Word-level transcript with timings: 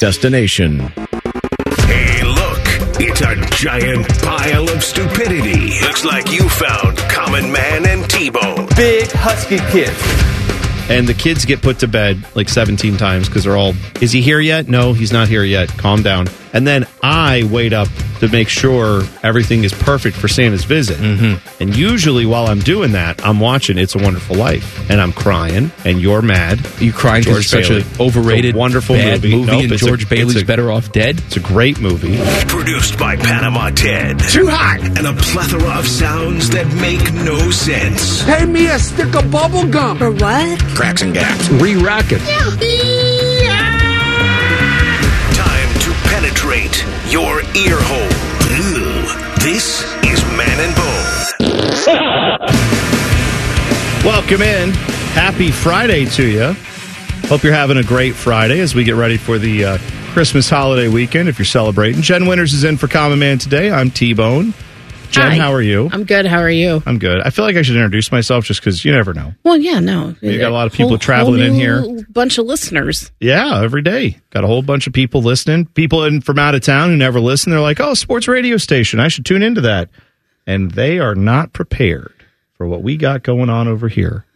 Destination. 0.00 0.80
Hey, 1.86 2.24
look, 2.24 2.64
it's 2.98 3.20
a 3.20 3.36
giant 3.54 4.08
pile 4.24 4.68
of 4.68 4.82
stupidity. 4.82 5.80
Looks 5.82 6.04
like 6.04 6.32
you 6.32 6.48
found 6.48 6.98
Common 6.98 7.52
Man 7.52 7.86
and 7.86 8.10
T-Bone. 8.10 8.66
Big 8.74 9.08
husky 9.12 9.58
kids. 9.70 10.33
And 10.88 11.06
the 11.08 11.14
kids 11.14 11.44
get 11.44 11.62
put 11.62 11.78
to 11.80 11.88
bed 11.88 12.22
like 12.34 12.48
17 12.48 12.96
times 12.96 13.28
because 13.28 13.44
they're 13.44 13.56
all, 13.56 13.72
is 14.00 14.12
he 14.12 14.20
here 14.20 14.40
yet? 14.40 14.68
No, 14.68 14.92
he's 14.92 15.12
not 15.12 15.28
here 15.28 15.44
yet. 15.44 15.68
Calm 15.78 16.02
down. 16.02 16.26
And 16.52 16.66
then 16.66 16.86
I 17.02 17.42
wait 17.50 17.72
up 17.72 17.88
to 18.20 18.28
make 18.28 18.48
sure 18.48 19.02
everything 19.24 19.64
is 19.64 19.72
perfect 19.72 20.16
for 20.16 20.28
Santa's 20.28 20.64
visit. 20.64 20.98
Mm-hmm. 20.98 21.62
And 21.62 21.74
usually 21.76 22.26
while 22.26 22.46
I'm 22.46 22.60
doing 22.60 22.92
that, 22.92 23.24
I'm 23.26 23.40
watching 23.40 23.76
It's 23.76 23.96
a 23.96 23.98
Wonderful 23.98 24.36
Life 24.36 24.88
and 24.88 25.00
I'm 25.00 25.12
crying 25.12 25.72
and 25.84 26.00
you're 26.00 26.22
mad. 26.22 26.60
You 26.80 26.92
crying 26.92 27.22
because 27.24 27.38
it's 27.40 27.48
such 27.48 27.68
Bailey. 27.70 27.80
an 27.80 27.86
overrated, 27.98 28.44
It's 28.50 28.54
a 28.54 28.58
wonderful 28.58 28.94
bad 28.94 29.14
movie. 29.24 29.34
movie, 29.34 29.46
Nope, 29.50 29.62
and 29.64 29.72
it's 29.72 29.82
a- 29.82 29.86
George 29.86 30.08
Bailey's 30.08 30.42
a- 30.42 30.44
better 30.44 30.70
off 30.70 30.92
dead. 30.92 31.18
It's 31.26 31.36
a 31.36 31.40
great 31.40 31.80
movie. 31.80 32.18
Produced 32.46 32.98
by 32.98 33.16
Panama 33.16 33.70
Ted. 33.70 34.20
Too 34.20 34.46
hot. 34.48 34.78
And 34.80 35.06
a 35.08 35.12
plethora 35.14 35.78
of 35.78 35.88
sounds 35.88 36.50
that 36.50 36.68
make 36.74 37.12
no 37.24 37.50
sense. 37.50 38.22
Pay 38.24 38.44
me 38.46 38.66
a 38.68 38.78
stick 38.78 39.12
of 39.16 39.28
bubble 39.30 39.66
gum. 39.66 39.98
For 39.98 40.12
what? 40.12 40.60
Cracks 40.74 41.02
and 41.02 41.14
gaps. 41.14 41.48
Re-rack 41.50 42.06
it. 42.10 42.20
Time 45.34 45.78
to 45.80 45.92
penetrate 46.08 46.84
your 47.08 47.42
ear 47.54 47.76
hole. 47.78 48.10
Ew. 48.56 49.04
This 49.44 49.84
is 50.04 50.22
Man 50.36 50.58
and 50.60 50.74
Bone. 50.74 52.40
Welcome 54.04 54.42
in. 54.42 54.70
Happy 55.12 55.50
Friday 55.52 56.06
to 56.06 56.26
you. 56.26 56.54
Hope 57.28 57.44
you're 57.44 57.52
having 57.52 57.76
a 57.78 57.84
great 57.84 58.14
Friday 58.14 58.58
as 58.60 58.74
we 58.74 58.82
get 58.84 58.96
ready 58.96 59.16
for 59.16 59.38
the 59.38 59.64
uh, 59.64 59.78
Christmas 60.12 60.50
holiday 60.50 60.88
weekend 60.88 61.28
if 61.28 61.38
you're 61.38 61.46
celebrating. 61.46 62.02
Jen 62.02 62.26
Winters 62.26 62.52
is 62.52 62.64
in 62.64 62.76
for 62.76 62.88
Common 62.88 63.18
Man 63.20 63.38
today. 63.38 63.70
I'm 63.70 63.90
T 63.90 64.12
Bone. 64.12 64.52
Jen, 65.14 65.30
Hi. 65.30 65.36
how 65.36 65.52
are 65.52 65.62
you? 65.62 65.88
I'm 65.92 66.04
good. 66.04 66.26
How 66.26 66.38
are 66.40 66.50
you? 66.50 66.82
I'm 66.86 66.98
good. 66.98 67.20
I 67.20 67.30
feel 67.30 67.44
like 67.44 67.56
I 67.56 67.62
should 67.62 67.76
introduce 67.76 68.10
myself 68.10 68.44
just 68.44 68.60
because 68.60 68.84
you 68.84 68.92
never 68.92 69.14
know. 69.14 69.32
Well, 69.44 69.56
yeah, 69.56 69.78
no. 69.80 70.14
You 70.20 70.38
got 70.38 70.50
a 70.50 70.54
lot 70.54 70.66
of 70.66 70.72
people 70.72 70.88
Whole- 70.90 70.98
traveling 70.98 71.40
whole 71.40 71.48
in 71.50 71.54
here. 71.54 72.04
Bunch 72.10 72.38
of 72.38 72.46
listeners. 72.46 73.12
Yeah, 73.20 73.62
every 73.62 73.82
day. 73.82 74.18
Got 74.30 74.44
a 74.44 74.46
whole 74.48 74.62
bunch 74.62 74.86
of 74.86 74.92
people 74.92 75.22
listening. 75.22 75.66
People 75.66 76.04
in 76.04 76.20
from 76.20 76.38
out 76.38 76.54
of 76.54 76.62
town 76.62 76.90
who 76.90 76.96
never 76.96 77.20
listen. 77.20 77.52
They're 77.52 77.60
like, 77.60 77.80
oh, 77.80 77.94
sports 77.94 78.26
radio 78.28 78.56
station. 78.56 78.98
I 79.00 79.08
should 79.08 79.24
tune 79.24 79.42
into 79.42 79.60
that. 79.62 79.88
And 80.46 80.70
they 80.72 80.98
are 80.98 81.14
not 81.14 81.52
prepared 81.52 82.12
for 82.56 82.66
what 82.66 82.82
we 82.82 82.96
got 82.96 83.22
going 83.22 83.48
on 83.50 83.68
over 83.68 83.88
here. 83.88 84.26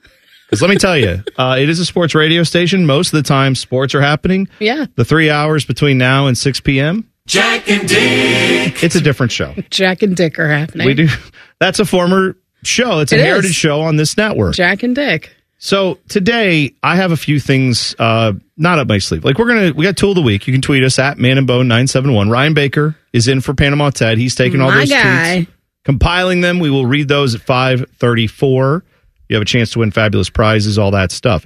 Because 0.46 0.62
let 0.62 0.70
me 0.70 0.76
tell 0.76 0.96
you, 0.96 1.22
uh, 1.36 1.56
it 1.58 1.68
is 1.68 1.78
a 1.80 1.84
sports 1.84 2.14
radio 2.14 2.42
station. 2.44 2.86
Most 2.86 3.12
of 3.12 3.18
the 3.22 3.28
time, 3.28 3.54
sports 3.54 3.94
are 3.94 4.00
happening. 4.00 4.48
Yeah. 4.60 4.86
The 4.94 5.04
three 5.04 5.28
hours 5.28 5.64
between 5.66 5.98
now 5.98 6.26
and 6.28 6.38
6 6.38 6.60
p.m., 6.60 7.10
Jack 7.28 7.70
and 7.70 7.86
Dick. 7.88 8.82
it's 8.82 8.94
a 8.96 9.00
different 9.00 9.30
show. 9.30 9.54
Jack 9.70 10.02
and 10.02 10.16
Dick 10.16 10.38
are 10.38 10.48
happening. 10.48 10.86
We 10.86 10.94
do. 10.94 11.08
That's 11.60 11.78
a 11.78 11.84
former 11.84 12.36
show. 12.64 12.98
It's 13.00 13.12
a 13.12 13.16
It 13.16 13.20
is. 13.20 13.24
heritage 13.26 13.54
show 13.54 13.82
on 13.82 13.96
this 13.96 14.16
network. 14.16 14.54
Jack 14.54 14.82
and 14.82 14.94
Dick. 14.94 15.34
So 15.58 15.98
today 16.08 16.74
I 16.82 16.96
have 16.96 17.10
a 17.12 17.16
few 17.16 17.38
things 17.40 17.94
uh, 17.98 18.32
not 18.56 18.78
up 18.78 18.88
my 18.88 18.98
sleeve. 18.98 19.24
Like 19.24 19.38
we're 19.38 19.48
gonna 19.48 19.72
we 19.74 19.84
got 19.84 19.96
tool 19.96 20.10
of 20.10 20.16
the 20.16 20.22
week. 20.22 20.46
You 20.46 20.52
can 20.54 20.62
tweet 20.62 20.82
us 20.84 20.98
at 20.98 21.18
Man 21.18 21.36
and 21.36 21.46
Bone 21.46 21.66
nine 21.68 21.86
seven 21.88 22.12
one. 22.14 22.30
Ryan 22.30 22.54
Baker 22.54 22.96
is 23.12 23.26
in 23.28 23.40
for 23.40 23.54
Panama 23.54 23.90
Ted. 23.90 24.18
He's 24.18 24.34
taking 24.36 24.60
all 24.60 24.68
My 24.70 24.78
those 24.78 24.90
guy. 24.90 25.40
tweets, 25.40 25.46
compiling 25.84 26.40
them. 26.42 26.60
We 26.60 26.70
will 26.70 26.86
read 26.86 27.08
those 27.08 27.34
at 27.34 27.40
five 27.40 27.84
thirty 27.98 28.28
four. 28.28 28.84
You 29.28 29.34
have 29.34 29.42
a 29.42 29.46
chance 29.46 29.70
to 29.72 29.80
win 29.80 29.90
fabulous 29.90 30.30
prizes, 30.30 30.78
all 30.78 30.92
that 30.92 31.10
stuff. 31.10 31.44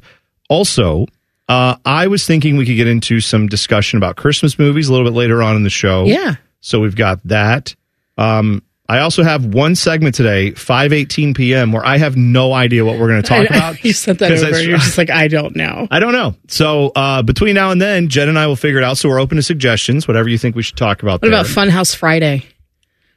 Also, 0.50 1.06
uh, 1.52 1.76
I 1.84 2.06
was 2.06 2.26
thinking 2.26 2.56
we 2.56 2.64
could 2.66 2.76
get 2.76 2.86
into 2.88 3.20
some 3.20 3.46
discussion 3.46 3.96
about 3.98 4.16
Christmas 4.16 4.58
movies 4.58 4.88
a 4.88 4.92
little 4.92 5.06
bit 5.06 5.14
later 5.16 5.42
on 5.42 5.56
in 5.56 5.62
the 5.62 5.70
show. 5.70 6.04
Yeah. 6.04 6.36
So 6.60 6.80
we've 6.80 6.96
got 6.96 7.20
that. 7.28 7.74
Um, 8.16 8.62
I 8.88 8.98
also 9.00 9.22
have 9.22 9.44
one 9.46 9.74
segment 9.74 10.14
today, 10.14 10.50
five 10.52 10.92
eighteen 10.92 11.32
p.m., 11.34 11.72
where 11.72 11.84
I 11.84 11.96
have 11.96 12.16
no 12.16 12.52
idea 12.52 12.84
what 12.84 12.98
we're 12.98 13.08
going 13.08 13.22
to 13.22 13.28
talk 13.28 13.46
about. 13.50 13.82
you 13.84 13.92
sent 13.92 14.18
that 14.18 14.32
over. 14.32 14.54
I- 14.54 14.60
You're 14.60 14.76
just 14.78 14.98
like, 14.98 15.08
I 15.10 15.28
don't 15.28 15.56
know. 15.56 15.86
I 15.90 15.98
don't 15.98 16.12
know. 16.12 16.34
So 16.48 16.92
uh, 16.94 17.22
between 17.22 17.54
now 17.54 17.70
and 17.70 17.80
then, 17.80 18.08
Jen 18.08 18.28
and 18.28 18.38
I 18.38 18.46
will 18.46 18.56
figure 18.56 18.78
it 18.78 18.84
out. 18.84 18.98
So 18.98 19.08
we're 19.08 19.20
open 19.20 19.36
to 19.36 19.42
suggestions, 19.42 20.06
whatever 20.06 20.28
you 20.28 20.36
think 20.38 20.56
we 20.56 20.62
should 20.62 20.76
talk 20.76 21.02
about. 21.02 21.22
What 21.22 21.22
there. 21.22 21.30
about 21.30 21.46
Funhouse 21.46 21.94
Friday? 21.96 22.44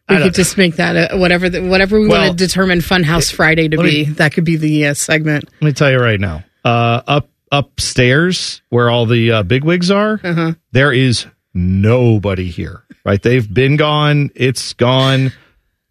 We 0.07 0.17
could 0.17 0.35
just 0.35 0.55
make 0.57 0.75
that 0.75 1.13
a, 1.13 1.17
whatever 1.17 1.49
the, 1.49 1.63
whatever 1.63 1.99
we 1.99 2.07
Well, 2.07 2.27
want 2.27 2.37
to 2.39 2.45
determine 2.47 2.79
Funhouse 2.79 3.33
Friday 3.33 3.67
to 3.69 3.77
let 3.77 3.83
be. 3.83 4.05
me- 4.05 4.11
that 4.13 4.33
could 4.33 4.45
be 4.45 4.55
the 4.55 4.87
uh, 4.87 4.93
segment. 4.93 5.45
Let 5.61 5.61
me 5.67 5.73
tell 5.73 5.89
you 5.91 5.97
right 5.99 6.19
now. 6.19 6.43
Uh, 6.63 7.01
up 7.07 7.29
upstairs 7.51 8.61
where 8.69 8.89
all 8.89 9.05
the 9.05 9.31
uh, 9.31 9.43
bigwigs 9.43 9.91
are, 9.91 10.19
Uh-huh. 10.23 10.53
there 10.71 10.91
is 10.91 11.25
nobody 11.53 12.49
here. 12.49 12.83
Right? 13.05 13.21
They've 13.21 13.51
been 13.51 13.77
gone. 13.77 14.31
It's 14.35 14.73
gone. 14.73 15.31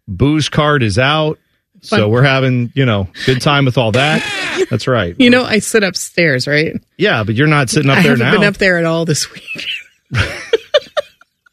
Booze 0.07 0.49
card 0.49 0.83
is 0.83 0.99
out. 0.99 1.39
So 1.81 2.09
we're 2.09 2.23
having, 2.23 2.71
you 2.73 2.83
know, 2.85 3.07
good 3.27 3.41
time 3.41 3.65
with 3.65 3.77
all 3.77 3.91
that. 3.91 4.23
That's 4.71 4.87
right. 4.87 5.15
You 5.19 5.29
know, 5.29 5.43
I 5.43 5.59
sit 5.59 5.83
upstairs, 5.83 6.47
right? 6.47 6.73
Yeah, 6.97 7.23
but 7.23 7.35
you're 7.35 7.45
not 7.47 7.69
sitting 7.69 7.91
up 7.91 8.01
there 8.03 8.17
now. 8.17 8.25
I 8.25 8.25
haven't 8.25 8.33
now. 8.33 8.39
been 8.41 8.47
up 8.47 8.57
there 8.57 8.77
at 8.79 8.85
all 8.85 9.05
this 9.05 9.31
week. 9.31 9.65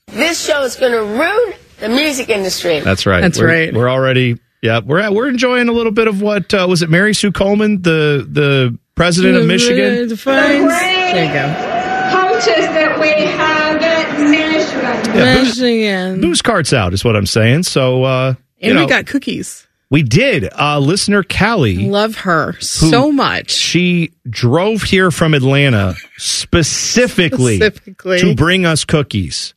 This 0.09 0.45
show 0.45 0.63
is 0.63 0.77
going 0.77 0.93
to 0.93 1.01
ruin 1.03 1.55
the 1.81 1.89
music 1.89 2.29
industry. 2.29 2.81
That's 2.81 3.07
right. 3.07 3.23
That's 3.23 3.39
We're- 3.41 3.65
right. 3.67 3.75
We're 3.75 3.89
already 3.89 4.39
yeah, 4.61 4.81
we're 4.85 4.99
at, 5.01 5.13
we're 5.15 5.29
enjoying 5.29 5.69
a 5.69 5.73
little 5.73 5.91
bit 5.91 6.07
of 6.07 6.21
what 6.23 6.53
uh, 6.55 6.67
was 6.69 6.83
it 6.83 6.91
Mary 6.91 7.15
Sue 7.15 7.33
Coleman, 7.33 7.83
the 7.83 8.27
the 8.31 8.79
president 8.95 9.37
of 9.37 9.47
Michigan? 9.47 10.09
Defines- 10.09 10.69
There 10.69 11.25
you 11.27 11.33
go. 11.33 11.79
Cultures 12.13 12.67
that 12.75 12.99
we 13.01 13.09
have 13.09 13.81
in 14.21 14.31
Michigan. 14.31 15.17
Yeah, 15.17 15.37
booze, 15.37 15.61
Michigan. 15.61 16.21
booze 16.21 16.43
carts 16.43 16.73
out 16.73 16.93
is 16.93 17.05
what 17.05 17.17
I'm 17.17 17.27
saying. 17.27 17.63
So 17.65 18.05
uh 18.05 18.35
you 18.59 18.69
And 18.71 18.75
know, 18.77 18.85
we 18.85 18.89
got 18.89 19.07
cookies. 19.07 19.67
we 19.91 20.03
did. 20.03 20.49
Uh 20.59 20.79
listener 20.79 21.23
Callie, 21.23 21.89
Love 21.89 22.17
her 22.19 22.59
so 22.61 23.11
much. 23.13 23.51
she 23.51 24.13
drove 24.29 24.83
here 24.83 25.11
from 25.11 25.35
Atlanta 25.35 25.95
specifically, 26.19 27.57
Specifically. 27.57 28.21
to 28.21 28.35
bring 28.35 28.67
us 28.67 28.85
cookies. 28.85 29.55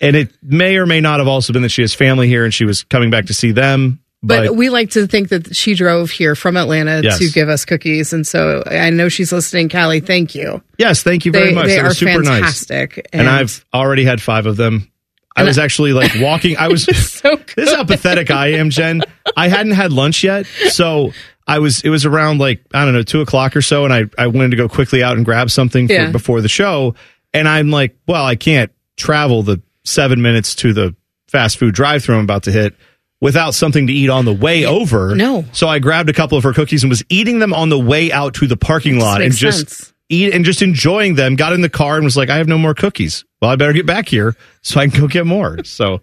And 0.00 0.14
it 0.16 0.30
may 0.42 0.76
or 0.76 0.86
may 0.86 1.00
not 1.00 1.20
have 1.20 1.28
also 1.28 1.52
been 1.52 1.62
that 1.62 1.70
she 1.70 1.82
has 1.82 1.94
family 1.94 2.28
here 2.28 2.44
and 2.44 2.52
she 2.52 2.64
was 2.64 2.84
coming 2.84 3.10
back 3.10 3.26
to 3.26 3.34
see 3.34 3.52
them. 3.52 3.98
But, 4.22 4.46
But, 4.46 4.56
we 4.56 4.70
like 4.70 4.90
to 4.90 5.06
think 5.06 5.28
that 5.28 5.54
she 5.54 5.74
drove 5.74 6.10
here 6.10 6.34
from 6.34 6.56
Atlanta 6.56 7.00
Yes. 7.04 7.18
to 7.18 7.30
give 7.30 7.48
us 7.48 7.64
cookies, 7.64 8.12
and 8.12 8.26
so 8.26 8.62
I 8.66 8.90
know 8.90 9.08
she's 9.08 9.30
listening. 9.30 9.68
Callie, 9.68 10.00
thank 10.00 10.34
you. 10.34 10.62
yes, 10.78 11.02
thank 11.02 11.24
you 11.26 11.32
very 11.32 11.48
They, 11.50 11.54
much. 11.54 11.66
they 11.66 11.76
That 11.76 11.84
are 11.84 11.88
was 11.88 11.98
super 11.98 12.22
nice. 12.22 12.28
fantastic, 12.28 13.06
and 13.12 13.28
I've 13.28 13.64
already 13.74 14.04
had 14.04 14.20
five 14.22 14.46
of 14.46 14.56
them. 14.56 14.90
I 15.36 15.44
was 15.44 15.58
I- 15.58 15.64
actually 15.64 15.92
like 15.92 16.12
walking. 16.18 16.56
I 16.56 16.68
was. 16.68 16.84
so 17.12 17.36
this 17.56 17.68
is 17.68 17.74
how 17.74 17.84
pathetic 17.84 18.30
I 18.30 18.52
am, 18.54 18.70
Jen. 18.70 19.02
I 19.36 19.48
hadn't 19.48 19.72
had 19.72 19.92
lunch 19.92 20.24
yet, 20.24 20.46
so 20.70 21.12
I 21.46 21.58
was. 21.58 21.82
It 21.82 21.90
was 21.90 22.06
around 22.06 22.38
like 22.38 22.62
I 22.72 22.84
don't 22.86 22.94
know 22.94 23.02
two 23.02 23.20
o'clock 23.20 23.54
or 23.54 23.62
so, 23.62 23.84
and 23.84 23.92
I 23.92 24.04
I 24.18 24.28
wanted 24.28 24.52
to 24.52 24.56
go 24.56 24.66
quickly 24.68 25.02
out 25.02 25.16
and 25.18 25.26
grab 25.26 25.50
something 25.50 25.88
for, 25.88 25.92
Yeah. 25.92 26.10
before 26.10 26.40
the 26.40 26.48
show, 26.48 26.94
and 27.34 27.46
I'm 27.46 27.70
like, 27.70 27.96
well, 28.08 28.24
I 28.24 28.34
can't 28.34 28.72
travel 28.96 29.42
the 29.42 29.60
seven 29.84 30.22
minutes 30.22 30.54
to 30.56 30.72
the 30.72 30.96
fast 31.28 31.58
food 31.58 31.74
drive-through 31.74 32.16
I'm 32.16 32.24
about 32.24 32.44
to 32.44 32.50
hit 32.52 32.74
without 33.20 33.54
something 33.54 33.86
to 33.86 33.92
eat 33.92 34.10
on 34.10 34.24
the 34.24 34.32
way 34.32 34.64
over. 34.66 35.14
No. 35.16 35.44
so 35.52 35.68
I 35.68 35.78
grabbed 35.78 36.08
a 36.10 36.12
couple 36.12 36.36
of 36.38 36.44
her 36.44 36.52
cookies 36.52 36.82
and 36.82 36.90
was 36.90 37.02
eating 37.08 37.38
them 37.38 37.52
on 37.54 37.68
the 37.70 37.78
way 37.78 38.12
out 38.12 38.34
to 38.34 38.46
the 38.46 38.56
parking 38.56 38.98
lot 38.98 39.22
and 39.22 39.32
just 39.34 39.70
sense. 39.70 39.92
eat 40.08 40.34
and 40.34 40.44
just 40.44 40.60
enjoying 40.62 41.14
them. 41.14 41.34
Got 41.36 41.52
in 41.54 41.60
the 41.62 41.68
car 41.70 41.96
and 41.96 42.04
was 42.04 42.16
like, 42.16 42.28
I 42.30 42.36
have 42.36 42.48
no 42.48 42.58
more 42.58 42.74
cookies. 42.74 43.24
Well, 43.40 43.50
I 43.50 43.56
better 43.56 43.72
get 43.72 43.86
back 43.86 44.08
here 44.08 44.34
so 44.62 44.80
I 44.80 44.88
can 44.88 45.00
go 45.00 45.08
get 45.08 45.26
more. 45.26 45.58
So 45.64 46.00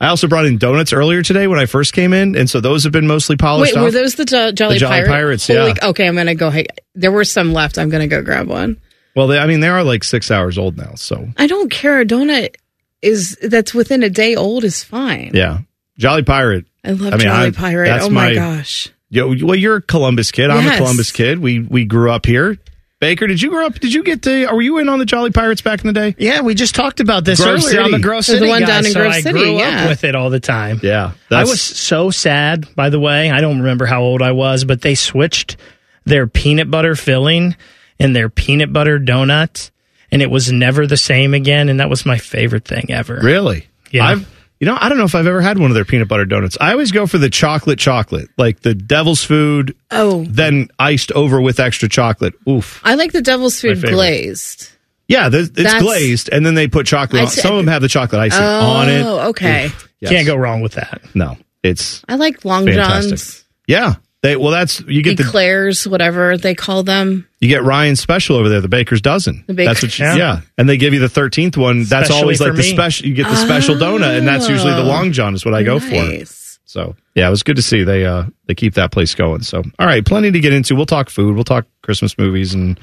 I 0.00 0.08
also 0.08 0.28
brought 0.28 0.44
in 0.44 0.58
donuts 0.58 0.92
earlier 0.92 1.22
today 1.22 1.46
when 1.46 1.58
I 1.58 1.64
first 1.64 1.94
came 1.94 2.12
in, 2.12 2.36
and 2.36 2.50
so 2.50 2.60
those 2.60 2.84
have 2.84 2.92
been 2.92 3.06
mostly 3.06 3.36
polished 3.36 3.72
Wait, 3.74 3.78
off. 3.78 3.84
were 3.84 3.90
those 3.90 4.14
the 4.16 4.26
jo- 4.26 4.52
Jolly, 4.52 4.74
The 4.74 4.80
Jolly 4.80 4.92
Pirate? 4.96 5.08
Pirates, 5.08 5.46
Holy- 5.46 5.58
yeah. 5.80 5.88
Okay, 5.88 6.06
I'm 6.06 6.14
gonna 6.14 6.34
go. 6.34 6.50
Hey, 6.50 6.66
there 6.94 7.10
were 7.10 7.24
some 7.24 7.54
left. 7.54 7.78
I'm 7.78 7.88
gonna 7.88 8.06
go 8.06 8.20
grab 8.20 8.46
one. 8.46 8.78
well, 9.14 9.26
they, 9.26 9.38
I 9.38 9.46
mean, 9.46 9.60
they 9.60 9.68
are 9.68 9.82
like 9.82 10.04
six 10.04 10.30
hours 10.30 10.58
old 10.58 10.76
now. 10.76 10.96
So 10.96 11.26
I 11.38 11.46
don't 11.46 11.70
care. 11.70 12.00
A 12.00 12.04
donut 12.04 12.56
is 13.00 13.38
that's 13.40 13.72
within 13.72 14.02
a 14.02 14.10
day 14.10 14.34
old 14.36 14.64
is 14.64 14.84
fine. 14.84 15.30
yeah, 15.32 15.60
Jolly 15.98 16.22
Pirate. 16.22 16.66
I 16.84 16.92
love 16.92 17.14
I 17.14 17.16
mean, 17.16 17.26
Jolly 17.26 17.46
I- 17.48 17.50
Pirate. 17.50 17.88
that's 17.88 18.04
Oh 18.06 18.10
my, 18.10 18.28
my- 18.28 18.34
gosh. 18.34 18.88
Yo, 19.08 19.28
well, 19.44 19.54
you're 19.54 19.76
a 19.76 19.82
Columbus 19.82 20.32
kid. 20.32 20.50
I'm 20.50 20.66
a 20.66 20.76
Columbus 20.76 21.12
kid. 21.12 21.38
We 21.38 21.60
we 21.60 21.84
grew 21.84 22.10
up 22.10 22.26
here. 22.26 22.58
Baker, 22.98 23.26
did 23.26 23.40
you 23.42 23.50
grow 23.50 23.66
up? 23.66 23.74
Did 23.78 23.92
you 23.92 24.02
get 24.02 24.22
to? 24.22 24.46
Are 24.46 24.60
you 24.60 24.78
in 24.78 24.88
on 24.88 24.98
the 24.98 25.04
Jolly 25.04 25.30
Pirates 25.30 25.60
back 25.60 25.80
in 25.82 25.86
the 25.86 25.92
day? 25.92 26.14
Yeah, 26.18 26.40
we 26.40 26.54
just 26.54 26.74
talked 26.74 26.98
about 26.98 27.24
this 27.24 27.40
Grove 27.40 27.62
earlier. 27.62 27.82
I'm 27.82 27.94
a 27.94 28.00
Grove 28.00 28.24
The 28.26 28.46
one 28.48 28.60
guy, 28.62 28.66
down 28.66 28.86
in 28.86 28.92
so 28.92 29.00
Grove 29.00 29.12
I 29.12 29.20
City, 29.20 29.38
grew 29.38 29.58
yeah. 29.58 29.82
up 29.84 29.88
with 29.90 30.02
it 30.04 30.14
all 30.16 30.28
the 30.30 30.40
time. 30.40 30.80
Yeah, 30.82 31.12
I 31.30 31.42
was 31.44 31.60
so 31.62 32.10
sad, 32.10 32.74
by 32.74 32.88
the 32.88 32.98
way. 32.98 33.30
I 33.30 33.40
don't 33.40 33.58
remember 33.58 33.86
how 33.86 34.02
old 34.02 34.22
I 34.22 34.32
was, 34.32 34.64
but 34.64 34.80
they 34.82 34.94
switched 34.96 35.56
their 36.04 36.26
peanut 36.26 36.70
butter 36.70 36.96
filling 36.96 37.54
and 38.00 38.16
their 38.16 38.28
peanut 38.30 38.72
butter 38.72 38.98
donut, 38.98 39.70
and 40.10 40.20
it 40.20 40.30
was 40.30 40.50
never 40.50 40.86
the 40.86 40.96
same 40.96 41.32
again. 41.34 41.68
And 41.68 41.78
that 41.80 41.90
was 41.90 42.06
my 42.06 42.18
favorite 42.18 42.64
thing 42.64 42.86
ever. 42.90 43.20
Really? 43.22 43.68
Yeah. 43.92 44.06
I've 44.06 44.35
you 44.60 44.66
know, 44.66 44.76
I 44.80 44.88
don't 44.88 44.98
know 44.98 45.04
if 45.04 45.14
I've 45.14 45.26
ever 45.26 45.40
had 45.40 45.58
one 45.58 45.70
of 45.70 45.74
their 45.74 45.84
peanut 45.84 46.08
butter 46.08 46.24
donuts. 46.24 46.56
I 46.60 46.72
always 46.72 46.92
go 46.92 47.06
for 47.06 47.18
the 47.18 47.28
chocolate 47.30 47.78
chocolate, 47.78 48.28
like 48.38 48.60
the 48.60 48.74
devil's 48.74 49.22
food, 49.22 49.76
Oh, 49.90 50.24
then 50.28 50.68
iced 50.78 51.12
over 51.12 51.40
with 51.40 51.60
extra 51.60 51.88
chocolate. 51.88 52.34
Oof. 52.48 52.80
I 52.84 52.94
like 52.94 53.12
the 53.12 53.22
devil's 53.22 53.60
food 53.60 53.82
glazed. 53.82 54.70
Yeah, 55.08 55.28
the, 55.28 55.38
it's 55.40 55.50
That's- 55.50 55.82
glazed, 55.82 56.28
and 56.30 56.44
then 56.44 56.54
they 56.54 56.66
put 56.68 56.86
chocolate 56.86 57.22
on. 57.22 57.28
Some 57.28 57.52
of 57.52 57.58
them 57.58 57.68
have 57.68 57.82
the 57.82 57.88
chocolate 57.88 58.20
icing 58.20 58.42
Oh, 58.42 58.60
on 58.70 58.88
it. 58.88 59.02
Oh, 59.04 59.28
okay. 59.30 59.70
Yes. 60.00 60.10
Can't 60.10 60.26
go 60.26 60.34
wrong 60.36 60.62
with 60.62 60.72
that. 60.72 61.00
No, 61.14 61.36
it's 61.62 62.02
I 62.08 62.16
like 62.16 62.44
Long 62.44 62.66
fantastic. 62.66 63.10
Johns, 63.10 63.44
Yeah. 63.68 63.94
They, 64.26 64.36
well, 64.36 64.50
that's 64.50 64.80
you 64.80 65.02
get 65.02 65.16
the 65.16 65.22
eclairs, 65.24 65.86
whatever 65.86 66.36
they 66.36 66.54
call 66.54 66.82
them. 66.82 67.28
you 67.40 67.48
get 67.48 67.62
Ryan's 67.62 68.00
special 68.00 68.36
over 68.36 68.48
there, 68.48 68.60
the 68.60 68.68
baker's 68.68 69.00
dozen. 69.00 69.44
The 69.46 69.54
Baker- 69.54 69.70
that's 69.70 69.82
what 69.82 69.98
you, 69.98 70.04
Yeah. 70.04 70.16
yeah. 70.16 70.40
and 70.58 70.68
they 70.68 70.76
give 70.76 70.92
you 70.94 71.00
the 71.00 71.08
thirteenth 71.08 71.56
one. 71.56 71.84
That's 71.84 72.10
always 72.10 72.38
for 72.38 72.44
like 72.44 72.54
the 72.54 72.62
me. 72.62 72.72
special. 72.72 73.06
You 73.06 73.14
get 73.14 73.28
the 73.28 73.36
special 73.36 73.76
donut, 73.76 74.18
and 74.18 74.26
that's 74.26 74.48
usually 74.48 74.72
the 74.72 74.82
Oh. 74.82 74.86
long 74.86 75.12
john 75.12 75.34
is 75.34 75.44
what 75.44 75.54
I 75.54 75.62
go 75.62 75.78
for. 75.78 76.24
So 76.64 76.96
yeah, 77.14 77.28
it 77.28 77.30
was 77.30 77.42
good 77.44 77.56
to 77.56 77.62
see 77.62 77.84
they 77.84 78.04
uh 78.04 78.24
they 78.46 78.54
keep 78.54 78.74
that 78.74 78.90
place 78.90 79.14
going. 79.14 79.42
So 79.42 79.62
all 79.78 79.86
right, 79.86 80.04
plenty 80.04 80.32
to 80.32 80.40
get 80.40 80.52
into. 80.52 80.74
We'll 80.74 80.86
talk 80.86 81.08
food. 81.10 81.34
We'll 81.34 81.44
talk 81.44 81.66
Christmas 81.82 82.18
movies 82.18 82.54
and 82.54 82.78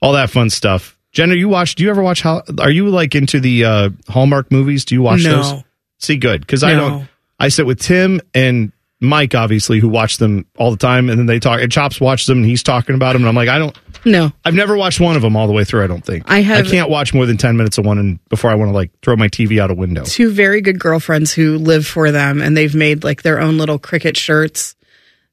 all 0.00 0.14
that 0.14 0.30
fun 0.30 0.48
stuff. 0.50 0.96
Jenna, 1.12 1.34
you 1.34 1.48
watch? 1.48 1.74
Do 1.74 1.84
you 1.84 1.90
ever 1.90 2.02
watch? 2.02 2.22
How 2.22 2.42
are 2.58 2.70
you 2.70 2.88
like 2.88 3.14
into 3.14 3.40
the 3.40 3.64
uh 3.64 3.90
Hallmark 4.08 4.50
movies? 4.50 4.84
Do 4.84 4.94
you 4.94 5.02
watch 5.02 5.22
No. 5.24 5.42
those? 5.42 5.62
See, 5.98 6.16
good 6.16 6.40
because 6.40 6.62
I 6.62 6.72
No. 6.72 6.80
don't. 6.88 7.08
I 7.38 7.48
sit 7.48 7.66
with 7.66 7.80
Tim 7.80 8.20
and 8.34 8.72
Mike, 9.00 9.34
obviously, 9.34 9.78
who 9.78 9.88
watched 9.88 10.18
them 10.18 10.44
all 10.56 10.70
the 10.72 10.76
time, 10.76 11.08
and 11.08 11.18
then 11.18 11.26
they 11.26 11.38
talk. 11.38 11.60
And 11.60 11.70
Chops 11.70 12.00
watches 12.00 12.26
them, 12.26 12.38
and 12.38 12.46
he's 12.46 12.62
talking 12.64 12.94
about 12.96 13.12
them, 13.12 13.22
and 13.22 13.28
I'm 13.28 13.34
like, 13.36 13.48
I 13.48 13.58
don't. 13.58 13.76
No, 14.04 14.32
I've 14.44 14.54
never 14.54 14.76
watched 14.76 15.00
one 15.00 15.16
of 15.16 15.22
them 15.22 15.36
all 15.36 15.46
the 15.46 15.52
way 15.52 15.64
through. 15.64 15.84
I 15.84 15.86
don't 15.86 16.04
think 16.04 16.24
I 16.30 16.40
have- 16.40 16.66
I 16.66 16.68
can't 16.70 16.88
watch 16.90 17.12
more 17.14 17.26
than 17.26 17.36
ten 17.36 17.56
minutes 17.56 17.78
of 17.78 17.84
one, 17.86 17.98
and 17.98 18.18
before 18.28 18.50
I 18.50 18.54
want 18.54 18.70
to 18.70 18.74
like 18.74 18.90
throw 19.02 19.16
my 19.16 19.28
TV 19.28 19.60
out 19.60 19.70
a 19.70 19.74
window. 19.74 20.04
two 20.04 20.30
very 20.30 20.60
good 20.60 20.78
girlfriends 20.78 21.32
who 21.32 21.58
live 21.58 21.86
for 21.86 22.10
them, 22.10 22.40
and 22.42 22.56
they've 22.56 22.74
made 22.74 23.04
like 23.04 23.22
their 23.22 23.40
own 23.40 23.56
little 23.58 23.78
cricket 23.78 24.16
shirts. 24.16 24.74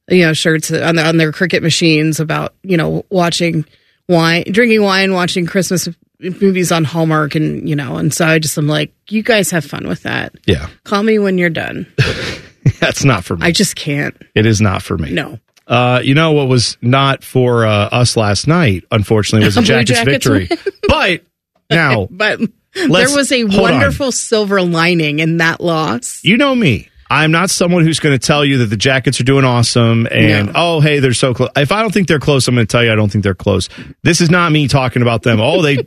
You 0.09 0.25
know, 0.27 0.33
shirts 0.33 0.71
on, 0.71 0.95
the, 0.97 1.07
on 1.07 1.17
their 1.17 1.31
cricket 1.31 1.63
machines 1.63 2.19
about 2.19 2.53
you 2.63 2.77
know 2.77 3.05
watching 3.09 3.65
wine, 4.07 4.43
drinking 4.51 4.83
wine, 4.83 5.13
watching 5.13 5.47
Christmas 5.47 5.89
movies 6.19 6.71
on 6.71 6.83
Hallmark, 6.83 7.33
and 7.35 7.67
you 7.67 7.75
know, 7.75 7.97
and 7.97 8.13
so 8.13 8.25
I 8.25 8.37
just 8.39 8.57
am 8.57 8.67
like, 8.67 8.93
you 9.09 9.23
guys 9.23 9.49
have 9.51 9.65
fun 9.65 9.87
with 9.87 10.03
that. 10.03 10.33
Yeah, 10.45 10.67
Call 10.83 11.01
me 11.03 11.17
when 11.19 11.37
you're 11.39 11.49
done. 11.49 11.87
that's 12.79 13.03
not 13.03 13.23
for 13.23 13.35
me. 13.37 13.45
I 13.45 13.51
just 13.51 13.75
can't. 13.75 14.15
it 14.33 14.45
is 14.45 14.61
not 14.61 14.81
for 14.81 14.97
me. 14.97 15.11
No. 15.11 15.39
Uh, 15.67 15.99
you 16.03 16.13
know 16.13 16.33
what 16.33 16.47
was 16.47 16.77
not 16.81 17.23
for 17.23 17.65
uh, 17.65 17.69
us 17.91 18.15
last 18.15 18.47
night, 18.47 18.83
unfortunately, 18.91 19.45
was 19.45 19.57
a 19.57 19.61
Jackets, 19.63 19.91
Jackets 19.99 20.25
victory. 20.27 20.49
but 20.87 21.23
now, 21.69 22.07
But 22.11 22.39
there 22.73 22.89
was 23.15 23.31
a 23.31 23.41
hold 23.41 23.53
on. 23.55 23.61
wonderful 23.61 24.11
silver 24.11 24.61
lining 24.61 25.19
in 25.19 25.37
that 25.37 25.61
loss. 25.61 26.21
you 26.23 26.37
know 26.37 26.53
me. 26.53 26.89
I'm 27.09 27.31
not 27.31 27.49
someone 27.51 27.83
who's 27.83 27.99
going 27.99 28.17
to 28.17 28.23
tell 28.25 28.43
you 28.43 28.59
that 28.59 28.65
the 28.67 28.77
Jackets 28.77 29.21
are 29.21 29.23
doing 29.23 29.45
awesome 29.45 30.07
and 30.11 30.47
No. 30.47 30.51
oh 30.55 30.79
hey 30.81 30.99
they're 30.99 31.13
so 31.13 31.33
close. 31.35 31.49
If 31.55 31.71
I 31.71 31.81
don't 31.83 31.93
think 31.93 32.07
they're 32.07 32.19
close, 32.19 32.47
I'm 32.47 32.55
going 32.55 32.65
to 32.65 32.71
tell 32.71 32.83
you 32.83 32.91
I 32.91 32.95
don't 32.95 33.11
think 33.11 33.23
they're 33.23 33.35
close. 33.35 33.69
This 34.03 34.21
is 34.21 34.29
not 34.31 34.51
me 34.51 34.67
talking 34.67 35.03
about 35.03 35.21
them. 35.23 35.39
Oh 35.39 35.61
they, 35.61 35.77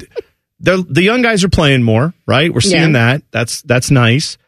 they're, 0.60 0.76
the 0.78 1.02
young 1.02 1.22
guys 1.22 1.42
are 1.44 1.48
playing 1.48 1.82
more, 1.82 2.14
right? 2.26 2.52
We're 2.54 2.60
seeing 2.60 2.92
Yeah. 2.94 3.14
that. 3.14 3.22
That's 3.32 3.62
that's 3.62 3.90
nice. 3.90 4.38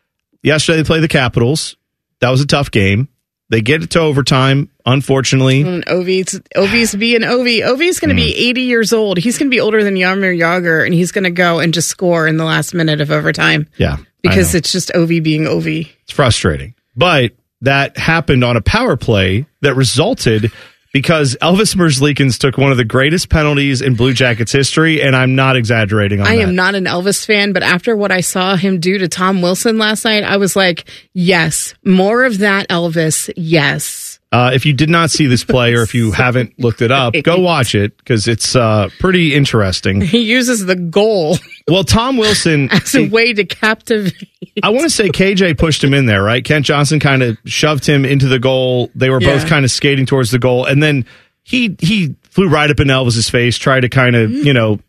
Yesterday 0.45 0.79
they 0.79 0.85
played 0.85 1.03
the 1.03 1.09
Capitals. 1.09 1.77
That 2.21 2.31
was 2.31 2.41
a 2.41 2.47
tough 2.47 2.71
game. 2.71 3.09
They 3.49 3.63
get 3.63 3.83
it 3.83 3.91
to 3.91 4.01
overtime. 4.01 4.71
Unfortunately, 4.87 5.63
And 5.63 5.85
Ovi's 5.87 6.39
Ovi's 6.57 6.95
being 6.95 7.23
Ovi. 7.23 7.63
Ovi's 7.63 7.99
going 7.99 8.09
to 8.11 8.15
be 8.15 8.33
Hmm. 8.33 8.49
80 8.51 8.61
years 8.63 8.93
old. 8.93 9.19
He's 9.19 9.39
going 9.39 9.51
to 9.51 9.55
be 9.55 9.61
older 9.61 9.83
than 9.83 9.95
Jaromir 9.95 10.39
Jagr, 10.39 10.85
and 10.85 10.95
he's 10.95 11.11
going 11.13 11.25
to 11.25 11.31
go 11.31 11.59
and 11.59 11.75
just 11.75 11.89
score 11.89 12.27
in 12.29 12.37
the 12.37 12.45
last 12.45 12.75
minute 12.75 13.01
of 13.01 13.11
overtime 13.11 13.67
yeah, 13.77 13.97
because 14.23 14.55
it's 14.55 14.71
just 14.73 14.91
Ovi 14.91 15.23
being 15.23 15.45
Ovi. 15.45 15.89
It's 16.05 16.13
frustrating. 16.13 16.75
But 16.97 17.33
that 17.63 17.99
happened 17.99 18.45
on 18.45 18.57
a 18.57 18.61
power 18.63 18.97
play 18.97 19.47
that 19.63 19.75
resulted 19.75 20.51
because 20.93 21.37
Elvis 21.41 21.77
Merzlikins 21.77 22.39
took 22.39 22.59
one 22.59 22.71
of 22.73 22.77
the 22.77 22.85
greatest 22.85 23.29
penalties 23.31 23.81
in 23.81 23.95
Blue 23.95 24.13
Jackets 24.13 24.53
history, 24.53 25.01
and 25.03 25.15
I'm 25.15 25.35
not 25.35 25.57
exaggerating 25.57 26.21
on 26.21 26.27
I 26.27 26.37
that. 26.37 26.43
am 26.43 26.55
not 26.55 26.75
an 26.75 26.85
Elvis 26.85 27.25
fan, 27.25 27.53
but 27.53 27.63
after 27.63 27.97
what 27.97 28.11
I 28.11 28.21
saw 28.21 28.57
him 28.57 28.81
do 28.81 28.99
to 28.99 29.09
Tom 29.09 29.43
Wilson 29.43 29.79
last 29.79 30.05
night, 30.05 30.25
I 30.25 30.37
was 30.37 30.57
like, 30.57 30.89
yes, 31.15 31.75
more 31.85 32.25
of 32.25 32.39
that 32.39 32.69
Elvis. 32.69 33.33
Yes. 33.37 34.19
Uh, 34.33 34.53
if 34.55 34.65
you 34.65 34.73
did 34.73 34.89
not 34.89 35.11
see 35.11 35.27
this 35.27 35.43
play 35.43 35.75
or 35.75 35.83
if 35.83 35.93
you 35.93 36.13
haven't 36.13 36.57
looked 36.59 36.83
it 36.83 36.93
up, 36.93 37.15
go 37.25 37.41
watch 37.41 37.75
it 37.75 37.97
because 37.99 38.29
it's 38.29 38.55
uh, 38.55 38.89
pretty 39.01 39.35
interesting. 39.35 40.01
He 40.01 40.21
uses 40.21 40.67
the 40.67 40.77
goal 40.77 41.37
Well, 41.71 41.85
Tom 41.85 42.17
Wilson, 42.17 42.69
as 42.73 42.95
a 42.95 43.09
way 43.09 43.33
to 43.33 43.45
captivate. 43.45 44.29
I 44.63 44.71
want 44.71 44.83
to 44.83 44.91
say 44.91 45.09
KJ 45.09 45.57
pushed 45.57 45.85
him 45.85 45.95
in 45.95 46.07
there, 46.07 46.23
right? 46.23 46.45
Kent 46.45 46.67
Johnson 46.67 46.99
kind 46.99 47.23
of 47.23 47.39
shoved 47.45 47.87
him 47.87 48.05
into 48.05 48.27
the 48.27 48.39
goal. 48.39 48.91
They 48.95 49.09
were 49.09 49.21
both 49.21 49.47
kind 49.47 49.65
of 49.65 49.71
skating 49.71 50.07
towards 50.07 50.31
the 50.31 50.39
goal, 50.39 50.67
and 50.67 50.83
then 50.83 51.07
he 51.43 51.77
he 51.81 52.17
flew 52.25 52.49
right 52.49 52.71
up 52.71 52.81
in 52.81 52.89
Elvis's 52.89 53.31
face, 53.31 53.57
tried 53.57 53.81
to 53.81 53.89
kind 53.89 54.17
of 54.17 54.31
mm-hmm. 54.31 54.47
you 54.47 54.53
know 54.53 54.81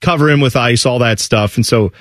cover 0.00 0.30
him 0.30 0.40
with 0.40 0.56
ice, 0.56 0.86
all 0.86 0.98
that 1.00 1.20
stuff, 1.20 1.56
and 1.56 1.66
so 1.66 1.92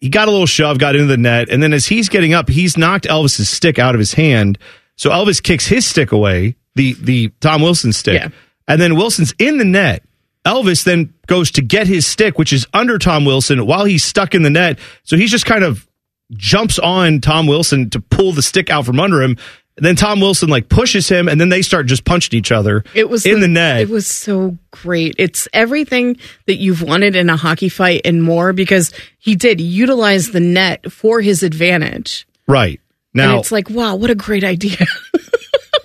he 0.00 0.08
got 0.08 0.28
a 0.28 0.30
little 0.30 0.46
shove, 0.46 0.78
got 0.78 0.94
into 0.94 1.06
the 1.06 1.16
net, 1.16 1.48
and 1.48 1.62
then 1.62 1.72
as 1.72 1.86
he's 1.86 2.08
getting 2.08 2.34
up, 2.34 2.48
he's 2.48 2.76
knocked 2.76 3.04
Elvis's 3.04 3.48
stick 3.48 3.78
out 3.78 3.94
of 3.94 3.98
his 3.98 4.14
hand. 4.14 4.58
So 4.96 5.10
Elvis 5.10 5.42
kicks 5.42 5.66
his 5.66 5.86
stick 5.86 6.12
away, 6.12 6.56
the 6.74 6.94
the 6.94 7.28
Tom 7.40 7.62
Wilson 7.62 7.92
stick, 7.92 8.20
Yeah. 8.20 8.28
and 8.68 8.80
then 8.80 8.96
Wilson's 8.96 9.34
in 9.38 9.58
the 9.58 9.64
net. 9.64 10.04
Elvis 10.44 10.84
then 10.84 11.14
goes 11.26 11.50
to 11.52 11.62
get 11.62 11.86
his 11.86 12.06
stick, 12.06 12.38
which 12.38 12.52
is 12.52 12.66
under 12.74 12.98
Tom 12.98 13.24
Wilson, 13.24 13.64
while 13.66 13.84
he's 13.84 14.04
stuck 14.04 14.34
in 14.34 14.42
the 14.42 14.50
net. 14.50 14.78
So 15.04 15.16
he's 15.16 15.30
just 15.30 15.46
kind 15.46 15.62
of 15.62 15.86
jumps 16.32 16.78
on 16.78 17.20
Tom 17.20 17.46
Wilson 17.46 17.90
to 17.90 18.00
pull 18.00 18.32
the 18.32 18.42
stick 18.42 18.70
out 18.70 18.84
from 18.84 18.98
under 18.98 19.22
him. 19.22 19.36
And 19.76 19.86
then 19.86 19.96
Tom 19.96 20.20
Wilson 20.20 20.48
like 20.50 20.68
pushes 20.68 21.08
him, 21.08 21.28
and 21.28 21.40
then 21.40 21.48
they 21.48 21.62
start 21.62 21.86
just 21.86 22.04
punching 22.04 22.36
each 22.36 22.52
other. 22.52 22.84
It 22.94 23.08
was 23.08 23.24
in 23.24 23.40
the, 23.40 23.48
net. 23.48 23.80
It 23.82 23.88
was 23.88 24.06
so 24.06 24.58
great. 24.70 25.14
It's 25.18 25.48
everything 25.52 26.18
that 26.46 26.56
you've 26.56 26.82
wanted 26.82 27.16
in 27.16 27.30
a 27.30 27.36
hockey 27.36 27.70
fight 27.70 28.02
and 28.04 28.22
more 28.22 28.52
because 28.52 28.92
he 29.18 29.34
did 29.34 29.60
utilize 29.60 30.32
the 30.32 30.40
net 30.40 30.92
for 30.92 31.20
his 31.20 31.42
advantage. 31.42 32.26
right 32.46 32.80
and 33.14 33.30
now. 33.30 33.38
it's 33.38 33.52
like, 33.52 33.70
wow, 33.70 33.94
what 33.94 34.10
a 34.10 34.14
great 34.14 34.44
idea. 34.44 34.76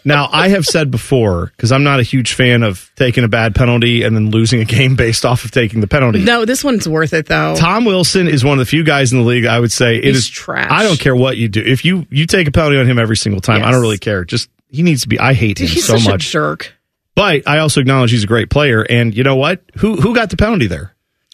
now 0.08 0.30
I 0.32 0.48
have 0.50 0.66
said 0.66 0.90
before 0.90 1.48
because 1.48 1.72
I'm 1.72 1.84
not 1.84 2.00
a 2.00 2.04
huge 2.04 2.34
fan 2.34 2.64
of 2.64 2.90
taking 2.96 3.24
a 3.24 3.28
bad 3.28 3.54
penalty 3.54 4.04
and 4.04 4.16
then 4.16 4.32
losing 4.32 4.60
a 4.62 4.66
game 4.66 4.96
based 4.96 5.26
off 5.26 5.46
of 5.46 5.52
taking 5.52 5.82
the 5.82 5.88
penalty. 5.88 6.24
no, 6.24 6.46
this 6.46 6.64
one's 6.64 6.88
worth 6.90 7.14
it 7.14 7.28
though. 7.28 7.56
Tom 7.58 7.86
Wilson 7.86 8.28
is 8.28 8.44
one 8.44 8.54
of 8.54 8.60
the 8.60 8.70
few 8.70 8.84
guys 8.84 9.12
in 9.14 9.20
the 9.20 9.26
league 9.26 9.46
I 9.46 9.60
would 9.60 9.72
say 9.72 9.98
it 9.98 10.04
He's 10.06 10.18
is 10.18 10.28
trash. 10.30 10.68
I 10.72 10.84
don't 10.84 11.00
care 11.00 11.16
what 11.16 11.38
you 11.38 11.48
do. 11.50 11.62
If 11.62 11.86
you 11.86 12.08
you 12.10 12.26
take 12.26 12.48
a 12.48 12.52
penalty 12.52 12.78
on 12.78 12.88
him 12.90 12.98
every 12.98 13.18
single 13.18 13.42
time, 13.42 13.64
I 13.64 13.72
don't 13.72 13.82
really 13.82 13.98
care. 14.00 14.24
Just 14.26 14.50
he 14.70 14.82
needs 14.84 15.04
to 15.04 15.08
be. 15.08 15.20
I 15.20 15.34
hate 15.34 15.60
him 15.60 15.68
He's 15.68 15.86
so 15.86 15.98
such 15.98 16.08
much. 16.10 16.28
a 16.28 16.32
jerk. 16.32 16.74
But 17.16 17.48
I 17.48 17.60
also 17.60 17.82
acknowledge 17.82 18.12
he's 18.12 18.24
a 18.24 18.28
great 18.28 18.50
player. 18.50 18.82
And 18.88 19.16
you 19.16 19.24
know 19.24 19.36
what? 19.36 19.62
Who 19.78 19.96
who 19.96 20.14
got 20.16 20.30
the 20.30 20.38
penalty 20.38 20.68
there? 20.68 20.94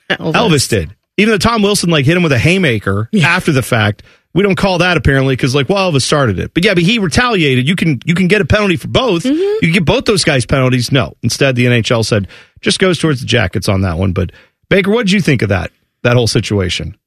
Elvis. 0.10 0.34
Elvis 0.34 0.70
did. 0.70 0.96
Even 1.18 1.32
though 1.34 1.38
Tom 1.38 1.62
Wilson 1.62 1.90
like 1.90 2.06
hit 2.06 2.18
him 2.18 2.24
with 2.24 2.32
a 2.32 2.40
haymaker 2.40 3.10
after 3.24 3.52
the 3.52 3.62
fact, 3.62 4.02
we 4.34 4.44
don't 4.44 4.56
call 4.56 4.80
that 4.80 4.98
apparently 4.98 5.36
because 5.36 5.54
like 5.54 5.70
well 5.70 5.92
Elvis 5.92 6.02
started 6.02 6.40
it. 6.40 6.54
But 6.54 6.66
yeah, 6.66 6.74
but 6.74 6.84
he 6.84 7.00
retaliated. 7.00 7.68
You 7.68 7.76
can 7.76 8.00
you 8.06 8.16
can 8.16 8.28
get 8.28 8.42
a 8.42 8.46
penalty 8.46 8.78
for 8.78 8.88
both. 8.88 9.24
Mm-hmm. 9.24 9.38
You 9.38 9.60
can 9.62 9.72
get 9.72 9.86
both 9.86 10.06
those 10.06 10.24
guys 10.24 10.46
penalties. 10.46 10.92
No, 10.92 11.16
instead 11.22 11.56
the 11.56 11.66
NHL 11.66 12.06
said 12.06 12.28
just 12.62 12.80
goes 12.80 12.98
towards 12.98 13.22
the 13.22 13.28
Jackets 13.28 13.70
on 13.70 13.82
that 13.82 13.98
one. 13.98 14.14
But 14.14 14.32
Baker, 14.70 14.92
what 14.92 15.06
did 15.06 15.12
you 15.12 15.22
think 15.22 15.42
of 15.42 15.50
that 15.50 15.72
that 16.04 16.16
whole 16.16 16.28
situation? 16.28 16.98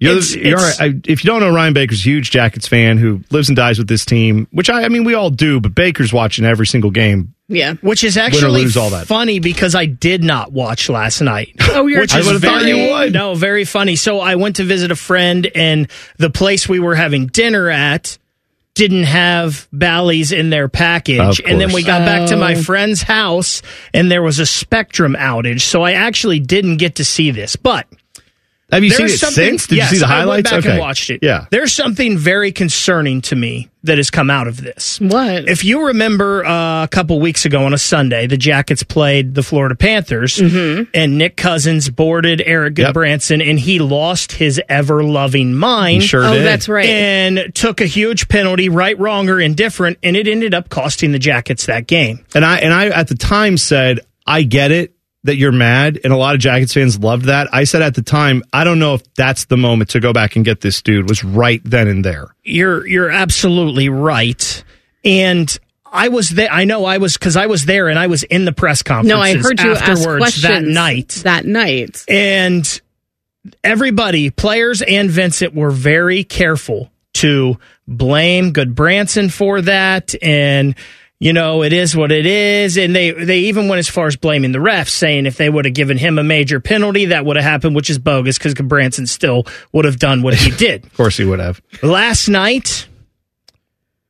You're, 0.00 0.12
It's- 0.18 0.34
you're 0.34 0.58
it's- 0.58 0.80
I, 0.80 0.94
if 1.06 1.24
you 1.24 1.28
don't 1.30 1.40
know 1.40 1.52
Ryan 1.54 1.72
Baker's 1.72 2.00
a 2.00 2.02
huge 2.08 2.30
Jackets 2.30 2.66
fan 2.68 2.98
who 2.98 3.22
lives 3.30 3.48
and 3.48 3.56
dies 3.56 3.78
with 3.78 3.86
this 3.88 4.04
team, 4.04 4.48
which 4.50 4.68
I, 4.68 4.84
I 4.84 4.88
mean 4.88 5.04
we 5.04 5.14
all 5.14 5.30
do, 5.30 5.60
but 5.60 5.74
Baker's 5.74 6.12
watching 6.12 6.44
every 6.44 6.66
single 6.66 6.90
game. 6.90 7.34
Yeah. 7.46 7.74
Which 7.74 8.02
is 8.04 8.16
actually 8.16 8.62
lose 8.62 8.76
all 8.76 8.90
that. 8.90 9.06
funny 9.06 9.38
because 9.38 9.74
I 9.74 9.84
did 9.86 10.24
not 10.24 10.50
watch 10.52 10.88
last 10.88 11.20
night. 11.20 11.54
Oh, 11.74 11.86
you're 11.88 12.00
which 12.02 12.14
I 12.14 12.18
would've 12.22 12.40
thought 12.40 12.62
very 12.62 12.70
you 12.86 12.92
would. 12.92 13.12
no, 13.12 13.34
very 13.34 13.64
funny. 13.64 13.96
So 13.96 14.20
I 14.20 14.36
went 14.36 14.56
to 14.56 14.64
visit 14.64 14.90
a 14.92 14.96
friend, 14.96 15.50
and 15.56 15.88
the 16.18 16.30
place 16.30 16.68
we 16.68 16.78
were 16.80 16.94
having 16.94 17.26
dinner 17.26 17.68
at 17.68 18.16
didn't 18.74 19.04
have 19.04 19.66
Bally's 19.72 20.30
in 20.32 20.50
their 20.50 20.68
package. 20.68 21.40
And 21.44 21.60
then 21.60 21.68
we 21.72 21.82
course. 21.82 21.86
got 21.86 22.04
back 22.06 22.28
to 22.28 22.36
my 22.36 22.54
Oh. 22.54 22.62
friend's 22.62 23.02
house, 23.02 23.60
and 23.92 24.10
there 24.10 24.22
was 24.22 24.38
a 24.38 24.46
Spectrum 24.46 25.14
outage. 25.18 25.60
So 25.62 25.82
I 25.82 25.92
actually 25.92 26.38
didn't 26.40 26.76
get 26.78 26.96
to 26.96 27.04
see 27.04 27.30
this, 27.30 27.56
but. 27.56 27.86
Have 28.72 28.82
you 28.82 28.90
seen 28.90 29.06
There's 29.06 29.14
it 29.14 29.18
something- 29.18 29.44
since? 29.50 29.66
Did 29.68 29.76
yes, 29.76 29.90
you 29.92 29.96
see 29.98 30.00
the 30.00 30.06
highlights? 30.06 30.50
I 30.50 30.54
went 30.54 30.64
back 30.64 30.70
okay. 30.70 30.70
and 30.70 30.80
watched 30.80 31.10
it. 31.10 31.20
Yeah. 31.22 31.46
There's 31.50 31.72
something 31.72 32.16
very 32.18 32.50
concerning 32.50 33.20
to 33.22 33.36
me 33.36 33.68
that 33.84 33.98
has 33.98 34.10
come 34.10 34.30
out 34.30 34.48
of 34.48 34.62
this. 34.62 34.98
What? 35.00 35.48
If 35.48 35.64
you 35.64 35.88
remember 35.88 36.44
uh, 36.44 36.84
a 36.84 36.88
couple 36.88 37.20
weeks 37.20 37.44
ago 37.44 37.64
on 37.66 37.74
a 37.74 37.78
Sunday, 37.78 38.26
the 38.26 38.38
Jackets 38.38 38.82
played 38.82 39.34
the 39.34 39.42
Florida 39.42 39.74
Panthers, 39.76 40.36
Mm-hmm. 40.38 40.84
and 40.94 41.18
Nick 41.18 41.36
Cousins 41.36 41.90
boarded 41.90 42.42
Eric 42.44 42.78
Yep. 42.78 42.94
Gudbranson, 42.94 43.48
and 43.48 43.60
he 43.60 43.78
lost 43.78 44.32
his 44.32 44.60
ever 44.68 45.04
loving 45.04 45.54
mind. 45.54 46.00
He 46.02 46.08
sure 46.08 46.24
oh, 46.24 46.32
did. 46.32 46.44
that's 46.46 46.68
right. 46.68 46.86
And 46.88 47.54
took 47.54 47.82
a 47.82 47.86
huge 47.86 48.28
penalty, 48.28 48.70
right, 48.70 48.98
wrong, 48.98 49.28
or 49.28 49.38
indifferent, 49.40 49.98
and 50.02 50.16
it 50.16 50.26
ended 50.26 50.54
up 50.54 50.70
costing 50.70 51.12
the 51.12 51.18
Jackets 51.18 51.66
that 51.66 51.86
game. 51.86 52.24
And 52.34 52.44
I 52.44 52.56
and 52.58 52.72
I 52.72 52.86
at 52.86 53.08
the 53.08 53.14
time 53.14 53.58
said, 53.58 54.00
I 54.26 54.42
get 54.42 54.72
it 54.72 54.93
that 55.24 55.36
you're 55.36 55.52
mad, 55.52 56.00
and 56.04 56.12
a 56.12 56.16
lot 56.16 56.34
of 56.34 56.40
Jackets 56.40 56.72
fans 56.72 56.98
loved 56.98 57.26
that. 57.26 57.48
I 57.52 57.64
said 57.64 57.82
at 57.82 57.94
the 57.94 58.02
time, 58.02 58.42
I 58.52 58.64
don't 58.64 58.78
know 58.78 58.94
if 58.94 59.14
that's 59.14 59.46
the 59.46 59.56
moment 59.56 59.90
to 59.90 60.00
go 60.00 60.12
back 60.12 60.36
and 60.36 60.44
get 60.44 60.60
this 60.60 60.80
dude. 60.82 61.08
Was 61.08 61.24
right 61.24 61.60
then 61.64 61.88
and 61.88 62.04
there. 62.04 62.28
You're 62.44 62.86
you're 62.86 63.10
absolutely 63.10 63.88
right, 63.88 64.64
and. 65.04 65.58
I 65.96 66.08
was 66.08 66.28
there. 66.30 66.50
I 66.50 66.64
know 66.64 66.84
I 66.84 66.98
was 66.98 67.16
because 67.16 67.36
I 67.36 67.46
was 67.46 67.66
there 67.66 67.88
and 67.88 67.96
I 67.96 68.08
was 68.08 68.24
in 68.24 68.46
the 68.46 68.52
press 68.52 68.82
conference. 68.82 69.14
no, 69.14 69.20
I 69.20 69.36
heard 69.36 69.60
you 69.60 69.74
afterwards 69.74 70.18
questions 70.18 70.42
that 70.42 70.64
night. 70.64 71.08
That 71.22 71.46
night. 71.46 72.04
And 72.08 72.80
everybody, 73.62 74.30
players 74.30 74.82
and 74.82 75.08
Vincent, 75.08 75.54
were 75.54 75.70
very 75.70 76.24
careful 76.24 76.90
to 77.14 77.58
blame 77.86 78.52
Gudbranson 78.52 79.30
for 79.30 79.60
that. 79.60 80.16
And, 80.20 80.74
you 81.24 81.32
know, 81.32 81.62
it 81.62 81.72
is 81.72 81.96
what 81.96 82.12
it 82.12 82.26
is. 82.26 82.76
And 82.76 82.94
they, 82.94 83.10
they 83.10 83.38
even 83.38 83.66
went 83.66 83.78
as 83.78 83.88
far 83.88 84.06
as 84.06 84.14
blaming 84.14 84.52
the 84.52 84.58
refs, 84.58 84.90
saying 84.90 85.24
if 85.24 85.38
they 85.38 85.48
would 85.48 85.64
have 85.64 85.72
given 85.72 85.96
him 85.96 86.18
a 86.18 86.22
major 86.22 86.60
penalty, 86.60 87.06
that 87.06 87.24
would 87.24 87.36
have 87.36 87.44
happened, 87.46 87.74
which 87.74 87.88
is 87.88 87.98
bogus 87.98 88.36
because 88.36 88.52
Branson 88.52 89.06
still 89.06 89.46
would 89.72 89.86
have 89.86 89.98
done 89.98 90.20
what 90.20 90.34
he 90.34 90.50
did. 90.58 90.84
Of 90.84 90.92
course, 90.92 91.16
he 91.16 91.24
would 91.24 91.40
have. 91.40 91.62
Last 91.82 92.28
night, 92.28 92.86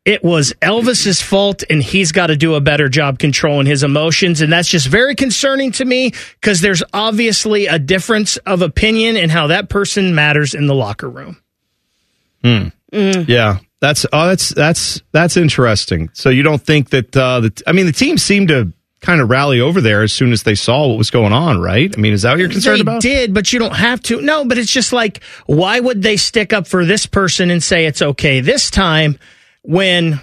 it 0.05 0.25
was 0.25 0.55
Elvis's 0.61 1.23
fault, 1.23 1.63
and 1.71 1.81
he's 1.81 2.11
got 2.11 2.27
to 2.27 2.37
do 2.37 2.57
a 2.57 2.61
better 2.61 2.89
job 2.89 3.21
controlling 3.21 3.69
his 3.69 3.85
emotions. 3.85 4.41
And 4.41 4.53
that's 4.53 4.69
just 4.69 4.89
very 4.89 5.15
concerning 5.15 5.71
to 5.73 5.85
me 5.85 6.15
because 6.41 6.63
there's 6.63 6.83
obviously 6.93 7.69
a 7.69 7.79
difference 7.79 8.39
of 8.39 8.61
opinion 8.61 9.17
in 9.17 9.31
how 9.31 9.47
that 9.47 9.69
person 9.69 10.17
matters 10.17 10.53
in 10.53 10.67
the 10.67 10.75
locker 10.75 11.09
room. 11.09 11.41
Hmm. 12.43 12.69
Mm. 12.93 13.29
Yeah, 13.29 13.59
that's 13.81 14.07
oh, 14.13 14.27
that's 14.27 14.51
that's 14.51 15.03
that's 15.13 15.37
interesting. 15.37 16.11
So 16.13 16.31
you 16.31 16.43
don't 16.43 16.63
think 16.63 16.91
that? 16.91 17.17
Uh, 17.17 17.41
the, 17.41 17.63
I 17.67 17.73
mean, 17.73 17.87
the 17.87 17.93
team 17.93 18.19
seemed 18.19 18.49
to 18.49 18.73
kind 19.05 19.21
of 19.21 19.29
rally 19.29 19.61
over 19.61 19.83
there 19.83 20.03
as 20.03 20.13
soon 20.13 20.33
as 20.33 20.45
they 20.45 20.55
saw 20.55 20.89
what 20.89 20.97
was 20.97 21.11
going 21.11 21.33
on, 21.33 21.61
right? 21.61 21.95
I 21.97 22.01
mean, 22.01 22.15
is 22.15 22.23
that 22.23 22.31
what 22.31 22.41
you're 22.41 22.49
concerned 22.49 22.79
they 22.79 22.83
about? 22.83 23.03
did, 23.03 23.35
but 23.35 23.53
you 23.53 23.59
don't 23.59 23.77
have 23.77 24.01
to. 24.05 24.21
No, 24.23 24.47
but 24.47 24.57
it's 24.57 24.73
just 24.73 24.93
like, 24.93 25.23
why 25.45 25.79
would 25.79 26.03
they 26.03 26.17
stick 26.17 26.55
up 26.55 26.67
for 26.67 26.87
this 26.87 27.05
person 27.05 27.51
and 27.51 27.63
say 27.63 27.85
it's 27.85 28.01
okay 28.01 28.41
this 28.41 28.71
time 28.71 29.19
when 29.63 30.21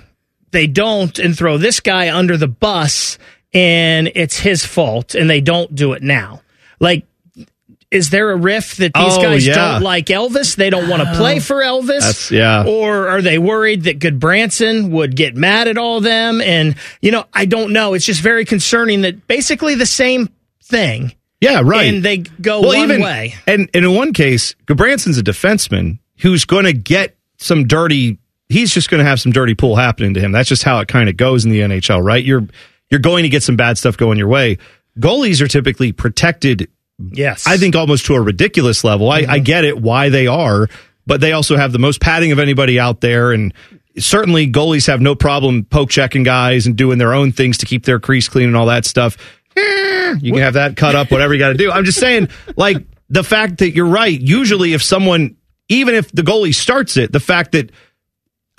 they 0.49 0.65
don't 0.65 1.19
and 1.19 1.37
throw 1.37 1.59
this 1.59 1.79
guy 1.79 2.15
under 2.15 2.37
the 2.37 2.47
bus 2.47 3.19
and 3.53 4.11
it's 4.15 4.39
his 4.39 4.65
fault 4.65 5.13
and 5.13 5.29
they 5.29 5.41
don't 5.41 5.75
do 5.75 5.93
it 5.93 6.01
now? 6.01 6.41
Like, 6.79 7.05
is 7.91 8.09
there 8.09 8.31
a 8.31 8.35
riff 8.37 8.77
that 8.77 8.93
these 8.93 9.17
Oh, 9.17 9.21
guys 9.21 9.45
yeah. 9.45 9.53
don't 9.73 9.81
like 9.83 10.05
Elvis? 10.07 10.55
They 10.55 10.69
don't 10.69 10.87
want 10.89 11.03
to 11.03 11.13
play 11.15 11.39
for 11.39 11.57
Elvis? 11.57 11.99
That's- 11.99 12.31
yeah. 12.31 12.63
Or 12.65 13.09
are 13.09 13.21
they 13.21 13.37
worried 13.37 13.83
that 13.83 13.99
Gudbranson 13.99 14.89
would 14.91 15.15
get 15.15 15.35
mad 15.35 15.67
at 15.67 15.77
all 15.77 15.99
them? 15.99 16.39
And, 16.41 16.75
you 17.01 17.11
know, 17.11 17.25
I 17.33 17.45
don't 17.45 17.73
know. 17.73 17.93
It's 17.93 18.05
just 18.05 18.21
very 18.21 18.45
concerning 18.45 19.01
that 19.01 19.27
basically 19.27 19.75
the 19.75 19.85
same 19.85 20.29
thing 20.63 21.13
Yeah, 21.41 21.61
right. 21.65 21.93
and 21.93 22.01
they 22.03 22.19
go 22.19 22.61
well, 22.61 22.87
one 22.87 23.01
way. 23.01 23.35
And, 23.45 23.69
and 23.73 23.83
in 23.85 23.93
one 23.93 24.13
case, 24.13 24.55
Gudbranson's 24.67 25.17
a 25.17 25.23
defenseman 25.23 25.99
who's 26.19 26.45
going 26.45 26.63
to 26.65 26.73
get 26.73 27.17
some 27.39 27.67
dirty. 27.67 28.17
He's 28.47 28.73
just 28.73 28.89
going 28.89 28.99
to 29.03 29.09
have 29.09 29.19
some 29.19 29.31
dirty 29.33 29.53
pool 29.55 29.75
happening 29.75 30.13
to 30.13 30.19
him. 30.21 30.31
That's 30.31 30.47
just 30.47 30.63
how 30.63 30.79
it 30.79 30.87
kind 30.87 31.09
of 31.09 31.17
goes 31.17 31.43
in 31.43 31.51
the 31.51 31.59
NHL, 31.59 32.01
right? 32.03 32.23
You're 32.23 32.47
you're 32.89 32.99
going 33.01 33.23
to 33.23 33.29
get 33.29 33.43
some 33.43 33.55
bad 33.57 33.77
stuff 33.77 33.97
going 33.97 34.17
your 34.17 34.27
way. 34.27 34.57
Goalies 34.99 35.41
are 35.41 35.47
typically 35.47 35.91
protected. 35.91 36.69
Yes, 37.11 37.45
I 37.47 37.57
think 37.57 37.75
almost 37.75 38.05
to 38.07 38.15
a 38.15 38.21
ridiculous 38.21 38.83
level. 38.83 39.09
I, 39.09 39.25
I 39.27 39.39
get 39.39 39.63
it 39.65 39.79
why 39.81 40.09
they 40.09 40.27
are, 40.27 40.67
but 41.07 41.21
they 41.21 41.31
also 41.33 41.57
have 41.57 41.71
the 41.71 41.79
most 41.79 42.01
padding 42.01 42.31
of 42.31 42.39
anybody 42.39 42.79
out 42.79 43.01
there, 43.01 43.31
and 43.31 43.53
certainly 43.97 44.49
goalies 44.51 44.87
have 44.87 45.01
no 45.01 45.15
problem 45.15 45.65
poke 45.65 45.89
checking 45.89 46.23
guys 46.23 46.65
and 46.67 46.75
doing 46.75 46.97
their 46.97 47.13
own 47.13 47.31
things 47.31 47.57
to 47.59 47.65
keep 47.65 47.83
their 47.85 47.99
crease 47.99 48.29
clean 48.29 48.47
and 48.47 48.55
all 48.55 48.67
that 48.67 48.85
stuff. 48.85 49.17
Eh, 49.57 50.15
You 50.21 50.31
can 50.33 50.41
have 50.41 50.53
that 50.53 50.77
cut 50.77 50.95
up, 50.95 51.11
whatever 51.11 51.33
you 51.33 51.39
got 51.39 51.49
to 51.49 51.55
do. 51.57 51.71
I'm 51.71 51.83
just 51.85 51.99
saying, 51.99 52.29
like 52.55 52.77
the 53.09 53.23
fact 53.23 53.57
that 53.57 53.71
you're 53.71 53.85
right. 53.87 54.19
Usually, 54.19 54.73
if 54.73 54.81
someone, 54.81 55.35
even 55.67 55.95
if 55.95 56.11
the 56.11 56.21
goalie 56.21 56.55
starts 56.55 56.95
it, 56.97 57.11
the 57.11 57.19
fact 57.19 57.51
that 57.51 57.71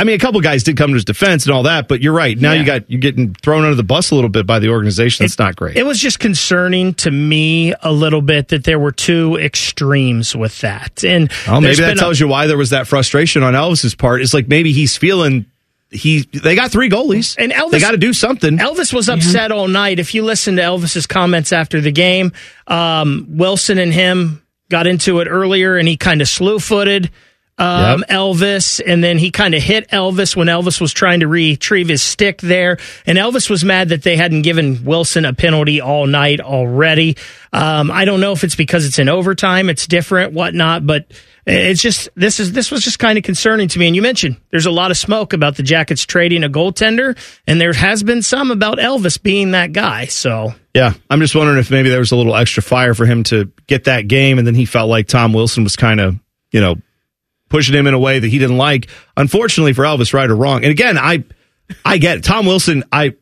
I 0.02 0.04
mean, 0.04 0.16
a 0.16 0.18
couple 0.18 0.40
guys 0.40 0.64
did 0.64 0.76
come 0.76 0.88
to 0.90 0.94
his 0.94 1.04
defense 1.04 1.46
and 1.46 1.54
all 1.54 1.62
that, 1.62 1.86
but 1.86 2.02
you're 2.02 2.12
right. 2.12 2.36
Now 2.36 2.52
Yeah. 2.52 2.58
you 2.60 2.66
got 2.66 2.90
you're 2.90 3.00
getting 3.00 3.34
thrown 3.34 3.62
under 3.62 3.76
the 3.76 3.84
bus 3.84 4.10
a 4.10 4.16
little 4.16 4.28
bit 4.30 4.46
by 4.46 4.58
the 4.58 4.68
organization. 4.70 5.22
That's 5.22 5.38
not 5.38 5.54
great. 5.54 5.76
It 5.76 5.84
was 5.86 6.00
just 6.00 6.18
concerning 6.18 6.94
to 6.94 7.10
me 7.12 7.72
a 7.84 7.92
little 7.92 8.20
bit 8.20 8.48
that 8.48 8.64
there 8.64 8.80
were 8.80 8.90
two 8.90 9.36
extremes 9.36 10.34
with 10.34 10.60
that. 10.62 11.04
And 11.04 11.30
Well, 11.46 11.60
maybe 11.60 11.76
that 11.76 11.82
been 11.90 11.98
a- 11.98 12.00
tells 12.00 12.18
you 12.18 12.26
why 12.26 12.48
there 12.48 12.56
was 12.58 12.70
that 12.70 12.88
frustration 12.88 13.44
on 13.44 13.54
Elvis's 13.54 13.94
part. 13.94 14.22
It's 14.22 14.34
like 14.34 14.48
maybe 14.48 14.72
he's 14.72 14.96
feeling 14.96 15.46
he 15.92 16.26
they 16.32 16.54
got 16.56 16.72
three 16.72 16.88
goalies 16.88 17.36
And 17.38 17.52
Elvis- 17.52 17.70
they 17.70 17.78
got 17.80 17.90
to 17.92 17.96
do 17.98 18.12
something. 18.12 18.58
Elvis 18.58 18.92
was 18.92 19.08
upset 19.08 19.52
all 19.52 19.68
night. 19.68 19.98
If 20.00 20.14
you 20.14 20.24
listen 20.24 20.56
to 20.56 20.62
Elvis's 20.62 21.06
comments 21.06 21.52
after 21.52 21.80
the 21.80 21.92
game, 21.92 22.32
um, 22.66 23.26
Wilson 23.28 23.78
and 23.78 23.92
him 23.92 24.42
got 24.68 24.86
into 24.86 25.20
it 25.20 25.28
earlier, 25.28 25.76
and 25.76 25.86
he 25.86 25.96
kind 25.96 26.22
of 26.22 26.28
slew 26.28 26.58
footed 26.58 27.10
um, 27.58 28.00
Yep. 28.00 28.08
Elvis, 28.08 28.80
and 28.84 29.04
then 29.04 29.18
he 29.18 29.30
kind 29.30 29.54
of 29.54 29.62
hit 29.62 29.88
Elvis 29.90 30.34
when 30.34 30.48
Elvis 30.48 30.80
was 30.80 30.92
trying 30.92 31.20
to 31.20 31.28
retrieve 31.28 31.88
his 31.88 32.02
stick 32.02 32.40
there. 32.40 32.78
And 33.06 33.18
Elvis 33.18 33.50
was 33.50 33.64
mad 33.64 33.90
that 33.90 34.02
they 34.02 34.16
hadn't 34.16 34.42
given 34.42 34.84
Wilson 34.84 35.24
a 35.24 35.32
penalty 35.32 35.80
all 35.80 36.06
night 36.06 36.40
already. 36.40 37.16
Um, 37.52 37.90
I 37.90 38.04
don't 38.04 38.20
know 38.20 38.32
if 38.32 38.42
it's 38.44 38.56
because 38.56 38.86
it's 38.86 38.98
in 38.98 39.08
overtime, 39.08 39.68
it's 39.68 39.86
different, 39.86 40.32
whatnot, 40.32 40.86
but. 40.86 41.06
It's 41.44 41.82
just 41.82 42.08
this 42.14 42.38
is 42.38 42.52
this 42.52 42.70
was 42.70 42.84
just 42.84 43.00
kind 43.00 43.18
of 43.18 43.24
concerning 43.24 43.66
to 43.66 43.78
me. 43.80 43.88
And 43.88 43.96
you 43.96 44.02
mentioned 44.02 44.36
there's 44.52 44.66
a 44.66 44.70
lot 44.70 44.92
of 44.92 44.96
smoke 44.96 45.32
about 45.32 45.56
the 45.56 45.64
Jackets 45.64 46.06
trading 46.06 46.44
a 46.44 46.48
goaltender, 46.48 47.18
and 47.48 47.60
there 47.60 47.72
has 47.72 48.04
been 48.04 48.22
some 48.22 48.52
about 48.52 48.78
Elvis 48.78 49.20
being 49.20 49.50
that 49.50 49.72
guy. 49.72 50.04
So 50.06 50.54
Yeah, 50.72 50.92
I'm 51.10 51.18
just 51.18 51.34
wondering 51.34 51.58
if 51.58 51.68
maybe 51.68 51.88
there 51.88 51.98
was 51.98 52.12
a 52.12 52.16
little 52.16 52.36
extra 52.36 52.62
fire 52.62 52.94
for 52.94 53.06
him 53.06 53.24
to 53.24 53.50
get 53.66 53.84
that 53.84 54.06
game, 54.06 54.38
and 54.38 54.46
then 54.46 54.54
he 54.54 54.66
felt 54.66 54.88
like 54.88 55.08
Tom 55.08 55.32
Wilson 55.32 55.64
was 55.64 55.74
kind 55.74 55.98
of, 55.98 56.14
you 56.52 56.60
know, 56.60 56.76
pushing 57.52 57.74
him 57.76 57.86
in 57.86 57.94
a 57.94 57.98
way 57.98 58.18
that 58.18 58.26
he 58.28 58.38
didn't 58.40 58.56
like. 58.56 58.88
Unfortunately 59.16 59.72
for 59.74 59.82
Elvis, 59.84 60.12
right 60.12 60.28
or 60.28 60.34
wrong. 60.34 60.62
And 60.64 60.70
again, 60.72 60.98
I, 60.98 61.22
I 61.84 61.98
get 61.98 62.16
it. 62.18 62.24
Tom 62.24 62.46
Wilson. 62.46 62.82
I, 62.90 63.14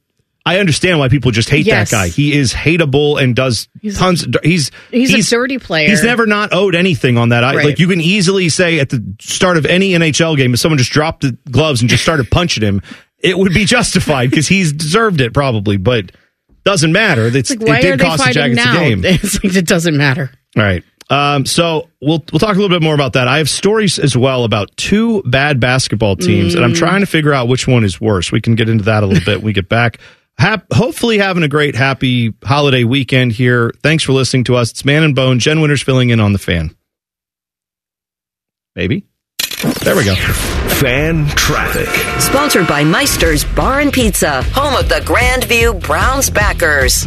I 0.47 0.59
understand 0.59 0.99
why 0.99 1.09
people 1.09 1.31
just 1.33 1.51
hate 1.51 1.67
Yes. 1.67 1.91
that 1.91 1.97
guy. 1.97 2.09
He 2.09 2.33
is 2.37 2.55
hateable 2.55 3.23
and 3.23 3.37
does 3.37 3.69
He's- 3.83 3.99
tons. 3.99 4.27
He's 4.43 4.71
He's 4.91 5.13
a 5.29 5.37
dirty 5.37 5.59
player. 5.59 5.89
He's 5.91 6.03
never 6.03 6.27
not 6.27 6.55
owed 6.55 6.75
anything 6.75 7.19
on 7.19 7.29
that. 7.29 7.45
I, 7.45 7.57
Right. 7.57 7.65
Like 7.67 7.79
you 7.79 7.89
can 7.89 8.01
easily 8.01 8.49
say 8.49 8.81
at 8.81 8.89
the 8.89 9.05
start 9.21 9.59
of 9.59 9.67
any 9.67 9.91
NHL 9.91 10.37
game, 10.39 10.55
if 10.55 10.61
someone 10.61 10.79
just 10.79 10.93
dropped 10.93 11.23
the 11.23 11.37
gloves 11.51 11.83
and 11.83 11.91
just 11.91 12.03
started 12.03 12.31
punching 12.31 12.63
him, 12.63 12.81
it 13.19 13.37
would 13.37 13.53
be 13.53 13.67
justified 13.67 14.31
because 14.31 14.49
he's 14.49 14.73
deserved 14.73 15.21
it 15.21 15.35
probably. 15.35 15.77
But 15.77 16.13
doesn't 16.65 16.93
matter. 16.93 17.27
It's, 17.27 17.51
Like, 17.51 17.61
why 17.61 17.79
it 17.79 17.83
did 17.83 18.01
cost 18.01 18.25
the 18.25 18.33
Jackets 18.33 18.57
now? 18.65 18.77
a 18.81 18.89
game. 18.89 19.03
It's 19.05 19.43
like, 19.45 19.55
it 19.57 19.67
doesn't 19.67 19.97
matter. 19.97 20.31
All 20.57 20.63
right. 20.63 20.83
Um, 21.11 21.45
so 21.45 21.89
we'll 22.01 22.25
we'll 22.33 22.39
talk 22.39 22.51
a 22.57 22.59
little 22.61 22.69
bit 22.69 22.83
more 22.83 22.95
about 22.95 23.15
that. 23.15 23.27
I 23.27 23.39
have 23.39 23.51
stories 23.51 23.99
as 23.99 24.17
well 24.17 24.45
about 24.45 24.71
two 24.77 25.23
bad 25.25 25.59
basketball 25.59 26.15
teams, 26.17 26.55
and 26.55 26.65
I'm 26.65 26.73
trying 26.73 27.01
to 27.01 27.07
figure 27.07 27.33
out 27.33 27.49
which 27.49 27.67
one 27.67 27.83
is 27.85 28.01
worse. 28.01 28.31
We 28.31 28.41
can 28.41 28.55
get 28.55 28.69
into 28.69 28.85
that 28.85 29.03
a 29.03 29.07
little 29.07 29.25
bit 29.25 29.39
when 29.39 29.47
we 29.47 29.53
get 29.53 29.69
back. 29.69 29.99
Hap- 30.39 30.73
hopefully, 30.73 31.19
having 31.19 31.43
a 31.43 31.49
great, 31.49 31.75
happy 31.75 32.33
holiday 32.45 32.85
weekend 32.85 33.33
here. 33.33 33.73
Thanks 33.83 34.05
for 34.05 34.13
listening 34.13 34.45
to 34.45 34.57
us. 34.57 34.71
It's 34.71 34.85
Man 34.85 35.03
and 35.03 35.15
Bone. 35.15 35.41
Jen 35.41 35.61
Winters 35.61 35.83
filling 35.83 36.11
in 36.11 36.21
on 36.21 36.33
the 36.33 36.39
fan. 36.39 36.75
Maybe. 38.77 39.05
There 39.83 39.97
we 39.97 40.05
go. 40.05 40.15
Fan 40.15 41.27
traffic. 41.31 41.89
Sponsored 42.23 42.67
by 42.67 42.85
Meister's 42.85 43.45
Bar 43.45 43.81
and 43.81 43.93
Pizza, 43.93 44.43
home 44.55 44.75
of 44.77 44.89
the 44.89 45.01
Grandview 45.01 45.83
Browns 45.83 46.31
backers. 46.31 47.07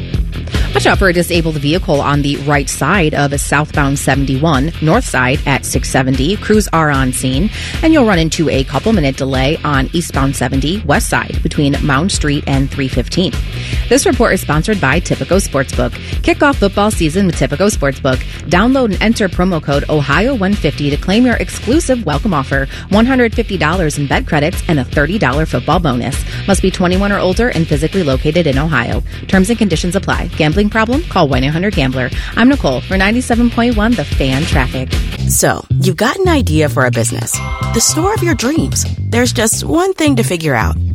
Watch 0.74 0.88
out 0.88 0.98
for 0.98 1.08
a 1.08 1.14
disabled 1.14 1.58
vehicle 1.58 2.02
on 2.02 2.22
the 2.24 2.38
right 2.38 2.68
side 2.68 3.14
of 3.14 3.40
southbound 3.40 4.00
71, 4.00 4.72
north 4.82 5.06
side 5.06 5.40
at 5.46 5.66
670. 5.66 6.38
Crews 6.38 6.68
are 6.74 6.90
on 6.90 7.14
scene, 7.14 7.52
and 7.84 7.94
you'll 7.94 8.08
run 8.08 8.18
into 8.18 8.50
a 8.50 8.64
couple 8.64 8.92
minute 8.92 9.16
delay 9.16 9.58
on 9.64 9.90
eastbound 9.94 10.36
70, 10.36 10.82
west 10.82 11.10
side 11.10 11.42
between 11.44 11.76
Mound 11.86 12.12
Street 12.12 12.44
and 12.48 12.72
315. 12.72 13.34
This 13.88 14.06
report 14.06 14.34
is 14.34 14.42
sponsored 14.42 14.82
by 14.82 15.00
Tipico 15.00 15.40
Sportsbook. 15.40 15.94
Kick 16.24 16.42
off 16.42 16.58
football 16.58 16.90
season 16.90 17.28
with 17.28 17.36
Tipico 17.36 17.70
Sportsbook. 17.70 18.18
Download 18.50 18.86
and 18.86 19.02
enter 19.02 19.30
promo 19.30 19.62
code 19.62 19.84
Ohio150 19.84 20.90
to 20.90 20.98
claim 20.98 21.26
your 21.26 21.36
exclusive 21.36 22.06
welcome 22.06 22.34
offer 22.34 22.66
$150 22.90 24.00
in 24.00 24.08
bet 24.08 24.26
credits 24.26 24.64
and 24.68 24.80
a 24.80 24.84
$30 24.84 25.48
football 25.48 25.80
bonus. 25.80 26.16
Must 26.48 26.62
be 26.62 26.72
21 26.72 27.12
or 27.12 27.20
older 27.20 27.50
and 27.50 27.68
physically 27.68 28.02
located 28.02 28.48
in 28.48 28.58
Ohio. 28.58 29.04
Terms 29.28 29.50
and 29.50 29.60
conditions 29.60 29.96
apply. 29.96 30.23
Gambling 30.32 30.70
problem? 30.70 31.04
Call 31.04 31.28
1 31.28 31.44
800 31.44 31.74
Gambler. 31.74 32.10
I'm 32.36 32.50
Nicole 32.50 32.82
for 32.82 32.96
97.1 32.96 33.96
The 33.96 34.06
Fan 34.06 34.44
Traffic. 34.44 34.92
So, 35.30 35.66
you've 35.80 35.98
got 35.98 36.18
an 36.18 36.28
idea 36.28 36.70
for 36.70 36.86
a 36.86 36.92
business, 36.92 37.32
the 37.74 37.80
store 37.80 38.14
of 38.14 38.24
your 38.24 38.36
dreams. 38.36 38.86
There's 39.10 39.34
just 39.34 39.64
one 39.64 39.94
thing 39.94 40.16
to 40.18 40.24
figure 40.24 40.56
out 40.56 40.76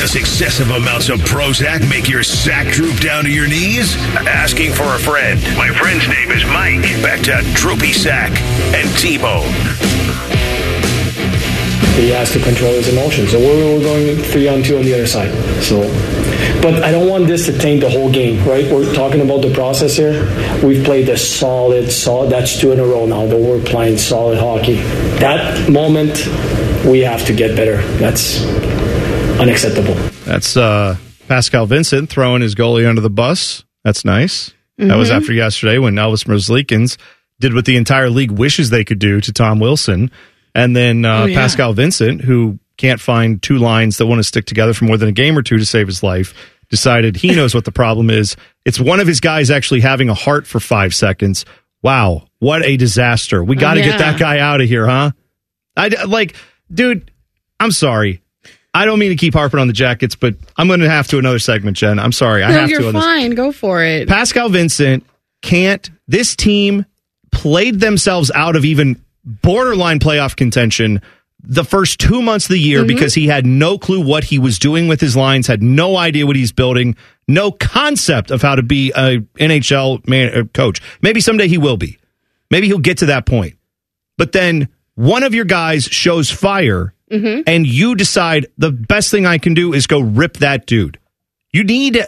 Does 0.00 0.16
excessive 0.16 0.70
amounts 0.70 1.10
of 1.10 1.20
Prozac 1.20 1.86
make 1.90 2.08
your 2.08 2.22
sack 2.22 2.72
droop 2.72 2.98
down 3.00 3.24
to 3.24 3.30
your 3.30 3.46
knees? 3.46 3.96
Asking 4.16 4.72
for 4.72 4.94
a 4.94 4.98
friend. 4.98 5.38
My 5.58 5.68
friend's 5.74 6.08
name 6.08 6.30
is 6.30 6.42
Mike. 6.46 6.80
Back 7.02 7.20
to 7.24 7.42
Droopy 7.52 7.92
Sack 7.92 8.30
and 8.74 8.88
T-Bone. 8.96 9.52
He 12.00 12.08
has 12.08 12.32
to 12.32 12.40
control 12.40 12.72
his 12.72 12.88
emotions. 12.88 13.32
So 13.32 13.38
we're, 13.40 13.82
going 13.82 14.16
three 14.16 14.48
on 14.48 14.62
two 14.62 14.78
on 14.78 14.84
the 14.84 14.94
other 14.94 15.06
side. 15.06 15.30
So, 15.62 15.82
but 16.62 16.82
I 16.82 16.92
don't 16.92 17.10
want 17.10 17.26
this 17.26 17.44
to 17.44 17.58
taint 17.58 17.82
the 17.82 17.90
whole 17.90 18.10
game, 18.10 18.42
right? 18.48 18.64
We're 18.72 18.94
talking 18.94 19.20
about 19.20 19.42
the 19.42 19.52
process 19.52 19.98
here. 19.98 20.24
We've 20.64 20.82
played 20.82 21.10
a 21.10 21.18
solid, 21.18 21.92
solid. 21.92 22.30
That's 22.30 22.58
two 22.58 22.72
in 22.72 22.80
a 22.80 22.86
row 22.86 23.04
now. 23.04 23.26
That 23.26 23.38
we're 23.38 23.62
playing 23.62 23.98
solid 23.98 24.38
hockey. 24.38 24.76
That 25.18 25.68
moment, 25.68 26.26
we 26.86 27.00
have 27.00 27.26
to 27.26 27.34
get 27.34 27.54
better. 27.54 27.82
That's 27.98 28.40
unacceptable. 29.40 29.94
That's 30.24 30.56
uh, 30.56 30.96
Pascal 31.28 31.66
Vincent 31.66 32.10
throwing 32.10 32.42
his 32.42 32.54
goalie 32.54 32.88
under 32.88 33.00
the 33.00 33.10
bus. 33.10 33.64
That's 33.84 34.04
nice. 34.04 34.52
That 34.78 34.96
was 34.96 35.10
Mhm. 35.10 35.16
after 35.16 35.32
yesterday 35.32 35.78
when 35.78 35.94
Elvis 35.94 36.24
Merzlikins 36.26 36.96
did 37.38 37.54
what 37.54 37.64
the 37.66 37.76
entire 37.76 38.08
league 38.10 38.30
wishes 38.30 38.70
they 38.70 38.84
could 38.84 38.98
do 38.98 39.20
to 39.20 39.32
Tom 39.32 39.58
Wilson. 39.60 40.10
And 40.54 40.74
then 40.74 41.04
uh, 41.04 41.22
Oh, 41.22 41.24
yeah. 41.26 41.36
Pascal 41.38 41.72
Vincent, 41.74 42.22
who 42.22 42.58
can't 42.78 43.00
find 43.00 43.42
two 43.42 43.58
lines 43.58 43.98
that 43.98 44.06
want 44.06 44.20
to 44.20 44.24
stick 44.24 44.46
together 44.46 44.72
for 44.72 44.86
more 44.86 44.96
than 44.96 45.08
a 45.10 45.12
game 45.12 45.36
or 45.36 45.42
two 45.42 45.58
to 45.58 45.66
save 45.66 45.86
his 45.86 46.02
life, 46.02 46.32
decided 46.70 47.16
he 47.16 47.34
knows 47.34 47.54
what 47.54 47.64
the 47.66 47.72
problem 47.72 48.08
is. 48.10 48.36
It's 48.64 48.80
one 48.80 49.00
of 49.00 49.06
his 49.06 49.20
guys 49.20 49.50
actually 49.50 49.80
having 49.80 50.08
a 50.08 50.14
heart 50.14 50.46
for 50.46 50.60
five 50.60 50.94
seconds. 50.94 51.44
Wow, 51.82 52.26
what 52.38 52.64
a 52.64 52.76
disaster. 52.78 53.42
We 53.44 53.56
got 53.56 53.74
to 53.74 53.80
Oh, 53.80 53.84
get 53.84 53.98
that 53.98 54.18
guy 54.18 54.38
out 54.38 54.60
of 54.60 54.68
here, 54.68 54.86
huh? 54.86 55.10
I 55.76 55.88
like, 56.06 56.36
dude, 56.72 57.10
I'm 57.58 57.70
sorry. 57.70 58.22
I 58.72 58.84
don't 58.84 58.98
mean 58.98 59.10
to 59.10 59.16
keep 59.16 59.34
harping 59.34 59.58
on 59.60 59.66
the 59.66 59.72
jackets, 59.72 60.14
but 60.14 60.36
I'm 60.56 60.68
going 60.68 60.80
to 60.80 60.88
have 60.88 61.08
to 61.08 61.18
another 61.18 61.38
segment, 61.40 61.76
Jen. 61.76 61.98
I'm 61.98 62.12
sorry. 62.12 62.42
I 62.44 62.50
no, 62.52 62.60
have 62.60 62.70
you're 62.70 62.80
to. 62.82 62.92
fine. 62.92 63.32
Go 63.32 63.50
for 63.52 63.82
it. 63.82 64.08
Pascal 64.08 64.48
Vincent 64.48 65.04
can't. 65.42 65.90
This 66.06 66.36
team 66.36 66.86
played 67.32 67.80
themselves 67.80 68.30
out 68.34 68.54
of 68.56 68.64
even 68.64 69.02
borderline 69.24 69.98
playoff 69.98 70.36
contention 70.36 71.00
the 71.42 71.64
first 71.64 71.98
two 71.98 72.20
months 72.20 72.44
of 72.46 72.50
the 72.50 72.58
year 72.60 72.82
Mhm. 72.84 72.88
because 72.88 73.14
he 73.14 73.26
had 73.26 73.46
no 73.46 73.78
clue 73.78 74.00
what 74.00 74.24
he 74.24 74.38
was 74.38 74.58
doing 74.58 74.88
with 74.88 75.00
his 75.00 75.16
lines, 75.16 75.46
had 75.46 75.62
no 75.62 75.96
idea 75.96 76.26
what 76.26 76.36
he's 76.36 76.52
building, 76.52 76.94
no 77.26 77.50
concept 77.50 78.30
of 78.30 78.42
how 78.42 78.54
to 78.54 78.62
be 78.62 78.92
a 78.94 79.20
NHL 79.38 80.06
man 80.06 80.34
uh, 80.36 80.44
coach. 80.52 80.80
Maybe 81.00 81.20
someday 81.20 81.48
he 81.48 81.56
will 81.58 81.76
be. 81.78 81.98
Maybe 82.50 82.66
he'll 82.66 82.78
get 82.78 82.98
to 82.98 83.06
that 83.06 83.24
point. 83.26 83.54
But 84.18 84.32
then 84.32 84.68
one 84.96 85.22
of 85.22 85.34
your 85.34 85.46
guys 85.46 85.84
shows 85.84 86.30
fire 86.30 86.92
Mhm. 87.10 87.42
and 87.46 87.66
you 87.66 87.94
decide 87.94 88.46
the 88.58 88.70
best 88.70 89.10
thing 89.10 89.26
I 89.26 89.38
can 89.38 89.54
do 89.54 89.72
is 89.74 89.86
go 89.86 90.00
rip 90.00 90.38
that 90.38 90.66
dude. 90.66 90.98
You 91.52 91.64
need 91.64 92.04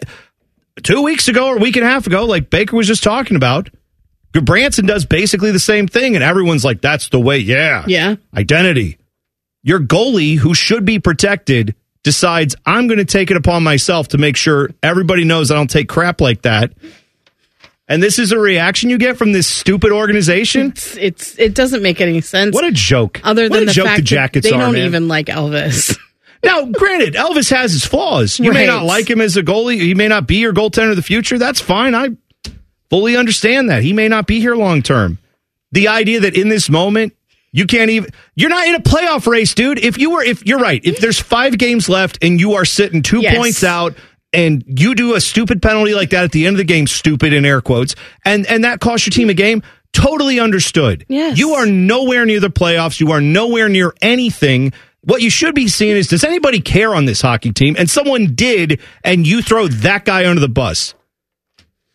two 0.83 1.03
weeks 1.03 1.29
ago 1.29 1.49
or 1.49 1.57
a 1.57 1.61
week 1.61 1.77
and 1.77 1.85
a 1.85 1.89
half 1.89 2.07
ago, 2.07 2.25
like 2.25 2.51
Baker 2.51 2.77
was 2.77 2.87
just 2.87 3.03
talking 3.03 3.37
about, 3.37 3.69
Branson 4.33 4.87
does 4.87 5.05
basically 5.05 5.51
the 5.51 5.59
same 5.61 5.87
thing, 5.87 6.15
and 6.15 6.25
everyone's 6.25 6.65
like, 6.65 6.81
that's 6.81 7.09
the 7.11 7.21
way. 7.21 7.39
Yeah. 7.39 7.85
Yeah. 7.87 8.15
Identity. 8.35 8.99
Your 9.63 9.79
goalie, 9.81 10.37
who 10.37 10.55
should 10.55 10.85
be 10.85 10.99
protected, 10.99 11.75
decides, 12.03 12.57
I'm 12.65 12.87
going 12.87 12.99
to 12.99 13.05
take 13.05 13.31
it 13.31 13.37
upon 13.37 13.63
myself 13.63 14.09
to 14.09 14.19
make 14.19 14.37
sure 14.37 14.71
everybody 14.83 15.25
knows 15.25 15.51
I 15.51 15.55
don't 15.55 15.69
take 15.71 15.89
crap 15.89 16.21
like 16.21 16.43
that. 16.43 16.73
And 17.89 18.03
this 18.03 18.19
is 18.19 18.33
a 18.33 18.39
reaction 18.39 18.91
you 18.91 18.97
get 18.99 19.17
from 19.19 19.33
this 19.33 19.47
stupid 19.47 19.91
organization? 19.93 20.69
It's, 20.71 20.97
it's 20.97 21.39
it 21.39 21.55
doesn't 21.55 21.83
make 21.83 22.01
any 22.01 22.21
sense. 22.21 22.55
What 22.55 22.65
a 22.65 22.71
joke. 22.73 23.21
Other 23.25 23.45
What 23.49 23.53
than 23.55 23.63
a 23.65 23.67
the 23.67 23.73
joke 23.73 23.87
fact 23.87 23.97
the 23.99 24.03
Jackets 24.05 24.47
that 24.47 24.51
they 24.53 24.57
are, 24.57 24.61
don't 24.67 24.75
man. 24.75 24.87
even 24.87 25.09
like 25.09 25.27
Elvis. 25.27 25.97
Now, 26.45 26.65
granted, 26.65 27.15
Elvis 27.15 27.51
has 27.51 27.73
his 27.73 27.85
flaws. 27.87 28.41
You 28.41 28.53
may 28.53 28.67
not 28.67 28.85
like 28.85 29.09
him 29.09 29.21
as 29.21 29.37
a 29.37 29.45
goalie. 29.45 29.81
He 29.81 29.95
may 29.95 30.09
not 30.09 30.27
be 30.27 30.39
your 30.39 30.53
goaltender 30.53 30.91
of 30.91 30.97
the 30.97 31.03
future. 31.03 31.39
That's 31.39 31.61
fine. 31.61 31.95
I 31.95 32.09
fully 32.91 33.17
understand 33.17 33.71
that. 33.71 33.85
He 33.85 33.93
may 33.93 34.09
not 34.09 34.27
be 34.27 34.41
here 34.41 34.57
long 34.57 34.83
term. 34.83 35.19
The 35.71 35.87
idea 35.87 36.19
that 36.19 36.37
in 36.37 36.49
this 36.49 36.69
moment, 36.69 37.15
you 37.53 37.65
can't 37.67 37.91
even 37.93 38.11
you're 38.35 38.51
not 38.51 38.67
in 38.67 38.75
a 38.75 38.81
playoff 38.81 39.29
race, 39.29 39.55
dude. 39.55 39.79
If 39.79 39.99
you 39.99 40.11
were 40.11 40.25
if 40.25 40.45
you're 40.45 40.59
right, 40.59 40.85
if 40.85 40.99
there's 40.99 41.21
five 41.21 41.59
games 41.59 41.89
left 41.89 42.19
and 42.23 42.41
you 42.41 42.55
are 42.55 42.65
sitting 42.65 43.03
two 43.03 43.21
Yes. 43.21 43.37
points 43.37 43.63
out 43.63 43.95
and 44.33 44.65
you 44.67 44.95
do 44.95 45.15
a 45.15 45.21
stupid 45.21 45.61
penalty 45.63 45.95
like 45.95 46.11
that 46.11 46.25
at 46.25 46.33
the 46.33 46.47
end 46.47 46.55
of 46.55 46.59
the 46.59 46.65
game, 46.65 46.87
stupid 46.87 47.33
in 47.33 47.45
air 47.45 47.61
quotes, 47.61 47.95
and 48.25 48.47
and 48.47 48.65
that 48.65 48.81
costs 48.81 49.07
your 49.07 49.13
team 49.13 49.31
a 49.31 49.35
game, 49.35 49.63
totally 49.93 50.41
understood. 50.41 51.05
Yes. 51.09 51.39
You 51.39 51.55
are 51.55 51.67
nowhere 51.67 52.25
near 52.27 52.41
the 52.41 52.51
playoffs. 52.51 53.01
You 53.01 53.13
are 53.13 53.21
nowhere 53.21 53.69
near 53.69 53.93
anything. 54.01 54.73
What 55.05 55.21
you 55.21 55.31
should 55.31 55.55
be 55.55 55.69
seeing 55.69 55.97
is 55.97 56.07
does 56.09 56.25
anybody 56.25 56.61
care 56.61 56.95
on 56.95 57.05
this 57.05 57.21
hockey 57.21 57.53
team? 57.53 57.75
And 57.79 57.91
someone 57.91 58.35
did, 58.35 58.81
and 59.03 59.27
you 59.27 59.43
throw 59.43 59.69
that 59.69 60.05
guy 60.05 60.29
under 60.29 60.41
the 60.41 60.49
bus. 60.49 60.95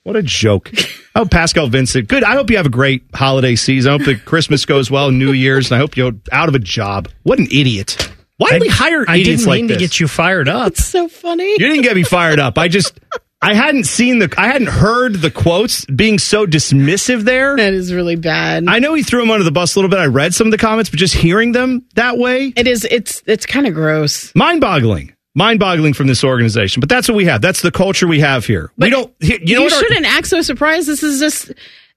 What 0.03 0.15
a 0.15 0.23
joke. 0.23 0.71
Oh, 1.17 1.25
Pascal 1.25 1.65
Vincent. 1.65 2.07
Good. 2.07 2.23
I 2.23 2.33
hope 2.33 2.51
you 2.51 2.57
have 2.57 2.67
a 2.67 2.69
great 2.69 3.03
holiday 3.11 3.55
season. 3.55 3.91
I 3.91 3.97
hope 3.97 4.05
that 4.05 4.23
Christmas 4.23 4.65
goes 4.65 4.91
well, 4.91 5.09
New 5.09 5.31
Year's, 5.31 5.71
and 5.71 5.75
I 5.75 5.79
hope 5.79 5.97
you're 5.97 6.11
out 6.31 6.47
of 6.47 6.53
a 6.53 6.59
job. 6.59 7.09
What 7.23 7.39
an 7.39 7.47
idiot. 7.47 8.11
Why 8.37 8.51
did 8.51 8.61
we 8.61 8.67
hire 8.67 9.03
I 9.07 9.17
idiots 9.17 9.41
didn't 9.41 9.47
like 9.49 9.57
mean 9.57 9.67
this? 9.67 9.77
to 9.77 9.83
get 9.83 9.99
you 9.99 10.07
fired 10.07 10.47
up. 10.47 10.67
It's 10.67 10.85
so 10.85 11.07
funny. 11.07 11.49
You 11.51 11.57
didn't 11.57 11.81
get 11.81 11.95
me 11.95 12.03
fired 12.03 12.39
up. 12.39 12.57
I 12.57 12.67
just 12.67 12.99
I 13.41 13.53
hadn't 13.53 13.85
seen 13.85 14.19
the 14.19 14.33
I 14.37 14.47
hadn't 14.47 14.67
heard 14.69 15.15
the 15.15 15.31
quotes 15.31 15.85
being 15.85 16.19
so 16.19 16.45
dismissive 16.45 17.21
there. 17.21 17.55
That 17.57 17.73
is 17.73 17.93
really 17.93 18.15
bad. 18.15 18.65
I 18.67 18.79
know 18.79 18.93
he 18.93 19.03
threw 19.03 19.21
him 19.23 19.31
under 19.31 19.43
the 19.43 19.51
bus 19.51 19.75
a 19.75 19.79
little 19.79 19.89
bit. 19.89 19.99
I 19.99 20.05
read 20.05 20.33
some 20.33 20.47
of 20.47 20.51
the 20.51 20.57
comments, 20.57 20.89
but 20.89 20.99
just 20.99 21.13
hearing 21.15 21.51
them 21.51 21.85
that 21.95 22.17
way, 22.17 22.53
it 22.55 22.67
is. 22.67 22.85
It's 22.85 23.21
it's 23.25 23.45
kind 23.45 23.65
of 23.67 23.73
gross. 23.73 24.33
mind-boggling. 24.35 25.13
Mind-boggling 25.35 25.93
from 25.93 26.07
this 26.07 26.23
organization. 26.23 26.79
But 26.79 26.89
that's 26.89 27.07
what 27.07 27.15
we 27.15 27.25
have. 27.25 27.41
That's 27.41 27.61
the 27.61 27.69
culture 27.71 28.07
we 28.07 28.19
have 28.21 28.45
here. 28.45 28.71
we 28.77 28.89
don't 28.89 29.13
you 29.19 29.37
know 29.39 29.43
You 29.45 29.61
what 29.63 29.73
our- 29.73 29.79
shouldn't 29.79 30.05
act 30.07 30.25
so 30.27 30.41
surprised. 30.41 30.87
This 30.87 31.03
is 31.03 31.19
just 31.19 31.51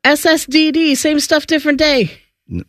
SSDD, 0.05 0.95
same 0.97 1.21
stuff, 1.21 1.47
different 1.47 1.79
day. 1.79 2.11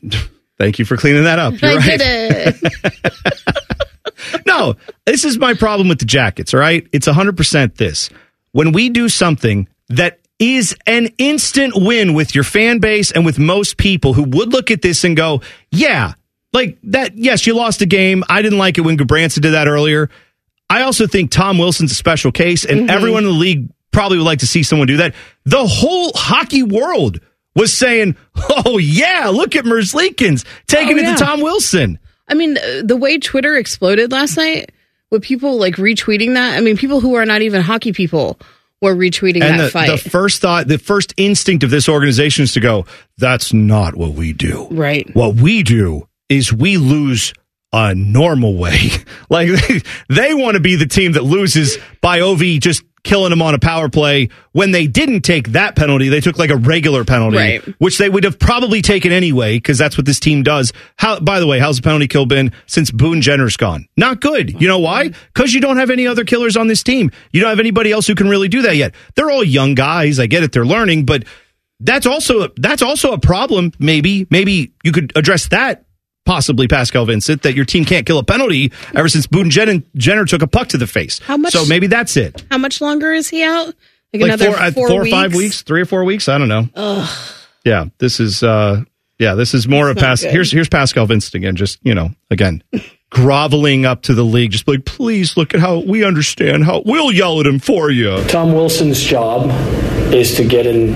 Thank 0.61 0.77
you 0.77 0.85
for 0.85 0.95
cleaning 0.95 1.23
that 1.23 1.39
up. 1.39 1.59
You're 1.59 1.71
I 1.71 1.75
right. 1.77 1.99
did 1.99 2.55
it. 2.63 4.45
no, 4.45 4.75
this 5.07 5.25
is 5.25 5.39
my 5.39 5.55
problem 5.55 5.89
with 5.89 5.97
the 5.97 6.05
jackets, 6.05 6.53
all 6.53 6.59
right? 6.59 6.87
It's 6.91 7.07
100% 7.07 7.77
this. 7.77 8.11
When 8.51 8.71
we 8.71 8.89
do 8.89 9.09
something 9.09 9.67
that 9.89 10.19
is 10.37 10.77
an 10.85 11.07
instant 11.17 11.73
win 11.75 12.13
with 12.13 12.35
your 12.35 12.43
fan 12.43 12.77
base 12.77 13.11
and 13.11 13.25
with 13.25 13.39
most 13.39 13.77
people 13.77 14.13
who 14.13 14.21
would 14.21 14.53
look 14.53 14.69
at 14.69 14.83
this 14.83 15.03
and 15.03 15.17
go, 15.17 15.41
yeah, 15.71 16.13
like 16.53 16.77
that, 16.83 17.17
yes, 17.17 17.47
you 17.47 17.55
lost 17.55 17.81
a 17.81 17.87
game. 17.87 18.23
I 18.29 18.43
didn't 18.43 18.59
like 18.59 18.77
it 18.77 18.81
when 18.81 18.99
Gudbranson 18.99 19.41
did 19.41 19.53
that 19.53 19.67
earlier. 19.67 20.11
I 20.69 20.83
also 20.83 21.07
think 21.07 21.31
Tom 21.31 21.57
Wilson's 21.57 21.91
a 21.91 21.95
special 21.95 22.31
case, 22.31 22.65
and 22.65 22.81
mm-hmm. 22.81 22.89
everyone 22.91 23.23
in 23.23 23.31
the 23.31 23.35
league 23.35 23.71
probably 23.91 24.19
would 24.19 24.25
like 24.25 24.39
to 24.39 24.47
see 24.47 24.61
someone 24.61 24.87
do 24.87 24.97
that. 24.97 25.15
The 25.43 25.65
whole 25.65 26.11
hockey 26.13 26.61
world 26.61 27.19
was 27.55 27.73
saying, 27.73 28.15
oh, 28.65 28.77
yeah, 28.77 29.29
look 29.33 29.55
at 29.55 29.65
Merzlikins 29.65 30.45
taking 30.67 30.97
Oh, 30.97 31.01
it 31.01 31.17
to 31.17 31.23
Tom 31.23 31.41
Wilson. 31.41 31.99
I 32.27 32.33
mean, 32.33 32.57
uh, 32.57 32.81
the 32.83 32.95
way 32.95 33.17
Twitter 33.17 33.55
exploded 33.57 34.11
last 34.11 34.37
night 34.37 34.71
with 35.09 35.21
people 35.23 35.57
like 35.57 35.75
retweeting 35.75 36.35
that. 36.35 36.55
I 36.57 36.61
mean, 36.61 36.77
people 36.77 37.01
who 37.01 37.15
are 37.15 37.25
not 37.25 37.41
even 37.41 37.61
hockey 37.61 37.91
people 37.91 38.39
were 38.81 38.95
retweeting 38.95 39.43
and 39.43 39.59
that 39.59 39.65
the, 39.65 39.69
fight. 39.69 39.89
the 39.89 40.09
first 40.09 40.41
thought, 40.41 40.67
the 40.67 40.77
first 40.79 41.13
instinct 41.17 41.63
of 41.63 41.69
this 41.69 41.89
organization 41.89 42.43
is 42.43 42.53
to 42.53 42.59
go, 42.61 42.85
that's 43.17 43.53
not 43.53 43.95
what 43.95 44.13
we 44.13 44.33
do. 44.33 44.67
right. 44.71 45.13
What 45.13 45.35
we 45.35 45.61
do 45.63 46.07
is 46.29 46.53
we 46.53 46.77
lose 46.77 47.33
a 47.73 47.93
normal 47.93 48.55
way. 48.57 48.79
like 49.29 49.49
they, 49.49 49.81
they 50.09 50.33
want 50.33 50.55
to 50.55 50.61
be 50.61 50.77
the 50.77 50.87
team 50.87 51.11
that 51.13 51.23
loses 51.23 51.77
by 51.99 52.21
OV 52.21 52.39
just 52.59 52.83
killing 53.03 53.29
them 53.31 53.41
on 53.41 53.53
a 53.55 53.59
power 53.59 53.89
play. 53.89 54.29
When 54.51 54.71
they 54.71 54.87
didn't 54.87 55.21
take 55.21 55.49
that 55.53 55.75
penalty, 55.75 56.09
they 56.09 56.21
took 56.21 56.37
like 56.37 56.49
a 56.49 56.55
regular 56.57 57.03
penalty, 57.03 57.37
Right. 57.37 57.61
which 57.79 57.97
they 57.97 58.09
would 58.09 58.23
have 58.23 58.37
probably 58.39 58.81
taken 58.81 59.11
anyway 59.11 59.57
because 59.57 59.77
that's 59.77 59.97
what 59.97 60.05
this 60.05 60.19
team 60.19 60.43
does. 60.43 60.71
How, 60.97 61.19
by 61.19 61.39
the 61.39 61.47
way, 61.47 61.59
how's 61.59 61.77
the 61.77 61.81
penalty 61.83 62.07
kill 62.07 62.25
been 62.25 62.51
since 62.67 62.91
Boone 62.91 63.21
Jenner's 63.21 63.57
gone? 63.57 63.87
Not 63.97 64.21
good. 64.21 64.61
You 64.61 64.67
know 64.67 64.79
why? 64.79 65.09
Because 65.33 65.53
you 65.53 65.61
don't 65.61 65.77
have 65.77 65.89
any 65.89 66.05
other 66.07 66.23
killers 66.25 66.55
on 66.57 66.67
this 66.67 66.83
team. 66.83 67.11
You 67.31 67.41
don't 67.41 67.49
have 67.49 67.59
anybody 67.59 67.91
else 67.91 68.07
who 68.07 68.15
can 68.15 68.29
really 68.29 68.47
do 68.47 68.61
that 68.63 68.75
yet. 68.75 68.93
They're 69.15 69.31
all 69.31 69.43
young 69.43 69.73
guys. 69.75 70.19
I 70.19 70.27
get 70.27 70.43
it. 70.43 70.51
They're 70.51 70.65
learning, 70.65 71.05
but 71.05 71.23
that's 71.79 72.05
also 72.05 72.49
that's 72.57 72.83
also 72.83 73.11
a 73.13 73.17
problem. 73.17 73.71
Maybe 73.79 74.27
maybe 74.29 74.73
you 74.83 74.91
could 74.91 75.11
address 75.15 75.47
that 75.47 75.85
possibly 76.25 76.67
Pascal 76.67 77.05
Vincent, 77.05 77.41
that 77.43 77.55
your 77.55 77.65
team 77.65 77.85
can't 77.85 78.05
kill 78.05 78.17
a 78.19 78.23
penalty 78.23 78.71
ever 78.95 79.09
since 79.09 79.27
Boone 79.27 79.49
Jenner, 79.49 79.81
Jenner 79.95 80.25
took 80.25 80.41
a 80.41 80.47
puck 80.47 80.69
to 80.69 80.77
the 80.77 80.87
face. 80.87 81.19
How 81.19 81.37
much- 81.37 81.53
So 81.53 81.65
maybe 81.65 81.87
that's 81.87 82.15
it. 82.17 82.43
How 82.51 82.57
much 82.57 82.81
longer 82.81 83.11
is 83.11 83.29
he 83.29 83.43
out? 83.43 83.67
Like, 83.67 83.75
Like 84.13 84.21
another 84.23 84.45
four, 84.51 84.59
uh, 84.59 84.71
four, 84.71 84.87
four 84.89 84.99
or 84.99 85.03
weeks? 85.03 85.13
five 85.15 85.33
weeks, 85.35 85.61
three 85.61 85.81
or 85.81 85.85
four 85.85 86.03
weeks. 86.03 86.27
I 86.29 86.37
don't 86.37 86.49
know. 86.49 86.67
Ugh. 86.75 87.09
Yeah, 87.65 87.85
this 87.99 88.19
is 88.19 88.43
uh 88.43 88.81
yeah, 89.19 89.35
this 89.35 89.53
is 89.53 89.67
more 89.67 89.89
of 89.89 89.95
That's 89.97 90.01
not 90.03 90.07
Pas- 90.09 90.23
good. 90.23 90.31
here's 90.31 90.51
here's 90.51 90.67
Pascal 90.69 91.05
Vincent 91.05 91.35
again, 91.35 91.55
just 91.55 91.79
you 91.83 91.93
know, 91.95 92.09
again, 92.31 92.63
groveling 93.11 93.85
up 93.85 94.01
to 94.03 94.13
the 94.13 94.23
league, 94.25 94.51
just 94.51 94.67
like, 94.67 94.83
please 94.83 95.37
look 95.37 95.53
at 95.53 95.59
how 95.59 95.79
we 95.79 96.03
understand 96.03 96.63
how 96.65 96.81
we'll 96.85 97.11
yell 97.11 97.39
at 97.39 97.45
him 97.45 97.59
for 97.59 97.91
you. 97.91 98.17
Tom 98.27 98.51
Wilson's 98.53 99.01
job 99.01 99.49
is 100.13 100.35
to 100.35 100.43
get 100.43 100.65
in 100.65 100.93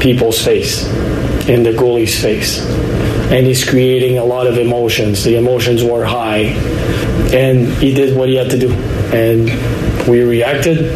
people's 0.00 0.42
face, 0.42 0.86
in 1.48 1.62
the 1.62 1.72
goalie's 1.72 2.20
face. 2.20 2.58
And 3.30 3.46
he's 3.46 3.68
creating 3.68 4.18
a 4.18 4.24
lot 4.24 4.46
of 4.46 4.56
emotions. 4.56 5.22
The 5.24 5.36
emotions 5.36 5.84
were 5.84 6.04
high. 6.04 6.54
And 7.32 7.68
he 7.74 7.92
did 7.92 8.16
what 8.16 8.28
he 8.28 8.36
had 8.36 8.50
to 8.50 8.58
do. 8.58 8.72
And 9.12 9.46
we 10.08 10.22
reacted. 10.22 10.94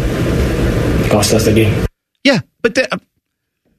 Cost 1.11 1.35
us 1.35 1.45
the 1.45 1.53
game. 1.53 1.87
Yeah, 2.25 2.41
but 2.63 2.75
the, 2.75 2.93
uh, 2.95 2.99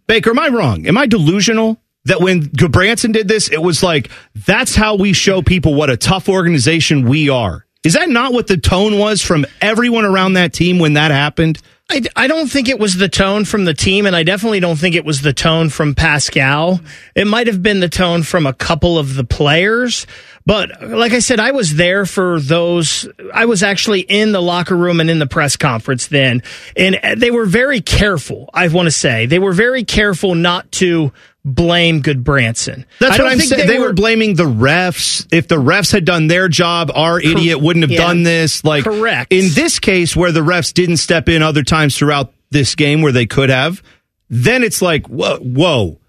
Baker, 0.08 0.30
am 0.30 0.40
I 0.40 0.50
wrong? 0.50 0.86
Am 0.86 0.98
I 0.98 1.08
delusional 1.08 1.80
that 2.06 2.22
when 2.22 2.44
Gudbranson 2.44 3.14
did 3.14 3.28
this, 3.28 3.50
it 3.50 3.62
was 3.62 3.82
like 3.82 4.12
that's 4.36 4.76
how 4.76 4.96
we 4.96 5.14
show 5.14 5.42
people 5.42 5.74
what 5.74 5.90
a 5.90 5.98
tough 5.98 6.30
organization 6.30 7.08
we 7.08 7.30
are? 7.30 7.66
Is 7.84 7.94
that 7.94 8.10
not 8.10 8.34
what 8.34 8.48
the 8.48 8.58
tone 8.58 8.98
was 8.98 9.22
from 9.22 9.46
everyone 9.62 10.06
around 10.06 10.34
that 10.34 10.54
team 10.54 10.80
when 10.80 10.94
that 10.94 11.12
happened? 11.12 11.62
I, 11.90 12.02
I 12.16 12.28
don't 12.28 12.48
think 12.48 12.70
it 12.70 12.80
was 12.80 12.96
the 12.96 13.10
tone 13.10 13.46
from 13.46 13.66
the 13.66 13.74
team, 13.74 14.06
and 14.06 14.16
I 14.16 14.24
definitely 14.24 14.60
don't 14.60 14.78
think 14.78 14.96
it 14.96 15.06
was 15.06 15.22
the 15.22 15.34
tone 15.34 15.70
from 15.70 15.96
Pascal. 15.96 16.80
It 17.14 17.28
might 17.28 17.48
have 17.48 17.62
been 17.62 17.82
the 17.82 17.90
tone 17.90 18.24
from 18.24 18.46
a 18.46 18.54
couple 18.54 18.98
of 18.98 19.16
the 19.16 19.24
players. 19.24 20.08
But 20.46 20.82
like 20.82 21.14
I 21.14 21.20
said, 21.20 21.40
I 21.40 21.52
was 21.52 21.76
there 21.76 22.06
for 22.06 22.40
those. 22.40 23.08
I 23.34 23.46
was 23.46 23.64
actually 23.64 24.02
in 24.02 24.32
the 24.32 24.42
locker 24.42 24.76
room 24.76 25.00
and 25.00 25.10
in 25.10 25.20
the 25.20 25.28
press 25.28 25.56
conference 25.56 26.08
then. 26.08 26.42
And 26.76 27.00
they 27.18 27.32
were 27.32 27.46
very 27.46 27.80
careful, 27.82 28.50
I 28.54 28.68
want 28.70 28.88
to 28.88 28.92
say. 28.92 29.26
They 29.26 29.40
were 29.40 29.54
very 29.54 29.84
careful 29.84 30.36
not 30.36 30.72
to 30.74 31.14
blame 31.46 32.02
Gudbranson. 32.02 32.86
That's 33.00 33.20
I 33.20 33.24
what 33.24 33.32
I'm 33.32 33.40
saying. 33.40 33.68
They, 33.68 33.80
were, 33.80 33.94
blaming 33.94 34.36
the 34.36 34.46
refs. 34.46 35.28
If 35.32 35.48
the 35.48 35.58
refs 35.58 35.92
had 35.92 36.06
done 36.06 36.28
their 36.28 36.48
job, 36.48 36.92
our 36.94 37.20
idiot 37.20 37.60
wouldn't 37.60 37.84
have 37.84 37.92
yeah. 37.92 37.98
done 37.98 38.24
this. 38.24 38.64
Like 38.64 38.84
Correct. 38.84 39.32
in 39.32 39.54
this 39.54 39.80
case, 39.80 40.16
where 40.16 40.32
the 40.32 40.42
refs 40.42 40.74
didn't 40.74 40.98
step 40.98 41.30
in 41.30 41.42
other 41.42 41.64
times 41.64 41.98
throughout 41.98 42.34
this 42.50 42.76
game 42.76 43.02
where 43.02 43.12
they 43.12 43.26
could 43.26 43.50
have, 43.50 43.84
then 44.30 44.64
it's 44.64 44.82
like, 44.82 45.08
whoa, 45.08 45.38
whoa. 45.38 46.00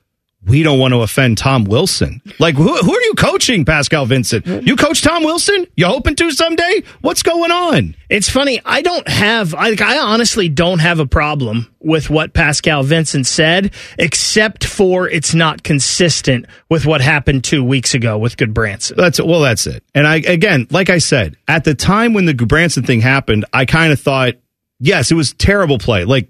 We 0.46 0.62
don't 0.62 0.78
want 0.78 0.92
to 0.92 1.00
offend 1.00 1.38
Tom 1.38 1.64
Wilson. 1.64 2.20
Like, 2.38 2.54
who, 2.54 2.76
who 2.76 2.94
are 2.94 3.02
you 3.02 3.14
coaching, 3.14 3.64
Pascal 3.64 4.04
Vincent? 4.04 4.46
You 4.46 4.76
coach 4.76 5.00
Tom 5.00 5.24
Wilson? 5.24 5.66
You 5.76 5.87
hoping 5.87 6.16
to 6.16 6.30
someday? 6.33 6.83
What's 7.00 7.22
going 7.22 7.50
on? 7.50 7.96
It's 8.11 8.28
funny. 8.28 8.61
I 8.64 8.83
don't 8.83 9.09
have. 9.09 9.54
I, 9.54 9.74
I 9.80 9.98
honestly 9.98 10.50
don't 10.50 10.80
have 10.80 11.00
a 11.00 11.07
problem 11.07 11.74
with 11.80 12.11
what 12.11 12.35
Pascal 12.35 12.83
Vincent 12.83 13.26
said, 13.26 13.72
except 13.98 14.64
for 14.64 15.09
it's 15.09 15.35
not 15.35 15.62
consistent 15.62 16.46
with 16.68 16.85
what 16.85 17.00
happened 17.00 17.44
two 17.44 17.64
weeks 17.64 17.94
ago 17.94 18.18
with 18.18 18.37
Gudbranson. 18.37 18.96
That's 18.96 19.20
well, 19.20 19.40
that's 19.40 19.66
it. 19.66 19.83
And 19.94 20.07
I 20.07 20.16
again, 20.16 20.66
like 20.70 20.90
I 20.90 20.98
said, 20.98 21.37
at 21.48 21.64
the 21.64 21.74
time 21.74 22.12
when 22.12 22.26
the 22.26 22.35
Branson 22.35 22.83
thing 22.83 23.00
happened, 23.00 23.46
I 23.52 23.64
kind 23.64 23.92
of 23.92 24.00
thought, 24.00 24.35
yes, 24.78 25.11
it 25.11 25.14
was 25.14 25.33
terrible 25.33 25.78
play. 25.78 26.04
Like 26.04 26.28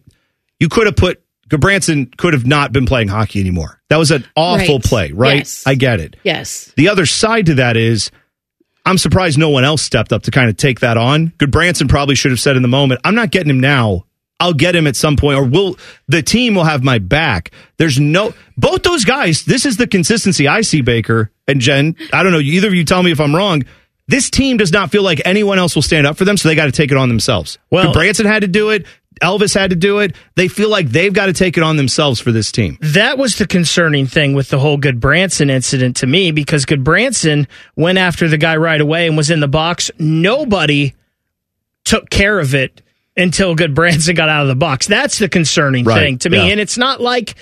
you 0.61 0.69
could 0.69 0.87
have 0.87 0.97
put 0.97 1.24
Gudbranson 1.51 2.17
could 2.17 2.33
have 2.33 2.47
not 2.47 2.73
been 2.73 2.87
playing 2.87 3.09
hockey 3.09 3.41
anymore. 3.41 3.81
That 3.91 3.97
was 3.99 4.11
an 4.11 4.25
awful 4.37 4.77
Right. 4.77 4.85
play, 4.85 5.13
right? 5.13 5.37
Yes. 5.39 5.63
I 5.67 5.75
get 5.75 6.01
it. 6.01 6.17
Yes. 6.25 6.73
The 6.77 6.89
other 6.89 7.07
side 7.07 7.47
to 7.47 7.55
that 7.55 7.77
is 7.77 8.11
I'm 8.87 8.99
surprised 8.99 9.39
no 9.39 9.49
one 9.51 9.65
else 9.65 9.83
stepped 9.83 10.13
up 10.13 10.25
to 10.25 10.31
kind 10.31 10.51
of 10.51 10.57
take 10.57 10.81
that 10.81 10.97
on. 10.97 11.33
Gudbranson 11.39 11.89
probably 11.89 12.15
should 12.15 12.31
have 12.33 12.41
said 12.41 12.57
in 12.57 12.63
the 12.63 12.69
moment, 12.69 13.01
I'm 13.05 13.15
not 13.15 13.31
getting 13.31 13.49
him 13.51 13.61
now. 13.61 14.05
I'll 14.41 14.53
get 14.53 14.75
him 14.77 14.87
at 14.87 14.97
some 14.97 15.17
point, 15.17 15.39
or 15.39 15.45
will 15.45 15.79
the 16.09 16.21
team 16.21 16.55
will 16.57 16.65
have 16.65 16.83
my 16.83 16.99
back. 16.99 17.51
There's 17.79 17.99
no 18.01 18.35
both 18.57 18.83
those 18.83 19.05
guys. 19.05 19.45
This 19.45 19.65
is 19.65 19.77
the 19.77 19.87
consistency 19.87 20.49
I 20.49 20.61
see, 20.63 20.81
Baker 20.83 21.31
and 21.47 21.61
Jen. 21.61 21.95
I 22.13 22.23
don't 22.23 22.33
know. 22.33 22.41
Either 22.41 22.67
of 22.69 22.75
you 22.75 22.85
tell 22.85 23.03
me 23.03 23.13
if 23.13 23.21
I'm 23.21 23.35
wrong. 23.35 23.63
This 24.07 24.29
team 24.29 24.59
does 24.59 24.71
not 24.71 24.91
feel 24.91 25.03
like 25.03 25.23
anyone 25.25 25.59
else 25.59 25.75
will 25.75 25.83
stand 25.83 26.07
up 26.07 26.19
for 26.19 26.27
them, 26.27 26.37
so 26.37 26.49
they 26.49 26.55
got 26.55 26.67
to 26.67 26.73
take 26.73 26.91
it 26.91 26.99
on 26.99 27.09
themselves. 27.09 27.57
Well- 27.71 27.95
Gudbranson 27.95 28.27
had 28.27 28.43
to 28.43 28.49
do 28.49 28.69
it. 28.71 28.85
Elvis 29.23 29.55
had 29.55 29.71
to 29.71 29.77
do 29.77 29.99
it. 30.01 30.15
They 30.35 30.49
feel 30.49 30.69
like 30.69 30.89
they've 30.89 31.13
got 31.13 31.27
to 31.27 31.33
take 31.33 31.57
it 31.57 31.63
on 31.63 31.77
themselves 31.77 32.21
for 32.21 32.33
this 32.33 32.51
team. 32.53 32.79
That 32.81 33.17
was 33.19 33.37
the 33.37 33.47
concerning 33.47 34.07
thing 34.07 34.35
with 34.35 34.49
the 34.49 34.59
whole 34.59 34.79
Gudbranson 34.79 35.51
incident 35.51 35.97
to 35.99 36.07
me 36.07 36.31
because 36.33 36.67
Gudbranson 36.67 37.47
went 37.77 37.99
after 37.99 38.29
the 38.29 38.39
guy 38.39 38.57
right 38.57 38.81
away 38.81 39.07
and 39.07 39.17
was 39.17 39.31
in 39.31 39.41
the 39.41 39.49
box. 39.49 39.91
Nobody 39.99 40.95
took 41.85 42.11
care 42.11 42.39
of 42.39 42.55
it 42.55 42.83
until 43.17 43.55
Gudbranson 43.55 44.17
got 44.17 44.29
out 44.29 44.43
of 44.43 44.49
the 44.49 44.57
box. 44.57 44.87
That's 44.87 45.19
the 45.19 45.29
concerning 45.29 45.85
Right, 45.85 46.01
thing 46.01 46.19
to 46.19 46.31
me. 46.31 46.39
yeah. 46.39 46.45
And 46.45 46.61
it's 46.61 46.77
not 46.79 47.01
like 47.01 47.35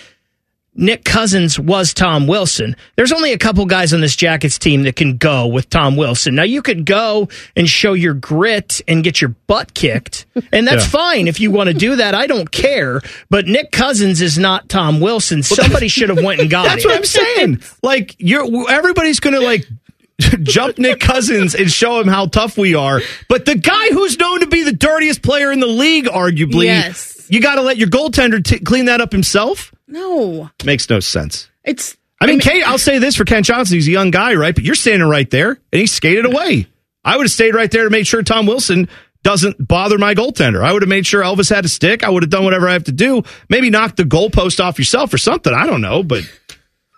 Nick 0.74 1.04
Cousins 1.04 1.58
was 1.58 1.92
Tom 1.92 2.26
Wilson. 2.26 2.76
There's 2.96 3.12
only 3.12 3.32
a 3.32 3.38
couple 3.38 3.66
guys 3.66 3.92
on 3.92 4.00
this 4.00 4.16
Jackets 4.16 4.58
team 4.58 4.84
that 4.84 4.96
can 4.96 5.18
go 5.18 5.46
with 5.46 5.68
Tom 5.68 5.96
Wilson. 5.96 6.34
Now 6.34 6.44
you 6.44 6.62
could 6.62 6.86
go 6.86 7.28
and 7.54 7.68
show 7.68 7.92
your 7.92 8.14
grit 8.14 8.80
and 8.88 9.04
get 9.04 9.20
your 9.20 9.34
butt 9.46 9.74
kicked, 9.74 10.24
and 10.50 10.66
that's 10.66 10.84
Yeah. 10.84 10.88
fine 10.90 11.28
if 11.28 11.40
you 11.40 11.50
want 11.50 11.68
to 11.68 11.74
do 11.74 11.96
that. 11.96 12.14
I 12.14 12.26
don't 12.26 12.50
care. 12.50 13.02
But 13.28 13.46
Nick 13.46 13.70
Cousins 13.70 14.22
is 14.22 14.38
not 14.38 14.70
Tom 14.70 15.00
Wilson. 15.00 15.42
Somebody 15.42 15.88
should 15.88 16.08
have 16.08 16.22
went 16.24 16.40
and 16.40 16.48
got 16.48 16.64
That's 16.64 16.84
him. 16.84 16.90
what 16.90 16.96
I'm 16.98 17.04
saying. 17.04 17.60
Like 17.82 18.16
you're 18.18 18.70
everybody's 18.70 19.20
going 19.20 19.34
to 19.34 19.40
like 19.40 19.66
jump 20.42 20.78
Nick 20.78 21.00
Cousins 21.00 21.54
and 21.54 21.70
show 21.70 22.00
him 22.00 22.08
how 22.08 22.26
tough 22.26 22.56
we 22.56 22.74
are. 22.74 23.00
But 23.28 23.44
the 23.44 23.56
guy 23.56 23.88
who's 23.90 24.18
known 24.18 24.40
to 24.40 24.46
be 24.46 24.62
the 24.62 24.72
dirtiest 24.72 25.20
player 25.22 25.52
in 25.52 25.60
the 25.60 25.66
league, 25.66 26.06
arguably, 26.06 26.64
Yes. 26.64 27.26
you 27.28 27.40
got 27.40 27.56
to 27.56 27.62
let 27.62 27.76
your 27.76 27.88
goaltender 27.88 28.42
t- 28.42 28.58
clean 28.60 28.86
that 28.86 29.00
up 29.02 29.12
himself. 29.12 29.70
No. 29.92 30.50
Makes 30.64 30.88
no 30.88 31.00
sense. 31.00 31.50
It's. 31.64 31.96
I 32.20 32.26
mean, 32.26 32.40
Kate, 32.40 32.66
I'll 32.66 32.78
say 32.78 32.98
this 32.98 33.16
for 33.16 33.24
Kent 33.24 33.46
Johnson. 33.46 33.74
He's 33.74 33.88
a 33.88 33.90
young 33.90 34.10
guy, 34.10 34.34
right? 34.34 34.54
But 34.54 34.64
you're 34.64 34.74
standing 34.76 35.08
right 35.08 35.28
there, 35.28 35.50
and 35.50 35.80
he 35.80 35.86
skated 35.86 36.24
away. 36.24 36.66
I 37.04 37.16
would 37.16 37.24
have 37.24 37.32
stayed 37.32 37.54
right 37.54 37.70
there 37.70 37.84
to 37.84 37.90
make 37.90 38.06
sure 38.06 38.22
Tom 38.22 38.46
Wilson 38.46 38.88
doesn't 39.22 39.66
bother 39.66 39.98
my 39.98 40.14
goaltender. 40.14 40.64
I 40.64 40.72
would 40.72 40.82
have 40.82 40.88
made 40.88 41.04
sure 41.06 41.22
Elvis 41.22 41.52
had 41.52 41.64
a 41.64 41.68
stick. 41.68 42.04
I 42.04 42.10
would 42.10 42.22
have 42.22 42.30
done 42.30 42.44
whatever 42.44 42.68
I 42.68 42.72
have 42.72 42.84
to 42.84 42.92
do. 42.92 43.22
Maybe 43.48 43.70
knock 43.70 43.96
the 43.96 44.04
goalpost 44.04 44.62
off 44.64 44.78
yourself 44.78 45.12
or 45.12 45.18
something. 45.18 45.52
I 45.52 45.66
don't 45.66 45.80
know, 45.80 46.02
but 46.02 46.22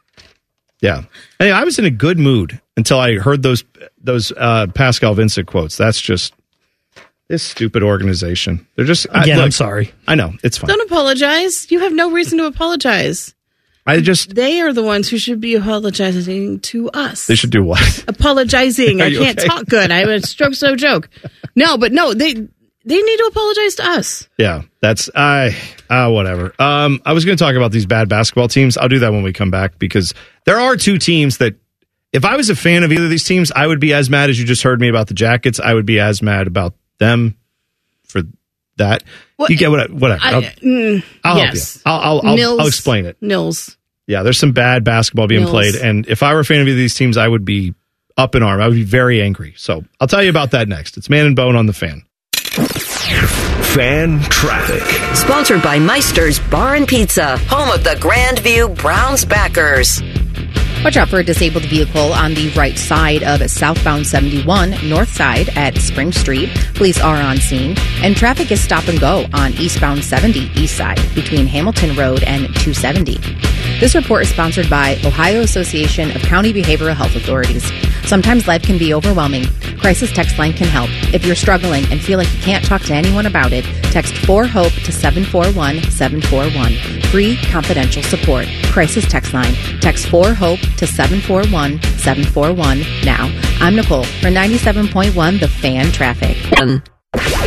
yeah. 0.81 1.03
Anyway, 1.41 1.57
I 1.57 1.65
was 1.65 1.79
in 1.79 1.85
a 1.87 1.91
good 1.91 2.19
mood 2.19 2.61
until 2.77 3.01
I 3.01 3.19
heard 3.19 3.43
those 3.43 3.65
those 3.99 4.31
uh, 4.37 4.67
Pascal 4.75 5.15
Vincent 5.15 5.47
quotes. 5.47 5.77
That's 5.77 6.01
just 6.01 6.35
this 7.29 7.43
stupid 7.43 7.83
organization. 7.83 8.67
They're 8.77 8.85
just 8.85 9.07
I- 9.11 9.23
Again, 9.23 9.41
I'm 9.41 9.51
sorry. 9.51 9.93
I 10.07 10.15
know 10.15 10.35
it's 10.43 10.59
fine. 10.59 10.69
Don't 10.69 10.83
apologize. 10.91 11.71
You 11.71 11.81
have 11.81 11.93
no 11.93 12.11
reason 12.11 12.39
to 12.39 12.47
apologize. 12.47 13.35
I 13.87 14.01
just 14.01 14.35
They 14.35 14.61
are 14.63 14.73
the 14.73 14.83
ones 14.83 15.11
who 15.11 15.19
should 15.19 15.41
be 15.41 15.55
apologizing 15.57 16.61
to 16.61 16.89
us. 16.91 17.27
they 17.27 17.35
should 17.35 17.51
do 17.51 17.63
what? 17.63 18.05
apologizing. 18.09 19.01
I 19.03 19.11
can't 19.13 19.39
okay? 19.39 19.47
talk 19.49 19.67
good. 19.67 19.91
I 19.91 19.99
have 19.99 20.09
a 20.09 20.21
stroke 20.27 20.55
so 20.55 20.75
joke. 20.75 21.11
No, 21.55 21.77
but 21.77 21.93
no, 21.93 22.15
they 22.15 22.33
they 22.33 22.97
need 23.03 23.17
to 23.17 23.27
apologize 23.31 23.75
to 23.77 23.87
us. 23.87 24.29
Yeah, 24.39 24.63
that's 24.81 25.11
I 25.15 25.57
uh, 25.91 26.11
whatever. 26.11 26.55
Um, 26.59 27.01
I 27.05 27.13
was 27.13 27.25
going 27.25 27.37
to 27.37 27.43
talk 27.45 27.57
about 27.57 27.73
these 27.73 27.87
bad 27.87 28.09
basketball 28.09 28.49
teams. 28.49 28.77
I'll 28.79 28.89
do 28.89 29.01
that 29.01 29.13
when 29.13 29.23
we 29.23 29.33
come 29.33 29.51
back 29.51 29.79
because 29.79 30.15
there 30.45 30.59
are 30.59 30.77
two 30.77 30.99
teams 30.99 31.39
that, 31.39 31.55
if 32.13 32.25
I 32.25 32.37
was 32.37 32.51
a 32.51 32.57
fan 32.57 32.85
of 32.85 32.93
either 32.93 33.05
of 33.05 33.11
these 33.11 33.25
teams, 33.25 33.53
I 33.53 33.67
would 33.67 33.81
be 33.81 33.93
as 33.95 34.09
mad 34.11 34.31
as 34.31 34.39
you 34.39 34.45
just 34.47 34.63
heard 34.63 34.81
me 34.81 34.89
about 34.89 35.09
the 35.09 35.15
Jackets. 35.15 35.61
I 35.61 35.73
would 35.75 35.87
be 35.87 35.99
as 36.01 36.23
mad 36.23 36.47
about 36.47 36.75
them 36.99 37.37
for 38.05 38.23
that. 38.77 39.03
What- 39.37 39.51
you 39.51 39.57
get 39.57 39.71
what? 39.71 39.91
Whatever. 39.93 40.21
I, 40.25 40.33
I'll, 40.33 40.43
mm, 40.43 41.05
I'll 41.25 41.37
help 41.37 41.55
you. 41.55 41.61
I'll 41.87 42.01
I'll, 42.21 42.27
I'll, 42.31 42.37
Nils- 42.37 42.61
I'll 42.61 42.67
explain 42.67 43.07
it. 43.07 43.17
Nils. 43.21 43.77
Yeah, 44.07 44.23
there's 44.23 44.39
some 44.39 44.53
bad 44.53 44.85
basketball 44.85 45.27
being 45.29 45.43
Nils. 45.43 45.51
played, 45.51 45.75
and 45.77 46.07
if 46.09 46.23
I 46.23 46.35
were 46.35 46.41
a 46.41 46.45
fan 46.45 46.61
of 46.61 46.69
of 46.69 46.77
these 46.77 46.95
teams, 46.95 47.17
I 47.17 47.27
would 47.27 47.45
be 47.45 47.75
up 48.17 48.35
in 48.35 48.43
arm. 48.43 48.61
I 48.61 48.69
would 48.69 48.75
be 48.75 48.85
very 48.85 49.23
angry. 49.23 49.55
So 49.57 49.83
I'll 50.01 50.07
tell 50.09 50.23
you 50.23 50.31
about 50.31 50.51
that 50.53 50.69
next. 50.69 50.97
It's 50.97 51.09
Man 51.09 51.27
and 51.27 51.35
Bone 51.35 51.57
on 51.57 51.67
the 51.67 51.73
Fan. 51.73 52.05
Fan 53.75 54.21
traffic. 54.25 54.83
Sponsored 55.17 55.63
by 55.63 55.79
Meister's 55.79 56.39
Bar 56.39 56.75
and 56.77 56.87
Pizza, 56.87 57.37
home 57.49 57.71
of 57.71 57.83
the 57.83 57.95
Grandview 57.97 58.77
Browns 58.77 59.25
backers. 59.25 60.01
Watch 60.85 60.99
out 60.99 61.09
for 61.09 61.19
a 61.19 61.25
disabled 61.25 61.65
vehicle 61.65 62.13
on 62.13 62.35
the 62.35 62.51
right 62.51 62.77
side 62.77 63.23
of 63.23 63.51
southbound 63.51 64.07
71, 64.07 64.87
north 64.87 65.09
side 65.09 65.49
at 65.57 65.79
Spring 65.79 66.13
Street. 66.13 66.51
Police 66.75 67.01
are 67.01 67.17
on 67.17 67.39
scene, 67.39 67.75
and 68.03 68.15
traffic 68.15 68.53
is 68.53 68.61
stop 68.61 68.87
and 68.87 69.01
go 69.01 69.25
on 69.33 69.55
eastbound 69.55 70.05
70, 70.05 70.41
east 70.61 70.77
side, 70.77 71.01
between 71.15 71.47
Hamilton 71.47 71.97
Road 71.97 72.23
and 72.25 72.49
270. 72.57 73.17
This 73.81 73.95
report 73.95 74.25
is 74.25 74.29
sponsored 74.29 74.69
by 74.69 74.97
Ohio 75.07 75.41
Association 75.41 76.11
of 76.15 76.21
County 76.21 76.53
Behavioral 76.53 76.95
Health 76.95 77.17
Authorities. 77.17 77.65
Sometimes 78.07 78.47
life 78.47 78.63
can 78.63 78.77
be 78.77 78.93
overwhelming. 78.93 79.47
Crisis 79.79 80.13
Text 80.13 80.39
Line 80.39 80.53
can 80.53 80.67
help. 80.69 80.91
If 81.13 81.25
you're 81.25 81.35
struggling 81.35 81.85
and 81.91 82.01
feel 82.01 82.19
like 82.19 82.33
you 82.35 82.41
can't 82.41 82.65
talk 82.65 82.83
to 82.83 82.95
anyone 82.95 83.27
about 83.27 83.53
it, 83.53 83.65
text 83.91 84.15
4HOPE 84.15 84.85
to 84.85 84.93
741 84.93 85.83
741. 85.91 87.03
free 87.11 87.37
confidential 87.51 88.03
support. 88.03 88.47
Crisis 88.65 89.07
text 89.07 89.33
line. 89.33 89.55
Text 89.81 90.07
4HOPE 90.07 90.74
to 90.77 90.87
741 90.87 91.81
741 91.99 92.81
now. 93.05 93.31
I'm 93.61 93.77
Nicole 93.77 94.05
for 94.05 94.29
97.1 94.29 95.41
The 95.41 95.49
Fan 95.49 95.93
Traffic. 95.93 96.37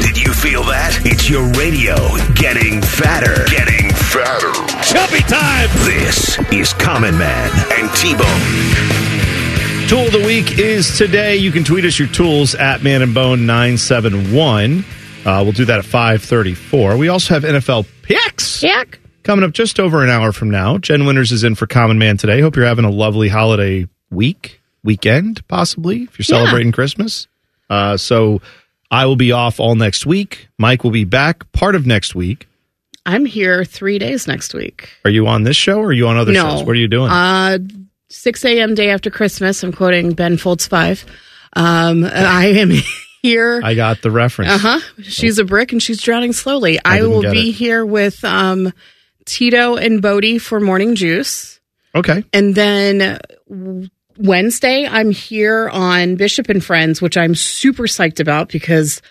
Did 0.01 0.17
you 0.17 0.31
feel 0.33 0.63
that? 0.63 0.97
It's 1.03 1.29
your 1.29 1.43
radio 1.53 1.95
getting 2.35 2.81
fatter. 2.81 3.43
Getting 3.49 3.89
fatter. 3.93 4.53
Chubby 4.83 5.21
time. 5.27 5.67
This 5.85 6.37
is 6.53 6.73
Common 6.73 7.17
Man 7.17 7.49
and 7.77 7.91
T-Bone. 7.95 9.87
Tool 9.89 10.05
of 10.07 10.11
the 10.11 10.23
week 10.25 10.57
is 10.59 10.97
today. 10.97 11.35
You 11.37 11.51
can 11.51 11.63
tweet 11.63 11.85
us 11.85 11.97
your 11.97 12.07
tools 12.09 12.55
at 12.55 12.83
Man 12.83 13.01
and 13.01 13.13
Bone 13.13 13.45
971. 13.45 14.85
Uh, 15.25 15.41
we'll 15.43 15.51
do 15.51 15.65
that 15.65 15.79
at 15.79 15.85
534. 15.85 16.95
We 16.97 17.09
also 17.09 17.33
have 17.33 17.43
NFL 17.43 17.85
picks. 18.03 18.63
Yak. 18.63 18.99
Coming 19.27 19.43
up 19.43 19.51
just 19.51 19.77
over 19.77 20.05
an 20.05 20.09
hour 20.09 20.31
from 20.31 20.49
now. 20.49 20.77
Jen 20.77 21.05
Winters 21.05 21.33
is 21.33 21.43
in 21.43 21.55
for 21.55 21.67
Common 21.67 21.99
Man 21.99 22.15
today. 22.15 22.39
Hope 22.39 22.55
you're 22.55 22.63
having 22.65 22.85
a 22.85 22.89
lovely 22.89 23.27
holiday 23.27 23.85
week, 24.09 24.61
weekend, 24.85 25.45
possibly, 25.49 26.03
if 26.03 26.17
you're 26.17 26.23
Yeah. 26.39 26.45
celebrating 26.45 26.71
Christmas. 26.71 27.27
Uh, 27.69 27.97
so 27.97 28.41
I 28.89 29.05
will 29.05 29.17
be 29.17 29.33
off 29.33 29.59
all 29.59 29.75
next 29.75 30.05
week. 30.05 30.47
Mike 30.57 30.85
will 30.85 30.91
be 30.91 31.03
back 31.03 31.51
part 31.51 31.75
of 31.75 31.85
next 31.85 32.15
week. 32.15 32.47
I'm 33.05 33.25
here 33.25 33.65
three 33.65 33.99
days 33.99 34.27
next 34.29 34.53
week. 34.53 34.91
Are 35.03 35.11
you 35.11 35.27
on 35.27 35.43
this 35.43 35.57
show 35.57 35.79
or 35.79 35.87
are 35.87 35.91
you 35.91 36.07
on 36.07 36.15
other 36.15 36.31
no. 36.31 36.43
shows? 36.43 36.63
What 36.63 36.71
are 36.77 36.79
you 36.79 36.87
doing? 36.87 37.11
Uh, 37.11 37.57
6 38.07 38.45
a.m. 38.45 38.75
day 38.75 38.91
after 38.91 39.09
Christmas. 39.09 39.61
I'm 39.61 39.73
quoting 39.73 40.13
Ben 40.13 40.37
Folds 40.37 40.67
5. 40.67 41.05
Um, 41.51 42.05
I 42.05 42.45
am 42.45 42.71
here. 43.21 43.59
I 43.61 43.73
got 43.75 44.01
the 44.01 44.09
reference. 44.09 44.51
Uh 44.51 44.57
huh. 44.57 44.79
She's 45.01 45.37
a 45.37 45.43
brick 45.43 45.73
and 45.73 45.83
she's 45.83 46.01
drowning 46.01 46.31
slowly. 46.31 46.79
I 46.85 46.99
I, 46.99 47.01
will 47.01 47.23
be 47.23 47.49
it. 47.49 47.55
here 47.55 47.85
with 47.85 48.23
um, 48.23 48.71
Tito 49.27 49.75
and 49.75 50.01
Bodie 50.01 50.39
for 50.39 50.59
morning 50.59 50.95
juice. 50.95 51.59
Okay. 51.93 52.23
And 52.33 52.55
then 52.55 53.19
Wednesday, 54.17 54.87
I'm 54.87 55.11
here 55.11 55.69
on 55.69 56.15
Bishop 56.15 56.49
and 56.49 56.63
Friends, 56.63 57.01
which 57.01 57.17
I'm 57.17 57.35
super 57.35 57.83
psyched 57.83 58.19
about 58.19 58.49
because 58.49 59.01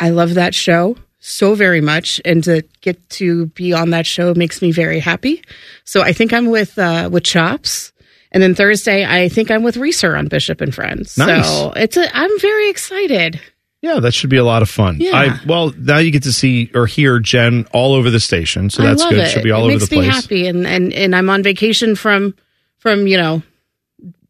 I 0.00 0.10
love 0.10 0.34
that 0.34 0.54
show 0.54 0.96
so 1.20 1.54
very 1.54 1.80
much. 1.80 2.20
And 2.24 2.42
to 2.44 2.62
get 2.80 3.08
to 3.10 3.46
be 3.46 3.72
on 3.72 3.90
that 3.90 4.06
show 4.06 4.34
makes 4.34 4.62
me 4.62 4.72
very 4.72 4.98
happy. 4.98 5.42
So 5.84 6.02
I 6.02 6.12
think 6.12 6.32
I'm 6.32 6.46
with, 6.46 6.78
uh, 6.78 7.08
with 7.12 7.24
Chops. 7.24 7.92
And 8.32 8.42
then 8.42 8.54
Thursday, 8.54 9.04
I 9.04 9.28
think 9.28 9.50
I'm 9.50 9.62
with 9.62 9.76
Reeser 9.76 10.16
on 10.16 10.28
Bishop 10.28 10.60
and 10.60 10.74
Friends. 10.74 11.16
Nice. 11.16 11.46
So 11.46 11.72
it's 11.72 11.96
a, 11.96 12.16
I'm 12.16 12.40
very 12.40 12.68
excited. 12.70 13.40
Yeah, 13.86 14.00
that 14.00 14.12
should 14.14 14.30
be 14.30 14.36
a 14.36 14.44
lot 14.44 14.62
of 14.62 14.68
fun. 14.68 14.96
Yeah. 14.98 15.14
I 15.16 15.40
well, 15.46 15.72
now 15.78 15.98
you 15.98 16.10
get 16.10 16.24
to 16.24 16.32
see 16.32 16.70
or 16.74 16.86
hear 16.86 17.20
Jen 17.20 17.66
all 17.72 17.94
over 17.94 18.10
the 18.10 18.18
station, 18.20 18.68
so 18.68 18.82
that's 18.82 19.04
good. 19.04 19.18
It. 19.18 19.28
Should 19.28 19.44
be 19.44 19.52
all 19.52 19.68
it 19.68 19.74
over 19.74 19.78
the 19.84 19.86
place. 19.86 20.06
Makes 20.06 20.30
me 20.30 20.42
happy, 20.44 20.46
and, 20.48 20.66
and 20.66 20.92
and 20.92 21.14
I'm 21.14 21.30
on 21.30 21.42
vacation 21.42 21.94
from 21.94 22.34
from 22.78 23.06
you 23.06 23.16
know 23.16 23.42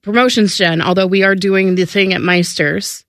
promotions, 0.03 0.57
Jen. 0.57 0.83
Although 0.83 1.07
we 1.07 1.23
are 1.23 1.35
doing 1.35 1.75
the 1.75 1.87
thing 1.87 2.12
at 2.12 2.21
Meister's 2.21 3.05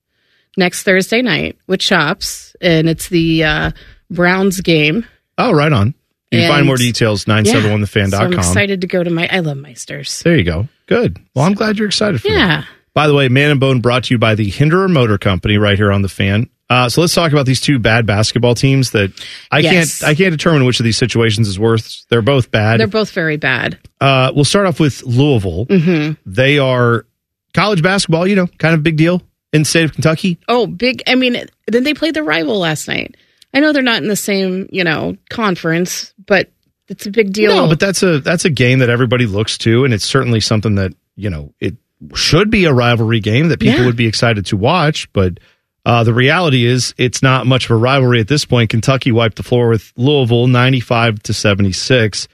next 0.56 0.84
Thursday 0.84 1.22
night 1.22 1.58
with 1.68 1.80
Chops, 1.82 2.56
and 2.62 2.88
it's 2.88 3.10
the 3.10 3.44
uh, 3.44 3.72
Browns 4.10 4.62
game. 4.62 5.06
Oh, 5.38 5.52
right 5.52 5.72
on. 5.74 5.94
You 6.32 6.40
can 6.40 6.50
find 6.50 6.66
more 6.66 6.76
details 6.78 7.26
Yeah. 7.28 7.42
971thefan.com. 7.42 8.10
So 8.12 8.18
I'm 8.18 8.34
excited 8.34 8.82
to 8.82 8.88
go 8.88 9.04
to 9.04 9.10
my. 9.10 9.28
I 9.32 9.40
love 9.40 9.58
Meisters. 9.58 10.24
There 10.24 10.36
you 10.36 10.44
go. 10.44 10.68
Good. 10.88 11.20
Well, 11.36 11.46
I'm 11.46 11.54
glad 11.54 11.78
you're 11.78 11.88
excited 11.88 12.22
for 12.22 12.28
Yeah. 12.30 12.48
that. 12.62 12.68
By 12.98 13.06
the 13.06 13.14
way, 13.14 13.30
Man 13.30 13.52
and 13.52 13.60
Bone 13.60 13.80
brought 13.80 14.06
to 14.06 14.14
you 14.16 14.18
by 14.18 14.34
the 14.34 14.50
Hinderer 14.50 14.88
Motor 14.88 15.20
Company 15.20 15.60
right 15.60 15.78
here 15.78 15.92
on 15.92 16.02
the 16.02 16.10
fan. 16.10 16.50
Uh, 16.68 16.90
so 16.90 17.00
let's 17.02 17.14
talk 17.14 17.32
about 17.32 17.46
these 17.46 17.62
two 17.62 17.78
bad 17.78 18.08
basketball 18.08 18.56
teams 18.56 18.90
that 18.90 19.14
I 19.52 19.60
Yes. 19.60 20.00
can't 20.00 20.10
I 20.10 20.16
can't 20.16 20.32
determine 20.32 20.66
which 20.66 20.80
of 20.80 20.84
these 20.84 20.98
situations 20.98 21.48
is 21.48 21.60
worse. 21.60 22.08
They're 22.10 22.24
both 22.24 22.50
bad. 22.50 22.80
They're 22.80 22.88
both 22.88 23.12
very 23.12 23.38
bad. 23.38 23.78
Uh, 24.02 24.32
we'll 24.34 24.46
start 24.46 24.66
off 24.66 24.80
with 24.80 25.04
Louisville. 25.04 25.66
hmm 25.66 26.14
They 26.26 26.58
are 26.58 27.06
college 27.54 27.84
basketball, 27.84 28.26
you 28.26 28.36
know, 28.36 28.48
kind 28.58 28.74
of 28.74 28.82
big 28.82 28.98
deal 28.98 29.22
in 29.54 29.62
the 29.62 29.66
state 29.66 29.86
of 29.86 29.94
Kentucky. 29.94 30.40
Oh, 30.48 30.66
big! 30.66 31.04
I 31.06 31.14
mean, 31.14 31.38
then 31.68 31.84
they 31.84 31.94
played 31.94 32.16
their 32.16 32.24
rival 32.24 32.58
last 32.58 32.88
night. 32.88 33.16
I 33.54 33.60
know 33.60 33.74
they're 33.74 33.84
not 33.84 34.02
in 34.02 34.08
the 34.08 34.16
same 34.16 34.70
you 34.72 34.84
know 34.84 35.18
conference, 35.30 36.16
but 36.26 36.50
it's 36.88 37.06
a 37.06 37.12
big 37.12 37.32
deal. 37.32 37.54
No, 37.54 37.68
but 37.68 37.80
that's 37.80 38.02
a 38.02 38.22
that's 38.22 38.46
a 38.46 38.50
game 38.50 38.80
that 38.80 38.90
everybody 38.90 39.28
looks 39.28 39.60
to, 39.60 39.86
and 39.86 39.94
it's 39.94 40.04
certainly 40.04 40.40
something 40.40 40.74
that 40.76 40.96
you 41.16 41.30
know 41.30 41.54
it 41.60 41.76
should 42.16 42.50
be 42.50 42.66
a 42.66 42.74
rivalry 42.74 43.20
game 43.20 43.50
that 43.50 43.60
people 43.60 43.80
Yeah. 43.80 43.86
would 43.86 43.96
be 43.96 44.08
excited 44.08 44.46
to 44.48 44.58
watch. 44.58 45.12
But 45.14 45.40
uh, 45.86 46.04
the 46.04 46.14
reality 46.14 46.66
is, 46.66 46.94
it's 46.98 47.24
not 47.24 47.48
much 47.48 47.66
of 47.66 47.72
a 47.72 47.76
rivalry 47.76 48.20
at 48.20 48.28
this 48.28 48.46
point. 48.46 48.70
Kentucky 48.70 49.12
wiped 49.12 49.38
the 49.38 49.44
floor 49.44 49.70
with 49.70 49.94
Louisville, 49.96 50.48
ninety-five 50.48 51.24
to 51.24 51.34
seventy-six. 51.34 52.28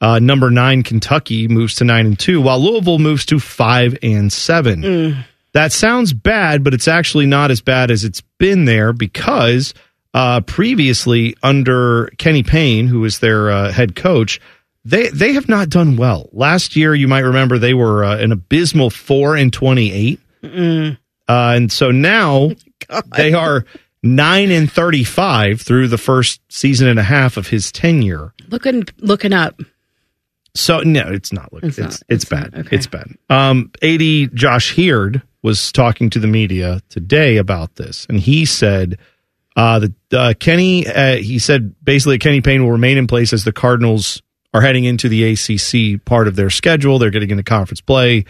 Uh, 0.00 0.18
number 0.18 0.50
nine 0.50 0.82
Kentucky 0.82 1.46
moves 1.48 1.74
to 1.74 1.84
nine 1.84 2.06
and 2.06 2.18
two, 2.18 2.40
while 2.40 2.58
Louisville 2.58 2.98
moves 2.98 3.26
to 3.26 3.38
five 3.38 3.98
and 4.02 4.32
seven. 4.32 4.82
Mm. 4.82 5.24
That 5.52 5.72
sounds 5.72 6.12
bad, 6.12 6.62
but 6.64 6.72
it's 6.72 6.88
actually 6.88 7.26
not 7.26 7.50
as 7.50 7.60
bad 7.60 7.90
as 7.90 8.04
it's 8.04 8.22
been 8.38 8.64
there 8.64 8.92
because 8.94 9.74
uh, 10.14 10.40
previously 10.42 11.36
under 11.42 12.06
Kenny 12.18 12.42
Payne, 12.44 12.86
who 12.86 13.00
was 13.00 13.18
their 13.18 13.50
uh, 13.50 13.72
head 13.72 13.94
coach, 13.96 14.40
they 14.84 15.08
they 15.08 15.32
have 15.34 15.48
not 15.48 15.68
done 15.68 15.96
well. 15.96 16.28
Last 16.32 16.76
year, 16.76 16.94
you 16.94 17.08
might 17.08 17.20
remember 17.20 17.58
they 17.58 17.74
were 17.74 18.04
uh, 18.04 18.16
an 18.18 18.32
abysmal 18.32 18.90
four 18.90 19.36
and 19.36 19.52
twenty 19.52 19.92
eight, 19.92 20.20
uh, 20.42 20.96
and 21.28 21.70
so 21.70 21.90
now 21.90 22.50
they 23.16 23.32
are 23.32 23.64
nine 24.02 24.50
and 24.50 24.70
thirty 24.70 25.04
five 25.04 25.60
through 25.60 25.88
the 25.88 25.98
first 25.98 26.40
season 26.48 26.88
and 26.88 26.98
a 26.98 27.02
half 27.02 27.36
of 27.36 27.48
his 27.48 27.70
tenure. 27.70 28.32
looking 28.48 28.84
looking 28.98 29.32
up. 29.32 29.60
So 30.54 30.80
no, 30.80 31.02
it's 31.08 31.32
not. 31.32 31.52
looking. 31.52 31.68
it's 31.68 31.78
It's 31.78 32.02
it's, 32.08 32.30
not. 32.30 32.50
bad. 32.50 32.68
It's 32.72 32.86
bad. 32.86 33.16
Um, 33.28 33.70
AD 33.82 34.34
Josh 34.34 34.76
Heird 34.76 35.22
was 35.42 35.70
talking 35.72 36.10
to 36.10 36.18
the 36.18 36.26
media 36.26 36.80
today 36.88 37.36
about 37.36 37.76
this, 37.76 38.06
and 38.08 38.18
he 38.18 38.44
said 38.46 38.98
uh, 39.56 39.78
that 39.78 39.94
uh, 40.12 40.34
Kenny. 40.40 40.86
Uh, 40.86 41.16
he 41.16 41.38
said 41.38 41.74
basically 41.84 42.18
Kenny 42.18 42.40
Payne 42.40 42.64
will 42.64 42.72
remain 42.72 42.98
in 42.98 43.06
place 43.06 43.32
as 43.32 43.44
the 43.44 43.52
Cardinals 43.52 44.22
are 44.52 44.60
heading 44.60 44.84
into 44.84 45.08
the 45.08 45.32
ACC 45.32 46.04
part 46.04 46.28
of 46.28 46.36
their 46.36 46.50
schedule. 46.50 46.98
They're 46.98 47.10
getting 47.10 47.30
into 47.30 47.42
conference 47.42 47.80
play. 47.80 48.24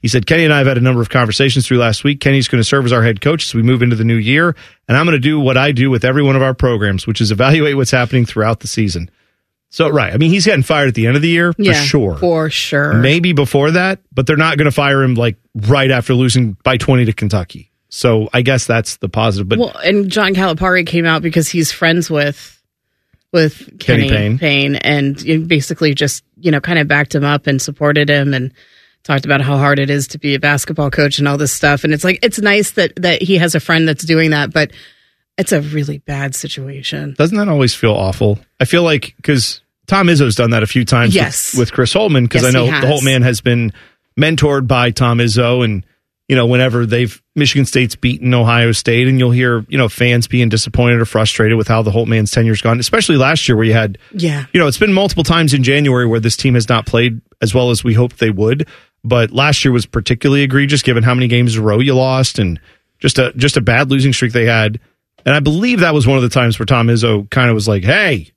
He 0.00 0.08
said, 0.08 0.26
Kenny 0.26 0.44
and 0.44 0.52
I 0.52 0.58
have 0.58 0.66
had 0.66 0.78
a 0.78 0.80
number 0.80 1.02
of 1.02 1.10
conversations 1.10 1.66
through 1.66 1.78
last 1.78 2.04
week. 2.04 2.20
Kenny's 2.20 2.48
going 2.48 2.60
to 2.60 2.64
serve 2.64 2.86
as 2.86 2.92
our 2.92 3.02
head 3.02 3.20
coach 3.20 3.44
as 3.44 3.54
we 3.54 3.62
move 3.62 3.82
into 3.82 3.96
the 3.96 4.04
new 4.04 4.16
year. 4.16 4.56
And 4.88 4.96
I'm 4.96 5.04
going 5.04 5.14
to 5.14 5.20
do 5.20 5.38
what 5.38 5.58
I 5.58 5.72
do 5.72 5.90
with 5.90 6.04
every 6.04 6.22
one 6.22 6.36
of 6.36 6.42
our 6.42 6.54
programs, 6.54 7.06
which 7.06 7.20
is 7.20 7.30
evaluate 7.30 7.76
what's 7.76 7.90
happening 7.90 8.24
throughout 8.24 8.60
the 8.60 8.66
season. 8.66 9.10
So, 9.68 9.88
right. 9.88 10.12
I 10.12 10.16
mean, 10.16 10.30
he's 10.30 10.46
getting 10.46 10.64
fired 10.64 10.88
at 10.88 10.94
the 10.94 11.06
end 11.06 11.16
of 11.16 11.22
the 11.22 11.28
year 11.28 11.52
for 11.52 11.62
yeah, 11.62 11.74
sure. 11.74 12.16
for 12.16 12.50
sure. 12.50 12.94
Maybe 12.94 13.32
before 13.32 13.70
that, 13.72 14.00
but 14.12 14.26
they're 14.26 14.36
not 14.36 14.56
going 14.56 14.64
to 14.64 14.72
fire 14.72 15.02
him 15.02 15.14
like 15.14 15.36
right 15.54 15.90
after 15.90 16.14
losing 16.14 16.56
by 16.64 16.76
20 16.76 17.04
to 17.04 17.12
Kentucky. 17.12 17.70
So 17.90 18.28
I 18.32 18.42
guess 18.42 18.66
that's 18.66 18.96
the 18.96 19.08
positive. 19.08 19.48
But 19.48 19.58
well, 19.58 19.76
and 19.84 20.10
John 20.10 20.34
Calipari 20.34 20.86
came 20.86 21.06
out 21.06 21.22
because 21.22 21.48
he's 21.48 21.72
friends 21.72 22.10
with 22.10 22.59
with 23.32 23.78
Kenny 23.78 24.08
Kenny, 24.08 24.36
Payne. 24.38 24.38
Payne. 24.38 24.74
and 24.76 25.48
basically 25.48 25.94
just 25.94 26.24
you 26.36 26.50
know 26.50 26.60
kind 26.60 26.78
of 26.78 26.88
backed 26.88 27.14
him 27.14 27.24
up 27.24 27.46
and 27.46 27.60
supported 27.60 28.08
him 28.10 28.34
and 28.34 28.52
talked 29.02 29.24
about 29.24 29.40
how 29.40 29.56
hard 29.56 29.78
it 29.78 29.88
is 29.88 30.08
to 30.08 30.18
be 30.18 30.34
a 30.34 30.38
basketball 30.40 30.90
coach 30.90 31.18
and 31.18 31.26
all 31.26 31.38
this 31.38 31.52
stuff. 31.52 31.84
And 31.84 31.92
it's 31.94 32.04
like 32.04 32.18
it's 32.22 32.38
nice 32.38 32.72
that 32.72 32.94
that 32.96 33.22
he 33.22 33.38
has 33.38 33.54
a 33.54 33.60
friend 33.60 33.88
that's 33.88 34.04
doing 34.04 34.30
that, 34.30 34.52
but 34.52 34.72
it's 35.38 35.52
a 35.52 35.60
really 35.62 35.98
bad 35.98 36.34
situation. 36.34 37.14
doesn't 37.16 37.36
that 37.38 37.48
always 37.48 37.74
feel 37.74 37.92
awful? 37.94 38.38
I 38.60 38.64
feel 38.66 38.82
like 38.82 39.14
because 39.16 39.62
Tom 39.86 40.08
Izzo's 40.08 40.34
done 40.34 40.50
that 40.50 40.62
a 40.62 40.66
few 40.66 40.84
times 40.84 41.14
Yes. 41.14 41.52
with, 41.54 41.60
with 41.60 41.72
Chris 41.72 41.94
Holtmann 41.94 42.24
because 42.24 42.42
Yes, 42.42 42.54
I 42.54 42.58
know 42.58 42.66
the. 42.66 42.86
Holtmann 42.86 43.22
has 43.22 43.40
been 43.40 43.72
mentored 44.18 44.66
by 44.66 44.90
Tom 44.90 45.18
Izzo 45.18 45.64
and 45.64 45.86
you 46.28 46.36
know 46.36 46.46
whenever 46.46 46.84
they've 46.84 47.22
Michigan 47.40 47.64
State's 47.66 47.96
beaten 47.96 48.32
Ohio 48.32 48.70
State 48.70 49.08
and 49.08 49.18
you'll 49.18 49.32
hear 49.32 49.66
you 49.68 49.76
know 49.76 49.88
fans 49.88 50.28
being 50.28 50.48
disappointed 50.48 51.00
or 51.00 51.04
frustrated 51.04 51.58
with 51.58 51.66
how 51.66 51.82
the 51.82 51.90
Holtmann's 51.90 52.30
tenure's 52.30 52.62
gone 52.62 52.78
especially 52.78 53.16
last 53.16 53.48
year 53.48 53.56
where 53.56 53.66
you 53.66 53.72
had 53.72 53.98
Yeah. 54.12 54.46
you 54.52 54.60
know 54.60 54.68
it's 54.68 54.78
been 54.78 54.92
multiple 54.92 55.24
times 55.24 55.52
in 55.52 55.64
January 55.64 56.06
where 56.06 56.20
this 56.20 56.36
team 56.36 56.54
has 56.54 56.68
not 56.68 56.86
played 56.86 57.20
as 57.42 57.52
well 57.52 57.70
as 57.70 57.82
we 57.82 57.94
hoped 57.94 58.18
they 58.20 58.30
would 58.30 58.68
but 59.02 59.32
last 59.32 59.64
year 59.64 59.72
was 59.72 59.86
particularly 59.86 60.42
egregious 60.42 60.82
given 60.82 61.02
how 61.02 61.14
many 61.14 61.26
games 61.26 61.56
in 61.56 61.62
a 61.62 61.64
row 61.66 61.80
you 61.80 61.94
lost 61.94 62.38
and 62.38 62.60
just 63.00 63.18
a 63.18 63.32
just 63.34 63.56
a 63.56 63.60
bad 63.60 63.90
losing 63.90 64.12
streak 64.12 64.32
they 64.32 64.44
had 64.46 64.78
and 65.26 65.34
I 65.34 65.40
believe 65.40 65.80
that 65.80 65.94
was 65.94 66.06
one 66.06 66.16
of 66.16 66.22
the 66.22 66.28
times 66.28 66.58
where 66.58 66.66
Tom 66.66 66.86
Izzo 66.88 67.28
kind 67.30 67.48
of 67.50 67.54
was 67.54 67.66
like 67.66 67.82
hey 67.82 68.30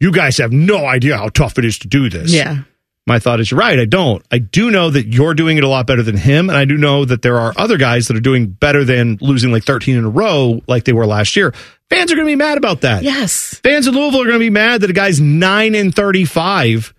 you 0.00 0.12
guys 0.12 0.38
have 0.38 0.52
no 0.52 0.86
idea 0.86 1.16
how 1.16 1.28
tough 1.28 1.58
it 1.58 1.64
is 1.64 1.78
to 1.80 1.88
do 1.88 2.08
this 2.10 2.32
Yeah. 2.32 2.62
My 3.10 3.18
thought 3.18 3.40
is, 3.40 3.50
you're 3.50 3.58
right. 3.58 3.76
I 3.76 3.86
don't. 3.86 4.24
I 4.30 4.38
do 4.38 4.70
know 4.70 4.88
that 4.88 5.08
you're 5.08 5.34
doing 5.34 5.58
it 5.58 5.64
a 5.64 5.68
lot 5.68 5.84
better 5.84 6.04
than 6.04 6.16
him, 6.16 6.48
and 6.48 6.56
I 6.56 6.64
do 6.64 6.76
know 6.76 7.04
that 7.04 7.22
there 7.22 7.40
are 7.40 7.52
other 7.56 7.76
guys 7.76 8.06
that 8.06 8.16
are 8.16 8.20
doing 8.20 8.46
better 8.46 8.84
than 8.84 9.18
losing 9.20 9.50
like 9.50 9.64
13 9.64 9.96
in 9.96 10.04
a 10.04 10.08
row, 10.08 10.62
like 10.68 10.84
they 10.84 10.92
were 10.92 11.06
last 11.06 11.34
year. 11.34 11.52
Fans 11.90 12.12
are 12.12 12.14
going 12.14 12.28
to 12.28 12.30
be 12.30 12.36
mad 12.36 12.56
about 12.56 12.82
that. 12.82 13.02
Yes. 13.02 13.60
Fans 13.64 13.88
in 13.88 13.94
Louisville 13.94 14.22
are 14.22 14.26
going 14.26 14.38
to 14.38 14.38
be 14.38 14.48
mad 14.48 14.82
that 14.82 14.90
a 14.90 14.92
guy's 14.92 15.20
nine 15.20 15.74
and 15.74 15.92
35 15.92 16.94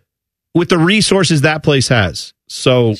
with 0.53 0.67
the 0.67 0.77
resources 0.77 1.41
that 1.41 1.63
place 1.63 1.87
has. 1.87 2.33
So 2.49 2.95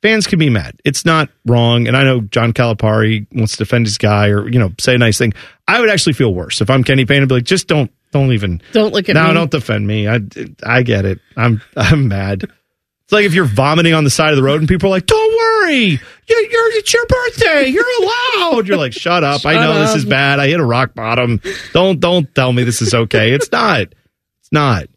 fans 0.00 0.28
can 0.28 0.38
be 0.38 0.48
mad. 0.48 0.80
It's 0.84 1.04
not 1.04 1.30
wrong, 1.44 1.88
and 1.88 1.96
I 1.96 2.04
know 2.04 2.20
John 2.20 2.52
Calipari 2.52 3.26
wants 3.32 3.52
to 3.52 3.58
defend 3.58 3.86
his 3.86 3.98
guy 3.98 4.28
or 4.28 4.48
you 4.48 4.60
know 4.60 4.72
say 4.78 4.94
a 4.94 4.98
nice 4.98 5.18
thing. 5.18 5.34
I 5.66 5.80
would 5.80 5.90
actually 5.90 6.12
feel 6.12 6.32
worse 6.32 6.60
if 6.60 6.70
I'm 6.70 6.84
Kenny 6.84 7.04
Payne 7.04 7.22
and 7.22 7.28
be 7.28 7.34
like, 7.34 7.44
just 7.44 7.66
don't 7.66 7.90
don't 8.10 8.32
even. 8.32 8.62
Don't 8.72 8.92
look 8.92 9.08
at 9.08 9.14
no, 9.14 9.28
me. 9.28 9.34
don't 9.34 9.50
defend 9.50 9.86
me. 9.86 10.08
I, 10.08 10.20
I 10.62 10.82
get 10.82 11.04
it. 11.04 11.20
I'm 11.36 11.60
I'm 11.76 12.08
mad. 12.08 12.44
It's 12.44 13.12
like 13.12 13.24
if 13.24 13.32
you're 13.32 13.46
vomiting 13.46 13.94
on 13.94 14.04
the 14.04 14.10
side 14.10 14.30
of 14.30 14.36
the 14.36 14.42
road 14.42 14.60
and 14.60 14.68
people 14.68 14.88
are 14.88 14.90
like, 14.90 15.06
"Don't 15.06 15.36
worry, 15.36 15.82
you 15.82 15.98
you're, 16.28 16.76
it's 16.76 16.92
your 16.92 17.06
birthday. 17.06 17.68
You're 17.68 17.84
allowed." 18.02 18.68
You're 18.68 18.76
like, 18.76 18.92
"Shut 18.92 19.24
up! 19.24 19.46
I 19.46 19.54
Shut 19.54 19.62
know 19.62 19.80
this 19.80 19.94
is 19.94 20.04
bad. 20.04 20.40
I 20.40 20.48
hit 20.48 20.60
a 20.60 20.64
rock 20.64 20.94
bottom. 20.94 21.40
Don't 21.72 22.00
don't 22.00 22.34
tell 22.34 22.52
me 22.52 22.64
this 22.64 22.82
is 22.82 22.92
okay. 22.92 23.32
It's 23.32 23.50
not. 23.50 23.82
It's 24.40 24.52
not." 24.52 24.88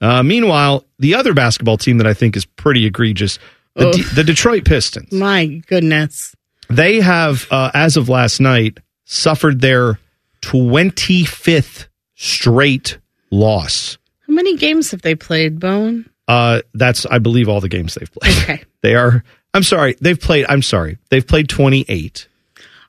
Uh, 0.00 0.22
meanwhile, 0.22 0.84
the 0.98 1.14
other 1.14 1.34
basketball 1.34 1.76
team 1.76 1.98
that 1.98 2.06
I 2.06 2.14
think 2.14 2.36
is 2.36 2.44
pretty 2.44 2.86
egregious, 2.86 3.38
the. 3.74 3.90
D- 3.90 4.02
the 4.14 4.24
Detroit 4.24 4.64
Pistons. 4.64 5.12
My 5.12 5.46
goodness. 5.66 6.36
They 6.68 7.00
have, 7.00 7.46
uh, 7.50 7.70
as 7.74 7.96
of 7.96 8.08
last 8.08 8.40
night, 8.40 8.78
suffered 9.04 9.60
their 9.60 9.98
25th 10.42 11.86
straight 12.16 12.98
loss. 13.30 13.98
How 14.26 14.32
many 14.34 14.56
games 14.56 14.90
have 14.90 15.02
they 15.02 15.14
played, 15.14 15.60
Bone? 15.60 16.08
Uh, 16.26 16.62
that's, 16.74 17.06
I 17.06 17.18
believe, 17.18 17.48
all 17.48 17.60
the 17.60 17.68
games 17.68 17.94
they've 17.94 18.12
played. 18.12 18.36
Okay. 18.42 18.64
They 18.82 18.94
are, 18.94 19.24
I'm 19.52 19.64
sorry, 19.64 19.96
they've 20.00 20.20
played, 20.20 20.46
I'm 20.48 20.62
sorry, 20.62 20.98
they've 21.10 21.26
played 21.26 21.48
28. 21.48 22.28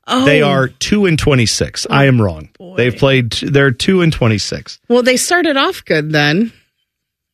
Oh. 0.05 0.25
They 0.25 0.43
are 0.43 0.67
2 0.67 1.07
and 1.07 1.17
26. 1.17 1.87
I 1.89 2.05
am 2.05 2.21
wrong. 2.21 2.49
They've 2.75 2.95
played, 2.95 3.31
they're 3.31 3.71
2 3.71 4.03
and 4.03 4.13
26. 4.13 4.79
Well, 4.89 5.01
they 5.01 5.17
started 5.17 5.57
off 5.57 5.83
good 5.85 6.11
then. 6.11 6.53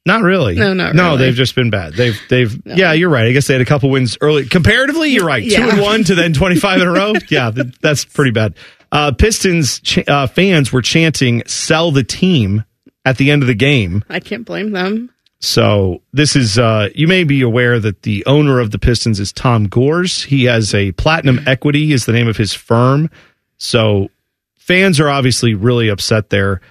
Not 0.05 0.21
really. 0.21 0.55
No, 0.55 0.73
not 0.73 0.95
No, 0.95 1.07
really. 1.07 1.17
they've 1.17 1.35
just 1.35 1.55
been 1.55 1.69
bad. 1.69 1.93
They've 1.93 2.17
they've 2.29 2.61
yeah, 2.65 2.93
you're 2.93 3.09
right. 3.09 3.25
I 3.25 3.31
guess 3.33 3.47
they 3.47 3.53
had 3.53 3.61
a 3.61 3.65
couple 3.65 3.89
wins 3.89 4.17
early. 4.21 4.45
Comparatively, 4.45 5.09
you're 5.11 5.25
right. 5.25 5.49
Two 5.49 5.61
and 5.61 5.81
one 5.81 6.03
to 6.05 6.15
then 6.15 6.31
25 6.33 6.81
in 6.81 6.87
a 6.87 6.91
row. 6.91 7.13
Yeah, 7.29 7.51
that's 7.81 8.05
pretty 8.05 8.31
bad. 8.31 8.55
Uh, 8.93 9.11
Pistons 9.11 9.79
ch- 9.79 10.07
uh, 10.07 10.27
fans 10.27 10.71
were 10.71 10.83
chanting 10.83 11.41
"Sell 11.47 11.91
the 11.91 12.03
team" 12.03 12.63
at 13.03 13.17
the 13.17 13.31
end 13.31 13.41
of 13.41 13.47
the 13.47 13.55
game. 13.55 14.05
I 14.07 14.19
can't 14.19 14.45
blame 14.45 14.71
them. 14.71 15.09
So 15.39 16.03
this 16.13 16.35
is 16.35 16.59
uh, 16.59 16.89
you 16.93 17.07
may 17.07 17.23
be 17.23 17.41
aware 17.41 17.79
that 17.79 18.03
the 18.03 18.23
owner 18.27 18.59
of 18.59 18.69
the 18.69 18.77
Pistons 18.77 19.19
is 19.19 19.33
Tom 19.33 19.67
Gores. 19.67 20.23
He 20.23 20.43
has 20.43 20.75
a 20.75 20.91
Platinum 20.91 21.41
Equity 21.47 21.91
is 21.91 22.05
the 22.05 22.13
name 22.13 22.27
of 22.27 22.37
his 22.37 22.53
firm. 22.53 23.09
So 23.57 24.09
fans 24.55 24.99
are 24.99 25.09
obviously 25.09 25.55
really 25.55 25.89
upset 25.89 26.29
there. 26.29 26.61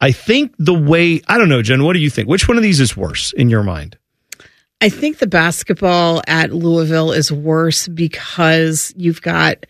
I 0.00 0.10
think 0.10 0.54
the 0.58 0.74
way 0.74 1.22
I 1.28 1.38
don't 1.38 1.48
know, 1.48 1.62
Jen. 1.62 1.84
What 1.84 1.92
do 1.92 2.00
you 2.00 2.10
think? 2.10 2.28
Which 2.28 2.48
one 2.48 2.56
of 2.56 2.64
these 2.64 2.80
is 2.80 2.96
worse 2.96 3.32
in 3.32 3.48
your 3.48 3.62
mind? 3.62 3.96
I 4.80 4.88
think 4.88 5.18
the 5.18 5.28
basketball 5.28 6.20
at 6.26 6.52
Louisville 6.52 7.12
is 7.12 7.30
worse 7.30 7.86
because 7.86 8.92
you've 8.96 9.22
got 9.22 9.66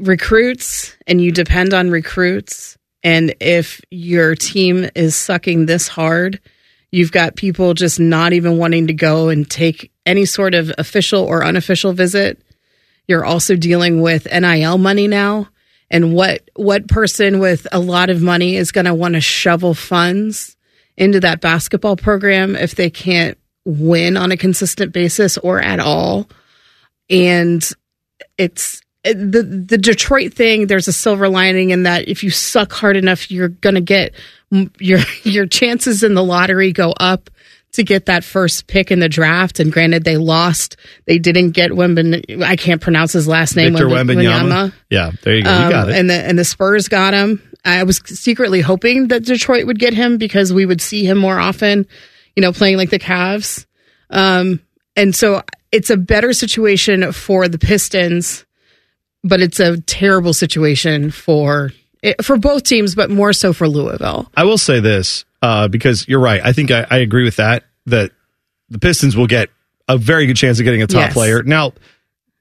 recruits 0.00 0.96
and 1.06 1.20
you 1.20 1.32
depend 1.32 1.74
on 1.74 1.90
recruits. 1.90 2.76
And 3.02 3.34
if 3.40 3.80
your 3.90 4.34
team 4.34 4.88
is 4.94 5.16
sucking 5.16 5.66
this 5.66 5.88
hard, 5.88 6.40
you've 6.90 7.12
got 7.12 7.36
people 7.36 7.74
just 7.74 8.00
not 8.00 8.32
even 8.32 8.58
wanting 8.58 8.88
to 8.88 8.92
go 8.94 9.28
and 9.28 9.48
take 9.48 9.92
any 10.06 10.24
sort 10.24 10.54
of 10.54 10.72
official 10.78 11.22
or 11.22 11.44
unofficial 11.44 11.92
visit. 11.92 12.42
You're 13.06 13.24
also 13.24 13.56
dealing 13.56 14.00
with 14.00 14.26
NIL 14.32 14.78
money 14.78 15.08
now. 15.08 15.48
And 15.90 16.12
what 16.12 16.48
what 16.54 16.88
person 16.88 17.38
with 17.38 17.66
a 17.72 17.78
lot 17.78 18.10
of 18.10 18.22
money 18.22 18.56
is 18.56 18.72
going 18.72 18.84
to 18.84 18.94
want 18.94 19.14
to 19.14 19.20
shovel 19.20 19.72
funds 19.72 20.56
into 20.96 21.20
that 21.20 21.40
basketball 21.40 21.96
program 21.96 22.56
if 22.56 22.74
they 22.74 22.90
can't 22.90 23.38
win 23.64 24.16
on 24.16 24.32
a 24.32 24.36
consistent 24.36 24.92
basis 24.92 25.38
or 25.38 25.60
at 25.60 25.80
all? 25.80 26.28
And 27.08 27.66
it's 28.36 28.82
the 29.04 29.42
the 29.42 29.78
Detroit 29.78 30.34
thing. 30.34 30.66
There's 30.66 30.88
a 30.88 30.92
silver 30.92 31.28
lining 31.28 31.70
in 31.70 31.84
that 31.84 32.08
if 32.08 32.22
you 32.22 32.30
suck 32.30 32.72
hard 32.72 32.96
enough, 32.96 33.30
you're 33.30 33.48
going 33.48 33.74
to 33.74 33.80
get 33.80 34.14
your 34.78 35.00
your 35.22 35.46
chances 35.46 36.02
in 36.02 36.14
the 36.14 36.24
lottery 36.24 36.72
go 36.72 36.92
up 36.98 37.30
to 37.72 37.82
get 37.84 38.06
that 38.06 38.24
first 38.24 38.66
pick 38.66 38.90
in 38.90 38.98
the 38.98 39.08
draft. 39.08 39.60
And 39.60 39.72
granted, 39.72 40.04
they 40.04 40.16
lost. 40.16 40.76
They 41.06 41.18
didn't 41.18 41.50
get 41.50 41.70
Wemben. 41.70 42.42
I 42.42 42.56
can't 42.56 42.80
pronounce 42.80 43.12
his 43.12 43.28
last 43.28 43.56
name. 43.56 43.72
Victor 43.72 43.88
Wemben- 43.88 44.16
Wembanyama. 44.16 44.72
Yeah, 44.90 45.12
there 45.22 45.36
you 45.36 45.42
go. 45.42 45.50
you 45.50 45.64
um, 45.64 45.70
got 45.70 45.88
it. 45.90 45.96
And 45.96 46.10
the 46.10 46.14
and 46.14 46.38
the 46.38 46.44
Spurs 46.44 46.88
got 46.88 47.14
him. 47.14 47.42
I 47.64 47.82
was 47.84 47.98
secretly 48.04 48.60
hoping 48.60 49.08
that 49.08 49.24
Detroit 49.24 49.66
would 49.66 49.78
get 49.78 49.92
him 49.92 50.16
because 50.16 50.52
we 50.52 50.64
would 50.64 50.80
see 50.80 51.04
him 51.04 51.18
more 51.18 51.38
often, 51.38 51.86
you 52.34 52.40
know, 52.40 52.52
playing 52.52 52.76
like 52.76 52.90
the 52.90 52.98
Cavs. 52.98 53.66
Um, 54.10 54.60
and 54.96 55.14
so 55.14 55.42
it's 55.70 55.90
a 55.90 55.96
better 55.96 56.32
situation 56.32 57.12
for 57.12 57.48
the 57.48 57.58
Pistons, 57.58 58.46
but 59.28 59.40
it's 59.40 59.60
a 59.60 59.80
terrible 59.82 60.32
situation 60.34 61.10
for 61.10 61.70
for 62.22 62.36
both 62.36 62.62
teams, 62.62 62.94
but 62.94 63.10
more 63.10 63.32
so 63.32 63.52
for 63.52 63.68
Louisville. 63.68 64.30
I 64.36 64.44
will 64.44 64.58
say 64.58 64.80
this 64.80 65.24
uh, 65.42 65.68
because 65.68 66.06
you're 66.08 66.20
right. 66.20 66.40
I 66.44 66.52
think 66.52 66.70
I, 66.70 66.86
I 66.90 66.98
agree 66.98 67.24
with 67.24 67.36
that. 67.36 67.64
That 67.86 68.12
the 68.68 68.78
Pistons 68.78 69.16
will 69.16 69.26
get 69.26 69.48
a 69.88 69.96
very 69.98 70.26
good 70.26 70.36
chance 70.36 70.58
of 70.60 70.64
getting 70.64 70.82
a 70.82 70.86
top 70.86 71.00
Yes. 71.00 71.12
player. 71.14 71.42
Now, 71.42 71.72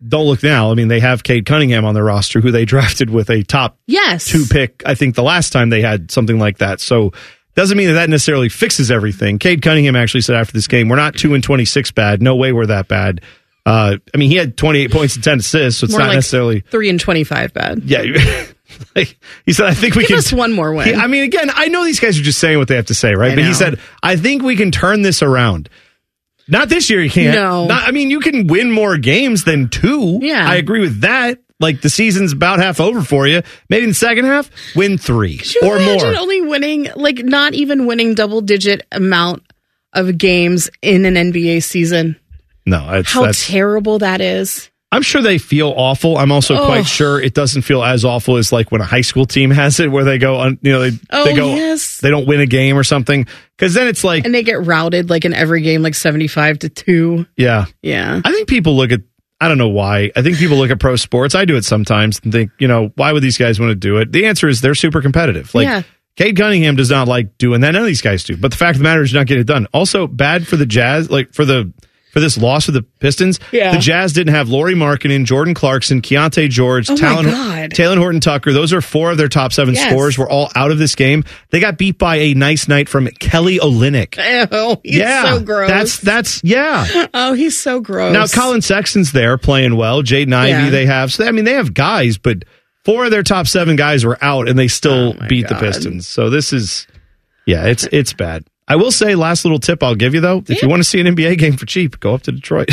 don't 0.05 0.25
look 0.27 0.43
now. 0.43 0.69
I 0.71 0.75
mean, 0.75 0.89
they 0.89 0.99
have 0.99 1.23
Cade 1.23 1.45
Cunningham 1.45 1.85
on 1.85 1.95
their 1.95 2.03
roster, 2.03 2.39
who 2.41 2.51
they 2.51 2.65
drafted 2.73 3.09
with 3.09 3.29
a 3.29 3.43
top 3.43 3.77
Yes. 3.87 4.27
two 4.27 4.45
pick. 4.45 4.83
I 4.85 4.93
think 4.95 5.15
the 5.15 5.23
last 5.23 5.51
time 5.51 5.69
they 5.69 5.81
had 5.81 6.11
something 6.11 6.37
like 6.37 6.57
that. 6.59 6.79
So 6.81 7.13
doesn't 7.55 7.77
mean 7.77 7.87
that 7.87 7.93
that 7.93 8.09
necessarily 8.11 8.49
fixes 8.49 8.91
everything. 8.91 9.39
Cade 9.39 9.61
Cunningham 9.63 9.95
actually 9.95 10.21
said 10.21 10.35
after 10.35 10.53
this 10.53 10.67
game, 10.67 10.89
"We're 10.89 10.97
not 10.97 11.15
two 11.15 11.33
and 11.33 11.43
twenty 11.43 11.65
six 11.65 11.89
bad. 11.91 12.21
No 12.21 12.35
way 12.35 12.51
we're 12.51 12.67
that 12.67 12.87
bad." 12.87 13.21
Uh, 13.67 13.97
I 14.13 14.17
mean, 14.17 14.29
he 14.29 14.37
had 14.37 14.55
twenty 14.55 14.79
eight 14.79 14.91
points 14.91 15.15
and 15.15 15.23
ten 15.23 15.39
assists, 15.39 15.81
so 15.81 15.85
it's 15.85 15.91
More 15.91 15.99
not 16.01 16.07
like 16.07 16.15
necessarily. 16.17 16.61
three 16.61 16.89
and 16.89 16.99
twenty 16.99 17.23
five 17.25 17.53
bad. 17.53 17.83
Yeah, 17.83 18.01
like 18.95 19.17
he 19.45 19.51
said, 19.53 19.65
I 19.65 19.73
think 19.73 19.95
we 19.95 20.03
Give 20.03 20.09
can 20.09 20.17
us 20.19 20.31
one 20.31 20.53
more 20.53 20.73
win. 20.73 20.87
He- 20.87 20.95
I 20.95 21.07
mean, 21.07 21.23
again, 21.23 21.49
I 21.53 21.67
know 21.67 21.83
these 21.83 21.99
guys 21.99 22.17
are 22.17 22.23
just 22.23 22.39
saying 22.39 22.57
what 22.57 22.67
they 22.69 22.75
have 22.77 22.85
to 22.87 22.93
say, 22.95 23.13
right? 23.13 23.33
I 23.33 23.35
but 23.35 23.43
he 23.43 23.53
said, 23.53 23.79
I 24.01 24.15
think 24.15 24.41
we 24.41 24.55
can 24.55 24.71
turn 24.71 25.01
this 25.01 25.21
around. 25.21 25.69
Not 26.47 26.69
this 26.69 26.89
year, 26.89 27.01
you 27.03 27.09
can't. 27.09 27.35
No. 27.35 27.65
Not, 27.67 27.85
I 27.87 27.91
mean, 27.91 28.09
you 28.09 28.21
can 28.21 28.47
win 28.47 28.71
more 28.71 28.97
games 28.97 29.43
than 29.43 29.67
two. 29.67 30.19
Yeah. 30.21 30.45
I 30.49 30.55
agree 30.55 30.79
with 30.79 31.01
that. 31.01 31.39
Like 31.59 31.81
the 31.81 31.89
season's 31.89 32.31
about 32.31 32.59
half 32.59 32.79
over 32.79 33.01
for 33.01 33.27
you. 33.27 33.41
Maybe 33.69 33.83
in 33.83 33.89
the 33.89 33.95
second 33.95 34.25
half, 34.25 34.49
win 34.75 34.97
three 34.97 35.41
or 35.61 35.75
imagine 35.75 36.13
more. 36.13 36.21
only 36.21 36.39
winning 36.41 36.87
like 36.95 37.17
not 37.17 37.53
even 37.53 37.85
winning 37.85 38.13
double 38.13 38.39
digit 38.41 38.85
amount 38.93 39.43
of 39.91 40.17
games 40.17 40.69
in 40.81 41.03
an 41.05 41.15
NBA 41.15 41.63
season? 41.63 42.15
No, 42.67 42.93
it's, 42.93 43.11
How 43.11 43.23
that's, 43.25 43.47
terrible 43.47 43.99
that 43.99 44.21
is. 44.21 44.69
I'm 44.91 45.01
sure 45.01 45.21
they 45.21 45.37
feel 45.37 45.73
awful. 45.75 46.17
I'm 46.17 46.31
also 46.31 46.55
Oh. 46.55 46.65
quite 46.65 46.85
sure 46.85 47.19
it 47.21 47.33
doesn't 47.33 47.63
feel 47.63 47.83
as 47.83 48.05
awful 48.05 48.37
as 48.37 48.51
like 48.51 48.71
when 48.71 48.79
a 48.81 48.85
high 48.85 49.01
school 49.01 49.25
team 49.25 49.49
has 49.51 49.79
it, 49.79 49.91
where 49.91 50.03
they 50.05 50.17
go 50.17 50.35
on, 50.37 50.59
you 50.61 50.71
know, 50.71 50.79
they, 50.89 50.97
Oh, 51.11 51.25
they 51.25 51.33
go, 51.33 51.47
yes. 51.55 51.97
they 51.97 52.09
don't 52.09 52.25
win 52.27 52.39
a 52.39 52.45
game 52.45 52.77
or 52.77 52.83
something. 52.85 53.25
Cause 53.57 53.73
then 53.73 53.87
it's 53.87 54.03
like, 54.03 54.25
And 54.25 54.33
they 54.35 54.43
get 54.43 54.65
routed 54.65 55.09
like 55.09 55.25
in 55.25 55.33
every 55.33 55.61
game, 55.61 55.81
like 55.81 55.95
75 55.95 56.59
to 56.59 56.69
2. 56.69 57.25
yeah. 57.35 57.65
Yeah. 57.81 58.21
I 58.23 58.31
think 58.31 58.47
people 58.47 58.75
look 58.75 58.91
at 58.91 59.01
I 59.39 59.47
don't 59.49 59.57
know 59.59 59.67
why. 59.69 60.09
I 60.15 60.21
think 60.23 60.37
people 60.37 60.57
look 60.57 60.71
at 60.71 60.79
pro 60.79 60.95
sports. 60.95 61.35
I 61.35 61.45
do 61.45 61.57
it 61.57 61.63
sometimes 61.65 62.19
and 62.23 62.31
think, 62.31 62.49
you 62.57 62.67
know, 62.67 62.91
why 62.95 63.11
would 63.11 63.21
these 63.21 63.37
guys 63.37 63.59
want 63.59 63.69
to 63.69 63.75
do 63.75 63.97
it? 63.97 64.11
The 64.11 64.25
answer 64.25 64.47
is 64.47 64.61
they're 64.61 64.73
super 64.73 65.01
competitive. 65.01 65.53
Like 65.53 65.65
Yeah. 65.65 65.81
Cade 66.15 66.35
Cunningham 66.37 66.75
does 66.75 66.89
not 66.89 67.07
like 67.07 67.37
doing 67.37 67.61
that. 67.61 67.71
None 67.73 67.81
of 67.81 67.87
these 67.87 68.01
guys 68.01 68.23
do. 68.23 68.35
But 68.35 68.49
the 68.49 68.57
fact 68.57 68.75
of 68.75 68.79
the 68.79 68.83
matter 68.83 69.03
is, 69.03 69.13
you're 69.13 69.19
not 69.19 69.27
getting 69.27 69.41
it 69.41 69.47
done. 69.47 69.67
Also, 69.73 70.07
bad 70.07 70.47
for 70.47 70.55
the 70.55 70.65
Jazz, 70.65 71.11
like 71.11 71.33
for 71.35 71.45
the 71.45 71.71
for 72.17 72.21
this 72.21 72.35
loss 72.35 72.67
of 72.67 72.73
the 72.73 72.81
Pistons. 72.81 73.39
Yeah. 73.51 73.73
The 73.73 73.77
Jazz 73.77 74.11
didn't 74.11 74.33
have 74.33 74.49
Lauri 74.49 74.73
Markkanen, 74.73 75.23
Jordan 75.23 75.53
Clarkson, 75.53 76.01
Keyonte 76.01 76.49
George, 76.49 76.89
Oh 76.89 76.95
Talon, 76.95 77.25
God. 77.27 77.69
Talen 77.69 77.99
Horton 77.99 78.19
Tucker. 78.21 78.51
Those 78.53 78.73
are 78.73 78.81
four 78.81 79.11
of 79.11 79.17
their 79.19 79.27
top 79.27 79.53
seven 79.53 79.75
Yes. 79.75 79.91
scorers. 79.91 80.17
Were 80.17 80.27
all 80.27 80.49
out 80.55 80.71
of 80.71 80.79
this 80.79 80.95
game. 80.95 81.23
They 81.51 81.59
got 81.59 81.77
beat 81.77 81.99
by 81.99 82.15
a 82.15 82.33
nice 82.33 82.67
night 82.67 82.89
from 82.89 83.07
Kelly 83.19 83.59
Olynyk. 83.59 84.17
Oh, 84.51 84.81
he's 84.83 84.95
yeah, 84.95 85.25
so 85.35 85.41
gross. 85.41 85.69
That's 85.69 85.99
that's 85.99 86.43
yeah. 86.43 87.07
oh, 87.13 87.33
he's 87.33 87.55
so 87.59 87.79
gross. 87.81 88.13
Now 88.13 88.25
Collin 88.25 88.61
Sexton's 88.61 89.11
there 89.11 89.37
playing 89.37 89.75
well. 89.75 90.01
Jaden 90.01 90.33
Ivey 90.33 90.49
Yeah. 90.49 90.69
they 90.71 90.85
have. 90.87 91.13
So 91.13 91.25
I 91.27 91.31
mean 91.31 91.45
they 91.45 91.53
have 91.53 91.73
guys, 91.75 92.17
but 92.17 92.45
four 92.85 93.05
of 93.05 93.11
their 93.11 93.23
top 93.23 93.45
seven 93.45 93.75
guys 93.75 94.05
were 94.05 94.17
out 94.23 94.47
and 94.49 94.57
they 94.57 94.67
still 94.69 95.13
Oh 95.21 95.27
beat 95.27 95.47
the 95.49 95.55
Pistons. 95.55 96.07
So 96.07 96.29
this 96.31 96.51
is 96.53 96.87
yeah, 97.45 97.65
it's 97.65 97.87
it's 97.91 98.13
bad. 98.13 98.43
I 98.69 98.75
will 98.75 98.91
say 98.91 99.15
last 99.15 99.45
little 99.45 99.59
tip 99.59 99.81
I'll 99.81 99.95
give 99.95 100.13
you 100.13 100.19
though. 100.19 100.43
If 100.47 100.61
you 100.61 100.67
want 100.67 100.81
to 100.81 100.83
see 100.83 100.99
an 100.99 101.07
NBA 101.07 101.37
game 101.37 101.55
for 101.55 101.65
cheap, 101.65 101.99
go 101.99 102.13
up 102.13 102.23
to 102.23 102.31
Detroit. 102.31 102.69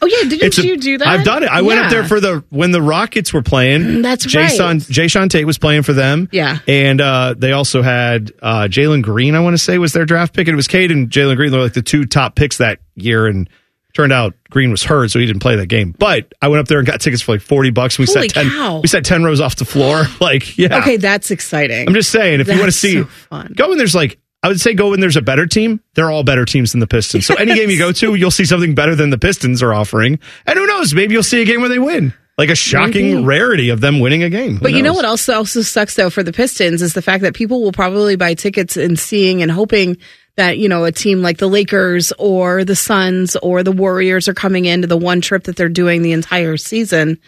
Oh, 0.00 0.06
yeah. 0.06 0.28
Didn't 0.28 0.58
a- 0.58 0.66
you 0.66 0.78
do 0.78 0.98
that? 0.98 1.06
I've 1.06 1.24
done 1.24 1.42
it. 1.42 1.50
I 1.50 1.60
went 1.60 1.78
up 1.78 1.90
there 1.90 2.04
for 2.04 2.18
the 2.18 2.42
when 2.48 2.70
the 2.70 2.80
Rockets 2.80 3.34
were 3.34 3.42
playing. 3.42 4.00
That's 4.00 4.24
great. 4.24 4.48
Jason, 4.48 4.66
right. 4.66 4.78
Jae'Sean 4.78 5.28
Tate 5.28 5.46
was 5.46 5.58
playing 5.58 5.82
for 5.82 5.92
them. 5.92 6.30
Yeah. 6.32 6.58
And 6.66 7.00
uh, 7.02 7.34
they 7.36 7.52
also 7.52 7.82
had 7.82 8.32
uh, 8.40 8.62
Jalen 8.62 9.02
Green, 9.02 9.34
I 9.34 9.40
want 9.40 9.52
to 9.54 9.62
say, 9.62 9.76
was 9.76 9.92
their 9.92 10.06
draft 10.06 10.32
pick. 10.32 10.48
And 10.48 10.54
it 10.54 10.56
was 10.56 10.68
Cade 10.68 10.90
and 10.90 11.10
Jalen 11.10 11.36
Green. 11.36 11.50
They 11.50 11.58
were 11.58 11.64
like 11.64 11.74
the 11.74 11.82
two 11.82 12.06
top 12.06 12.34
picks 12.34 12.56
that 12.56 12.78
year. 12.94 13.26
And 13.26 13.48
turned 13.94 14.12
out 14.12 14.34
Green 14.50 14.70
was 14.70 14.82
hurt, 14.82 15.10
so 15.10 15.18
he 15.18 15.26
didn't 15.26 15.40
play 15.40 15.56
that 15.56 15.66
game. 15.66 15.94
But 15.96 16.32
I 16.42 16.48
went 16.48 16.60
up 16.60 16.68
there 16.68 16.78
and 16.78 16.86
got 16.86 17.00
tickets 17.00 17.22
for 17.22 17.32
like 17.32 17.40
40 17.40 17.70
bucks. 17.70 17.98
We 17.98 18.06
Holy 18.06 18.28
sat 18.28 18.34
10 18.44 18.50
cow. 18.50 18.80
we 18.80 18.88
sat 18.88 19.04
10 19.04 19.22
rows 19.22 19.40
off 19.40 19.56
the 19.56 19.64
floor. 19.64 20.04
like, 20.20 20.58
yeah. 20.58 20.78
Okay, 20.78 20.96
that's 20.96 21.30
exciting. 21.30 21.88
I'm 21.88 21.94
just 21.94 22.10
saying, 22.10 22.40
if 22.40 22.48
you 22.48 22.54
want 22.58 22.66
to 22.66 22.72
see, 22.72 23.02
so 23.02 23.44
go 23.54 23.70
and 23.70 23.78
there's 23.78 23.94
like, 23.94 24.18
I 24.44 24.48
would 24.48 24.60
say 24.60 24.74
go 24.74 24.90
when 24.90 25.00
there's 25.00 25.16
a 25.16 25.22
better 25.22 25.46
team. 25.46 25.80
They're 25.94 26.10
all 26.10 26.22
better 26.22 26.44
teams 26.44 26.72
than 26.72 26.80
the 26.80 26.86
Pistons. 26.86 27.24
So 27.24 27.34
any 27.34 27.54
game 27.54 27.70
you 27.70 27.78
go 27.78 27.92
to, 27.92 28.14
you'll 28.14 28.30
see 28.30 28.44
something 28.44 28.74
better 28.74 28.94
than 28.94 29.08
the 29.08 29.16
Pistons 29.16 29.62
are 29.62 29.72
offering. 29.72 30.18
And 30.44 30.58
who 30.58 30.66
knows, 30.66 30.92
maybe 30.92 31.14
you'll 31.14 31.22
see 31.22 31.40
a 31.40 31.46
game 31.46 31.60
where 31.60 31.70
they 31.70 31.78
win. 31.78 32.12
like 32.36 32.50
a 32.50 32.54
shocking 32.54 33.14
Maybe. 33.14 33.24
rarity 33.24 33.68
of 33.70 33.80
them 33.80 34.00
winning 34.00 34.22
a 34.22 34.28
game. 34.28 34.56
Who 34.56 34.60
But 34.60 34.74
you 34.74 34.82
know 34.82 34.92
what 34.92 35.06
also 35.06 35.32
also 35.32 35.62
sucks 35.62 35.94
though 35.96 36.10
for 36.10 36.22
the 36.22 36.32
Pistons 36.32 36.82
is 36.82 36.92
the 36.92 37.00
fact 37.00 37.22
that 37.22 37.34
people 37.34 37.62
will 37.62 37.72
probably 37.72 38.16
buy 38.16 38.34
tickets 38.34 38.76
and 38.76 38.98
seeing 38.98 39.40
and 39.40 39.50
hoping 39.50 39.96
that 40.36 40.58
you 40.58 40.68
know 40.68 40.84
a 40.84 40.92
team 40.92 41.22
like 41.22 41.38
the 41.38 41.48
Lakers 41.48 42.12
or 42.18 42.64
the 42.64 42.76
Suns 42.76 43.36
or 43.36 43.62
the 43.62 43.72
Warriors 43.72 44.28
are 44.28 44.34
coming 44.34 44.66
into 44.66 44.88
the 44.88 44.98
one 44.98 45.22
trip 45.22 45.44
that 45.44 45.56
they're 45.56 45.70
doing 45.70 46.02
the 46.02 46.12
entire 46.12 46.58
season, 46.58 47.18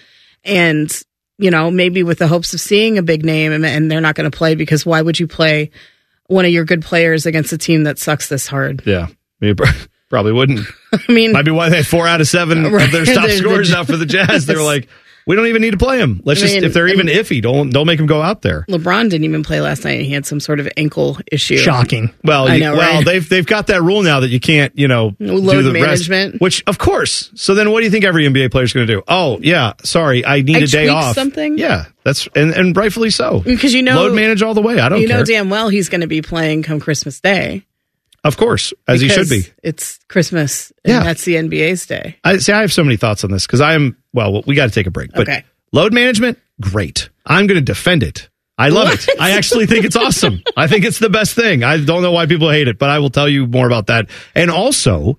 and 0.44 0.92
you 1.38 1.50
know 1.50 1.70
maybe 1.70 2.02
with 2.02 2.18
the 2.18 2.28
hopes 2.28 2.52
of 2.52 2.60
seeing 2.60 2.98
a 2.98 3.02
big 3.02 3.24
name 3.24 3.52
and, 3.52 3.64
and 3.64 3.90
they're 3.90 4.02
not 4.02 4.16
going 4.16 4.30
to 4.30 4.36
play 4.36 4.54
because 4.54 4.84
why 4.84 5.00
would 5.00 5.18
you 5.18 5.26
play 5.26 5.70
one 6.28 6.44
of 6.44 6.50
your 6.50 6.64
good 6.64 6.82
players 6.82 7.26
against 7.26 7.52
a 7.52 7.58
team 7.58 7.84
that 7.84 7.98
sucks 7.98 8.28
this 8.28 8.46
hard? 8.46 8.82
Yeah, 8.86 9.08
maybe 9.40 9.64
probably 10.10 10.32
wouldn't. 10.32 10.60
I 10.92 11.12
mean, 11.12 11.32
Might 11.32 11.44
be 11.44 11.50
why 11.50 11.68
they 11.68 11.78
had 11.78 11.86
four 11.86 12.06
out 12.06 12.20
of 12.20 12.28
seven 12.28 12.70
Right. 12.72 12.84
of 12.86 12.92
their 12.92 13.04
top 13.14 13.26
The- 13.26 13.32
the- 13.32 13.36
scorers 13.38 13.72
out 13.72 13.86
for 13.86 13.96
the 13.96 14.06
Jazz. 14.06 14.46
They 14.46 14.54
were 14.54 14.62
like, 14.62 14.88
we 15.26 15.34
don't 15.36 15.46
even 15.46 15.60
need 15.62 15.72
to 15.72 15.76
play 15.78 15.98
him. 15.98 16.20
Let's 16.24 16.40
I 16.42 16.46
just 16.46 16.56
if 16.58 16.72
they're 16.74 16.88
even 16.88 17.08
and- 17.08 17.18
iffy, 17.18 17.42
don't 17.42 17.70
don't 17.70 17.86
make 17.86 17.98
him 17.98 18.06
go 18.06 18.22
out 18.22 18.42
there. 18.42 18.64
LeBron 18.68 19.10
didn't 19.10 19.24
even 19.24 19.42
play 19.42 19.60
last 19.60 19.84
night. 19.84 20.00
He 20.02 20.10
had 20.12 20.24
some 20.24 20.38
sort 20.40 20.60
of 20.60 20.68
ankle 20.76 21.18
issue. 21.32 21.56
Shocking. 21.56 22.10
Well, 22.24 22.48
I 22.48 22.54
you- 22.54 22.60
know, 22.64 22.76
well, 22.76 22.96
right? 22.96 23.04
they've 23.04 23.28
they've 23.28 23.46
got 23.46 23.66
that 23.68 23.82
rule 23.82 24.02
now 24.02 24.20
that 24.20 24.28
you 24.28 24.40
can't, 24.40 24.76
you 24.78 24.88
know, 24.88 25.14
Load 25.18 25.52
do 25.52 25.62
the 25.62 25.72
management. 25.72 26.34
Rest, 26.34 26.40
which, 26.42 26.62
of 26.66 26.78
course. 26.78 27.30
So 27.34 27.54
then, 27.54 27.70
what 27.72 27.80
do 27.80 27.84
you 27.86 27.90
think 27.90 28.04
every 28.04 28.26
NBA 28.26 28.50
player 28.50 28.64
is 28.64 28.72
going 28.72 28.86
to 28.86 28.92
do? 28.94 29.02
Oh, 29.08 29.38
yeah, 29.42 29.72
sorry, 29.82 30.24
I 30.24 30.42
need 30.42 30.56
I 30.56 30.60
a 30.60 30.66
day 30.66 30.88
off. 30.88 31.14
something? 31.14 31.58
Yeah, 31.58 31.86
that's 32.04 32.28
and, 32.34 32.52
and 32.52 32.76
rightfully 32.76 33.10
so. 33.10 33.40
Mm, 33.40 33.44
because 33.44 33.74
you 33.74 33.82
know, 33.82 33.96
load 33.96 34.14
manage 34.14 34.42
all 34.42 34.54
the 34.54 34.62
way. 34.62 34.78
I 34.80 34.88
don't 34.88 35.00
you 35.00 35.08
care. 35.08 35.18
know 35.18 35.24
damn 35.24 35.50
well 35.50 35.68
he's 35.68 35.88
going 35.88 36.02
to 36.02 36.06
be 36.06 36.22
playing 36.22 36.62
come 36.62 36.78
Christmas 36.80 37.20
Day. 37.20 37.64
Of 38.26 38.36
course, 38.36 38.72
as 38.88 39.00
he 39.00 39.08
should 39.08 39.28
be. 39.28 39.44
It's 39.62 39.98
Christmas, 40.08 40.72
and 40.84 40.92
Yeah. 40.94 41.02
that's 41.04 41.24
the 41.24 41.34
NBA's 41.36 41.86
day. 41.86 42.16
I 42.24 42.38
see. 42.38 42.52
I 42.52 42.60
have 42.60 42.72
so 42.72 42.84
many 42.84 42.96
thoughts 42.96 43.24
on 43.24 43.30
this 43.30 43.46
because 43.46 43.60
I 43.60 43.74
am. 43.74 43.96
Well, 44.12 44.42
we 44.46 44.54
got 44.54 44.66
to 44.66 44.72
take 44.72 44.86
a 44.86 44.90
break. 44.90 45.12
But 45.12 45.22
Okay. 45.28 45.44
load 45.72 45.92
management, 45.92 46.38
great. 46.60 47.08
I'm 47.24 47.46
going 47.46 47.58
to 47.58 47.64
defend 47.64 48.02
it. 48.02 48.28
I 48.58 48.70
love 48.70 48.92
it. 48.92 49.06
I 49.20 49.32
actually 49.32 49.66
think 49.66 49.84
it's 49.84 49.96
awesome. 49.96 50.42
I 50.56 50.66
think 50.66 50.84
it's 50.86 50.98
the 50.98 51.10
best 51.10 51.34
thing. 51.34 51.62
I 51.62 51.76
don't 51.78 52.02
know 52.02 52.12
why 52.12 52.24
people 52.26 52.50
hate 52.50 52.68
it, 52.68 52.78
but 52.78 52.88
I 52.88 52.98
will 53.00 53.10
tell 53.10 53.28
you 53.28 53.46
more 53.46 53.66
about 53.66 53.88
that. 53.88 54.08
And 54.34 54.50
also, 54.50 55.18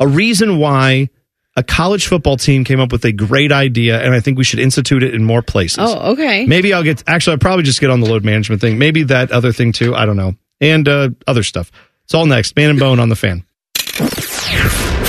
a 0.00 0.06
reason 0.08 0.56
why 0.58 1.10
a 1.54 1.62
college 1.62 2.06
football 2.06 2.36
team 2.38 2.64
came 2.64 2.80
up 2.80 2.90
with 2.92 3.04
a 3.04 3.12
great 3.12 3.52
idea, 3.52 4.00
and 4.00 4.14
I 4.14 4.20
think 4.20 4.38
we 4.38 4.44
should 4.44 4.60
institute 4.60 5.02
it 5.02 5.12
in 5.14 5.24
more 5.24 5.42
places. 5.42 5.78
Oh, 5.80 6.12
okay. 6.12 6.46
Maybe 6.46 6.72
I'll 6.72 6.82
get. 6.84 7.02
Actually, 7.06 7.32
I'll 7.32 7.38
probably 7.40 7.64
just 7.64 7.80
get 7.80 7.90
on 7.90 8.00
the 8.00 8.08
load 8.08 8.24
management 8.24 8.60
thing. 8.62 8.78
Maybe 8.78 9.02
that 9.02 9.32
other 9.32 9.52
thing 9.52 9.72
too. 9.72 9.94
I 9.94 10.06
don't 10.06 10.16
know. 10.16 10.34
And 10.60 10.88
uh, 10.88 11.10
other 11.26 11.42
stuff. 11.42 11.70
It's 12.08 12.14
all 12.14 12.24
next. 12.24 12.56
Man 12.56 12.70
and 12.70 12.80
Bone 12.80 13.00
on 13.00 13.10
the 13.10 13.16
fan. 13.16 13.44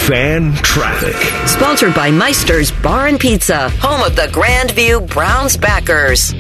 Fan 0.04 0.54
traffic. 0.56 1.16
Sponsored 1.48 1.96
by 1.96 2.12
Meister's 2.12 2.72
Bar 2.72 3.08
and 3.08 3.18
Pizza, 3.18 3.70
home 3.80 4.02
of 4.02 4.18
the 4.18 4.24
Grandview 4.24 5.10
Browns 5.10 5.56
backers. 5.56 6.34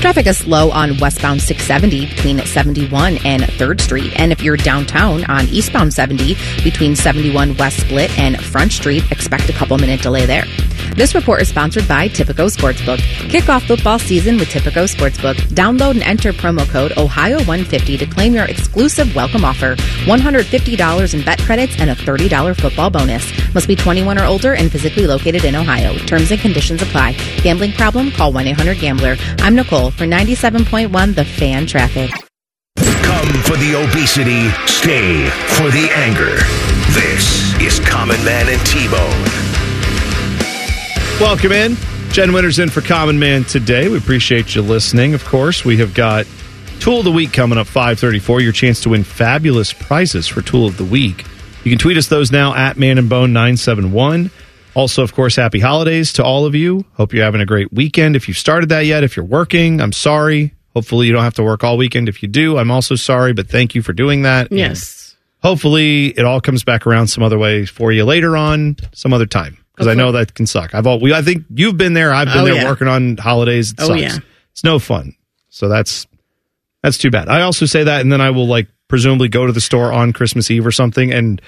Traffic 0.00 0.28
is 0.28 0.38
slow 0.38 0.70
on 0.70 0.96
westbound 0.98 1.42
670 1.42 2.06
between 2.06 2.38
71 2.38 3.18
and 3.24 3.42
3rd 3.42 3.80
Street. 3.80 4.12
And 4.14 4.30
if 4.30 4.42
you're 4.44 4.56
downtown 4.56 5.24
on 5.24 5.48
eastbound 5.48 5.92
70 5.92 6.36
between 6.62 6.94
71 6.94 7.56
West 7.56 7.80
Split 7.80 8.16
and 8.16 8.40
Front 8.40 8.70
Street, 8.70 9.10
expect 9.10 9.48
a 9.48 9.52
couple 9.52 9.76
minute 9.76 10.02
delay 10.02 10.24
there. 10.24 10.44
This 10.94 11.14
report 11.14 11.40
is 11.40 11.48
sponsored 11.48 11.86
by 11.88 12.08
Tipico 12.08 12.54
Sportsbook. 12.54 12.98
Kick 13.30 13.48
off 13.48 13.62
football 13.64 13.98
season 13.98 14.36
with 14.36 14.48
Tipico 14.48 14.86
Sportsbook. 14.92 15.36
Download 15.54 15.92
and 15.92 16.02
enter 16.02 16.32
promo 16.32 16.68
code 16.68 16.92
Ohio150 16.92 17.98
to 17.98 18.06
claim 18.06 18.34
your 18.34 18.44
exclusive 18.44 19.14
welcome 19.14 19.44
offer. 19.44 19.76
$150 20.04 21.14
in 21.14 21.24
bet 21.24 21.38
credits 21.40 21.78
and 21.78 21.90
a 21.90 21.94
$30 21.94 22.60
football 22.60 22.90
bonus. 22.90 23.54
Must 23.54 23.68
be 23.68 23.76
21 23.76 24.18
or 24.18 24.24
older 24.24 24.54
and 24.54 24.70
physically 24.70 25.06
located 25.06 25.44
in 25.44 25.54
Ohio. 25.54 25.94
Terms 26.06 26.30
and 26.32 26.40
conditions 26.40 26.82
apply. 26.82 27.12
Gambling 27.42 27.72
problem? 27.72 28.10
Call 28.10 28.32
1-800-GAMBLER. 28.32 29.16
I'm 29.38 29.54
Nicole 29.54 29.90
for 29.90 30.04
97.1 30.04 31.14
The 31.14 31.24
Fan 31.24 31.66
Traffic. 31.66 32.10
Come 32.76 33.42
for 33.42 33.56
the 33.56 33.74
obesity, 33.74 34.50
stay 34.66 35.28
for 35.56 35.70
the 35.70 35.88
anger. 35.94 36.36
This 36.92 37.54
is 37.60 37.80
Common 37.80 38.22
Man 38.24 38.48
and 38.48 38.64
T-Bone. 38.66 39.49
Welcome 41.20 41.52
in. 41.52 41.76
Jen 42.12 42.32
Winters 42.32 42.58
in 42.58 42.70
for 42.70 42.80
Common 42.80 43.18
Man 43.18 43.44
today. 43.44 43.88
We 43.88 43.98
appreciate 43.98 44.54
you 44.54 44.62
listening. 44.62 45.12
Of 45.12 45.24
course, 45.26 45.64
we 45.66 45.76
have 45.76 45.92
got 45.92 46.26
Tool 46.80 47.00
of 47.00 47.04
the 47.04 47.12
Week 47.12 47.30
coming 47.32 47.58
up 47.58 47.66
534. 47.66 48.40
Your 48.40 48.52
chance 48.52 48.80
to 48.80 48.88
win 48.88 49.04
fabulous 49.04 49.72
prizes 49.72 50.26
for 50.26 50.40
Tool 50.40 50.66
of 50.66 50.78
the 50.78 50.84
Week. 50.84 51.26
You 51.62 51.70
can 51.70 51.78
tweet 51.78 51.98
us 51.98 52.08
those 52.08 52.32
now 52.32 52.54
at 52.54 52.78
Man 52.78 52.96
and 52.96 53.08
Bone 53.08 53.34
971. 53.34 54.30
Also, 54.74 55.02
of 55.02 55.14
course, 55.14 55.36
happy 55.36 55.60
holidays 55.60 56.14
to 56.14 56.24
all 56.24 56.46
of 56.46 56.54
you. 56.54 56.86
Hope 56.94 57.12
you're 57.12 57.24
having 57.24 57.42
a 57.42 57.46
great 57.46 57.70
weekend. 57.70 58.16
If 58.16 58.26
you've 58.26 58.38
started 58.38 58.70
that 58.70 58.86
yet, 58.86 59.04
if 59.04 59.14
you're 59.14 59.24
working, 59.26 59.80
I'm 59.80 59.92
sorry. 59.92 60.54
Hopefully, 60.74 61.06
you 61.06 61.12
don't 61.12 61.22
have 61.24 61.34
to 61.34 61.42
work 61.44 61.62
all 61.62 61.76
weekend. 61.76 62.08
If 62.08 62.22
you 62.22 62.28
do, 62.28 62.56
I'm 62.56 62.70
also 62.70 62.94
sorry, 62.94 63.34
but 63.34 63.46
thank 63.48 63.74
you 63.74 63.82
for 63.82 63.92
doing 63.92 64.22
that. 64.22 64.50
Yes. 64.50 65.16
hopefully 65.42 66.06
it 66.06 66.24
all 66.24 66.40
comes 66.40 66.64
back 66.64 66.86
around 66.86 67.08
some 67.08 67.22
other 67.22 67.38
way 67.38 67.66
for 67.66 67.92
you 67.92 68.04
later 68.04 68.36
on, 68.38 68.76
some 68.92 69.12
other 69.12 69.26
time. 69.26 69.58
Because 69.80 69.92
I 69.92 69.94
know 69.94 70.12
that 70.12 70.34
can 70.34 70.46
suck. 70.46 70.74
I've 70.74 70.86
all 70.86 71.00
we 71.00 71.12
I 71.14 71.22
think 71.22 71.44
you've 71.54 71.76
been 71.76 71.94
there. 71.94 72.12
I've 72.12 72.28
been 72.28 72.38
Oh, 72.38 72.44
there 72.44 72.54
yeah. 72.54 72.64
working 72.68 72.86
on 72.88 73.16
holidays. 73.16 73.70
It 73.72 73.76
Oh, 73.80 73.86
sucks. 73.88 74.00
yeah. 74.00 74.18
It's 74.52 74.62
no 74.64 74.78
fun. 74.78 75.14
So 75.48 75.68
that's 75.68 76.06
that's 76.82 76.98
too 76.98 77.10
bad. 77.10 77.28
I 77.28 77.42
also 77.42 77.66
say 77.66 77.84
that, 77.84 78.00
and 78.00 78.12
then 78.12 78.20
I 78.20 78.30
will 78.30 78.46
like 78.46 78.68
presumably 78.88 79.28
go 79.28 79.46
to 79.46 79.52
the 79.52 79.60
store 79.60 79.92
on 79.92 80.12
Christmas 80.12 80.50
Eve 80.50 80.66
or 80.66 80.72
something, 80.72 81.12
and 81.12 81.40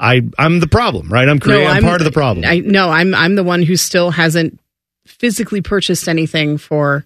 I 0.00 0.22
I'm 0.38 0.60
the 0.60 0.66
problem, 0.68 1.08
right? 1.12 1.28
I'm 1.28 1.38
creating. 1.38 1.66
I'm, 1.68 1.82
part 1.82 2.00
of 2.00 2.04
the 2.04 2.12
problem. 2.12 2.44
I 2.46 2.58
no, 2.60 2.88
I'm 2.88 3.14
I'm 3.14 3.34
the 3.34 3.44
one 3.44 3.62
who 3.62 3.76
still 3.76 4.10
hasn't 4.10 4.58
physically 5.06 5.60
purchased 5.60 6.08
anything 6.08 6.58
for 6.58 7.04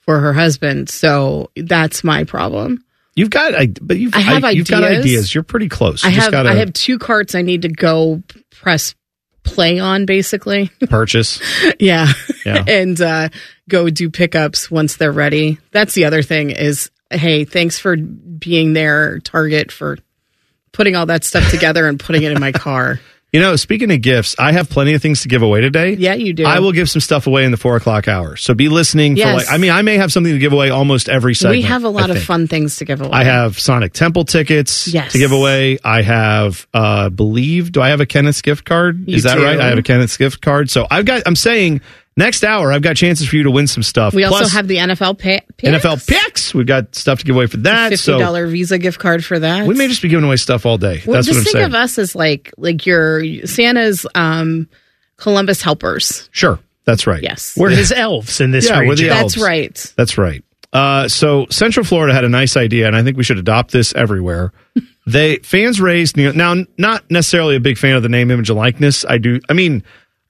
for 0.00 0.18
her 0.20 0.32
husband. 0.32 0.88
So 0.88 1.50
that's 1.56 2.02
my 2.02 2.24
problem. 2.24 2.82
you've 3.14 3.30
got, 3.30 3.54
I, 3.54 3.66
but 3.80 3.98
you've 3.98 4.14
I 4.14 4.20
have 4.20 4.44
I, 4.44 4.50
you've 4.50 4.68
got 4.68 4.82
ideas. 4.84 5.04
ideas. 5.04 5.34
You're 5.34 5.44
pretty 5.44 5.68
close. 5.68 6.02
You 6.02 6.08
I 6.10 6.12
have 6.12 6.32
gotta 6.32 6.48
I 6.50 6.54
have 6.54 6.72
two 6.72 6.98
carts 6.98 7.34
I 7.34 7.42
need 7.42 7.62
to 7.62 7.68
go 7.68 8.22
press 8.50 8.94
play 9.48 9.78
on 9.78 10.06
basically. 10.06 10.70
purchase. 10.88 11.40
yeah. 11.78 12.08
Yeah. 12.44 12.64
and 12.68 13.00
uh 13.00 13.28
go 13.68 13.90
do 13.90 14.10
pickups 14.10 14.70
once 14.70 14.96
they're 14.96 15.12
ready. 15.12 15.58
That's 15.72 15.94
the 15.94 16.04
other 16.04 16.22
thing 16.22 16.50
is 16.50 16.90
hey, 17.10 17.44
thanks 17.44 17.78
for 17.78 17.96
being 17.96 18.72
there 18.72 19.18
Target 19.20 19.72
for 19.72 19.98
putting 20.72 20.94
all 20.94 21.06
that 21.06 21.24
stuff 21.24 21.50
together 21.50 21.88
and 21.88 21.98
putting 21.98 22.22
it 22.22 22.32
in 22.32 22.40
my 22.40 22.52
car. 22.52 23.00
You 23.30 23.40
know, 23.40 23.56
speaking 23.56 23.90
of 23.92 24.00
gifts, 24.00 24.34
I 24.38 24.52
have 24.52 24.70
plenty 24.70 24.94
of 24.94 25.02
things 25.02 25.20
to 25.20 25.28
give 25.28 25.42
away 25.42 25.60
today. 25.60 25.92
Yeah, 25.92 26.14
you 26.14 26.32
do. 26.32 26.46
I 26.46 26.60
will 26.60 26.72
give 26.72 26.88
some 26.88 27.00
stuff 27.00 27.26
away 27.26 27.44
in 27.44 27.50
the 27.50 27.58
four 27.58 27.76
o'clock 27.76 28.08
hour. 28.08 28.36
So 28.36 28.54
be 28.54 28.70
listening 28.70 29.16
for 29.16 29.22
like. 29.24 29.50
I 29.50 29.58
mean, 29.58 29.70
I 29.70 29.82
may 29.82 29.98
have 29.98 30.10
something 30.10 30.32
to 30.32 30.38
give 30.38 30.54
away 30.54 30.70
almost 30.70 31.10
every 31.10 31.34
segment. 31.34 31.58
we 31.58 31.62
have 31.62 31.84
a 31.84 31.90
lot 31.90 32.08
of 32.10 32.22
fun 32.22 32.46
things 32.46 32.76
to 32.76 32.86
give 32.86 33.02
away. 33.02 33.10
I 33.12 33.24
have 33.24 33.58
Sonic 33.58 33.92
Temple 33.92 34.24
tickets 34.24 34.88
Yes. 34.88 35.12
to 35.12 35.18
give 35.18 35.32
away. 35.32 35.78
I 35.84 36.00
have, 36.00 36.66
uh, 36.72 37.10
believe, 37.10 37.70
do 37.72 37.82
I 37.82 37.90
have 37.90 38.00
a 38.00 38.06
Kenneth's 38.06 38.40
gift 38.40 38.64
card? 38.64 39.06
You 39.06 39.16
Is 39.16 39.24
that 39.24 39.36
do. 39.36 39.44
right? 39.44 39.60
I 39.60 39.66
have 39.68 39.78
a 39.78 39.82
Kenneth's 39.82 40.16
gift 40.16 40.40
card. 40.40 40.70
So 40.70 40.86
I've 40.90 41.04
got, 41.04 41.22
I'm 41.26 41.36
saying 41.36 41.82
next 42.18 42.44
hour, 42.44 42.72
I've 42.72 42.82
got 42.82 42.96
chances 42.96 43.28
for 43.28 43.36
you 43.36 43.44
to 43.44 43.50
win 43.50 43.66
some 43.66 43.82
stuff. 43.82 44.12
We 44.12 44.24
also 44.24 44.48
have 44.48 44.68
the 44.68 44.76
NFL 44.76 45.18
pay, 45.18 45.40
NFL 45.58 46.06
picks. 46.06 46.52
We've 46.52 46.66
got 46.66 46.94
stuff 46.94 47.20
to 47.20 47.24
give 47.24 47.36
away 47.36 47.46
for 47.46 47.56
that. 47.58 47.90
fifty 47.90 48.02
So 48.02 48.46
Visa 48.46 48.78
gift 48.78 48.98
card 48.98 49.24
for 49.24 49.38
that. 49.38 49.66
we 49.66 49.74
may 49.74 49.88
just 49.88 50.02
be 50.02 50.08
giving 50.08 50.24
away 50.24 50.36
stuff 50.36 50.66
all 50.66 50.76
day. 50.76 51.02
Well, 51.06 51.14
That's 51.14 51.26
just 51.26 51.38
what 51.38 51.40
I'm 51.40 51.44
think 51.44 51.52
saying. 51.54 51.64
of 51.66 51.74
us 51.74 51.98
as 51.98 52.14
like 52.14 52.52
like 52.58 52.84
your 52.84 53.46
Santa's 53.46 54.06
um, 54.14 54.68
Columbus 55.16 55.62
helpers. 55.62 56.28
Sure. 56.32 56.58
That's 56.84 57.06
right. 57.06 57.22
Yes. 57.22 57.54
We're 57.56 57.68
his 57.70 57.92
elves 57.92 58.40
in 58.40 58.50
this 58.50 58.68
Yeah, 58.68 58.80
we're 58.80 58.96
the 58.96 59.10
elves. 59.10 59.34
That's 59.34 59.44
right. 59.44 59.94
That's 59.96 60.18
right. 60.18 60.42
Uh, 60.72 61.08
so 61.08 61.46
Central 61.50 61.84
Florida 61.84 62.14
had 62.14 62.24
a 62.24 62.28
nice 62.28 62.56
idea, 62.56 62.86
and 62.86 62.96
I 62.96 63.02
think 63.02 63.16
we 63.16 63.24
should 63.24 63.38
adopt 63.38 63.72
this 63.72 63.94
everywhere. 63.94 64.52
they 65.06 65.36
fans 65.36 65.80
raised 65.80 66.16
you 66.16 66.32
know, 66.32 66.54
now, 66.54 66.64
not 66.76 67.10
necessarily 67.10 67.56
a 67.56 67.60
big 67.60 67.78
fan 67.78 67.94
of 67.94 68.02
the 68.02 68.08
name, 68.08 68.30
image, 68.30 68.50
and 68.50 68.58
likeness. 68.58 69.04
I 69.06 69.18
do. 69.18 69.40
I 69.48 69.52
mean, 69.52 69.82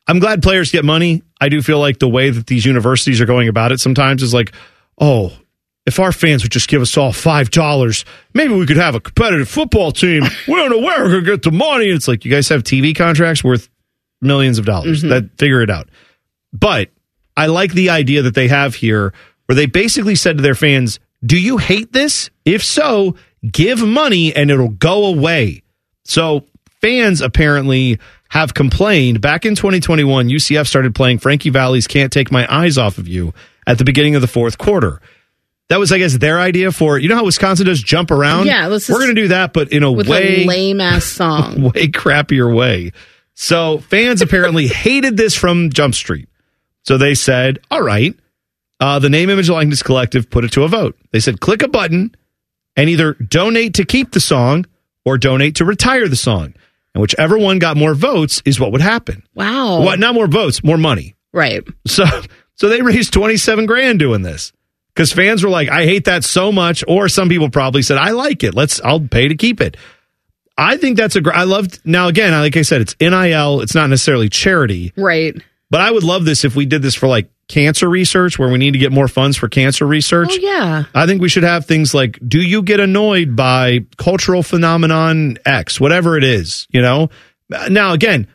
I'm 0.08 0.18
glad 0.18 0.42
players 0.42 0.72
get 0.72 0.84
money. 0.84 1.22
I 1.40 1.50
do 1.50 1.60
feel 1.62 1.78
like 1.78 1.98
the 1.98 2.08
way 2.08 2.30
that 2.30 2.46
these 2.46 2.64
universities 2.64 3.20
are 3.20 3.26
going 3.26 3.46
about 3.48 3.72
it 3.72 3.78
sometimes 3.78 4.22
is 4.22 4.32
like, 4.32 4.52
oh, 4.98 5.32
if 5.86 6.00
our 6.00 6.12
fans 6.12 6.42
would 6.42 6.50
just 6.50 6.68
give 6.68 6.82
us 6.82 6.96
all 6.96 7.12
five 7.12 7.50
dollars, 7.50 8.04
maybe 8.34 8.54
we 8.54 8.66
could 8.66 8.76
have 8.76 8.94
a 8.94 9.00
competitive 9.00 9.48
football 9.48 9.92
team. 9.92 10.22
we 10.48 10.54
don't 10.54 10.70
know 10.70 10.78
where 10.78 11.04
we're 11.04 11.20
gonna 11.20 11.36
get 11.36 11.42
the 11.42 11.52
money. 11.52 11.86
It's 11.86 12.08
like 12.08 12.24
you 12.24 12.30
guys 12.30 12.48
have 12.48 12.62
TV 12.62 12.96
contracts 12.96 13.44
worth 13.44 13.68
millions 14.20 14.58
of 14.58 14.64
dollars. 14.64 15.00
Mm-hmm. 15.00 15.10
That 15.10 15.38
figure 15.38 15.62
it 15.62 15.70
out. 15.70 15.88
But 16.52 16.90
I 17.36 17.46
like 17.46 17.72
the 17.72 17.90
idea 17.90 18.22
that 18.22 18.34
they 18.34 18.48
have 18.48 18.74
here 18.74 19.12
where 19.46 19.56
they 19.56 19.66
basically 19.66 20.14
said 20.14 20.38
to 20.38 20.42
their 20.42 20.54
fans, 20.54 20.98
Do 21.24 21.38
you 21.38 21.58
hate 21.58 21.92
this? 21.92 22.30
If 22.44 22.64
so, 22.64 23.14
give 23.50 23.86
money 23.86 24.34
and 24.34 24.50
it'll 24.50 24.68
go 24.68 25.06
away. 25.06 25.62
So 26.04 26.44
fans 26.80 27.20
apparently 27.20 27.98
have 28.28 28.54
complained. 28.54 29.20
Back 29.20 29.46
in 29.46 29.54
2021, 29.54 30.28
UCF 30.28 30.66
started 30.66 30.94
playing 30.94 31.18
Frankie 31.18 31.50
Valli's 31.50 31.86
Can't 31.86 32.12
Take 32.12 32.30
My 32.30 32.46
Eyes 32.54 32.76
Off 32.78 32.98
of 32.98 33.08
You 33.08 33.32
at 33.66 33.78
the 33.78 33.84
beginning 33.84 34.14
of 34.14 34.20
the 34.20 34.26
fourth 34.28 34.58
quarter. 34.58 35.00
That 35.68 35.78
was, 35.78 35.92
I 35.92 35.98
guess, 35.98 36.16
their 36.16 36.38
idea 36.40 36.72
for 36.72 36.98
you 36.98 37.08
know 37.08 37.16
how 37.16 37.24
Wisconsin 37.24 37.66
does 37.66 37.82
jump 37.82 38.10
around? 38.10 38.46
Yeah, 38.46 38.68
let's 38.68 38.88
we're 38.88 39.00
going 39.00 39.14
to 39.14 39.20
do 39.20 39.28
that, 39.28 39.52
but 39.52 39.70
in 39.72 39.82
a 39.82 39.92
With 39.92 40.08
way 40.08 40.46
lame 40.46 40.80
ass 40.80 41.04
song. 41.06 41.62
way 41.62 41.88
crappier 41.88 42.54
way. 42.54 42.92
So 43.34 43.78
fans 43.78 44.22
apparently 44.22 44.66
hated 44.68 45.16
this 45.16 45.34
from 45.34 45.70
Jump 45.70 45.94
Street. 45.94 46.28
So 46.84 46.96
they 46.96 47.14
said, 47.14 47.58
all 47.70 47.82
right, 47.82 48.14
uh, 48.80 48.98
the 48.98 49.10
Name, 49.10 49.28
Image, 49.28 49.50
Likeness 49.50 49.82
Collective 49.82 50.30
put 50.30 50.44
it 50.44 50.52
to 50.52 50.62
a 50.62 50.68
vote. 50.68 50.96
They 51.12 51.20
said, 51.20 51.40
click 51.40 51.62
a 51.62 51.68
button 51.68 52.14
and 52.76 52.88
either 52.88 53.12
donate 53.14 53.74
to 53.74 53.84
keep 53.84 54.12
the 54.12 54.20
song 54.20 54.64
or 55.04 55.18
donate 55.18 55.56
to 55.56 55.64
retire 55.66 56.08
the 56.08 56.16
song. 56.16 56.54
And 56.94 57.02
whichever 57.02 57.38
one 57.38 57.58
got 57.58 57.76
more 57.76 57.94
votes 57.94 58.42
is 58.44 58.58
what 58.58 58.72
would 58.72 58.80
happen. 58.80 59.22
Wow. 59.34 59.82
What? 59.82 59.98
Not 59.98 60.14
more 60.14 60.26
votes, 60.26 60.64
more 60.64 60.78
money. 60.78 61.14
Right. 61.32 61.62
So, 61.86 62.04
so 62.54 62.68
they 62.68 62.82
raised 62.82 63.12
27 63.12 63.66
grand 63.66 63.98
doing 63.98 64.22
this 64.22 64.52
because 64.94 65.12
fans 65.12 65.44
were 65.44 65.50
like, 65.50 65.68
I 65.68 65.84
hate 65.84 66.06
that 66.06 66.24
so 66.24 66.50
much. 66.50 66.82
Or 66.88 67.08
some 67.08 67.28
people 67.28 67.50
probably 67.50 67.82
said, 67.82 67.98
I 67.98 68.10
like 68.10 68.42
it. 68.42 68.54
Let's, 68.54 68.80
I'll 68.80 69.00
pay 69.00 69.28
to 69.28 69.36
keep 69.36 69.60
it. 69.60 69.76
I 70.56 70.76
think 70.76 70.96
that's 70.96 71.14
a 71.14 71.20
great, 71.20 71.36
I 71.36 71.44
loved, 71.44 71.80
now 71.84 72.08
again, 72.08 72.32
like 72.32 72.56
I 72.56 72.62
said, 72.62 72.80
it's 72.80 72.96
NIL. 73.00 73.60
It's 73.60 73.76
not 73.76 73.90
necessarily 73.90 74.28
charity. 74.28 74.92
Right. 74.96 75.40
But 75.70 75.82
I 75.82 75.90
would 75.90 76.02
love 76.02 76.24
this 76.24 76.44
if 76.44 76.56
we 76.56 76.66
did 76.66 76.82
this 76.82 76.94
for 76.94 77.06
like 77.06 77.30
cancer 77.48 77.88
research 77.88 78.38
where 78.38 78.50
we 78.50 78.58
need 78.58 78.72
to 78.72 78.78
get 78.78 78.92
more 78.92 79.08
funds 79.08 79.36
for 79.36 79.48
cancer 79.48 79.86
research. 79.86 80.30
Oh 80.32 80.38
yeah. 80.40 80.84
I 80.94 81.06
think 81.06 81.20
we 81.20 81.28
should 81.28 81.42
have 81.42 81.66
things 81.66 81.94
like 81.94 82.18
do 82.26 82.40
you 82.40 82.62
get 82.62 82.78
annoyed 82.78 83.34
by 83.34 83.86
cultural 83.96 84.42
phenomenon 84.42 85.38
X, 85.44 85.80
whatever 85.80 86.16
it 86.16 86.24
is, 86.24 86.66
you 86.70 86.82
know? 86.82 87.08
Now 87.70 87.92
again, 87.94 88.28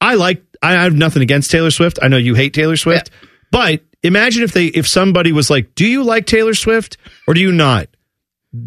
I 0.00 0.14
like 0.14 0.42
I 0.62 0.72
have 0.72 0.94
nothing 0.94 1.22
against 1.22 1.50
Taylor 1.50 1.70
Swift. 1.70 1.98
I 2.02 2.08
know 2.08 2.16
you 2.16 2.34
hate 2.34 2.54
Taylor 2.54 2.76
Swift, 2.76 3.10
but 3.52 3.82
imagine 4.02 4.42
if 4.42 4.52
they 4.52 4.66
if 4.66 4.88
somebody 4.88 5.32
was 5.32 5.50
like, 5.50 5.74
"Do 5.74 5.86
you 5.86 6.02
like 6.02 6.26
Taylor 6.26 6.54
Swift 6.54 6.96
or 7.26 7.34
do 7.34 7.40
you 7.40 7.52
not?" 7.52 7.88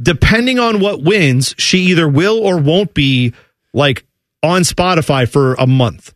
Depending 0.01 0.59
on 0.59 0.79
what 0.79 1.01
wins, 1.01 1.55
she 1.57 1.79
either 1.79 2.07
will 2.07 2.37
or 2.37 2.57
won't 2.57 2.93
be 2.93 3.33
like 3.73 4.05
on 4.43 4.61
Spotify 4.61 5.27
for 5.27 5.55
a 5.55 5.65
month 5.65 6.13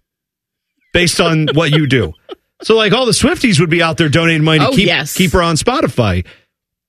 based 0.94 1.20
on 1.20 1.48
what 1.54 1.72
you 1.72 1.88
do. 1.88 2.14
So 2.66 2.76
like 2.76 2.94
all 2.94 3.06
the 3.06 3.12
Swifties 3.12 3.60
would 3.60 3.70
be 3.70 3.84
out 3.84 3.98
there 3.98 4.10
donating 4.10 4.44
money 4.44 4.58
to 4.60 4.68
Oh, 4.70 4.72
keep 4.72 4.88
yes. 4.88 5.16
keep 5.16 5.34
her 5.34 5.42
on 5.44 5.56
Spotify. 5.56 6.26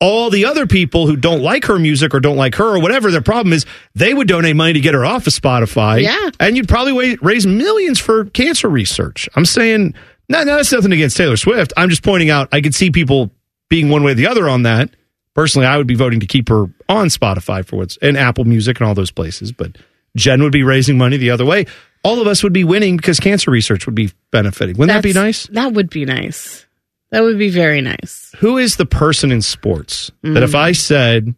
All 0.00 0.30
the 0.30 0.46
other 0.46 0.66
people 0.66 1.06
who 1.06 1.16
don't 1.16 1.42
like 1.42 1.66
her 1.66 1.78
music 1.78 2.14
or 2.14 2.20
don't 2.20 2.38
like 2.38 2.54
her 2.54 2.76
or 2.76 2.80
whatever 2.80 3.10
their 3.10 3.20
problem 3.20 3.52
is, 3.52 3.66
they 3.94 4.14
would 4.14 4.26
donate 4.26 4.56
money 4.56 4.72
to 4.72 4.80
get 4.80 4.94
her 4.94 5.04
off 5.04 5.26
of 5.26 5.34
Spotify. 5.34 6.02
Yeah. 6.02 6.30
And 6.40 6.56
you'd 6.56 6.66
probably 6.68 7.16
raise 7.16 7.46
millions 7.46 7.98
for 7.98 8.24
cancer 8.24 8.68
research. 8.70 9.28
I'm 9.36 9.44
saying, 9.44 9.94
no, 10.30 10.44
no, 10.44 10.56
that's 10.56 10.72
nothing 10.72 10.92
against 10.92 11.16
Taylor 11.18 11.36
Swift. 11.36 11.74
I'm 11.76 11.90
just 11.90 12.02
pointing 12.02 12.30
out 12.30 12.48
I 12.52 12.62
could 12.62 12.74
see 12.74 12.90
people 12.90 13.30
being 13.68 13.90
one 13.90 14.02
way 14.02 14.12
or 14.12 14.14
the 14.14 14.28
other 14.28 14.48
on 14.48 14.62
that. 14.62 14.88
Personally, 15.34 15.66
I 15.66 15.76
would 15.76 15.86
be 15.86 15.94
voting 15.94 16.20
to 16.20 16.26
keep 16.26 16.48
her 16.48 16.66
on 16.88 17.08
Spotify 17.08 17.62
for 17.66 17.76
what's 17.76 17.98
and 17.98 18.16
Apple 18.16 18.44
Music 18.46 18.80
and 18.80 18.88
all 18.88 18.94
those 18.94 19.10
places. 19.10 19.52
But 19.52 19.76
Jen 20.16 20.42
would 20.42 20.52
be 20.52 20.62
raising 20.62 20.96
money 20.96 21.18
the 21.18 21.30
other 21.30 21.44
way. 21.44 21.66
All 22.06 22.20
of 22.20 22.26
us 22.26 22.42
would 22.42 22.52
be 22.52 22.64
winning 22.64 22.96
because 22.96 23.18
cancer 23.18 23.50
research 23.50 23.84
would 23.86 23.94
be 23.94 24.10
benefiting. 24.30 24.76
Wouldn't 24.76 24.96
that 24.96 25.02
be 25.02 25.12
nice? 25.12 25.46
That 25.48 25.72
would 25.72 25.90
be 25.90 26.04
nice. 26.04 26.64
That 27.10 27.22
would 27.22 27.38
be 27.38 27.50
very 27.50 27.80
nice. 27.80 28.32
Who 28.38 28.58
is 28.58 28.76
the 28.76 28.86
person 28.86 29.32
in 29.32 29.42
sports 29.42 30.10
that 30.22 30.42
if 30.42 30.50
Mm. 30.50 30.54
I 30.54 30.72
said 30.72 31.34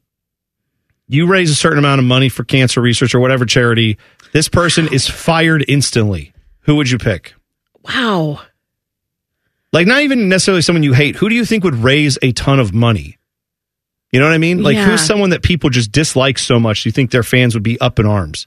you 1.09 1.27
raise 1.27 1.51
a 1.51 1.55
certain 1.55 1.79
amount 1.79 2.01
of 2.01 2.05
money 2.05 2.29
for 2.29 2.45
cancer 2.45 2.81
research 2.81 3.15
or 3.15 3.21
whatever 3.21 3.47
charity, 3.47 3.97
this 4.33 4.49
person 4.49 4.93
is 4.93 5.07
fired 5.07 5.65
instantly? 5.69 6.33
Who 6.63 6.77
would 6.77 6.91
you 6.91 6.99
pick? 6.99 7.35
Wow. 7.85 8.41
Like 9.73 9.87
not 9.87 10.03
even 10.03 10.29
necessarily 10.29 10.63
someone 10.63 10.83
you 10.83 10.93
hate. 10.95 11.17
Who 11.17 11.29
do 11.29 11.35
you 11.35 11.45
think 11.45 11.65
would 11.65 11.77
raise 11.77 12.19
a 12.23 12.33
ton 12.33 12.59
of 12.61 12.73
money? 12.75 13.19
You 14.13 14.21
know 14.21 14.27
what 14.27 14.35
I 14.35 14.39
mean? 14.39 14.63
Like 14.63 14.77
Yeah. 14.77 14.87
who's 14.91 15.01
someone 15.03 15.31
that 15.31 15.43
people 15.43 15.69
just 15.71 15.93
dislike 15.93 16.39
so 16.39 16.59
much 16.59 16.83
Do 16.83 16.89
you 16.89 16.93
think 16.93 17.11
their 17.11 17.23
fans 17.23 17.55
would 17.55 17.63
be 17.63 17.79
up 17.81 17.99
in 17.99 18.07
arms? 18.07 18.47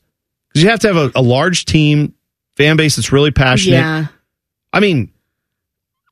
Because 0.53 0.63
you 0.63 0.69
have 0.69 0.79
to 0.81 0.87
have 0.87 0.97
a, 0.97 1.11
a 1.15 1.21
large 1.21 1.65
team, 1.65 2.13
fan 2.57 2.77
base 2.77 2.95
that's 2.97 3.11
really 3.11 3.31
passionate. 3.31 3.77
Yeah. 3.77 4.07
I 4.73 4.79
mean, 4.79 5.11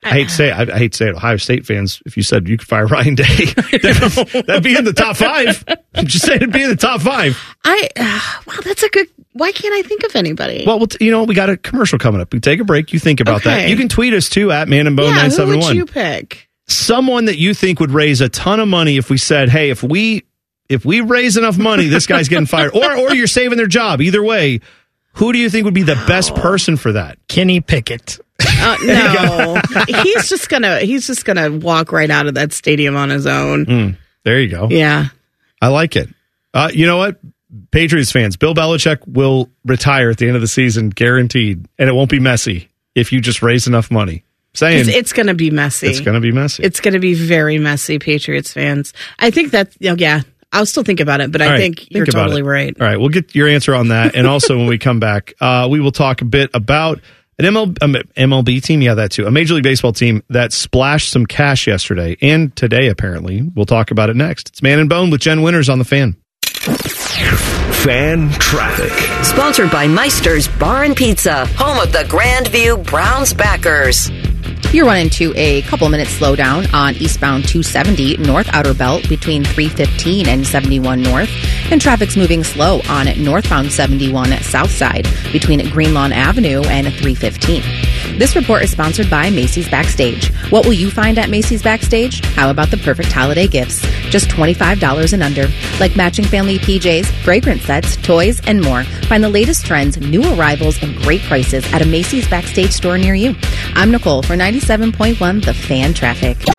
I 0.03 0.09
hate 0.11 0.29
to 0.29 0.33
say 0.33 0.49
it, 0.49 0.69
I, 0.69 0.77
hate 0.77 0.93
to 0.93 0.97
say 0.97 1.07
it, 1.09 1.15
Ohio 1.15 1.35
State 1.37 1.65
fans, 1.65 2.01
if 2.05 2.15
you 2.15 2.23
said 2.23 2.47
you 2.47 2.57
could 2.57 2.67
fire 2.67 2.87
Ryan 2.87 3.15
Day, 3.15 3.23
that'd, 3.55 4.45
that'd 4.45 4.63
be 4.63 4.77
in 4.77 4.85
the 4.85 4.93
top 4.93 5.17
five. 5.17 5.63
Just 6.05 6.25
saying 6.25 6.37
it'd 6.37 6.53
be 6.53 6.63
in 6.63 6.69
the 6.69 6.77
top 6.77 7.01
five. 7.01 7.37
I 7.65 7.89
uh, 7.97 8.41
wow, 8.47 8.59
that's 8.63 8.83
a 8.83 8.89
good. 8.89 9.07
Why 9.33 9.51
can't 9.51 9.73
I 9.73 9.87
think 9.87 10.03
of 10.03 10.15
anybody? 10.15 10.63
Well, 10.65 10.79
we'll 10.79 10.87
t- 10.87 11.03
you 11.03 11.11
know, 11.11 11.23
we 11.23 11.35
got 11.35 11.49
a 11.49 11.57
commercial 11.57 11.99
coming 11.99 12.21
up. 12.21 12.31
We 12.33 12.39
take 12.39 12.61
a 12.61 12.63
break. 12.63 12.93
You 12.93 12.99
think 12.99 13.19
about 13.19 13.43
that. 13.43 13.69
You 13.69 13.75
can 13.75 13.89
tweet 13.89 14.13
us 14.13 14.29
too 14.29 14.51
at 14.51 14.69
Man 14.69 14.87
and 14.87 14.95
Bone 14.95 15.13
nine 15.13 15.31
seven 15.31 15.59
one. 15.59 15.61
who 15.61 15.67
would 15.67 15.75
you 15.75 15.85
pick? 15.85 16.49
Someone 16.67 17.25
that 17.25 17.37
you 17.37 17.53
think 17.53 17.79
would 17.79 17.91
raise 17.91 18.21
a 18.21 18.29
ton 18.29 18.59
of 18.59 18.67
money 18.69 18.97
if 18.97 19.09
we 19.09 19.17
said, 19.17 19.49
"Hey, 19.49 19.69
if 19.69 19.83
we 19.83 20.23
if 20.69 20.85
we 20.85 21.01
raise 21.01 21.35
enough 21.35 21.57
money, 21.57 21.87
this 21.87 22.05
guy's 22.05 22.29
getting 22.29 22.45
fired," 22.47 22.75
or 22.75 22.95
or 22.97 23.13
you're 23.15 23.27
saving 23.27 23.57
their 23.57 23.67
job. 23.67 24.01
Either 24.01 24.23
way, 24.23 24.61
who 25.13 25.33
do 25.33 25.39
you 25.39 25.49
think 25.49 25.65
would 25.65 25.73
be 25.73 25.83
the 25.83 26.01
best 26.07 26.35
person 26.35 26.77
for 26.77 26.91
that? 26.93 27.17
Kenny 27.27 27.59
Pickett. 27.59 28.19
Uh, 28.61 28.77
no, 28.85 29.61
he's 29.87 30.29
just 30.29 30.47
gonna 30.49 30.79
he's 30.79 31.07
just 31.07 31.25
gonna 31.25 31.51
walk 31.51 31.91
right 31.91 32.09
out 32.09 32.27
of 32.27 32.35
that 32.35 32.53
stadium 32.53 32.95
on 32.95 33.09
his 33.09 33.25
own. 33.27 33.65
Mm, 33.65 33.97
there 34.23 34.39
you 34.39 34.47
go. 34.47 34.67
Yeah. 34.69 35.07
I 35.61 35.67
like 35.67 35.95
it. 35.97 36.07
Uh, 36.53 36.69
you 36.73 36.85
know 36.85 36.97
what? 36.97 37.19
Patriots 37.71 38.11
fans, 38.11 38.37
Bill 38.37 38.53
Belichick 38.53 39.05
will 39.07 39.49
retire 39.65 40.09
at 40.09 40.17
the 40.17 40.27
end 40.27 40.35
of 40.35 40.41
the 40.41 40.47
season, 40.47 40.89
guaranteed, 40.89 41.67
and 41.77 41.89
it 41.89 41.93
won't 41.93 42.09
be 42.09 42.19
messy 42.19 42.69
if 42.95 43.11
you 43.11 43.19
just 43.21 43.41
raise 43.41 43.67
enough 43.67 43.91
money. 43.91 44.23
Saying 44.53 44.79
It's, 44.79 44.89
it's 44.89 45.13
gonna 45.13 45.33
be 45.33 45.51
messy. 45.51 45.87
it's 45.87 45.99
going 45.99 46.15
to 46.15 46.21
be 46.21 46.31
messy. 46.31 46.63
It's 46.63 46.79
gonna 46.79 46.99
be 46.99 47.13
very 47.13 47.59
messy, 47.59 47.99
Patriots 47.99 48.51
fans. 48.53 48.93
I 49.19 49.31
think 49.31 49.51
that 49.51 49.75
you 49.79 49.89
know, 49.89 49.95
yeah. 49.97 50.21
I'll 50.51 50.65
still 50.65 50.83
think 50.83 50.99
about 50.99 51.21
it, 51.21 51.31
but 51.31 51.41
I 51.41 51.45
All 51.45 51.51
right, 51.51 51.57
think 51.59 51.91
you're 51.91 52.05
totally 52.05 52.41
it. 52.41 52.45
right. 52.45 52.75
All 52.81 52.87
right, 52.87 52.99
we'll 52.99 53.09
get 53.09 53.35
your 53.35 53.47
answer 53.47 53.75
on 53.75 53.89
that, 53.89 54.15
and 54.15 54.25
also 54.25 54.57
when 54.57 54.65
we 54.67 54.77
come 54.79 54.99
back, 54.99 55.33
uh, 55.39 55.67
we 55.69 55.79
will 55.79 55.91
talk 55.91 56.21
a 56.21 56.25
bit 56.25 56.49
about 56.53 56.99
an 57.37 57.45
ML, 57.45 57.77
um, 57.83 57.93
MLB 58.17 58.61
team. 58.61 58.81
Yeah, 58.81 58.95
that 58.95 59.11
too. 59.11 59.25
A 59.27 59.31
Major 59.31 59.53
League 59.53 59.63
Baseball 59.63 59.93
team 59.93 60.23
that 60.29 60.51
splashed 60.51 61.11
some 61.11 61.25
cash 61.25 61.67
yesterday 61.67 62.17
and 62.21 62.55
today. 62.55 62.87
Apparently, 62.87 63.43
we'll 63.55 63.65
talk 63.67 63.91
about 63.91 64.09
it 64.09 64.15
next. 64.15 64.49
It's 64.49 64.61
Man 64.63 64.79
and 64.79 64.89
Bone 64.89 65.09
with 65.11 65.21
Jen 65.21 65.41
Winters 65.43 65.69
on 65.69 65.77
the 65.77 65.85
Fan. 65.85 66.15
Fan 67.83 68.29
traffic. 68.31 68.91
Sponsored 69.23 69.71
by 69.71 69.87
Meister's 69.87 70.47
Bar 70.47 70.83
and 70.83 70.95
Pizza, 70.95 71.45
home 71.55 71.77
of 71.79 71.91
the 71.93 71.99
Grandview 71.99 72.85
Browns 72.85 73.33
backers. 73.33 74.09
You're 74.71 74.85
running 74.85 75.09
to 75.11 75.33
a 75.35 75.63
couple 75.63 75.89
minutes 75.89 76.19
slowdown 76.19 76.71
on 76.75 76.93
eastbound 76.97 77.47
270 77.47 78.17
North 78.17 78.47
Outer 78.53 78.75
Belt 78.75 79.09
between 79.09 79.43
315 79.43 80.27
and 80.27 80.45
71 80.45 81.01
North, 81.01 81.29
and 81.71 81.81
traffic's 81.81 82.15
moving 82.15 82.43
slow 82.43 82.79
on 82.87 83.07
northbound 83.23 83.71
71 83.71 84.29
South 84.43 84.69
Side 84.69 85.07
between 85.31 85.67
Greenlawn 85.71 86.11
Avenue 86.11 86.61
and 86.65 86.85
315. 86.85 87.63
This 88.19 88.35
report 88.35 88.61
is 88.61 88.69
sponsored 88.69 89.09
by 89.09 89.31
Macy's 89.31 89.67
Backstage. 89.69 90.31
What 90.51 90.65
will 90.65 90.73
you 90.73 90.91
find 90.91 91.17
at 91.17 91.31
Macy's 91.31 91.63
Backstage? 91.63 92.23
How 92.35 92.51
about 92.51 92.69
the 92.69 92.77
perfect 92.77 93.11
holiday 93.11 93.47
gifts? 93.47 93.81
Just 94.11 94.29
$25 94.29 95.13
and 95.13 95.23
under, 95.23 95.47
like 95.79 95.95
matching 95.95 96.25
family 96.25 96.59
PJs, 96.59 97.07
fragrance 97.23 97.63
sets, 97.63 97.97
toys, 97.97 98.39
and 98.45 98.61
more. 98.61 98.83
Find 98.83 99.23
the 99.23 99.29
latest 99.29 99.65
trends, 99.65 99.97
new 99.97 100.21
arrivals, 100.35 100.81
and 100.83 100.95
great 100.97 101.21
prices 101.21 101.65
at 101.73 101.81
a 101.81 101.85
Macy's 101.85 102.27
Backstage 102.27 102.71
store 102.71 102.99
near 102.99 103.15
you. 103.15 103.35
I'm 103.73 103.91
Nicole 103.91 104.21
for 104.21 104.35
97.1 104.59 105.45
The 105.45 105.53
Fan 105.53 105.93
Traffic. 105.93 106.58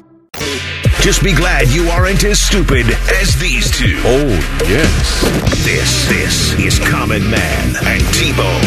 Just 1.01 1.23
be 1.23 1.33
glad 1.33 1.67
you 1.69 1.89
aren't 1.89 2.23
as 2.25 2.39
stupid 2.39 2.85
as 3.19 3.35
these 3.39 3.71
two. 3.71 3.99
Oh, 4.05 4.27
yes. 4.69 5.65
This, 5.65 6.07
this 6.07 6.53
is 6.59 6.77
Common 6.77 7.23
Man 7.23 7.75
and 7.85 8.13
T-Bone. 8.13 8.61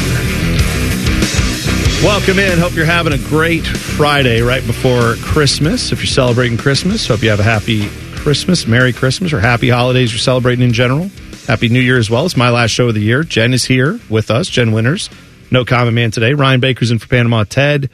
Welcome 2.02 2.40
in. 2.40 2.58
Hope 2.58 2.74
you're 2.74 2.86
having 2.86 3.12
a 3.12 3.18
great 3.18 3.64
Friday 3.64 4.40
right 4.40 4.66
before 4.66 5.14
Christmas. 5.22 5.92
If 5.92 6.00
you're 6.00 6.08
celebrating 6.08 6.58
Christmas, 6.58 7.06
hope 7.06 7.22
you 7.22 7.30
have 7.30 7.38
a 7.38 7.44
happy 7.44 7.88
Christmas, 8.16 8.66
Merry 8.66 8.92
Christmas, 8.92 9.32
or 9.32 9.38
happy 9.38 9.68
holidays 9.68 10.10
you're 10.12 10.18
celebrating 10.18 10.64
in 10.64 10.72
general. 10.72 11.12
Happy 11.46 11.68
New 11.68 11.78
Year 11.78 11.98
as 11.98 12.10
well. 12.10 12.26
It's 12.26 12.36
my 12.36 12.50
last 12.50 12.72
show 12.72 12.88
of 12.88 12.94
the 12.94 13.00
year. 13.00 13.22
Jen 13.22 13.54
is 13.54 13.64
here 13.64 14.00
with 14.10 14.32
us, 14.32 14.48
Jen 14.48 14.72
Winters. 14.72 15.08
No 15.52 15.64
common 15.64 15.94
man 15.94 16.10
today. 16.10 16.34
Ryan 16.34 16.58
Baker's 16.58 16.90
in 16.90 16.98
for 16.98 17.06
Panama 17.06 17.44
Ted. 17.44 17.90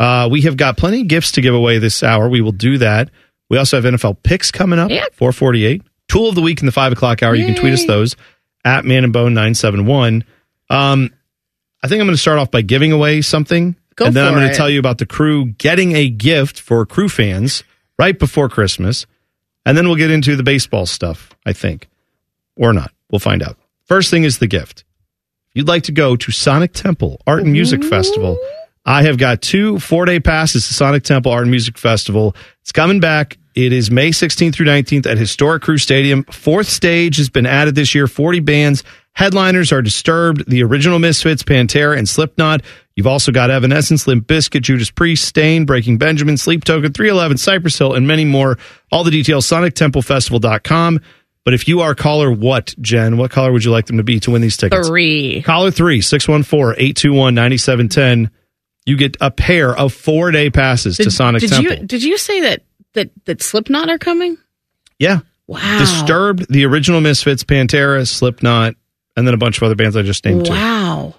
Uh, 0.00 0.28
we 0.28 0.42
have 0.42 0.56
got 0.56 0.76
plenty 0.76 1.02
of 1.02 1.08
gifts 1.08 1.30
to 1.32 1.40
give 1.40 1.54
away 1.54 1.78
this 1.78 2.02
hour. 2.02 2.28
We 2.28 2.40
will 2.40 2.50
do 2.50 2.78
that. 2.78 3.10
We 3.48 3.58
also 3.58 3.80
have 3.80 3.84
NFL 3.94 4.22
picks 4.22 4.50
coming 4.50 4.78
up, 4.78 4.90
yeah. 4.90 5.06
448. 5.12 5.82
Tool 6.08 6.28
of 6.28 6.34
the 6.34 6.42
week 6.42 6.60
in 6.60 6.66
the 6.66 6.72
five 6.72 6.92
o'clock 6.92 7.22
hour. 7.22 7.34
You 7.34 7.46
can 7.46 7.54
tweet 7.54 7.72
us 7.72 7.84
those 7.84 8.16
at 8.64 8.84
Man 8.84 9.04
and 9.04 9.12
Bone 9.12 9.34
971. 9.34 10.24
Um, 10.70 11.12
I 11.82 11.88
think 11.88 12.00
I'm 12.00 12.06
going 12.06 12.14
to 12.14 12.20
start 12.20 12.38
off 12.38 12.50
by 12.50 12.62
giving 12.62 12.92
away 12.92 13.22
something 13.22 13.76
Go 13.96 14.04
and 14.04 14.14
then 14.14 14.26
I'm 14.26 14.34
going 14.34 14.48
to 14.48 14.54
tell 14.54 14.68
you 14.68 14.78
about 14.78 14.98
the 14.98 15.06
crew 15.06 15.46
getting 15.46 15.96
a 15.96 16.10
gift 16.10 16.60
for 16.60 16.84
crew 16.84 17.08
fans 17.08 17.64
right 17.98 18.16
before 18.18 18.50
Christmas. 18.50 19.06
And 19.64 19.76
then 19.76 19.86
we'll 19.86 19.96
get 19.96 20.10
into 20.10 20.36
the 20.36 20.42
baseball 20.42 20.84
stuff, 20.84 21.34
I 21.46 21.54
think. 21.54 21.88
Or 22.56 22.74
not. 22.74 22.92
We'll 23.10 23.20
find 23.20 23.42
out. 23.42 23.56
First 23.84 24.10
thing 24.10 24.24
is 24.24 24.38
the 24.38 24.46
gift. 24.46 24.84
If 25.48 25.56
you'd 25.56 25.68
like 25.68 25.84
to 25.84 25.92
go 25.92 26.14
to 26.14 26.30
Sonic 26.30 26.72
Temple 26.74 27.20
Art 27.26 27.42
and 27.42 27.52
Music 27.52 27.82
Festival, 27.82 28.38
I 28.86 29.02
have 29.02 29.18
got 29.18 29.42
two 29.42 29.80
four 29.80 30.04
day 30.04 30.20
passes 30.20 30.68
to 30.68 30.72
Sonic 30.72 31.02
Temple 31.02 31.32
Art 31.32 31.42
and 31.42 31.50
Music 31.50 31.76
Festival. 31.76 32.36
It's 32.62 32.72
coming 32.72 33.00
back. 33.00 33.36
It 33.56 33.72
is 33.72 33.90
May 33.90 34.10
16th 34.10 34.54
through 34.54 34.66
19th 34.66 35.06
at 35.06 35.18
Historic 35.18 35.62
Crew 35.62 35.78
Stadium. 35.78 36.22
Fourth 36.24 36.68
stage 36.68 37.16
has 37.16 37.30
been 37.30 37.46
added 37.46 37.74
this 37.74 37.94
year, 37.94 38.06
40 38.06 38.40
bands. 38.40 38.84
Headliners 39.12 39.72
are 39.72 39.80
Disturbed, 39.80 40.44
the 40.48 40.62
original 40.62 40.98
Misfits, 40.98 41.42
Pantera, 41.42 41.96
and 41.96 42.06
Slipknot. 42.06 42.60
You've 42.94 43.06
also 43.06 43.32
got 43.32 43.50
Evanescence, 43.50 44.06
Limp 44.06 44.26
Bizkit, 44.26 44.60
Judas 44.60 44.90
Priest, 44.90 45.24
Staind, 45.24 45.66
Breaking 45.66 45.96
Benjamin, 45.96 46.36
Sleep 46.36 46.64
Token, 46.64 46.92
311, 46.92 47.38
Cypress 47.38 47.78
Hill, 47.78 47.94
and 47.94 48.06
many 48.06 48.26
more. 48.26 48.58
All 48.92 49.04
the 49.04 49.10
details, 49.10 49.46
sonictemplefestival.com. 49.46 51.00
But 51.44 51.54
if 51.54 51.66
you 51.66 51.80
are 51.80 51.94
caller 51.94 52.30
what, 52.30 52.74
Jen, 52.80 53.16
what 53.16 53.30
caller 53.30 53.52
would 53.52 53.64
you 53.64 53.70
like 53.70 53.86
them 53.86 53.96
to 53.96 54.02
be 54.02 54.20
to 54.20 54.32
win 54.32 54.42
these 54.42 54.58
tickets? 54.58 54.86
Three. 54.86 55.40
Caller 55.42 55.70
3, 55.70 56.00
614-821-9710. 56.00 58.28
You 58.86 58.96
get 58.96 59.16
a 59.20 59.30
pair 59.30 59.76
of 59.76 59.92
four 59.92 60.30
day 60.30 60.48
passes 60.48 60.96
to 60.96 61.10
Sonic 61.10 61.40
did 61.40 61.50
Temple. 61.50 61.72
you 61.72 61.86
did 61.86 62.02
you 62.02 62.16
say 62.16 62.40
that 62.42 62.62
that 62.94 63.10
that 63.26 63.42
Slipknot 63.42 63.90
are 63.90 63.98
coming? 63.98 64.38
yeah. 64.98 65.20
Wow. 65.48 65.78
Disturbed, 65.78 66.52
the 66.52 66.64
original 66.64 67.00
Misfits, 67.00 67.44
Pantera, 67.44 68.06
Slipknot, 68.06 68.74
and 69.16 69.26
then 69.26 69.32
a 69.32 69.36
bunch 69.36 69.58
of 69.58 69.62
other 69.62 69.76
bands 69.76 69.96
I 69.96 70.02
just 70.02 70.24
named 70.24 70.46
too. 70.46 70.52
Wow. 70.52 71.14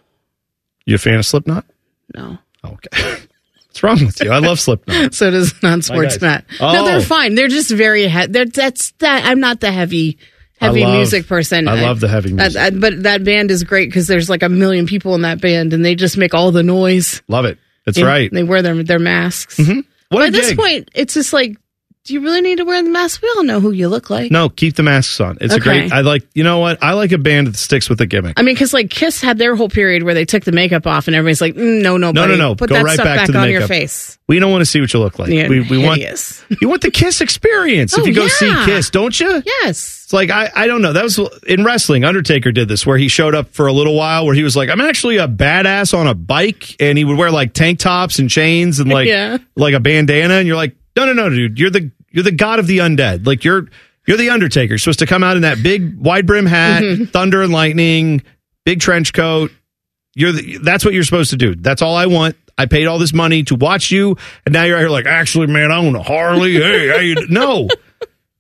You 0.86 0.96
a 0.96 0.98
fan 0.98 1.16
of 1.16 1.26
Slipknot? 1.26 1.66
No. 2.14 2.38
Oh, 2.64 2.72
okay. 2.74 3.22
What's 3.68 3.84
wrong 3.84 4.06
with 4.06 4.22
you? 4.22 4.32
I 4.32 4.40
love 4.40 4.60
Slipknot. 4.60 5.14
So 5.14 5.32
does 5.32 5.54
non-sports 5.64 6.16
guys. 6.18 6.22
Matt. 6.22 6.46
Oh. 6.60 6.74
No, 6.74 6.86
they're 6.86 6.98
oh. 6.98 7.02
fine. 7.02 7.36
They're 7.36 7.48
just 7.48 7.72
very. 7.72 8.10
He- 8.10 8.28
they're, 8.28 8.46
that's 8.46 8.92
that. 9.00 9.26
I'm 9.26 9.40
not 9.40 9.62
the 9.62 9.72
heavy, 9.72 10.18
heavy 10.60 10.84
love- 10.84 10.96
music 10.98 11.28
person. 11.28 11.68
I 11.68 11.82
love 11.82 12.00
the 12.00 12.08
heavy 12.08 12.34
music. 12.34 12.62
I- 12.62 12.70
but 12.72 13.04
that 13.04 13.24
band 13.24 13.52
is 13.52 13.64
great 13.64 13.90
because 13.90 14.08
there's 14.08 14.30
like 14.30 14.44
a 14.44 14.50
million 14.50 14.86
people 14.86 15.16
in 15.16 15.22
that 15.22 15.42
band, 15.42 15.74
and 15.74 15.84
they 15.84 15.96
just 15.96 16.18
make 16.18 16.34
all 16.34 16.52
the 16.52 16.64
noise. 16.64 17.22
Love 17.28 17.46
it. 17.46 17.58
That's 17.86 17.98
And 17.98 18.08
right. 18.08 18.30
They 18.32 18.44
wear 18.44 18.62
their 18.62 18.84
their 18.84 19.00
masks. 19.00 19.58
Mm-hmm. 19.58 19.80
A 20.16 20.20
at 20.20 20.32
this 20.34 20.54
point, 20.54 20.90
it's 20.96 21.14
just 21.14 21.34
like, 21.34 21.58
do 22.08 22.14
you 22.14 22.22
really 22.22 22.42
need 22.42 22.58
to 22.58 22.66
wear 22.66 22.82
the 22.82 22.90
mask? 22.90 23.22
We 23.22 23.30
all 23.36 23.44
know 23.44 23.60
who 23.60 23.72
you 23.72 23.88
look 23.90 24.10
like. 24.10 24.32
No, 24.32 24.50
keep 24.50 24.76
the 24.76 24.84
masks 24.84 25.20
on. 25.20 25.38
It's 25.42 25.54
a 25.54 25.60
great. 25.60 25.92
I 25.92 26.02
like. 26.02 26.24
You 26.34 26.44
know 26.44 26.60
what? 26.60 26.82
I 26.82 26.94
like 26.94 27.12
a 27.12 27.18
band 27.18 27.48
that 27.48 27.56
sticks 27.58 27.90
with 27.90 27.98
the 28.00 28.06
gimmick. 28.06 28.40
I 28.40 28.42
mean, 28.44 28.56
because 28.56 28.74
like 28.74 28.90
Kiss 28.90 29.22
had 29.22 29.38
their 29.38 29.56
whole 29.56 29.70
period 29.70 30.04
where 30.04 30.14
they 30.14 30.26
took 30.26 30.44
the 30.46 30.52
makeup 30.52 30.88
off, 30.88 31.08
and 31.08 31.16
everybody's 31.16 31.42
like, 31.42 31.56
mm, 31.56 31.82
no, 31.82 31.98
no, 31.98 32.12
No, 32.12 32.22
no, 32.22 32.28
buddy. 32.28 32.38
no. 32.40 32.56
Put 32.56 32.70
Go 32.70 32.76
that 32.76 32.84
right 32.86 32.94
stuff 32.94 33.06
back 33.06 33.18
back, 33.18 33.26
to 33.28 33.32
the 33.34 33.40
on 33.40 33.50
your 33.52 33.68
face. 33.68 34.18
We 34.28 34.40
don't 34.40 34.52
want 34.52 34.62
to 34.62 34.66
see 34.66 34.82
what 34.82 34.94
you 34.94 35.00
look 35.00 35.20
like. 35.20 35.30
Yeah, 35.30 35.48
we 35.48 35.62
we 35.62 35.78
want 35.78 36.00
you 36.62 36.70
want 36.70 36.82
the 36.82 36.92
Kiss 36.92 37.22
experience 37.22 37.94
if 37.98 38.04
Oh, 38.04 38.06
you 38.06 38.14
go 38.14 38.24
yeah. 38.24 38.30
see 38.30 38.66
Kiss, 38.66 38.90
don't 38.90 39.18
you? 39.20 39.42
Yes. 39.46 40.04
It's 40.06 40.14
like 40.14 40.30
I 40.30 40.50
I 40.56 40.68
don't 40.68 40.82
know. 40.82 40.94
That 40.94 41.04
was 41.04 41.20
in 41.46 41.64
wrestling. 41.66 42.06
Undertaker 42.06 42.52
did 42.54 42.68
this 42.70 42.86
where 42.86 42.98
he 42.98 43.10
showed 43.10 43.36
up 43.36 43.50
for 43.54 43.68
a 43.68 43.74
little 43.74 43.96
while 43.96 44.26
where 44.26 44.34
he 44.36 44.44
was 44.44 44.56
like, 44.56 44.70
I'm 44.70 44.80
actually 44.82 45.18
a 45.18 45.28
badass 45.28 45.94
on 45.98 46.08
a 46.08 46.14
bike, 46.16 46.76
and 46.82 46.98
he 46.98 47.04
would 47.04 47.18
wear 47.18 47.32
like 47.32 47.54
tank 47.54 47.80
tops 47.80 48.20
and 48.20 48.30
chains 48.30 48.80
and 48.80 48.90
like 48.90 49.08
Yeah. 49.18 49.38
like 49.58 49.74
a 49.74 49.80
bandana, 49.82 50.36
and 50.36 50.48
you're 50.48 50.56
like, 50.56 50.76
no, 50.96 51.06
no, 51.06 51.14
no, 51.14 51.30
dude, 51.30 51.60
you're 51.60 51.70
the 51.70 51.92
you're 52.18 52.24
the 52.24 52.32
god 52.32 52.58
of 52.58 52.66
the 52.66 52.80
undead. 52.80 53.28
Like 53.28 53.44
you're 53.44 53.68
you're 54.08 54.18
the 54.18 54.32
Undertaker. 54.32 54.72
You're 54.72 54.80
supposed 54.80 54.98
to 55.00 55.06
come 55.06 55.24
out 55.24 55.36
in 55.36 55.44
that 55.44 55.62
big 55.62 56.00
wide 56.00 56.26
brim 56.26 56.48
hat, 56.48 56.82
mm-hmm. 56.82 57.04
thunder 57.04 57.44
and 57.44 57.54
lightning, 57.54 58.24
big 58.66 58.80
trench 58.80 59.14
coat. 59.14 59.52
You're 60.16 60.32
the, 60.32 60.58
that's 60.64 60.84
what 60.84 60.96
you're 60.96 61.04
supposed 61.04 61.30
to 61.30 61.38
do. 61.38 61.54
That's 61.54 61.84
all 61.84 61.96
I 61.96 62.08
want. 62.08 62.36
I 62.58 62.66
paid 62.66 62.88
all 62.88 62.98
this 62.98 63.14
money 63.14 63.44
to 63.44 63.56
watch 63.56 63.92
you, 63.92 64.18
and 64.48 64.54
now 64.54 64.64
you're 64.64 64.78
out 64.78 64.80
here 64.80 64.90
like, 64.90 65.06
actually, 65.06 65.46
man, 65.46 65.72
I 65.72 65.78
own 65.78 65.96
a 65.96 66.02
Harley. 66.02 66.54
Hey, 66.54 66.88
how 66.88 66.98
you? 66.98 67.16
No, 67.30 67.68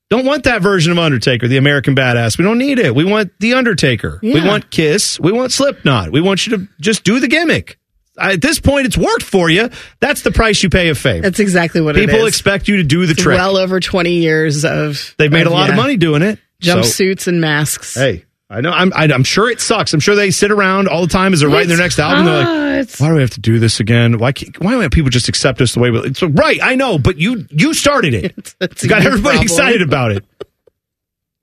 don't 0.09 0.25
want 0.25 0.45
that 0.45 0.63
version 0.63 0.91
of 0.91 0.97
Undertaker, 0.97 1.47
the 1.47 1.57
American 1.57 1.95
badass. 1.95 2.39
We 2.39 2.45
don't 2.45 2.57
need 2.57 2.79
it. 2.79 2.95
We 2.95 3.05
want 3.05 3.31
the 3.39 3.53
Undertaker. 3.53 4.19
We 4.23 4.43
want 4.43 4.71
Kiss. 4.71 5.19
We 5.19 5.31
want 5.31 5.51
Slipknot. 5.51 6.11
We 6.11 6.19
want 6.19 6.47
you 6.47 6.57
to 6.57 6.67
just 6.81 7.03
do 7.03 7.19
the 7.19 7.27
gimmick. 7.27 7.77
At 8.17 8.41
this 8.41 8.59
point, 8.59 8.87
it's 8.87 8.97
worked 8.97 9.23
for 9.23 9.49
you. 9.49 9.69
That's 9.99 10.21
the 10.23 10.31
price 10.31 10.61
you 10.63 10.69
pay 10.69 10.89
of 10.89 10.97
fame. 10.97 11.21
That's 11.21 11.39
exactly 11.39 11.81
what 11.81 11.95
it 11.97 12.01
is. 12.01 12.11
People 12.11 12.25
expect 12.27 12.67
you 12.67 12.77
to 12.77 12.83
do 12.83 13.05
the 13.05 13.11
It's 13.11 13.21
trick. 13.21 13.37
well 13.37 13.57
over 13.57 13.79
20 13.79 14.11
years 14.13 14.65
of. 14.65 15.13
They've 15.17 15.31
made 15.31 15.45
a 15.47 15.51
lot 15.51 15.69
of 15.69 15.75
money 15.75 15.97
doing 15.97 16.21
it. 16.21 16.39
So- 16.61 16.77
Jumpsuits 16.79 17.27
and 17.27 17.39
masks. 17.39 17.93
Hey, 17.93 18.25
I 18.49 18.61
know. 18.61 18.71
I'm. 18.71 18.91
I, 18.95 19.03
I'm 19.13 19.23
sure 19.23 19.49
it 19.49 19.61
sucks. 19.61 19.93
I'm 19.93 19.99
sure 19.99 20.15
they 20.15 20.31
sit 20.31 20.49
around 20.51 20.87
all 20.87 21.01
the 21.01 21.11
time 21.11 21.33
as 21.33 21.41
they're 21.41 21.49
writing 21.49 21.67
their 21.67 21.77
next 21.77 21.99
album. 21.99 22.25
They're 22.25 22.77
like, 22.79 22.89
"Why 22.97 23.09
do 23.09 23.15
we 23.15 23.21
have 23.21 23.29
to 23.31 23.41
do 23.41 23.59
this 23.59 23.79
again? 23.79 24.17
Why 24.17 24.31
can't? 24.31 24.57
Why 24.63 24.71
don't 24.71 24.91
people 24.93 25.09
just 25.11 25.27
accept 25.27 25.61
us 25.61 25.73
the 25.73 25.81
way 25.81 25.91
we?" 25.91 25.99
It's 25.99 26.23
right. 26.23 26.57
I 26.63 26.75
know, 26.75 26.97
but 26.97 27.17
you 27.17 27.45
you 27.51 27.73
started 27.73 28.13
it. 28.13 28.55
That's 28.59 28.81
you 28.83 28.89
got 28.89 28.99
everybody 29.05 29.37
problem. 29.37 29.43
excited 29.43 29.81
about 29.83 30.11
it. 30.13 30.23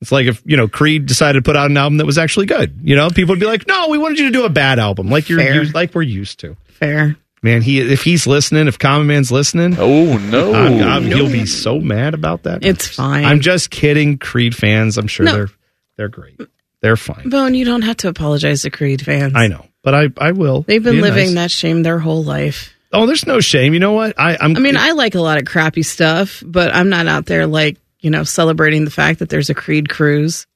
It's 0.01 0.11
like 0.13 0.27
if 0.27 0.43
you 0.45 0.57
know 0.57 0.67
Creed 0.69 1.07
decided 1.07 1.39
to 1.45 1.49
put 1.49 1.57
out 1.57 1.71
an 1.71 1.77
album 1.77 1.99
that 1.99 2.07
was 2.07 2.19
actually 2.19 2.47
good. 2.47 2.81
You 2.83 2.97
know, 2.97 3.09
people 3.11 3.33
would 3.35 3.41
be 3.41 3.47
like, 3.47 3.67
"No, 3.69 3.89
we 3.89 3.99
wanted 3.99 4.19
you 4.19 4.27
to 4.27 4.33
do 4.33 4.45
a 4.45 4.51
bad 4.51 4.79
album, 4.79 5.09
like 5.09 5.29
you're 5.29 5.41
used, 5.41 5.75
like 5.75 5.95
we're 5.95 6.03
used 6.03 6.41
to." 6.41 6.57
Fair. 6.75 7.17
Man, 7.43 7.61
he 7.61 7.81
if 7.81 8.03
he's 8.03 8.27
listening, 8.27 8.69
if 8.69 8.79
Common 8.79 9.07
Man's 9.07 9.31
listening, 9.31 9.77
oh 9.79 10.17
no, 10.17 10.55
I'm- 10.55 10.81
I'm- 10.83 11.05
he'll 11.05 11.31
be 11.31 11.45
so 11.47 11.79
mad 11.79 12.15
about 12.15 12.45
that. 12.45 12.65
It's 12.65 12.87
fine. 12.89 13.25
I'm 13.25 13.41
just 13.41 13.71
kidding, 13.71 14.17
Creed 14.19 14.57
fans. 14.57 14.97
I'm 14.97 15.07
sure 15.09 15.27
No. 15.27 15.33
they're 15.33 15.51
they're 15.97 16.09
great. 16.09 16.41
They're 16.81 16.97
fine. 16.97 17.29
Bone, 17.29 17.55
you 17.55 17.65
don't 17.65 17.83
have 17.83 17.99
to 17.99 18.09
apologize 18.09 18.63
to 18.63 18.71
Creed 18.71 19.03
fans. 19.03 19.33
I 19.37 19.47
know, 19.49 19.67
but 19.83 19.95
I 19.95 20.09
I 20.19 20.33
will. 20.33 20.63
They've 20.63 20.83
been 20.83 20.97
Be 20.97 21.03
living 21.03 21.35
nice. 21.35 21.45
that 21.45 21.51
shame 21.51 21.83
their 21.83 21.99
whole 21.99 22.25
life. 22.25 22.73
Oh, 22.93 23.07
there's 23.07 23.27
no 23.27 23.41
shame. 23.41 23.75
You 23.75 23.81
know 23.81 23.93
what? 23.93 24.15
I 24.19 24.37
I'm. 24.41 24.57
I 24.57 24.61
mean, 24.61 24.77
I 24.79 24.93
like 24.93 25.15
a 25.15 25.21
lot 25.21 25.37
of 25.39 25.45
crappy 25.45 25.83
stuff, 25.83 26.43
but 26.47 26.75
I'm 26.75 26.89
not 26.89 27.07
out 27.09 27.27
there 27.27 27.47
like, 27.47 27.77
you 28.01 28.09
know, 28.11 28.23
celebrating 28.25 28.85
the 28.87 28.91
fact 28.91 29.19
that 29.19 29.29
there's 29.29 29.51
a 29.51 29.55
Creed 29.55 29.89
cruise. 29.91 30.47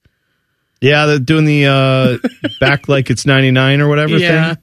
yeah, 0.81 1.05
they're 1.07 1.19
doing 1.19 1.45
the 1.45 1.67
uh 1.67 2.19
back 2.61 2.89
like 2.89 3.11
it's 3.11 3.27
99 3.27 3.81
or 3.83 3.89
whatever 3.89 4.17
Yeah. 4.17 4.55
thing. 4.55 4.63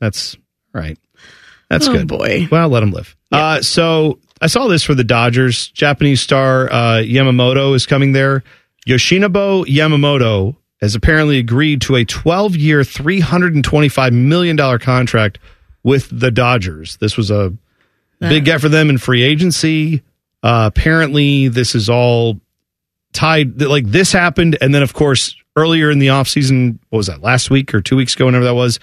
That's 0.00 0.36
right. 0.78 0.98
That's 1.70 1.86
Oh, 1.88 1.92
good. 1.92 2.08
boy. 2.08 2.48
Well, 2.50 2.68
let 2.70 2.80
them 2.80 2.92
live. 2.92 3.14
Uh, 3.30 3.60
so 3.60 4.18
I 4.40 4.46
saw 4.46 4.68
this 4.68 4.82
for 4.82 4.94
the 4.94 5.04
Dodgers. 5.04 5.68
Japanese 5.68 6.20
star 6.22 6.72
uh, 6.72 6.96
Yamamoto 7.02 7.74
is 7.74 7.84
coming 7.86 8.12
there. 8.12 8.42
Yoshinobu 8.86 9.66
Yamamoto 9.66 10.56
has 10.80 10.94
apparently 10.94 11.38
agreed 11.38 11.80
to 11.82 11.96
a 11.96 12.04
12 12.04 12.56
year, 12.56 12.80
$325 12.80 14.12
million 14.12 14.78
contract 14.78 15.38
with 15.82 16.08
the 16.10 16.30
Dodgers. 16.30 16.96
This 16.98 17.16
was 17.16 17.30
a 17.30 17.52
big 18.20 18.44
get 18.44 18.60
for 18.60 18.68
them 18.68 18.88
in 18.88 18.96
free 18.98 19.22
agency. 19.22 20.02
Uh, 20.42 20.70
apparently, 20.72 21.48
this 21.48 21.74
is 21.74 21.88
all 21.90 22.40
tied. 23.12 23.60
Like 23.60 23.86
this 23.86 24.12
happened. 24.12 24.56
And 24.60 24.74
then, 24.74 24.82
of 24.82 24.94
course, 24.94 25.34
earlier 25.56 25.90
in 25.90 25.98
the 25.98 26.08
offseason, 26.08 26.78
what 26.88 26.96
was 26.98 27.06
that, 27.08 27.20
last 27.22 27.50
week 27.50 27.74
or 27.74 27.80
two 27.80 27.96
weeks 27.96 28.14
ago, 28.14 28.26
whenever 28.26 28.44
that 28.44 28.54
was, 28.54 28.78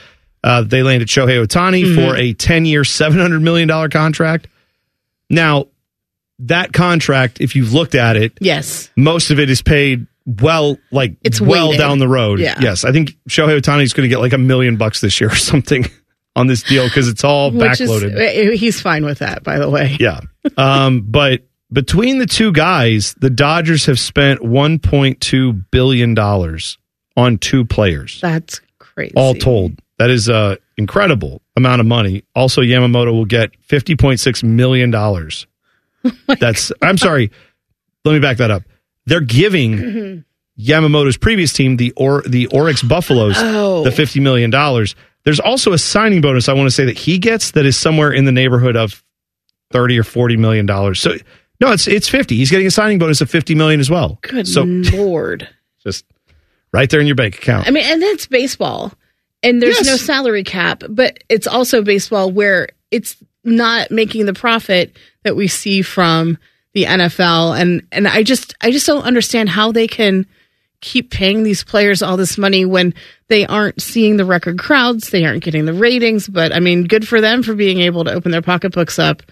uh, 0.45 0.61
they 0.61 0.83
landed 0.83 1.07
Shohei 1.09 1.43
Ohtani 1.45 1.83
Mhm. 1.83 1.95
for 1.95 2.15
a 2.15 2.31
10 2.33 2.65
year, 2.65 2.83
$700 2.83 3.41
million 3.41 3.89
contract. 3.89 4.47
Now, 5.29 5.67
that 6.39 6.71
contract, 6.71 7.41
if 7.41 7.55
you've 7.55 7.73
looked 7.73 7.95
at 7.95 8.15
it, 8.15 8.33
Yes. 8.39 8.89
most 8.95 9.31
of 9.31 9.39
it 9.39 9.49
is 9.49 9.61
paid 9.61 10.05
well, 10.25 10.77
like 10.91 11.15
It's 11.23 11.39
well 11.41 11.69
weighted. 11.69 11.79
down 11.79 11.99
the 11.99 12.07
road. 12.07 12.39
Yeah. 12.39 12.55
Yes, 12.59 12.83
I 12.85 12.91
think 12.91 13.15
Shohei 13.29 13.59
Ohtani 13.59 13.83
is 13.83 13.93
going 13.93 14.03
to 14.07 14.13
get 14.13 14.19
like 14.19 14.33
a 14.33 14.37
million 14.37 14.75
bucks 14.77 15.01
this 15.01 15.19
year 15.19 15.31
or 15.31 15.35
something 15.51 15.85
on 16.35 16.47
this 16.47 16.63
deal 16.63 16.85
because 16.85 17.07
it's 17.07 17.23
all 17.23 17.51
Which 17.51 17.79
is, 17.81 17.89
backloaded. 17.89 18.15
eh, 18.17 18.51
he's 18.55 18.81
fine 18.81 19.05
with 19.05 19.19
that, 19.19 19.43
by 19.43 19.57
the 19.59 19.69
way. 19.69 19.95
yeah, 19.99 20.19
um, 20.57 21.01
but 21.07 21.41
between 21.71 22.17
the 22.19 22.25
two 22.25 22.51
guys, 22.51 23.15
the 23.19 23.29
Dodgers 23.29 23.85
have 23.85 23.99
spent 23.99 24.41
1.2 24.41 25.63
billion 25.71 26.13
dollars 26.13 26.77
on 27.15 27.37
two 27.37 27.63
players, 27.65 28.19
That's 28.21 28.61
crazy. 28.79 29.13
all 29.15 29.33
told. 29.35 29.79
That 29.97 30.09
is 30.09 30.27
a 30.29 30.57
incredible 30.77 31.41
amount 31.55 31.79
of 31.79 31.87
money. 31.87 32.23
Also, 32.35 32.61
Yamamoto 32.61 33.13
will 33.13 33.25
get 33.25 33.51
50.6 33.67 34.43
million 34.43 34.91
dollars. 34.91 35.47
Oh 36.29 36.35
That's. 36.39 36.71
I'm 36.83 36.97
sorry. 36.99 37.31
Let 38.03 38.13
me 38.13 38.19
back 38.19 38.37
that 38.37 38.51
up. 38.51 38.61
They're 39.07 39.21
giving 39.21 39.71
mm-hmm. 39.77 40.19
Yamamoto's 40.61 41.17
previous 41.17 41.51
team, 41.51 41.77
the 41.77 41.93
or 41.97 42.21
the 42.27 42.47
Orix 42.47 42.87
Buffaloes, 42.87 43.35
Oh. 43.37 43.83
the 43.83 43.91
fifty 43.91 44.19
million 44.19 44.51
dollars. 44.51 44.95
There's 45.23 45.39
also 45.39 45.73
a 45.73 45.79
signing 45.79 46.21
bonus 46.21 46.47
I 46.47 46.53
want 46.53 46.67
to 46.67 46.71
say 46.75 46.85
that 46.85 46.97
he 46.97 47.17
gets 47.17 47.51
that 47.51 47.65
is 47.65 47.75
somewhere 47.75 48.11
in 48.11 48.25
the 48.25 48.31
neighborhood 48.31 48.75
of 48.75 49.03
thirty 49.71 49.97
or 49.97 50.03
forty 50.03 50.37
million 50.37 50.67
dollars. 50.67 50.99
So 50.99 51.15
no, 51.59 51.71
it's 51.71 51.87
it's 51.87 52.07
fifty. 52.07 52.35
He's 52.35 52.51
getting 52.51 52.67
a 52.67 52.71
signing 52.71 52.99
bonus 52.99 53.21
of 53.21 53.29
fifty 53.31 53.55
million 53.55 53.79
as 53.79 53.89
well. 53.89 54.19
Good 54.21 54.47
So 54.47 54.61
lord. 54.63 55.49
just 55.83 56.05
right 56.71 56.87
there 56.89 56.99
in 56.99 57.07
your 57.07 57.15
bank 57.15 57.35
account. 57.37 57.67
I 57.67 57.71
mean, 57.71 57.83
and 57.83 57.99
that's 57.99 58.27
baseball, 58.27 58.93
and 59.45 59.61
there's 59.61 59.77
Yes. 59.77 59.85
no 59.87 59.95
salary 59.97 60.43
cap, 60.43 60.83
but 60.89 61.23
it's 61.29 61.47
also 61.47 61.81
baseball 61.81 62.31
where 62.31 62.67
it's 62.91 63.15
not 63.43 63.91
making 63.91 64.25
the 64.25 64.33
profit 64.33 64.95
that 65.23 65.35
we 65.35 65.47
see 65.47 65.81
from 65.81 66.37
the 66.73 66.83
NFL, 66.85 67.59
and 67.59 67.83
and 67.91 68.07
I 68.07 68.23
just 68.23 68.53
I 68.61 68.71
just 68.71 68.85
don't 68.85 69.03
understand 69.03 69.47
how 69.49 69.71
they 69.71 69.87
can 69.87 70.25
keep 70.81 71.09
paying 71.09 71.43
these 71.43 71.63
players 71.63 72.01
all 72.03 72.17
this 72.17 72.37
money 72.37 72.65
when 72.65 72.93
they 73.27 73.45
aren't 73.45 73.81
seeing 73.81 74.17
the 74.17 74.25
record 74.25 74.59
crowds, 74.59 75.09
they 75.09 75.25
aren't 75.25 75.43
getting 75.43 75.65
the 75.65 75.73
ratings. 75.73 76.27
But 76.27 76.53
I 76.53 76.59
mean, 76.59 76.83
good 76.83 77.07
for 77.07 77.21
them 77.21 77.43
for 77.43 77.55
being 77.55 77.79
able 77.79 78.03
to 78.03 78.11
open 78.13 78.31
their 78.31 78.41
pocketbooks 78.41 78.99
up 78.99 79.23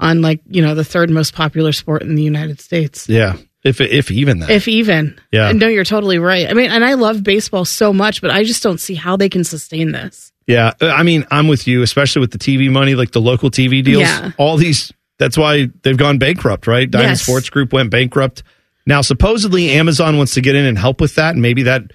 on 0.00 0.22
like 0.22 0.40
you 0.48 0.62
know 0.62 0.74
the 0.74 0.84
third 0.84 1.10
most 1.10 1.34
popular 1.34 1.72
sport 1.72 2.02
in 2.02 2.14
the 2.14 2.22
United 2.22 2.60
States, 2.60 3.08
Yeah, 3.08 3.36
if 3.64 3.80
if 3.80 4.10
even 4.10 4.40
that. 4.40 4.50
if 4.50 4.66
even. 4.68 5.20
Yeah. 5.30 5.52
No, 5.52 5.68
you're 5.68 5.84
totally 5.84 6.18
right. 6.18 6.48
I 6.48 6.54
mean, 6.54 6.70
and 6.70 6.84
I 6.84 6.94
love 6.94 7.22
baseball 7.22 7.64
so 7.64 7.92
much, 7.92 8.20
but 8.20 8.30
I 8.30 8.44
just 8.44 8.62
don't 8.62 8.78
see 8.78 8.94
how 8.94 9.16
they 9.16 9.28
can 9.28 9.44
sustain 9.44 9.92
this. 9.92 10.32
Yeah, 10.46 10.72
uh, 10.80 10.88
I 10.88 11.04
mean, 11.04 11.24
I'm 11.30 11.46
with 11.46 11.68
you, 11.68 11.82
especially 11.82 12.20
with 12.20 12.32
the 12.32 12.38
TV 12.38 12.68
money, 12.70 12.94
like 12.96 13.12
the 13.12 13.20
local 13.20 13.50
TV 13.50 13.82
deals. 13.84 14.02
Yeah. 14.02 14.32
All 14.38 14.56
these, 14.56 14.92
that's 15.18 15.38
why 15.38 15.68
they've 15.82 15.96
gone 15.96 16.18
bankrupt, 16.18 16.66
right? 16.66 16.90
Diamond 16.90 17.10
Yes. 17.12 17.22
Sports 17.22 17.48
Group 17.48 17.72
went 17.72 17.90
bankrupt. 17.90 18.42
Now, 18.84 19.02
supposedly 19.02 19.70
Amazon 19.70 20.16
wants 20.16 20.34
to 20.34 20.40
get 20.40 20.56
in 20.56 20.64
and 20.64 20.76
help 20.76 21.00
with 21.00 21.14
that. 21.14 21.34
And 21.34 21.42
maybe 21.42 21.62
that, 21.62 21.92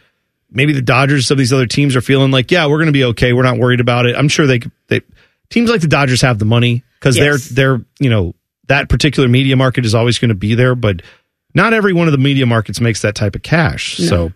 maybe 0.50 0.72
the 0.72 0.82
Dodgers, 0.82 1.28
some 1.28 1.36
of 1.36 1.40
these 1.40 1.52
other 1.52 1.66
teams 1.66 1.98
are 1.98 2.02
feeling 2.02 2.32
like, 2.32 2.50
yeah, 2.50 2.68
we're 2.68 2.78
going 2.78 2.86
to 2.88 2.94
be 2.94 3.04
okay. 3.04 3.34
We're 3.34 3.44
not 3.44 3.58
worried 3.58 3.82
about 3.82 4.06
it. 4.06 4.16
I'm 4.16 4.30
sure 4.30 4.48
they, 4.48 4.62
they 4.88 5.02
teams 5.50 5.70
like 5.70 5.82
the 5.82 5.88
Dodgers 5.90 6.22
have 6.22 6.40
the 6.40 6.46
money 6.46 6.86
because 7.02 7.18
Yes. 7.18 7.50
they're, 7.50 7.78
they're, 7.80 7.86
you 8.00 8.10
know, 8.10 8.34
that 8.68 8.88
particular 8.88 9.28
media 9.28 9.58
market 9.58 9.86
is 9.86 9.94
always 9.94 10.20
going 10.20 10.30
to 10.30 10.36
be 10.36 10.56
there, 10.56 10.74
but 10.74 11.02
not 11.58 11.74
every 11.74 11.92
one 11.92 12.08
of 12.08 12.14
the 12.14 12.18
media 12.18 12.46
markets 12.46 12.80
makes 12.80 13.02
that 13.02 13.16
type 13.16 13.36
of 13.36 13.42
cash. 13.42 14.00
No. 14.00 14.06
So, 14.06 14.34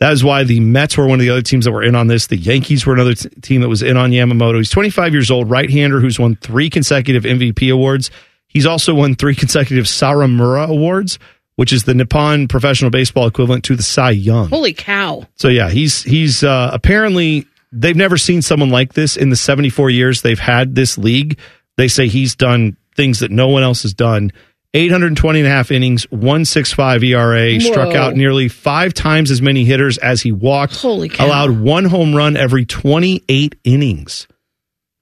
that 0.00 0.12
is 0.12 0.22
why 0.22 0.44
the 0.44 0.60
Mets 0.60 0.96
were 0.96 1.06
one 1.06 1.18
of 1.18 1.20
the 1.20 1.30
other 1.30 1.42
teams 1.42 1.64
that 1.64 1.72
were 1.72 1.82
in 1.82 1.94
on 1.94 2.06
this. 2.06 2.28
The 2.28 2.36
Yankees 2.36 2.86
were 2.86 2.94
another 2.94 3.14
t- 3.14 3.28
team 3.40 3.62
that 3.62 3.68
was 3.68 3.82
in 3.82 3.96
on 3.96 4.10
Yamamoto. 4.10 4.58
He's 4.58 4.70
25 4.70 5.12
years 5.12 5.30
old, 5.30 5.50
right 5.50 5.68
hander 5.68 6.00
who's 6.00 6.20
won 6.20 6.36
three 6.36 6.70
consecutive 6.70 7.24
MVP 7.24 7.72
awards. 7.72 8.10
He's 8.46 8.66
also 8.66 8.94
won 8.94 9.14
three 9.14 9.34
consecutive 9.34 9.86
Sawamura 9.86 10.68
Awards, 10.68 11.18
which 11.56 11.72
is 11.72 11.84
the 11.84 11.94
Nippon 11.94 12.46
professional 12.48 12.90
baseball 12.90 13.26
equivalent 13.26 13.64
to 13.64 13.76
the 13.76 13.82
Cy 13.82 14.10
Young. 14.10 14.48
Holy 14.48 14.72
cow! 14.72 15.26
So 15.34 15.48
yeah, 15.48 15.68
he's 15.68 16.02
he's 16.02 16.44
uh, 16.44 16.70
apparently 16.72 17.46
they've 17.72 17.96
never 17.96 18.16
seen 18.16 18.40
someone 18.40 18.70
like 18.70 18.94
this 18.94 19.16
in 19.16 19.30
the 19.30 19.36
74 19.36 19.90
years 19.90 20.22
they've 20.22 20.38
had 20.38 20.74
this 20.74 20.96
league. 20.96 21.38
They 21.76 21.88
say 21.88 22.06
he's 22.08 22.34
done 22.36 22.76
things 22.96 23.20
that 23.20 23.30
no 23.30 23.48
one 23.48 23.62
else 23.62 23.82
has 23.82 23.94
done. 23.94 24.32
820 24.74 25.40
and 25.40 25.48
a 25.48 25.50
half 25.50 25.70
innings, 25.70 26.04
165 26.10 27.02
ERA, 27.02 27.60
struck 27.60 27.94
out 27.94 28.14
nearly 28.14 28.48
five 28.48 28.92
times 28.92 29.30
as 29.30 29.40
many 29.40 29.64
hitters 29.64 29.96
as 29.98 30.20
he 30.20 30.30
walked. 30.30 30.76
Holy 30.76 31.08
cow. 31.08 31.26
Allowed 31.26 31.58
one 31.58 31.86
home 31.86 32.14
run 32.14 32.36
every 32.36 32.66
28 32.66 33.54
innings. 33.64 34.28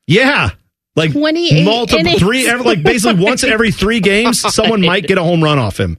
Yeah. 0.07 0.51
Like 0.95 1.13
28 1.13 1.65
multiple 1.65 2.01
innings. 2.01 2.21
three 2.21 2.49
every, 2.49 2.65
like 2.65 2.83
basically 2.83 3.23
once 3.25 3.43
every 3.45 3.73
3 3.73 4.01
games 4.01 4.41
someone 4.41 4.81
might 4.81 5.07
get 5.07 5.19
a 5.19 5.23
home 5.23 5.43
run 5.43 5.59
off 5.59 5.79
him. 5.79 5.99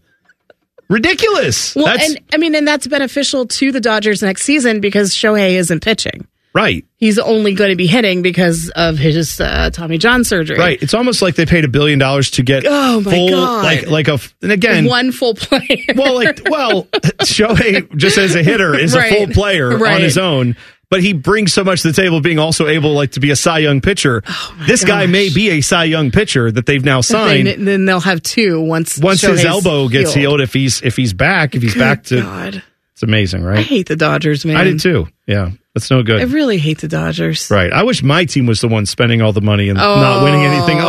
Ridiculous. 0.89 1.75
Well, 1.75 1.85
That's 1.85 2.09
and 2.09 2.19
I 2.33 2.37
mean, 2.37 2.55
and 2.55 2.65
that's 2.65 2.87
beneficial 2.87 3.45
to 3.45 3.71
the 3.73 3.81
Dodgers 3.81 4.21
next 4.21 4.43
season 4.43 4.79
because 4.79 5.11
Shohei 5.11 5.51
isn't 5.51 5.83
pitching. 5.83 6.25
Right. 6.53 6.85
He's 6.97 7.19
only 7.19 7.53
going 7.53 7.69
to 7.69 7.75
be 7.75 7.85
hitting 7.87 8.21
because 8.21 8.69
of 8.75 8.97
his 8.97 9.39
uh, 9.39 9.69
Tommy 9.71 9.97
John 9.97 10.23
surgery. 10.23 10.57
Right. 10.57 10.81
It's 10.81 10.93
almost 10.93 11.21
like 11.21 11.35
they 11.35 11.45
paid 11.45 11.63
a 11.65 11.67
billion 11.67 11.99
dollars 11.99 12.31
to 12.31 12.43
get 12.43 12.63
Oh, 12.67 13.01
my 13.01 13.11
full, 13.11 13.29
God. 13.29 13.63
like 13.63 13.87
like 13.87 14.07
a 14.07 14.19
and 14.41 14.51
again 14.51 14.85
One 14.85 15.11
full 15.11 15.33
player. 15.35 15.85
well 15.95 16.15
like 16.15 16.41
well 16.49 16.83
Shohei 17.21 17.95
just 17.97 18.17
as 18.17 18.35
a 18.35 18.43
hitter 18.43 18.75
is 18.75 18.95
Right. 18.95 19.11
a 19.11 19.15
full 19.25 19.33
player 19.33 19.71
on 19.87 20.01
his 20.01 20.17
own. 20.17 20.55
But 20.89 21.03
he 21.03 21.11
brings 21.11 21.51
so 21.51 21.65
much 21.65 21.81
to 21.81 21.89
the 21.89 21.93
table, 21.93 22.21
being 22.21 22.39
also 22.39 22.65
able 22.65 22.93
like 22.93 23.11
to 23.11 23.19
be 23.19 23.29
a 23.29 23.35
Cy 23.35 23.59
Young 23.59 23.81
pitcher. 23.81 24.23
this 24.67 24.85
guy 24.85 25.05
may 25.05 25.27
be 25.29 25.49
a 25.49 25.59
Cy 25.59 25.83
Young 25.83 26.11
pitcher 26.11 26.49
that 26.49 26.65
they've 26.65 26.83
now 26.85 27.01
signed. 27.01 27.45
Then, 27.45 27.65
then 27.65 27.85
they'll 27.85 27.99
have 27.99 28.23
two 28.23 28.61
once 28.61 28.97
once 28.97 29.19
his 29.19 29.41
Shohei's 29.41 29.45
elbow 29.45 29.89
gets 29.89 30.13
healed, 30.13 30.39
if 30.39 30.53
he's 30.53 30.81
if 30.81 30.95
he's 30.95 31.11
back, 31.11 31.55
if 31.55 31.61
he's 31.61 31.73
Good 31.73 31.79
back 31.81 32.03
to, 32.05 32.21
God. 32.21 32.63
It's 32.97 33.03
amazing, 33.03 33.43
right? 33.43 33.59
I 33.59 33.61
hate 33.61 33.87
the 33.87 33.95
Dodgers, 33.95 34.43
man. 34.43 34.57
I 34.57 34.63
did 34.63 34.79
too. 34.79 35.07
Yeah, 35.27 35.51
that's 35.75 35.91
no 35.91 36.01
good. 36.01 36.19
I 36.19 36.23
really 36.23 36.57
hate 36.57 36.79
the 36.79 36.87
Dodgers. 36.87 37.51
Right. 37.51 37.71
I 37.71 37.83
wish 37.83 38.01
my 38.01 38.25
team 38.25 38.47
was 38.47 38.59
the 38.59 38.67
one 38.67 38.87
spending 38.87 39.21
all 39.21 39.33
the 39.33 39.41
money 39.41 39.69
and 39.69 39.77
not 39.77 40.23
winning 40.23 40.43
anything. 40.43 40.77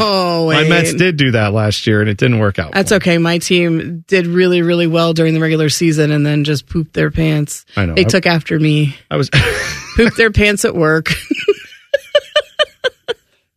Oh, 0.00 0.46
wait, 0.46 0.56
Oh, 0.60 0.62
my. 0.62 0.68
Mets 0.68 0.94
did 0.94 1.16
do 1.16 1.32
that 1.32 1.52
last 1.52 1.84
year 1.88 2.00
and 2.00 2.08
it 2.08 2.16
didn't 2.16 2.38
work 2.38 2.60
out. 2.60 2.70
That's 2.74 2.92
okay. 2.92 3.18
My 3.18 3.38
team 3.38 4.04
did 4.06 4.28
really, 4.28 4.62
really 4.62 4.86
well 4.86 5.14
during 5.14 5.34
the 5.34 5.40
regular 5.40 5.68
season 5.68 6.12
and 6.12 6.24
then 6.24 6.44
just 6.44 6.68
pooped 6.68 6.92
their 6.92 7.10
pants. 7.10 7.66
I 7.76 7.86
know. 7.86 7.94
They 7.94 8.02
I- 8.02 8.08
took 8.08 8.26
after 8.26 8.56
me. 8.60 8.94
I 9.10 9.16
was. 9.16 9.28
Pooped 9.96 10.16
their 10.16 10.30
pants 10.30 10.64
at 10.64 10.76
work. 10.76 11.08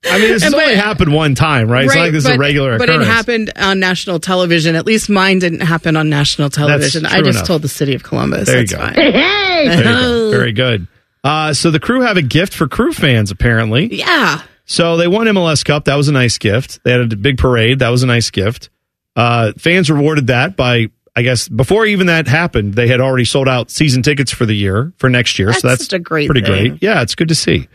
I 0.04 0.18
mean, 0.18 0.30
this 0.30 0.44
has 0.44 0.54
only 0.54 0.74
happened 0.76 1.14
one 1.14 1.36
time, 1.36 1.70
right? 1.70 1.86
It's 1.86 1.94
not 1.96 2.02
like 2.02 2.12
this 2.12 2.24
is 2.26 2.30
a 2.30 2.34
but- 2.34 2.40
regular 2.40 2.78
But 2.80 2.90
it 2.90 3.02
happened 3.02 3.52
on 3.56 3.80
national 3.80 4.20
television. 4.20 4.76
At 4.76 4.86
least 4.86 5.10
mine 5.10 5.40
didn't 5.40 5.60
happen 5.62 5.96
on 5.96 6.10
national 6.10 6.50
television. 6.50 7.06
I 7.06 7.16
true 7.18 7.24
just 7.26 7.38
enough. 7.38 7.48
told 7.48 7.62
the 7.62 7.68
city 7.70 7.94
of 7.94 8.02
Columbus. 8.04 8.48
There 8.48 8.62
you 8.62 8.68
go. 8.68 8.78
fine. 8.78 8.94
There 8.96 9.76
you 9.78 9.84
go. 9.84 10.32
Very 10.32 10.54
good. 10.54 10.88
Uh, 11.24 11.54
so 11.54 11.70
the 11.70 11.80
crew 11.80 12.02
have 12.02 12.18
a 12.18 12.24
gift 12.24 12.54
for 12.56 12.68
crew 12.68 12.92
fans, 12.94 13.30
apparently. 13.30 13.94
Yeah. 13.96 14.42
So 14.66 14.98
they 14.98 15.08
won 15.08 15.28
MLS 15.28 15.64
Cup. 15.64 15.86
That 15.86 15.96
was 15.96 16.08
a 16.08 16.12
nice 16.14 16.40
gift. 16.40 16.80
They 16.84 16.92
had 16.92 17.02
a 17.14 17.16
big 17.16 17.38
parade. 17.38 17.80
That 17.80 17.90
was 17.90 18.02
a 18.02 18.08
nice 18.08 18.32
gift. 18.32 18.70
Uh, 19.16 19.52
fans 19.58 19.92
rewarded 19.92 20.28
that 20.28 20.56
by, 20.56 20.88
I 21.16 21.22
guess, 21.22 21.48
before 21.48 21.86
even 21.86 22.08
that 22.08 22.28
happened, 22.28 22.74
they 22.74 22.88
had 22.88 23.02
already 23.02 23.26
sold 23.26 23.48
out 23.48 23.70
season 23.70 24.02
tickets 24.02 24.32
for 24.32 24.46
the 24.48 24.56
year, 24.56 24.94
for 24.98 25.10
next 25.12 25.38
year. 25.38 25.54
so 25.54 25.68
That's 25.68 25.82
that's 25.82 25.84
such 25.92 25.94
a 25.94 26.00
great 26.00 26.28
pretty 26.28 26.42
thing. 26.46 26.70
great. 26.70 26.82
Yeah, 26.84 27.02
it's 27.04 27.14
good 27.16 27.28
to 27.28 27.36
see. 27.36 27.68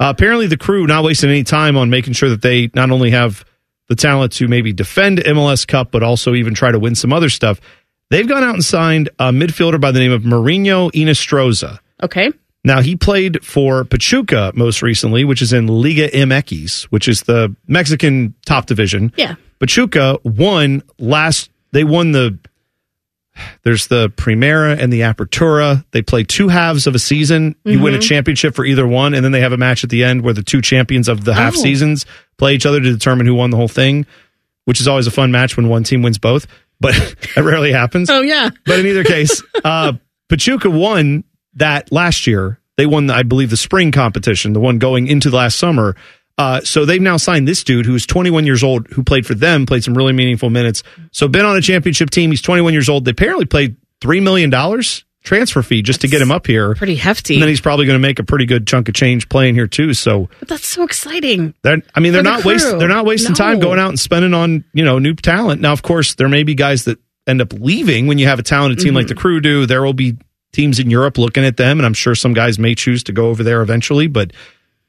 Uh, 0.00 0.12
apparently, 0.14 0.46
the 0.46 0.56
crew 0.56 0.86
not 0.86 1.04
wasting 1.04 1.30
any 1.30 1.44
time 1.44 1.76
on 1.76 1.90
making 1.90 2.12
sure 2.12 2.28
that 2.30 2.42
they 2.42 2.70
not 2.74 2.90
only 2.90 3.10
have 3.10 3.44
the 3.88 3.94
talent 3.94 4.32
to 4.32 4.48
maybe 4.48 4.72
defend 4.72 5.18
MLS 5.18 5.66
Cup, 5.66 5.90
but 5.90 6.02
also 6.02 6.34
even 6.34 6.54
try 6.54 6.70
to 6.72 6.78
win 6.78 6.94
some 6.94 7.12
other 7.12 7.28
stuff. 7.28 7.60
They've 8.10 8.28
gone 8.28 8.42
out 8.44 8.54
and 8.54 8.64
signed 8.64 9.10
a 9.18 9.30
midfielder 9.30 9.80
by 9.80 9.90
the 9.90 9.98
name 10.00 10.12
of 10.12 10.24
Marino 10.24 10.90
Hinestroza. 10.90 11.78
Okay. 12.02 12.30
Now 12.64 12.80
he 12.80 12.94
played 12.96 13.44
for 13.44 13.84
Pachuca 13.84 14.52
most 14.54 14.82
recently, 14.82 15.24
which 15.24 15.42
is 15.42 15.52
in 15.52 15.66
Liga 15.66 16.08
MX, 16.08 16.84
which 16.84 17.08
is 17.08 17.22
the 17.22 17.54
Mexican 17.66 18.34
top 18.46 18.66
division. 18.66 19.12
Yeah. 19.16 19.34
Pachuca 19.58 20.18
won 20.24 20.82
last. 20.98 21.50
They 21.72 21.84
won 21.84 22.12
the. 22.12 22.38
There's 23.62 23.86
the 23.86 24.10
Primera 24.10 24.78
and 24.78 24.92
the 24.92 25.00
Apertura. 25.00 25.84
They 25.92 26.02
play 26.02 26.22
two 26.24 26.48
halves 26.48 26.86
of 26.86 26.94
a 26.94 26.98
season. 26.98 27.54
You 27.64 27.80
win 27.80 27.94
a 27.94 27.98
Mhm. 27.98 28.02
championship 28.02 28.54
for 28.54 28.64
either 28.64 28.86
one, 28.86 29.14
and 29.14 29.24
then 29.24 29.32
they 29.32 29.40
have 29.40 29.52
a 29.52 29.56
match 29.56 29.84
at 29.84 29.90
the 29.90 30.04
end 30.04 30.22
where 30.22 30.34
the 30.34 30.42
two 30.42 30.60
champions 30.60 31.08
of 31.08 31.24
the 31.24 31.34
half 31.34 31.54
Oh. 31.56 31.62
seasons 31.62 32.04
play 32.38 32.54
each 32.54 32.66
other 32.66 32.80
to 32.80 32.92
determine 32.92 33.26
who 33.26 33.34
won 33.34 33.50
the 33.50 33.56
whole 33.56 33.68
thing, 33.68 34.04
which 34.66 34.80
is 34.80 34.88
always 34.88 35.06
a 35.06 35.10
fun 35.10 35.30
match 35.32 35.56
when 35.56 35.68
one 35.68 35.82
team 35.84 36.02
wins 36.02 36.18
both. 36.18 36.46
But 36.80 36.94
it 37.36 37.40
rarely 37.40 37.72
happens. 37.72 38.10
Oh, 38.10 38.22
yeah. 38.22 38.50
But 38.66 38.80
in 38.80 38.86
either 38.86 39.04
case, 39.04 39.42
uh, 39.64 39.94
Pachuca 40.28 40.68
won 40.70 41.24
that 41.54 41.90
last 41.92 42.26
year. 42.26 42.58
They 42.76 42.86
won, 42.86 43.10
I 43.10 43.22
believe, 43.22 43.50
the 43.50 43.56
spring 43.56 43.92
competition, 43.92 44.52
the 44.52 44.60
one 44.60 44.78
going 44.78 45.06
into 45.06 45.30
last 45.30 45.58
summer. 45.58 45.94
Uh, 46.38 46.60
so 46.62 46.84
they've 46.84 47.02
now 47.02 47.16
signed 47.16 47.46
this 47.46 47.62
dude 47.62 47.84
who's 47.86 48.06
21 48.06 48.46
years 48.46 48.62
old, 48.64 48.86
who 48.88 49.02
played 49.02 49.26
for 49.26 49.34
them, 49.34 49.66
played 49.66 49.84
some 49.84 49.94
really 49.94 50.12
meaningful 50.12 50.50
minutes. 50.50 50.82
So 51.12 51.28
been 51.28 51.44
on 51.44 51.56
a 51.56 51.60
championship 51.60 52.10
team. 52.10 52.30
He's 52.30 52.42
21 52.42 52.72
years 52.72 52.88
old. 52.88 53.04
They 53.04 53.10
apparently 53.10 53.44
paid 53.46 53.76
three 54.00 54.20
million 54.20 54.50
dollars 54.50 55.04
transfer 55.24 55.62
fee 55.62 55.82
just 55.82 56.00
to 56.00 56.08
get 56.08 56.20
him 56.20 56.32
up 56.32 56.48
here. 56.48 56.74
Pretty 56.74 56.96
hefty. 56.96 57.34
And 57.34 57.42
then 57.42 57.48
he's 57.48 57.60
probably 57.60 57.86
going 57.86 57.94
to 57.94 58.00
make 58.02 58.18
a 58.18 58.24
pretty 58.24 58.44
good 58.44 58.66
chunk 58.66 58.88
of 58.88 58.94
change 58.96 59.28
playing 59.28 59.54
here 59.54 59.68
too. 59.68 59.94
So 59.94 60.28
But 60.40 60.48
that's 60.48 60.66
so 60.66 60.82
exciting. 60.82 61.54
they're, 61.62 61.80
I 61.94 62.00
mean, 62.00 62.12
they're 62.12 62.22
For 62.22 62.28
the 62.28 62.30
not 62.36 62.44
wasting. 62.44 62.78
They're 62.78 62.88
not 62.88 63.04
wasting 63.06 63.34
time 63.34 63.60
going 63.60 63.78
out 63.78 63.90
and 63.90 64.00
spending 64.00 64.34
on 64.34 64.64
you 64.72 64.84
know 64.84 64.98
new 64.98 65.14
talent. 65.14 65.60
Now, 65.60 65.72
of 65.72 65.82
course, 65.82 66.14
there 66.16 66.28
may 66.28 66.42
be 66.42 66.54
guys 66.56 66.86
that 66.86 66.98
end 67.28 67.40
up 67.40 67.52
leaving 67.52 68.08
when 68.08 68.18
you 68.18 68.26
have 68.26 68.40
a 68.40 68.42
talented 68.42 68.78
team 68.80 68.88
Mm-hmm. 68.88 68.96
like 68.96 69.06
the 69.06 69.14
crew 69.14 69.40
do. 69.40 69.64
There 69.66 69.82
will 69.82 69.92
be 69.92 70.16
teams 70.52 70.80
in 70.80 70.90
Europe 70.90 71.18
looking 71.18 71.44
at 71.44 71.56
them, 71.56 71.78
and 71.78 71.86
I'm 71.86 71.94
sure 71.94 72.16
some 72.16 72.32
guys 72.32 72.58
may 72.58 72.74
choose 72.74 73.04
to 73.04 73.12
go 73.12 73.28
over 73.28 73.44
there 73.44 73.62
eventually. 73.62 74.08
But 74.08 74.32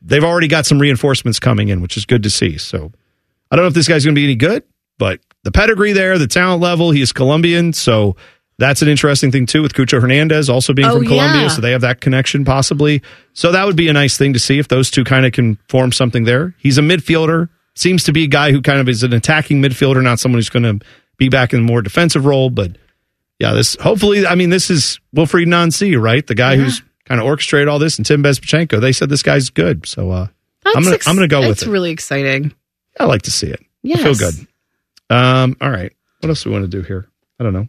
they've 0.04 0.24
already 0.24 0.48
got 0.48 0.66
some 0.66 0.80
reinforcements 0.80 1.40
coming 1.40 1.70
in, 1.70 1.82
which 1.82 1.98
is 1.98 2.06
good 2.06 2.24
to 2.24 2.30
see. 2.30 2.58
So 2.58 2.92
I 3.50 3.56
don't 3.56 3.64
know 3.64 3.68
if 3.70 3.74
this 3.74 3.88
guy's 3.88 4.04
going 4.06 4.16
to 4.16 4.20
be 4.20 4.26
any 4.26 4.36
good, 4.36 4.64
but 4.98 5.20
the 5.44 5.52
pedigree 5.52 5.94
there, 5.94 6.18
the 6.18 6.28
talent 6.28 6.62
level, 6.62 6.92
he 6.92 7.02
is 7.02 7.12
Colombian, 7.12 7.74
so. 7.74 8.16
That's 8.60 8.84
an 8.84 8.88
interesting 8.88 9.32
thing 9.32 9.48
too 9.48 9.64
with 9.64 9.74
Cucho 9.74 10.00
Hernandez 10.00 10.48
also 10.48 10.74
being 10.74 10.88
Oh, 10.88 10.98
from 10.98 11.08
Colombia, 11.08 11.42
yeah. 11.42 11.48
so 11.48 11.60
they 11.60 11.72
have 11.72 11.82
that 11.82 12.02
connection 12.02 12.46
possibly. 12.46 13.02
So 13.34 13.52
that 13.52 13.66
would 13.66 13.76
be 13.76 13.90
a 13.90 13.94
nice 13.94 14.16
thing 14.16 14.34
to 14.34 14.40
see 14.40 14.60
if 14.60 14.68
those 14.68 14.92
two 14.92 15.04
kind 15.04 15.26
of 15.26 15.32
can 15.32 15.58
form 15.70 15.92
something 15.92 16.24
there. 16.26 16.54
He's 16.60 16.78
a 16.78 16.82
midfielder, 16.82 17.50
seems 17.74 18.04
to 18.04 18.14
be 18.14 18.26
a 18.26 18.28
guy 18.28 18.52
who 18.52 18.62
kind 18.62 18.80
of 18.80 18.88
is 18.88 19.02
an 19.02 19.12
attacking 19.12 19.60
midfielder, 19.60 20.04
not 20.04 20.20
someone 20.20 20.38
who's 20.38 20.50
going 20.52 20.80
to 20.80 20.86
be 21.18 21.30
back 21.30 21.52
in 21.52 21.62
a 21.62 21.64
more 21.64 21.82
defensive 21.82 22.26
role. 22.26 22.52
But 22.52 22.78
yeah, 23.40 23.54
this 23.54 23.76
hopefully, 23.82 24.28
I 24.28 24.36
mean, 24.36 24.52
this 24.52 24.70
is 24.70 25.00
Wilfried 25.16 25.48
Nancy, 25.48 25.96
right? 25.96 26.26
The 26.26 26.36
guy 26.36 26.56
who's 26.56 26.84
kind 27.06 27.20
of 27.20 27.26
orchestrated 27.28 27.68
all 27.68 27.80
this, 27.80 27.98
and 27.98 28.06
Tim 28.06 28.24
Bezbatchenko. 28.24 28.80
They 28.82 28.92
said 28.92 29.10
this 29.10 29.24
guy's 29.24 29.50
good, 29.50 29.86
so 29.86 30.12
uh, 30.12 30.28
I'm 30.66 30.84
gonna 30.84 30.96
ex- 30.96 31.08
I'm 31.08 31.16
gonna 31.16 31.28
go 31.28 31.42
with 31.42 31.50
It's 31.52 31.64
it. 31.64 31.70
really 31.70 31.92
exciting. 31.92 32.54
I 33.00 33.06
like 33.06 33.24
to 33.24 33.32
see 33.32 33.48
it. 33.48 33.60
Yes. 33.82 34.02
feel 34.02 34.16
good. 34.16 34.48
Um, 35.10 35.58
all 35.62 35.70
right. 35.70 35.92
What 36.22 36.30
else 36.30 36.44
do 36.44 36.50
we 36.50 36.54
want 36.54 36.70
to 36.70 36.78
do 36.78 36.82
here? 36.84 37.08
I 37.40 37.44
don't 37.44 37.54
know. 37.54 37.68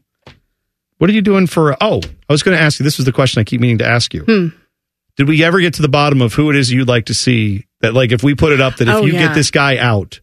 What 0.99 1.11
are 1.11 1.13
you 1.13 1.23
doing 1.23 1.47
for? 1.47 1.77
Oh, 1.83 2.01
I 2.29 2.33
was 2.33 2.43
going 2.43 2.57
to 2.57 2.63
ask 2.63 2.79
you. 2.79 2.85
This 2.85 2.99
was 2.99 3.05
the 3.05 3.13
question 3.13 3.41
I 3.41 3.45
keep 3.45 3.61
meaning 3.61 3.79
to 3.79 3.87
ask 3.87 4.15
you. 4.15 4.23
Hmm. 4.23 4.49
Did 5.17 5.29
we 5.29 5.43
ever 5.45 5.61
get 5.61 5.75
to 5.75 5.83
the 5.83 5.89
bottom 5.89 6.23
of 6.23 6.35
who 6.35 6.51
it 6.51 6.57
is 6.57 6.71
you'd 6.71 6.89
like 6.89 7.07
to 7.07 7.15
see? 7.15 7.67
That 7.81 7.95
like 7.95 8.13
if 8.13 8.23
we 8.23 8.35
put 8.35 8.53
it 8.53 8.61
up 8.61 8.77
that 8.77 8.89
if 8.89 8.95
Oh, 8.95 9.05
you 9.05 9.15
yeah. 9.15 9.27
get 9.29 9.35
this 9.35 9.51
guy 9.51 9.77
out, 9.79 10.21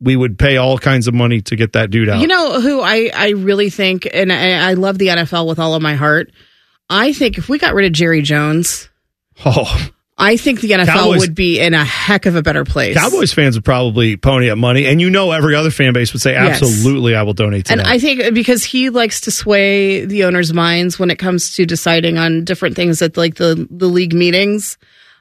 we 0.00 0.16
would 0.16 0.38
pay 0.38 0.56
all 0.56 0.78
kinds 0.78 1.06
of 1.08 1.14
money 1.14 1.40
to 1.42 1.56
get 1.56 1.74
that 1.74 1.90
dude 1.90 2.08
out. 2.08 2.20
You 2.20 2.26
know 2.26 2.60
who 2.60 2.80
I, 2.80 3.10
I 3.14 3.28
really 3.30 3.70
think, 3.70 4.08
and 4.12 4.32
I, 4.32 4.70
I 4.70 4.74
love 4.74 4.98
the 4.98 5.08
NFL 5.08 5.46
with 5.46 5.58
all 5.58 5.74
of 5.74 5.82
my 5.82 5.94
heart. 5.94 6.32
I 6.90 7.12
think 7.12 7.38
if 7.38 7.48
we 7.48 7.58
got 7.58 7.74
rid 7.74 7.86
of 7.86 7.92
Jerry 7.92 8.22
Jones, 8.22 8.88
Oh, 9.44 9.88
I 10.16 10.36
think 10.36 10.60
the 10.60 10.68
NFL 10.70 10.86
Cowboys- 10.86 11.20
would 11.20 11.34
be 11.34 11.58
in 11.58 11.74
a 11.74 11.84
heck 11.84 12.26
of 12.26 12.36
a 12.36 12.42
better 12.42 12.64
place. 12.64 12.96
Cowboys 12.96 13.32
fans 13.32 13.56
would 13.56 13.64
probably 13.64 14.16
pony 14.16 14.48
up 14.48 14.58
money, 14.58 14.86
and 14.86 15.00
you 15.00 15.10
know 15.10 15.32
every 15.32 15.56
other 15.56 15.70
fan 15.70 15.92
base 15.92 16.12
would 16.12 16.22
say, 16.22 16.32
Yes. 16.32 16.62
"Absolutely, 16.62 17.16
I 17.16 17.22
will 17.22 17.32
donate 17.32 17.64
to 17.66 17.72
And 17.72 17.80
that." 17.80 17.88
I 17.88 17.98
think 17.98 18.32
because 18.34 18.62
he 18.62 18.90
likes 18.90 19.22
to 19.22 19.30
sway 19.32 20.04
the 20.04 20.24
owners' 20.24 20.52
minds 20.52 20.98
when 20.98 21.10
it 21.10 21.18
comes 21.18 21.54
to 21.56 21.66
deciding 21.66 22.16
on 22.18 22.44
different 22.44 22.76
things 22.76 23.02
at 23.02 23.16
like 23.16 23.34
the 23.36 23.66
the 23.70 23.88
league 23.88 24.14
meetings. 24.14 24.78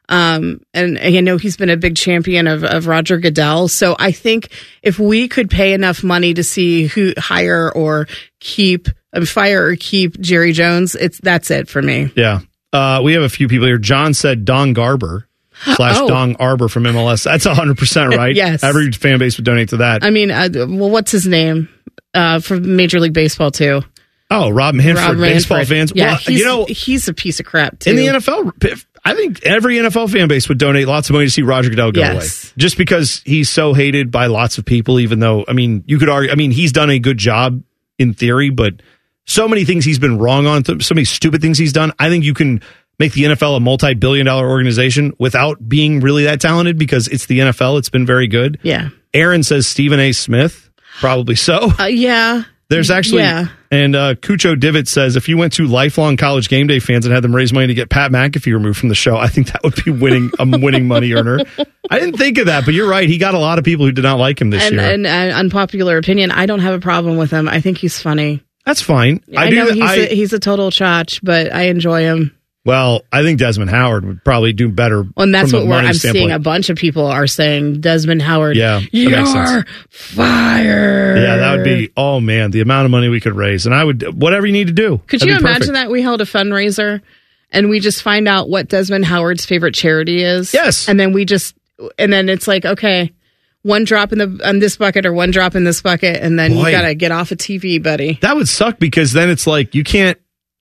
Um, 0.09 0.59
and 0.73 0.99
I 0.99 1.21
know 1.21 1.37
he's 1.37 1.55
been 1.57 1.69
a 1.69 1.77
big 1.77 1.95
champion 1.95 2.45
of, 2.45 2.63
of 2.65 2.87
Roger 2.87 3.17
Goodell. 3.17 3.69
So 3.69 3.95
I 3.97 4.11
think 4.11 4.49
if 4.83 4.99
we 4.99 5.29
could 5.29 5.49
pay 5.49 5.73
enough 5.73 6.03
money 6.03 6.33
to 6.33 6.43
see 6.43 6.87
who 6.87 7.13
hire 7.17 7.71
or 7.71 8.07
keep, 8.41 8.89
fire 9.27 9.65
or 9.67 9.75
keep 9.75 10.19
Jerry 10.19 10.51
Jones, 10.53 10.95
it's 10.95 11.19
that's 11.19 11.51
it 11.51 11.69
for 11.69 11.81
me. 11.81 12.11
yeah, 12.15 12.39
uh, 12.71 13.01
we 13.03 13.13
have 13.13 13.23
a 13.23 13.29
few 13.29 13.47
people 13.47 13.67
here. 13.67 13.77
John 13.77 14.13
said 14.13 14.45
Don 14.45 14.73
Garber 14.73 15.27
slash 15.75 15.97
Oh. 15.97 16.07
Don 16.07 16.35
Arbor 16.37 16.67
from 16.67 16.83
MLS. 16.83 17.23
That's 17.23 17.45
hundred 17.45 17.77
percent 17.77 18.15
right. 18.17 18.35
Yes. 18.35 18.63
every 18.63 18.91
fan 18.91 19.19
base 19.19 19.37
would 19.37 19.45
donate 19.45 19.69
to 19.69 19.77
that. 19.77 20.03
I 20.03 20.09
mean, 20.09 20.31
uh, 20.31 20.49
well, 20.53 20.89
what's 20.89 21.11
his 21.11 21.27
name? 21.27 21.69
Uh, 22.13 22.39
from 22.39 22.75
Major 22.75 22.99
League 22.99 23.13
Baseball 23.13 23.49
too. 23.51 23.81
oh, 24.31 24.49
Rob 24.49 24.75
Manfred, 24.75 24.97
Rob 24.97 25.17
baseball 25.17 25.63
fans. 25.65 25.91
Yeah, 25.95 26.05
well, 26.11 26.15
he's, 26.17 26.39
you 26.39 26.45
know, 26.45 26.65
he's 26.65 27.07
a 27.07 27.13
piece 27.13 27.39
of 27.39 27.45
crap 27.45 27.79
too. 27.79 27.91
in 27.91 27.95
the 27.95 28.05
NFL, 28.07 28.77
I 29.05 29.15
think 29.15 29.43
every 29.43 29.77
NFL 29.77 30.11
fan 30.11 30.27
base 30.27 30.47
would 30.47 30.57
donate 30.59 30.87
lots 30.87 31.09
of 31.09 31.13
money 31.13 31.25
to 31.25 31.31
see 31.31 31.41
Roger 31.41 31.69
Goodell 31.69 31.91
go 31.91 32.01
Yes. 32.01 32.13
away, 32.45 32.53
just 32.57 32.77
because 32.77 33.21
he's 33.25 33.49
so 33.49 33.73
hated 33.73 34.11
by 34.11 34.27
lots 34.27 34.57
of 34.59 34.65
people. 34.65 34.99
Even 34.99 35.19
though, 35.19 35.43
I 35.47 35.53
mean, 35.53 35.83
you 35.87 35.97
could 35.99 36.09
argue, 36.09 36.31
I 36.31 36.35
mean, 36.35 36.51
he's 36.51 36.71
done 36.71 36.89
a 36.89 36.99
good 36.99 37.17
job 37.17 37.61
in 37.99 38.13
theory, 38.13 38.49
but 38.49 38.75
so 39.25 39.47
many 39.47 39.65
things 39.65 39.85
he's 39.85 39.99
been 39.99 40.17
wrong 40.17 40.45
on, 40.47 40.63
so 40.81 40.95
many 40.95 41.05
stupid 41.05 41.41
things 41.41 41.57
he's 41.57 41.73
done. 41.73 41.91
I 41.99 42.09
think 42.09 42.23
you 42.25 42.33
can 42.33 42.61
make 42.99 43.13
the 43.13 43.23
NFL 43.23 43.57
a 43.57 43.59
multi-billion-dollar 43.59 44.47
organization 44.47 45.13
without 45.19 45.67
being 45.67 45.99
really 45.99 46.25
that 46.25 46.39
talented 46.41 46.77
because 46.77 47.07
it's 47.07 47.25
the 47.25 47.39
NFL. 47.39 47.79
It's 47.79 47.89
been 47.89 48.05
very 48.05 48.27
good. 48.27 48.59
Yeah. 48.63 48.89
Aaron 49.13 49.43
says 49.43 49.65
Stephen 49.67 49.99
A. 49.99 50.11
Smith, 50.11 50.69
probably 50.99 51.35
so. 51.35 51.71
Uh, 51.79 51.85
yeah. 51.85 52.43
There's 52.69 52.89
actually, 52.89 53.21
Yeah. 53.21 53.47
and 53.71 53.95
uh, 53.95 54.15
Cucho 54.15 54.59
Divot 54.59 54.87
says 54.87 55.15
if 55.15 55.29
you 55.29 55.37
went 55.37 55.53
to 55.53 55.67
lifelong 55.67 56.17
college 56.17 56.49
game 56.49 56.65
day 56.65 56.79
fans 56.79 57.05
and 57.05 57.13
had 57.13 57.23
them 57.23 57.35
raise 57.35 57.53
money 57.53 57.67
to 57.67 57.73
get 57.75 57.89
Pat 57.89 58.09
McAfee 58.11 58.51
removed 58.51 58.79
from 58.79 58.89
the 58.89 58.95
show, 58.95 59.15
I 59.17 59.27
think 59.27 59.51
that 59.51 59.61
would 59.63 59.83
be 59.83 59.91
winning 59.91 60.31
a 60.39 60.45
winning 60.57 60.87
money 60.87 61.13
earner. 61.13 61.39
I 61.91 61.99
didn't 61.99 62.17
think 62.17 62.39
of 62.39 62.47
that, 62.47 62.65
but 62.65 62.73
you're 62.73 62.89
right. 62.89 63.07
He 63.07 63.17
got 63.19 63.35
a 63.35 63.39
lot 63.39 63.59
of 63.59 63.65
people 63.65 63.85
who 63.85 63.91
did 63.91 64.03
not 64.03 64.17
like 64.17 64.41
him 64.41 64.49
this 64.49 64.63
and, 64.63 64.73
year. 64.75 64.83
and, 64.83 65.05
and 65.05 65.31
unpopular 65.33 65.97
opinion, 65.97 66.31
I 66.31 66.45
don't 66.47 66.61
have 66.61 66.73
a 66.73 66.79
problem 66.79 67.17
with 67.17 67.29
him. 67.31 67.47
I 67.47 67.61
think 67.61 67.77
he's 67.77 68.01
funny. 68.01 68.41
That's 68.65 68.81
fine. 68.81 69.21
I, 69.35 69.49
do 69.49 69.55
know 69.57 69.71
he's, 69.71 69.81
I- 69.81 69.95
a, 69.95 70.15
he's 70.15 70.33
a 70.33 70.39
total 70.39 70.69
chotch, 70.71 71.19
but 71.23 71.51
I 71.53 71.63
enjoy 71.63 72.01
him. 72.03 72.35
well, 72.65 73.01
I 73.11 73.21
think 73.23 73.39
Desmond 73.39 73.69
Howard 73.71 74.05
would 74.05 74.23
probably 74.23 74.53
do 74.53 74.69
better. 74.69 75.03
Well, 75.03 75.23
and 75.25 75.35
that's 75.35 75.51
what 75.51 75.67
we're, 75.67 75.73
I'm 75.75 75.93
standpoint. 75.93 76.21
seeing. 76.21 76.31
A 76.31 76.39
bunch 76.39 76.69
of 76.69 76.77
people 76.77 77.05
are 77.07 77.27
saying 77.27 77.81
Desmond 77.81 78.21
Howard. 78.21 78.55
Yeah, 78.55 78.79
you're 78.91 79.65
fired. 79.89 81.17
Yeah, 81.17 81.37
that 81.37 81.57
would 81.57 81.63
be. 81.65 81.91
Oh 81.97 82.19
man, 82.19 82.51
the 82.51 82.61
amount 82.61 82.85
of 82.85 82.91
money 82.91 83.09
we 83.09 83.19
could 83.19 83.35
raise, 83.35 83.65
and 83.65 83.75
I 83.75 83.83
would 83.83 84.19
whatever 84.21 84.45
you 84.45 84.53
need 84.53 84.67
to 84.67 84.73
do. 84.73 85.01
Could 85.07 85.23
you 85.23 85.31
imagine 85.35 85.53
perfect. 85.59 85.73
that 85.73 85.91
we 85.91 86.01
held 86.01 86.21
a 86.21 86.25
fundraiser 86.25 87.01
and 87.51 87.69
we 87.69 87.79
just 87.79 88.01
find 88.01 88.27
out 88.27 88.49
what 88.49 88.67
Desmond 88.69 89.05
Howard's 89.05 89.45
favorite 89.45 89.75
charity 89.75 90.23
is? 90.23 90.53
Yes. 90.53 90.87
And 90.87 90.99
then 90.99 91.11
we 91.13 91.25
just, 91.25 91.55
and 91.99 92.11
then 92.11 92.29
it's 92.29 92.47
like, 92.47 92.65
okay, 92.65 93.11
one 93.63 93.83
drop 93.85 94.11
in 94.13 94.19
the 94.19 94.41
on 94.45 94.59
this 94.59 94.77
bucket 94.77 95.05
or 95.05 95.13
one 95.13 95.31
drop 95.31 95.55
in 95.55 95.63
this 95.63 95.81
bucket, 95.81 96.21
and 96.21 96.37
then 96.37 96.53
Boy. 96.53 96.67
you 96.67 96.71
gotta 96.71 96.93
get 96.95 97.11
off 97.11 97.31
of 97.31 97.37
TV, 97.39 97.81
buddy. 97.81 98.19
That 98.21 98.35
would 98.35 98.47
suck 98.47 98.77
because 98.79 99.11
then 99.13 99.29
it's 99.29 99.47
like 99.47 99.73
you 99.75 99.83
can't. 99.83 100.17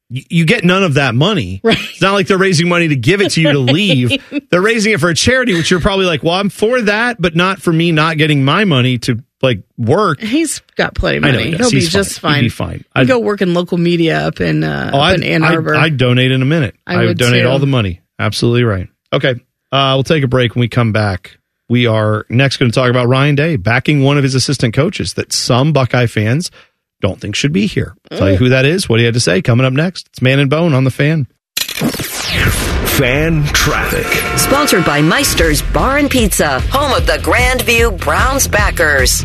You 0.08 0.22
you 0.28 0.44
get 0.44 0.62
none 0.64 0.84
of 0.84 0.94
that 0.94 1.14
money. 1.14 1.60
Right. 1.64 1.78
It's 1.78 2.02
not 2.02 2.12
like 2.12 2.26
they're 2.26 2.36
raising 2.38 2.68
money 2.68 2.88
to 2.88 2.96
give 2.96 3.20
it 3.22 3.30
to 3.32 3.40
you 3.40 3.52
to 3.52 3.58
leave. 3.72 4.22
They're 4.50 4.60
raising 4.60 4.92
it 4.92 5.00
for 5.00 5.08
a 5.08 5.14
charity, 5.14 5.54
which 5.54 5.70
you're 5.70 5.80
probably 5.80 6.04
like, 6.06 6.22
well, 6.22 6.34
I'm 6.34 6.50
for 6.50 6.82
that, 6.82 7.16
but 7.20 7.34
not 7.34 7.60
for 7.62 7.72
me 7.72 7.92
not 7.92 8.18
getting 8.18 8.44
my 8.44 8.64
money 8.66 8.98
to 8.98 9.22
like 9.40 9.62
work. 9.78 10.20
He's 10.20 10.60
got 10.76 10.94
plenty 10.94 11.16
of 11.16 11.22
money. 11.22 11.44
he 11.50 11.56
he'll 11.56 11.70
be 11.70 11.76
He's 11.80 11.90
just 11.90 12.20
fine. 12.20 12.32
fine. 12.34 12.36
He'd 12.42 12.46
be 12.46 12.48
fine. 12.50 12.84
I'd- 12.94 13.08
go 13.08 13.18
work 13.20 13.40
in 13.42 13.54
local 13.54 13.78
media 13.78 14.18
up 14.26 14.40
in 14.40 14.62
uh, 14.62 14.90
Oh, 14.92 14.98
up 14.98 15.02
I'd, 15.02 15.14
in 15.16 15.22
Ann 15.24 15.42
I'd- 15.44 15.54
Arbor. 15.56 15.74
I'd 15.74 15.96
donate 15.96 16.30
in 16.30 16.42
a 16.42 16.44
minute. 16.44 16.76
I 16.86 16.94
I 16.94 16.96
would 16.98 17.06
would 17.08 17.18
donate 17.18 17.42
too. 17.42 17.48
all 17.48 17.58
the 17.58 17.66
money. 17.66 18.02
Absolutely 18.18 18.64
right. 18.64 18.88
Okay. 19.14 19.34
Uh, 19.72 19.92
we'll 19.96 20.04
take 20.04 20.22
a 20.22 20.28
break 20.28 20.54
when 20.54 20.60
we 20.60 20.68
come 20.68 20.92
back. 20.92 21.38
We 21.72 21.86
are 21.86 22.26
next 22.28 22.58
going 22.58 22.70
to 22.70 22.74
talk 22.74 22.90
about 22.90 23.08
Ryan 23.08 23.34
Day 23.34 23.56
backing 23.56 24.02
one 24.02 24.18
of 24.18 24.22
his 24.22 24.34
assistant 24.34 24.74
coaches 24.74 25.14
that 25.14 25.32
some 25.32 25.72
Buckeye 25.72 26.04
fans 26.04 26.50
don't 27.00 27.18
think 27.18 27.34
should 27.34 27.54
be 27.54 27.64
here. 27.64 27.96
I'll 28.10 28.18
tell 28.18 28.28
you 28.28 28.36
mm. 28.36 28.40
who 28.40 28.48
that 28.50 28.66
is, 28.66 28.90
what 28.90 29.00
he 29.00 29.06
had 29.06 29.14
to 29.14 29.20
say 29.20 29.40
coming 29.40 29.64
up 29.64 29.72
next. 29.72 30.06
It's 30.08 30.20
Man 30.20 30.38
and 30.38 30.50
Bone 30.50 30.74
on 30.74 30.84
the 30.84 30.90
fan. 30.90 31.28
Fan 32.98 33.42
traffic. 33.54 34.04
Sponsored 34.38 34.84
by 34.84 35.00
Meister's 35.00 35.62
Bar 35.62 35.96
and 35.96 36.10
Pizza, 36.10 36.60
home 36.60 36.92
of 36.92 37.06
the 37.06 37.16
Grandview 37.22 37.98
Browns 37.98 38.46
backers. 38.46 39.24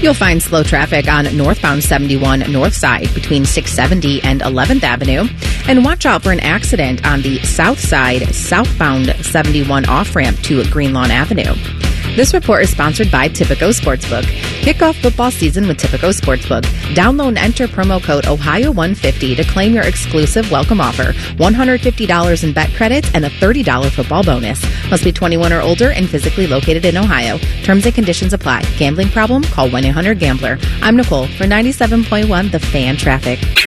You'll 0.00 0.14
find 0.14 0.40
slow 0.40 0.62
traffic 0.62 1.08
on 1.08 1.36
northbound 1.36 1.82
71 1.82 2.52
north 2.52 2.74
side 2.74 3.12
between 3.14 3.44
670 3.44 4.22
and 4.22 4.42
11th 4.42 4.84
Avenue. 4.84 5.28
And 5.66 5.84
watch 5.84 6.06
out 6.06 6.22
for 6.22 6.30
an 6.30 6.40
accident 6.40 7.04
on 7.04 7.20
the 7.22 7.40
south 7.40 7.80
side 7.80 8.32
southbound 8.32 9.08
71 9.24 9.86
off 9.86 10.14
ramp 10.14 10.38
to 10.42 10.64
Green 10.70 10.92
Lawn 10.92 11.10
Avenue. 11.10 11.87
This 12.18 12.34
report 12.34 12.64
is 12.64 12.70
sponsored 12.70 13.12
by 13.12 13.28
Tipico 13.28 13.70
Sportsbook. 13.72 14.24
Kick 14.64 14.82
off 14.82 14.96
football 14.96 15.30
season 15.30 15.68
with 15.68 15.78
Tipico 15.78 16.12
Sportsbook. 16.12 16.64
Download 16.96 17.28
and 17.28 17.38
enter 17.38 17.68
promo 17.68 18.02
code 18.02 18.24
Ohio150 18.24 19.36
to 19.36 19.44
claim 19.44 19.72
your 19.72 19.84
exclusive 19.84 20.50
welcome 20.50 20.80
offer. 20.80 21.12
$150 21.12 22.42
in 22.42 22.52
bet 22.52 22.72
credits 22.74 23.08
and 23.14 23.24
a 23.24 23.30
$30 23.30 23.92
football 23.92 24.24
bonus. 24.24 24.60
Must 24.90 25.04
be 25.04 25.12
21 25.12 25.52
or 25.52 25.60
older 25.60 25.92
and 25.92 26.10
physically 26.10 26.48
located 26.48 26.84
in 26.84 26.96
Ohio. 26.96 27.38
Terms 27.62 27.86
and 27.86 27.94
conditions 27.94 28.32
apply. 28.32 28.62
Gambling 28.78 29.10
problem? 29.10 29.44
Call 29.44 29.68
1-800-GAMBLER. 29.68 30.58
I'm 30.82 30.96
Nicole 30.96 31.28
for 31.28 31.44
97.1 31.44 32.50
The 32.50 32.58
Fan 32.58 32.96
Traffic. 32.96 33.67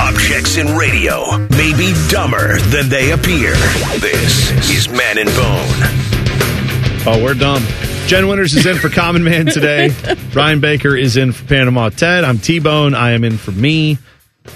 Objects 0.00 0.56
in 0.56 0.76
radio 0.76 1.38
may 1.48 1.74
be 1.76 1.94
dumber 2.08 2.58
than 2.70 2.88
they 2.88 3.12
appear. 3.12 3.52
This 3.98 4.50
is 4.70 4.88
Man 4.88 5.18
and 5.18 5.28
Bone. 5.30 7.04
Oh, 7.06 7.20
we're 7.22 7.34
dumb. 7.34 7.62
Jen 8.06 8.28
Winters 8.28 8.54
is 8.54 8.66
in 8.66 8.78
for 8.78 8.88
Common 8.88 9.24
Man 9.24 9.46
today. 9.46 9.90
Ryan 10.34 10.60
Baker 10.60 10.96
is 10.96 11.16
in 11.16 11.32
for 11.32 11.44
Panama 11.46 11.88
Ted. 11.90 12.24
I'm 12.24 12.38
T 12.38 12.58
Bone. 12.58 12.94
I 12.94 13.12
am 13.12 13.24
in 13.24 13.36
for 13.38 13.52
me. 13.52 13.98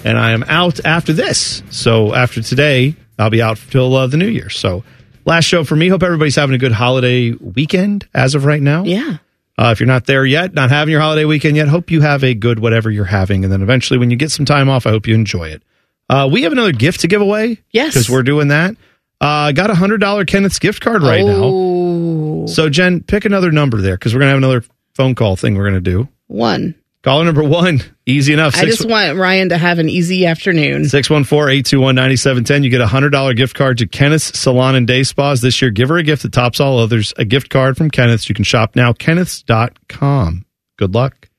And 0.03 0.17
I 0.17 0.31
am 0.31 0.43
out 0.43 0.83
after 0.85 1.13
this. 1.13 1.61
So 1.69 2.15
after 2.15 2.41
today, 2.41 2.95
I'll 3.19 3.29
be 3.29 3.41
out 3.43 3.57
till 3.69 3.95
uh, 3.95 4.07
the 4.07 4.17
new 4.17 4.27
year. 4.27 4.49
So 4.49 4.83
last 5.25 5.45
show 5.45 5.63
for 5.63 5.75
me. 5.75 5.87
Hope 5.89 6.01
everybody's 6.01 6.35
having 6.35 6.55
a 6.55 6.57
good 6.57 6.71
holiday 6.71 7.31
weekend 7.31 8.07
as 8.13 8.33
of 8.33 8.45
right 8.45 8.61
now. 8.61 8.83
Yeah. 8.85 9.17
Uh, 9.57 9.69
if 9.71 9.79
you're 9.79 9.87
not 9.87 10.05
there 10.05 10.25
yet, 10.25 10.53
not 10.53 10.69
having 10.71 10.91
your 10.91 11.01
holiday 11.01 11.25
weekend 11.25 11.55
yet, 11.55 11.67
hope 11.67 11.91
you 11.91 12.01
have 12.01 12.23
a 12.23 12.33
good 12.33 12.59
whatever 12.59 12.89
you're 12.89 13.05
having. 13.05 13.43
And 13.43 13.53
then 13.53 13.61
eventually, 13.61 13.99
when 13.99 14.09
you 14.09 14.17
get 14.17 14.31
some 14.31 14.45
time 14.45 14.67
off, 14.69 14.87
I 14.87 14.89
hope 14.89 15.05
you 15.07 15.13
enjoy 15.13 15.49
it. 15.49 15.61
Uh, 16.09 16.27
we 16.31 16.41
have 16.43 16.51
another 16.51 16.71
gift 16.71 17.01
to 17.01 17.07
give 17.07 17.21
away. 17.21 17.59
Yes. 17.71 17.93
Because 17.93 18.09
we're 18.09 18.23
doing 18.23 18.47
that. 18.49 18.75
Uh, 19.21 19.51
got 19.51 19.69
a 19.69 19.73
$100 19.73 19.99
Kenneth's 20.25 20.59
gift 20.59 20.81
card 20.81 21.01
right 21.03 21.21
Oh. 21.23 22.41
now. 22.41 22.45
So, 22.47 22.67
Jen, 22.69 23.01
pick 23.01 23.25
another 23.25 23.51
number 23.51 23.79
there 23.79 23.95
because 23.95 24.13
we're 24.13 24.19
going 24.19 24.27
to 24.29 24.31
have 24.33 24.37
another 24.39 24.63
phone 24.95 25.15
call 25.15 25.35
thing 25.35 25.55
we're 25.55 25.69
going 25.69 25.81
to 25.83 25.91
do. 25.91 26.09
One. 26.27 26.75
Caller 27.03 27.25
number 27.25 27.43
one, 27.43 27.81
easy 28.05 28.31
enough. 28.31 28.55
I 28.55 28.63
just 28.63 28.87
want 28.87 29.17
Ryan 29.17 29.49
to 29.49 29.57
have 29.57 29.77
an 29.77 29.89
easy 29.89 30.25
afternoon. 30.25 30.83
614-821-9710. 30.83 32.63
You 32.63 32.69
get 32.69 32.79
a 32.81 32.85
$100 32.85 33.35
gift 33.35 33.55
card 33.55 33.79
to 33.79 33.87
Kenneth's 33.87 34.37
Salon 34.39 34.75
and 34.75 34.87
Day 34.87 35.03
Spas 35.03 35.41
this 35.41 35.61
year. 35.61 35.69
Give 35.69 35.89
her 35.89 35.97
a 35.97 36.03
gift 36.03 36.23
that 36.23 36.31
tops 36.31 36.59
all 36.61 36.79
others. 36.79 37.13
A 37.17 37.25
gift 37.25 37.49
card 37.49 37.75
from 37.75 37.91
Kenneth's. 37.91 38.29
You 38.29 38.35
can 38.35 38.45
shop 38.45 38.75
now, 38.77 38.93
kenneth's.com. 38.93 40.45
Good 40.77 40.93
luck. 40.95 41.29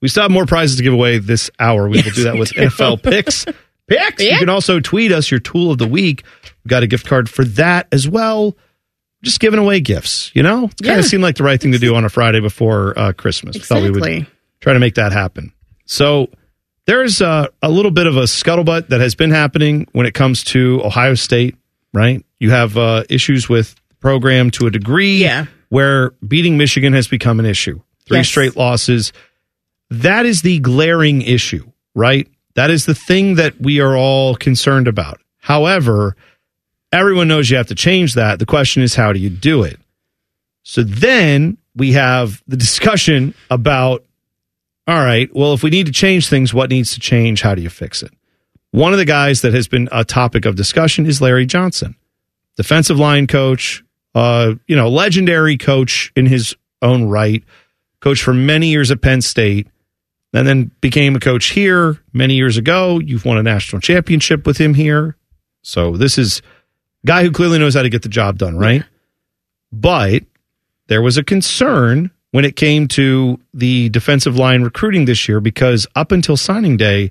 We 0.00 0.08
still 0.08 0.22
have 0.22 0.30
more 0.30 0.46
prizes 0.46 0.76
to 0.78 0.82
give 0.82 0.92
away 0.94 1.18
this 1.18 1.50
hour. 1.58 1.88
We 1.88 2.02
will 2.02 2.10
do 2.12 2.24
that 2.24 2.38
with 2.38 2.50
NFL 2.52 3.02
picks. 3.02 3.44
Picks. 3.88 4.22
You 4.22 4.38
can 4.38 4.48
also 4.48 4.78
tweet 4.78 5.10
us 5.10 5.32
your 5.32 5.40
tool 5.40 5.72
of 5.72 5.78
the 5.78 5.88
week. 5.88 6.22
We've 6.62 6.70
got 6.70 6.84
a 6.84 6.86
gift 6.86 7.08
card 7.08 7.28
for 7.28 7.44
that 7.44 7.88
as 7.90 8.08
well. 8.08 8.56
Just 9.24 9.40
giving 9.40 9.58
away 9.58 9.80
gifts, 9.80 10.30
you 10.32 10.44
know? 10.44 10.66
It 10.66 10.76
kind 10.78 10.84
Yeah. 10.84 10.98
of 11.00 11.06
seemed 11.06 11.24
like 11.24 11.34
the 11.34 11.42
right 11.42 11.60
thing 11.60 11.72
to 11.72 11.78
do 11.78 11.96
on 11.96 12.04
a 12.04 12.08
Friday 12.08 12.38
before 12.38 12.96
uh, 12.96 13.12
Christmas. 13.12 13.56
Thought 13.56 13.82
we 13.82 13.90
would 13.90 14.06
Exactly. 14.06 14.26
Try 14.60 14.72
to 14.72 14.78
make 14.78 14.94
that 14.96 15.12
happen. 15.12 15.52
So 15.86 16.28
there's 16.86 17.20
a, 17.20 17.48
a 17.62 17.70
little 17.70 17.90
bit 17.90 18.06
of 18.06 18.16
a 18.16 18.22
scuttlebutt 18.24 18.88
that 18.88 19.00
has 19.00 19.14
been 19.14 19.30
happening 19.30 19.86
when 19.92 20.06
it 20.06 20.14
comes 20.14 20.44
to 20.44 20.80
Ohio 20.84 21.14
State, 21.14 21.56
right? 21.92 22.24
You 22.38 22.50
have 22.50 22.76
uh, 22.76 23.04
issues 23.08 23.48
with 23.48 23.74
the 23.88 23.94
program 23.96 24.50
to 24.52 24.66
a 24.66 24.70
degree 24.70 25.18
Yeah. 25.18 25.46
where 25.68 26.10
beating 26.26 26.56
Michigan 26.58 26.92
has 26.94 27.08
become 27.08 27.38
an 27.40 27.46
issue. 27.46 27.80
Three 28.06 28.18
Yes. 28.18 28.28
straight 28.28 28.56
losses. 28.56 29.12
That 29.90 30.26
is 30.26 30.42
the 30.42 30.58
glaring 30.60 31.22
issue, 31.22 31.70
right? 31.94 32.28
That 32.54 32.70
is 32.70 32.86
the 32.86 32.94
thing 32.94 33.36
that 33.36 33.60
we 33.60 33.80
are 33.80 33.96
all 33.96 34.34
concerned 34.34 34.88
about. 34.88 35.20
However, 35.38 36.16
everyone 36.92 37.28
knows 37.28 37.50
you 37.50 37.56
have 37.56 37.68
to 37.68 37.74
change 37.74 38.14
that. 38.14 38.38
The 38.38 38.46
question 38.46 38.82
is, 38.82 38.94
how 38.94 39.12
do 39.12 39.18
you 39.20 39.30
do 39.30 39.62
it? 39.62 39.78
So 40.62 40.82
then 40.82 41.56
we 41.74 41.92
have 41.92 42.42
the 42.46 42.56
discussion 42.56 43.34
about 43.50 44.04
all 44.90 45.04
right, 45.04 45.32
well, 45.32 45.52
if 45.52 45.62
we 45.62 45.70
need 45.70 45.86
to 45.86 45.92
change 45.92 46.28
things, 46.28 46.52
what 46.52 46.68
needs 46.68 46.94
to 46.94 47.00
change? 47.00 47.42
How 47.42 47.54
do 47.54 47.62
you 47.62 47.70
fix 47.70 48.02
it? 48.02 48.12
One 48.72 48.92
of 48.92 48.98
the 48.98 49.04
guys 49.04 49.42
that 49.42 49.54
has 49.54 49.68
been 49.68 49.88
a 49.92 50.04
topic 50.04 50.44
of 50.44 50.56
discussion 50.56 51.06
is 51.06 51.20
Larry 51.20 51.46
Johnson, 51.46 51.94
defensive 52.56 52.98
line 52.98 53.28
coach, 53.28 53.84
uh, 54.16 54.54
you 54.66 54.74
know, 54.74 54.88
legendary 54.88 55.56
coach 55.56 56.12
in 56.16 56.26
his 56.26 56.56
own 56.82 57.04
right, 57.04 57.44
coach 58.00 58.20
for 58.20 58.34
many 58.34 58.66
years 58.66 58.90
at 58.90 59.00
Penn 59.00 59.22
State, 59.22 59.68
and 60.32 60.44
then 60.44 60.72
became 60.80 61.14
a 61.14 61.20
coach 61.20 61.50
here 61.50 62.02
many 62.12 62.34
years 62.34 62.56
ago. 62.56 62.98
You've 62.98 63.24
won 63.24 63.38
a 63.38 63.44
national 63.44 63.80
championship 63.80 64.44
with 64.44 64.58
him 64.58 64.74
here. 64.74 65.16
So 65.62 65.96
this 65.96 66.18
is 66.18 66.42
a 67.04 67.06
guy 67.06 67.22
who 67.22 67.30
clearly 67.30 67.60
knows 67.60 67.74
how 67.76 67.82
to 67.82 67.90
get 67.90 68.02
the 68.02 68.08
job 68.08 68.38
done, 68.38 68.56
right? 68.56 68.82
But 69.70 70.24
there 70.88 71.00
was 71.00 71.16
a 71.16 71.22
concern 71.22 72.10
when 72.32 72.44
it 72.44 72.56
came 72.56 72.88
to 72.88 73.38
the 73.52 73.88
defensive 73.88 74.36
line 74.36 74.62
recruiting 74.62 75.04
this 75.04 75.28
year 75.28 75.40
because 75.40 75.86
up 75.94 76.12
until 76.12 76.36
signing 76.36 76.76
day, 76.76 77.10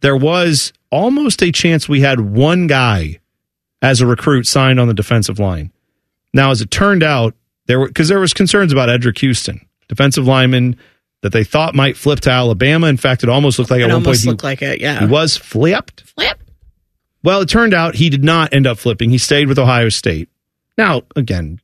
there 0.00 0.16
was 0.16 0.72
almost 0.90 1.42
a 1.42 1.52
chance 1.52 1.88
we 1.88 2.00
had 2.00 2.20
one 2.20 2.66
guy 2.66 3.20
as 3.82 4.00
a 4.00 4.06
recruit 4.06 4.46
signed 4.46 4.80
on 4.80 4.88
the 4.88 4.94
defensive 4.94 5.38
line. 5.38 5.72
Now, 6.32 6.50
as 6.50 6.60
it 6.60 6.70
turned 6.70 7.02
out, 7.02 7.34
there 7.66 7.78
were 7.78 7.88
because 7.88 8.08
there 8.08 8.20
was 8.20 8.34
concerns 8.34 8.72
about 8.72 8.88
Eddrick 8.88 9.18
Houston, 9.18 9.66
defensive 9.88 10.26
lineman 10.26 10.76
that 11.22 11.32
they 11.32 11.44
thought 11.44 11.74
might 11.74 11.96
flip 11.96 12.20
to 12.20 12.30
Alabama. 12.30 12.86
In 12.86 12.96
fact, 12.96 13.22
it 13.22 13.28
almost 13.28 13.58
looked 13.58 13.70
like 13.70 13.80
It 13.80 13.84
at 13.84 13.92
one 13.92 14.04
point 14.04 14.20
he, 14.20 14.30
like 14.30 14.62
it, 14.62 14.80
yeah. 14.80 15.00
he 15.00 15.06
was 15.06 15.36
flipped. 15.36 16.02
Flip. 16.02 16.38
Well, 17.22 17.40
it 17.40 17.48
turned 17.48 17.74
out 17.74 17.96
he 17.96 18.10
did 18.10 18.24
not 18.24 18.54
end 18.54 18.66
up 18.66 18.78
flipping. 18.78 19.10
He 19.10 19.18
stayed 19.18 19.48
with 19.48 19.58
Ohio 19.58 19.88
State. 19.88 20.28
Now, 20.76 21.02
again, 21.16 21.60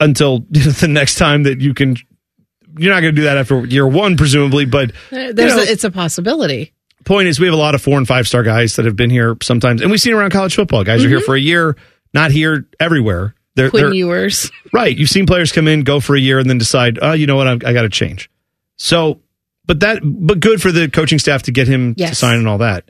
until 0.00 0.40
the 0.50 0.88
next 0.88 1.16
time 1.16 1.42
that 1.44 1.60
you 1.60 1.74
can, 1.74 1.96
you're 2.78 2.92
not 2.92 3.00
going 3.00 3.14
to 3.14 3.20
do 3.20 3.24
that 3.24 3.36
after 3.36 3.64
year 3.66 3.86
one, 3.86 4.16
presumably. 4.16 4.64
But 4.64 4.92
There's 5.10 5.36
you 5.38 5.44
know, 5.46 5.58
a, 5.58 5.66
it's 5.66 5.84
a 5.84 5.90
possibility. 5.90 6.72
point 7.04 7.28
is, 7.28 7.38
we 7.38 7.46
have 7.46 7.54
a 7.54 7.58
lot 7.58 7.74
of 7.74 7.82
four 7.82 7.98
and 7.98 8.06
five 8.08 8.26
star 8.26 8.42
guys 8.42 8.76
that 8.76 8.84
have 8.86 8.96
been 8.96 9.10
here 9.10 9.36
sometimes, 9.42 9.82
and 9.82 9.90
we've 9.90 10.00
seen 10.00 10.14
around 10.14 10.30
college 10.30 10.54
football. 10.54 10.82
Guys 10.84 11.04
are 11.04 11.08
here 11.08 11.20
Mhm. 11.20 11.24
for 11.24 11.36
a 11.36 11.40
year, 11.40 11.76
not 12.14 12.30
here 12.30 12.66
everywhere. 12.80 13.34
They're, 13.56 13.70
Quinn 13.70 13.84
they're- 13.84 13.94
Ewers. 13.94 14.50
Right. 14.72 14.96
You've 14.96 15.10
seen 15.10 15.26
players 15.26 15.50
come 15.50 15.66
in, 15.66 15.82
go 15.82 15.98
for 15.98 16.14
a 16.14 16.20
year, 16.20 16.38
and 16.38 16.48
then 16.48 16.56
decide, 16.58 16.98
oh, 17.02 17.12
you 17.12 17.26
know 17.26 17.34
what, 17.34 17.48
I, 17.48 17.52
I 17.52 17.72
got 17.72 17.82
to 17.82 17.88
change. 17.88 18.30
So, 18.76 19.20
but 19.66 19.80
that, 19.80 19.98
but 20.04 20.38
good 20.38 20.62
for 20.62 20.70
the 20.70 20.88
coaching 20.88 21.18
staff 21.18 21.42
to 21.44 21.52
get 21.52 21.66
him 21.66 21.96
to 21.96 22.14
sign 22.14 22.38
and 22.38 22.46
all 22.48 22.58
that. 22.58 22.88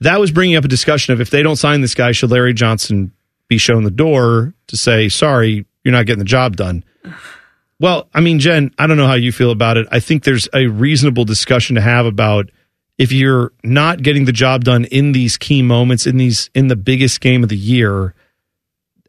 That 0.00 0.18
was 0.18 0.30
bringing 0.30 0.56
up 0.56 0.64
a 0.64 0.68
discussion 0.68 1.12
of 1.12 1.20
if 1.20 1.28
they 1.28 1.42
don't 1.42 1.56
sign 1.56 1.82
this 1.82 1.94
guy, 1.94 2.12
should 2.12 2.30
Larry 2.30 2.54
Johnson 2.54 3.12
be 3.48 3.58
shown 3.58 3.84
the 3.84 3.90
door 3.90 4.54
to 4.68 4.76
say, 4.78 5.10
sorry, 5.10 5.66
you're 5.84 5.92
not 5.92 6.06
getting 6.06 6.18
the 6.18 6.24
job 6.24 6.56
done? 6.56 6.84
Well, 7.78 8.08
I 8.12 8.20
mean, 8.20 8.40
Jen, 8.40 8.74
I 8.78 8.86
don't 8.86 8.96
know 8.98 9.06
how 9.06 9.14
you 9.14 9.32
feel 9.32 9.50
about 9.50 9.76
it. 9.78 9.86
I 9.90 10.00
think 10.00 10.24
there's 10.24 10.48
a 10.52 10.66
reasonable 10.66 11.24
discussion 11.24 11.76
to 11.76 11.82
have 11.82 12.04
about 12.06 12.50
if 12.98 13.12
you're 13.12 13.52
not 13.64 14.02
getting 14.02 14.26
the 14.26 14.32
job 14.32 14.64
done 14.64 14.84
in 14.84 15.12
these 15.12 15.38
key 15.38 15.62
moments, 15.62 16.06
in 16.06 16.18
these 16.18 16.50
in 16.54 16.68
the 16.68 16.76
biggest 16.76 17.22
game 17.22 17.42
of 17.42 17.48
the 17.48 17.56
year, 17.56 18.14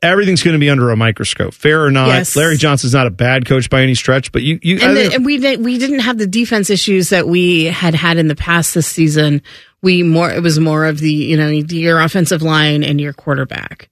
everything's 0.01 0.41
going 0.41 0.53
to 0.53 0.59
be 0.59 0.69
under 0.69 0.89
a 0.91 0.95
microscope. 0.95 1.53
Fair 1.53 1.83
or 1.83 1.91
not, 1.91 2.07
Yes. 2.07 2.35
Larry 2.37 2.55
Johnson's 2.55 2.93
not 2.93 3.07
a 3.07 3.11
bad 3.11 3.45
coach 3.45 3.69
by 3.69 3.81
any 3.81 3.93
stretch, 3.93 4.31
but 4.31 4.41
you, 4.43 4.59
you 4.61 4.79
and, 4.81 4.95
the, 4.95 5.13
and 5.15 5.25
we 5.25 5.57
we 5.57 5.77
didn't 5.77 5.99
have 5.99 6.17
the 6.17 6.25
defense 6.27 6.69
issues 6.69 7.09
that 7.09 7.27
we 7.27 7.65
had 7.65 7.93
had 7.93 8.17
in 8.17 8.29
the 8.29 8.35
past 8.35 8.73
this 8.73 8.87
season. 8.87 9.41
We 9.81 10.03
more 10.03 10.31
it 10.31 10.41
was 10.41 10.57
more 10.59 10.85
of 10.85 10.99
the 10.99 11.11
you 11.11 11.35
know 11.35 11.49
your 11.49 11.99
offensive 11.99 12.41
line 12.41 12.85
and 12.85 13.01
your 13.01 13.11
quarterback. 13.11 13.89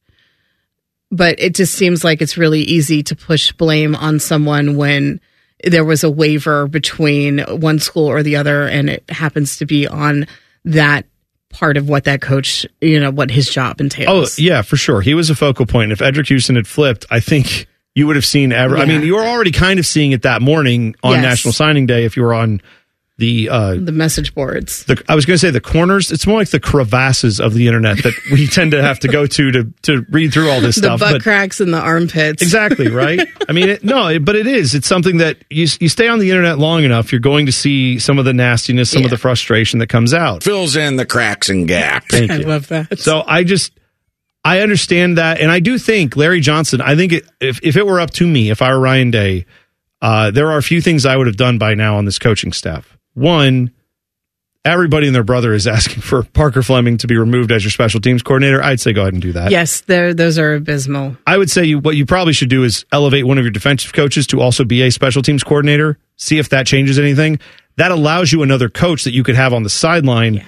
But 1.12 1.40
it 1.40 1.56
just 1.56 1.74
seems 1.74 2.04
like 2.04 2.22
it's 2.22 2.38
really 2.38 2.62
easy 2.62 3.02
to 3.04 3.16
push 3.16 3.52
blame 3.52 3.96
on 3.96 4.20
someone 4.20 4.76
when 4.78 5.20
there 5.64 5.84
was 5.84 6.04
a 6.04 6.10
waiver 6.10 6.68
between 6.68 7.40
one 7.40 7.80
school 7.80 8.06
or 8.08 8.22
the 8.24 8.36
other, 8.36 8.68
and 8.68 8.90
it 8.90 9.10
happens 9.10 9.58
to 9.58 9.66
be 9.66 9.88
on 9.88 10.28
that 10.66 11.06
part 11.52 11.78
of 11.78 11.90
what 11.90 12.04
that 12.04 12.22
coach 12.22 12.64
you 12.80 13.00
know 13.00 13.10
what 13.10 13.32
his 13.32 13.50
job 13.50 13.82
entails. 13.82 14.38
oh 14.38 14.42
yeah, 14.42 14.62
for 14.62 14.78
sure, 14.78 15.02
he 15.02 15.16
was 15.16 15.32
a 15.32 15.36
focal 15.36 15.66
point. 15.66 15.92
If 15.92 15.98
Eddrick 16.00 16.28
Houston 16.28 16.56
had 16.56 16.68
flipped, 16.68 17.08
I 17.10 17.20
think 17.20 17.66
you 17.96 18.06
would 18.06 18.16
have 18.16 18.26
seen. 18.26 18.52
Ever, 18.52 18.78
I 18.78 18.86
mean, 18.86 19.02
you 19.02 19.16
were 19.16 19.24
already 19.26 19.52
kind 19.52 19.80
of 19.80 19.86
seeing 19.88 20.12
it 20.12 20.22
that 20.22 20.44
morning 20.44 20.96
on 21.02 21.14
Yes. 21.14 21.24
National 21.24 21.54
Signing 21.54 21.88
Day. 21.88 22.06
If 22.06 22.16
you 22.16 22.24
were 22.24 22.36
on 22.36 22.62
the 23.20 23.50
uh, 23.50 23.76
the 23.76 23.92
message 23.92 24.34
boards. 24.34 24.86
the, 24.86 25.04
I 25.08 25.14
was 25.14 25.26
going 25.26 25.36
to 25.36 25.40
say 25.40 25.52
the 25.52 25.62
corners. 25.62 26.12
It's 26.12 26.26
more 26.26 26.40
like 26.40 26.50
the 26.50 26.60
crevasses 26.60 27.40
of 27.40 27.54
the 27.54 27.68
internet 27.68 27.98
that 28.04 28.14
we 28.32 28.48
tend 28.48 28.72
to 28.72 28.82
have 28.82 29.00
to 29.02 29.08
go 29.08 29.28
to 29.28 29.52
to 29.52 29.74
to 29.84 30.06
read 30.10 30.34
through 30.34 30.50
all 30.50 30.62
this 30.62 30.76
the 30.76 30.82
stuff. 30.82 31.00
The 31.00 31.06
butt 31.06 31.14
but 31.16 31.24
cracks 31.24 31.60
and 31.60 31.74
the 31.74 31.80
armpits. 31.80 32.42
exactly 32.42 32.88
right. 32.92 33.20
I 33.48 33.52
mean, 33.52 33.70
it, 33.70 33.84
no, 33.84 34.08
it, 34.08 34.26
but 34.26 34.36
it 34.36 34.48
is. 34.48 34.74
It's 34.74 34.88
something 34.88 35.18
that 35.18 35.38
you 35.50 35.68
you 35.80 35.90
stay 35.90 36.08
on 36.08 36.20
the 36.20 36.30
internet 36.32 36.58
long 36.58 36.84
enough, 36.84 37.12
you're 37.12 37.20
going 37.20 37.46
to 37.46 37.52
see 37.52 38.00
some 38.00 38.18
of 38.18 38.26
the 38.26 38.34
nastiness, 38.34 38.90
some 38.90 39.04
of 39.04 39.10
the 39.10 39.18
frustration 39.18 39.80
that 39.80 39.88
comes 39.88 40.14
out. 40.14 40.44
Fills 40.44 40.76
in 40.76 40.96
the 40.96 41.06
cracks 41.06 41.50
and 41.50 41.68
gaps. 41.68 42.08
Thank 42.10 42.32
I 42.32 42.38
you. 42.38 42.46
love 42.46 42.70
that. 42.70 43.00
So 43.00 43.24
I 43.28 43.44
just 43.44 43.74
I 44.44 44.62
understand 44.62 45.18
that, 45.18 45.42
and 45.42 45.52
I 45.52 45.60
do 45.60 45.78
think 45.78 46.16
Larry 46.16 46.40
Johnson. 46.40 46.82
I 46.82 46.96
think 46.96 47.12
it, 47.12 47.26
if 47.42 47.60
if 47.64 47.76
it 47.76 47.86
were 47.86 48.00
up 48.00 48.12
to 48.12 48.28
me, 48.28 48.50
if 48.50 48.62
I 48.62 48.72
were 48.72 48.80
Ryan 48.80 49.12
Day, 49.12 49.46
uh, 50.02 50.32
there 50.32 50.50
are 50.52 50.58
a 50.58 50.64
few 50.64 50.82
things 50.82 51.06
I 51.06 51.18
would 51.18 51.28
have 51.28 51.38
done 51.38 51.58
by 51.58 51.74
now 51.74 51.98
on 51.98 52.06
this 52.06 52.20
coaching 52.20 52.54
staff. 52.54 52.98
One, 53.20 53.72
everybody 54.64 55.08
and 55.08 55.16
their 55.16 55.24
brother 55.24 55.54
is 55.54 55.68
asking 55.78 56.02
for 56.02 56.24
Parker 56.24 56.64
Fleming 56.64 56.98
to 57.00 57.08
be 57.08 57.18
removed 57.18 57.52
as 57.52 57.64
your 57.64 57.72
special 57.72 58.00
teams 58.00 58.24
coordinator. 58.24 58.64
I'd 58.64 58.80
say 58.80 58.94
go 58.94 59.02
ahead 59.02 59.14
and 59.14 59.22
do 59.22 59.34
that. 59.34 59.52
Yes, 59.52 59.82
those 59.82 60.40
are 60.40 60.56
abysmal. 60.56 61.18
I 61.28 61.38
would 61.38 61.50
say 61.50 61.66
you, 61.66 61.80
what 61.80 61.96
you 61.96 62.06
probably 62.06 62.34
should 62.34 62.50
do 62.50 62.64
is 62.64 62.86
elevate 62.92 63.26
one 63.26 63.38
of 63.38 63.44
your 63.44 63.52
defensive 63.52 63.94
coaches 63.94 64.28
to 64.28 64.42
also 64.42 64.64
be 64.64 64.84
a 64.84 64.92
special 64.92 65.22
teams 65.22 65.44
coordinator. 65.44 65.98
See 66.16 66.38
if 66.38 66.50
that 66.50 66.66
changes 66.66 66.98
anything. 66.98 67.40
That 67.76 67.92
allows 67.92 68.32
you 68.32 68.42
another 68.42 68.70
coach 68.70 69.04
that 69.04 69.14
you 69.14 69.24
could 69.24 69.36
have 69.36 69.54
on 69.54 69.64
the 69.64 69.70
sideline. 69.70 70.46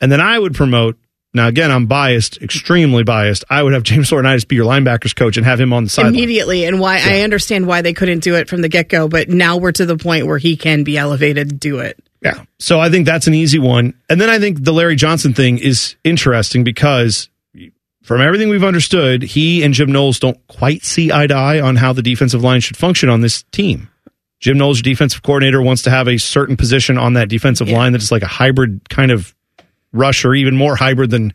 And 0.00 0.10
then 0.10 0.20
I 0.20 0.38
would 0.38 0.54
promote. 0.54 0.98
Now, 1.32 1.48
again, 1.48 1.72
I'm 1.72 1.86
biased, 1.86 2.40
extremely 2.42 3.02
biased. 3.02 3.44
I 3.50 3.60
would 3.60 3.72
have 3.72 3.82
James 3.82 4.08
Laurinaitis 4.10 4.46
be 4.46 4.54
your 4.54 4.66
linebackers 4.66 5.16
coach 5.16 5.36
and 5.36 5.44
have 5.44 5.60
him 5.60 5.72
on 5.72 5.82
the 5.84 5.90
sideline. 5.90 6.14
Immediately, 6.14 6.64
and 6.64 6.78
why 6.78 7.00
I 7.02 7.22
understand 7.22 7.66
why 7.66 7.82
they 7.82 7.92
couldn't 7.92 8.20
do 8.20 8.36
it 8.36 8.48
from 8.48 8.62
the 8.62 8.68
get 8.68 8.88
go, 8.88 9.08
but 9.08 9.28
now 9.28 9.56
we're 9.56 9.72
to 9.72 9.84
the 9.84 9.96
point 9.96 10.26
where 10.26 10.38
he 10.38 10.56
can 10.56 10.84
be 10.84 10.96
elevated. 10.96 11.58
Do 11.58 11.80
it. 11.80 11.98
Yeah. 12.24 12.44
So 12.58 12.80
I 12.80 12.88
think 12.88 13.04
that's 13.04 13.26
an 13.26 13.34
easy 13.34 13.58
one. 13.58 13.94
And 14.08 14.18
then 14.18 14.30
I 14.30 14.38
think 14.38 14.64
the 14.64 14.72
Larry 14.72 14.96
Johnson 14.96 15.34
thing 15.34 15.58
is 15.58 15.96
interesting 16.04 16.64
because 16.64 17.28
from 18.02 18.22
everything 18.22 18.48
we've 18.48 18.64
understood, 18.64 19.22
he 19.22 19.62
and 19.62 19.74
Jim 19.74 19.92
Knowles 19.92 20.18
don't 20.18 20.38
quite 20.46 20.84
see 20.84 21.12
eye 21.12 21.26
to 21.26 21.34
eye 21.34 21.60
on 21.60 21.76
how 21.76 21.92
the 21.92 22.02
defensive 22.02 22.42
line 22.42 22.60
should 22.60 22.78
function 22.78 23.10
on 23.10 23.20
this 23.20 23.44
team. 23.52 23.90
Jim 24.40 24.58
Knowles, 24.58 24.78
your 24.78 24.94
defensive 24.94 25.22
coordinator, 25.22 25.62
wants 25.62 25.82
to 25.82 25.90
have 25.90 26.08
a 26.08 26.18
certain 26.18 26.56
position 26.56 26.98
on 26.98 27.12
that 27.14 27.28
defensive 27.28 27.68
line 27.68 27.92
that 27.92 28.02
is 28.02 28.10
like 28.10 28.22
a 28.22 28.26
hybrid 28.26 28.88
kind 28.88 29.10
of 29.10 29.34
rush 29.92 30.24
or 30.24 30.34
even 30.34 30.56
more 30.56 30.76
hybrid 30.76 31.10
than 31.10 31.32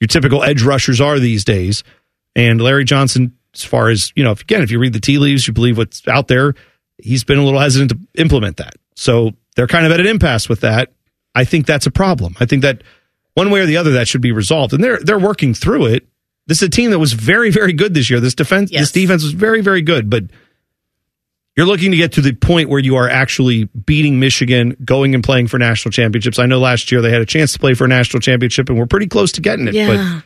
your 0.00 0.08
typical 0.08 0.42
edge 0.42 0.62
rushers 0.62 1.00
are 1.00 1.18
these 1.18 1.44
days. 1.44 1.84
And 2.36 2.60
Larry 2.60 2.84
Johnson, 2.84 3.36
as 3.54 3.64
far 3.64 3.88
as, 3.88 4.12
you 4.16 4.24
know, 4.24 4.32
if, 4.32 4.42
again, 4.42 4.62
if 4.62 4.70
you 4.70 4.78
read 4.78 4.92
the 4.92 5.00
tea 5.00 5.18
leaves, 5.18 5.46
you 5.46 5.52
believe 5.52 5.78
what's 5.78 6.06
out 6.08 6.28
there, 6.28 6.54
he's 6.98 7.24
been 7.24 7.38
a 7.38 7.44
little 7.44 7.60
hesitant 7.60 7.90
to 7.90 8.20
implement 8.20 8.58
that. 8.58 8.74
So 8.94 9.32
they're 9.56 9.66
kind 9.66 9.86
of 9.86 9.92
at 9.92 10.00
an 10.00 10.06
impasse 10.06 10.48
with 10.48 10.60
that. 10.60 10.92
I 11.34 11.44
think 11.44 11.66
that's 11.66 11.86
a 11.86 11.90
problem. 11.90 12.36
I 12.40 12.46
think 12.46 12.62
that 12.62 12.82
one 13.34 13.50
way 13.50 13.60
or 13.60 13.66
the 13.66 13.76
other 13.76 13.92
that 13.92 14.08
should 14.08 14.20
be 14.20 14.32
resolved. 14.32 14.72
And 14.72 14.82
they're 14.82 14.98
they're 14.98 15.18
working 15.18 15.54
through 15.54 15.86
it. 15.86 16.06
This 16.46 16.58
is 16.58 16.68
a 16.68 16.70
team 16.70 16.90
that 16.90 16.98
was 16.98 17.12
very, 17.12 17.50
very 17.50 17.72
good 17.72 17.94
this 17.94 18.10
year. 18.10 18.20
This 18.20 18.34
defense 18.34 18.70
this 18.70 18.92
defense 18.92 19.22
was 19.22 19.32
very, 19.32 19.60
very 19.60 19.82
good, 19.82 20.10
but 20.10 20.24
you're 21.56 21.66
looking 21.66 21.92
to 21.92 21.96
get 21.96 22.12
to 22.12 22.20
the 22.20 22.32
point 22.32 22.68
where 22.68 22.80
you 22.80 22.96
are 22.96 23.08
actually 23.08 23.64
beating 23.64 24.18
Michigan, 24.18 24.76
going 24.84 25.14
and 25.14 25.22
playing 25.22 25.46
for 25.46 25.58
national 25.58 25.92
championships. 25.92 26.38
I 26.38 26.46
know 26.46 26.58
last 26.58 26.90
year 26.90 27.00
they 27.00 27.10
had 27.10 27.22
a 27.22 27.26
chance 27.26 27.52
to 27.52 27.58
play 27.58 27.74
for 27.74 27.84
a 27.84 27.88
national 27.88 28.20
championship 28.20 28.68
and 28.68 28.78
we're 28.78 28.86
pretty 28.86 29.06
close 29.06 29.32
to 29.32 29.40
getting 29.40 29.68
it. 29.68 29.74
Yeah. 29.74 30.20
But 30.20 30.24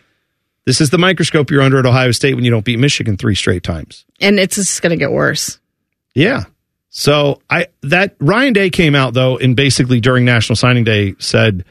this 0.65 0.81
is 0.81 0.91
the 0.91 0.99
microscope 0.99 1.51
you're 1.51 1.63
under 1.63 1.79
at 1.79 1.87
Ohio 1.87 2.13
State 2.13 2.35
when 2.35 2.45
you 2.45 2.51
don't 2.51 2.65
beat 2.65 2.79
Michigan 2.79 3.17
three 3.17 3.35
straight 3.35 3.63
times. 3.63 4.07
And 4.21 4.39
it's 4.39 4.57
just 4.57 4.81
going 4.81 4.91
to 4.91 4.97
get 4.97 5.13
worse. 5.13 5.59
Yeah. 6.15 6.45
So 6.99 7.41
I 7.49 7.69
that 7.83 8.17
Ryan 8.19 8.55
Day 8.55 8.71
came 8.71 8.97
out 8.97 9.15
though 9.15 9.39
and 9.39 9.55
basically 9.55 10.01
during 10.01 10.25
National 10.25 10.57
Signing 10.57 10.83
Day 10.83 11.15
said 11.21 11.65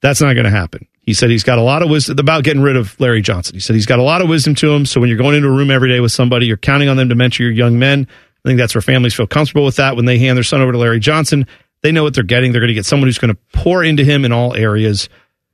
that's 0.00 0.20
not 0.20 0.32
going 0.34 0.46
to 0.46 0.50
happen. 0.50 0.88
He 1.00 1.14
said 1.14 1.30
he's 1.30 1.44
got 1.44 1.58
a 1.58 1.62
lot 1.62 1.82
of 1.82 1.90
wisdom 1.90 2.18
about 2.18 2.42
getting 2.42 2.60
rid 2.60 2.74
of 2.76 2.98
Larry 2.98 3.22
Johnson. 3.22 3.54
He 3.54 3.60
said 3.60 3.76
he's 3.76 3.86
got 3.86 4.00
a 4.00 4.02
lot 4.02 4.20
of 4.20 4.28
wisdom 4.28 4.56
to 4.56 4.72
him. 4.72 4.84
So 4.84 5.00
when 5.00 5.08
you're 5.08 5.16
going 5.16 5.36
into 5.36 5.46
a 5.46 5.52
room 5.52 5.70
every 5.70 5.90
day 5.90 6.00
with 6.00 6.10
somebody, 6.10 6.46
you're 6.46 6.56
counting 6.56 6.88
on 6.88 6.96
them 6.96 7.08
to 7.08 7.14
mentor 7.14 7.44
your 7.44 7.52
young 7.52 7.78
men. 7.78 8.08
I 8.44 8.48
think 8.48 8.58
that's 8.58 8.74
where 8.74 8.82
families 8.82 9.14
feel 9.14 9.28
comfortable 9.28 9.64
with 9.64 9.76
that 9.76 9.94
when 9.94 10.06
they 10.06 10.18
hand 10.18 10.36
their 10.36 10.42
son 10.42 10.60
over 10.60 10.72
to 10.72 10.78
Larry 10.78 10.98
Johnson. 10.98 11.46
They 11.82 11.92
know 11.92 12.02
what 12.02 12.14
they're 12.14 12.24
getting. 12.24 12.50
They're 12.50 12.60
going 12.60 12.66
to 12.66 12.74
get 12.74 12.84
someone 12.84 13.06
who's 13.06 13.18
going 13.18 13.32
to 13.32 13.40
pour 13.52 13.84
into 13.84 14.02
him 14.02 14.24
in 14.24 14.32
all 14.32 14.56
areas. 14.56 15.08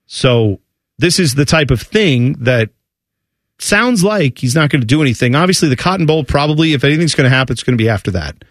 So 0.06 0.60
this 0.96 1.18
is 1.18 1.34
the 1.34 1.44
type 1.44 1.70
of 1.70 1.82
thing 1.82 2.36
that 2.44 2.70
sounds 3.58 4.02
like 4.02 4.38
he's 4.38 4.54
not 4.54 4.70
going 4.70 4.80
to 4.80 4.86
do 4.86 5.02
anything. 5.02 5.34
Obviously, 5.34 5.68
the 5.68 5.76
Cotton 5.76 6.06
Bowl 6.06 6.24
probably, 6.24 6.72
if 6.72 6.84
anything's 6.84 7.14
going 7.14 7.30
to 7.30 7.36
happen, 7.36 7.52
it's 7.52 7.62
going 7.62 7.76
to 7.76 7.82
be 7.82 7.90
after 7.90 8.12
that. 8.12 8.42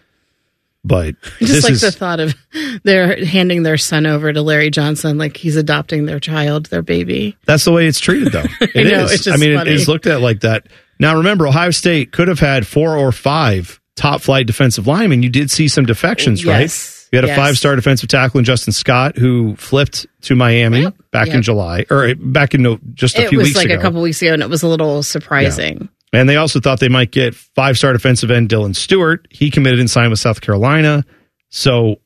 But 0.82 1.16
Just 1.40 1.62
like 1.64 1.72
is, 1.72 1.82
the 1.82 1.92
thought 1.92 2.20
of 2.20 2.34
they're 2.84 3.22
handing 3.24 3.62
their 3.64 3.76
son 3.76 4.06
over 4.06 4.32
to 4.32 4.40
Larry 4.40 4.70
Johnson, 4.70 5.18
like 5.18 5.36
he's 5.36 5.56
adopting 5.56 6.06
their 6.06 6.18
child, 6.20 6.66
their 6.66 6.80
baby. 6.82 7.36
That's 7.44 7.64
the 7.66 7.72
way 7.72 7.86
it's 7.86 8.00
treated, 8.00 8.32
though. 8.32 8.44
It 8.60 8.86
is. 8.86 8.92
know, 8.92 9.06
just 9.08 9.28
I 9.28 9.36
mean, 9.36 9.56
funny. 9.58 9.70
it 9.70 9.74
is 9.76 9.88
looked 9.88 10.06
at 10.06 10.20
like 10.22 10.40
that. 10.40 10.66
Now, 10.98 11.16
remember, 11.18 11.46
Ohio 11.46 11.70
State 11.70 12.12
could 12.12 12.28
have 12.28 12.40
had 12.40 12.66
four 12.66 12.96
or 12.96 13.12
five 13.12 13.78
top 13.96 14.22
flight 14.22 14.46
defensive 14.46 14.86
linemen. 14.86 15.22
You 15.22 15.28
did 15.28 15.50
see 15.50 15.68
some 15.68 15.84
defections, 15.84 16.42
Yes. 16.42 16.48
right? 16.48 17.06
You 17.12 17.16
had 17.18 17.24
a 17.24 17.28
Yes. 17.28 17.36
five 17.36 17.58
star 17.58 17.76
defensive 17.76 18.08
tackle 18.08 18.38
in 18.38 18.44
Justin 18.44 18.72
Scott 18.72 19.18
who 19.18 19.56
flipped 19.56 20.06
to 20.22 20.34
Miami 20.34 20.86
back 21.10 21.28
in 21.28 21.42
July 21.42 21.84
or 21.90 22.14
back 22.14 22.54
in 22.54 22.62
no, 22.62 22.78
just 22.94 23.18
a 23.18 23.24
it 23.24 23.28
few 23.28 23.38
weeks 23.38 23.56
like 23.56 23.66
ago. 23.66 23.74
a 23.74 23.82
couple 23.82 24.00
weeks 24.00 24.22
ago, 24.22 24.32
and 24.32 24.42
it 24.42 24.48
was 24.48 24.62
a 24.62 24.68
little 24.68 25.02
surprising. 25.02 25.88
And 26.12 26.28
they 26.28 26.36
also 26.36 26.58
thought 26.60 26.80
they 26.80 26.88
might 26.88 27.12
get 27.12 27.34
five 27.34 27.78
star 27.78 27.92
defensive 27.92 28.30
end 28.30 28.48
Dylan 28.48 28.74
Stewart. 28.74 29.26
He 29.30 29.50
committed 29.50 29.78
and 29.80 29.88
signed 29.90 30.10
with 30.10 30.18
South 30.18 30.40
Carolina. 30.40 31.04
So 31.50 31.96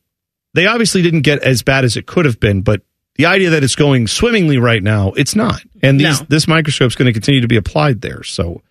they 0.53 0.67
obviously 0.67 1.03
didn't 1.03 1.23
get 1.23 1.43
as 1.43 1.63
bad 1.63 1.85
as 1.85 1.97
it 1.97 2.07
could 2.07 2.25
have 2.27 2.39
been, 2.39 2.63
but 2.63 2.83
the 3.17 3.27
idea 3.27 3.51
that 3.51 3.63
it's 3.63 3.77
going 3.77 4.07
swimmingly 4.07 4.59
right 4.59 4.83
now, 4.83 5.13
it's 5.17 5.35
not. 5.37 5.61
And 5.83 5.99
these 6.01 6.21
No. 6.21 6.27
this 6.29 6.47
microscope's 6.49 6.97
going 6.97 7.07
to 7.07 7.13
continue 7.13 7.41
to 7.41 7.49
be 7.49 7.57
applied 7.57 8.01
there. 8.01 8.23
So 8.25 8.63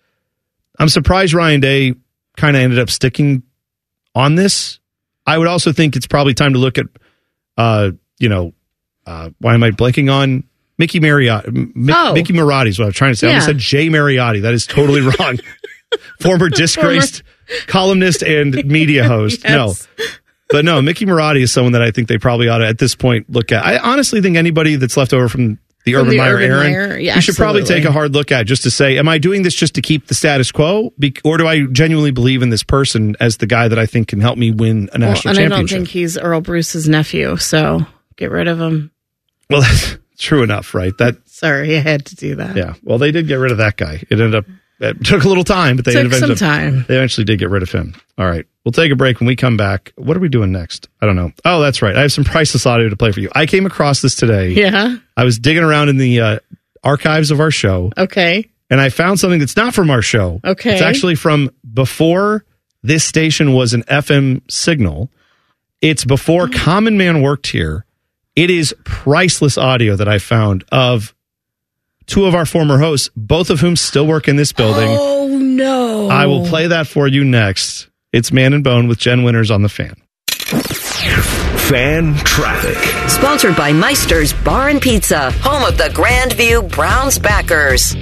I'm 0.78 0.88
surprised 0.88 1.32
Ryan 1.34 1.60
Day 1.60 1.94
kind 2.36 2.56
of 2.56 2.62
ended 2.62 2.78
up 2.78 2.90
sticking 2.90 3.42
on 4.14 4.34
this. 4.34 4.78
I 5.26 5.38
would 5.38 5.48
also 5.48 5.72
think 5.72 5.96
it's 5.96 6.06
probably 6.06 6.34
time 6.34 6.52
to 6.52 6.58
look 6.58 6.78
at 6.78 6.86
uh, 7.56 7.92
you 8.18 8.28
know, 8.28 8.52
uh, 9.06 9.30
why 9.38 9.54
am 9.54 9.62
I 9.62 9.70
blanking 9.70 10.12
on 10.12 10.44
Mickey 10.78 11.00
Mariotti? 11.00 11.46
M- 11.48 11.72
Oh. 11.90 12.14
Mickey 12.14 12.32
Marotti 12.32 12.68
is 12.68 12.78
what 12.78 12.84
I 12.84 12.88
was 12.88 12.96
trying 12.96 13.12
to 13.12 13.16
say. 13.16 13.26
I 13.28 13.30
almost 13.30 13.46
said 13.46 13.58
Jay 13.58 13.88
Mariotti. 13.88 14.42
That 14.42 14.54
is 14.54 14.66
totally 14.66 15.00
wrong. 15.20 15.38
Former 16.20 16.48
disgraced 16.48 17.22
columnist 17.66 18.22
and 18.22 18.54
media 18.64 19.04
host. 19.04 19.42
Yes. 19.44 19.86
No. 19.98 20.04
But 20.50 20.64
no, 20.64 20.82
Mickey 20.82 21.06
Marotti 21.06 21.42
is 21.42 21.52
someone 21.52 21.72
that 21.72 21.82
I 21.82 21.90
think 21.90 22.08
they 22.08 22.18
probably 22.18 22.48
ought 22.48 22.58
to 22.58 22.66
at 22.66 22.78
this 22.78 22.94
point 22.94 23.30
look 23.30 23.50
at. 23.52 23.64
I 23.64 23.78
honestly 23.78 24.20
think 24.20 24.36
anybody 24.36 24.76
that's 24.76 24.96
left 24.96 25.12
over 25.12 25.28
from 25.28 25.58
the 25.84 25.92
From 25.92 26.02
Urban 26.02 26.10
the 26.12 26.16
Meyer 26.18 26.34
Urban 26.36 26.50
Meyer, 26.50 26.98
yeah, 26.98 27.14
you 27.16 27.20
should 27.20 27.36
probably 27.36 27.62
take 27.62 27.84
a 27.84 27.92
hard 27.92 28.14
look 28.14 28.32
at 28.32 28.46
just 28.46 28.62
to 28.62 28.70
say, 28.70 28.96
am 28.98 29.06
I 29.08 29.18
doing 29.18 29.42
this 29.42 29.54
just 29.54 29.74
to 29.74 29.82
keep 29.82 30.06
the 30.06 30.14
status 30.14 30.50
quo, 30.50 30.92
or 31.24 31.36
do 31.38 31.46
I 31.46 31.66
genuinely 31.66 32.10
believe 32.10 32.42
in 32.42 32.48
this 32.50 32.62
person 32.62 33.16
as 33.20 33.36
the 33.36 33.46
guy 33.46 33.68
that 33.68 33.78
I 33.78 33.84
think 33.86 34.08
can 34.08 34.20
help 34.20 34.38
me 34.38 34.50
win 34.50 34.88
a 34.94 34.98
Well, 34.98 35.10
national 35.10 35.36
and 35.38 35.52
I 35.52 35.56
don't 35.56 35.68
think 35.68 35.88
he's 35.88 36.16
Earle 36.16 36.40
Bruce's 36.40 36.88
nephew, 36.88 37.36
so 37.36 37.86
get 38.16 38.30
rid 38.30 38.48
of 38.48 38.58
him. 38.60 38.92
well, 39.50 39.60
that's 39.62 39.98
true 40.18 40.42
enough, 40.42 40.74
right? 40.74 40.96
That 40.98 41.16
Sorry, 41.28 41.76
I 41.76 41.80
had 41.80 42.06
to 42.06 42.16
do 42.16 42.36
that. 42.36 42.56
Yeah. 42.56 42.74
Well, 42.82 42.98
they 42.98 43.10
did 43.10 43.26
get 43.28 43.36
rid 43.36 43.52
of 43.52 43.58
that 43.58 43.76
guy. 43.76 44.02
It 44.08 44.12
ended 44.20 44.34
up 44.34 44.44
it 44.80 45.04
took 45.04 45.22
a 45.24 45.28
little 45.28 45.44
time, 45.44 45.76
but 45.76 45.84
they 45.84 45.92
Took 45.92 46.06
eventually, 46.06 46.36
some 46.36 46.48
time. 46.48 46.84
They 46.88 46.96
eventually 46.96 47.24
did 47.24 47.38
get 47.38 47.48
rid 47.48 47.62
of 47.62 47.70
him. 47.70 47.94
All 48.18 48.26
right. 48.26 48.44
We'll 48.64 48.72
take 48.72 48.90
a 48.90 48.96
break 48.96 49.20
when 49.20 49.26
we 49.28 49.36
come 49.36 49.56
back. 49.56 49.92
What 49.96 50.16
are 50.16 50.20
we 50.20 50.28
doing 50.28 50.50
next? 50.52 50.88
I 51.00 51.06
don't 51.06 51.14
know. 51.16 51.30
Oh, 51.44 51.60
that's 51.62 51.80
right. 51.80 51.94
I 51.96 52.00
have 52.02 52.12
some 52.12 52.24
priceless 52.24 52.66
audio 52.66 52.88
to 52.88 52.96
play 52.96 53.12
for 53.12 53.20
you. 53.20 53.30
I 53.34 53.46
came 53.46 53.66
across 53.66 54.02
this 54.02 54.16
today. 54.16 54.50
Yeah. 54.50 54.96
I 55.16 55.24
was 55.24 55.38
digging 55.38 55.62
around 55.62 55.90
in 55.90 55.96
the 55.96 56.20
uh, 56.20 56.38
archives 56.82 57.30
of 57.30 57.40
our 57.40 57.50
show 57.52 57.92
Okay. 57.96 58.50
and 58.68 58.80
I 58.80 58.88
found 58.88 59.20
something 59.20 59.38
that's 59.38 59.56
not 59.56 59.74
from 59.74 59.90
our 59.90 60.02
show. 60.02 60.40
Okay. 60.44 60.72
It's 60.72 60.82
actually 60.82 61.14
from 61.14 61.50
before 61.72 62.44
this 62.82 63.04
station 63.04 63.52
was 63.54 63.74
an 63.74 63.82
FM 63.84 64.42
signal. 64.50 65.08
It's 65.80 66.04
before 66.04 66.48
Common 66.48 66.98
Man 66.98 67.22
worked 67.22 67.46
here. 67.46 67.86
It 68.36 68.50
is 68.50 68.74
priceless 68.84 69.56
audio 69.56 69.94
that 69.94 70.08
I 70.08 70.18
found 70.18 70.64
of 70.72 71.14
two 72.06 72.26
of 72.26 72.34
our 72.34 72.44
former 72.44 72.78
hosts, 72.78 73.08
both 73.14 73.48
of 73.48 73.60
whom 73.60 73.76
still 73.76 74.06
work 74.06 74.26
in 74.26 74.34
this 74.34 74.52
building. 74.52 74.88
Oh 74.90 75.38
no! 75.38 76.08
I 76.08 76.26
will 76.26 76.44
play 76.44 76.66
that 76.66 76.88
for 76.88 77.06
you 77.06 77.22
next. 77.22 77.88
It's 78.12 78.32
Man 78.32 78.52
and 78.52 78.64
Bone 78.64 78.88
with 78.88 78.98
Jen 78.98 79.22
Winters 79.22 79.52
on 79.52 79.62
the 79.62 79.68
fan. 79.68 79.94
Fan 81.68 82.14
traffic. 82.16 82.76
Sponsored 83.08 83.56
by 83.56 83.72
Meister's 83.72 84.32
Bar 84.32 84.68
and 84.68 84.82
Pizza, 84.82 85.30
home 85.30 85.62
of 85.62 85.78
the 85.78 85.84
Grandview 85.84 86.68
Browns 86.70 87.18
backers. 87.20 87.94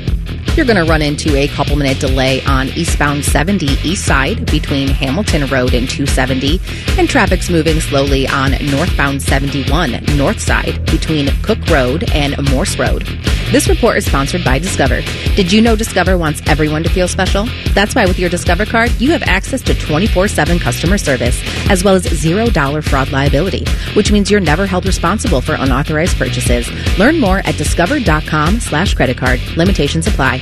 You're 0.55 0.67
going 0.67 0.85
to 0.85 0.85
run 0.85 1.01
into 1.01 1.35
a 1.35 1.49
couple 1.49 1.77
minute 1.77 1.99
delay 1.99 2.43
on 2.45 2.69
eastbound 2.69 3.25
70 3.25 3.65
east 3.85 4.05
side 4.05 4.45
between 4.51 4.87
Hamilton 4.87 5.47
Road 5.47 5.73
and 5.73 5.89
270, 5.89 6.61
and 6.99 7.09
traffic's 7.09 7.49
moving 7.49 7.81
slowly 7.81 8.29
on 8.29 8.51
northbound 8.71 9.23
71 9.23 10.05
north 10.19 10.41
side 10.41 10.85
between 10.91 11.29
Cook 11.41 11.59
Road 11.71 12.05
and 12.13 12.37
Morse 12.51 12.79
Road. 12.79 13.07
This 13.51 13.69
report 13.69 13.97
is 13.97 14.05
sponsored 14.05 14.45
by 14.45 14.59
Discover. 14.59 15.01
Did 15.37 15.53
you 15.53 15.63
know 15.63 15.75
Discover 15.75 16.19
wants 16.19 16.43
everyone 16.47 16.83
to 16.83 16.91
feel 16.91 17.09
special? 17.09 17.47
That's 17.73 17.95
why 17.95 18.05
with 18.05 18.19
your 18.19 18.29
Discover 18.31 18.67
card, 18.67 18.91
you 19.01 19.11
have 19.13 19.23
access 19.23 19.63
to 19.63 19.75
24 19.75 20.29
7 20.29 20.59
customer 20.59 20.99
service, 20.99 21.41
as 21.71 21.83
well 21.83 21.95
as 21.95 22.05
$0 22.05 22.85
fraud 22.85 23.11
liability, 23.11 23.65
which 23.95 24.13
means 24.13 24.31
you're 24.31 24.41
never 24.41 24.67
held 24.67 24.85
responsible 24.85 25.41
for 25.41 25.55
unauthorized 25.55 26.19
purchases. 26.19 26.71
Learn 26.99 27.19
more 27.19 27.39
at 27.39 27.57
discover.com 27.57 28.61
slash 28.61 28.93
credit 28.95 29.17
card. 29.17 29.41
Limitations 29.57 30.07
apply. 30.07 30.42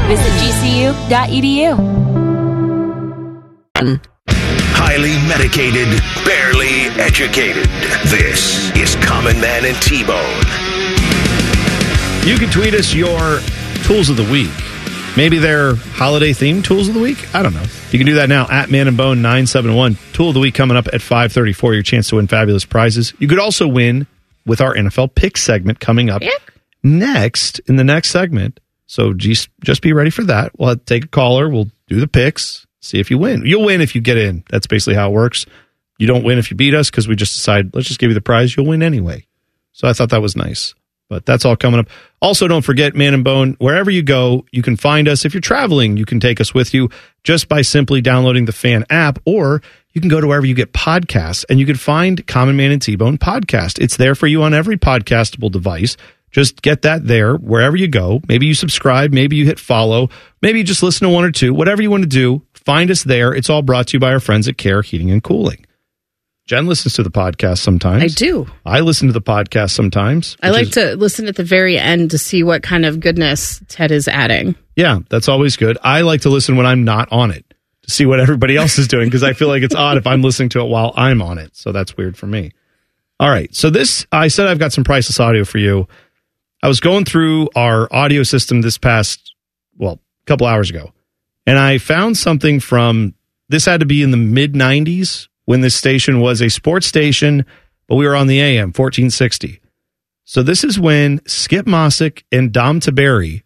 Visit 0.11 0.33
gcu.edu. 0.43 1.71
Highly 4.75 5.15
medicated, 5.29 5.87
barely 6.25 6.91
educated. 7.01 7.63
This 8.09 8.75
is 8.75 8.97
Common 9.05 9.39
Man 9.39 9.63
and 9.63 9.81
T 9.81 10.03
Bone. 10.03 10.19
You 12.27 12.37
can 12.37 12.51
tweet 12.51 12.73
us 12.73 12.93
your 12.93 13.39
tools 13.85 14.09
of 14.09 14.17
the 14.17 14.27
week. 14.29 14.51
Maybe 15.15 15.37
they're 15.37 15.75
holiday 15.75 16.31
themed 16.31 16.65
tools 16.65 16.89
of 16.89 16.93
the 16.93 16.99
week. 16.99 17.33
I 17.33 17.41
don't 17.41 17.53
know. 17.53 17.63
You 17.91 17.97
can 17.97 18.05
do 18.05 18.15
that 18.15 18.27
now 18.27 18.47
at 18.51 18.69
Man 18.69 18.89
and 18.89 18.97
Bone 18.97 19.21
971. 19.21 19.97
Tool 20.11 20.27
of 20.27 20.33
the 20.33 20.41
week 20.41 20.55
coming 20.55 20.75
up 20.75 20.87
at 20.87 21.01
534. 21.01 21.73
Your 21.73 21.83
chance 21.83 22.09
to 22.09 22.17
win 22.17 22.27
fabulous 22.27 22.65
prizes. 22.65 23.13
You 23.19 23.29
could 23.29 23.39
also 23.39 23.65
win 23.65 24.07
with 24.45 24.59
our 24.59 24.75
NFL 24.75 25.15
pick 25.15 25.37
segment 25.37 25.79
coming 25.79 26.09
up 26.09 26.21
next 26.83 27.59
in 27.59 27.77
the 27.77 27.85
next 27.85 28.09
segment. 28.09 28.59
So 28.91 29.13
just, 29.13 29.47
just 29.63 29.81
be 29.81 29.93
ready 29.93 30.09
for 30.09 30.25
that. 30.25 30.51
We'll 30.59 30.75
take 30.75 31.05
a 31.05 31.07
caller. 31.07 31.47
We'll 31.47 31.69
do 31.87 32.01
the 32.01 32.09
picks. 32.09 32.67
See 32.81 32.99
if 32.99 33.09
you 33.09 33.17
win. 33.17 33.45
You'll 33.45 33.63
win 33.63 33.79
if 33.79 33.95
you 33.95 34.01
get 34.01 34.17
in. 34.17 34.43
That's 34.49 34.67
basically 34.67 34.95
how 34.95 35.11
it 35.11 35.13
works. 35.13 35.45
You 35.97 36.07
don't 36.07 36.25
win 36.25 36.37
if 36.37 36.51
you 36.51 36.57
beat 36.57 36.73
us 36.73 36.91
because 36.91 37.07
we 37.07 37.15
just 37.15 37.33
decide, 37.33 37.73
let's 37.73 37.87
just 37.87 38.01
give 38.01 38.09
you 38.09 38.15
the 38.15 38.19
prize. 38.19 38.53
You'll 38.53 38.65
win 38.65 38.83
anyway. 38.83 39.25
So 39.71 39.87
I 39.87 39.93
thought 39.93 40.09
that 40.09 40.21
was 40.21 40.35
nice. 40.35 40.75
But 41.07 41.25
that's 41.25 41.45
all 41.45 41.55
coming 41.55 41.79
up. 41.79 41.87
Also, 42.21 42.49
don't 42.49 42.65
forget, 42.65 42.93
Man 42.93 43.13
and 43.13 43.23
Bone, 43.23 43.55
wherever 43.59 43.89
you 43.89 44.03
go, 44.03 44.45
you 44.51 44.61
can 44.61 44.75
find 44.75 45.07
us. 45.07 45.23
If 45.23 45.33
you're 45.33 45.39
traveling, 45.39 45.95
you 45.95 46.05
can 46.05 46.19
take 46.19 46.41
us 46.41 46.53
with 46.53 46.73
you 46.73 46.89
just 47.23 47.47
by 47.47 47.61
simply 47.61 48.01
downloading 48.01 48.43
the 48.43 48.51
fan 48.51 48.83
app, 48.89 49.19
or 49.23 49.61
you 49.93 50.01
can 50.01 50.09
go 50.09 50.19
to 50.19 50.27
wherever 50.27 50.45
you 50.45 50.53
get 50.53 50.73
podcasts 50.73 51.45
and 51.49 51.61
you 51.61 51.65
can 51.65 51.77
find 51.77 52.27
Common 52.27 52.57
Man 52.57 52.71
and 52.71 52.81
T 52.81 52.97
Bone 52.97 53.17
podcast. 53.17 53.79
It's 53.79 53.95
there 53.95 54.15
for 54.15 54.27
you 54.27 54.43
on 54.43 54.53
every 54.53 54.77
podcastable 54.77 55.49
device. 55.49 55.95
Just 56.31 56.61
get 56.61 56.83
that 56.83 57.05
there 57.05 57.35
wherever 57.35 57.75
you 57.75 57.87
go. 57.87 58.21
Maybe 58.27 58.45
you 58.45 58.53
subscribe, 58.53 59.11
maybe 59.11 59.35
you 59.35 59.45
hit 59.45 59.59
follow, 59.59 60.09
maybe 60.41 60.59
you 60.59 60.63
just 60.63 60.81
listen 60.81 61.07
to 61.07 61.13
one 61.13 61.25
or 61.25 61.31
two, 61.31 61.53
whatever 61.53 61.81
you 61.81 61.91
want 61.91 62.03
to 62.03 62.09
do. 62.09 62.41
Find 62.53 62.89
us 62.89 63.03
there. 63.03 63.33
It's 63.33 63.49
all 63.49 63.61
brought 63.61 63.87
to 63.87 63.93
you 63.97 63.99
by 63.99 64.11
our 64.13 64.19
friends 64.19 64.47
at 64.47 64.57
Care 64.57 64.81
Heating 64.81 65.11
and 65.11 65.23
Cooling. 65.23 65.65
Jen 66.45 66.67
listens 66.67 66.95
to 66.95 67.03
the 67.03 67.11
podcast 67.11 67.59
sometimes. 67.59 68.03
I 68.03 68.07
do. 68.07 68.47
I 68.65 68.79
listen 68.81 69.07
to 69.07 69.13
the 69.13 69.21
podcast 69.21 69.71
sometimes. 69.71 70.35
I 70.41 70.49
like 70.49 70.63
is- 70.63 70.71
to 70.71 70.95
listen 70.95 71.27
at 71.27 71.35
the 71.35 71.43
very 71.43 71.77
end 71.77 72.11
to 72.11 72.17
see 72.17 72.43
what 72.43 72.63
kind 72.63 72.85
of 72.85 72.99
goodness 72.99 73.61
Ted 73.67 73.91
is 73.91 74.07
adding. 74.07 74.55
Yeah, 74.75 74.99
that's 75.09 75.27
always 75.29 75.55
good. 75.55 75.77
I 75.83 76.01
like 76.01 76.21
to 76.21 76.29
listen 76.29 76.57
when 76.57 76.65
I'm 76.65 76.83
not 76.83 77.11
on 77.11 77.31
it 77.31 77.45
to 77.83 77.91
see 77.91 78.05
what 78.05 78.19
everybody 78.19 78.57
else 78.57 78.77
is 78.77 78.87
doing 78.87 79.07
because 79.07 79.23
I 79.23 79.33
feel 79.33 79.47
like 79.47 79.63
it's 79.63 79.75
odd 79.75 79.97
if 79.97 80.07
I'm 80.07 80.21
listening 80.21 80.49
to 80.49 80.61
it 80.61 80.65
while 80.65 80.93
I'm 80.95 81.21
on 81.21 81.37
it. 81.37 81.55
So 81.55 81.71
that's 81.71 81.95
weird 81.97 82.17
for 82.17 82.27
me. 82.27 82.51
All 83.19 83.29
right. 83.29 83.53
So 83.53 83.69
this, 83.69 84.05
I 84.11 84.27
said 84.27 84.47
I've 84.47 84.59
got 84.59 84.73
some 84.73 84.83
priceless 84.83 85.19
audio 85.19 85.45
for 85.45 85.57
you. 85.57 85.87
I 86.63 86.67
was 86.67 86.79
going 86.79 87.05
through 87.05 87.49
our 87.55 87.87
audio 87.93 88.23
system 88.23 88.61
this 88.61 88.77
past, 88.77 89.33
well, 89.77 89.93
a 89.93 90.25
couple 90.25 90.47
hours 90.47 90.69
ago, 90.69 90.93
and 91.45 91.57
I 91.57 91.77
found 91.77 92.17
something 92.17 92.59
from 92.59 93.15
this 93.49 93.65
had 93.65 93.79
to 93.79 93.85
be 93.85 94.03
in 94.03 94.11
the 94.11 94.17
mid 94.17 94.53
90s 94.53 95.27
when 95.45 95.61
this 95.61 95.75
station 95.75 96.19
was 96.19 96.41
a 96.41 96.49
sports 96.49 96.87
station 96.87 97.45
but 97.91 97.97
we 97.97 98.07
were 98.07 98.15
on 98.15 98.27
the 98.27 98.39
AM 98.39 98.67
1460. 98.69 99.59
So 100.23 100.43
this 100.43 100.63
is 100.63 100.79
when 100.79 101.19
Skip 101.27 101.65
Mosic 101.65 102.23
and 102.31 102.53
Dom 102.53 102.79
Tiberi 102.79 103.43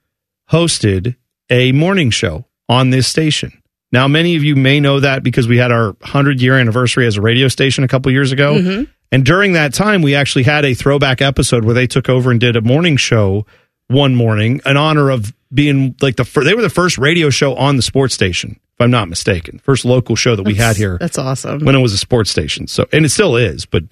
hosted 0.51 1.15
a 1.49 1.71
morning 1.71 2.11
show 2.11 2.45
on 2.69 2.91
this 2.91 3.07
station. 3.07 3.59
Now, 3.91 4.07
many 4.07 4.35
of 4.35 4.43
you 4.43 4.55
may 4.55 4.79
know 4.79 4.99
that 4.99 5.23
because 5.23 5.47
we 5.47 5.57
had 5.57 5.71
our 5.71 5.93
100 5.93 6.41
year 6.41 6.59
anniversary 6.59 7.07
as 7.07 7.17
a 7.17 7.21
radio 7.21 7.47
station 7.47 7.83
a 7.83 7.87
couple 7.87 8.11
years 8.11 8.31
ago. 8.31 8.53
Mhm. 8.59 8.87
And 9.11 9.25
during 9.25 9.53
that 9.53 9.73
time, 9.73 10.01
we 10.01 10.15
actually 10.15 10.43
had 10.43 10.65
a 10.65 10.73
throwback 10.73 11.21
episode 11.21 11.63
where 11.63 11.73
they 11.75 11.87
took 11.87 12.09
over 12.09 12.31
and 12.31 12.39
did 12.39 12.55
a 12.55 12.61
morning 12.61 12.97
show 12.97 13.45
one 13.87 14.15
morning 14.15 14.61
in 14.65 14.77
honor 14.77 15.09
of 15.09 15.33
being 15.53 15.95
like 16.01 16.15
the 16.15 16.25
fir- 16.25 16.43
they 16.43 16.53
were 16.53 16.61
the 16.61 16.69
first 16.69 16.97
radio 16.97 17.29
show 17.29 17.55
on 17.55 17.75
the 17.75 17.81
sports 17.81 18.13
station, 18.13 18.59
if 18.73 18.81
I'm 18.81 18.91
not 18.91 19.07
mistaken. 19.07 19.59
First 19.59 19.85
local 19.85 20.15
show 20.15 20.35
that 20.35 20.43
we 20.43 20.55
had 20.55 20.75
here 20.75 20.97
That's 20.99 21.17
awesome. 21.17 21.63
when 21.63 21.75
it 21.75 21.79
was 21.79 21.93
a 21.93 21.97
sports 21.97 22.29
station. 22.31 22.67
So, 22.67 22.87
and 22.91 23.05
it 23.05 23.09
still 23.09 23.35
is, 23.37 23.65
but 23.65 23.83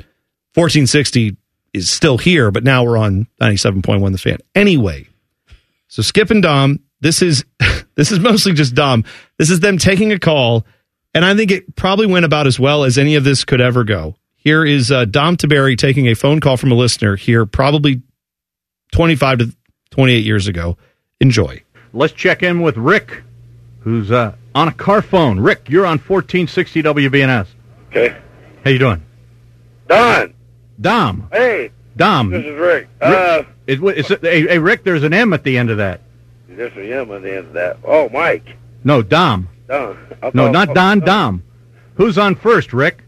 1460 0.55 1.37
is 1.73 1.89
still 1.89 2.17
here, 2.17 2.51
but 2.51 2.63
now 2.63 2.83
we're 2.83 2.97
on 2.97 3.27
97.1 3.39 4.11
The 4.11 4.17
Fan. 4.17 4.37
Anyway, 4.55 5.07
so 5.87 6.01
Skip 6.01 6.31
and 6.31 6.41
Dom, 6.43 6.79
this 6.99 7.21
is 7.21 7.45
this 7.95 8.11
is 8.11 8.19
mostly 8.19 8.53
just 8.53 8.75
Dom. 8.75 9.05
This 9.37 9.49
is 9.51 9.59
them 9.59 9.77
taking 9.77 10.11
a 10.11 10.19
call, 10.19 10.65
and 11.13 11.23
I 11.23 11.35
think 11.35 11.51
it 11.51 11.75
probably 11.75 12.07
went 12.07 12.25
about 12.25 12.47
as 12.47 12.59
well 12.59 12.83
as 12.83 12.97
any 12.97 13.15
of 13.15 13.23
this 13.23 13.45
could 13.45 13.61
ever 13.61 13.83
go. 13.83 14.15
Here 14.43 14.65
is 14.65 14.91
uh, 14.91 15.05
Dom 15.05 15.37
Tiberi 15.37 15.77
taking 15.77 16.07
a 16.07 16.15
phone 16.15 16.39
call 16.41 16.57
from 16.57 16.71
a 16.71 16.75
listener 16.75 17.15
here, 17.15 17.45
probably 17.45 18.01
25 18.91 19.37
to 19.39 19.55
28 19.91 20.25
years 20.25 20.47
ago. 20.47 20.77
Enjoy. 21.21 21.63
Let's 21.93 22.11
check 22.13 22.43
in 22.43 22.61
with 22.61 22.75
Rick, 22.75 23.23
who's 23.79 24.11
uh, 24.11 24.35
on 24.53 24.67
a 24.67 24.73
car 24.73 25.01
phone. 25.01 25.39
Rick, 25.39 25.69
you're 25.69 25.85
on 25.85 25.97
1460 25.99 26.83
WBNS. 26.83 27.47
Okay. 27.89 28.17
How 28.65 28.69
you 28.71 28.79
doing? 28.79 29.01
Don. 29.87 30.33
Dom. 30.81 31.29
Hey. 31.31 31.71
Dom. 31.95 32.31
This 32.31 32.43
is 32.45 32.59
Rick. 32.59 32.89
Uh, 32.99 33.43
Is, 33.67 33.79
is, 33.81 34.11
it- 34.11 34.21
hey, 34.21 34.41
hey, 34.41 34.59
Rick, 34.59 34.83
there's 34.83 35.03
an 35.03 35.13
M 35.13 35.31
at 35.31 35.43
the 35.43 35.57
end 35.57 35.69
of 35.69 35.77
that. 35.77 36.01
there's 36.49 36.73
an 36.75 36.91
M 36.91 37.11
at 37.11 37.21
the 37.21 37.37
end 37.37 37.47
of 37.47 37.53
that. 37.53 37.77
Oh, 37.85 38.09
Mike. 38.09 38.57
No, 38.83 39.01
Dom. 39.01 39.47
Don. 39.69 39.97
No, 40.21 40.31
thought- 40.31 40.51
not 40.51 40.73
Don, 40.73 40.99
Dom. 40.99 41.43
Who's 41.95 42.17
on 42.17 42.35
first, 42.35 42.73
Rick? 42.73 43.03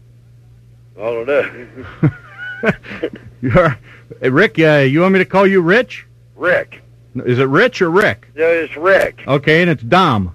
I 0.98 1.00
don't 1.00 1.26
know. 1.26 1.66
You're, 3.42 3.78
hey, 4.20 4.30
Rick, 4.30 4.58
uh, 4.58 4.78
you 4.78 5.00
want 5.00 5.12
me 5.12 5.18
to 5.18 5.24
call 5.24 5.46
you 5.46 5.60
Rich? 5.60 6.06
Rick. 6.36 6.82
Is 7.14 7.38
it 7.38 7.44
Rich 7.44 7.82
or 7.82 7.90
Rick? 7.90 8.28
Yeah, 8.34 8.46
it's 8.46 8.76
Rick. 8.76 9.22
Okay, 9.26 9.62
and 9.62 9.70
it's 9.70 9.82
Dom. 9.82 10.34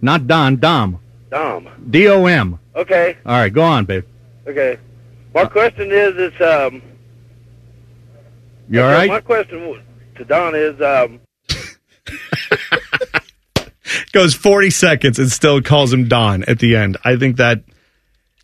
Not 0.00 0.26
Don, 0.26 0.56
Dom. 0.56 0.98
Dom. 1.30 1.68
D 1.90 2.08
O 2.08 2.26
M. 2.26 2.58
Okay. 2.74 3.16
All 3.24 3.32
right, 3.32 3.52
go 3.52 3.62
on, 3.62 3.84
babe. 3.84 4.04
Okay. 4.46 4.78
My 5.34 5.44
question 5.46 5.90
is, 5.90 6.14
it's 6.16 6.40
um. 6.40 6.82
You 8.68 8.82
all 8.82 8.88
okay, 8.88 8.96
right? 8.96 9.08
My 9.08 9.20
question 9.20 9.82
to 10.16 10.24
Don 10.24 10.54
is 10.54 10.80
um. 10.80 11.20
Goes 14.12 14.34
40 14.34 14.70
seconds 14.70 15.18
and 15.18 15.30
still 15.30 15.62
calls 15.62 15.92
him 15.92 16.08
Don 16.08 16.44
at 16.44 16.58
the 16.58 16.76
end. 16.76 16.96
I 17.04 17.16
think 17.16 17.36
that 17.36 17.62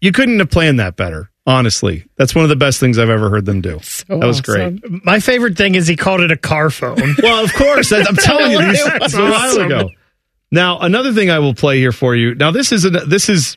you 0.01 0.13
couldn't 0.13 0.39
have 0.39 0.51
planned 0.51 0.81
that 0.81 0.97
better. 0.97 1.31
Honestly, 1.49 2.05
that's 2.17 2.35
one 2.35 2.45
of 2.45 2.51
the 2.51 2.57
best 2.57 2.79
things 2.79 2.99
I've 2.99 3.09
ever 3.09 3.31
heard 3.31 3.47
them 3.47 3.63
do. 3.63 3.81
that 4.09 4.19
was 4.19 4.43
great. 4.43 4.83
My 5.03 5.19
favorite 5.19 5.57
thing 5.57 5.77
is 5.77 5.87
he 5.89 5.97
called 5.97 6.21
it 6.21 6.31
a 6.31 6.37
car 6.37 6.69
phone. 6.69 7.15
Well, 7.23 7.43
of 7.43 7.55
course. 7.55 7.91
I'm 7.91 8.05
telling 8.17 8.53
you, 8.53 8.59
these, 8.71 8.81
It 8.87 9.01
this 9.01 9.01
was 9.01 9.15
was 9.15 9.15
a 9.15 9.31
while 9.31 9.67
ago. 9.67 9.91
Now, 10.51 10.81
another 10.81 11.15
thing 11.15 11.31
I 11.31 11.39
will 11.39 11.55
play 11.55 11.79
here 11.79 11.91
for 11.91 12.15
you. 12.15 12.35
Now, 12.35 12.51
this 12.51 12.71
is 12.71 12.85
a, 12.85 12.91
this 12.91 13.31
is 13.31 13.57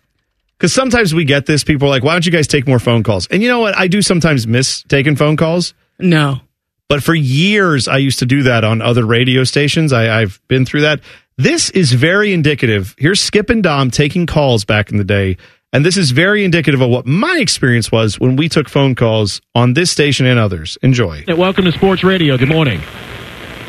because 0.57 0.71
sometimes 0.71 1.13
we 1.13 1.25
get 1.25 1.45
this. 1.47 1.65
People 1.65 1.87
are 1.87 1.91
like, 1.91 2.01
"Why 2.03 2.13
don't 2.13 2.25
you 2.25 2.31
guys 2.31 2.47
take 2.47 2.65
more 2.65 2.79
phone 2.79 3.03
calls?" 3.03 3.27
And 3.27 3.41
you 3.41 3.49
know 3.49 3.59
what? 3.59 3.77
I 3.77 3.89
do 3.89 4.01
sometimes 4.01 4.47
miss 4.47 4.83
taking 4.83 5.17
phone 5.17 5.35
calls. 5.35 5.73
No. 5.99 6.39
But 6.87 7.03
for 7.03 7.13
years, 7.13 7.89
I 7.89 7.97
used 7.97 8.19
to 8.19 8.25
do 8.25 8.43
that 8.43 8.63
on 8.63 8.81
other 8.81 9.05
radio 9.05 9.43
stations. 9.43 9.91
I, 9.91 10.21
I've 10.21 10.41
been 10.47 10.65
through 10.65 10.81
that. 10.81 11.01
This 11.37 11.69
is 11.71 11.91
very 11.91 12.31
indicative. 12.31 12.95
Here's 12.97 13.19
Skip 13.19 13.49
and 13.49 13.61
Dom 13.61 13.91
taking 13.91 14.27
calls 14.27 14.63
back 14.63 14.91
in 14.91 14.97
the 14.97 15.03
day. 15.03 15.35
And 15.73 15.85
this 15.85 15.95
is 15.95 16.11
very 16.11 16.43
indicative 16.43 16.81
of 16.81 16.89
what 16.89 17.05
my 17.05 17.37
experience 17.39 17.91
was 17.91 18.19
when 18.19 18.35
we 18.35 18.49
took 18.49 18.67
phone 18.67 18.93
calls 18.93 19.39
on 19.55 19.73
this 19.73 19.89
station 19.89 20.25
and 20.25 20.37
others. 20.37 20.77
Enjoy. 20.81 21.23
Hey, 21.25 21.33
Welcome 21.33 21.63
to 21.65 21.71
Sports 21.71 22.03
Radio. 22.03 22.37
Good 22.37 22.49
morning. 22.49 22.81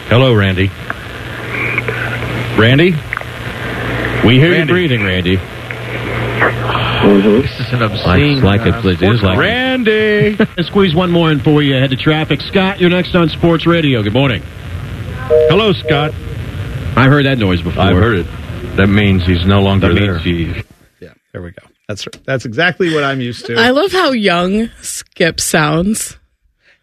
Hello, 0.09 0.35
Randy. 0.35 0.67
Randy? 2.61 2.91
We 4.27 4.39
hear 4.41 4.51
Randy. 4.51 4.59
you 4.59 4.67
breathing, 4.67 5.05
Randy. 5.05 5.37
Mm-hmm. 7.03 7.41
This 7.43 7.61
is 7.61 7.73
an 7.73 7.83
obscene. 7.83 8.43
Like, 8.43 8.63
uh, 8.63 8.81
like 8.85 9.01
it, 9.01 9.03
it 9.03 9.15
is 9.15 9.23
like 9.23 9.39
Randy. 9.39 10.37
Let's 10.57 10.67
squeeze 10.69 10.95
one 10.97 11.11
more 11.13 11.31
in 11.31 11.39
for 11.41 11.63
you. 11.63 11.75
Head 11.75 11.91
to 11.91 11.97
traffic. 11.97 12.41
Scott, 12.41 12.81
you're 12.81 12.91
next 12.91 13.15
on 13.15 13.29
Sports 13.29 13.65
Radio. 13.67 14.03
Good 14.03 14.13
morning. 14.13 14.43
Hello, 15.49 15.73
Scott. 15.73 16.13
I've 16.97 17.11
heard 17.11 17.27
that 17.27 17.39
noise 17.39 17.63
before. 17.63 17.81
I've 17.83 17.97
heard 17.97 18.19
it. 18.19 18.27
That 18.77 18.89
means 18.89 19.25
he's 19.25 19.47
no 19.47 19.63
longer 19.63 19.89
That 19.95 20.01
there. 20.01 20.15
means 20.21 20.57
he- 20.57 20.63
Yeah, 21.01 21.15
there 21.33 21.43
we 21.43 21.53
go. 21.53 21.67
That's 21.89 22.07
that's 22.25 22.45
exactly 22.45 22.95
what 22.95 23.05
I'm 23.05 23.21
used 23.21 23.47
to. 23.47 23.57
I 23.57 23.71
love 23.71 23.93
how 23.93 24.13
young 24.13 24.69
Skip 24.81 25.41
sounds. 25.41 26.19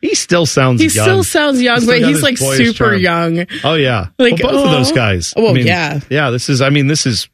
He 0.02 0.16
still 0.16 0.46
sounds 0.46 0.80
He 0.82 0.88
young. 0.88 1.04
still 1.06 1.24
sounds 1.24 1.62
young, 1.62 1.78
He's 1.80 1.86
but 1.88 1.98
he's 2.00 2.22
like 2.24 2.38
super 2.38 2.74
charm. 2.74 3.00
young. 3.02 3.46
Oh 3.64 3.74
yeah, 3.76 4.08
Like, 4.18 4.42
well, 4.42 4.54
both 4.54 4.66
of 4.66 4.72
those 4.72 4.92
oh. 4.92 4.96
guys. 4.96 5.34
Well, 5.36 5.50
I 5.50 5.54
mean, 5.54 5.68
yeah. 5.68 6.00
yeah. 6.10 6.30
This 6.30 6.48
is. 6.50 6.62
I 6.62 6.70
mean, 6.70 6.88
this 6.88 7.06
is 7.06 7.28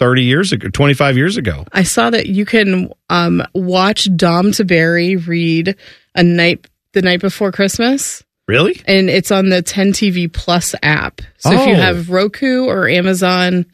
30 0.00 0.24
years 0.24 0.52
ago, 0.52 0.68
25 0.68 1.16
years 1.16 1.36
ago. 1.38 1.64
I 1.72 1.82
saw 1.82 2.10
that 2.10 2.26
you 2.26 2.44
can 2.44 2.90
um, 3.08 3.42
watch 3.54 4.08
Dom 4.16 4.46
Tiberi 4.52 5.26
read 5.26 5.76
a 6.14 6.22
night 6.22 6.66
the 6.92 7.00
night 7.02 7.20
before 7.20 7.52
Christmas. 7.52 8.22
Really? 8.48 8.80
And 8.86 9.08
it's 9.08 9.30
on 9.30 9.48
the 9.48 9.62
10 9.62 9.92
TV 9.92 10.30
Plus 10.30 10.74
app. 10.82 11.20
So 11.38 11.52
if 11.52 11.66
you 11.68 11.74
Oh. 11.74 11.76
have 11.76 12.10
Roku 12.10 12.64
or 12.66 12.88
Amazon 12.88 13.64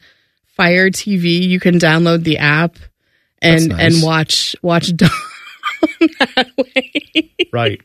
Fire 0.55 0.89
TV, 0.89 1.41
you 1.47 1.59
can 1.59 1.79
download 1.79 2.23
the 2.23 2.37
app 2.37 2.77
and 3.41 3.69
nice. 3.69 3.95
and 3.95 4.03
watch 4.03 4.55
watch 4.61 4.87
that 4.97 6.47
way. 6.57 7.35
Right. 7.51 7.81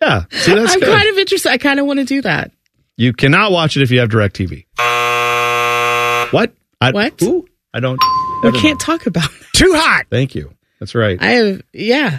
Yeah. 0.00 0.24
See, 0.30 0.54
that's 0.54 0.72
I'm 0.72 0.80
good. 0.80 0.88
kind 0.88 1.08
of 1.08 1.18
interested. 1.18 1.50
I 1.50 1.58
kind 1.58 1.80
of 1.80 1.86
want 1.86 1.98
to 2.00 2.04
do 2.04 2.22
that. 2.22 2.52
you 2.96 3.12
cannot 3.12 3.52
watch 3.52 3.76
it 3.76 3.82
if 3.82 3.90
you 3.90 4.00
have 4.00 4.08
DirecTV. 4.10 4.66
What? 6.32 6.52
I, 6.80 6.90
What? 6.92 7.22
Ooh, 7.22 7.46
I 7.72 7.80
don't. 7.80 8.00
We 8.42 8.52
can't 8.60 8.80
talk 8.80 9.06
about 9.06 9.30
that. 9.30 9.46
Too 9.54 9.72
hot. 9.74 10.06
Thank 10.10 10.34
you. 10.34 10.52
That's 10.80 10.94
right. 10.94 11.20
I 11.20 11.30
have 11.32 11.62
yeah. 11.72 12.18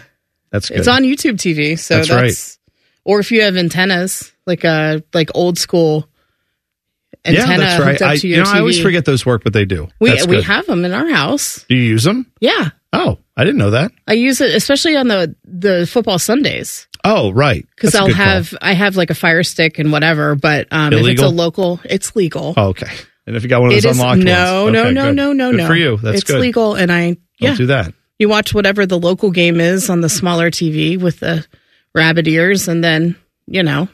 That's 0.52 0.70
good. 0.70 0.80
It's 0.80 0.88
on 0.88 1.04
YouTube 1.04 1.34
TV, 1.36 1.78
so 1.78 1.98
That's 1.98 2.10
that's, 2.10 2.60
or 3.04 3.20
if 3.20 3.32
you 3.32 3.42
have 3.42 3.58
antennas, 3.58 4.32
like 4.48 4.64
a 4.64 5.04
like 5.14 5.30
old 5.36 5.60
school 5.60 6.08
antenna 7.26 7.52
yeah, 7.52 7.58
that's 7.58 7.84
right. 7.84 8.02
I, 8.02 8.18
to 8.18 8.28
you 8.28 8.38
know, 8.38 8.44
TV. 8.44 8.54
I 8.54 8.60
always 8.60 8.80
forget 8.82 9.06
those 9.06 9.26
work, 9.26 9.44
but 9.44 9.54
they 9.54 9.66
do. 9.66 9.88
we 10.00 10.10
That's 10.12 10.28
we 10.28 10.38
good. 10.38 10.46
have 10.46 10.66
them 10.66 10.86
in 10.86 10.94
our 10.94 11.08
house. 11.10 11.66
Do 11.68 11.76
you 11.76 11.84
use 11.84 12.04
them? 12.04 12.32
Yeah, 12.40 12.70
Oh, 12.94 13.18
I 13.36 13.44
didn't 13.44 13.58
know 13.58 13.72
that. 13.72 13.92
I 14.08 14.14
use 14.14 14.40
it 14.40 14.56
especially 14.56 14.96
on 14.96 15.08
the 15.10 15.36
the 15.44 15.86
football 15.86 16.18
Sundays 16.20 16.88
Oh, 17.04 17.32
right. 17.32 17.66
because 17.76 17.94
I'll 17.94 18.08
good 18.08 18.16
call. 18.16 18.26
have 18.26 18.54
I 18.62 18.74
have 18.74 18.96
like 18.96 19.10
a 19.10 19.16
Fire 19.16 19.44
Stick 19.44 19.80
and 19.80 19.92
whatever. 19.92 20.36
But 20.36 20.68
um, 20.72 20.94
if 20.94 21.06
it's 21.06 21.22
a 21.22 21.28
local, 21.28 21.80
it's 21.84 22.16
legal. 22.16 22.54
Oh, 22.56 22.68
okay. 22.70 22.88
And 23.28 23.36
if 23.36 23.44
you 23.44 23.50
got 23.50 23.60
one 23.62 23.72
of 23.72 23.78
It 23.78 23.84
those 23.84 23.92
is 23.96 24.00
unlocked 24.00 24.20
no, 24.22 24.64
ones, 24.66 24.74
no, 24.74 24.80
Okay, 24.84 24.92
no, 24.94 25.04
good. 25.08 25.16
no, 25.16 25.34
no, 25.34 25.52
Good 25.52 25.58
no. 25.58 25.68
for 25.68 25.76
you. 25.76 25.98
That's 25.98 26.22
it's 26.22 26.24
good. 26.32 26.40
legal, 26.40 26.76
and 26.76 26.92
I 26.92 27.18
yeah. 27.40 27.50
Don't 27.50 27.58
do 27.58 27.66
that. 27.68 27.94
You 28.18 28.30
watch 28.30 28.54
whatever 28.54 28.86
the 28.86 28.98
local 29.00 29.30
game 29.32 29.60
is 29.60 29.90
on 29.90 30.00
the 30.00 30.08
smaller 30.10 30.50
TV 30.50 30.98
with 31.02 31.20
the 31.20 31.46
rabbit 31.94 32.28
ears, 32.30 32.68
and 32.70 32.82
then 32.84 33.16
you 33.48 33.62
know 33.64 33.90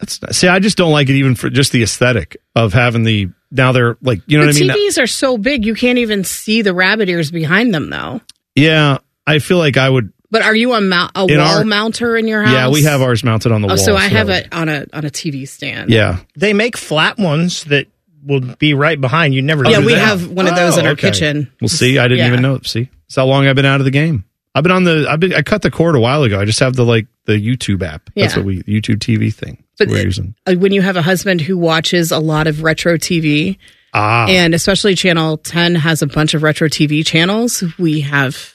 That's 0.00 0.18
see, 0.36 0.48
I 0.48 0.58
just 0.58 0.76
don't 0.76 0.90
like 0.92 1.08
it 1.08 1.14
even 1.14 1.34
for 1.36 1.48
just 1.50 1.70
the 1.72 1.82
aesthetic 1.82 2.36
of 2.56 2.72
having 2.72 3.04
the 3.04 3.28
now 3.52 3.70
they're 3.72 3.96
like 4.02 4.20
you 4.26 4.38
know 4.38 4.44
the 4.44 4.64
what 4.64 4.72
I 4.72 4.74
mean. 4.76 4.90
TVs 4.90 5.02
are 5.02 5.06
so 5.06 5.38
big 5.38 5.64
you 5.64 5.74
can't 5.74 5.98
even 5.98 6.24
see 6.24 6.62
the 6.62 6.74
rabbit 6.74 7.08
ears 7.08 7.30
behind 7.30 7.72
them, 7.72 7.90
though. 7.90 8.20
Yeah, 8.56 8.98
I 9.26 9.38
feel 9.38 9.58
like 9.58 9.76
I 9.76 9.88
would. 9.88 10.12
But 10.30 10.42
are 10.42 10.54
you 10.54 10.72
a, 10.72 10.80
mount, 10.80 11.12
a 11.14 11.26
wall 11.26 11.40
our- 11.40 11.64
mounter 11.64 12.16
in 12.16 12.26
your 12.26 12.42
house? 12.42 12.52
Yeah, 12.52 12.68
we 12.70 12.82
have 12.82 13.02
ours 13.02 13.22
mounted 13.22 13.52
on 13.52 13.62
the 13.62 13.68
Oh, 13.68 13.70
wall. 13.70 13.76
so 13.76 13.94
I 13.94 14.08
have 14.08 14.30
it 14.30 14.52
on 14.52 14.68
a 14.68 14.84
on 14.92 15.04
a 15.04 15.10
TV 15.10 15.46
stand. 15.46 15.90
Yeah. 15.90 16.18
They 16.36 16.52
make 16.54 16.76
flat 16.76 17.18
ones 17.18 17.62
that 17.64 17.86
will 18.24 18.40
be 18.40 18.74
right 18.74 19.00
behind. 19.00 19.32
You 19.34 19.42
never. 19.42 19.64
Oh, 19.64 19.70
yeah, 19.70 19.78
do 19.80 19.86
we 19.86 19.94
that. 19.94 20.00
have 20.04 20.28
one 20.28 20.48
of 20.48 20.56
those 20.56 20.76
in 20.76 20.84
Oh, 20.84 20.88
our 20.88 20.92
okay. 20.94 21.10
kitchen. 21.12 21.52
Well, 21.60 21.68
see, 21.68 21.98
I 22.00 22.08
didn't 22.08 22.18
Yeah. 22.18 22.28
even 22.28 22.42
know. 22.42 22.58
See, 22.64 22.88
that's 23.06 23.14
how 23.14 23.26
long 23.26 23.46
I've 23.46 23.54
been 23.54 23.64
out 23.66 23.80
of 23.80 23.84
the 23.84 23.90
game. 23.92 24.24
I've 24.56 24.62
been 24.64 24.72
on 24.72 24.82
the. 24.84 25.06
I've 25.08 25.20
been. 25.20 25.34
I 25.34 25.42
cut 25.42 25.62
the 25.62 25.70
cord 25.70 25.94
a 25.94 26.00
while 26.00 26.24
ago. 26.24 26.40
I 26.40 26.44
just 26.44 26.58
have 26.60 26.74
the 26.74 26.84
like 26.84 27.06
the 27.26 27.34
YouTube 27.34 27.82
app. 27.82 28.10
That's 28.16 28.34
Yeah. 28.34 28.38
what 28.40 28.46
we 28.46 28.62
YouTube 28.64 28.98
TV 28.98 29.32
thing. 29.32 29.62
But 29.78 29.88
That's 29.88 30.18
it- 30.18 30.26
Uh, 30.46 30.54
when 30.54 30.72
you 30.72 30.82
have 30.82 30.96
a 30.96 31.02
husband 31.02 31.40
who 31.40 31.56
watches 31.58 32.10
a 32.12 32.18
lot 32.18 32.46
of 32.46 32.62
retro 32.62 32.96
TV, 32.96 33.58
Ah, 33.92 34.26
and 34.28 34.54
especially 34.54 34.94
Channel 34.94 35.36
Ten 35.38 35.74
has 35.76 36.02
a 36.02 36.06
bunch 36.06 36.34
of 36.34 36.42
retro 36.42 36.68
TV 36.68 37.04
channels, 37.06 37.62
we 37.78 38.00
have 38.00 38.52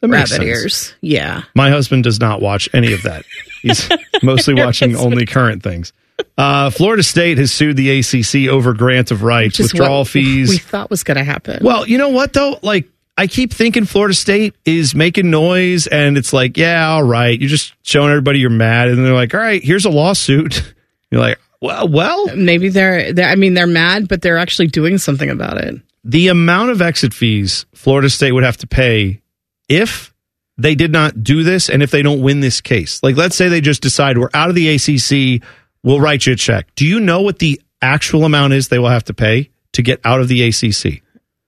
That 0.00 0.08
rabbit 0.08 0.42
ears. 0.42 0.94
Yeah, 1.02 1.42
my 1.54 1.70
husband 1.70 2.04
does 2.04 2.20
not 2.20 2.40
watch 2.40 2.68
any 2.72 2.92
of 2.92 3.02
that. 3.02 3.24
He's 3.62 3.88
mostly 4.22 4.54
watching 4.54 4.96
only 4.96 5.26
current 5.26 5.62
things. 5.62 5.92
Uh, 6.36 6.70
Florida 6.70 7.02
State 7.02 7.38
has 7.38 7.52
sued 7.52 7.76
the 7.76 7.98
ACC 8.00 8.48
over 8.48 8.72
grant 8.74 9.10
of 9.10 9.22
rights, 9.22 9.58
withdrawal 9.58 10.04
fees. 10.04 10.48
we 10.48 10.58
thought 10.58 10.90
was 10.90 11.04
going 11.04 11.16
to 11.16 11.22
happen. 11.24 11.62
Well, 11.62 11.86
you 11.86 11.96
know 11.98 12.08
what 12.08 12.32
though? 12.32 12.58
Like 12.62 12.88
I 13.18 13.26
keep 13.26 13.52
thinking 13.52 13.84
Florida 13.84 14.14
State 14.14 14.54
is 14.64 14.94
making 14.94 15.28
noise, 15.28 15.88
and 15.88 16.16
it's 16.16 16.32
like, 16.32 16.56
yeah, 16.56 16.88
all 16.88 17.02
right, 17.02 17.38
you're 17.38 17.50
just 17.50 17.74
showing 17.82 18.10
everybody 18.10 18.38
you're 18.38 18.48
mad, 18.48 18.88
and 18.88 19.04
they're 19.04 19.12
like, 19.12 19.34
all 19.34 19.40
right, 19.40 19.62
here's 19.62 19.84
a 19.84 19.90
lawsuit. 19.90 20.62
You're 21.10 21.20
like, 21.22 21.40
well, 21.62 21.88
well, 21.88 22.36
maybe 22.36 22.68
they're, 22.68 23.12
they're. 23.14 23.28
I 23.28 23.34
mean, 23.34 23.54
they're 23.54 23.66
mad, 23.66 24.08
but 24.08 24.20
they're 24.22 24.36
actually 24.36 24.66
doing 24.68 24.98
something 24.98 25.30
about 25.30 25.56
it. 25.58 25.80
the 26.04 26.28
amount 26.28 26.70
of 26.70 26.80
exit 26.82 27.12
fees 27.14 27.66
Florida 27.74 28.08
State 28.10 28.32
would 28.32 28.44
have 28.44 28.58
to 28.58 28.66
pay 28.66 29.20
if 29.68 30.14
they 30.58 30.74
did 30.74 30.92
not 30.92 31.22
do 31.24 31.42
this 31.42 31.68
and 31.70 31.82
if 31.82 31.90
they 31.90 32.02
don't 32.02 32.20
win 32.20 32.40
this 32.40 32.60
case. 32.60 33.02
Like, 33.02 33.16
let's 33.16 33.36
say 33.36 33.48
they 33.48 33.60
just 33.60 33.82
decide 33.82 34.18
we're 34.18 34.28
out 34.34 34.48
of 34.50 34.54
the 34.54 34.68
ACC, 34.74 35.42
we'll 35.82 36.00
write 36.00 36.26
you 36.26 36.34
a 36.34 36.36
check. 36.36 36.74
Do 36.74 36.86
you 36.86 37.00
know 37.00 37.22
what 37.22 37.38
the 37.38 37.60
actual 37.80 38.24
amount 38.24 38.52
is 38.52 38.68
they 38.68 38.78
will 38.78 38.88
have 38.88 39.04
to 39.04 39.14
pay 39.14 39.50
to 39.72 39.82
get 39.82 40.00
out 40.04 40.20
of 40.20 40.28
the 40.28 40.42
ACC? 40.42 41.02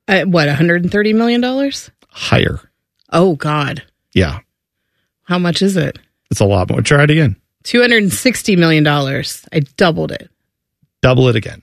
Uh, 0.08 0.22
what, 0.24 0.46
130 0.48 1.12
million 1.12 1.40
dollars? 1.40 1.90
Higher. 2.08 2.60
Oh 3.12 3.36
God, 3.36 3.82
Yeah, 4.14 4.40
how 5.24 5.38
much 5.38 5.62
is 5.62 5.76
it? 5.76 5.98
it's 6.30 6.40
a 6.40 6.44
lot 6.44 6.70
more. 6.70 6.80
Try 6.82 7.04
it 7.04 7.10
again. 7.10 7.36
260 7.64 8.56
million 8.56 8.84
dollars. 8.84 9.44
I 9.52 9.60
doubled 9.60 10.12
it. 10.12 10.30
Double 11.02 11.28
it 11.28 11.36
again. 11.36 11.62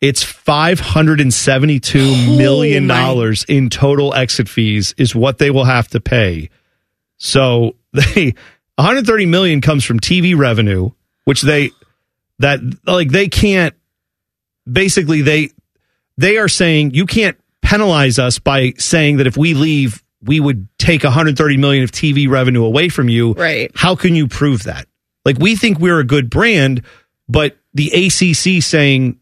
It's 0.00 0.22
five 0.22 0.80
hundred 0.80 1.20
and 1.20 1.32
seventy-two 1.32 2.36
million 2.36 2.86
dollars 2.86 3.44
in 3.48 3.70
total 3.70 4.12
exit 4.14 4.48
fees 4.48 4.94
is 4.98 5.14
what 5.14 5.38
they 5.38 5.50
will 5.50 5.64
have 5.64 5.88
to 5.88 6.00
pay. 6.00 6.50
So 7.16 7.76
they 7.92 8.34
130 8.76 9.26
million 9.26 9.60
comes 9.60 9.84
from 9.84 10.00
TV 10.00 10.36
revenue, 10.36 10.90
which 11.24 11.42
they 11.42 11.70
that 12.40 12.60
like 12.86 13.10
they 13.10 13.28
can't 13.28 13.74
basically 14.70 15.22
they 15.22 15.50
they 16.16 16.38
are 16.38 16.48
saying 16.48 16.94
you 16.94 17.06
can't 17.06 17.36
penalize 17.62 18.18
us 18.18 18.38
by 18.38 18.74
saying 18.78 19.16
that 19.16 19.26
if 19.26 19.36
we 19.36 19.54
leave 19.54 20.04
we 20.24 20.40
would 20.40 20.66
take 20.78 21.04
130 21.04 21.56
million 21.56 21.84
of 21.84 21.92
TV 21.92 22.28
revenue 22.28 22.64
away 22.64 22.88
from 22.88 23.08
you. 23.08 23.34
Right. 23.34 23.70
How 23.74 23.94
can 23.94 24.14
you 24.14 24.26
prove 24.26 24.64
that? 24.64 24.86
Like 25.24 25.38
we 25.38 25.56
think 25.56 25.78
we're 25.78 26.00
a 26.00 26.04
good 26.04 26.30
brand, 26.30 26.82
but 27.28 27.56
the 27.74 27.88
ACC 27.88 28.62
saying 28.62 29.18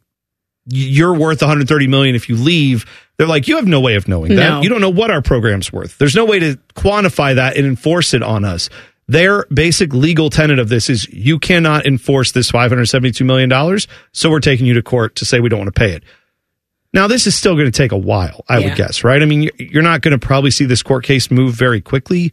you're 0.67 1.15
worth 1.15 1.41
130 1.41 1.87
million 1.89 2.15
if 2.15 2.29
you 2.29 2.37
leave, 2.37 2.87
they're 3.17 3.27
like 3.27 3.49
you 3.49 3.57
have 3.57 3.67
no 3.67 3.81
way 3.81 3.97
of 3.97 4.09
knowing 4.09 4.37
that. 4.37 4.49
No. 4.49 4.63
You 4.63 4.69
don't 4.69 4.81
know 4.81 4.91
what 4.91 5.11
our 5.11 5.23
program's 5.23 5.73
worth. 5.73 5.99
There's 5.99 6.15
no 6.15 6.25
way 6.25 6.39
to 6.39 6.59
quantify 6.75 7.35
that 7.35 7.57
and 7.57 7.67
enforce 7.67 8.15
it 8.15 8.23
on 8.23 8.45
us. 8.45 8.69
Their 9.09 9.45
basic 9.47 9.93
legal 9.93 10.31
tenet 10.31 10.59
of 10.59 10.69
this 10.69 10.89
is 10.89 11.09
you 11.09 11.39
cannot 11.39 11.87
enforce 11.87 12.33
this 12.33 12.51
572 12.51 13.25
million 13.25 13.49
dollars, 13.49 13.89
so 14.13 14.31
we're 14.31 14.41
taking 14.41 14.67
you 14.67 14.75
to 14.75 14.83
court 14.83 15.17
to 15.17 15.25
say 15.25 15.41
we 15.41 15.49
don't 15.49 15.59
want 15.59 15.75
to 15.75 15.79
pay 15.79 15.93
it. 15.93 16.05
Now, 16.95 17.07
this 17.07 17.27
is 17.27 17.35
still 17.35 17.55
going 17.55 17.67
to 17.67 17.71
take 17.73 17.93
a 17.93 17.97
while, 17.97 18.45
I 18.49 18.59
Yeah. 18.59 18.67
would 18.69 18.77
guess, 18.77 19.03
right? 19.05 19.23
I 19.23 19.25
mean, 19.25 19.43
you're- 19.45 19.69
you're 19.73 19.83
not 19.83 20.03
going 20.03 20.13
to 20.13 20.19
probably 20.19 20.51
see 20.51 20.67
this 20.67 20.83
court 20.83 21.05
case 21.05 21.31
move 21.31 21.55
very 21.55 21.81
quickly, 21.81 22.33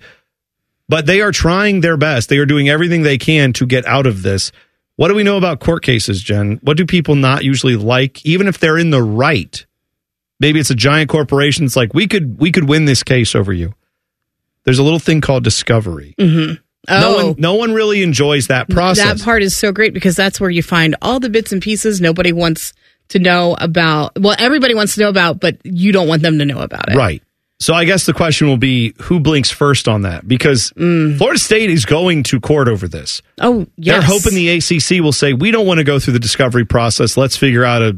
but 0.90 1.06
they 1.06 1.22
are 1.22 1.31
trying 1.31 1.81
their 1.81 1.95
best. 1.98 2.30
They 2.30 2.38
are 2.40 2.45
doing 2.45 2.68
everything 2.68 3.03
they 3.03 3.18
can 3.18 3.53
to 3.53 3.65
get 3.65 3.86
out 3.86 4.06
of 4.06 4.22
this. 4.22 4.52
What 4.98 5.07
do 5.07 5.15
we 5.15 5.23
know 5.23 5.38
about 5.38 5.61
court 5.61 5.81
cases, 5.84 6.22
Jen? 6.22 6.60
What 6.61 6.76
do 6.76 6.86
people 6.86 7.15
not 7.15 7.45
usually 7.45 7.77
like, 7.77 8.26
even 8.26 8.48
if 8.48 8.60
they're 8.60 8.77
in 8.77 8.90
the 8.90 9.02
right? 9.02 9.65
Maybe 10.41 10.60
it's 10.60 10.69
a 10.69 10.76
giant 10.76 11.10
corporation. 11.10 11.64
It's 11.65 11.76
like 11.77 11.94
we 11.94 12.07
could 12.07 12.38
we 12.40 12.52
could 12.52 12.68
win 12.68 12.84
this 12.86 13.02
case 13.03 13.36
over 13.36 13.53
you. 13.53 13.73
There's 14.65 14.80
a 14.80 14.84
little 14.84 14.99
thing 14.99 15.22
called 15.22 15.44
discovery. 15.45 16.15
Mm-hmm. 16.19 16.53
Oh, 16.90 16.99
No 17.02 17.15
one 17.27 17.36
no 17.38 17.53
one 17.56 17.73
really 17.73 18.03
enjoys 18.03 18.48
that 18.48 18.69
process. 18.69 19.06
That 19.19 19.23
part 19.23 19.41
is 19.41 19.56
so 19.56 19.72
great 19.72 19.94
because 19.94 20.15
that's 20.18 20.40
where 20.40 20.49
you 20.49 20.64
find 20.64 20.95
all 21.02 21.19
the 21.22 21.30
bits 21.30 21.52
and 21.53 21.61
pieces 21.61 21.99
nobody 22.02 22.31
wants 22.34 22.73
to 23.10 23.19
know 23.19 23.56
about. 23.60 24.19
Well, 24.19 24.36
everybody 24.40 24.73
wants 24.76 24.95
to 24.95 25.02
know 25.02 25.10
about, 25.10 25.40
but 25.40 25.57
you 25.64 25.91
don't 25.91 26.07
want 26.07 26.22
them 26.22 26.40
to 26.40 26.45
know 26.45 26.60
about 26.60 26.90
it. 26.91 26.95
Right. 26.98 27.22
So 27.61 27.73
I 27.73 27.84
guess 27.84 28.06
the 28.06 28.14
question 28.14 28.48
will 28.48 28.56
be 28.57 28.94
who 29.02 29.19
blinks 29.19 29.52
first 29.52 29.90
on 29.90 30.03
that 30.03 30.26
because 30.26 30.69
Florida 30.77 31.38
State 31.38 31.69
is 31.69 31.84
going 31.86 32.23
to 32.23 32.40
court 32.40 32.69
over 32.69 32.88
this. 32.88 33.22
Oh, 33.41 33.53
Mm. 33.65 33.69
yes. 33.76 33.95
They're 33.95 34.02
hoping 34.18 34.34
the 34.36 34.49
ACC 34.49 35.02
will 35.03 35.11
say 35.11 35.34
we 35.34 35.52
don't 35.52 35.68
want 35.68 35.80
to 35.80 35.84
go 35.84 35.99
through 35.99 36.14
the 36.14 36.19
discovery 36.19 36.64
process. 36.65 37.18
Let's 37.18 37.36
figure 37.36 37.65
out 37.65 37.81
a 37.81 37.98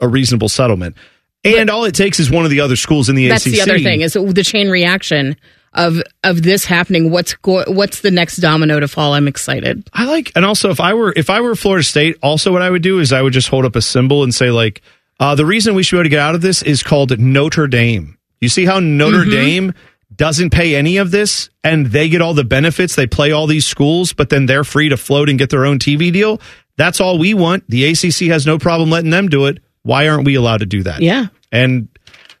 a 0.00 0.06
reasonable 0.08 0.48
settlement. 0.48 0.96
And 1.44 1.70
all 1.70 1.84
it 1.84 1.94
takes 1.94 2.20
is 2.20 2.30
one 2.30 2.44
of 2.44 2.50
the 2.50 2.60
other 2.60 2.74
schools 2.76 3.08
in 3.08 3.16
the 3.16 3.28
That's 3.28 3.46
ACC. 3.46 3.54
the 3.54 3.60
other 3.62 3.78
thing 3.78 4.00
is 4.00 4.12
the 4.14 4.42
chain 4.44 4.68
reaction 4.70 5.36
of 5.74 6.02
of 6.22 6.42
this 6.42 6.64
happening. 6.64 7.10
What's 7.10 7.34
go- 7.34 7.64
what's 7.66 8.00
the 8.00 8.10
next 8.10 8.36
domino 8.38 8.80
to 8.80 8.88
fall? 8.88 9.12
I'm 9.14 9.28
excited. 9.28 9.88
I 9.92 10.04
like, 10.06 10.32
and 10.36 10.44
also 10.44 10.70
if 10.70 10.80
I 10.80 10.94
were 10.94 11.12
if 11.16 11.30
I 11.30 11.40
were 11.40 11.54
Florida 11.54 11.82
State, 11.84 12.16
also 12.22 12.52
what 12.52 12.62
I 12.62 12.70
would 12.70 12.82
do 12.82 13.00
is 13.00 13.12
I 13.12 13.22
would 13.22 13.32
just 13.32 13.48
hold 13.48 13.64
up 13.64 13.76
a 13.76 13.82
symbol 13.82 14.22
and 14.22 14.34
say 14.34 14.50
like, 14.50 14.82
uh, 15.20 15.34
the 15.34 15.46
reason 15.46 15.74
we 15.74 15.82
should 15.82 15.96
be 15.96 15.98
able 16.00 16.04
to 16.04 16.10
get 16.10 16.20
out 16.20 16.34
of 16.34 16.40
this 16.42 16.62
is 16.62 16.82
called 16.82 17.18
Notre 17.18 17.66
Dame. 17.66 18.16
You 18.40 18.48
see 18.48 18.64
how 18.64 18.80
Notre 18.80 19.24
Mhm. 19.24 19.30
Dame 19.30 19.74
doesn't 20.16 20.50
pay 20.50 20.76
any 20.76 20.98
of 20.98 21.10
this, 21.10 21.50
and 21.64 21.86
they 21.86 22.08
get 22.08 22.20
all 22.22 22.34
the 22.34 22.44
benefits. 22.44 22.94
They 22.94 23.06
play 23.06 23.32
all 23.32 23.46
these 23.48 23.66
schools, 23.66 24.12
but 24.12 24.28
then 24.28 24.46
they're 24.46 24.62
free 24.64 24.88
to 24.90 24.96
float 24.96 25.28
and 25.28 25.38
get 25.38 25.50
their 25.50 25.64
own 25.66 25.78
TV 25.80 26.12
deal. 26.12 26.40
That's 26.76 27.00
all 27.00 27.18
we 27.18 27.34
want. 27.34 27.64
The 27.68 27.84
ACC 27.86 28.28
has 28.28 28.46
no 28.46 28.58
problem 28.58 28.90
letting 28.90 29.10
them 29.10 29.28
do 29.28 29.46
it. 29.46 29.58
Why 29.82 30.08
aren't 30.08 30.24
we 30.24 30.34
allowed 30.36 30.58
to 30.58 30.66
do 30.66 30.82
that? 30.84 31.02
Yeah. 31.02 31.26
And 31.50 31.88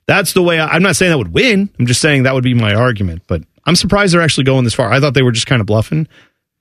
that's 0.06 0.32
the 0.32 0.42
way 0.42 0.58
I, 0.58 0.68
I'm 0.68 0.82
not 0.82 0.96
saying 0.96 1.10
that 1.10 1.18
would 1.18 1.34
win. 1.34 1.70
I'm 1.78 1.86
just 1.86 2.00
saying 2.00 2.24
that 2.24 2.34
would 2.34 2.44
be 2.44 2.54
my 2.54 2.74
argument. 2.74 3.22
But 3.26 3.42
I'm 3.64 3.76
surprised 3.76 4.14
they're 4.14 4.22
actually 4.22 4.44
going 4.44 4.64
this 4.64 4.74
far. 4.74 4.92
I 4.92 5.00
thought 5.00 5.14
they 5.14 5.22
were 5.22 5.32
just 5.32 5.46
kind 5.46 5.60
of 5.60 5.66
bluffing. 5.66 6.08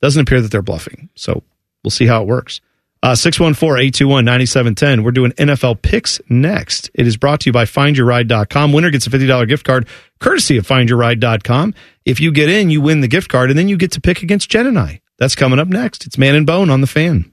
Doesn't 0.02 0.22
appear 0.22 0.42
that 0.42 0.52
they're 0.52 0.62
bluffing. 0.62 1.10
So 1.16 1.44
we'll 1.84 1.92
see 1.92 2.08
how 2.08 2.22
it 2.22 2.28
works. 2.28 2.62
Uh, 3.02 3.12
614-821-9710. 3.14 5.04
We're 5.04 5.12
doing 5.12 5.32
NFL 5.34 5.82
picks 5.82 6.22
next. 6.30 6.90
It 6.94 7.06
is 7.06 7.18
brought 7.18 7.42
to 7.42 7.50
you 7.50 7.52
by 7.52 7.66
findyourride.com. 7.66 8.72
Winner 8.72 8.92
gets 8.92 9.08
a 9.08 9.10
$50 9.10 9.48
gift 9.50 9.66
card 9.66 9.88
courtesy 10.20 10.58
of 10.58 10.66
findyourride.com. 10.66 11.74
If 12.06 12.22
you 12.22 12.32
get 12.32 12.48
in, 12.48 12.70
you 12.70 12.80
win 12.80 13.02
the 13.02 13.10
gift 13.10 13.28
card 13.28 13.50
and 13.50 13.60
then 13.60 13.68
you 13.68 13.76
get 13.76 13.92
to 13.94 14.02
pick 14.02 14.24
against 14.24 14.50
Jen 14.50 14.68
and 14.68 14.80
I. 14.80 15.02
That's 15.18 15.36
coming 15.36 15.60
up 15.60 15.68
next. 15.68 16.06
It's 16.06 16.18
Man 16.18 16.36
and 16.36 16.48
Bone 16.48 16.70
on 16.70 16.80
the 16.80 16.88
fan. 16.88 17.33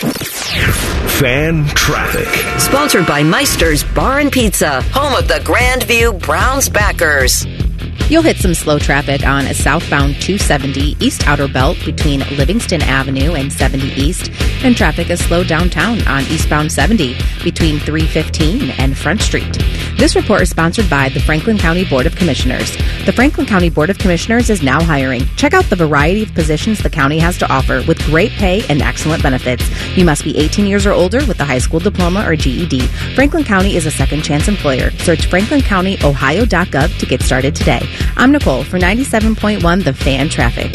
Fan 0.00 1.66
traffic. 1.68 2.26
Sponsored 2.58 3.06
by 3.06 3.22
Meister's 3.22 3.84
Bar 3.84 4.20
and 4.20 4.32
Pizza, 4.32 4.80
home 4.92 5.14
of 5.14 5.28
the 5.28 5.34
Grandview 5.34 6.18
Browns 6.18 6.70
backers. 6.70 7.44
You'll 8.10 8.22
hit 8.22 8.38
some 8.38 8.54
slow 8.54 8.78
traffic 8.80 9.24
on 9.24 9.46
a 9.46 9.54
southbound 9.54 10.14
270 10.20 10.96
East 10.98 11.28
Outer 11.28 11.46
Belt 11.46 11.78
between 11.84 12.20
Livingston 12.36 12.82
Avenue 12.82 13.34
and 13.34 13.52
70 13.52 13.86
East, 13.92 14.32
and 14.64 14.76
traffic 14.76 15.10
is 15.10 15.24
slow 15.24 15.44
downtown 15.44 16.06
on 16.08 16.22
eastbound 16.24 16.72
70 16.72 17.14
between 17.44 17.78
315 17.78 18.70
and 18.78 18.98
Front 18.98 19.20
Street. 19.22 19.58
This 19.96 20.16
report 20.16 20.42
is 20.42 20.50
sponsored 20.50 20.90
by 20.90 21.08
the 21.10 21.20
Franklin 21.20 21.56
County 21.56 21.84
Board 21.84 22.06
of 22.06 22.16
Commissioners. 22.16 22.76
The 23.06 23.12
Franklin 23.12 23.46
County 23.46 23.70
Board 23.70 23.90
of 23.90 23.98
Commissioners 23.98 24.50
is 24.50 24.60
now 24.60 24.82
hiring. 24.82 25.24
Check 25.36 25.54
out 25.54 25.66
the 25.66 25.76
variety 25.76 26.24
of 26.24 26.34
positions 26.34 26.82
the 26.82 26.90
county 26.90 27.18
has 27.20 27.38
to 27.38 27.52
offer 27.52 27.84
with 27.86 28.02
great 28.06 28.32
pay 28.32 28.64
and 28.68 28.82
excellent 28.82 29.22
benefits. 29.22 29.62
You 29.96 30.04
must 30.04 30.24
be 30.24 30.36
18 30.36 30.66
years 30.66 30.84
or 30.84 30.92
older 30.92 31.24
with 31.26 31.38
a 31.38 31.44
high 31.44 31.58
school 31.58 31.78
diploma 31.78 32.28
or 32.28 32.34
GED. 32.34 32.80
Franklin 33.14 33.44
County 33.44 33.76
is 33.76 33.86
a 33.86 33.90
second 33.90 34.22
chance 34.22 34.48
employer. 34.48 34.90
Search 34.98 35.28
franklincountyohio.gov 35.28 36.98
to 36.98 37.06
get 37.06 37.22
started 37.22 37.54
today. 37.54 37.69
I'm 38.16 38.32
Nicole 38.32 38.64
for 38.64 38.78
97.1 38.78 39.84
The 39.84 39.92
Fan 39.92 40.28
Traffic. 40.28 40.72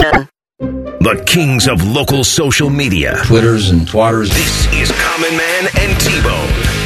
The 0.57 1.23
kings 1.27 1.67
of 1.67 1.85
local 1.85 2.23
social 2.23 2.69
media. 2.69 3.19
Twitters 3.26 3.69
and 3.69 3.81
twatters. 3.81 4.30
This 4.30 4.73
is 4.73 4.91
Common 4.91 5.38
Man 5.38 5.67
and 5.77 5.99
T-Bone. 5.99 6.85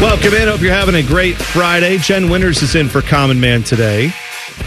Welcome 0.00 0.34
in. 0.34 0.48
Hope 0.48 0.62
you're 0.62 0.72
having 0.72 0.94
a 0.94 1.02
great 1.02 1.36
Friday. 1.36 1.98
Jen 1.98 2.30
Winters 2.30 2.62
is 2.62 2.74
in 2.74 2.88
for 2.88 3.02
Common 3.02 3.38
Man 3.38 3.62
today. 3.62 4.12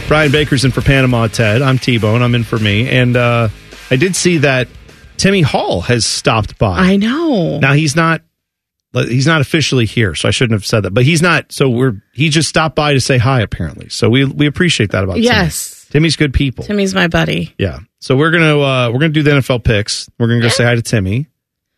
Brian 0.07 0.31
Baker's 0.31 0.63
in 0.63 0.71
for 0.71 0.81
Panama 0.81 1.27
Ted. 1.27 1.61
I'm 1.61 1.79
T 1.79 1.97
Bone. 1.97 2.21
I'm 2.21 2.35
in 2.35 2.43
for 2.43 2.59
me. 2.59 2.87
And 2.89 3.17
uh, 3.17 3.49
I 3.89 3.95
did 3.95 4.15
see 4.15 4.37
that 4.39 4.67
Timmy 5.17 5.41
Hall 5.41 5.81
has 5.81 6.05
stopped 6.05 6.57
by. 6.59 6.77
I 6.77 6.97
know. 6.97 7.57
Now 7.59 7.73
he's 7.73 7.95
not 7.95 8.21
he's 8.93 9.25
not 9.27 9.41
officially 9.41 9.85
here, 9.85 10.15
so 10.15 10.27
I 10.27 10.31
shouldn't 10.31 10.53
have 10.59 10.65
said 10.65 10.81
that. 10.81 10.91
But 10.93 11.03
he's 11.03 11.21
not. 11.21 11.51
So 11.51 11.69
we're 11.69 12.01
he 12.13 12.29
just 12.29 12.47
stopped 12.49 12.75
by 12.75 12.93
to 12.93 13.01
say 13.01 13.17
hi. 13.17 13.41
Apparently, 13.41 13.89
so 13.89 14.09
we 14.09 14.25
we 14.25 14.45
appreciate 14.47 14.91
that 14.91 15.03
about 15.03 15.19
Yes. 15.19 15.85
Timmy. 15.89 16.03
Timmy's 16.03 16.15
good 16.15 16.33
people. 16.33 16.63
Timmy's 16.63 16.93
my 16.95 17.07
buddy. 17.07 17.53
Yeah. 17.57 17.79
So 17.99 18.15
we're 18.15 18.31
gonna 18.31 18.59
uh, 18.59 18.89
we're 18.91 18.99
gonna 18.99 19.09
do 19.13 19.23
the 19.23 19.31
NFL 19.31 19.63
picks. 19.63 20.09
We're 20.19 20.27
gonna 20.27 20.41
go 20.41 20.47
say 20.49 20.63
hi 20.63 20.75
to 20.75 20.81
Timmy, 20.81 21.27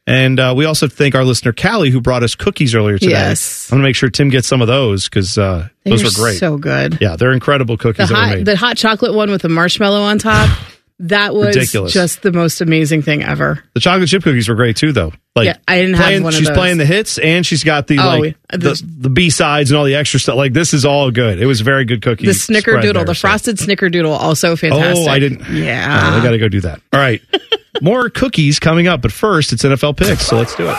and 0.07 0.39
uh, 0.39 0.53
we 0.55 0.65
also 0.65 0.87
thank 0.87 1.15
our 1.15 1.23
listener 1.23 1.53
Callie 1.53 1.89
who 1.89 1.99
brought 2.01 2.23
us 2.23 2.35
cookies 2.35 2.73
earlier 2.75 2.97
today. 2.97 3.11
Yes. 3.11 3.69
I'm 3.71 3.77
gonna 3.77 3.87
make 3.87 3.95
sure 3.95 4.09
Tim 4.09 4.29
gets 4.29 4.47
some 4.47 4.61
of 4.61 4.67
those 4.67 5.05
because 5.09 5.37
uh, 5.37 5.67
those 5.85 6.03
were 6.03 6.09
great. 6.23 6.37
So 6.39 6.57
good. 6.57 6.97
yeah, 7.01 7.15
they're 7.15 7.31
incredible 7.33 7.77
The 7.77 7.83
cookies 7.83 8.09
that 8.09 8.13
were 8.15 8.19
hot 8.19 8.35
made. 8.37 8.45
the 8.45 8.55
hot 8.55 8.77
chocolate 8.77 9.13
one 9.13 9.29
with 9.31 9.41
the 9.41 9.49
marshmallow 9.49 10.01
on 10.01 10.17
top. 10.19 10.49
That 10.99 11.35
was 11.35 11.55
Ridiculous. 11.57 11.91
just 11.91 12.22
the 12.22 12.31
most 12.31 12.61
amazing 12.61 13.01
thing 13.01 13.22
ever. 13.22 13.61
The 13.73 13.81
chocolate 13.81 14.07
chip 14.07 14.23
cookies 14.23 14.47
were 14.47 14.55
great 14.55 14.77
too, 14.77 14.93
though. 14.93 15.11
Like 15.35 15.47
Yeah, 15.47 15.57
I 15.67 15.80
didn't 15.81 15.95
have 15.95 16.05
playing, 16.05 16.23
one 16.23 16.34
of 16.34 16.38
She's 16.38 16.47
those. 16.47 16.55
playing 16.57 16.77
the 16.77 16.85
hits, 16.85 17.17
and 17.17 17.45
she's 17.45 17.65
got 17.65 17.88
the 17.88 17.99
Oh, 17.99 18.07
like 18.19 18.38
yeah, 18.51 18.57
the, 18.57 18.81
the 18.99 19.09
B 19.09 19.30
sides 19.30 19.72
and 19.72 19.77
all 19.77 19.84
the 19.84 19.95
extra 19.95 20.22
stuff. 20.22 20.38
Like 20.38 20.53
this 20.53 20.73
is 20.73 20.85
all 20.85 21.11
good. 21.11 21.41
It 21.41 21.45
was 21.47 21.59
a 21.59 21.63
very 21.65 21.84
good 21.84 22.01
cookie. 22.01 22.26
The 22.26 22.34
spread 22.34 22.63
snickerdoodle, 22.63 22.93
there, 22.93 23.03
the 23.03 23.13
so- 23.13 23.27
frosted 23.27 23.57
snickerdoodle, 23.57 24.09
also 24.17 24.55
fantastic. 24.55 25.05
Oh, 25.05 25.11
I 25.11 25.19
didn't. 25.19 25.41
Yeah. 25.53 26.11
I 26.13 26.23
got 26.23 26.31
to 26.31 26.38
go 26.38 26.47
do 26.47 26.61
that. 26.61 26.80
All 26.93 26.99
right, 27.01 27.22
more 27.81 28.09
cookies 28.09 28.59
coming 28.59 28.88
up, 28.88 29.01
but 29.01 29.11
first 29.11 29.51
it's 29.51 29.63
NFL 29.63 29.97
picks. 29.97 30.26
So 30.27 30.38
let's 30.38 30.55
do 30.55 30.69
it. 30.69 30.77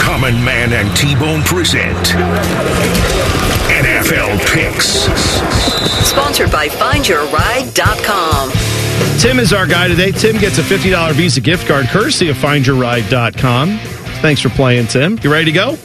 Common 0.00 0.44
Man 0.44 0.72
and 0.72 0.96
T-Bone 0.96 1.42
present 1.42 2.08
NFL 4.12 4.38
picks. 4.52 4.86
Sponsored 6.06 6.52
by 6.52 6.68
FindYourRide.com. 6.68 8.50
Tim 9.18 9.38
is 9.38 9.52
our 9.54 9.66
guy 9.66 9.88
today. 9.88 10.12
Tim 10.12 10.36
gets 10.38 10.58
a 10.58 10.62
$50 10.62 11.12
Visa 11.12 11.40
gift 11.40 11.66
card 11.66 11.86
courtesy 11.86 12.28
of 12.28 12.36
findyourride.com. 12.36 13.78
Thanks 14.20 14.42
for 14.42 14.50
playing, 14.50 14.88
Tim. 14.88 15.18
You 15.22 15.32
ready 15.32 15.46
to 15.46 15.52
go? 15.52 15.78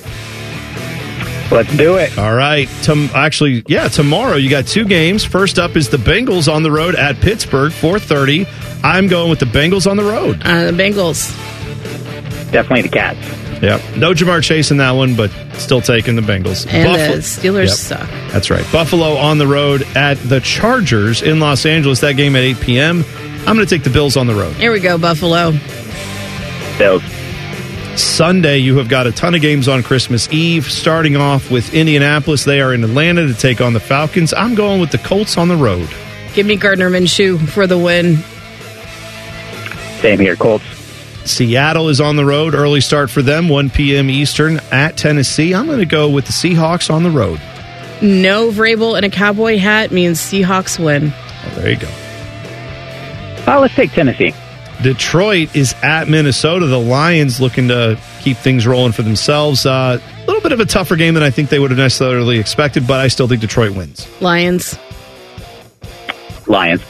Let's 1.49 1.73
do 1.77 1.95
it. 1.95 2.17
All 2.17 2.35
right. 2.35 2.67
Tom, 2.83 3.09
actually, 3.15 3.63
yeah, 3.67 3.87
tomorrow 3.87 4.35
you 4.35 4.49
got 4.49 4.67
two 4.67 4.83
games. 4.83 5.23
First 5.23 5.57
up 5.57 5.77
is 5.77 5.87
the 5.87 5.95
Bengals 5.95 6.51
on 6.53 6.63
the 6.63 6.71
road 6.71 6.95
at 6.95 7.15
Pittsburgh, 7.21 7.71
4:30. 7.71 8.45
I'm 8.83 9.07
going 9.07 9.29
with 9.29 9.39
the 9.39 9.45
Bengals 9.45 9.89
on 9.89 9.95
the 9.95 10.03
road. 10.03 10.41
Uh, 10.43 10.69
the 10.71 10.77
Bengals. 10.77 11.31
Definitely 12.51 12.83
the 12.83 12.89
Cats. 12.89 13.19
Yep. 13.61 13.81
No 13.97 14.13
Ja'Marr 14.13 14.41
Chase 14.43 14.69
in 14.71 14.77
that 14.77 14.91
one, 14.91 15.15
but 15.15 15.31
still 15.53 15.81
taking 15.81 16.15
the 16.15 16.21
Bengals. 16.21 16.65
And 16.71 16.85
Buffalo- 16.87 17.15
the 17.15 17.21
Steelers 17.21 17.67
Yep. 17.67 17.75
suck. 17.75 18.09
That's 18.31 18.49
right. 18.49 18.65
Buffalo 18.71 19.15
on 19.17 19.37
the 19.39 19.47
road 19.47 19.85
at 19.95 20.17
the 20.29 20.39
Chargers 20.39 21.21
in 21.21 21.39
Los 21.39 21.65
Angeles. 21.65 21.99
That 22.01 22.13
game 22.13 22.35
at 22.35 22.43
8 22.43 22.59
p.m. 22.61 23.03
I'm 23.47 23.55
going 23.55 23.65
to 23.65 23.75
take 23.75 23.83
the 23.83 23.89
Bills 23.89 24.15
on 24.15 24.27
the 24.27 24.35
road. 24.35 24.53
Here 24.55 24.71
we 24.71 24.79
go, 24.79 24.97
Buffalo. 24.97 25.53
Bills. 26.77 27.01
Sunday, 27.95 28.59
you 28.59 28.77
have 28.77 28.89
got 28.89 29.07
a 29.07 29.11
ton 29.11 29.33
of 29.33 29.41
games 29.41 29.67
on 29.67 29.81
Christmas 29.81 30.27
Eve, 30.31 30.69
starting 30.71 31.15
off 31.17 31.49
with 31.49 31.73
Indianapolis. 31.73 32.43
They 32.43 32.61
are 32.61 32.71
in 32.73 32.83
Atlanta 32.83 33.25
to 33.25 33.33
take 33.33 33.59
on 33.59 33.73
the 33.73 33.79
Falcons. 33.79 34.33
I'm 34.35 34.53
going 34.53 34.79
with 34.79 34.91
the 34.91 34.99
Colts 34.99 35.35
on 35.37 35.47
the 35.47 35.55
road. 35.55 35.89
Give 36.35 36.45
me 36.45 36.55
Gardner 36.57 36.91
Minshew 36.91 37.39
for 37.49 37.65
the 37.65 37.77
win. 37.79 38.17
Same 40.01 40.19
here, 40.19 40.35
Colts. 40.35 40.63
Seattle 41.27 41.89
is 41.89 42.01
on 42.01 42.15
the 42.15 42.25
road. 42.25 42.55
Early 42.55 42.81
start 42.81 43.09
for 43.09 43.21
them, 43.21 43.49
1 43.49 43.69
p.m. 43.69 44.09
Eastern 44.09 44.59
at 44.71 44.97
Tennessee. 44.97 45.53
I'm 45.53 45.67
going 45.67 45.79
to 45.79 45.85
go 45.85 46.09
with 46.09 46.25
the 46.25 46.31
Seahawks 46.31 46.93
on 46.93 47.03
the 47.03 47.11
road. 47.11 47.39
No 48.01 48.51
Vrabel 48.51 48.97
in 48.97 49.03
a 49.03 49.09
cowboy 49.09 49.57
hat 49.57 49.91
means 49.91 50.19
Seahawks 50.19 50.83
win. 50.83 51.11
Oh, 51.13 51.49
there 51.55 51.69
you 51.71 51.77
go. 51.77 51.89
Oh, 53.47 53.59
let's 53.61 53.75
take 53.75 53.91
Tennessee. 53.91 54.33
Detroit 54.81 55.55
is 55.55 55.73
at 55.81 56.07
Minnesota. 56.07 56.67
The 56.67 56.79
Lions 56.79 57.41
looking 57.41 57.69
to 57.69 57.99
keep 58.21 58.37
things 58.37 58.67
rolling 58.67 58.91
for 58.91 59.01
themselves. 59.01 59.65
Uh, 59.65 59.99
a 59.99 60.25
little 60.27 60.41
bit 60.41 60.51
of 60.51 60.59
a 60.59 60.65
tougher 60.65 60.95
game 60.95 61.15
than 61.15 61.23
I 61.23 61.31
think 61.31 61.49
they 61.49 61.57
would 61.57 61.71
have 61.71 61.79
necessarily 61.79 62.37
expected, 62.39 62.85
but 62.85 62.99
I 62.99 63.07
still 63.07 63.27
think 63.27 63.41
Detroit 63.41 63.75
wins. 63.75 64.07
Lions. 64.21 64.77
Lions. 66.45 66.83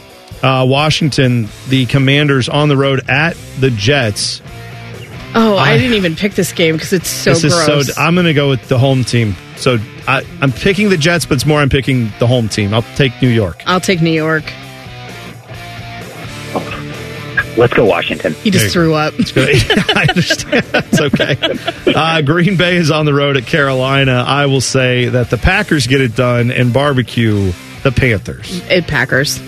Uh, 0.43 0.65
Washington, 0.68 1.47
the 1.69 1.85
Commanders 1.88 2.47
on 2.49 2.69
the 2.69 2.77
road 2.77 3.09
at 3.09 3.35
the 3.59 3.69
Jets. 3.72 4.41
Oh, 5.35 5.55
I, 5.55 5.72
I- 5.72 5.77
didn't 5.77 5.93
even 5.95 6.15
pick 6.15 6.34
this 6.34 6.51
game 6.53 6.76
because 6.76 6.93
it's 6.93 7.09
so 7.09 7.34
this 7.34 7.53
gross. 7.53 7.89
is 7.89 7.95
so. 7.95 8.01
I'm 8.01 8.14
going 8.15 8.27
to 8.27 8.34
go 8.34 8.49
with 8.49 8.68
the 8.68 8.77
home 8.77 9.03
team. 9.03 9.35
So 9.57 9.77
I, 10.07 10.23
I'm 10.41 10.51
picking 10.51 10.89
the 10.89 10.97
Jets, 10.97 11.26
but 11.26 11.35
it's 11.35 11.45
more 11.45 11.59
I'm 11.59 11.69
picking 11.69 12.11
the 12.19 12.27
home 12.27 12.47
team. 12.49 12.73
I'll 12.73 12.84
take 12.95 13.19
New 13.22 13.30
York. 13.30 13.64
I'll 13.65 13.81
take 13.81 14.01
New 14.01 14.11
York. 14.11 14.43
Let's 17.57 17.73
go 17.73 17.85
Washington. 17.85 18.34
He 18.34 18.51
just 18.51 18.72
threw 18.72 18.93
up. 18.93 19.15
I 19.35 20.05
understand. 20.07 20.64
That's 20.68 21.01
okay. 21.01 21.35
Uh, 21.88 22.22
Green 22.22 22.55
Bay 22.55 22.76
is 22.76 22.91
on 22.91 23.07
the 23.07 23.15
road 23.15 23.35
at 23.35 23.47
Carolina. 23.47 24.23
I 24.27 24.45
will 24.45 24.61
say 24.61 25.05
that 25.09 25.31
the 25.31 25.38
Packers 25.39 25.88
get 25.88 25.99
it 25.99 26.15
done 26.15 26.51
and 26.51 26.72
barbecue 26.72 27.51
the 27.81 27.91
Panthers. 27.91 28.61
It 28.69 28.85
Packers. 28.85 29.39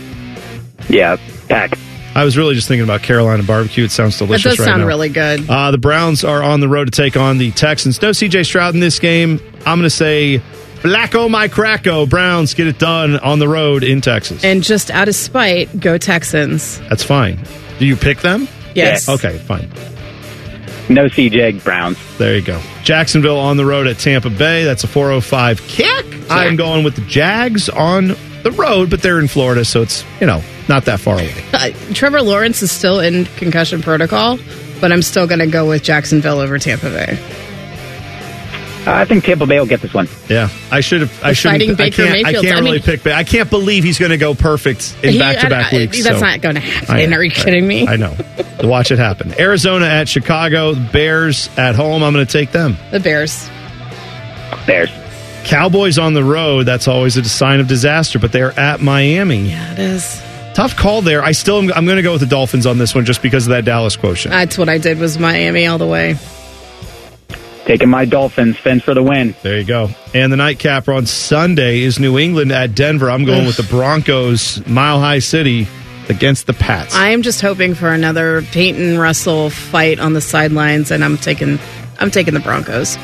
Yeah, 0.87 1.17
Pack. 1.47 1.77
I 2.15 2.23
was 2.23 2.37
really 2.37 2.55
just 2.55 2.67
thinking 2.67 2.83
about 2.83 3.03
Carolina 3.03 3.43
barbecue. 3.43 3.83
It 3.83 3.91
sounds 3.91 4.17
That 4.17 4.25
delicious 4.25 4.51
does 4.53 4.59
right 4.59 4.65
sound 4.65 4.81
now. 4.81 4.87
really 4.87 5.09
good. 5.09 5.47
Uh, 5.49 5.71
the 5.71 5.77
Browns 5.77 6.23
are 6.23 6.41
on 6.43 6.59
the 6.59 6.67
road 6.67 6.85
to 6.85 6.91
take 6.91 7.15
on 7.15 7.37
the 7.37 7.51
Texans. 7.51 8.01
No 8.01 8.09
CJ 8.09 8.45
Stroud 8.45 8.73
in 8.73 8.79
this 8.79 8.97
game. 8.99 9.39
I'm 9.65 9.77
going 9.77 9.81
to 9.83 9.89
say 9.91 10.41
Blacko 10.81 11.29
my 11.29 11.47
cracko. 11.47 12.09
Browns 12.09 12.55
get 12.55 12.65
it 12.67 12.79
done 12.79 13.17
on 13.19 13.37
the 13.39 13.47
road 13.47 13.83
in 13.83 14.01
Texas. 14.01 14.43
And 14.43 14.63
just 14.63 14.89
out 14.89 15.07
of 15.07 15.15
spite, 15.15 15.79
go 15.79 15.97
Texans. 15.99 16.79
That's 16.89 17.03
fine. 17.03 17.39
Do 17.77 17.85
you 17.85 17.95
pick 17.95 18.19
them? 18.21 18.47
Yes. 18.73 19.07
Okay, 19.07 19.37
fine. 19.37 19.69
No 20.89 21.05
CJ 21.05 21.63
Browns. 21.63 21.97
There 22.17 22.35
you 22.35 22.41
go. 22.41 22.59
Jacksonville 22.83 23.37
on 23.39 23.57
the 23.57 23.65
road 23.65 23.85
at 23.85 23.99
Tampa 23.99 24.31
Bay. 24.31 24.63
That's 24.63 24.83
a 24.83 24.87
405 24.87 25.61
kick. 25.67 26.05
I'm 26.31 26.55
going 26.55 26.83
with 26.83 26.95
the 26.95 27.01
Jags 27.01 27.69
on 27.69 28.15
the 28.43 28.51
road, 28.57 28.89
but 28.89 29.01
they're 29.03 29.19
in 29.19 29.27
Florida, 29.27 29.63
so 29.63 29.83
it's, 29.83 30.03
you 30.19 30.25
know, 30.25 30.41
not 30.69 30.85
that 30.85 30.99
far 30.99 31.15
away. 31.15 31.33
Uh, 31.53 31.71
Trevor 31.93 32.21
Lawrence 32.21 32.61
is 32.61 32.71
still 32.71 33.01
in 33.01 33.25
concussion 33.25 33.81
protocol, 33.81 34.39
but 34.79 34.93
I'm 34.93 35.01
still 35.01 35.27
going 35.27 35.39
to 35.39 35.47
go 35.47 35.67
with 35.67 35.83
Jacksonville 35.83 36.39
over 36.39 36.57
Tampa 36.57 36.89
Bay. 36.89 37.17
Uh, 38.87 38.93
I 38.93 39.03
think 39.03 39.25
Tampa 39.25 39.45
Bay 39.45 39.59
will 39.59 39.65
get 39.67 39.81
this 39.81 39.93
one. 39.93 40.07
Yeah, 40.29 40.47
I 40.71 40.79
should 40.79 41.01
have. 41.01 41.23
I 41.23 41.29
The 41.31 41.35
should. 41.35 41.49
fighting 41.51 41.71
I 41.71 41.73
Baker 41.73 41.95
can't. 42.03 42.09
I 42.11 42.23
Mayfield. 42.23 42.45
can't 42.45 42.55
I 42.55 42.59
really 42.59 42.71
mean- 42.77 42.81
pick. 42.83 43.03
Ba- 43.03 43.13
I 43.13 43.25
can't 43.25 43.49
believe 43.49 43.83
he's 43.83 43.99
going 43.99 44.11
to 44.11 44.17
go 44.17 44.33
perfect 44.35 44.95
in 45.03 45.13
He- 45.13 45.19
back-to-back 45.19 45.73
I- 45.73 45.75
I- 45.75 45.79
weeks. 45.81 46.01
That's 46.03 46.19
so- 46.19 46.25
not 46.25 46.39
going 46.39 46.55
to 46.55 46.61
happen. 46.61 47.09
know. 47.09 47.17
Are 47.17 47.23
you 47.23 47.29
kidding 47.31 47.67
me? 47.67 47.85
I 47.85 47.97
know. 47.97 48.15
Watch 48.63 48.91
it 48.91 48.99
happen. 48.99 49.33
Arizona 49.37 49.85
at 49.85 50.07
Chicago. 50.07 50.75
Bears 50.75 51.49
at 51.57 51.75
home. 51.75 52.03
I'm 52.03 52.13
going 52.13 52.25
to 52.25 52.31
take 52.31 52.53
them. 52.53 52.77
The 52.91 53.01
Bears. 53.01 53.49
Bears. 54.65 54.89
Cowboys 55.43 55.97
on 55.97 56.13
the 56.13 56.23
road. 56.23 56.63
That's 56.65 56.87
always 56.87 57.17
a 57.17 57.23
sign 57.25 57.59
of 57.59 57.67
disaster, 57.67 58.17
but 58.17 58.31
they're 58.31 58.57
at 58.57 58.79
Miami. 58.81 59.49
Yeah, 59.49 59.73
it 59.73 59.79
is. 59.79 60.21
Tough 60.59 60.75
call 60.75 61.01
there. 61.01 61.23
I 61.23 61.31
still 61.31 61.59
am, 61.59 61.71
I'm 61.71 61.85
going 61.85 61.95
to 61.95 62.03
go 62.03 62.11
with 62.11 62.19
the 62.19 62.27
Dolphins 62.27 62.65
on 62.65 62.79
this 62.79 62.93
one 62.93 63.05
just 63.05 63.21
because 63.21 63.47
of 63.47 63.51
that 63.51 63.63
Dallas 63.63 63.95
quotient. 63.95 64.33
That's 64.33 64.57
what 64.57 64.67
I 64.67 64.77
did 64.77 64.99
was 64.99 65.17
Miami 65.17 65.65
all 65.65 65.77
the 65.77 65.87
way. 65.87 66.17
Taking 67.63 67.87
my 67.87 68.03
Dolphins. 68.03 68.57
Fence 68.57 68.83
for 68.83 68.93
the 68.93 69.01
win. 69.01 69.33
There 69.41 69.57
you 69.57 69.63
go. 69.63 69.87
And 70.13 70.33
the 70.33 70.35
nightcap 70.35 70.89
on 70.89 71.05
Sunday 71.05 71.79
is 71.79 71.97
New 71.97 72.19
England 72.19 72.51
at 72.51 72.75
Denver. 72.75 73.09
I'm 73.09 73.23
going 73.23 73.45
with 73.45 73.55
the 73.55 73.63
Broncos, 73.63 74.67
Mile 74.67 74.99
High 74.99 75.19
City 75.19 75.65
against 76.09 76.45
the 76.45 76.53
Pats. 76.53 76.93
I 76.93 77.11
am 77.11 77.21
just 77.21 77.39
hoping 77.39 77.73
for 77.73 77.93
another 77.93 78.41
Payton 78.41 78.97
Russell 78.97 79.49
fight 79.49 79.97
on 80.01 80.11
the 80.11 80.19
sidelines, 80.19 80.91
and 80.91 81.05
I'm 81.05 81.15
taking 81.15 81.57
I'm 82.01 82.11
taking 82.11 82.33
the 82.33 82.41
Broncos. 82.41 82.97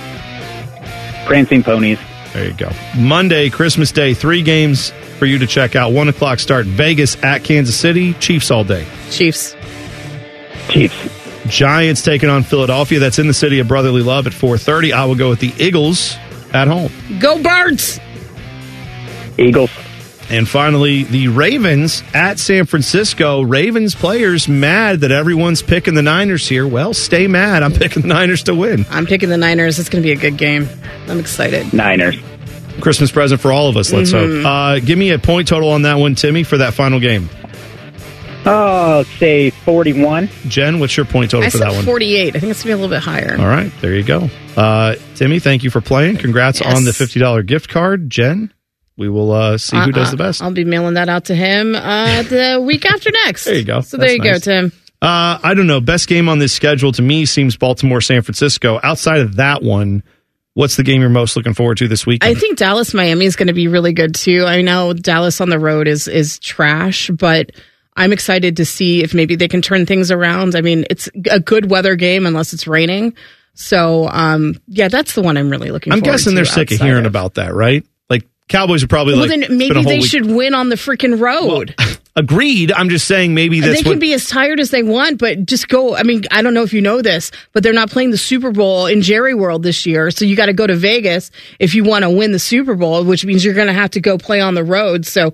Prancing 1.25 1.63
ponies. 1.63 1.99
There 2.33 2.49
you 2.49 2.53
go. 2.53 2.69
Monday, 2.97 3.49
Christmas 3.49 3.93
Day, 3.93 4.13
three 4.13 4.41
games 4.41 4.91
for 5.17 5.25
you 5.25 5.37
to 5.39 5.47
check 5.47 5.75
out. 5.75 5.91
One 5.91 6.09
o'clock 6.09 6.39
start. 6.39 6.65
Vegas 6.65 7.21
at 7.23 7.43
Kansas 7.43 7.75
City. 7.77 8.13
Chiefs 8.15 8.51
all 8.51 8.63
day. 8.63 8.85
Chiefs. 9.09 9.55
Chiefs. 10.69 10.95
Giants 11.47 12.01
taking 12.01 12.29
on 12.29 12.43
Philadelphia. 12.43 12.99
That's 12.99 13.19
in 13.19 13.27
the 13.27 13.33
city 13.33 13.59
of 13.59 13.67
brotherly 13.67 14.01
love 14.01 14.27
at 14.27 14.33
4:30. 14.33 14.93
I 14.93 15.05
will 15.05 15.15
go 15.15 15.29
with 15.29 15.39
the 15.39 15.53
Eagles 15.59 16.15
at 16.53 16.67
home. 16.67 16.91
Go 17.19 17.41
Birds! 17.41 17.99
Eagles. 19.37 19.69
And 20.27 20.49
finally, 20.49 21.03
the 21.03 21.27
Ravens 21.27 22.01
at 22.13 22.39
San 22.39 22.65
Francisco. 22.65 23.41
Ravens 23.41 23.93
players 23.93 24.47
mad 24.47 25.01
that 25.01 25.11
everyone's 25.11 25.61
picking 25.61 25.93
the 25.93 26.01
Niners 26.01 26.47
here. 26.47 26.65
Well, 26.65 26.95
stay 26.95 27.27
mad. 27.27 27.61
I'm 27.61 27.73
picking 27.73 28.01
the 28.01 28.07
Niners 28.07 28.41
to 28.43 28.55
win. 28.55 28.87
I'm 28.89 29.05
picking 29.05 29.29
the 29.29 29.37
Niners. 29.37 29.77
It's 29.77 29.89
going 29.89 30.01
to 30.01 30.07
be 30.07 30.13
a 30.13 30.15
good 30.19 30.37
game. 30.37 30.67
I'm 31.07 31.19
excited. 31.19 31.71
Niners. 31.73 32.15
Christmas 32.85 33.11
present 33.11 33.41
for 33.41 33.51
all 33.51 33.67
of 33.67 33.77
us. 33.77 33.91
Let's 33.91 34.11
Mhm. 34.13 34.43
hope. 34.43 34.45
Uh, 34.45 34.79
give 34.85 34.99
me 34.99 35.09
a 35.09 35.17
point 35.17 35.47
total 35.47 35.69
on 35.71 35.81
that 35.81 35.97
one, 35.97 36.13
Timmy, 36.13 36.43
for 36.43 36.59
that 36.59 36.75
final 36.75 36.99
game. 36.99 37.31
Oh, 38.45 39.01
say 39.17 39.49
41. 39.49 40.29
Jen, 40.47 40.79
what's 40.79 40.95
your 40.95 41.07
point 41.07 41.31
total 41.31 41.47
I 41.47 41.49
for 41.49 41.57
said 41.57 41.67
that 41.67 41.73
one? 41.73 41.83
48. 41.83 42.35
I 42.35 42.39
think 42.39 42.51
it's 42.51 42.63
going 42.63 42.65
to 42.65 42.65
be 42.67 42.71
a 42.73 42.75
little 42.77 42.95
bit 42.95 43.01
higher. 43.01 43.35
All 43.39 43.47
right, 43.47 43.71
there 43.81 43.95
you 43.95 44.03
go. 44.03 44.29
Uh, 44.55 44.95
Timmy, 45.15 45.39
thank 45.39 45.63
you 45.63 45.71
for 45.71 45.81
playing. 45.81 46.17
Congrats 46.17 46.61
Yes. 46.61 46.75
on 46.75 46.83
the 46.83 46.91
$50 46.93 47.41
gift 47.41 47.69
card. 47.69 48.07
Jen, 48.11 48.53
we 48.97 49.09
will 49.09 49.31
uh, 49.31 49.57
see 49.57 49.77
who 49.77 49.91
does 49.91 50.09
Uh-uh. 50.09 50.11
the 50.11 50.17
best. 50.17 50.43
I'll 50.43 50.51
be 50.51 50.63
mailing 50.63 50.93
that 50.93 51.09
out 51.09 51.25
to 51.25 51.35
him 51.35 51.73
uh, 51.73 52.21
the 52.29 52.61
week 52.63 52.85
after 52.85 53.09
next. 53.25 53.45
There 53.45 53.55
you 53.55 53.63
go. 53.63 53.81
So 53.81 53.97
there 53.97 54.11
you 54.11 54.19
nice. 54.19 54.45
go, 54.45 54.51
Tim. 54.61 54.71
Uh, 55.01 55.39
I 55.43 55.55
don't 55.55 55.65
know. 55.67 55.81
Best 55.81 56.07
game 56.07 56.29
on 56.29 56.37
this 56.37 56.53
schedule 56.53 56.91
to 56.91 57.01
me 57.01 57.25
seems 57.25 57.57
Baltimore 57.57 57.99
San 57.99 58.21
Francisco. 58.21 58.79
Outside 58.83 59.21
of 59.21 59.37
that 59.37 59.63
one, 59.63 60.03
what's 60.55 60.75
the 60.77 60.83
game 60.83 61.01
you're 61.01 61.09
most 61.11 61.35
looking 61.35 61.53
forward 61.53 61.77
to 61.77 61.87
this 61.87 62.05
week? 62.07 62.25
I 62.25 62.33
think 62.33 62.57
Dallas 62.57 62.93
Miami 62.93 63.25
is 63.25 63.35
going 63.35 63.47
to 63.47 63.53
be 63.53 63.67
really 63.67 63.93
good 63.93 64.15
too. 64.15 64.43
I 64.47 64.61
know 64.63 64.93
Dallas 64.93 65.39
on 65.39 65.49
the 65.49 65.59
road 65.59 65.87
is 65.87 66.07
is 66.07 66.39
trash, 66.39 67.11
but 67.11 67.51
I'm 67.95 68.11
excited 68.11 68.57
to 68.57 68.65
see 68.65 69.03
if 69.03 69.13
maybe 69.13 69.35
they 69.35 69.47
can 69.47 69.61
turn 69.61 69.85
things 69.85 70.09
around. 70.11 70.55
I 70.55 70.61
mean, 70.61 70.85
it's 70.89 71.07
a 71.29 71.39
good 71.39 71.69
weather 71.69 71.95
game 71.95 72.25
unless 72.25 72.51
it's 72.53 72.67
raining. 72.67 73.15
So, 73.53 74.09
um, 74.09 74.59
yeah, 74.67 74.89
that's 74.89 75.13
the 75.13 75.21
one 75.21 75.37
I'm 75.37 75.49
really 75.49 75.71
looking. 75.71 75.93
I'm 75.93 76.01
guessing 76.01 76.35
they're 76.35 76.43
sick 76.43 76.71
of 76.71 76.81
hearing 76.81 77.05
about 77.05 77.35
that, 77.35 77.53
right? 77.53 77.85
Like 78.09 78.27
Cowboys 78.49 78.83
are 78.83 78.87
probably 78.87 79.13
Well, 79.13 79.29
like 79.29 79.47
then 79.47 79.57
maybe 79.57 79.81
they 79.83 79.99
week." 79.99 80.09
should 80.09 80.25
win 80.25 80.53
on 80.53 80.67
the 80.69 80.75
freaking 80.75 81.21
road. 81.21 81.73
Agreed. 82.17 82.71
I'm 82.71 82.87
just 82.89 83.07
saying 83.09 83.33
maybe 83.33 83.59
they 83.59 83.81
can 83.81 83.93
what. 83.93 83.99
be 83.99 84.13
as 84.13 84.27
tired 84.27 84.61
as 84.61 84.71
they 84.71 84.83
want, 84.83 85.17
but 85.19 85.45
just 85.45 85.67
go. 85.67 85.95
I 85.95 86.03
mean, 86.03 86.23
I 86.31 86.41
don't 86.41 86.53
know 86.53 86.63
if 86.63 86.71
you 86.71 86.79
know 86.79 87.01
this, 87.01 87.29
but 87.51 87.61
they're 87.61 87.73
not 87.73 87.89
playing 87.91 88.11
the 88.11 88.17
Super 88.17 88.51
Bowl 88.51 88.85
in 88.85 89.01
Jerry 89.01 89.33
World 89.35 89.63
this 89.63 89.85
year. 89.85 90.09
So 90.11 90.23
you 90.23 90.37
got 90.37 90.45
to 90.45 90.53
go 90.53 90.65
to 90.65 90.77
Vegas 90.77 91.29
if 91.59 91.75
you 91.75 91.83
want 91.83 92.03
to 92.03 92.09
win 92.09 92.31
the 92.31 92.39
Super 92.39 92.75
Bowl, 92.75 93.03
which 93.03 93.25
means 93.25 93.43
you're 93.43 93.53
going 93.53 93.67
to 93.67 93.73
have 93.73 93.91
to 93.91 93.99
go 93.99 94.17
play 94.17 94.39
on 94.39 94.53
the 94.55 94.63
road. 94.63 95.05
So 95.05 95.33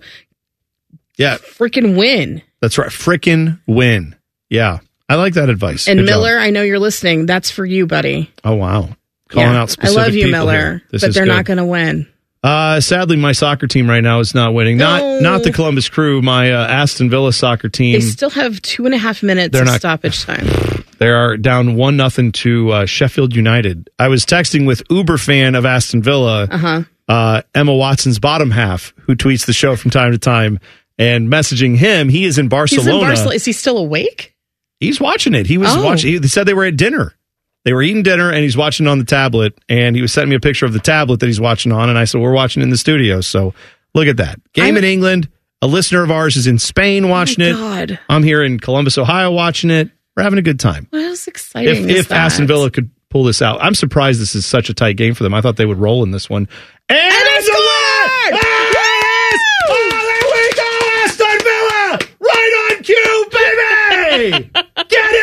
yeah, 1.18 1.38
freaking 1.38 1.96
win. 1.96 2.42
that's 2.62 2.80
right. 2.80 2.90
Frickin' 2.90 3.60
win. 3.68 4.16
Yeah, 4.50 4.80
I 5.08 5.16
like 5.16 5.36
that 5.36 5.50
advice. 5.50 5.88
And 5.88 6.00
Good 6.00 6.08
job. 6.08 6.16
Miller, 6.22 6.40
I 6.40 6.50
know 6.50 6.64
you're 6.64 6.80
listening. 6.80 7.28
That's 7.28 7.52
for 7.52 7.64
you, 7.64 7.86
buddy. 7.86 8.32
Oh 8.44 8.56
wow, 8.56 8.90
calling 9.30 9.52
Yeah. 9.52 9.62
out 9.62 9.70
specific 9.70 10.00
I 10.00 10.04
love 10.04 10.16
you, 10.16 10.32
Miller, 10.32 10.82
but 10.90 11.02
they're 11.02 11.12
good. 11.12 11.28
not 11.28 11.46
going 11.46 11.58
to 11.58 11.66
win. 11.66 12.08
Uh, 12.44 12.80
sadly, 12.82 13.18
my 13.18 13.34
soccer 13.34 13.68
team 13.68 13.88
right 13.88 14.02
now 14.04 14.20
is 14.20 14.34
not 14.34 14.54
winning. 14.56 14.78
No. 14.78 14.98
Not 14.98 15.22
not 15.22 15.44
the 15.44 15.52
Columbus 15.52 15.90
Crew. 15.90 16.22
My 16.24 16.52
uh, 16.52 16.68
Aston 16.68 17.10
Villa 17.10 17.32
soccer 17.34 17.70
team. 17.70 17.94
They 17.94 18.00
still 18.02 18.32
have 18.32 18.60
two 18.64 18.86
and 18.86 18.96
a 18.96 18.98
half 18.98 19.22
minutes 19.22 19.54
They're 19.54 19.62
of 19.62 19.68
not- 19.68 19.80
stoppage 19.80 20.24
time. 20.24 20.48
They 20.98 21.10
are 21.10 21.36
down 21.36 21.78
one 21.78 21.98
nothing 21.98 22.32
to 22.34 22.70
uh, 22.72 22.86
Sheffield 22.86 23.36
United. 23.36 23.90
I 23.98 24.08
was 24.08 24.24
texting 24.24 24.68
with 24.68 24.84
Uber 24.92 25.18
fan 25.18 25.56
of 25.56 25.66
Aston 25.66 26.04
Villa, 26.04 26.44
Uh-huh. 26.44 26.84
uh, 27.08 27.42
Emma 27.56 27.74
Watson's 27.74 28.20
bottom 28.20 28.52
half, 28.52 28.94
who 29.08 29.16
tweets 29.16 29.48
the 29.48 29.54
show 29.54 29.76
from 29.76 29.90
time 29.90 30.12
to 30.12 30.20
time, 30.20 30.60
and 31.00 31.28
messaging 31.28 31.76
him. 31.76 32.08
He 32.08 32.26
is 32.26 32.38
in 32.38 32.50
Barcelona. 32.50 32.92
He's 32.92 32.94
in 33.02 33.02
Barcelona. 33.08 33.36
Is 33.36 33.46
he 33.46 33.52
still 33.52 33.80
awake? 33.80 34.36
He's 34.80 35.00
watching 35.00 35.34
it. 35.34 35.48
He 35.48 35.58
was 35.58 35.76
Oh. 35.76 35.84
watching. 35.84 36.22
He 36.22 36.28
said 36.28 36.46
they 36.46 36.54
were 36.54 36.66
at 36.66 36.78
dinner. 36.78 37.16
They 37.64 37.74
were 37.74 37.84
eating 37.84 38.04
dinner, 38.04 38.30
and 38.32 38.40
he's 38.44 38.58
watching 38.58 38.88
on 38.88 38.98
the 38.98 39.06
tablet. 39.06 39.58
And 39.70 39.96
he 39.96 40.02
was 40.02 40.12
sending 40.12 40.30
me 40.30 40.36
a 40.36 40.40
picture 40.40 40.66
of 40.66 40.74
the 40.74 40.80
tablet 40.80 41.20
that 41.20 41.28
he's 41.28 41.40
watching 41.40 41.72
on. 41.72 41.90
And 41.90 41.98
I 41.98 42.06
said, 42.06 42.22
"We're 42.22 42.34
watching 42.34 42.64
in 42.64 42.70
the 42.70 42.78
studio." 42.78 43.22
So 43.22 43.54
look 43.94 44.08
at 44.08 44.18
that 44.18 44.40
game 44.54 44.78
in 44.78 44.84
England. 44.84 45.30
A 45.62 45.68
listener 45.68 46.02
of 46.04 46.10
ours 46.10 46.38
is 46.38 46.48
in 46.48 46.58
Spain 46.58 47.06
oh 47.06 47.10
watching 47.10 47.44
it. 47.46 47.54
Oh 47.54 47.58
God. 47.58 48.00
I'm 48.10 48.24
here 48.24 48.44
in 48.44 48.60
Columbus, 48.60 48.98
Ohio, 48.98 49.32
watching 49.32 49.70
it. 49.70 49.92
We're 50.18 50.24
having 50.24 50.40
a 50.40 50.44
good 50.44 50.60
time. 50.60 50.88
What 50.90 51.04
else 51.04 51.28
exciting 51.28 51.90
If, 51.90 51.98
if 51.98 52.08
that? 52.10 52.18
Aston 52.18 52.48
Villa 52.48 52.72
could 52.72 52.90
pull 53.10 53.24
this 53.26 53.42
out, 53.42 53.60
I'm 53.62 53.76
surprised 53.76 54.20
this 54.20 54.36
is 54.36 54.46
such 54.46 54.70
a 54.70 54.74
tight 54.74 54.98
game 54.98 55.14
for 55.14 55.24
them. 55.24 55.34
I 55.34 55.42
thought 55.42 55.58
they 55.58 55.66
would 55.66 55.78
roll 55.78 56.02
in 56.04 56.12
this 56.12 56.30
one. 56.30 56.48
And, 56.90 56.98
it's 57.00 57.48
a 57.48 57.52
win! 57.52 58.40
Yes! 58.42 59.40
Oh, 59.70 59.90
there 60.10 60.28
we 60.32 60.44
go, 60.56 60.70
Aston 61.04 61.40
Villa! 61.44 62.00
Right 62.20 62.54
on 62.72 62.84
cue, 62.84 63.26
baby! 63.32 64.50
Get 64.90 65.14
in, 65.14 65.21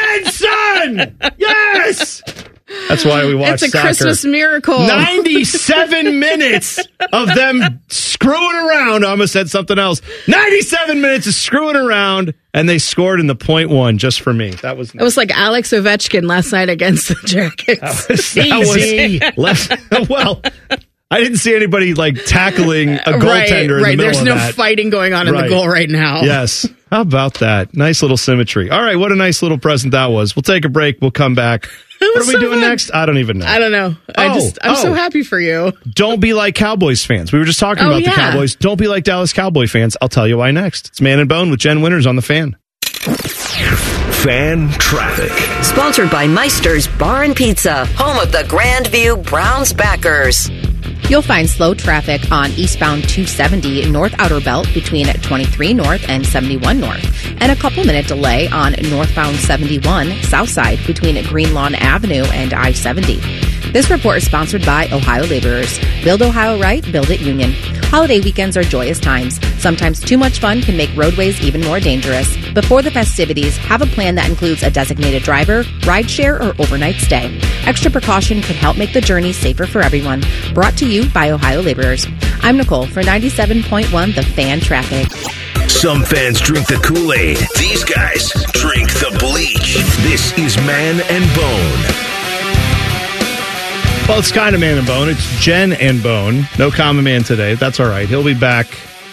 son! 0.99 1.17
Yes! 1.39 2.23
That's 2.91 3.03
why 3.03 3.25
we 3.25 3.35
watch 3.35 3.55
It's 3.55 3.63
a 3.63 3.69
soccer. 3.69 3.83
Christmas 3.87 4.25
miracle. 4.27 4.79
97 4.81 6.19
minutes 6.21 6.79
of 7.15 7.35
them 7.35 7.81
screwing 7.89 8.57
around. 8.57 9.07
I 9.07 9.11
almost 9.11 9.33
said 9.33 9.49
something 9.49 9.79
else. 9.79 10.03
97 10.27 11.01
minutes 11.01 11.27
of 11.27 11.33
screwing 11.33 11.77
around, 11.77 12.35
and 12.53 12.69
they 12.69 12.77
scored 12.79 13.21
in 13.21 13.27
the 13.27 13.35
point 13.35 13.71
one 13.71 13.97
just 13.97 14.21
for 14.21 14.35
me. 14.35 14.51
That 14.51 14.77
was 14.77 14.95
It 14.95 15.01
was 15.01 15.17
like 15.17 15.31
Alex 15.31 15.71
Ovechkin 15.71 16.25
last 16.29 16.53
night 16.53 16.69
against 16.69 17.09
the 17.09 17.15
Jackets. 17.25 18.35
that 18.35 19.23
was 19.31 19.39
left. 19.39 20.11
well, 20.11 20.43
I 21.11 21.21
didn't 21.21 21.39
see 21.39 21.55
anybody 21.57 21.95
like 21.95 22.17
tackling 22.27 22.91
a 22.91 22.99
goaltender 22.99 23.23
right, 23.23 23.63
in 23.63 23.67
the 23.69 23.83
right. 23.83 23.97
There's 23.99 24.19
of 24.19 24.25
no 24.27 24.35
that. 24.35 24.55
fighting 24.55 24.91
going 24.91 25.15
on 25.15 25.27
in 25.27 25.33
Right. 25.35 25.45
the 25.45 25.49
goal 25.49 25.67
right 25.67 25.89
now. 25.89 26.21
Yes. 26.23 26.67
How 26.91 27.01
about 27.01 27.35
that? 27.35 27.75
Nice 27.75 28.03
little 28.03 28.17
symmetry. 28.19 28.71
All 28.71 28.83
right, 28.83 28.97
what 28.97 29.11
a 29.11 29.15
nice 29.15 29.41
little 29.43 29.59
present 29.59 29.93
that 29.93 30.07
was. 30.11 30.37
We'll 30.37 30.43
take 30.43 30.65
a 30.67 30.69
break. 30.69 30.99
We'll 31.01 31.11
come 31.11 31.35
back. 31.35 31.69
What 32.01 32.15
are 32.15 32.19
was 32.21 32.29
we 32.29 32.35
doing 32.39 32.61
fun. 32.61 32.69
next? 32.69 32.95
I 32.95 33.07
don't 33.07 33.19
even 33.19 33.39
know. 33.39 33.47
I 33.47 33.59
don't 33.59 33.73
know. 33.73 33.97
I 34.17 34.29
Oh, 34.29 34.35
just 34.35 34.57
I'm 34.63 34.77
so 34.77 34.91
oh. 34.93 34.95
happy 34.95 35.25
for 35.25 35.41
you. 35.41 35.73
Don't 35.97 36.21
be 36.21 36.33
like 36.33 36.55
Cowboys 36.55 37.05
fans. 37.05 37.33
We 37.33 37.41
were 37.41 37.45
just 37.45 37.59
talking 37.59 37.83
Oh, 37.83 37.89
about 37.89 38.05
the. 38.05 38.11
Cowboys. 38.13 38.55
Don't 38.55 38.79
be 38.79 38.87
like 38.87 39.03
Dallas 39.03 39.33
Cowboy 39.33 39.67
fans. 39.67 39.97
I'll 40.01 40.09
tell 40.09 40.29
you 40.29 40.39
why 40.39 40.53
next. 40.53 40.89
It's 40.91 41.01
Man 41.01 41.19
and 41.19 41.29
Bone 41.29 41.51
with 41.51 41.59
Jen 41.59 41.83
Winters 41.83 42.07
on 42.07 42.15
the 42.15 42.23
fan. 42.23 42.57
Fan 44.23 44.69
traffic. 44.79 45.33
Sponsored 45.65 46.09
by 46.11 46.29
Meister's 46.29 46.87
Bar 46.87 47.25
and 47.25 47.35
Pizza, 47.35 47.85
home 47.97 48.19
of 48.19 48.31
the 48.31 48.45
Grandview 48.45 49.25
Browns 49.27 49.73
backers. 49.73 50.49
You'll 51.09 51.23
find 51.23 51.49
slow 51.49 51.73
traffic 51.73 52.31
on 52.31 52.51
eastbound 52.51 53.09
270 53.09 53.91
North 53.91 54.15
Outer 54.19 54.41
Belt 54.41 54.69
between 54.75 55.07
23 55.07 55.73
North 55.73 56.07
and 56.07 56.27
71 56.27 56.79
North, 56.79 57.27
and 57.41 57.51
a 57.51 57.57
couple 57.57 57.83
minute 57.83 58.07
delay 58.07 58.47
on 58.49 58.75
northbound 58.91 59.37
71 59.37 60.13
South 60.25 60.51
Side 60.51 60.79
between 60.87 61.23
Green 61.25 61.55
Lawn 61.55 61.75
Avenue 61.77 62.25
and 62.25 62.53
I 62.53 62.73
70. 62.73 63.21
This 63.73 63.91
report 63.91 64.19
is 64.19 64.27
sponsored 64.27 64.67
by 64.67 64.89
Ohio 64.93 65.25
Laborers. 65.25 65.79
Build 66.05 66.21
Ohio 66.21 66.61
right, 66.61 66.83
build 66.93 67.09
it 67.09 67.21
Union. 67.21 67.53
Holiday 67.91 68.21
weekends 68.21 68.57
are 68.57 68.63
joyous 68.63 69.01
times. 69.01 69.41
Sometimes 69.61 70.01
too 70.01 70.19
much 70.19 70.41
fun 70.41 70.61
can 70.61 70.77
make 70.77 70.95
roadways 70.95 71.41
even 71.41 71.63
more 71.63 71.81
dangerous. 71.81 72.37
Before 72.53 72.83
the 72.83 72.91
festivities, 72.91 73.57
have 73.57 73.83
a 73.83 73.87
plan 73.87 74.15
that 74.15 74.29
includes 74.29 74.63
a 74.63 74.71
designated 74.71 75.23
driver, 75.23 75.65
rideshare, 75.85 76.39
or 76.39 76.61
overnight 76.61 76.97
stay. 76.97 77.39
Extra 77.65 77.91
precaution 77.91 78.41
could 78.43 78.57
help 78.57 78.77
make 78.77 78.93
the 78.93 79.01
journey 79.01 79.33
safer 79.33 79.67
for 79.67 79.81
everyone. 79.81 80.23
Brought 80.55 80.77
to 80.79 80.87
you 80.87 80.98
by 81.07 81.31
Ohio 81.31 81.63
Laborers. 81.63 82.07
I'm 82.43 82.57
Nicole 82.57 82.87
for 82.87 83.03
97.1 83.03 84.15
The 84.15 84.23
Fan 84.23 84.61
Traffic. 84.61 85.07
Some 85.69 86.03
fans 86.03 86.41
drink 86.41 86.67
the 86.67 86.77
Kool 86.77 87.13
Aid. 87.13 87.39
These 87.57 87.85
guys 87.85 88.33
drink 88.53 88.89
the 88.95 89.17
bleach. 89.21 89.75
This 90.03 90.37
is 90.39 90.57
Man 90.59 91.01
and 91.09 91.25
Bone. 91.37 92.09
Well, 94.09 94.19
it's 94.19 94.33
kind 94.33 94.55
of 94.55 94.61
Man 94.61 94.79
and 94.79 94.87
Bone. 94.87 95.09
It's 95.09 95.41
Jen 95.41 95.73
and 95.75 96.03
Bone. 96.03 96.49
No 96.59 96.71
common 96.71 97.05
man 97.05 97.23
today. 97.23 97.55
That's 97.55 97.79
all 97.79 97.89
right. 97.89 98.09
He'll 98.09 98.25
be 98.25 98.35
back 98.35 98.67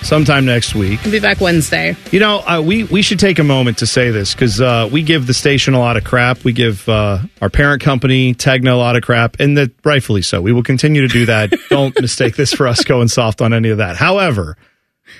sometime 0.05 0.45
next 0.45 0.75
week. 0.75 0.99
I'll 1.05 1.11
be 1.11 1.19
back 1.19 1.41
Wednesday. 1.41 1.95
You 2.11 2.19
know, 2.19 2.39
uh, 2.39 2.61
we 2.61 2.83
we 2.85 3.01
should 3.01 3.19
take 3.19 3.39
a 3.39 3.43
moment 3.43 3.79
to 3.79 3.87
say 3.87 4.11
this 4.11 4.33
because 4.33 4.61
uh, 4.61 4.87
we 4.91 5.03
give 5.03 5.27
the 5.27 5.33
station 5.33 5.73
a 5.73 5.79
lot 5.79 5.97
of 5.97 6.03
crap. 6.03 6.43
We 6.43 6.53
give 6.53 6.87
uh, 6.87 7.19
our 7.41 7.49
parent 7.49 7.81
company 7.81 8.33
Tegna 8.33 8.71
a 8.71 8.75
lot 8.75 8.95
of 8.95 9.01
crap, 9.01 9.39
and 9.39 9.57
that 9.57 9.71
rightfully 9.83 10.21
so. 10.21 10.41
We 10.41 10.53
will 10.53 10.63
continue 10.63 11.01
to 11.01 11.07
do 11.07 11.25
that. 11.25 11.53
Don't 11.69 11.99
mistake 11.99 12.35
this 12.35 12.53
for 12.53 12.67
us 12.67 12.83
going 12.83 13.07
soft 13.07 13.41
on 13.41 13.53
any 13.53 13.69
of 13.69 13.79
that. 13.79 13.95
However, 13.95 14.57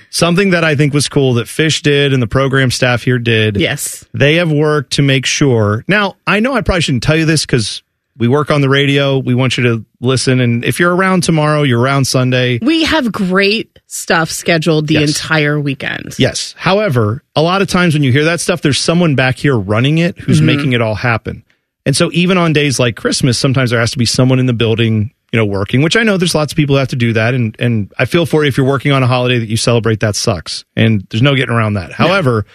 something 0.10 0.52
that 0.52 0.64
I 0.64 0.76
think 0.76 0.94
was 0.94 1.10
cool 1.10 1.36
that 1.36 1.48
Fish 1.48 1.82
did 1.82 2.14
and 2.14 2.22
the 2.22 2.28
program 2.28 2.72
staff 2.72 3.04
here 3.04 3.20
did. 3.20 3.58
Yes. 3.58 4.06
They 4.14 4.36
have 4.36 4.52
worked 4.52 4.94
to 4.94 5.02
make 5.02 5.26
sure. 5.26 5.84
Now, 5.88 6.16
I 6.26 6.40
know 6.40 6.54
I 6.54 6.62
probably 6.62 6.82
shouldn't 6.82 7.04
tell 7.04 7.16
you 7.16 7.26
this 7.26 7.46
because 7.46 7.84
we 8.18 8.28
work 8.28 8.50
on 8.52 8.62
the 8.62 8.70
radio. 8.70 9.18
We 9.20 9.36
want 9.36 9.58
you 9.58 9.64
to 9.66 9.86
listen. 10.00 10.40
And 10.40 10.64
if 10.64 10.80
you're 10.80 10.96
around 10.96 11.24
tomorrow, 11.24 11.64
you're 11.64 11.82
around 11.82 12.06
Sunday. 12.06 12.60
We 12.62 12.84
have 12.86 13.12
great 13.12 13.78
stuff 13.88 14.30
scheduled 14.32 14.88
the 14.88 14.96
Yes. 14.96 15.10
entire 15.10 15.60
weekend. 15.60 16.16
Yes. 16.18 16.56
However, 16.58 17.24
a 17.36 17.42
lot 17.42 17.62
of 17.62 17.68
times 17.68 17.94
when 17.94 18.04
you 18.04 18.12
hear 18.12 18.24
that 18.26 18.40
stuff, 18.40 18.62
there's 18.62 18.80
someone 18.80 19.16
back 19.16 19.38
here 19.38 19.58
running 19.58 19.98
it 19.98 20.18
who's 20.18 20.40
Mhm. 20.42 20.46
making 20.46 20.74
it 20.74 20.82
all 20.82 20.96
happen. 20.96 21.44
And 21.86 21.96
so 21.96 22.10
even 22.14 22.38
on 22.38 22.54
days 22.54 22.80
like 22.80 22.96
Christmas, 22.96 23.38
sometimes 23.38 23.70
there 23.72 23.80
has 23.80 23.92
to 23.92 23.98
be 23.98 24.06
someone 24.06 24.40
in 24.40 24.46
the 24.48 24.54
building, 24.54 25.12
you 25.32 25.38
know, 25.38 25.46
working, 25.46 25.82
which 25.82 25.96
I 25.98 26.04
know 26.04 26.18
there's 26.18 26.34
lots 26.34 26.54
of 26.54 26.58
people 26.58 26.76
who 26.76 26.80
have 26.80 26.88
to 26.90 26.96
do 26.96 27.14
that. 27.14 27.34
And, 27.36 27.56
and 27.60 27.92
I 28.00 28.06
feel 28.06 28.26
for 28.26 28.44
you 28.44 28.48
if 28.48 28.58
you're 28.58 28.66
working 28.66 28.92
on 28.92 29.04
a 29.04 29.08
holiday 29.08 29.38
that 29.40 29.50
you 29.50 29.58
celebrate, 29.58 30.00
that 30.00 30.16
sucks. 30.16 30.64
And 30.76 31.06
there's 31.10 31.22
no 31.22 31.36
getting 31.36 31.54
around 31.54 31.74
that. 31.74 31.92
However, 31.92 32.46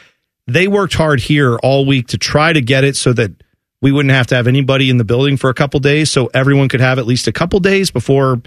they 0.49 0.67
worked 0.67 0.95
hard 0.95 1.21
here 1.21 1.57
all 1.63 1.85
week 1.87 2.09
to 2.09 2.19
try 2.19 2.53
to 2.53 2.61
get 2.61 2.83
it 2.83 2.97
so 2.97 3.13
that 3.13 3.31
we 3.83 3.93
wouldn't 3.93 4.15
have 4.15 4.27
to 4.29 4.35
have 4.35 4.47
anybody 4.47 4.91
in 4.91 4.97
the 4.99 5.05
building 5.05 5.37
for 5.37 5.51
a 5.51 5.55
couple 5.55 5.81
days. 5.81 6.11
So 6.11 6.31
everyone 6.35 6.69
could 6.69 6.81
have 6.81 6.99
at 6.99 7.07
least 7.07 7.27
a 7.29 7.33
couple 7.33 7.61
days 7.61 7.91
before 7.91 8.41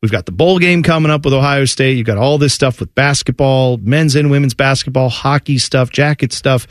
We've 0.00 0.12
got 0.12 0.26
the 0.26 0.32
bowl 0.32 0.60
game 0.60 0.84
coming 0.84 1.10
up 1.10 1.24
with 1.24 1.34
Ohio 1.34 1.64
State. 1.64 1.96
You've 1.96 2.06
got 2.06 2.18
all 2.18 2.38
this 2.38 2.54
stuff 2.54 2.78
with 2.78 2.94
basketball, 2.94 3.78
men's 3.78 4.14
and 4.14 4.30
women's 4.30 4.54
basketball, 4.54 5.08
hockey 5.08 5.58
stuff, 5.58 5.90
jacket 5.90 6.32
stuff. 6.32 6.68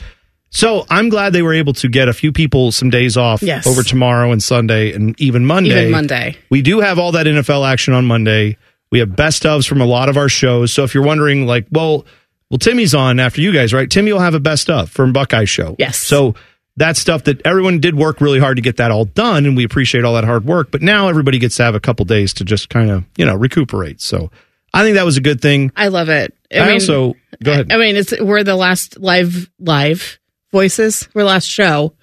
So 0.48 0.86
I'm 0.88 1.10
glad 1.10 1.34
they 1.34 1.42
were 1.42 1.52
able 1.52 1.74
to 1.74 1.88
get 1.88 2.08
a 2.08 2.14
few 2.14 2.32
people 2.32 2.72
some 2.72 2.88
days 2.88 3.18
off 3.18 3.42
Yes. 3.42 3.66
over 3.66 3.82
tomorrow 3.82 4.32
and 4.32 4.42
Sunday 4.42 4.94
and 4.94 5.14
even 5.20 5.44
Monday. 5.44 5.78
Even 5.78 5.90
Monday. 5.90 6.36
We 6.48 6.62
do 6.62 6.80
have 6.80 6.98
all 6.98 7.12
that 7.12 7.26
NFL 7.26 7.68
action 7.70 7.92
on 7.92 8.06
Monday. 8.06 8.56
We 8.90 9.00
have 9.00 9.14
best 9.14 9.42
ofs 9.42 9.68
from 9.68 9.82
a 9.82 9.86
lot 9.86 10.08
of 10.08 10.16
our 10.16 10.30
shows. 10.30 10.72
So 10.72 10.84
if 10.84 10.94
you're 10.94 11.04
wondering, 11.04 11.44
like, 11.46 11.66
well, 11.70 12.06
well, 12.50 12.56
Timmy's 12.56 12.94
on 12.94 13.20
after 13.20 13.42
you 13.42 13.52
guys, 13.52 13.74
right? 13.74 13.90
Timmy 13.90 14.10
will 14.10 14.20
have 14.20 14.34
a 14.34 14.40
best 14.40 14.70
of 14.70 14.88
from 14.88 15.12
Buckeye 15.12 15.44
Show. 15.44 15.76
Yes. 15.78 15.98
So 15.98 16.34
that's 16.78 17.00
stuff 17.00 17.24
that 17.24 17.44
everyone 17.44 17.80
did 17.80 17.96
work 17.96 18.20
really 18.20 18.38
hard 18.38 18.56
to 18.56 18.62
get 18.62 18.76
that 18.76 18.90
all 18.90 19.04
done, 19.04 19.46
and 19.46 19.56
we 19.56 19.64
appreciate 19.64 20.04
all 20.04 20.14
that 20.14 20.24
hard 20.24 20.44
work. 20.44 20.70
But 20.70 20.80
now 20.80 21.08
everybody 21.08 21.38
gets 21.38 21.56
to 21.56 21.64
have 21.64 21.74
a 21.74 21.80
couple 21.80 22.04
days 22.04 22.32
to 22.34 22.44
just 22.44 22.68
kind 22.68 22.90
of, 22.90 23.04
you 23.16 23.26
know, 23.26 23.34
recuperate. 23.34 24.00
So 24.00 24.30
I 24.72 24.84
think 24.84 24.94
that 24.94 25.04
was 25.04 25.16
a 25.16 25.20
good 25.20 25.40
thing. 25.40 25.72
I 25.76 25.88
love 25.88 26.08
it. 26.08 26.34
I, 26.52 26.64
mean 26.64 26.74
also 26.74 27.14
go 27.42 27.52
ahead. 27.52 27.72
I 27.72 27.76
mean, 27.76 27.96
it's 27.96 28.18
we're 28.20 28.44
the 28.44 28.56
last 28.56 28.98
live 28.98 29.50
live 29.58 30.18
voices. 30.52 31.08
We're 31.14 31.24
last 31.24 31.46
show, 31.46 31.94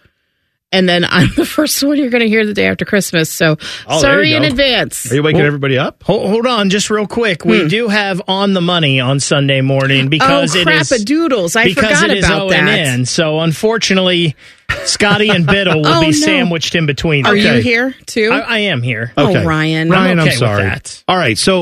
and 0.76 0.88
then 0.89 1.06
I'm 1.06 1.30
the 1.35 1.45
first 1.45 1.81
one 1.84 1.97
you're 1.97 2.10
going 2.10 2.22
to 2.23 2.27
hear 2.30 2.45
the 2.45 2.53
day 2.53 2.68
after 2.68 2.85
Christmas. 2.85 3.31
So 3.31 3.57
Oh, 3.88 3.99
sorry 4.02 4.34
in 4.34 4.43
advance. 4.43 5.11
Are 5.11 5.15
you 5.15 5.23
waking 5.23 5.41
everybody 5.41 5.77
up? 5.77 6.03
Hold, 6.03 6.30
hold 6.30 6.45
on, 6.45 6.69
just 6.69 6.89
real 6.89 7.07
quick. 7.07 7.43
Hmm. 7.43 7.49
We 7.49 7.68
do 7.68 7.88
have 7.88 8.22
on 8.27 8.53
the 8.53 8.61
money 8.61 8.99
on 8.99 9.19
Sunday 9.19 9.61
morning 9.61 10.10
because 10.10 10.56
oh, 10.56 10.60
it 10.60 10.68
is 10.68 10.89
crap-a-doodles. 10.89 11.56
I 11.56 11.65
because 11.65 11.84
forgot 11.99 12.10
it 12.10 12.18
is 12.18 12.26
about 12.26 12.41
O 12.41 12.49
that. 12.49 12.60
and 12.60 12.69
N. 12.69 13.06
So 13.06 13.39
unfortunately, 13.39 14.35
Scotty 14.84 15.30
and 15.30 15.45
Biddle 15.45 15.81
will 15.81 15.88
Oh, 15.93 16.02
be 16.02 16.07
no. 16.07 16.11
sandwiched 16.11 16.76
in 16.76 16.85
between. 16.85 17.26
Are 17.26 17.34
Okay. 17.34 17.57
you 17.57 17.61
here 17.61 17.95
too? 18.06 18.31
I, 18.31 18.39
I 18.39 18.57
am 18.60 18.81
here. 18.81 19.14
Oh, 19.18 19.34
Ryan. 19.34 19.89
Ryan, 19.89 19.91
I'm 19.93 19.93
I'm, 19.93 20.19
okay 20.19 20.30
with 20.30 20.38
sorry. 20.39 20.64
that. 20.64 21.03
All 21.07 21.18
right. 21.18 21.38
So, 21.38 21.57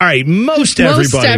all 0.00 0.08
right. 0.08 0.26
Most, 0.26 0.78
everybody. 0.80 0.98
Most 0.98 1.14
everybody. 1.14 1.28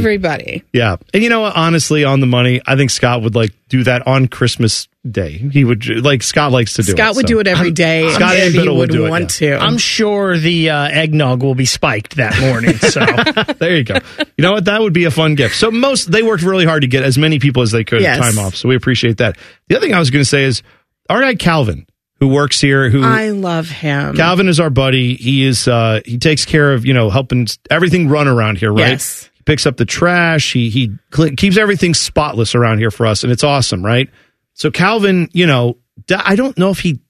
everybody. 0.44 0.62
Yeah. 0.72 0.96
And 1.12 1.22
you 1.22 1.28
know 1.28 1.40
what? 1.42 1.56
Honestly, 1.56 2.04
on 2.04 2.20
the 2.20 2.26
money, 2.26 2.60
I 2.66 2.76
think 2.76 2.90
Scott 2.90 3.22
would 3.22 3.34
like 3.34 3.52
do 3.68 3.84
that 3.84 4.06
on 4.06 4.26
Christmas 4.28 4.88
Day. 5.08 5.32
He 5.32 5.64
would, 5.64 5.86
like, 6.02 6.22
Scott 6.22 6.50
likes 6.50 6.74
to 6.74 6.82
do 6.82 6.92
it. 6.92 6.96
Scott 6.96 7.14
would 7.16 7.24
so. 7.28 7.34
do 7.34 7.40
it 7.40 7.46
every 7.46 7.72
day 7.72 8.10
Scott 8.10 8.36
if 8.36 8.44
and 8.44 8.52
he 8.54 8.58
Biddle 8.58 8.76
would 8.76 8.90
would 8.90 8.96
do 8.96 9.04
it, 9.06 9.10
want 9.10 9.38
yeah. 9.38 9.58
to. 9.58 9.62
I'm 9.62 9.76
sure 9.76 10.38
the 10.38 10.70
uh, 10.70 10.88
eggnog 10.88 11.42
will 11.42 11.54
be 11.54 11.66
spiked 11.66 12.16
that 12.16 12.40
morning. 12.40 12.78
So 12.78 13.04
there 13.58 13.76
you 13.76 13.84
go. 13.84 13.98
You 14.38 14.42
know 14.42 14.52
what? 14.52 14.64
That 14.64 14.80
would 14.80 14.94
be 14.94 15.04
a 15.04 15.10
fun 15.10 15.34
gift. 15.34 15.56
So 15.56 15.70
most 15.70 16.10
they 16.10 16.22
worked 16.22 16.42
really 16.42 16.64
hard 16.64 16.82
to 16.82 16.88
get 16.88 17.04
as 17.04 17.18
many 17.18 17.38
people 17.38 17.62
as 17.62 17.70
they 17.70 17.84
could 17.84 18.00
Yes. 18.00 18.18
time 18.18 18.38
off. 18.42 18.54
So 18.54 18.66
we 18.66 18.76
appreciate 18.76 19.18
that. 19.18 19.36
The 19.68 19.76
other 19.76 19.84
thing 19.84 19.94
I 19.94 19.98
was 19.98 20.10
going 20.10 20.22
to 20.22 20.28
say 20.28 20.44
is 20.44 20.62
our 21.10 21.20
guy 21.20 21.34
Calvin, 21.34 21.86
who 22.18 22.28
works 22.28 22.58
here. 22.58 22.88
Who 22.88 23.04
I 23.04 23.28
love 23.28 23.68
him. 23.68 24.16
Calvin 24.16 24.48
is 24.48 24.58
our 24.58 24.70
buddy. 24.70 25.16
He 25.16 25.44
is 25.44 25.68
uh 25.68 26.00
he 26.06 26.16
takes 26.16 26.46
care 26.46 26.72
of, 26.72 26.86
you 26.86 26.94
know, 26.94 27.10
helping 27.10 27.46
everything 27.70 28.08
run 28.08 28.26
around 28.26 28.56
here, 28.56 28.72
right? 28.72 28.92
Yes. 28.92 29.28
He 29.34 29.42
picks 29.42 29.66
up 29.66 29.76
the 29.76 29.84
trash. 29.84 30.54
He 30.54 30.70
he 30.70 30.92
cl- 31.14 31.34
keeps 31.36 31.58
everything 31.58 31.92
spotless 31.92 32.54
around 32.54 32.78
here 32.78 32.90
for 32.90 33.04
us 33.04 33.22
and 33.22 33.30
it's 33.30 33.44
awesome, 33.44 33.84
right? 33.84 34.08
So 34.54 34.70
Calvin, 34.70 35.28
you 35.32 35.46
know, 35.46 35.76
I 36.16 36.36
don't 36.36 36.56
know 36.58 36.70
if 36.70 36.80
he 36.80 37.00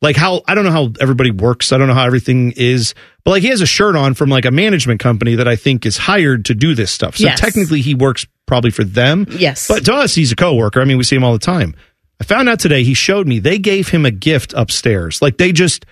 like 0.00 0.16
how 0.16 0.42
I 0.46 0.54
don't 0.54 0.64
know 0.64 0.70
how 0.70 0.92
everybody 1.00 1.30
works. 1.30 1.72
I 1.72 1.78
don't 1.78 1.88
know 1.88 1.94
how 1.94 2.04
everything 2.06 2.52
is. 2.56 2.94
But 3.24 3.32
like 3.32 3.42
he 3.42 3.48
has 3.48 3.60
a 3.60 3.66
shirt 3.66 3.96
on 3.96 4.14
from 4.14 4.28
like 4.30 4.44
a 4.44 4.50
management 4.50 5.00
company 5.00 5.36
that 5.36 5.48
I 5.48 5.56
think 5.56 5.86
is 5.86 5.96
hired 5.96 6.44
to 6.46 6.54
do 6.54 6.74
this 6.74 6.90
stuff. 6.90 7.16
So 7.16 7.24
Yes. 7.24 7.40
technically 7.40 7.80
he 7.80 7.94
works 7.94 8.26
probably 8.46 8.70
for 8.70 8.84
them. 8.84 9.26
Yes. 9.30 9.66
But 9.68 9.84
to 9.86 9.94
us 9.94 10.14
he's 10.14 10.30
a 10.32 10.36
coworker. 10.36 10.80
I 10.80 10.84
mean, 10.84 10.98
we 10.98 11.04
see 11.04 11.16
him 11.16 11.24
all 11.24 11.32
the 11.32 11.38
time. 11.38 11.74
I 12.20 12.24
found 12.24 12.48
out 12.48 12.60
today 12.60 12.84
he 12.84 12.94
showed 12.94 13.26
me 13.26 13.38
they 13.38 13.58
gave 13.58 13.88
him 13.88 14.04
a 14.06 14.10
gift 14.10 14.52
upstairs. 14.56 15.20
Like 15.22 15.38
they 15.38 15.52
just 15.52 15.86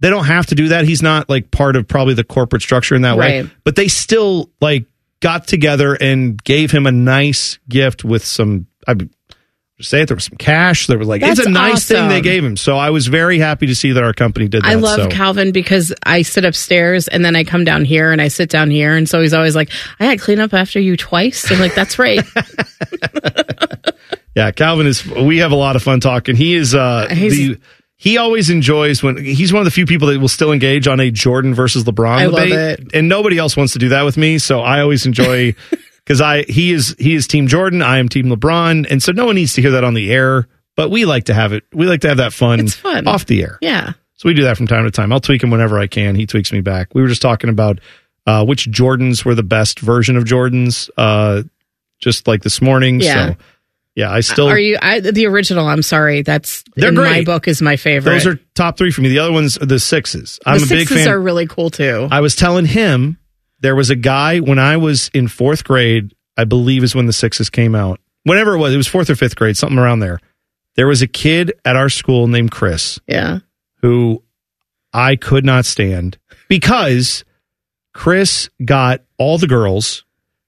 they 0.00 0.10
don't 0.10 0.24
have 0.26 0.46
to 0.46 0.54
do 0.54 0.68
that. 0.68 0.84
He's 0.86 1.02
not 1.02 1.28
like 1.28 1.50
part 1.50 1.76
of 1.76 1.86
probably 1.86 2.14
the 2.14 2.24
corporate 2.24 2.62
structure 2.62 2.94
in 2.94 3.02
that 3.02 3.16
way. 3.16 3.50
But 3.64 3.76
they 3.76 3.88
still 3.88 4.50
like 4.60 4.86
got 5.20 5.46
together 5.46 5.94
and 5.94 6.42
gave 6.42 6.70
him 6.70 6.86
a 6.86 6.92
nice 6.92 7.58
gift 7.68 8.02
with 8.04 8.24
some 8.24 8.66
I 8.86 8.94
would 8.94 9.10
say 9.80 10.02
it 10.02 10.06
there 10.08 10.14
was 10.16 10.24
some 10.24 10.36
cash. 10.38 10.86
There 10.88 10.98
was 10.98 11.06
like 11.08 11.20
That's 11.20 11.38
it's 11.38 11.48
a 11.48 11.50
nice 11.50 11.86
thing 11.86 12.08
they 12.08 12.20
gave 12.20 12.44
him. 12.44 12.56
So 12.56 12.76
I 12.76 12.90
was 12.90 13.06
very 13.06 13.38
happy 13.38 13.66
to 13.66 13.74
see 13.74 13.92
that 13.92 14.02
our 14.02 14.12
company 14.12 14.48
did 14.48 14.62
that. 14.62 14.68
I 14.68 14.74
love 14.74 14.96
so. 15.00 15.08
Calvin 15.08 15.52
because 15.52 15.92
I 16.04 16.22
sit 16.22 16.44
upstairs 16.44 17.06
and 17.08 17.24
then 17.24 17.36
I 17.36 17.44
come 17.44 17.64
down 17.64 17.84
here 17.84 18.10
and 18.12 18.20
I 18.20 18.28
sit 18.28 18.50
down 18.50 18.70
here. 18.70 18.96
And 18.96 19.08
so 19.08 19.20
he's 19.20 19.34
always 19.34 19.54
like, 19.54 19.70
I 20.00 20.06
had 20.06 20.18
to 20.18 20.24
clean 20.24 20.40
up 20.40 20.52
after 20.54 20.80
you 20.80 20.96
twice. 20.96 21.50
I'm 21.52 21.60
like, 21.60 21.74
that's 21.74 21.98
right. 21.98 22.20
Yeah, 24.34 24.52
Calvin 24.52 24.86
is. 24.86 25.04
We 25.04 25.38
have 25.38 25.50
a 25.50 25.56
lot 25.56 25.74
of 25.74 25.82
fun 25.82 25.98
talking. 25.98 26.36
He 26.36 26.54
is. 26.54 26.72
uh 26.72 27.08
He's- 27.10 27.32
the, 27.34 27.58
He 27.96 28.18
always 28.18 28.50
enjoys 28.50 29.02
when 29.02 29.16
he's 29.16 29.52
one 29.52 29.60
of 29.60 29.64
the 29.64 29.72
few 29.72 29.84
people 29.84 30.06
that 30.08 30.20
will 30.20 30.28
still 30.28 30.52
engage 30.52 30.86
on 30.86 31.00
a 31.00 31.10
Jordan 31.10 31.54
versus 31.54 31.82
LeBron 31.82 32.18
I 32.18 32.26
love 32.26 32.48
debate, 32.48 32.78
it. 32.78 32.94
and 32.94 33.08
nobody 33.08 33.36
else 33.36 33.56
wants 33.56 33.72
to 33.72 33.80
do 33.80 33.88
that 33.88 34.02
with 34.02 34.16
me. 34.16 34.38
So 34.38 34.60
I 34.60 34.80
always 34.80 35.06
enjoy 35.06 35.56
because 36.08 36.22
I 36.22 36.42
he 36.44 36.72
is 36.72 36.96
he 36.98 37.14
is 37.14 37.26
Team 37.26 37.46
Jordan, 37.48 37.82
I 37.82 37.98
am 37.98 38.08
Team 38.08 38.26
LeBron, 38.26 38.86
and 38.90 39.02
so 39.02 39.12
no 39.12 39.26
one 39.26 39.34
needs 39.34 39.52
to 39.54 39.60
hear 39.62 39.72
that 39.72 39.84
on 39.84 39.92
the 39.92 40.10
air. 40.10 40.48
But 40.74 40.90
we 40.90 41.04
like 41.04 41.24
to 41.24 41.34
have 41.34 41.52
it. 41.52 41.64
We 41.72 41.86
like 41.86 42.00
to 42.02 42.08
have 42.08 42.16
that 42.16 42.32
fun, 42.32 42.60
It's 42.60 42.74
fun. 42.74 43.06
off 43.06 43.26
the 43.26 43.42
air. 43.42 43.58
yeah. 43.60 43.92
So 44.14 44.28
we 44.28 44.34
do 44.34 44.44
that 44.44 44.56
from 44.56 44.66
time 44.66 44.84
to 44.84 44.90
time. 44.90 45.12
I'll 45.12 45.20
tweak 45.20 45.42
him 45.44 45.50
whenever 45.50 45.78
I 45.78 45.86
can. 45.86 46.14
He 46.16 46.26
tweaks 46.26 46.50
me 46.52 46.60
back. 46.60 46.92
We 46.94 47.02
were 47.02 47.08
just 47.08 47.22
talking 47.22 47.50
about 47.50 47.78
uh, 48.26 48.44
which 48.44 48.68
Jordans 48.70 49.24
were 49.24 49.34
the 49.36 49.42
best 49.44 49.78
version 49.78 50.16
of 50.16 50.24
Jordans, 50.24 50.90
uh, 50.96 51.42
just 52.00 52.26
like 52.26 52.42
this 52.42 52.60
morning. 52.62 53.00
Yeah. 53.00 53.28
So 53.30 53.36
yeah, 53.94 54.10
I 54.10 54.20
still 54.20 54.48
Are 54.48 54.58
you 54.58 54.76
I, 54.80 55.00
the 55.00 55.26
original? 55.26 55.66
I'm 55.68 55.82
sorry. 55.82 56.22
That's 56.22 56.64
They're 56.74 56.88
in 56.88 56.94
my 56.94 57.02
great. 57.08 57.26
book 57.26 57.46
is 57.48 57.60
my 57.62 57.76
favorite. 57.76 58.12
Those 58.12 58.26
are 58.26 58.40
top 58.54 58.76
three 58.78 58.90
for 58.92 59.02
me. 59.02 59.08
The 59.08 59.18
other 59.20 59.32
ones 59.32 59.58
are 59.58 59.66
the 59.66 59.78
sixes. 59.80 60.38
I'm 60.46 60.58
the 60.60 60.66
a 60.66 60.68
big 60.68 60.78
sixes 60.88 61.04
fan. 61.04 61.08
are 61.14 61.20
really 61.20 61.46
cool 61.46 61.70
too. 61.70 62.08
I 62.10 62.20
was 62.20 62.34
telling 62.36 62.64
him 62.66 63.18
there 63.60 63.74
was 63.76 63.90
a 63.90 63.96
guy 63.96 64.38
when 64.38 64.58
I 64.58 64.76
was 64.76 65.10
in 65.14 65.28
fourth 65.28 65.64
grade, 65.64 66.14
I 66.36 66.44
believe 66.44 66.84
is 66.84 66.94
when 66.94 67.06
the 67.06 67.12
sixes 67.12 67.50
came 67.50 67.74
out. 67.74 68.00
Whenever 68.24 68.54
it 68.54 68.58
was, 68.58 68.74
it 68.74 68.76
was 68.76 68.86
fourth 68.86 69.10
or 69.10 69.16
fifth 69.16 69.36
grade, 69.36 69.56
something 69.56 69.78
around 69.78 70.00
there. 70.00 70.20
There 70.76 70.86
was 70.86 71.02
a 71.02 71.08
kid 71.08 71.52
at 71.64 71.76
our 71.76 71.88
school 71.88 72.28
named 72.28 72.50
Chris 72.50 73.00
Yeah. 73.06 73.40
who 73.82 74.22
I 74.92 75.16
could 75.16 75.44
not 75.44 75.64
stand 75.64 76.18
because 76.48 77.24
Chris 77.94 78.48
got 78.64 79.02
all 79.18 79.38
the 79.38 79.46
girls. 79.48 80.04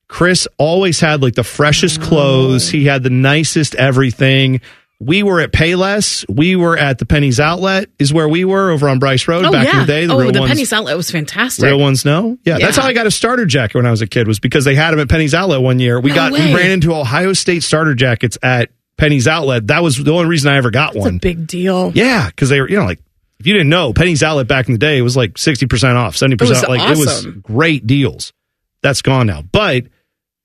Chris 0.09 0.47
always 0.59 1.01
had 1.01 1.23
like 1.23 1.35
the 1.35 1.45
freshest 1.45 2.01
oh. 2.01 2.05
clothes. 2.05 2.69
He 2.69 2.85
had 2.85 3.03
the 3.03 3.11
nicest 3.11 3.75
everything. 3.75 4.61
We 5.03 5.23
were 5.23 5.41
at 5.41 5.51
Payless. 5.51 6.27
We 6.29 6.57
were 6.57 6.77
at 6.77 6.99
the 6.99 7.07
Penny's 7.07 7.41
Outlet, 7.41 7.89
is 7.99 8.13
where 8.13 8.29
we 8.29 8.45
were 8.45 8.71
over 8.71 8.87
on 8.87 8.99
Bryce 8.99 9.27
Road 9.27 9.47
oh 9.47 9.51
back 9.51 9.67
yeah. 9.67 9.81
in 9.81 9.87
the 9.87 9.87
day. 9.87 10.07
The 10.07 10.13
oh, 10.13 10.19
real 10.21 10.31
the 10.31 10.41
ones, 10.41 10.51
Penny's 10.51 10.75
outlet 10.75 10.95
was 10.95 11.11
fantastic. 11.11 11.65
real 11.65 11.81
ones 11.81 12.05
know. 12.05 12.37
Yeah, 12.45 12.59
that's 12.59 12.77
how 12.77 12.87
I 12.87 12.93
got 12.93 13.07
a 13.07 13.11
starter 13.11 13.47
jacket 13.47 13.77
when 13.77 13.87
I 13.87 13.91
was 13.91 14.03
a 14.03 14.07
kid. 14.07 14.29
Was 14.29 14.41
because 14.41 14.67
they 14.67 14.75
had 14.75 14.91
them 14.91 15.01
at 15.01 15.09
Penny's 15.09 15.33
Outlet 15.33 15.63
one 15.63 15.81
year. 15.81 15.99
We 15.99 16.11
No 16.11 16.17
got 16.17 16.33
way. 16.33 16.49
we 16.49 16.55
ran 16.55 16.71
into 16.71 16.95
Ohio 16.95 17.33
State 17.33 17.63
starter 17.63 17.95
jackets 17.95 18.37
at 18.43 18.71
Penny's 18.99 19.27
Outlet. 19.27 19.69
That 19.69 19.83
was 19.83 19.97
the 19.97 20.13
only 20.13 20.27
reason 20.27 20.53
I 20.53 20.59
ever 20.59 20.71
got 20.71 20.95
one. 20.95 21.05
One. 21.05 21.17
a 21.17 21.19
big 21.19 21.47
deal. 21.47 21.93
Yeah, 21.95 22.27
because 22.27 22.51
they 22.51 22.61
were, 22.61 22.69
you 22.69 22.77
know, 22.77 22.85
like 22.85 23.01
if 23.39 23.47
you 23.47 23.55
didn't 23.55 23.71
know, 23.71 23.95
Penny's 23.95 24.23
Outlet 24.23 24.49
back 24.49 24.69
in 24.69 24.73
the 24.73 24.79
day 24.79 25.01
was 25.01 25.17
like 25.17 25.39
sixty 25.39 25.65
percent 25.65 25.97
off, 25.97 26.15
seventy 26.15 26.37
percent. 26.37 26.69
Like 26.69 26.91
it 26.91 26.99
was 26.99 27.25
great 27.25 27.87
deals. 27.87 28.35
That's 28.83 29.01
gone 29.01 29.27
now. 29.27 29.41
But 29.41 29.87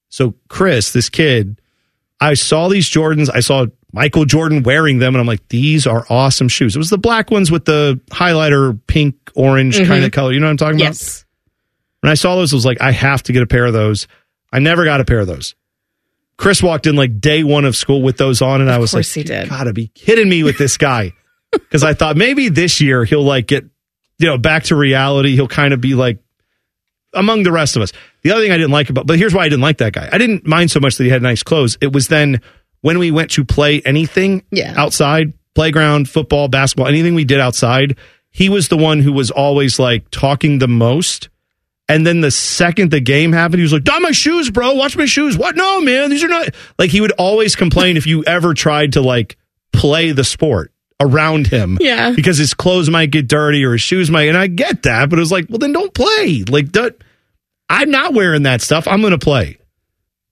so 0.07 0.34
Chris, 0.48 0.94
this 0.94 1.10
kid, 1.10 1.60
I 2.22 2.36
saw 2.36 2.69
these 2.69 2.90
Jordans. 2.90 3.30
I 3.34 3.41
saw 3.41 3.65
Michael 3.95 4.26
Jordan 4.26 4.61
wearing 4.63 4.99
them, 4.99 5.15
and 5.15 5.22
I'm 5.22 5.26
like, 5.26 5.47
these 5.47 5.88
are 5.88 6.05
awesome 6.09 6.49
shoes. 6.49 6.76
It 6.76 6.80
was 6.80 6.89
the 6.89 6.97
black 6.97 7.31
ones 7.31 7.49
with 7.49 7.65
the 7.65 7.99
highlighter, 8.11 8.77
pink, 8.88 9.15
orange 9.35 9.77
kind 9.77 9.89
Mhm. 10.03 10.05
of 10.05 10.11
color. 10.11 10.34
You 10.34 10.39
know 10.41 10.47
what 10.47 10.51
I'm 10.51 10.57
talking 10.57 10.76
about? 10.81 10.89
Yes. 10.89 11.26
When 12.01 12.11
I 12.11 12.15
saw 12.15 12.35
those, 12.35 12.53
I 12.53 12.57
was 12.57 12.65
like, 12.65 12.81
I 12.81 12.91
have 12.91 13.23
to 13.23 13.34
get 13.34 13.41
a 13.41 13.47
pair 13.47 13.65
of 13.65 13.73
those. 13.73 14.07
I 14.51 14.59
never 14.59 14.84
got 14.84 14.99
a 15.01 15.05
pair 15.05 15.19
of 15.19 15.27
those. 15.27 15.55
Chris 16.38 16.61
walked 16.61 16.85
in 16.85 16.95
like 16.97 17.22
day 17.22 17.43
one 17.43 17.63
of 17.65 17.76
school 17.76 18.01
with 18.01 18.17
those 18.17 18.41
on, 18.41 18.59
and 18.61 18.69
I 18.69 18.77
was 18.77 18.93
like, 18.93 19.05
he 19.05 19.23
did. 19.23 19.47
Gotta 19.49 19.72
be 19.73 19.88
kidding 19.88 20.27
me 20.30 20.43
with 20.43 20.57
this 20.57 20.77
guy. 20.77 21.13
Because 21.51 21.84
I 21.85 21.93
thought 21.93 22.17
maybe 22.17 22.49
this 22.49 22.81
year 22.81 23.05
he'll 23.05 23.23
like 23.23 23.47
get, 23.47 23.63
you 24.19 24.27
know, 24.27 24.38
back 24.38 24.63
to 24.65 24.76
reality. 24.76 25.35
He'll 25.35 25.47
kind 25.47 25.73
of 25.73 25.80
be 25.80 25.95
like 25.95 26.19
among 27.13 27.43
the 27.43 27.51
rest 27.53 27.77
of 27.77 27.81
us. 27.81 27.93
The 28.23 28.31
other 28.31 28.41
thing 28.43 28.51
I 28.51 28.57
didn't 28.57 28.72
like 28.72 28.89
about, 28.89 29.07
but 29.07 29.17
here's 29.17 29.34
why 29.34 29.45
I 29.45 29.49
didn't 29.49 29.61
like 29.61 29.77
that 29.77 29.93
guy. 29.93 30.09
I 30.11 30.17
didn't 30.17 30.45
mind 30.45 30.69
so 30.72 30.81
much 30.81 30.97
that 30.97 31.05
he 31.05 31.09
had 31.09 31.22
nice 31.22 31.43
clothes. 31.43 31.77
It 31.80 31.93
was 31.93 32.09
then 32.09 32.41
when 32.86 32.99
we 32.99 33.10
went 33.10 33.32
to 33.32 33.44
play 33.44 33.82
anything 33.84 34.44
Yeah. 34.52 34.76
outside, 34.78 35.34
playground, 35.56 36.07
football, 36.07 36.48
basketball, 36.49 36.86
anything 36.88 37.16
we 37.16 37.24
did 37.26 37.40
outside, 37.40 37.98
he 38.30 38.48
was 38.48 38.68
the 38.68 38.78
one 38.78 38.99
who 38.99 39.12
was 39.12 39.32
always 39.32 39.80
like 39.80 40.07
talking 40.12 40.60
the 40.60 40.68
most. 40.68 41.30
And 41.90 42.06
then 42.06 42.22
the 42.22 42.30
second 42.30 42.91
the 42.91 42.99
game 42.99 43.32
happened, 43.32 43.57
he 43.57 43.64
was 43.64 43.74
like, 43.74 43.84
"Don, 43.86 44.03
my 44.03 44.12
shoes, 44.12 44.52
bro. 44.52 44.74
Watch 44.74 44.95
my 44.95 45.06
shoes." 45.07 45.36
What? 45.36 45.56
No, 45.56 45.82
man, 45.82 46.12
these 46.12 46.24
are 46.24 46.28
not. 46.28 46.49
Like 46.78 46.91
he 46.91 47.02
would 47.02 47.12
always 47.14 47.56
complain 47.56 47.98
if 47.98 48.06
you 48.06 48.24
ever 48.26 48.53
tried 48.53 48.94
to 48.94 49.02
like 49.02 49.36
play 49.74 50.12
the 50.12 50.24
sport 50.24 50.72
around 50.99 51.48
him, 51.48 51.80
Yeah. 51.82 52.12
because 52.12 52.38
his 52.38 52.53
clothes 52.53 52.90
might 52.91 53.10
get 53.10 53.28
dirty 53.28 53.66
or 53.66 53.72
his 53.72 53.82
shoes 53.82 54.12
might. 54.12 54.28
And 54.30 54.38
I 54.38 54.45
get 54.48 54.84
that, 54.84 55.10
but 55.10 55.18
it 55.18 55.22
was 55.24 55.32
like, 55.32 55.48
well, 55.49 55.57
then 55.57 55.74
don't 55.74 55.94
play. 55.94 56.44
Like, 56.48 56.72
that, 56.74 56.95
I'm 57.68 57.90
not 57.90 58.14
wearing 58.14 58.44
that 58.44 58.62
stuff. 58.62 58.88
I'm 58.88 59.02
going 59.02 59.12
to 59.12 59.18
play. 59.18 59.57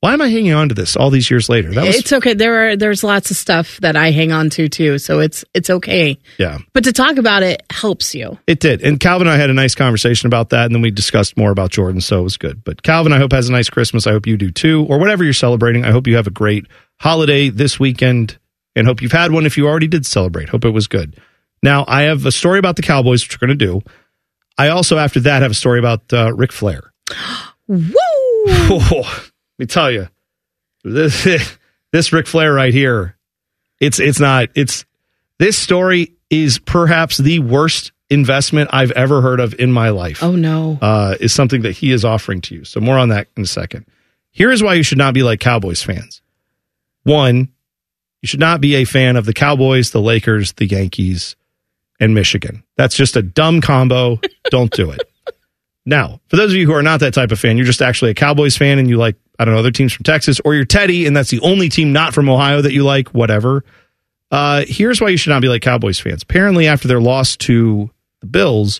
Why 0.03 0.11
am 0.11 0.19
I 0.19 0.27
hanging 0.27 0.51
on 0.51 0.67
to 0.67 0.75
this 0.75 0.97
all 0.97 1.09
these 1.09 1.31
years 1.31 1.47
later? 1.47 1.71
That 1.71 1.85
was 1.85 1.95
it's 1.95 2.11
okay. 2.11 2.33
There 2.33 2.67
are 2.67 2.75
there's 2.75 3.05
lots 3.05 3.31
of 3.31 3.37
stuff 3.37 3.77
that 3.77 3.95
I 3.95 4.11
hang 4.11 4.33
on 4.33 4.49
to 4.49 4.67
too, 4.67 4.97
so 4.97 5.21
it's 5.21 5.45
it's 5.53 5.69
okay. 5.69 6.17
yeah. 6.37 6.57
But 6.73 6.83
to 6.83 6.91
talk 6.91 7.15
about 7.15 7.41
it 7.41 7.63
helps 7.69 8.13
you. 8.13 8.37
It 8.45 8.59
did. 8.59 8.81
And 8.81 8.99
Calvin 8.99 9.27
and 9.27 9.33
I 9.33 9.37
had 9.37 9.49
a 9.49 9.53
nice 9.53 9.75
conversation 9.75 10.27
about 10.27 10.49
that. 10.49 10.65
And 10.65 10.75
then 10.75 10.81
we 10.81 10.91
discussed 10.91 11.37
more 11.37 11.51
about 11.51 11.71
Jordan. 11.71 12.01
So 12.01 12.19
it 12.19 12.23
was 12.23 12.35
good. 12.35 12.65
But 12.65 12.83
Calvin, 12.83 13.13
I 13.13 13.17
hope 13.17 13.31
has 13.31 13.47
a 13.47 13.53
nice 13.53 13.69
Christmas. 13.69 14.05
I 14.05 14.11
hope 14.11 14.27
you 14.27 14.35
do 14.35 14.51
too. 14.51 14.85
Or 14.89 14.99
whatever 14.99 15.23
you're 15.23 15.31
celebrating. 15.31 15.85
I 15.85 15.91
hope 15.91 16.05
you 16.05 16.17
have 16.17 16.27
a 16.27 16.31
great 16.31 16.67
holiday 16.99 17.47
this 17.47 17.79
weekend 17.79 18.37
and 18.75 18.85
hope 18.85 19.01
you've 19.01 19.13
had 19.13 19.31
one 19.31 19.45
if 19.45 19.57
you 19.57 19.69
already 19.69 19.87
did 19.87 20.05
celebrate. 20.05 20.49
Hope 20.49 20.65
it 20.65 20.71
was 20.71 20.87
good. 20.87 21.17
Now, 21.61 21.85
I 21.87 22.01
have 22.01 22.25
a 22.25 22.31
story 22.33 22.59
about 22.59 22.75
the 22.75 22.81
Cowboys, 22.81 23.23
which 23.23 23.39
we're 23.39 23.47
going 23.47 23.57
to 23.57 23.65
do. 23.65 23.81
I 24.57 24.67
also, 24.67 24.97
after 24.97 25.21
that, 25.21 25.43
have 25.43 25.51
a 25.51 25.55
story 25.55 25.79
about 25.79 26.11
uh, 26.11 26.33
Ric 26.33 26.51
Flair. 26.51 26.91
Woo! 27.69 27.85
me 29.63 29.67
tell 29.67 29.89
you, 29.89 30.09
this 30.83 31.27
this 31.91 32.13
Ric 32.13 32.27
Flair 32.27 32.53
right 32.53 32.73
here, 32.73 33.17
it's 33.79 33.99
it's 33.99 34.19
not 34.19 34.49
it's 34.55 34.85
this 35.39 35.57
story 35.57 36.15
is 36.29 36.59
perhaps 36.59 37.17
the 37.17 37.39
worst 37.39 37.91
investment 38.09 38.69
I've 38.73 38.91
ever 38.91 39.21
heard 39.21 39.39
of 39.39 39.55
in 39.57 39.71
my 39.71 39.89
life. 39.89 40.21
Oh 40.21 40.35
no. 40.35 40.77
Uh, 40.81 41.15
is 41.19 41.33
something 41.33 41.61
that 41.61 41.71
he 41.71 41.91
is 41.91 42.03
offering 42.03 42.41
to 42.41 42.55
you. 42.55 42.65
So 42.65 42.79
more 42.79 42.97
on 42.97 43.09
that 43.09 43.27
in 43.37 43.43
a 43.43 43.47
second. 43.47 43.85
Here 44.31 44.51
is 44.51 44.61
why 44.61 44.73
you 44.73 44.83
should 44.83 44.97
not 44.97 45.13
be 45.13 45.23
like 45.23 45.39
Cowboys 45.39 45.81
fans. 45.81 46.21
One, 47.03 47.49
you 48.21 48.27
should 48.27 48.39
not 48.39 48.61
be 48.61 48.75
a 48.75 48.85
fan 48.85 49.15
of 49.15 49.25
the 49.25 49.33
Cowboys, 49.33 49.91
the 49.91 50.01
Lakers, 50.01 50.53
the 50.53 50.65
Yankees, 50.65 51.35
and 51.99 52.13
Michigan. 52.13 52.63
That's 52.77 52.95
just 52.95 53.15
a 53.15 53.21
dumb 53.21 53.61
combo. 53.61 54.19
Don't 54.49 54.71
do 54.71 54.91
it. 54.91 55.01
Now, 55.85 56.21
for 56.27 56.37
those 56.37 56.51
of 56.51 56.57
you 56.57 56.65
who 56.65 56.73
are 56.73 56.83
not 56.83 57.01
that 57.01 57.13
type 57.13 57.31
of 57.31 57.39
fan, 57.39 57.57
you're 57.57 57.65
just 57.65 57.81
actually 57.81 58.11
a 58.11 58.13
Cowboys 58.13 58.55
fan 58.55 58.79
and 58.79 58.89
you 58.89 58.97
like, 58.97 59.15
I 59.37 59.45
don't 59.45 59.53
know, 59.53 59.59
other 59.59 59.71
teams 59.71 59.91
from 59.91 60.03
Texas, 60.03 60.39
or 60.45 60.55
you're 60.55 60.65
Teddy 60.65 61.05
and 61.05 61.15
that's 61.15 61.29
the 61.29 61.41
only 61.41 61.69
team 61.69 61.91
not 61.91 62.13
from 62.13 62.29
Ohio 62.29 62.61
that 62.61 62.71
you 62.71 62.83
like, 62.83 63.09
whatever. 63.09 63.63
Uh, 64.31 64.63
here's 64.67 65.01
why 65.01 65.09
you 65.09 65.17
should 65.17 65.29
not 65.29 65.41
be 65.41 65.49
like 65.49 65.61
Cowboys 65.61 65.99
fans. 65.99 66.23
Apparently, 66.23 66.67
after 66.67 66.87
their 66.87 67.01
loss 67.01 67.35
to 67.37 67.91
the 68.21 68.27
Bills, 68.27 68.79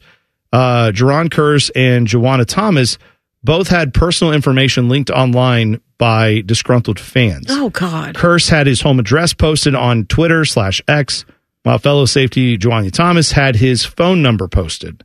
uh, 0.52 0.92
Jayron 0.94 1.30
Kearse 1.30 1.70
and 1.76 2.08
Juanyeh 2.08 2.46
Thomas 2.48 2.98
both 3.44 3.68
had 3.68 3.94
personal 3.94 4.34
information 4.34 4.88
linked 4.88 5.10
online 5.10 5.82
by 5.98 6.42
disgruntled 6.42 7.00
fans. 7.00 7.48
Oh 7.50 7.70
God. 7.70 8.16
Kearse 8.16 8.50
had 8.50 8.68
his 8.68 8.82
home 8.82 9.00
address 9.00 9.34
posted 9.34 9.76
on 9.76 10.06
Twitter 10.06 10.46
slash 10.46 10.82
X, 10.88 11.26
while 11.64 11.78
fellow 11.78 12.06
safety 12.06 12.58
Juanyeh 12.58 12.92
Thomas 12.92 13.34
had 13.34 13.58
his 13.58 13.84
phone 13.86 14.22
number 14.22 14.48
posted. 14.48 15.04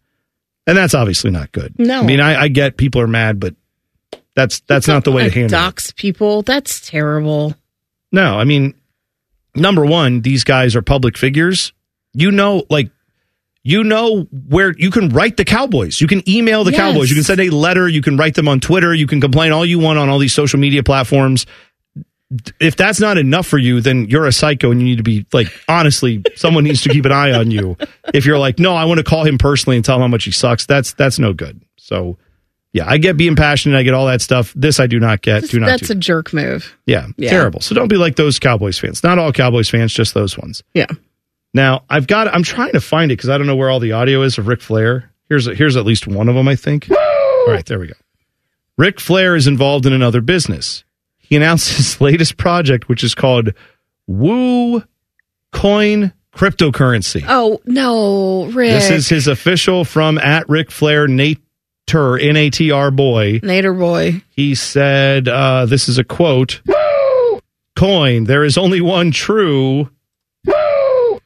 And 0.69 0.77
that's 0.77 0.95
obviously 0.95 1.31
not 1.31 1.51
good. 1.51 1.75
No. 1.79 2.01
I 2.01 2.03
mean, 2.05 2.21
I, 2.21 2.43
I 2.43 2.49
get 2.49 2.77
people 2.77 3.01
are 3.01 3.09
mad, 3.09 3.41
but 3.41 3.55
that's 4.37 4.61
that's 4.61 4.87
not 4.87 5.03
the 5.05 5.11
way 5.11 5.25
to 5.25 5.31
handle 5.31 5.47
it. 5.47 5.61
dox 5.61 5.91
people. 5.93 6.43
That's 6.43 6.89
terrible. 6.89 7.55
No, 8.13 8.39
I 8.39 8.45
mean, 8.45 8.75
number 9.55 9.85
one, 9.85 10.21
these 10.21 10.45
guys 10.45 10.77
are 10.77 10.83
public 10.83 11.19
figures. 11.19 11.73
You 12.15 12.31
know, 12.31 12.65
like 12.71 12.91
you 13.65 13.83
know 13.83 14.29
where 14.49 14.73
you 14.79 14.91
can 14.91 15.09
write 15.09 15.37
the 15.37 15.45
Cowboys. 15.45 16.01
You 16.01 16.07
can 16.07 16.27
email 16.29 16.65
the 16.65 16.71
Yes. 16.71 16.81
Cowboys. 16.81 17.11
You 17.11 17.17
can 17.17 17.25
send 17.25 17.41
a 17.41 17.51
letter. 17.51 17.89
You 17.89 18.01
can 18.01 18.17
write 18.17 18.35
them 18.35 18.47
on 18.49 18.61
Twitter. 18.61 18.95
You 18.95 19.07
can 19.07 19.21
complain 19.21 19.53
all 19.53 19.67
you 19.67 19.79
want 19.79 19.99
on 19.99 20.09
all 20.09 20.19
these 20.19 20.33
social 20.33 20.59
media 20.61 20.83
platforms. 20.83 21.45
If 22.61 22.77
that's 22.77 23.01
not 23.01 23.17
enough 23.17 23.47
for 23.47 23.57
you, 23.59 23.81
then 23.81 24.07
you're 24.09 24.27
a 24.27 24.33
psycho 24.33 24.71
and 24.71 24.81
you 24.81 24.87
need 24.87 24.97
to 24.99 25.03
be 25.03 25.25
like, 25.33 25.47
honestly, 25.67 26.23
someone 26.37 26.65
needs 26.65 26.83
to 26.83 26.91
keep 26.91 27.07
an 27.07 27.13
eye 27.13 27.33
on 27.33 27.51
you. 27.51 27.77
If 28.13 28.27
you're 28.27 28.39
like, 28.39 28.59
no, 28.59 28.75
I 28.75 28.85
want 28.85 28.99
to 28.99 29.05
call 29.05 29.25
him 29.25 29.39
personally 29.39 29.77
and 29.77 29.85
tell 29.85 29.97
him 29.97 30.03
how 30.03 30.09
much 30.09 30.25
he 30.25 30.31
sucks, 30.31 30.67
that's 30.67 30.93
that's 30.93 31.19
no 31.19 31.33
good. 31.33 31.63
So 31.79 32.19
yeah, 32.75 32.85
I 32.87 32.99
get 32.99 33.17
being 33.17 33.35
passionate, 33.35 33.79
I 33.79 33.83
get 33.83 33.95
all 33.95 34.07
that 34.07 34.21
stuff. 34.21 34.53
This 34.55 34.79
I 34.79 34.87
do 34.87 35.01
not 35.01 35.23
get. 35.23 35.49
Do 35.49 35.59
not 35.59 35.67
That's 35.69 35.87
do. 35.89 35.95
a 35.95 35.97
jerk 35.97 36.35
move. 36.35 36.77
yeah, 36.85 37.07
Yeah. 37.17 37.31
terrible. 37.31 37.61
So 37.61 37.75
don't 37.75 37.89
be 37.89 37.97
like 37.97 38.17
those 38.17 38.39
Cowboys 38.39 38.79
fans. 38.79 39.03
Not 39.03 39.19
all 39.19 39.33
Cowboys 39.33 39.71
fans, 39.71 39.95
just 39.95 40.13
those 40.13 40.37
ones. 40.37 40.63
Yeah. 40.75 40.87
Now 41.55 41.85
I've 41.89 42.07
got. 42.07 42.29
I'm 42.29 42.43
trying 42.43 42.73
to 42.73 42.81
find 42.83 43.11
it 43.11 43.17
because 43.17 43.31
I 43.31 43.39
don't 43.39 43.47
know 43.47 43.57
where 43.57 43.71
all 43.71 43.81
the 43.81 43.93
audio 43.93 44.21
is 44.21 44.37
of 44.37 44.49
Ric 44.49 44.61
Flair. 44.61 45.11
Here's 45.31 45.47
here's 45.47 45.77
at 45.79 45.87
least 45.87 46.07
one 46.07 46.29
of 46.29 46.35
them. 46.35 46.47
I 46.47 46.57
think. 46.57 46.91
All 46.91 47.47
right, 47.49 47.65
there 47.65 47.79
we 47.79 47.87
go. 47.87 47.95
Ric 48.77 49.01
Flair 49.01 49.35
is 49.35 49.47
involved 49.47 49.87
in 49.87 49.95
another 49.95 50.21
business. 50.21 50.85
He 51.29 51.37
announced 51.37 51.77
his 51.77 52.01
latest 52.01 52.37
project, 52.37 52.89
which 52.89 53.05
is 53.05 53.15
called 53.15 53.51
Woo 54.07 54.83
Coin 55.53 56.13
Cryptocurrency. 56.35 57.25
Oh 57.29 57.61
no, 57.67 58.47
Rick. 58.47 58.71
This 58.73 58.91
is 58.91 59.09
his 59.09 59.27
official 59.27 59.85
from 59.85 60.19
at 60.19 60.49
Ric 60.49 60.71
Flair 60.71 61.07
Nater 61.09 62.19
N 62.19 62.37
A 62.37 62.49
T 62.51 62.71
R 62.71 62.91
boy. 62.91 63.41
Nater 63.43 63.75
boy. 63.75 64.23
He 64.31 64.55
said, 64.55 65.29
uh, 65.29 65.67
"This 65.67 65.89
is 65.89 65.99
a 65.99 66.05
quote." 66.05 66.61
Coin. 67.77 68.25
There 68.25 68.45
is 68.45 68.59
only 68.59 68.81
one 68.81 69.11
true. 69.13 69.91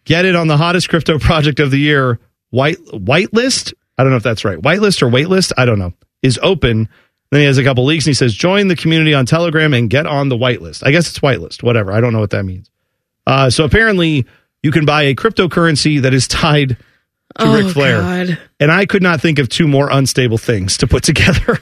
Get 0.05 0.25
it 0.25 0.35
on 0.35 0.49
the 0.49 0.57
hottest 0.57 0.89
crypto 0.89 1.19
project 1.19 1.61
of 1.61 1.71
the 1.71 1.79
year. 1.79 2.19
White 2.51 2.79
whitelist. 2.87 3.73
I 3.97 4.03
don't 4.03 4.11
know 4.11 4.17
if 4.17 4.23
that's 4.23 4.45
right. 4.45 4.59
Whitelist 4.59 5.01
or 5.03 5.07
waitlist. 5.09 5.53
I 5.57 5.65
don't 5.65 5.79
know. 5.79 5.93
Is 6.23 6.39
open. 6.43 6.89
Then 7.33 7.41
he 7.41 7.47
has 7.47 7.57
a 7.57 7.65
couple 7.65 7.87
leaks 7.87 8.05
and 8.05 8.11
he 8.11 8.15
says, 8.15 8.35
"Join 8.35 8.69
the 8.69 8.77
community 8.77 9.15
on 9.15 9.25
Telegram 9.27 9.73
and 9.73 9.89
get 9.89 10.07
on 10.07 10.29
the 10.29 10.37
whitelist." 10.37 10.87
I 10.87 10.91
guess 10.91 11.09
it's 11.09 11.19
whitelist. 11.21 11.63
Whatever. 11.63 11.91
I 11.91 12.01
don't 12.01 12.13
know 12.13 12.21
what 12.21 12.31
that 12.31 12.45
means. 12.45 12.71
Uh, 13.27 13.49
so 13.49 13.65
apparently, 13.65 14.27
you 14.63 14.71
can 14.71 14.85
buy 14.85 15.05
a 15.05 15.15
cryptocurrency 15.15 16.03
that 16.03 16.13
is 16.13 16.29
tied 16.29 16.69
to 16.69 16.77
Oh, 17.39 17.55
Ric 17.57 17.73
Flair. 17.73 17.99
God. 18.01 18.39
And 18.61 18.71
I 18.71 18.85
could 18.85 19.03
not 19.03 19.23
think 19.23 19.39
of 19.39 19.49
two 19.49 19.67
more 19.67 19.89
unstable 19.91 20.37
things 20.37 20.77
to 20.77 20.87
put 20.87 21.03
together. 21.05 21.59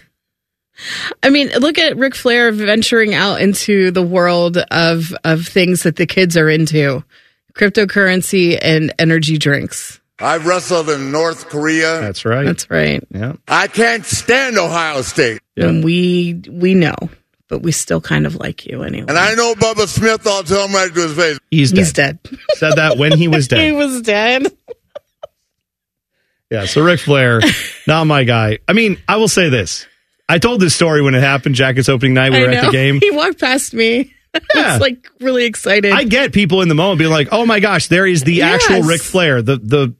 I 1.22 1.30
mean, 1.30 1.50
look 1.50 1.78
at 1.78 1.96
Ric 1.96 2.16
Flair 2.16 2.50
venturing 2.50 3.14
out 3.14 3.40
into 3.40 3.92
the 3.92 4.02
world 4.02 4.56
of 4.56 5.14
of 5.22 5.46
things 5.46 5.84
that 5.84 5.94
the 5.94 6.06
kids 6.06 6.36
are 6.36 6.50
into, 6.50 7.04
cryptocurrency 7.54 8.58
and 8.60 8.92
energy 8.98 9.38
drinks. 9.38 9.99
I've 10.20 10.46
wrestled 10.46 10.90
in 10.90 11.10
North 11.12 11.48
Korea. 11.48 12.00
That's 12.00 12.24
right. 12.24 12.44
That's 12.44 12.70
right. 12.70 13.02
Yeah. 13.10 13.34
I 13.48 13.66
can't 13.68 14.04
stand 14.04 14.58
Ohio 14.58 15.02
State. 15.02 15.40
And 15.56 15.82
we 15.84 16.42
we 16.50 16.74
know, 16.74 16.94
but 17.48 17.60
we 17.62 17.72
still 17.72 18.00
kind 18.00 18.26
of 18.26 18.36
like 18.36 18.66
you 18.66 18.82
anyway. 18.82 19.06
And 19.08 19.18
I 19.18 19.34
know 19.34 19.54
Bubba 19.54 19.86
Smith, 19.88 20.26
I'll 20.26 20.42
tell 20.42 20.66
him 20.68 20.74
right 20.74 20.92
to 20.92 21.00
his 21.00 21.14
face. 21.16 21.38
He's 21.50 21.70
dead. 21.72 21.78
He's 21.78 21.92
dead. 21.92 22.18
Said 22.56 22.72
that 22.76 22.96
when 22.98 23.16
he 23.16 23.28
was 23.28 23.48
dead. 23.48 23.60
he 23.64 23.72
was 23.72 24.02
dead. 24.02 24.46
Yeah. 26.50 26.64
So 26.66 26.82
Ric 26.82 27.00
Flair, 27.00 27.40
not 27.86 28.04
my 28.04 28.24
guy. 28.24 28.58
I 28.66 28.72
mean, 28.72 28.98
I 29.08 29.16
will 29.16 29.28
say 29.28 29.48
this. 29.48 29.86
I 30.28 30.38
told 30.38 30.60
this 30.60 30.74
story 30.74 31.02
when 31.02 31.14
it 31.14 31.22
happened, 31.22 31.54
Jackets 31.54 31.88
opening 31.88 32.14
night. 32.14 32.32
We 32.32 32.40
were 32.42 32.50
at 32.50 32.66
the 32.66 32.72
game. 32.72 32.98
He 33.02 33.10
walked 33.10 33.40
past 33.40 33.74
me. 33.74 34.14
I 34.34 34.40
Yeah. 34.54 34.72
was 34.74 34.80
like 34.80 35.08
really 35.20 35.44
excited. 35.44 35.92
I 35.92 36.04
get 36.04 36.32
people 36.32 36.62
in 36.62 36.68
the 36.68 36.74
moment 36.74 36.98
being 37.00 37.10
like, 37.10 37.28
"Oh 37.32 37.44
my 37.46 37.58
gosh, 37.60 37.88
there 37.88 38.06
is 38.06 38.22
the 38.22 38.42
actual 38.42 38.76
Yes. 38.76 38.86
Ric 38.86 39.00
Flair." 39.02 39.42
The 39.42 39.56
the 39.56 39.94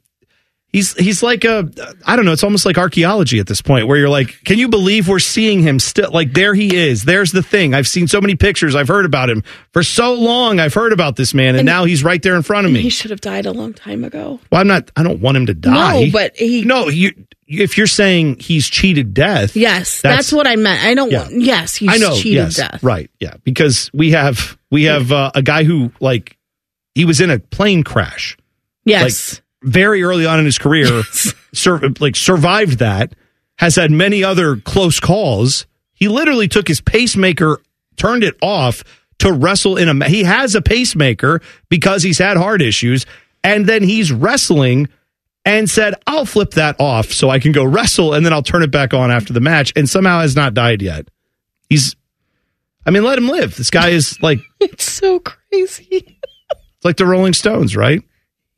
he's 0.71 0.93
he's 0.97 1.21
like 1.23 1.43
a 1.43 1.69
I 2.05 2.15
don't 2.15 2.25
know. 2.25 2.31
It's 2.31 2.43
almost 2.43 2.65
like 2.65 2.77
archaeology 2.77 3.39
at 3.39 3.47
this 3.47 3.61
point, 3.61 3.87
where 3.87 3.97
you're 3.97 4.09
like, 4.09 4.43
"Can 4.45 4.57
you 4.57 4.67
believe 4.67 5.07
we're 5.07 5.19
seeing 5.19 5.61
him 5.61 5.79
still? 5.79 6.11
Like 6.11 6.33
there 6.33 6.53
he 6.53 6.75
is. 6.75 7.03
There's 7.03 7.31
the 7.31 7.43
thing. 7.43 7.73
I've 7.73 7.87
seen 7.87 8.07
so 8.07 8.21
many 8.21 8.35
pictures. 8.35 8.75
I've 8.75 8.87
heard 8.87 9.05
about 9.05 9.29
him 9.29 9.43
for 9.73 9.83
so 9.83 10.13
long. 10.13 10.59
I've 10.59 10.73
heard 10.73 10.93
about 10.93 11.15
this 11.15 11.33
man, 11.33 11.49
and, 11.49 11.59
And- 11.59 11.65
now 11.65 11.85
he's 11.85 12.03
right 12.03 12.21
there 12.21 12.35
in 12.35 12.41
front 12.41 12.65
of 12.67 12.73
me. 12.73 12.81
he 12.81 12.89
should 12.89 13.11
have 13.11 13.21
died 13.21 13.45
a 13.45 13.51
long 13.51 13.73
time 13.73 14.03
ago. 14.03 14.39
Well, 14.51 14.61
I'm 14.61 14.67
not. 14.67 14.89
I 14.95 15.03
don't 15.03 15.21
want 15.21 15.37
him 15.37 15.45
to 15.47 15.53
die. 15.53 16.05
No, 16.05 16.11
but 16.11 16.35
he. 16.35 16.63
no. 16.63 16.87
You 16.89 17.11
if 17.47 17.77
you're 17.77 17.85
saying 17.87 18.37
he's 18.39 18.69
cheated 18.69 19.13
death, 19.13 19.57
Yes, 19.57 20.01
That's- 20.01 20.17
that's, 20.27 20.31
what 20.33 20.47
I 20.47 20.55
meant. 20.55 20.81
I 20.85 20.93
don't 20.93 21.11
Yeah. 21.11 21.23
want. 21.23 21.41
Yes, 21.41 21.75
he's 21.75 21.89
I 21.89 21.97
know. 21.97 22.15
cheated 22.15 22.33
yes, 22.45 22.55
death. 22.55 22.81
right? 22.81 23.09
Yeah, 23.19 23.33
because 23.43 23.89
we 23.93 24.11
have 24.11 24.57
we 24.69 24.83
have 24.85 25.11
uh, 25.11 25.31
a 25.35 25.41
guy 25.41 25.65
who 25.65 25.91
like 25.99 26.37
he 26.95 27.03
was 27.03 27.19
in 27.19 27.29
a 27.29 27.39
plane 27.39 27.83
crash. 27.83 28.37
Yes. 28.85 29.33
like 29.35 29.43
very 29.63 30.03
early 30.03 30.25
on 30.25 30.39
in 30.39 30.45
his 30.45 30.57
career, 30.57 31.03
sur- 31.53 31.91
like 31.99 32.15
survived 32.15 32.79
that. 32.79 33.13
Has 33.57 33.75
had 33.75 33.91
many 33.91 34.23
other 34.23 34.55
close 34.55 34.99
calls. 34.99 35.67
He 35.93 36.07
literally 36.07 36.47
took 36.47 36.67
his 36.67 36.81
pacemaker, 36.81 37.61
turned 37.95 38.23
it 38.23 38.35
off 38.41 38.83
to 39.19 39.31
wrestle 39.31 39.77
in 39.77 39.87
a. 39.87 39.93
ma- 39.93 40.05
He 40.07 40.23
has 40.23 40.55
a 40.55 40.61
pacemaker 40.63 41.41
because 41.69 42.01
he's 42.01 42.17
had 42.17 42.37
heart 42.37 42.61
issues, 42.63 43.05
and 43.43 43.67
then 43.67 43.83
he's 43.83 44.11
wrestling 44.11 44.89
and 45.45 45.69
said, 45.69 45.93
"I'll 46.07 46.25
flip 46.25 46.51
that 46.51 46.75
off 46.79 47.11
so 47.11 47.29
I 47.29 47.37
can 47.37 47.51
go 47.51 47.63
wrestle, 47.63 48.15
and 48.15 48.25
then 48.25 48.33
I'll 48.33 48.41
turn 48.41 48.63
it 48.63 48.71
back 48.71 48.95
on 48.95 49.11
after 49.11 49.31
the 49.31 49.41
match." 49.41 49.73
And 49.75 49.87
somehow 49.87 50.21
has 50.21 50.35
not 50.35 50.55
died 50.55 50.81
yet. 50.81 51.09
He's, 51.69 51.95
I 52.83 52.89
mean, 52.89 53.03
let 53.03 53.19
him 53.19 53.27
live. 53.29 53.55
This 53.55 53.69
guy 53.69 53.89
is 53.89 54.19
like 54.23 54.39
it's 54.59 54.91
so 54.91 55.19
crazy. 55.19 56.17
it's 56.31 56.83
like 56.85 56.97
the 56.97 57.05
Rolling 57.05 57.33
Stones, 57.33 57.75
right? 57.75 58.01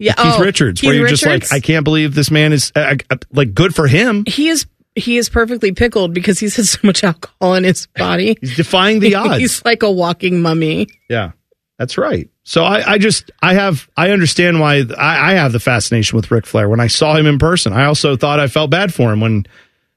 Yeah, 0.03 0.15
Keith 0.15 0.33
oh, 0.35 0.41
Richards, 0.41 0.81
Keith 0.81 0.89
where 0.89 0.97
you're 0.97 1.07
just 1.07 1.25
like, 1.25 1.53
I 1.53 1.61
can't 1.61 1.85
believe 1.85 2.13
this 2.13 2.29
man 2.29 2.51
is 2.51 2.73
uh, 2.75 2.97
uh, 3.09 3.15
like 3.31 3.53
good 3.53 3.73
for 3.73 3.87
him. 3.87 4.25
He 4.27 4.49
is. 4.49 4.65
He 4.95 5.17
is 5.17 5.27
perfectly 5.27 5.71
pickled 5.71 6.13
because 6.13 6.37
he's 6.37 6.55
had 6.55 6.65
so 6.65 6.79
much 6.83 7.03
alcohol 7.03 7.55
in 7.55 7.63
his 7.63 7.87
body. 7.87 8.37
He's 8.41 8.55
defying 8.55 8.99
the 8.99 9.15
odds. 9.15 9.39
he's 9.39 9.65
like 9.65 9.81
a 9.81 9.89
walking 9.89 10.39
mummy. 10.39 10.85
Yeah, 11.09 11.31
that's 11.79 11.97
right. 11.97 12.29
So 12.43 12.63
I, 12.63 12.91
I 12.91 12.97
just, 12.99 13.31
I 13.41 13.55
have, 13.55 13.89
I 13.97 14.11
understand 14.11 14.59
why 14.59 14.83
I, 14.95 15.31
I 15.31 15.33
have 15.33 15.51
the 15.51 15.59
fascination 15.59 16.15
with 16.15 16.29
Ric 16.29 16.45
Flair. 16.45 16.69
When 16.69 16.79
I 16.79 16.87
saw 16.87 17.15
him 17.15 17.25
in 17.25 17.39
person, 17.39 17.73
I 17.73 17.85
also 17.85 18.15
thought 18.15 18.39
I 18.39 18.45
felt 18.45 18.69
bad 18.69 18.93
for 18.93 19.11
him 19.11 19.19
when 19.19 19.47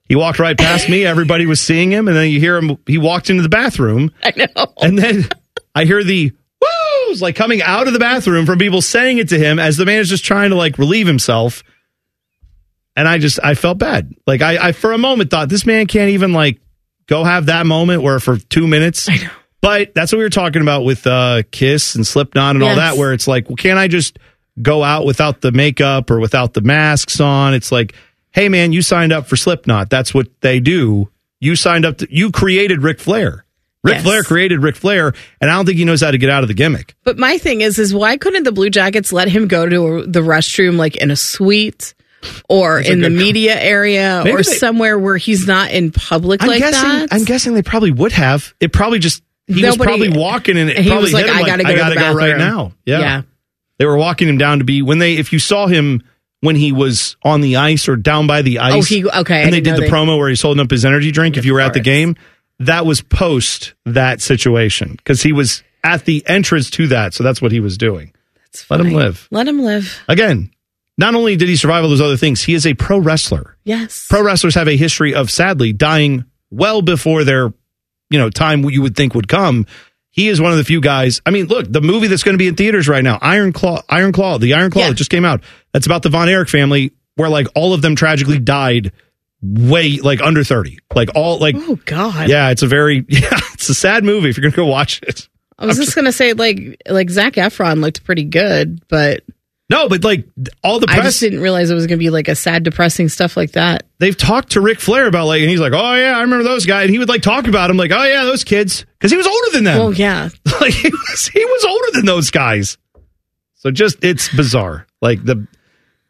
he 0.09 0.17
walked 0.17 0.39
right 0.39 0.57
past 0.57 0.89
me. 0.89 1.05
Everybody 1.05 1.45
was 1.45 1.61
seeing 1.61 1.91
him, 1.91 2.09
and 2.09 2.17
then 2.17 2.31
you 2.31 2.41
hear 2.41 2.57
him. 2.57 2.79
He 2.87 2.97
walked 2.97 3.29
into 3.29 3.43
the 3.43 3.51
bathroom. 3.51 4.13
I 4.23 4.33
know. 4.35 4.73
And 4.81 4.99
then 4.99 5.29
I 5.75 5.85
hear 5.85 6.03
the 6.03 6.33
woos 7.09 7.23
like 7.23 7.37
coming 7.37 7.63
out 7.63 7.87
of 7.87 7.93
the 7.93 7.99
bathroom 7.99 8.47
from 8.47 8.59
people 8.59 8.83
saying 8.83 9.19
it 9.19 9.29
to 9.31 9.39
him 9.39 9.59
as 9.59 9.77
the 9.77 9.87
man 9.87 10.01
is 10.01 10.09
just 10.09 10.25
trying 10.25 10.51
to 10.51 10.57
like 10.57 10.79
relieve 10.79 11.07
himself. 11.07 11.63
And 12.95 13.07
I 13.07 13.19
just 13.19 13.39
I 13.43 13.55
felt 13.55 13.79
bad. 13.79 14.15
Like 14.27 14.43
I, 14.43 14.69
I 14.69 14.73
for 14.73 14.93
a 14.93 14.99
moment 14.99 15.31
thought 15.31 15.49
this 15.49 15.67
man 15.67 15.87
can't 15.87 16.11
even 16.11 16.33
like 16.33 16.61
go 17.07 17.25
have 17.25 17.47
that 17.47 17.67
moment 17.67 18.03
where 18.03 18.19
for 18.21 18.37
two 18.37 18.67
minutes. 18.67 19.09
I 19.09 19.17
know. 19.17 19.31
But 19.61 19.95
that's 19.95 20.13
what 20.13 20.19
we 20.19 20.25
were 20.25 20.31
talking 20.31 20.63
about 20.63 20.85
with 20.85 21.07
uh 21.07 21.43
Kiss 21.51 21.95
and 21.95 22.07
Slipknot 22.07 22.57
and 22.57 22.63
all 22.63 22.77
that, 22.77 22.97
where 22.97 23.13
it's 23.13 23.27
like, 23.27 23.49
well, 23.49 23.57
can't 23.57 23.79
I 23.79 23.89
just 23.89 24.19
go 24.61 24.83
out 24.83 25.05
without 25.05 25.41
the 25.41 25.53
makeup 25.53 26.11
or 26.11 26.21
without 26.21 26.55
the 26.55 26.61
masks 26.61 27.21
on? 27.21 27.53
It's 27.53 27.73
like, 27.73 27.95
hey 28.31 28.49
man, 28.49 28.73
you 28.73 28.83
signed 28.83 29.13
up 29.13 29.27
for 29.27 29.37
Slipknot. 29.37 29.91
That's 29.91 30.15
what 30.15 30.29
they 30.41 30.61
do. 30.61 31.11
You 31.41 31.57
signed 31.57 31.85
up 31.85 31.99
to 31.99 32.09
you 32.11 32.31
created 32.31 32.83
Ric 32.83 33.01
Flair. 33.01 33.46
Ric 33.87 33.95
Yes. 33.97 34.03
Flair 34.05 34.23
created 34.23 34.63
Ric 34.63 34.77
Flair, 34.77 35.13
and 35.41 35.51
I 35.51 35.55
don't 35.55 35.65
think 35.67 35.79
he 35.79 35.85
knows 35.85 36.01
how 36.03 36.11
to 36.11 36.19
get 36.19 36.29
out 36.31 36.43
of 36.43 36.49
the 36.49 36.55
gimmick. 36.55 36.95
But 37.05 37.19
my 37.19 37.39
thing 37.39 37.61
is, 37.61 37.79
is 37.79 37.95
why 37.95 38.17
couldn't 38.17 38.43
the 38.45 38.53
Blue 38.53 38.69
Jackets 38.71 39.13
let 39.13 39.29
him 39.29 39.49
go 39.49 39.67
to 39.69 40.05
the 40.07 40.21
restroom 40.21 40.77
like 40.77 40.97
in 40.97 41.11
a 41.11 41.17
suite 41.17 41.95
or 42.49 42.79
That's 42.79 42.89
in 42.89 43.01
the 43.03 43.11
media 43.11 43.55
area 43.61 44.23
Maybe 44.25 44.35
or 44.35 44.39
they- 44.39 44.43
somewhere 44.43 44.99
where 44.99 45.17
he's 45.17 45.47
not 45.47 45.71
in 45.71 45.93
public 45.93 46.43
I'm 46.43 46.49
like 46.49 46.59
guessing. 46.59 46.89
that? 46.89 47.09
I'm 47.13 47.25
guessing 47.25 47.55
they 47.55 47.63
probably 47.63 47.93
would 47.93 48.13
have. 48.13 48.53
It 48.61 48.73
probably 48.73 48.99
just 48.99 49.23
he 49.47 49.65
was 49.65 49.77
probably 49.77 50.09
walking 50.09 50.59
and 50.59 50.69
it 50.71 50.79
he 50.79 50.89
probably 50.89 51.05
was 51.05 51.13
like, 51.13 51.27
"I 51.27 51.47
gotta 51.47 51.63
go 51.63 51.69
I 51.71 51.77
gotta 51.77 51.95
go 51.95 52.15
right 52.15 52.37
now. 52.37 52.73
Yeah. 52.85 52.99
Yeah. 52.99 53.23
they 53.79 53.85
were 53.87 53.97
walking 53.97 54.29
him 54.29 54.39
down 54.39 54.59
to 54.59 54.65
be 54.65 54.83
when 54.83 54.99
they 54.99 55.15
if 55.15 55.33
you 55.33 55.39
saw 55.39 55.69
him 55.69 56.03
when 56.41 56.57
he 56.57 56.73
was 56.73 57.17
on 57.23 57.41
the 57.43 57.57
ice 57.57 57.89
or 57.89 57.95
down 57.97 58.27
by 58.27 58.43
the 58.43 58.59
oh, 58.59 58.63
ice. 58.63 58.75
Oh, 58.75 58.83
he- 58.83 59.09
okay, 59.09 59.43
And 59.45 59.53
they 59.53 59.61
did 59.61 59.77
the 59.77 59.83
they- 59.83 59.89
promo 59.89 60.19
where 60.19 60.29
he's 60.29 60.43
holding 60.43 60.61
up 60.65 60.71
his 60.71 60.85
energy 60.85 61.13
drink. 61.13 61.37
If 61.37 61.45
you 61.45 61.55
were 61.55 61.61
at 61.61 61.75
the 61.75 61.81
game, 61.81 62.17
that 62.61 62.87
was 62.87 63.01
post 63.03 63.75
that 63.85 64.21
situation 64.21 64.93
because 64.97 65.23
he 65.23 65.33
was 65.33 65.63
at 65.85 66.05
the 66.05 66.25
entrance 66.27 66.71
to 66.71 66.89
that. 66.89 67.15
So 67.15 67.23
that's 67.23 67.41
what 67.43 67.53
he 67.53 67.61
was 67.61 67.77
doing. 67.79 68.13
Let 68.71 68.81
him 68.81 68.93
live 68.93 69.29
Let 69.31 69.47
him 69.49 69.61
live. 69.61 70.01
again. 70.09 70.51
Not 70.99 71.15
only 71.15 71.37
did 71.37 71.51
he 71.51 71.57
survive 71.57 71.83
all 71.85 71.91
those 71.91 72.01
other 72.01 72.17
things, 72.17 72.43
he 72.43 72.55
is 72.55 72.67
a 72.67 72.73
pro 72.73 72.97
wrestler 72.99 73.59
Yes. 73.65 74.07
pro 74.09 74.23
wrestlers 74.23 74.55
have 74.55 74.67
a 74.69 74.77
history 74.77 75.15
of 75.15 75.31
sadly 75.31 75.75
dying 75.75 76.25
well 76.51 76.81
before 76.81 77.25
their 77.25 77.53
you 78.09 78.19
know 78.19 78.31
time 78.31 78.65
you 78.65 78.81
would 78.81 78.97
think 78.97 79.15
would 79.15 79.29
come 79.29 79.67
he 80.11 80.29
is 80.29 80.41
one 80.41 80.53
of 80.53 80.59
the 80.59 80.65
few 80.65 80.81
guys 80.81 81.21
i 81.27 81.31
mean 81.31 81.47
look 81.47 81.67
the 81.69 81.81
movie 81.83 82.07
that's 82.07 82.23
going 82.23 82.35
to 82.35 82.39
be 82.39 82.47
in 82.47 82.55
theaters 82.55 82.89
right 82.89 83.03
now 83.03 83.19
iron 83.21 83.53
claw 83.53 83.83
iron 83.89 84.13
claw 84.13 84.39
the 84.39 84.55
iron 84.55 84.71
claw 84.71 84.83
Yeah. 84.83 84.89
that 84.91 84.95
just 84.95 85.11
came 85.11 85.25
out 85.25 85.43
that's 85.73 85.87
about 85.87 86.03
the 86.05 86.09
von 86.09 86.29
erich 86.29 86.49
family 86.49 86.93
where 87.17 87.29
like 87.29 87.49
all 87.57 87.75
of 87.75 87.83
them 87.83 87.97
tragically 87.97 88.39
died 88.39 88.93
way 89.55 89.99
like 89.99 90.21
under 90.21 90.43
30 90.45 90.79
like 90.95 91.11
all 91.15 91.39
like 91.39 91.55
Oh 91.59 91.79
God. 91.85 92.29
yeah 92.29 92.51
it's 92.51 92.63
a 92.63 92.67
very 92.67 92.97
yeah 93.09 93.29
it's 93.55 93.69
a 93.69 93.75
sad 93.75 94.05
movie 94.05 94.29
if 94.31 94.37
you're 94.37 94.43
gonna 94.51 94.57
go 94.57 94.67
watch 94.67 95.01
it 95.03 95.29
I 95.59 95.67
was 95.67 95.77
just 95.79 95.95
gonna 95.95 96.13
say 96.13 96.33
like 96.35 96.83
like 96.89 97.09
Zac 97.11 97.35
Efron 97.35 97.81
looked 97.81 98.05
pretty 98.05 98.25
good, 98.25 98.87
but 98.89 99.23
No, 99.71 99.89
but 99.89 100.05
like 100.05 100.27
all 100.63 100.79
the 100.81 100.87
I 100.91 100.95
press, 100.97 101.05
just 101.07 101.21
didn't 101.21 101.41
realize 101.41 101.71
it 101.71 101.75
was 101.75 101.87
to 101.87 101.97
be 101.97 102.11
like 102.11 102.29
a 102.29 102.35
sad, 102.35 102.63
depressing 102.63 103.09
stuff 103.09 103.39
like 103.39 103.53
that. 103.53 103.85
they've 103.99 104.17
talked 104.17 104.51
to 104.53 104.61
Ric 104.61 104.81
Flair 104.81 105.07
about 105.07 105.27
like, 105.27 105.41
and 105.41 105.49
he's 105.49 105.59
like, 105.61 105.73
oh 105.73 105.95
yeah, 105.95 106.17
I 106.19 106.21
remember 106.21 106.45
those 106.45 106.67
guys, 106.67 106.83
and 106.85 106.91
he 106.91 106.99
would 106.99 107.09
like 107.09 107.23
talk 107.23 107.49
about 107.49 107.69
them 107.69 107.79
like, 107.79 107.91
oh 107.91 108.05
yeah, 108.05 108.25
those 108.25 108.45
kids, 108.45 108.85
because 108.99 109.11
he 109.11 109.17
was 109.17 109.27
older 109.27 109.51
than 109.53 109.65
them. 109.65 109.79
Well, 109.79 109.95
yeah. 109.95 110.29
like 110.61 110.75
he 110.75 110.91
was, 110.91 111.27
he 111.29 111.43
was 111.45 111.65
older 111.65 111.89
than 111.95 112.05
those 112.05 112.31
guys. 112.31 112.77
So 113.55 113.71
just 113.71 114.05
it's 114.05 114.29
bizarre. 114.37 114.87
Like 115.01 115.25
the 115.25 115.47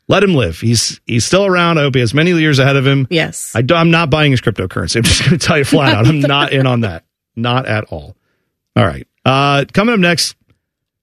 let 0.08 0.22
him 0.22 0.34
live. 0.34 0.60
He's 0.60 1.00
he's 1.06 1.24
still 1.24 1.46
around. 1.46 1.78
I 1.78 1.82
hope 1.82 1.94
he 1.94 2.00
has 2.00 2.14
many 2.14 2.30
years 2.32 2.58
ahead 2.58 2.76
of 2.76 2.86
him. 2.86 3.06
Yes. 3.10 3.54
I 3.54 3.62
am 3.74 3.90
not 3.90 4.10
buying 4.10 4.30
his 4.30 4.40
cryptocurrency. 4.40 4.96
I'm 4.96 5.02
just 5.02 5.20
going 5.24 5.38
to 5.38 5.44
tell 5.46 5.58
you 5.58 5.64
flat 5.64 5.94
out. 5.94 6.06
I'm 6.06 6.20
not 6.20 6.52
in 6.52 6.66
on 6.66 6.80
that. 6.82 7.04
Not 7.34 7.66
at 7.66 7.84
all. 7.84 8.16
All 8.76 8.84
right. 8.84 9.06
Uh, 9.24 9.64
coming 9.72 9.92
up 9.92 10.00
next, 10.00 10.36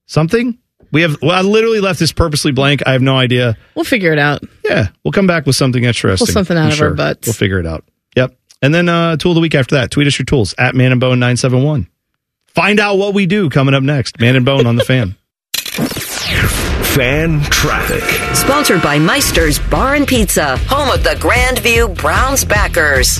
something 0.05 0.57
we 0.91 1.01
have. 1.01 1.21
Well, 1.21 1.31
I 1.31 1.41
literally 1.41 1.81
left 1.81 1.99
this 1.99 2.11
purposely 2.11 2.51
blank. 2.51 2.81
I 2.85 2.93
have 2.93 3.01
no 3.01 3.17
idea. 3.17 3.57
We'll 3.75 3.83
figure 3.85 4.13
it 4.13 4.19
out. 4.19 4.43
Yeah, 4.63 4.87
we'll 5.03 5.11
come 5.11 5.27
back 5.27 5.45
with 5.45 5.55
something 5.55 5.83
interesting. 5.83 6.25
Pull 6.25 6.33
something 6.33 6.57
out 6.57 6.67
I'm 6.67 6.71
of 6.73 6.81
our 6.81 6.93
butts. 6.93 7.27
We'll 7.27 7.33
figure 7.33 7.59
it 7.59 7.65
out. 7.67 7.83
Yep. 8.15 8.37
And 8.61 8.73
then 8.73 8.87
uh, 8.87 9.17
tool 9.17 9.31
of 9.31 9.35
the 9.35 9.41
week 9.41 9.55
after 9.55 9.75
that. 9.75 9.91
Tweet 9.91 10.07
us 10.07 10.17
your 10.17 10.25
tools 10.25 10.55
at 10.57 10.75
Man 10.75 10.91
and 10.93 11.01
Bone 11.01 11.19
nine 11.19 11.35
seven 11.35 11.63
one. 11.63 11.89
Find 12.47 12.79
out 12.79 12.97
what 12.97 13.13
we 13.13 13.25
do 13.25 13.49
coming 13.49 13.73
up 13.73 13.83
next. 13.83 14.19
Man 14.19 14.35
and 14.35 14.45
Bone 14.45 14.65
on 14.67 14.75
the 14.75 14.85
fan. 14.85 15.15
Fan 16.93 17.41
traffic. 17.45 18.03
Sponsored 18.35 18.83
by 18.83 18.99
Meister's 18.99 19.57
Bar 19.57 19.95
and 19.95 20.07
Pizza, 20.07 20.57
home 20.67 20.91
of 20.93 21.03
the 21.03 21.15
Grandview 21.15 21.97
Browns 21.97 22.45
backers. 22.45 23.19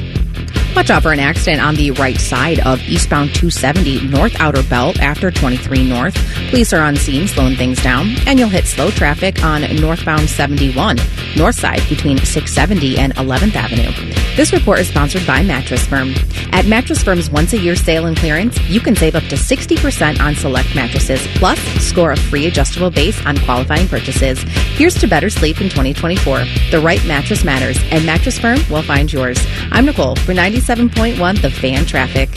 Watch 0.76 0.92
out 0.92 1.02
for 1.02 1.12
an 1.12 1.20
accident 1.20 1.60
on 1.60 1.74
the 1.74 1.90
right 1.90 2.20
side 2.20 2.60
of 2.60 2.80
eastbound 2.88 3.34
270 3.34 4.10
North 4.10 4.40
Outer 4.40 4.62
Belt 4.62 5.00
after 5.00 5.32
23 5.32 5.90
North. 5.90 6.16
Police 6.52 6.72
are 6.72 6.84
on 6.84 6.96
scene 6.96 7.28
slowing 7.28 7.56
things 7.56 7.82
down, 7.82 8.12
and 8.28 8.38
you'll 8.38 8.48
hit 8.48 8.66
slow 8.66 8.92
traffic 8.92 9.44
on 9.44 9.62
northbound 9.78 10.30
71 10.30 10.98
north 11.36 11.56
side 11.56 11.82
between 11.90 12.20
670 12.20 13.00
and 13.00 13.16
11th 13.16 13.56
Avenue. 13.56 14.13
This 14.36 14.52
report 14.52 14.80
is 14.80 14.88
sponsored 14.88 15.28
by 15.28 15.44
Mattress 15.44 15.86
Firm. 15.86 16.16
At 16.54 16.66
Mattress 16.66 17.04
Firm's 17.04 17.30
once 17.30 17.54
a 17.54 17.58
year 17.60 17.76
sale 17.76 18.08
and 18.08 18.18
clearance, 18.18 18.60
you 18.68 18.80
can 18.80 18.96
save 18.96 19.14
up 19.14 19.22
to 19.26 19.36
60% 19.36 20.20
on 20.20 20.34
select 20.34 20.74
mattresses, 20.74 21.22
plus 21.36 21.60
score 21.84 22.14
a 22.14 22.18
free 22.18 22.48
adjustable 22.48 22.90
base 22.90 23.24
on 23.28 23.38
qualifying 23.38 23.88
purchases. 23.88 24.42
Here's 24.76 24.96
to 24.96 25.08
better 25.08 25.30
sleep 25.30 25.62
in 25.62 25.70
2024. 25.70 26.46
The 26.72 26.82
right 26.84 27.06
mattress 27.06 27.44
matters, 27.44 27.78
and 27.92 28.08
Mattress 28.08 28.40
Firm 28.40 28.58
will 28.72 28.82
find 28.82 29.14
yours. 29.14 29.38
I'm 29.72 29.86
Nicole 29.86 30.16
for 30.16 30.34
97.1 30.34 31.42
The 31.42 31.52
Fan 31.52 31.86
Traffic. 31.86 32.30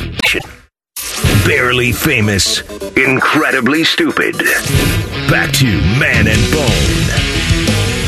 Barely 1.47 1.93
famous, 1.93 2.61
incredibly 2.93 3.85
stupid. 3.85 4.37
Back 5.31 5.51
to 5.55 5.81
Man 5.99 6.29
and 6.29 6.53
Bone. 6.53 7.36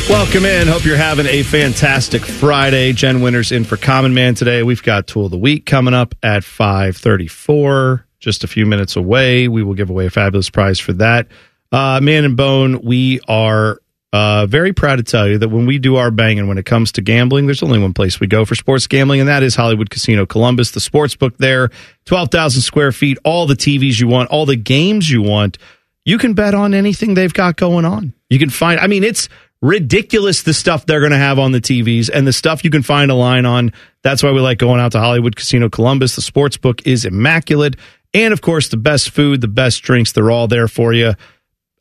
Welcome 0.09 0.43
in. 0.43 0.67
Hope 0.67 0.85
you're 0.85 0.97
having 0.97 1.27
a 1.27 1.43
fantastic 1.43 2.23
Friday. 2.23 2.93
Jen 2.93 3.21
Winters 3.21 3.51
in 3.51 3.63
for 3.63 3.77
Common 3.77 4.15
Man 4.15 4.33
today. 4.33 4.63
We've 4.63 4.81
got 4.81 5.05
Tool 5.05 5.25
of 5.25 5.31
the 5.31 5.37
Week 5.37 5.67
coming 5.67 5.93
up 5.93 6.15
at 6.23 6.43
534, 6.43 8.07
just 8.19 8.43
a 8.43 8.47
few 8.47 8.65
minutes 8.65 8.95
away. 8.95 9.47
We 9.47 9.61
will 9.61 9.75
give 9.75 9.91
away 9.91 10.07
a 10.07 10.09
fabulous 10.09 10.49
prize 10.49 10.79
for 10.79 10.93
that. 10.93 11.27
Uh, 11.71 11.99
Man 12.01 12.25
and 12.25 12.35
Bone, 12.35 12.81
we 12.81 13.19
are 13.27 13.79
uh, 14.11 14.47
very 14.47 14.73
proud 14.73 14.95
to 14.95 15.03
tell 15.03 15.27
you 15.27 15.37
that 15.37 15.49
when 15.49 15.67
we 15.67 15.77
do 15.77 15.97
our 15.97 16.09
banging 16.09 16.47
when 16.47 16.57
it 16.57 16.65
comes 16.65 16.91
to 16.93 17.01
gambling, 17.01 17.45
there's 17.45 17.61
only 17.61 17.77
one 17.77 17.93
place 17.93 18.19
we 18.19 18.25
go 18.25 18.45
for 18.45 18.55
sports 18.55 18.87
gambling, 18.87 19.19
and 19.19 19.29
that 19.29 19.43
is 19.43 19.55
Hollywood 19.55 19.91
Casino 19.91 20.25
Columbus, 20.25 20.71
the 20.71 20.79
sports 20.79 21.15
book 21.15 21.37
there, 21.37 21.69
12,000 22.05 22.63
square 22.63 22.91
feet, 22.91 23.19
all 23.23 23.45
the 23.45 23.53
TVs 23.53 23.99
you 23.99 24.07
want, 24.07 24.31
all 24.31 24.47
the 24.47 24.55
games 24.55 25.07
you 25.07 25.21
want. 25.21 25.59
You 26.03 26.17
can 26.17 26.33
bet 26.33 26.55
on 26.55 26.73
anything 26.73 27.13
they've 27.13 27.31
got 27.31 27.57
going 27.57 27.85
on. 27.85 28.13
You 28.31 28.39
can 28.39 28.49
find, 28.49 28.79
I 28.79 28.87
mean, 28.87 29.03
it's 29.03 29.29
ridiculous 29.61 30.43
the 30.43 30.53
stuff 30.53 30.85
they're 30.85 30.99
going 30.99 31.11
to 31.11 31.17
have 31.17 31.39
on 31.39 31.51
the 31.51 31.61
TVs 31.61 32.09
and 32.13 32.25
the 32.25 32.33
stuff 32.33 32.63
you 32.63 32.69
can 32.69 32.83
find 32.83 33.11
a 33.11 33.15
line 33.15 33.45
on. 33.45 33.73
That's 34.03 34.23
why 34.23 34.31
we 34.31 34.39
like 34.39 34.57
going 34.57 34.79
out 34.79 34.93
to 34.93 34.99
Hollywood 34.99 35.35
Casino 35.35 35.69
Columbus. 35.69 36.15
The 36.15 36.21
sports 36.21 36.57
book 36.57 36.85
is 36.87 37.05
immaculate. 37.05 37.75
And 38.13 38.33
of 38.33 38.41
course, 38.41 38.69
the 38.69 38.77
best 38.77 39.09
food, 39.11 39.41
the 39.41 39.47
best 39.47 39.83
drinks, 39.83 40.13
they're 40.13 40.31
all 40.31 40.47
there 40.47 40.67
for 40.67 40.93
you. 40.93 41.13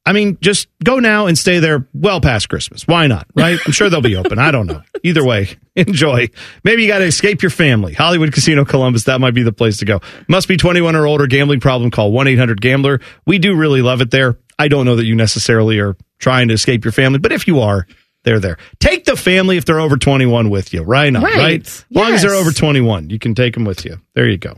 I 0.04 0.12
mean, 0.12 0.38
just 0.40 0.68
go 0.82 1.00
now 1.00 1.26
and 1.26 1.36
stay 1.36 1.58
there 1.58 1.86
well 1.92 2.22
past 2.22 2.48
Christmas. 2.48 2.86
Why 2.86 3.06
not? 3.08 3.26
Right? 3.34 3.58
I'm 3.66 3.72
sure 3.72 3.90
they'll 3.90 4.00
be 4.00 4.16
open. 4.16 4.38
I 4.38 4.50
don't 4.50 4.66
know. 4.66 4.82
Either 5.02 5.22
way, 5.22 5.58
enjoy. 5.76 6.30
Maybe 6.64 6.82
you 6.82 6.88
got 6.88 7.00
to 7.00 7.04
escape 7.04 7.42
your 7.42 7.50
family. 7.50 7.92
Hollywood 7.92 8.32
Casino 8.32 8.64
Columbus, 8.64 9.04
that 9.04 9.20
might 9.20 9.34
be 9.34 9.42
the 9.42 9.52
place 9.52 9.76
to 9.78 9.84
go. 9.84 10.00
Must 10.26 10.48
be 10.48 10.56
21 10.56 10.96
or 10.96 11.06
older. 11.06 11.26
Gambling 11.26 11.60
problem, 11.60 11.90
call 11.90 12.10
1 12.10 12.26
800 12.26 12.58
Gambler. 12.60 13.00
We 13.26 13.38
do 13.38 13.54
really 13.54 13.82
love 13.82 14.00
it 14.00 14.10
there. 14.10 14.38
I 14.58 14.68
don't 14.68 14.86
know 14.86 14.96
that 14.96 15.04
you 15.04 15.14
necessarily 15.14 15.78
are 15.78 15.94
trying 16.18 16.48
to 16.48 16.54
escape 16.54 16.84
your 16.84 16.92
family, 16.92 17.18
but 17.18 17.32
if 17.32 17.46
you 17.46 17.60
are, 17.60 17.86
they're 18.24 18.40
there. 18.40 18.58
Take 18.80 19.04
the 19.04 19.16
family 19.16 19.56
if 19.56 19.64
they're 19.64 19.80
over 19.80 19.96
21 19.96 20.50
with 20.50 20.74
you. 20.74 20.82
Right 20.82 21.12
now, 21.12 21.20
Right. 21.22 21.36
right? 21.36 21.66
As 21.66 21.84
long 21.90 22.12
as 22.12 22.22
they're 22.22 22.34
over 22.34 22.50
21, 22.52 23.10
you 23.10 23.18
can 23.18 23.34
take 23.34 23.54
them 23.54 23.64
with 23.64 23.84
you. 23.84 24.00
There 24.14 24.28
you 24.28 24.36
go. 24.38 24.56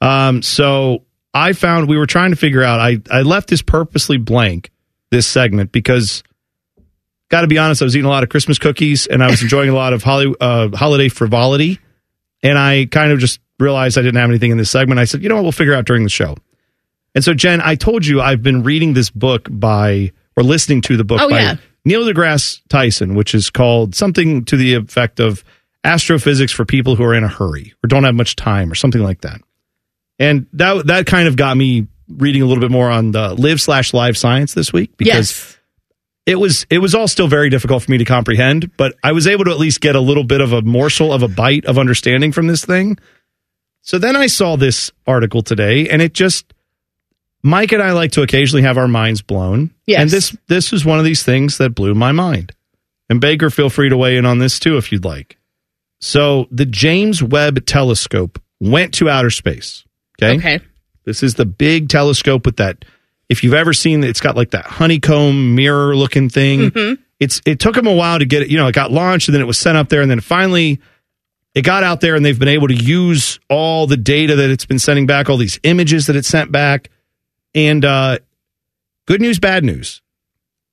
Um, 0.00 0.42
so 0.42 1.02
I 1.32 1.52
found 1.52 1.88
we 1.88 1.96
were 1.98 2.06
trying 2.06 2.30
to 2.30 2.36
figure 2.36 2.62
out. 2.62 2.80
I 2.80 2.98
I 3.10 3.22
left 3.22 3.48
this 3.50 3.62
purposely 3.62 4.16
blank 4.16 4.70
this 5.10 5.26
segment 5.26 5.70
because, 5.72 6.22
got 7.28 7.42
to 7.42 7.46
be 7.46 7.58
honest, 7.58 7.82
I 7.82 7.84
was 7.84 7.96
eating 7.96 8.06
a 8.06 8.10
lot 8.10 8.22
of 8.22 8.28
Christmas 8.30 8.58
cookies 8.58 9.06
and 9.06 9.22
I 9.22 9.30
was 9.30 9.42
enjoying 9.46 9.68
a 9.70 9.74
lot 9.74 9.92
of 9.92 10.02
holly, 10.02 10.34
uh, 10.40 10.70
holiday 10.74 11.08
frivolity, 11.08 11.78
and 12.42 12.58
I 12.58 12.86
kind 12.86 13.12
of 13.12 13.18
just 13.18 13.40
realized 13.60 13.96
I 13.98 14.02
didn't 14.02 14.16
have 14.20 14.30
anything 14.30 14.50
in 14.50 14.58
this 14.58 14.70
segment. 14.70 14.98
I 14.98 15.04
said, 15.04 15.22
you 15.22 15.28
know 15.28 15.36
what, 15.36 15.42
we'll 15.42 15.52
figure 15.52 15.74
out 15.74 15.84
during 15.84 16.02
the 16.04 16.10
show. 16.10 16.36
And 17.14 17.22
so, 17.22 17.32
Jen, 17.34 17.60
I 17.60 17.76
told 17.76 18.04
you 18.04 18.20
I've 18.20 18.42
been 18.42 18.62
reading 18.64 18.94
this 18.94 19.10
book 19.10 19.46
by 19.50 20.10
or 20.36 20.42
listening 20.42 20.80
to 20.82 20.96
the 20.96 21.04
book 21.04 21.20
Oh, 21.22 21.30
by 21.30 21.40
yeah. 21.40 21.56
Neil 21.84 22.02
deGrasse 22.02 22.60
Tyson, 22.68 23.14
which 23.14 23.34
is 23.34 23.50
called 23.50 23.94
something 23.94 24.44
to 24.46 24.56
the 24.56 24.74
effect 24.74 25.20
of 25.20 25.44
astrophysics 25.84 26.52
for 26.52 26.64
people 26.64 26.96
who 26.96 27.04
are 27.04 27.14
in 27.14 27.24
a 27.24 27.28
hurry 27.28 27.74
or 27.84 27.88
don't 27.88 28.04
have 28.04 28.14
much 28.14 28.36
time 28.36 28.70
or 28.72 28.74
something 28.74 29.02
like 29.02 29.20
that. 29.20 29.40
And 30.18 30.46
that 30.54 30.86
that 30.86 31.06
kind 31.06 31.28
of 31.28 31.36
got 31.36 31.56
me 31.56 31.86
reading 32.08 32.40
a 32.42 32.46
little 32.46 32.60
bit 32.60 32.70
more 32.70 32.90
on 32.90 33.10
the 33.10 33.34
live 33.34 33.60
slash 33.60 33.92
live 33.92 34.16
science 34.16 34.54
this 34.54 34.72
week 34.72 34.96
because 34.96 35.08
Yes. 35.16 35.58
it 36.26 36.36
was 36.36 36.66
it 36.70 36.78
was 36.78 36.94
all 36.94 37.08
still 37.08 37.28
very 37.28 37.50
difficult 37.50 37.82
for 37.82 37.90
me 37.90 37.98
to 37.98 38.04
comprehend, 38.04 38.74
but 38.76 38.94
I 39.02 39.12
was 39.12 39.26
able 39.26 39.44
to 39.44 39.50
at 39.50 39.58
least 39.58 39.80
get 39.80 39.94
a 39.96 40.00
little 40.00 40.24
bit 40.24 40.40
of 40.40 40.52
a 40.52 40.62
morsel 40.62 41.12
of 41.12 41.22
a 41.22 41.28
bite 41.28 41.64
of 41.66 41.78
understanding 41.78 42.32
from 42.32 42.46
this 42.46 42.64
thing. 42.64 42.96
So 43.82 43.98
then 43.98 44.16
I 44.16 44.28
saw 44.28 44.56
this 44.56 44.90
article 45.06 45.42
today, 45.42 45.88
and 45.90 46.00
it 46.00 46.14
just 46.14 46.53
Mike 47.44 47.72
and 47.72 47.82
I 47.82 47.92
like 47.92 48.12
to 48.12 48.22
occasionally 48.22 48.62
have 48.62 48.78
our 48.78 48.88
minds 48.88 49.20
blown. 49.22 49.70
Yes. 49.86 50.00
And 50.00 50.10
this 50.10 50.36
this 50.48 50.72
was 50.72 50.84
one 50.84 50.98
of 50.98 51.04
these 51.04 51.22
things 51.22 51.58
that 51.58 51.70
blew 51.70 51.94
my 51.94 52.10
mind. 52.10 52.52
And 53.10 53.20
Baker, 53.20 53.50
feel 53.50 53.68
free 53.68 53.90
to 53.90 53.96
weigh 53.96 54.16
in 54.16 54.24
on 54.24 54.38
this 54.38 54.58
too 54.58 54.78
if 54.78 54.90
you'd 54.90 55.04
like. 55.04 55.36
So 56.00 56.48
the 56.50 56.64
James 56.64 57.22
Webb 57.22 57.66
Telescope 57.66 58.40
went 58.60 58.94
to 58.94 59.10
outer 59.10 59.30
space. 59.30 59.84
Okay. 60.20 60.38
Okay. 60.38 60.60
This 61.04 61.22
is 61.22 61.34
the 61.34 61.44
big 61.44 61.90
telescope 61.90 62.46
with 62.46 62.56
that. 62.56 62.84
If 63.28 63.44
you've 63.44 63.54
ever 63.54 63.74
seen, 63.74 64.02
it's 64.04 64.20
got 64.20 64.36
like 64.36 64.52
that 64.52 64.64
honeycomb 64.64 65.54
mirror 65.54 65.94
looking 65.94 66.30
thing. 66.30 66.70
Mhm. 66.70 66.98
It's 67.20 67.42
it 67.44 67.60
took 67.60 67.74
them 67.74 67.86
a 67.86 67.92
while 67.92 68.18
to 68.18 68.24
get 68.24 68.42
it. 68.42 68.48
You 68.48 68.56
know, 68.56 68.68
it 68.68 68.74
got 68.74 68.90
launched 68.90 69.28
and 69.28 69.34
then 69.34 69.42
it 69.42 69.46
was 69.46 69.58
sent 69.58 69.76
up 69.76 69.90
there, 69.90 70.00
and 70.00 70.10
then 70.10 70.20
finally 70.20 70.80
it 71.54 71.62
got 71.62 71.84
out 71.84 72.00
there, 72.00 72.14
and 72.16 72.24
they've 72.24 72.38
been 72.38 72.48
able 72.48 72.68
to 72.68 72.74
use 72.74 73.38
all 73.50 73.86
the 73.86 73.96
data 73.98 74.34
that 74.34 74.50
it's 74.50 74.64
been 74.64 74.78
sending 74.78 75.06
back, 75.06 75.28
all 75.28 75.36
these 75.36 75.60
images 75.62 76.06
that 76.06 76.16
it 76.16 76.24
sent 76.24 76.50
back, 76.50 76.90
and 77.54 77.84
uh, 77.84 78.18
good 79.06 79.20
news, 79.20 79.38
bad 79.38 79.64
news. 79.64 80.02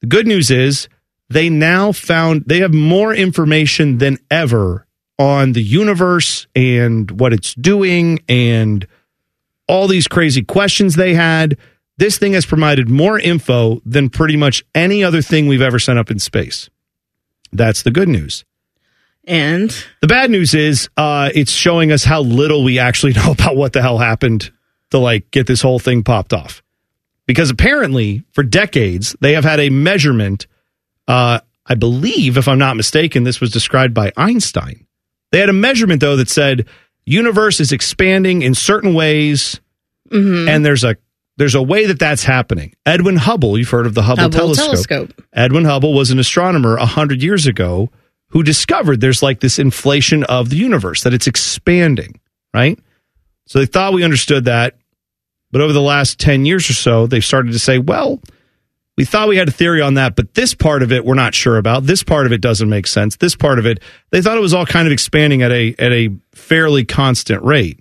The 0.02 0.08
good 0.08 0.28
news 0.28 0.50
is 0.50 0.88
they 1.30 1.50
now 1.50 1.92
found 1.92 2.44
they 2.46 2.60
have 2.60 2.74
more 2.74 3.14
information 3.14 4.00
than 4.00 4.18
ever 4.30 4.86
on 5.18 5.54
the 5.54 5.62
universe 5.62 6.48
and 6.56 7.10
what 7.20 7.34
it's 7.34 7.54
doing 7.54 8.20
and 8.28 8.88
all 9.68 9.88
these 9.88 10.08
crazy 10.08 10.44
questions 10.44 10.96
they 10.96 11.14
had. 11.14 11.58
This 11.98 12.18
thing 12.18 12.34
has 12.34 12.46
provided 12.46 12.90
more 12.90 13.20
info 13.20 13.82
than 13.86 14.10
pretty 14.10 14.36
much 14.36 14.64
any 14.74 15.04
other 15.04 15.22
thing 15.22 15.48
we've 15.48 15.62
ever 15.62 15.78
sent 15.78 16.00
up 16.00 16.10
in 16.10 16.18
space. 16.18 16.70
That's 17.54 17.84
the 17.84 17.92
good 17.92 18.10
news. 18.10 18.44
And 19.26 19.70
The 20.02 20.08
bad 20.08 20.32
news 20.32 20.56
is 20.56 20.90
uh, 20.98 21.30
it's 21.36 21.52
showing 21.52 21.92
us 21.92 22.04
how 22.04 22.22
little 22.22 22.64
we 22.64 22.80
actually 22.80 23.14
know 23.18 23.32
about 23.32 23.56
what 23.56 23.74
the 23.74 23.82
hell 23.82 24.00
happened 24.00 24.52
to 24.90 24.98
like 24.98 25.30
get 25.32 25.48
this 25.48 25.62
whole 25.62 25.80
thing 25.80 26.04
popped 26.04 26.34
off. 26.34 26.64
Because 27.32 27.50
apparently, 27.50 28.24
for 28.34 28.44
decades, 28.44 29.16
they 29.22 29.34
have 29.34 29.44
had 29.46 29.60
a 29.62 29.70
measurement. 29.70 30.48
Uh, 31.08 31.40
I 31.66 31.76
believe, 31.76 32.38
if 32.38 32.48
I'm 32.48 32.58
not 32.60 32.76
mistaken, 32.76 33.24
this 33.24 33.40
was 33.40 33.52
described 33.52 33.94
by 33.94 34.12
Einstein. 34.18 34.86
They 35.32 35.40
had 35.40 35.48
a 35.50 35.54
measurement 35.54 36.02
though 36.02 36.18
that 36.18 36.30
said 36.30 36.68
universe 37.06 37.60
is 37.62 37.72
expanding 37.72 38.42
in 38.42 38.54
certain 38.54 38.94
ways, 38.94 39.62
Mhm. 40.12 40.50
and 40.50 40.66
there's 40.66 40.84
a 40.84 40.98
there's 41.38 41.56
a 41.56 41.62
way 41.62 41.86
that 41.86 41.98
that's 42.00 42.26
happening. 42.26 42.74
Edwin 42.86 43.16
Hubble, 43.16 43.58
you've 43.58 43.70
heard 43.70 43.86
of 43.88 43.94
the 43.94 44.02
Hubble, 44.04 44.24
Hubble 44.24 44.38
telescope. 44.38 44.66
telescope. 44.68 45.22
Edwin 45.34 45.64
Hubble 45.66 45.94
was 45.94 46.12
an 46.12 46.20
astronomer 46.20 46.76
a 46.76 46.86
hundred 46.86 47.24
years 47.24 47.48
ago 47.48 47.90
who 48.32 48.44
discovered 48.44 49.00
there's 49.00 49.24
like 49.24 49.40
this 49.40 49.58
inflation 49.58 50.24
of 50.26 50.50
the 50.50 50.58
universe 50.58 51.02
that 51.04 51.14
it's 51.14 51.28
expanding, 51.28 52.20
right? 52.54 52.78
So 53.48 53.60
they 53.60 53.66
thought 53.66 53.94
we 53.94 54.04
understood 54.04 54.46
that, 54.46 54.76
but 55.52 55.62
over 55.62 55.74
the 55.74 55.82
last 55.82 56.20
ten 56.20 56.46
years 56.46 56.70
or 56.70 56.74
so, 56.74 57.08
they've 57.08 57.24
started 57.26 57.52
to 57.54 57.60
say, 57.60 57.78
well, 57.80 58.22
We 58.98 59.06
thought 59.06 59.30
we 59.30 59.38
had 59.38 59.48
a 59.48 59.52
theory 59.52 59.82
on 59.82 59.96
that, 59.96 60.16
but 60.16 60.34
this 60.36 60.54
part 60.54 60.84
of 60.84 60.92
it 60.92 61.06
we're 61.06 61.16
not 61.16 61.34
sure 61.34 61.58
about. 61.58 61.86
This 61.86 62.04
part 62.04 62.26
of 62.26 62.32
it 62.34 62.42
doesn't 62.42 62.70
make 62.70 62.86
sense. 62.88 63.16
This 63.16 63.36
part 63.36 63.58
of 63.58 63.66
it, 63.66 63.80
they 64.12 64.22
thought 64.22 64.38
it 64.38 64.42
was 64.42 64.54
all 64.54 64.66
kind 64.66 64.86
of 64.88 64.92
expanding 64.92 65.42
at 65.42 65.52
a 65.52 65.74
at 65.80 65.92
a 65.92 66.10
fairly 66.34 66.84
constant 66.86 67.42
rate. 67.44 67.80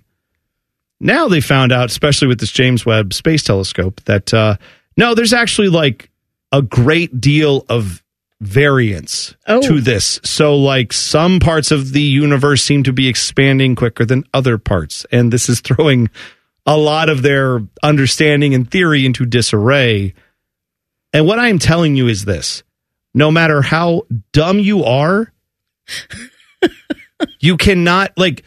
Now 0.99 1.27
they 1.27 1.41
found 1.41 1.71
out, 1.71 1.89
especially 1.89 2.27
with 2.27 2.39
this 2.39 2.51
James 2.51 2.85
Webb 2.85 3.13
Space 3.13 3.43
Telescope, 3.43 4.01
that 4.05 4.33
uh, 4.33 4.55
no, 4.97 5.13
there's 5.15 5.33
actually 5.33 5.69
like 5.69 6.09
a 6.51 6.61
great 6.61 7.19
deal 7.19 7.65
of 7.69 8.03
variance 8.39 9.35
Oh. 9.47 9.61
to 9.61 9.79
this. 9.81 10.19
So, 10.23 10.55
like 10.57 10.93
some 10.93 11.39
parts 11.39 11.71
of 11.71 11.91
the 11.93 12.01
universe 12.01 12.63
seem 12.63 12.83
to 12.83 12.93
be 12.93 13.07
expanding 13.07 13.75
quicker 13.75 14.05
than 14.05 14.23
other 14.33 14.57
parts, 14.57 15.05
and 15.11 15.31
this 15.33 15.49
is 15.49 15.59
throwing 15.67 16.09
a 16.65 16.77
lot 16.77 17.09
of 17.09 17.21
their 17.21 17.61
understanding 17.83 18.53
and 18.53 18.69
theory 18.69 19.05
into 19.05 19.25
disarray. 19.25 20.13
And 21.13 21.25
what 21.25 21.39
I 21.39 21.49
am 21.49 21.59
telling 21.59 21.95
you 21.95 22.07
is 22.07 22.25
this: 22.25 22.63
no 23.13 23.31
matter 23.31 23.61
how 23.61 24.03
dumb 24.31 24.59
you 24.59 24.83
are, 24.83 25.31
you 27.39 27.57
cannot 27.57 28.17
like. 28.17 28.43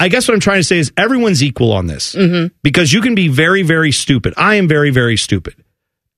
I 0.00 0.08
guess 0.08 0.26
what 0.26 0.34
I'm 0.34 0.40
trying 0.40 0.58
to 0.58 0.64
say 0.64 0.78
is 0.78 0.92
everyone's 0.96 1.42
equal 1.42 1.72
on 1.72 1.86
this 1.86 2.16
mm-hmm. 2.16 2.52
because 2.64 2.92
you 2.92 3.00
can 3.00 3.14
be 3.14 3.28
very, 3.28 3.62
very 3.62 3.92
stupid. 3.92 4.34
I 4.36 4.56
am 4.56 4.66
very, 4.66 4.90
very 4.90 5.16
stupid. 5.16 5.54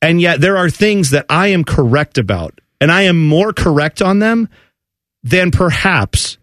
And 0.00 0.18
yet 0.18 0.40
there 0.40 0.56
are 0.56 0.70
things 0.70 1.10
that 1.10 1.26
I 1.28 1.48
am 1.48 1.62
correct 1.62 2.16
about, 2.16 2.58
and 2.80 2.90
I 2.90 3.02
am 3.02 3.26
more 3.26 3.52
correct 3.52 4.00
on 4.00 4.18
them 4.18 4.48
than 5.22 5.50
perhaps 5.50 6.38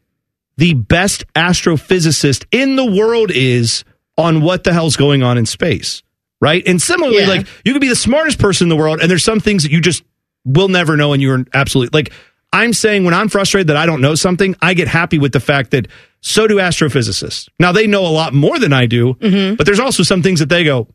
the 0.57 0.73
best 0.73 1.25
astrophysicist 1.33 2.45
in 2.51 2.75
the 2.75 2.85
world 2.85 3.31
is 3.31 3.83
on 4.17 4.41
what 4.41 4.63
the 4.63 4.73
hell's 4.73 4.95
going 4.95 5.23
on 5.23 5.37
in 5.37 5.45
space. 5.45 6.03
Right. 6.41 6.61
And 6.67 6.81
similarly, 6.81 7.19
Yeah. 7.19 7.27
like 7.27 7.47
you 7.63 7.71
could 7.73 7.81
be 7.81 7.87
the 7.87 7.95
smartest 7.95 8.37
person 8.39 8.65
in 8.65 8.69
the 8.69 8.75
world, 8.75 8.99
and 9.01 9.09
there's 9.09 9.23
some 9.23 9.39
things 9.39 9.63
that 9.63 9.71
you 9.71 9.79
just 9.81 10.03
will 10.45 10.67
never 10.67 10.97
know, 10.97 11.13
and 11.13 11.21
you're 11.21 11.45
absolutely 11.53 11.97
like, 11.97 12.11
I'm 12.51 12.73
saying 12.73 13.05
when 13.05 13.13
I'm 13.13 13.29
frustrated 13.29 13.67
that 13.67 13.77
I 13.77 13.85
don't 13.85 14.01
know 14.01 14.13
something, 14.15 14.55
I 14.61 14.73
get 14.73 14.87
happy 14.87 15.17
with 15.17 15.31
the 15.31 15.39
fact 15.39 15.71
that 15.71 15.87
so 16.21 16.45
do 16.47 16.57
astrophysicists. 16.57 17.49
Now 17.59 17.71
they 17.71 17.87
know 17.87 18.05
a 18.05 18.11
lot 18.11 18.33
more 18.33 18.59
than 18.59 18.73
I 18.73 18.85
do, 18.85 19.13
mm-hmm. 19.15 19.55
but 19.55 19.65
there's 19.65 19.79
also 19.79 20.03
some 20.03 20.21
things 20.21 20.39
that 20.39 20.49
they 20.49 20.63
go, 20.63 20.87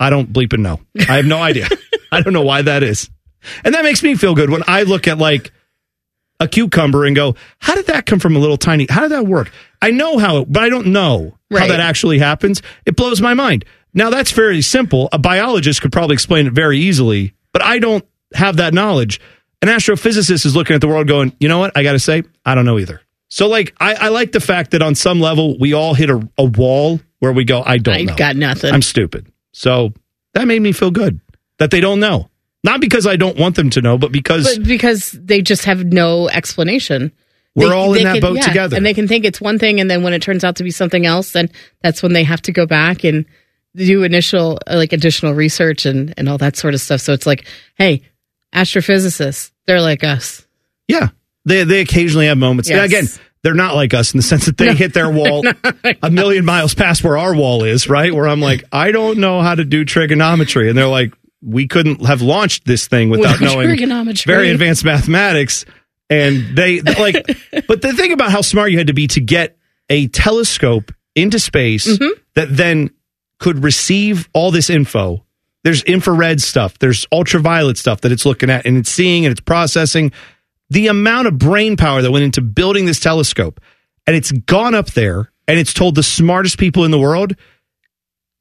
I 0.00 0.08
don't 0.08 0.32
bleep 0.32 0.52
and 0.52 0.62
know. 0.62 0.80
I 1.08 1.16
have 1.16 1.26
no 1.26 1.38
idea. 1.38 1.68
I 2.12 2.20
don't 2.22 2.32
know 2.32 2.42
why 2.42 2.62
that 2.62 2.82
is. 2.82 3.10
And 3.64 3.74
that 3.74 3.84
makes 3.84 4.02
me 4.02 4.14
feel 4.14 4.34
good 4.34 4.50
when 4.50 4.62
I 4.66 4.84
look 4.84 5.06
at 5.08 5.18
like 5.18 5.52
a 6.42 6.48
cucumber 6.48 7.04
and 7.04 7.14
go, 7.14 7.36
how 7.60 7.74
did 7.74 7.86
that 7.86 8.04
come 8.04 8.18
from 8.18 8.36
a 8.36 8.38
little 8.38 8.56
tiny? 8.56 8.86
How 8.90 9.02
did 9.02 9.12
that 9.12 9.26
work? 9.26 9.50
I 9.80 9.90
know 9.90 10.18
how, 10.18 10.38
it, 10.38 10.52
but 10.52 10.62
I 10.62 10.68
don't 10.68 10.88
know 10.88 11.38
how 11.50 11.66
that 11.66 11.80
actually 11.80 12.18
happens. 12.18 12.62
It 12.84 12.96
blows 12.96 13.20
my 13.20 13.34
mind. 13.34 13.64
Now 13.94 14.10
that's 14.10 14.32
very 14.32 14.62
simple. 14.62 15.08
A 15.12 15.18
biologist 15.18 15.82
could 15.82 15.92
probably 15.92 16.14
explain 16.14 16.46
it 16.46 16.52
very 16.52 16.78
easily, 16.78 17.34
but 17.52 17.62
I 17.62 17.78
don't 17.78 18.04
have 18.34 18.56
that 18.56 18.74
knowledge. 18.74 19.20
An 19.60 19.68
astrophysicist 19.68 20.44
is 20.44 20.56
looking 20.56 20.74
at 20.74 20.80
the 20.80 20.88
world 20.88 21.06
going, 21.06 21.34
you 21.38 21.48
know 21.48 21.58
what? 21.58 21.76
I 21.76 21.82
got 21.82 21.92
to 21.92 22.00
say, 22.00 22.22
I 22.44 22.54
don't 22.54 22.64
know 22.64 22.78
either. 22.78 23.00
So 23.28 23.48
like, 23.48 23.74
I, 23.78 23.94
I 23.94 24.08
like 24.08 24.32
the 24.32 24.40
fact 24.40 24.72
that 24.72 24.82
on 24.82 24.94
some 24.94 25.20
level 25.20 25.58
we 25.58 25.72
all 25.72 25.94
hit 25.94 26.10
a, 26.10 26.28
a 26.36 26.44
wall 26.44 27.00
where 27.20 27.32
we 27.32 27.44
go, 27.44 27.62
I 27.64 27.78
don't 27.78 27.94
I 27.94 28.02
know. 28.02 28.16
got 28.16 28.34
nothing. 28.36 28.74
I'm 28.74 28.82
stupid. 28.82 29.30
So 29.52 29.92
that 30.34 30.46
made 30.48 30.60
me 30.60 30.72
feel 30.72 30.90
good 30.90 31.20
that 31.58 31.70
they 31.70 31.80
don't 31.80 32.00
know. 32.00 32.28
Not 32.64 32.80
because 32.80 33.06
I 33.06 33.16
don't 33.16 33.36
want 33.36 33.56
them 33.56 33.70
to 33.70 33.80
know, 33.82 33.98
but 33.98 34.12
because 34.12 34.56
but 34.58 34.66
because 34.66 35.10
they 35.12 35.42
just 35.42 35.64
have 35.64 35.84
no 35.84 36.28
explanation. 36.28 37.10
We're 37.54 37.68
They- 37.68 37.74
all 37.74 37.88
in 37.92 37.98
they 37.98 38.04
that 38.04 38.12
can- 38.14 38.20
boat 38.22 38.36
yeah, 38.36 38.42
together. 38.46 38.76
and 38.76 38.86
they 38.86 38.94
can 38.94 39.06
think 39.08 39.24
it's 39.24 39.40
one 39.40 39.58
thing, 39.58 39.80
and 39.80 39.90
then 39.90 40.02
when 40.02 40.12
it 40.14 40.22
turns 40.22 40.42
out 40.44 40.56
to 40.56 40.62
be 40.64 40.70
something 40.70 41.04
else, 41.04 41.32
then 41.32 41.50
that's 41.82 42.02
when 42.02 42.12
they 42.12 42.22
have 42.24 42.40
to 42.42 42.52
go 42.52 42.64
back 42.64 43.04
and 43.04 43.24
do 43.76 44.04
initial, 44.04 44.58
uh, 44.66 44.76
like 44.76 44.92
additional 44.92 45.34
research 45.34 45.84
and 45.86 46.14
and 46.16 46.28
all 46.28 46.38
that 46.38 46.56
sort 46.56 46.72
of 46.74 46.80
stuff. 46.80 47.00
So 47.00 47.12
it's 47.12 47.26
like, 47.26 47.44
hey, 47.76 48.02
astrophysicists, 48.54 49.50
they're 49.66 49.80
like 49.82 50.04
us. 50.04 50.46
Yeah, 50.88 51.08
they 51.44 51.64
they 51.64 51.80
occasionally 51.80 52.26
have 52.26 52.38
moments. 52.38 52.70
Yes. 52.70 52.86
Again, 52.86 53.06
they're 53.42 53.54
not 53.54 53.74
like 53.74 53.92
us 53.94 54.12
in 54.14 54.18
the 54.18 54.22
sense 54.22 54.46
that 54.46 54.56
they 54.56 54.74
hit 54.74 54.94
their 54.94 55.10
wall 55.18 55.42
a 56.02 56.10
million 56.10 56.44
miles 56.44 56.74
past 56.74 57.02
where 57.02 57.18
our 57.18 57.34
wall 57.34 57.64
is, 57.64 57.88
right? 57.88 58.14
Where 58.14 58.28
I'm 58.28 58.40
like, 58.40 58.64
I 58.72 58.92
don't 58.92 59.18
know 59.18 59.40
how 59.42 59.54
to 59.54 59.64
do 59.64 59.84
trigonometry, 59.84 60.68
and 60.68 60.78
they're 60.78 60.86
like, 60.86 61.12
we 61.42 61.66
couldn't 61.66 62.04
have 62.06 62.22
launched 62.22 62.64
this 62.64 62.86
thing 62.86 63.10
without 63.10 63.40
Without 63.40 63.54
knowing 63.54 63.68
trigonometry. 63.68 64.32
very 64.32 64.50
advanced 64.50 64.84
mathematics. 64.84 65.64
And 66.08 66.56
they 66.56 66.80
like, 66.82 67.14
but 67.66 67.82
the 67.82 67.92
thing 67.94 68.12
about 68.12 68.30
how 68.30 68.40
smart 68.42 68.70
you 68.70 68.78
had 68.78 68.86
to 68.88 68.92
be 68.94 69.06
to 69.08 69.20
get 69.20 69.56
a 69.90 70.06
telescope 70.08 70.92
into 71.14 71.38
space 71.38 71.86
Mm-hmm. 71.86 72.20
that 72.34 72.48
then 72.56 72.90
could 73.38 73.62
receive 73.64 74.28
all 74.32 74.50
this 74.50 74.70
info. 74.70 75.24
There's 75.64 75.82
infrared 75.84 76.40
stuff, 76.40 76.78
there's 76.78 77.06
ultraviolet 77.12 77.76
stuff 77.78 78.00
that 78.02 78.12
it's 78.12 78.24
looking 78.26 78.50
at 78.50 78.66
and 78.66 78.76
it's 78.76 78.90
seeing 78.90 79.24
and 79.26 79.32
it's 79.32 79.40
processing. 79.40 80.12
The 80.70 80.86
amount 80.88 81.28
of 81.28 81.38
brain 81.38 81.76
power 81.76 82.02
that 82.02 82.10
went 82.10 82.24
into 82.24 82.40
building 82.40 82.86
this 82.86 82.98
telescope, 82.98 83.60
and 84.06 84.16
it's 84.16 84.32
gone 84.32 84.74
up 84.74 84.92
there 84.92 85.30
and 85.46 85.58
it's 85.58 85.72
told 85.74 85.94
the 85.96 86.02
smartest 86.02 86.56
people 86.58 86.84
in 86.84 86.90
the 86.90 86.98
world, 86.98 87.34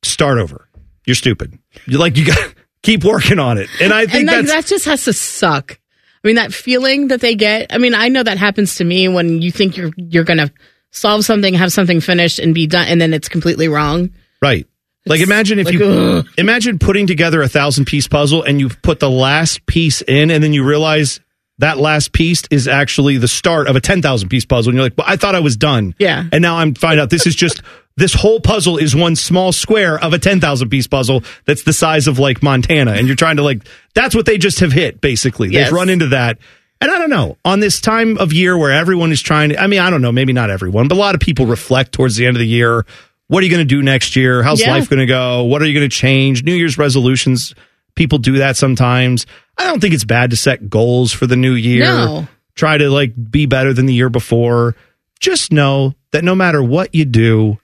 start 0.03 0.37
over. 0.39 0.67
You're 1.05 1.15
stupid. 1.15 1.57
You're 1.85 1.99
like, 1.99 2.17
you 2.17 2.25
got 2.25 2.53
keep 2.83 3.03
working 3.03 3.39
on 3.39 3.57
it. 3.57 3.69
And 3.79 3.93
I 3.93 4.05
think 4.05 4.29
and 4.29 4.29
that, 4.29 4.45
that 4.47 4.65
just 4.65 4.85
has 4.85 5.05
to 5.05 5.13
suck. 5.13 5.79
I 6.23 6.27
mean, 6.27 6.35
that 6.35 6.53
feeling 6.53 7.07
that 7.07 7.21
they 7.21 7.35
get. 7.35 7.73
I 7.73 7.77
mean, 7.77 7.95
I 7.95 8.09
know 8.09 8.21
that 8.21 8.37
happens 8.37 8.75
to 8.75 8.83
me 8.83 9.07
when 9.07 9.41
you 9.41 9.51
think 9.51 9.75
you're 9.75 9.91
you're 9.97 10.23
gonna 10.23 10.51
solve 10.91 11.25
something, 11.25 11.53
have 11.55 11.71
something 11.71 11.99
finished, 11.99 12.39
and 12.39 12.53
be 12.53 12.67
done, 12.67 12.87
and 12.87 13.01
then 13.01 13.13
it's 13.13 13.29
completely 13.29 13.67
wrong. 13.67 14.11
Right. 14.41 14.67
Like 15.05 15.21
imagine 15.21 15.57
if 15.57 15.65
like, 15.65 15.75
you 15.75 15.85
ugh. 15.85 16.27
imagine 16.37 16.77
putting 16.77 17.07
together 17.07 17.41
a 17.41 17.47
thousand 17.47 17.85
piece 17.85 18.07
puzzle 18.07 18.43
and 18.43 18.59
you 18.59 18.69
put 18.69 18.99
the 18.99 19.09
last 19.09 19.65
piece 19.65 20.03
in 20.03 20.29
and 20.29 20.43
then 20.43 20.53
you 20.53 20.63
realize 20.63 21.19
that 21.57 21.79
last 21.79 22.11
piece 22.13 22.43
is 22.51 22.67
actually 22.67 23.17
the 23.17 23.27
start 23.27 23.67
of 23.67 23.75
a 23.75 23.81
10,000 23.81 24.29
piece 24.29 24.45
puzzle 24.45 24.69
and 24.69 24.77
you're 24.77 24.85
like, 24.85 24.97
"Well, 24.97 25.07
I 25.07 25.15
thought 25.15 25.33
I 25.33 25.39
was 25.39 25.57
done." 25.57 25.95
Yeah. 25.97 26.25
And 26.31 26.41
now 26.41 26.57
I'm 26.57 26.75
find 26.75 26.99
out 26.99 27.09
this 27.09 27.25
is 27.25 27.35
just 27.35 27.63
this 28.01 28.13
whole 28.15 28.39
puzzle 28.39 28.77
is 28.77 28.95
one 28.95 29.15
small 29.15 29.51
square 29.51 29.99
of 29.99 30.11
a 30.11 30.17
10,000 30.19 30.69
piece 30.69 30.87
puzzle 30.87 31.23
that's 31.45 31.61
the 31.63 31.71
size 31.73 32.07
of 32.07 32.17
like 32.19 32.41
Montana 32.41 32.93
and 32.93 33.05
you're 33.05 33.15
trying 33.15 33.37
to 33.37 33.43
like 33.43 33.65
that's 33.93 34.15
what 34.15 34.25
they 34.25 34.37
just 34.39 34.59
have 34.59 34.71
hit 34.71 34.99
basically. 35.01 35.49
Yes. 35.49 35.67
They've 35.67 35.73
run 35.75 35.89
into 35.89 36.07
that. 36.07 36.39
And 36.81 36.89
I 36.89 36.97
don't 36.97 37.11
know, 37.11 37.37
on 37.45 37.59
this 37.59 37.79
time 37.79 38.17
of 38.17 38.33
year 38.33 38.57
where 38.57 38.71
everyone 38.71 39.11
is 39.11 39.21
trying 39.21 39.49
to, 39.49 39.61
I 39.61 39.67
mean, 39.67 39.79
I 39.79 39.91
don't 39.91 40.01
know, 40.01 40.11
maybe 40.11 40.33
not 40.33 40.49
everyone, 40.49 40.87
but 40.87 40.95
a 40.95 40.99
lot 40.99 41.13
of 41.13 41.21
people 41.21 41.45
reflect 41.45 41.91
towards 41.91 42.15
the 42.15 42.25
end 42.25 42.35
of 42.35 42.39
the 42.39 42.47
year. 42.47 42.87
What 43.27 43.43
are 43.43 43.45
you 43.45 43.51
going 43.51 43.65
to 43.67 43.75
do 43.75 43.83
next 43.83 44.15
year? 44.15 44.41
How's 44.41 44.59
Yeah. 44.61 44.71
life 44.71 44.89
going 44.89 44.99
to 44.99 45.05
go? 45.05 45.43
What 45.43 45.61
are 45.61 45.65
you 45.65 45.73
going 45.75 45.87
to 45.87 45.95
change? 45.95 46.43
New 46.43 46.55
Year's 46.55 46.79
resolutions. 46.79 47.53
People 47.93 48.17
do 48.17 48.39
that 48.39 48.57
sometimes. 48.57 49.27
I 49.59 49.65
don't 49.65 49.79
think 49.79 49.93
it's 49.93 50.05
bad 50.05 50.31
to 50.31 50.35
set 50.35 50.69
goals 50.71 51.13
for 51.13 51.27
the 51.27 51.35
new 51.35 51.53
year. 51.53 51.83
No. 51.85 52.27
Try 52.55 52.79
to 52.79 52.89
like 52.89 53.13
be 53.29 53.45
better 53.45 53.73
than 53.73 53.85
the 53.85 53.93
year 53.93 54.09
before. 54.09 54.75
Just 55.19 55.51
know 55.53 55.93
that 56.13 56.23
no 56.23 56.33
matter 56.33 56.63
what 56.63 56.95
you 56.95 57.05
do, 57.05 57.59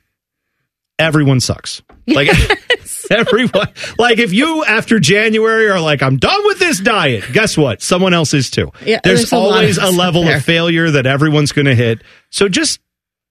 everyone 0.99 1.39
sucks. 1.39 1.81
Like 2.07 2.29
everyone, 3.11 3.67
like 3.97 4.19
if 4.19 4.33
you 4.33 4.63
after 4.65 4.99
January 4.99 5.69
are 5.69 5.79
like, 5.79 6.01
I'm 6.01 6.17
done 6.17 6.41
with 6.45 6.59
this 6.59 6.79
diet, 6.79 7.23
guess 7.33 7.57
what? 7.57 7.81
Someone 7.81 8.13
else 8.13 8.33
is 8.33 8.49
too. 8.49 8.71
Yeah, 8.85 8.99
there's, 9.03 9.29
there's 9.29 9.33
always 9.33 9.77
of 9.77 9.85
a 9.85 9.91
level 9.91 10.23
there. 10.23 10.37
of 10.37 10.43
failure 10.45 10.91
that 10.91 11.05
everyone's 11.05 11.51
going 11.51 11.65
to 11.65 11.75
hit. 11.75 12.01
So 12.31 12.49
just 12.49 12.79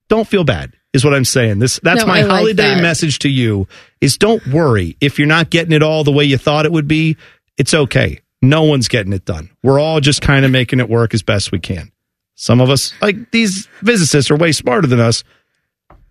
don't 0.09 0.26
feel 0.26 0.44
bad 0.44 0.72
is 0.93 1.05
what 1.05 1.14
I'm 1.14 1.24
saying. 1.24 1.59
This 1.59 1.80
that's 1.82 2.01
No, 2.02 2.06
my 2.06 2.22
like 2.22 2.30
holiday 2.30 2.74
that. 2.74 2.82
message 2.82 3.18
to 3.20 3.28
you 3.28 3.66
is 4.01 4.16
don't 4.18 4.47
worry 4.47 4.97
if 5.01 5.18
you're 5.18 5.28
not 5.28 5.51
getting 5.51 5.72
it 5.72 5.82
all 5.82 6.05
the 6.05 6.12
way 6.12 6.24
you 6.24 6.38
thought 6.38 6.64
it 6.66 6.72
would 6.72 6.88
be. 6.88 7.16
It's 7.59 7.74
okay. 7.74 8.20
No 8.43 8.64
one's 8.64 8.88
getting 8.88 9.12
it 9.12 9.24
done. 9.24 9.51
We're 9.62 9.80
all 9.80 10.01
just 10.01 10.20
kind 10.22 10.44
of 10.44 10.51
making 10.51 10.80
it 10.80 10.88
work 10.88 11.14
as 11.14 11.22
best 11.22 11.52
we 11.52 11.59
can. 11.59 11.90
Some 12.34 12.60
of 12.60 12.68
us, 12.68 12.93
like 13.01 13.30
these 13.30 13.66
physicists, 13.82 14.30
are 14.30 14.36
way 14.36 14.52
smarter 14.52 14.86
than 14.86 15.01
us, 15.01 15.24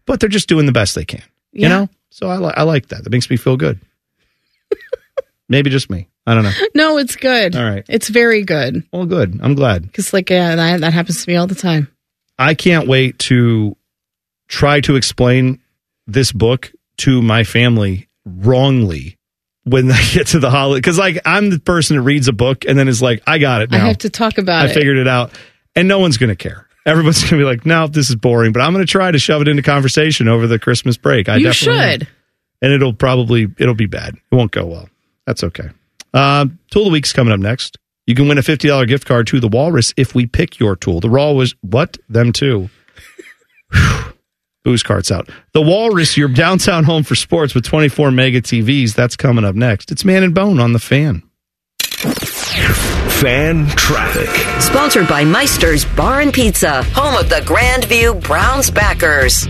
but 0.08 0.20
they're 0.20 0.28
just 0.30 0.50
doing 0.50 0.66
the 0.66 0.72
best 0.72 0.96
they 0.96 1.06
can. 1.06 1.22
You 1.56 1.64
Yeah. 1.64 1.68
know, 1.70 1.90
so 2.12 2.28
I, 2.28 2.38
li- 2.38 2.54
I 2.56 2.64
like 2.64 2.90
that. 2.90 3.04
That 3.04 3.10
makes 3.10 3.30
me 3.30 3.38
feel 3.38 3.58
good. 3.58 3.80
Maybe 5.50 5.70
just 5.70 5.90
me. 5.90 6.08
I 6.28 6.34
don't 6.34 6.44
know. 6.44 6.52
No, 6.74 6.98
it's 6.98 7.16
good. 7.16 7.56
All 7.56 7.64
right. 7.64 7.86
It's 7.88 8.10
very 8.10 8.44
good. 8.44 8.84
Well, 8.92 9.06
good. 9.06 9.40
I'm 9.44 9.54
glad. 9.54 9.84
Because, 9.84 10.12
like, 10.12 10.30
yeah, 10.30 10.56
that, 10.56 10.82
that 10.82 10.94
happens 10.94 11.24
to 11.24 11.30
me 11.30 11.36
all 11.36 11.46
the 11.48 11.54
time. 11.56 11.88
I 12.40 12.56
can't 12.56 12.88
wait 12.88 13.20
to 13.20 13.78
try 14.48 14.82
to 14.82 14.96
explain 14.96 15.62
this 16.08 16.32
book 16.32 16.72
to 16.98 17.22
my 17.22 17.44
family 17.44 18.08
wrongly 18.26 19.18
when 19.66 19.92
I 19.92 20.02
get 20.14 20.28
to 20.28 20.40
the 20.40 20.50
holiday. 20.50 20.80
Because, 20.80 20.98
like, 20.98 21.20
I'm 21.26 21.52
the 21.52 21.60
person 21.60 21.96
that 21.96 22.02
reads 22.02 22.28
a 22.28 22.34
book 22.34 22.66
and 22.68 22.78
then 22.78 22.88
is 22.88 23.02
like, 23.04 23.22
I 23.28 23.38
got 23.38 23.62
it 23.62 23.72
I 23.72 23.78
have 23.78 24.00
to 24.00 24.10
talk 24.10 24.40
about 24.40 24.64
I 24.64 24.66
it. 24.66 24.72
I 24.72 24.74
figured 24.74 24.98
it 24.98 25.08
out. 25.08 25.32
And 25.76 25.88
no 25.88 26.00
one's 26.00 26.18
going 26.18 26.30
to 26.30 26.36
care. 26.36 26.65
Everyone's 26.86 27.20
going 27.22 27.32
to 27.32 27.38
be 27.38 27.44
like, 27.44 27.66
no, 27.66 27.88
this 27.88 28.10
is 28.10 28.16
boring. 28.16 28.52
But 28.52 28.62
I'm 28.62 28.74
going 28.74 28.86
to 28.86 28.92
try 28.92 29.12
to 29.12 29.18
shove 29.20 29.42
it 29.42 29.48
into 29.48 29.64
conversation 29.64 30.28
over 30.28 30.46
the 30.48 30.60
Christmas 30.60 30.98
break. 30.98 31.28
I 31.28 31.38
you 31.38 31.46
definitely 31.46 31.92
should. 31.92 32.08
And 32.62 32.74
it'll 32.74 32.94
probably, 32.94 33.48
it'll 33.58 33.76
be 33.76 33.88
bad. 33.88 34.16
It 34.16 34.36
won't 34.36 34.52
go 34.52 34.66
well. 34.66 34.90
That's 35.26 35.44
okay. 35.44 35.70
Um, 36.14 36.60
tool 36.72 36.84
of 36.84 36.86
the 36.88 36.92
week's 36.92 37.12
coming 37.12 37.34
up 37.34 37.40
next. 37.40 37.78
You 38.08 38.14
can 38.14 38.28
win 38.28 38.38
a 38.38 38.42
$50 38.42 38.88
gift 38.88 39.06
card 39.06 39.28
to 39.28 39.40
the 39.40 39.48
Walrus 39.48 39.94
if 39.98 40.14
we 40.14 40.28
pick 40.28 40.60
your 40.60 40.76
tool. 40.76 41.00
The 41.00 41.10
Raw 41.10 41.32
was, 41.32 41.56
what? 41.62 41.98
Them 42.08 42.32
too. 42.32 42.70
Booze 44.64 44.84
carts 44.84 45.12
out. 45.12 45.30
The 45.54 45.62
Walrus, 45.62 46.16
your 46.18 46.28
downtown 46.28 46.84
home 46.84 47.04
for 47.04 47.16
sports 47.16 47.54
with 47.56 47.66
24 47.66 48.12
mega 48.12 48.42
TVs. 48.42 48.94
That's 48.94 49.16
coming 49.16 49.44
up 49.44 49.56
next. 49.56 49.92
It's 49.92 50.06
Man 50.06 50.24
and 50.24 50.34
Bone 50.34 50.60
on 50.60 50.74
the 50.74 50.80
fan. 50.80 51.24
Fan 53.16 53.66
traffic. 53.70 54.30
Sponsored 54.62 55.08
by 55.08 55.24
Meister's 55.24 55.86
Bar 55.86 56.22
and 56.22 56.34
Pizza, 56.34 56.84
home 56.94 57.16
of 57.16 57.30
the 57.30 57.42
Grandview 57.46 58.22
Browns 58.22 58.70
backers. 58.70 59.48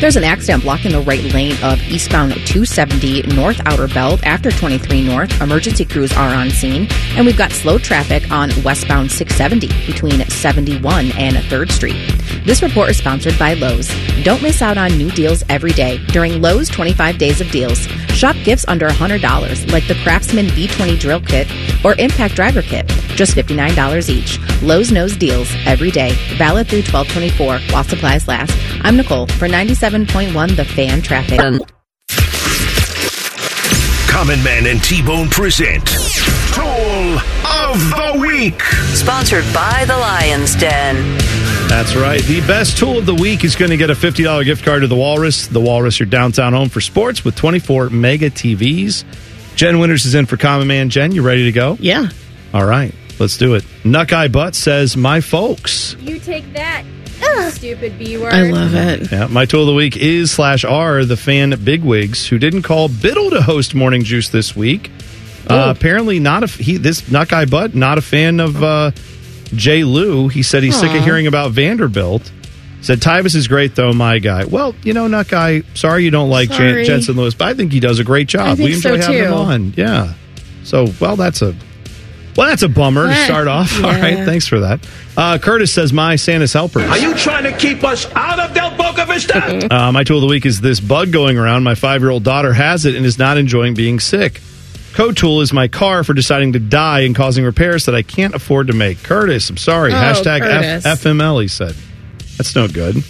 There's 0.00 0.16
an 0.16 0.24
accident 0.24 0.64
blocking 0.64 0.92
the 0.92 1.00
right 1.00 1.22
lane 1.32 1.56
of 1.62 1.80
eastbound 1.82 2.32
270 2.32 3.22
North 3.34 3.60
Outer 3.64 3.88
Belt 3.88 4.22
after 4.24 4.50
23 4.50 5.06
North. 5.06 5.40
Emergency 5.40 5.84
crews 5.84 6.12
are 6.12 6.34
on 6.34 6.50
scene. 6.50 6.88
And 7.16 7.24
we've 7.24 7.38
got 7.38 7.52
slow 7.52 7.78
traffic 7.78 8.30
on 8.30 8.50
westbound 8.62 9.10
670 9.10 9.68
between 9.90 10.26
71 10.28 11.12
and 11.12 11.36
3rd 11.36 11.70
Street. 11.70 11.96
This 12.44 12.62
report 12.62 12.90
is 12.90 12.98
sponsored 12.98 13.38
by 13.38 13.54
Lowe's. 13.54 13.88
Don't 14.24 14.42
miss 14.42 14.60
out 14.60 14.76
on 14.76 14.98
new 14.98 15.10
deals 15.12 15.44
every 15.48 15.72
day 15.72 15.98
during 16.08 16.42
Lowe's 16.42 16.68
25 16.68 17.16
Days 17.16 17.40
of 17.40 17.50
Deals. 17.50 17.78
Shop 18.14 18.36
gifts 18.44 18.64
under 18.68 18.88
$100 18.88 19.72
like 19.72 19.86
the 19.88 19.94
Craftsman 20.02 20.46
V20 20.46 20.98
Drill 20.98 21.20
Kit 21.20 21.48
or 21.84 21.94
Impact 21.98 22.34
Driver 22.34 22.62
Kit, 22.62 22.86
just 23.16 23.34
$59 23.36 24.08
each. 24.08 24.38
Lowe's 24.62 24.92
knows 24.92 25.16
deals 25.16 25.50
every 25.66 25.90
day, 25.90 26.12
valid 26.36 26.68
through 26.68 26.82
1224 26.82 27.58
while 27.72 27.84
supplies 27.84 28.28
last. 28.28 28.52
I'm 28.82 28.96
Nicole 28.96 29.26
for 29.26 29.48
97.1 29.84 30.56
The 30.56 30.64
Fan 30.64 31.02
Traffic. 31.02 31.38
Common 34.08 34.42
Man 34.42 34.66
and 34.66 34.82
T 34.82 35.02
Bone 35.02 35.28
present 35.28 35.84
Tool 36.54 37.18
of 37.44 37.78
the 37.90 38.16
Week. 38.18 38.62
Sponsored 38.94 39.44
by 39.52 39.84
the 39.86 39.94
Lion's 39.94 40.54
Den. 40.56 41.18
That's 41.68 41.94
right. 41.96 42.22
The 42.22 42.40
best 42.46 42.78
tool 42.78 42.96
of 42.96 43.04
the 43.04 43.14
week 43.14 43.44
is 43.44 43.56
going 43.56 43.72
to 43.72 43.76
get 43.76 43.90
a 43.90 43.94
$50 43.94 44.42
gift 44.46 44.64
card 44.64 44.80
to 44.80 44.86
the 44.86 44.96
Walrus. 44.96 45.48
The 45.48 45.60
Walrus, 45.60 46.00
your 46.00 46.08
downtown 46.08 46.54
home 46.54 46.70
for 46.70 46.80
sports 46.80 47.22
with 47.22 47.36
24 47.36 47.90
mega 47.90 48.30
TVs. 48.30 49.04
Jen 49.54 49.80
Winters 49.80 50.06
is 50.06 50.14
in 50.14 50.24
for 50.24 50.38
Common 50.38 50.66
Man. 50.66 50.88
Jen, 50.88 51.12
you 51.12 51.20
ready 51.20 51.44
to 51.44 51.52
go? 51.52 51.76
Yeah. 51.78 52.08
All 52.54 52.64
right, 52.64 52.94
let's 53.18 53.36
do 53.36 53.52
it. 53.54 53.64
Nuckeye 53.82 54.32
Butt 54.32 54.54
says, 54.54 54.96
My 54.96 55.20
folks. 55.20 55.94
You 56.00 56.18
take 56.18 56.50
that, 56.54 56.84
stupid 57.50 57.98
B 57.98 58.18
word. 58.18 58.32
I 58.32 58.50
love 58.50 58.74
it. 58.74 59.10
Yeah, 59.12 59.26
my 59.26 59.44
tool 59.46 59.62
of 59.62 59.66
the 59.68 59.74
week 59.74 59.96
is 59.96 60.30
slash 60.30 60.64
are 60.64 61.04
the 61.04 61.16
fan 61.16 61.50
bigwigs 61.64 62.26
who 62.26 62.38
didn't 62.38 62.62
call 62.62 62.88
Biddle 62.88 63.30
to 63.30 63.42
host 63.42 63.74
Morning 63.74 64.04
Juice 64.04 64.28
this 64.28 64.54
week. 64.54 64.90
Uh, 65.48 65.74
apparently, 65.76 66.20
not 66.20 66.42
a 66.42 66.46
he. 66.46 66.78
This 66.78 67.10
nut 67.10 67.28
guy, 67.28 67.44
Butt 67.44 67.74
not 67.74 67.98
a 67.98 68.02
fan 68.02 68.40
of 68.40 68.62
uh, 68.62 68.92
Jay 69.54 69.84
Lou. 69.84 70.28
He 70.28 70.42
said 70.42 70.62
he's 70.62 70.78
sick 70.78 70.90
of 70.90 71.04
hearing 71.04 71.26
about 71.26 71.52
Vanderbilt. 71.52 72.30
Said 72.80 73.00
Tyvis 73.00 73.34
is 73.34 73.48
great 73.48 73.74
though, 73.74 73.92
my 73.92 74.18
guy. 74.18 74.44
Well, 74.44 74.74
you 74.82 74.92
know, 74.92 75.06
nut 75.06 75.28
guy. 75.28 75.62
Sorry 75.74 76.04
you 76.04 76.10
don't 76.10 76.28
like 76.30 76.50
Jan- 76.50 76.84
Jensen 76.84 77.16
Lewis, 77.16 77.34
but 77.34 77.48
I 77.48 77.54
think 77.54 77.72
he 77.72 77.80
does 77.80 77.98
a 77.98 78.04
great 78.04 78.28
job. 78.28 78.46
I 78.46 78.54
think 78.56 78.68
we 78.68 78.74
enjoy 78.74 79.00
so, 79.00 79.12
having 79.12 79.24
him 79.24 79.32
on. 79.32 79.74
Yeah. 79.74 80.14
So, 80.64 80.86
well, 81.00 81.16
that's 81.16 81.40
a 81.40 81.54
well, 82.36 82.48
that's 82.48 82.62
a 82.62 82.68
bummer 82.68 83.06
to 83.08 83.14
start 83.24 83.48
off. 83.48 83.74
All 83.84 83.90
right, 83.90 84.24
thanks 84.24 84.46
for 84.46 84.60
that. 84.60 84.80
Uh, 85.16 85.38
Curtis 85.38 85.72
says 85.72 85.92
my 85.92 86.16
Santa's 86.16 86.52
helper. 86.52 86.80
Are 86.80 86.98
you 86.98 87.14
trying 87.14 87.44
to 87.44 87.56
keep 87.56 87.84
us 87.84 88.10
out 88.14 88.38
of 88.40 88.54
Del 88.54 88.76
Boca 88.76 89.06
Vista? 89.06 89.72
Uh, 89.74 89.92
my 89.92 90.02
tool 90.04 90.18
of 90.18 90.22
the 90.22 90.26
week 90.28 90.44
is 90.46 90.60
this 90.60 90.80
bug 90.80 91.12
going 91.12 91.38
around. 91.38 91.62
My 91.62 91.74
five 91.74 92.00
year 92.00 92.10
old 92.10 92.24
daughter 92.24 92.52
has 92.52 92.84
it 92.86 92.94
and 92.96 93.06
is 93.06 93.18
not 93.18 93.38
enjoying 93.38 93.74
being 93.74 94.00
sick. 94.00 94.40
Code 94.94 95.16
tool 95.16 95.40
is 95.40 95.52
my 95.52 95.66
car 95.68 96.04
for 96.04 96.14
deciding 96.14 96.52
to 96.52 96.60
die 96.60 97.00
and 97.00 97.16
causing 97.16 97.44
repairs 97.44 97.86
that 97.86 97.94
I 97.96 98.02
can't 98.02 98.34
afford 98.34 98.68
to 98.68 98.72
make. 98.72 99.02
Curtis, 99.02 99.50
I'm 99.50 99.56
sorry. 99.56 99.92
Oh, 99.92 99.96
Hashtag 99.96 100.40
Curtis. 100.40 100.86
F- 100.86 101.00
FML, 101.02 101.42
he 101.42 101.48
said. 101.48 101.74
That's 102.36 102.54
no 102.54 102.68
good. 102.68 103.02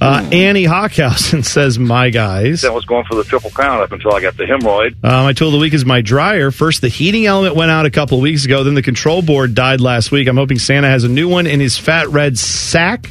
Uh, 0.00 0.26
Annie 0.32 0.64
Hockhausen 0.64 1.44
says, 1.44 1.78
My 1.78 2.10
guys. 2.10 2.64
I 2.64 2.70
was 2.70 2.84
going 2.86 3.04
for 3.04 3.16
the 3.16 3.24
triple 3.24 3.50
crown 3.50 3.82
up 3.82 3.92
until 3.92 4.14
I 4.14 4.20
got 4.20 4.36
the 4.36 4.44
hemorrhoid. 4.44 4.96
Uh, 5.04 5.24
my 5.24 5.32
tool 5.32 5.48
of 5.48 5.52
the 5.52 5.58
week 5.58 5.74
is 5.74 5.84
my 5.84 6.00
dryer. 6.00 6.50
First, 6.50 6.80
the 6.80 6.88
heating 6.88 7.26
element 7.26 7.54
went 7.54 7.70
out 7.70 7.84
a 7.86 7.90
couple 7.90 8.16
of 8.18 8.22
weeks 8.22 8.44
ago. 8.44 8.64
Then 8.64 8.74
the 8.74 8.82
control 8.82 9.20
board 9.20 9.54
died 9.54 9.80
last 9.80 10.10
week. 10.10 10.26
I'm 10.28 10.36
hoping 10.36 10.58
Santa 10.58 10.88
has 10.88 11.04
a 11.04 11.08
new 11.08 11.28
one 11.28 11.46
in 11.46 11.60
his 11.60 11.76
fat 11.76 12.08
red 12.08 12.38
sack 12.38 13.10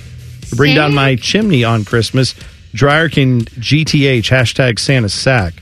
to 0.50 0.56
bring 0.56 0.76
down 0.76 0.96
my 0.96 1.16
chimney 1.16 1.64
on 1.64 1.86
Christmas. 1.86 2.34
Dryer 2.74 3.10
can 3.10 3.42
GTH, 3.42 4.30
hashtag 4.30 4.80
Santa 4.80 5.10
sack. 5.10 5.62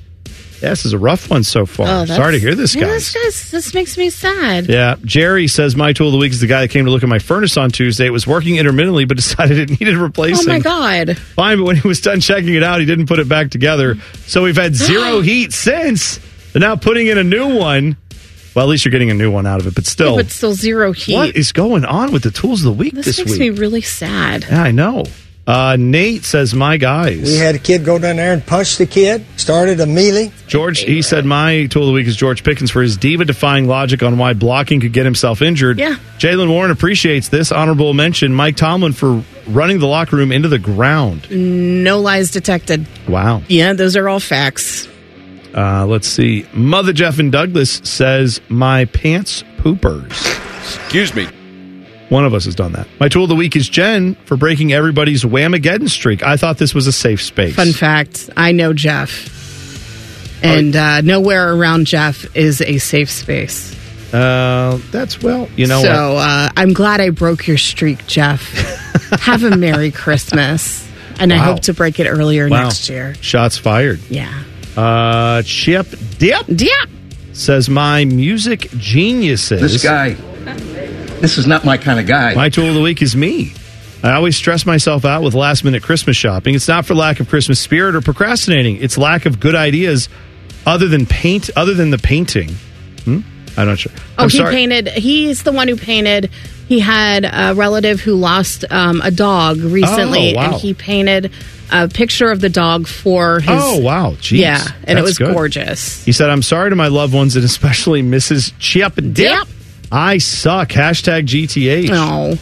Yeah, 0.62 0.70
this 0.70 0.86
is 0.86 0.94
a 0.94 0.98
rough 0.98 1.30
one 1.30 1.44
so 1.44 1.66
far. 1.66 1.88
Oh, 1.88 2.06
Sorry 2.06 2.34
to 2.34 2.40
hear 2.40 2.56
this, 2.56 2.74
Yeah, 2.74 2.86
guys. 2.86 3.14
This, 3.14 3.24
guy's, 3.24 3.52
this 3.52 3.74
makes 3.74 3.98
me 3.98 4.10
sad. 4.10 4.68
Yeah, 4.68 4.96
Jerry 5.04 5.48
says 5.48 5.76
my 5.76 5.94
tool 5.94 6.08
of 6.08 6.14
the 6.14 6.18
week 6.18 6.32
is 6.32 6.40
the 6.42 6.48
guy 6.48 6.62
that 6.62 6.70
came 6.70 6.86
to 6.86 6.92
look 6.92 7.04
at 7.04 7.10
my 7.10 7.20
furnace 7.20 7.58
on 7.58 7.70
Tuesday. 7.70 8.08
It 8.08 8.12
was 8.12 8.26
working 8.26 8.58
intermittently, 8.58 9.06
but 9.06 9.18
decided 9.18 9.60
it 9.60 9.80
needed 9.80 9.96
replacing. 9.96 10.50
Oh 10.50 10.54
my 10.54 10.60
god. 10.60 11.18
Fine, 11.18 11.60
but 11.60 11.66
when 11.66 11.76
he 11.76 11.88
was 11.88 12.02
done 12.02 12.20
checking 12.22 12.56
it 12.56 12.64
out, 12.64 12.80
he 12.80 12.86
didn't 12.86 13.06
put 13.08 13.20
it 13.20 13.30
back 13.30 13.52
together. 13.52 13.96
So 14.26 14.44
we've 14.44 14.56
had 14.58 14.76
zero 14.76 15.22
heat 15.22 15.54
since. 15.54 16.20
They're 16.54 16.60
now 16.62 16.76
putting 16.76 17.08
in 17.08 17.18
a 17.18 17.24
new 17.24 17.56
one. 17.56 17.98
Well, 18.56 18.66
at 18.66 18.70
least 18.70 18.86
you're 18.86 18.92
getting 18.92 19.12
a 19.12 19.14
new 19.14 19.30
one 19.30 19.46
out 19.46 19.60
of 19.60 19.68
it, 19.68 19.76
but 19.76 19.86
still. 19.86 20.16
but 20.16 20.32
still 20.32 20.54
zero 20.54 20.92
heat. 20.92 21.14
what 21.14 21.36
is 21.36 21.52
going 21.52 21.86
on 21.86 22.12
with 22.12 22.24
the 22.24 22.32
tools 22.32 22.62
of 22.62 22.66
the 22.66 22.72
week 22.72 22.96
this, 22.96 23.06
this, 23.06 23.20
makes 23.20 23.32
week? 23.34 23.40
me 23.40 23.50
really 23.52 23.82
sad. 23.82 24.48
yeah, 24.50 24.64
I 24.64 24.72
know. 24.72 25.06
Uh, 25.48 25.78
Nate 25.80 26.26
says, 26.26 26.54
my 26.54 26.76
guys. 26.76 27.22
We 27.24 27.38
had 27.38 27.56
a 27.56 27.60
kid 27.60 27.86
go 27.86 27.98
down 27.98 28.18
there 28.18 28.34
and 28.34 28.46
punch 28.46 28.76
the 28.78 28.86
kid, 28.86 29.26
started 29.38 29.80
a 29.80 29.86
melee. 29.86 30.34
George, 30.46 30.80
he 30.82 31.02
said 31.02 31.24
my 31.24 31.68
tool 31.68 31.84
of 31.84 31.88
the 31.88 31.94
week 31.94 32.06
is 32.06 32.18
George 32.18 32.44
Pickens 32.44 32.70
for 32.70 32.82
his 32.82 32.98
diva 32.98 33.24
defying 33.24 33.66
logic 33.66 34.04
on 34.04 34.18
why 34.18 34.34
blocking 34.34 34.82
could 34.82 34.92
get 34.92 35.06
himself 35.06 35.42
injured. 35.42 35.80
Yeah. 35.80 35.96
Jaylen 36.18 36.50
Warren 36.50 36.70
appreciates 36.70 37.30
this. 37.30 37.54
Honorable 37.54 37.94
mention 37.94 38.34
Mike 38.34 38.58
Tomlin 38.58 38.92
for 38.92 39.24
running 39.48 39.80
the 39.80 39.88
locker 39.88 40.18
room 40.18 40.34
into 40.34 40.50
the 40.50 40.60
ground. 40.60 41.32
No 41.32 42.02
lies 42.02 42.32
detected. 42.32 42.86
Wow. 43.08 43.42
Yeah, 43.48 43.72
those 43.72 43.96
are 43.96 44.10
all 44.10 44.20
facts. 44.20 44.90
Uh, 45.56 45.86
let's 45.86 46.10
see. 46.10 46.46
Mother 46.54 46.92
Jeff 46.92 47.20
and 47.20 47.32
Douglas 47.32 47.80
says 47.86 48.42
my 48.50 48.84
pants 48.84 49.44
poopers. 49.60 50.12
Excuse 50.84 51.16
me. 51.16 51.26
One 52.10 52.24
of 52.26 52.34
us 52.34 52.46
has 52.46 52.56
done 52.56 52.72
that. 52.74 52.88
My 53.00 53.10
tool 53.10 53.24
of 53.24 53.30
the 53.30 53.36
week 53.36 53.56
is 53.56 53.68
Jen 53.68 54.16
for 54.26 54.38
breaking 54.38 54.72
everybody's 54.74 55.24
Whamageddon 55.24 55.90
streak. 55.90 56.24
I 56.24 56.38
thought 56.38 56.58
this 56.58 56.74
was 56.74 56.88
a 56.88 56.92
safe 56.94 57.22
space. 57.22 57.56
Fun 57.56 57.74
fact 57.74 58.30
I 58.38 58.52
know 58.54 58.72
Jeff. 58.74 59.36
And 60.44 60.76
uh, 60.76 61.02
nowhere 61.02 61.54
around 61.54 61.88
Jeff 61.88 62.36
is 62.36 62.62
a 62.62 62.78
safe 62.78 63.10
space. 63.10 63.74
Uh, 64.14 64.80
that's 64.92 65.22
well, 65.22 65.50
you 65.58 65.68
know 65.68 65.82
so 65.82 66.14
what? 66.14 66.22
uh, 66.24 66.50
I'm 66.56 66.72
glad 66.74 67.02
I 67.02 67.10
broke 67.10 67.46
your 67.48 67.58
streak, 67.58 68.06
Jeff. 68.08 68.42
Have 69.22 69.44
a 69.44 69.58
Merry 69.58 69.92
Christmas. 69.92 70.88
And 71.20 71.34
I 71.34 71.38
hope 71.38 71.62
to 71.62 71.74
break 71.74 72.00
it 72.00 72.08
earlier 72.08 72.48
Wow. 72.48 72.66
next 72.66 72.88
year. 72.90 73.16
Shots 73.22 73.58
fired. 73.58 74.00
Yeah. 74.10 74.44
Uh, 74.78 75.42
Chip 75.42 75.88
Dip 76.20 76.46
Dip 76.46 76.90
says 77.34 77.68
my 77.70 78.06
music 78.06 78.70
geniuses. 78.78 79.60
This 79.60 79.84
guy, 79.84 80.14
this 81.20 81.38
is 81.38 81.48
not 81.48 81.66
my 81.66 81.78
kind 81.78 82.00
of 82.00 82.06
guy. 82.08 82.34
My 82.34 82.50
tool 82.50 82.68
of 82.70 82.76
the 82.76 82.82
week 82.82 83.02
is 83.02 83.16
me. 83.16 83.54
I 84.04 84.14
always 84.14 84.38
stress 84.38 84.66
myself 84.66 85.06
out 85.06 85.24
with 85.24 85.34
last 85.34 85.64
minute 85.64 85.82
Christmas 85.84 86.16
shopping. 86.16 86.54
It's 86.56 86.68
not 86.68 86.86
for 86.86 86.94
lack 86.94 87.20
of 87.20 87.28
Christmas 87.30 87.60
spirit 87.60 87.96
or 87.96 88.02
procrastinating. 88.02 88.78
It's 88.78 88.98
lack 88.98 89.26
of 89.26 89.40
good 89.40 89.56
ideas 89.56 90.08
other 90.66 90.88
than 90.88 91.06
paint, 91.06 91.50
other 91.56 91.74
than 91.74 91.90
the 91.90 91.98
painting. 91.98 92.50
Hmm? 93.06 93.22
I'm 93.58 93.68
not 93.68 93.80
sure. 93.80 93.92
Oh, 94.18 94.24
I'm 94.24 94.30
he 94.30 94.38
sorry. 94.38 94.54
painted. 94.54 94.88
He's 94.90 95.42
the 95.44 95.52
one 95.52 95.68
who 95.68 95.76
painted. 95.76 96.30
He 96.68 96.80
had 96.80 97.26
a 97.26 97.56
relative 97.56 98.00
who 98.02 98.14
lost 98.16 98.66
um, 98.70 99.02
a 99.02 99.10
dog 99.10 99.58
recently, 99.58 100.34
Oh, 100.34 100.38
wow. 100.38 100.46
and 100.52 100.54
he 100.56 100.74
painted 100.76 101.32
a 101.72 101.88
picture 101.88 102.30
of 102.30 102.40
the 102.40 102.50
dog 102.50 102.88
for 102.88 103.40
his. 103.40 103.50
Oh, 103.52 103.80
wow. 103.80 104.12
Jeez. 104.12 104.40
Yeah, 104.40 104.64
and 104.84 105.00
it 105.00 105.02
was 105.02 105.18
good. 105.18 105.34
gorgeous. 105.34 106.04
He 106.06 106.12
said, 106.12 106.30
I'm 106.30 106.44
sorry 106.44 106.70
to 106.70 106.76
my 106.76 106.88
loved 106.90 107.14
ones 107.16 107.36
and 107.36 107.44
especially 107.44 108.04
Mrs. 108.04 108.54
Chip 108.60 108.94
Dip. 108.96 109.14
Dip. 109.14 109.48
I 109.92 110.18
suck. 110.18 110.70
Hashtag 110.70 111.26
GTH. 111.28 111.90
No. 111.90 112.36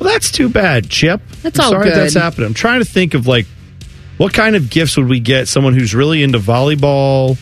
Well, 0.00 0.10
that's 0.12 0.30
too 0.32 0.48
bad, 0.48 0.88
Chip. 0.88 1.20
That's 1.42 1.58
I'm 1.58 1.64
all 1.66 1.70
sorry 1.72 1.90
that's 1.90 2.14
good. 2.14 2.20
happening. 2.22 2.46
I'm 2.46 2.54
trying 2.54 2.80
to 2.80 2.86
think 2.86 3.14
of 3.14 3.26
like 3.26 3.46
what 4.16 4.32
kind 4.34 4.56
of 4.56 4.70
gifts 4.70 4.96
would 4.96 5.08
we 5.08 5.20
get 5.20 5.46
someone 5.48 5.74
who's 5.74 5.94
really 5.94 6.22
into 6.22 6.38
volleyball, 6.38 7.38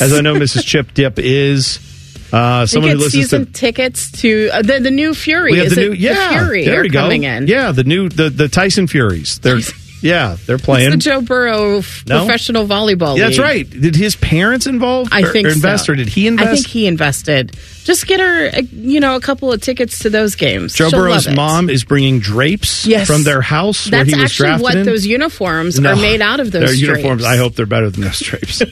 as 0.00 0.12
I 0.12 0.20
know 0.20 0.34
Mrs. 0.34 0.64
Chip 0.64 0.94
Dip 0.94 1.18
is. 1.18 1.86
Uh, 2.32 2.64
someone 2.64 2.92
who 2.92 2.98
listens 2.98 3.24
season 3.24 3.46
to 3.46 3.52
tickets 3.52 4.12
to 4.12 4.50
uh, 4.52 4.62
the 4.62 4.78
the 4.78 4.90
new 4.92 5.14
Fury. 5.14 5.50
we 5.50 5.58
have 5.58 5.66
Is 5.66 5.74
the 5.74 5.86
it 5.86 5.88
new 5.90 5.94
yeah 5.96 6.30
Fury 6.30 6.64
there 6.64 6.84
you 6.84 6.90
go 6.90 7.00
coming 7.00 7.24
in? 7.24 7.48
yeah 7.48 7.72
the 7.72 7.82
new 7.82 8.08
the 8.08 8.30
the 8.30 8.46
Tyson 8.46 8.86
Furies 8.86 9.40
they're 9.40 9.58
yeah 10.02 10.36
they're 10.46 10.56
It's 10.56 10.64
playing 10.64 10.90
the 10.90 10.96
Joe 10.96 11.20
Burrow 11.20 11.82
No? 12.06 12.24
professional 12.24 12.66
volleyball. 12.66 13.16
yeah, 13.18 13.26
that's 13.26 13.38
right 13.38 13.68
did 13.68 13.94
his 13.96 14.16
parents 14.16 14.66
involve 14.66 15.08
I 15.12 15.22
or, 15.22 15.32
think 15.32 15.46
or 15.48 15.50
invest 15.50 15.86
so. 15.86 15.92
or 15.92 15.96
did 15.96 16.08
he 16.08 16.26
invest 16.26 16.48
I 16.50 16.54
think 16.54 16.66
he 16.66 16.86
invested. 16.86 17.56
Just 17.84 18.06
get 18.06 18.20
her, 18.20 18.48
uh, 18.48 18.62
you 18.72 19.00
know, 19.00 19.16
a 19.16 19.20
couple 19.20 19.52
of 19.52 19.60
tickets 19.62 20.00
to 20.00 20.10
those 20.10 20.34
games. 20.36 20.74
Joe 20.74 20.90
She'll 20.90 21.00
Burrow's 21.00 21.28
mom 21.28 21.68
is 21.70 21.82
bringing 21.84 22.20
drapes 22.20 22.86
Yes. 22.86 23.06
from 23.06 23.24
their 23.24 23.40
house 23.40 23.86
That's 23.86 24.06
where 24.08 24.16
he 24.16 24.22
was 24.22 24.30
actually 24.30 24.46
drafted 24.48 24.62
what 24.62 24.76
in. 24.76 24.86
those 24.86 25.06
uniforms 25.06 25.80
No. 25.80 25.90
are 25.92 25.96
made 25.96 26.20
out 26.20 26.40
of. 26.40 26.52
Those 26.52 26.78
Their 26.80 26.90
uniforms. 26.90 27.24
I 27.24 27.36
hope 27.36 27.54
they're 27.56 27.66
better 27.66 27.90
than 27.90 28.02
those 28.02 28.20
drapes. 28.20 28.62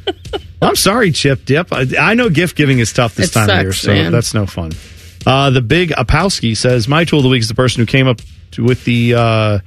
I'm 0.62 0.76
sorry, 0.76 1.10
Chip 1.10 1.44
Dip. 1.44 1.72
I, 1.72 1.86
I 1.98 2.14
know 2.14 2.30
gift 2.30 2.56
giving 2.56 2.78
is 2.78 2.92
tough 2.92 3.16
this 3.16 3.30
It 3.30 3.32
time 3.32 3.50
of 3.50 3.62
year, 3.62 3.72
so 3.72 3.92
man. 3.92 4.12
that's 4.12 4.32
no 4.32 4.46
fun. 4.46 4.70
Uh, 5.26 5.50
the 5.50 5.60
big 5.60 5.90
Apowski 5.90 6.56
says 6.56 6.86
my 6.88 7.04
tool 7.04 7.18
of 7.18 7.24
the 7.24 7.28
week 7.28 7.40
is 7.42 7.48
the 7.48 7.54
person 7.54 7.80
who 7.80 7.86
came 7.86 8.06
up 8.06 8.20
to, 8.52 8.62
with 8.64 8.84
the 8.84 9.14
uh, 9.14 9.58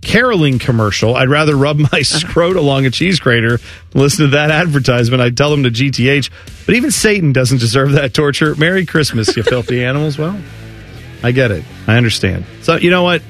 caroling 0.00 0.58
commercial. 0.58 1.14
I'd 1.16 1.28
rather 1.28 1.56
rub 1.56 1.78
my 1.92 2.02
scrot 2.02 2.56
along 2.56 2.86
a 2.86 2.90
cheese 2.90 3.18
grater 3.20 3.58
than 3.90 4.02
listen 4.02 4.24
to 4.26 4.30
that 4.32 4.50
advertisement. 4.50 5.20
I'd 5.22 5.36
tell 5.36 5.50
them 5.50 5.64
to 5.64 5.70
GTH. 5.70 6.30
But 6.66 6.74
even 6.74 6.90
Satan 6.90 7.32
doesn't 7.32 7.58
deserve 7.58 7.92
that 7.92 8.14
torture. 8.14 8.54
Merry 8.54 8.86
Christmas, 8.86 9.36
you 9.36 9.42
filthy 9.42 9.84
animals. 9.84 10.18
Well, 10.18 10.38
I 11.22 11.32
get 11.32 11.50
it. 11.50 11.64
I 11.86 11.96
understand. 11.96 12.44
So, 12.62 12.76
you 12.76 12.90
know 12.90 13.02
what? 13.02 13.22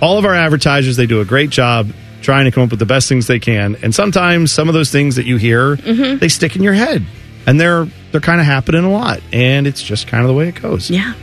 All 0.00 0.18
of 0.18 0.24
our 0.24 0.34
advertisers, 0.34 0.96
they 0.96 1.06
do 1.06 1.20
a 1.20 1.24
great 1.24 1.50
job 1.50 1.92
trying 2.22 2.44
to 2.46 2.50
come 2.50 2.64
up 2.64 2.70
with 2.70 2.78
the 2.80 2.86
best 2.86 3.08
things 3.08 3.26
they 3.26 3.38
can. 3.38 3.76
And 3.82 3.94
sometimes 3.94 4.52
some 4.52 4.68
of 4.68 4.74
those 4.74 4.90
things 4.90 5.16
that 5.16 5.26
you 5.26 5.36
hear, 5.36 5.76
Mhm. 5.76 6.18
they 6.20 6.28
stick 6.28 6.56
in 6.56 6.62
your 6.62 6.72
head. 6.74 7.04
And 7.46 7.60
they're 7.60 7.86
they're 8.12 8.20
kind 8.20 8.40
of 8.40 8.46
happening 8.46 8.84
a 8.84 8.90
lot. 8.90 9.20
And 9.32 9.66
it's 9.66 9.82
just 9.82 10.06
kind 10.06 10.22
of 10.22 10.28
the 10.28 10.34
way 10.34 10.48
it 10.48 10.60
goes. 10.60 10.90
Yeah. 10.90 11.14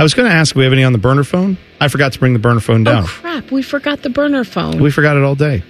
I 0.00 0.02
was 0.02 0.14
going 0.14 0.30
to 0.30 0.34
ask, 0.34 0.56
we 0.56 0.64
have 0.64 0.72
any 0.72 0.82
on 0.82 0.94
the 0.94 0.98
burner 0.98 1.24
phone? 1.24 1.58
I 1.78 1.88
forgot 1.88 2.14
to 2.14 2.18
bring 2.18 2.32
the 2.32 2.38
burner 2.38 2.60
phone 2.60 2.84
down. 2.84 3.04
Oh 3.04 3.06
crap! 3.06 3.50
We 3.50 3.60
forgot 3.60 4.00
the 4.00 4.08
burner 4.08 4.44
phone. 4.44 4.80
We 4.80 4.90
forgot 4.90 5.18
it 5.18 5.24
all 5.24 5.34
day. 5.34 5.62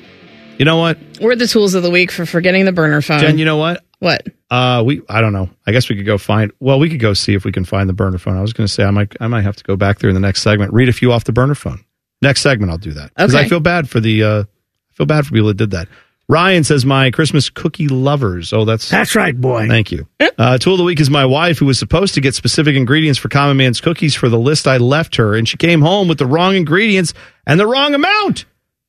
You 0.57 0.65
know 0.65 0.77
what, 0.77 0.99
We're 1.21 1.35
the 1.35 1.49
tools 1.49 1.75
of 1.75 1.83
the 1.83 1.91
week 1.91 2.13
for 2.13 2.25
forgetting 2.25 2.65
the 2.65 2.71
burner 2.71 3.03
phone. 3.03 3.19
Jen? 3.19 3.39
You 3.39 3.45
know 3.45 3.57
what? 3.57 3.85
what? 3.99 4.25
Uh, 4.49 4.85
we 4.87 5.03
I 5.09 5.21
don't 5.21 5.33
know. 5.33 5.51
I 5.67 5.73
guess 5.73 5.89
we 5.89 5.97
could 5.97 6.07
go 6.07 6.17
find. 6.17 6.53
Well, 6.61 6.79
we 6.79 6.89
could 6.89 7.01
go 7.01 7.13
see 7.13 7.35
if 7.35 7.45
we 7.45 7.51
can 7.51 7.65
find 7.65 7.89
the 7.89 7.93
burner 7.93 8.19
phone. 8.19 8.37
I 8.37 8.41
was 8.41 8.53
going 8.53 8.69
to 8.69 8.73
say 8.73 8.85
I 8.85 8.93
might 8.93 9.17
I 9.21 9.27
might 9.27 9.43
have 9.43 9.57
to 9.57 9.65
go 9.65 9.75
back 9.75 9.99
there 9.99 10.11
in 10.11 10.15
the 10.15 10.21
next 10.21 10.43
segment, 10.43 10.73
read 10.73 10.89
a 10.89 10.93
few 10.93 11.11
off 11.11 11.25
the 11.25 11.33
burner 11.33 11.57
phone. 11.57 11.85
Next 12.23 12.43
segment, 12.43 12.71
I'll 12.71 12.79
do 12.79 12.93
that 12.93 13.13
because 13.17 13.35
I 13.35 13.49
feel 13.49 13.59
bad 13.59 13.89
for 13.89 13.99
the 13.99 14.23
uh, 14.23 14.43
I 14.43 14.93
feel 14.93 15.07
bad 15.07 15.27
for 15.27 15.33
people 15.33 15.49
that 15.49 15.57
did 15.57 15.73
that. 15.73 15.89
Ryan 16.31 16.63
says 16.63 16.87
my 16.87 17.11
Christmas 17.11 17.51
cookie 17.51 17.89
lovers. 17.89 18.53
Oh, 18.53 18.65
that's 18.65 18.89
That's 18.89 19.17
right, 19.17 19.39
boy. 19.39 19.67
Thank 19.67 19.91
you. 19.91 20.07
Uh, 20.39 20.59
tool 20.59 20.75
of 20.75 20.79
the 20.79 20.85
week 20.85 21.01
is 21.01 21.11
my 21.11 21.27
wife, 21.27 21.59
who 21.59 21.67
was 21.67 21.77
supposed 21.79 22.15
to 22.15 22.21
get 22.21 22.37
specific 22.37 22.77
ingredients 22.77 23.19
for 23.19 23.29
Common 23.29 23.57
Man's 23.57 23.81
cookies 23.81 24.15
for 24.15 24.29
the 24.29 24.39
list 24.39 24.69
I 24.69 24.77
left 24.77 25.17
her, 25.17 25.35
and 25.35 25.49
she 25.49 25.57
came 25.57 25.81
home 25.81 26.07
with 26.07 26.19
the 26.19 26.27
wrong 26.27 26.55
ingredients 26.55 27.15
and 27.49 27.59
the 27.59 27.67
wrong 27.67 27.95
amount, 27.95 28.45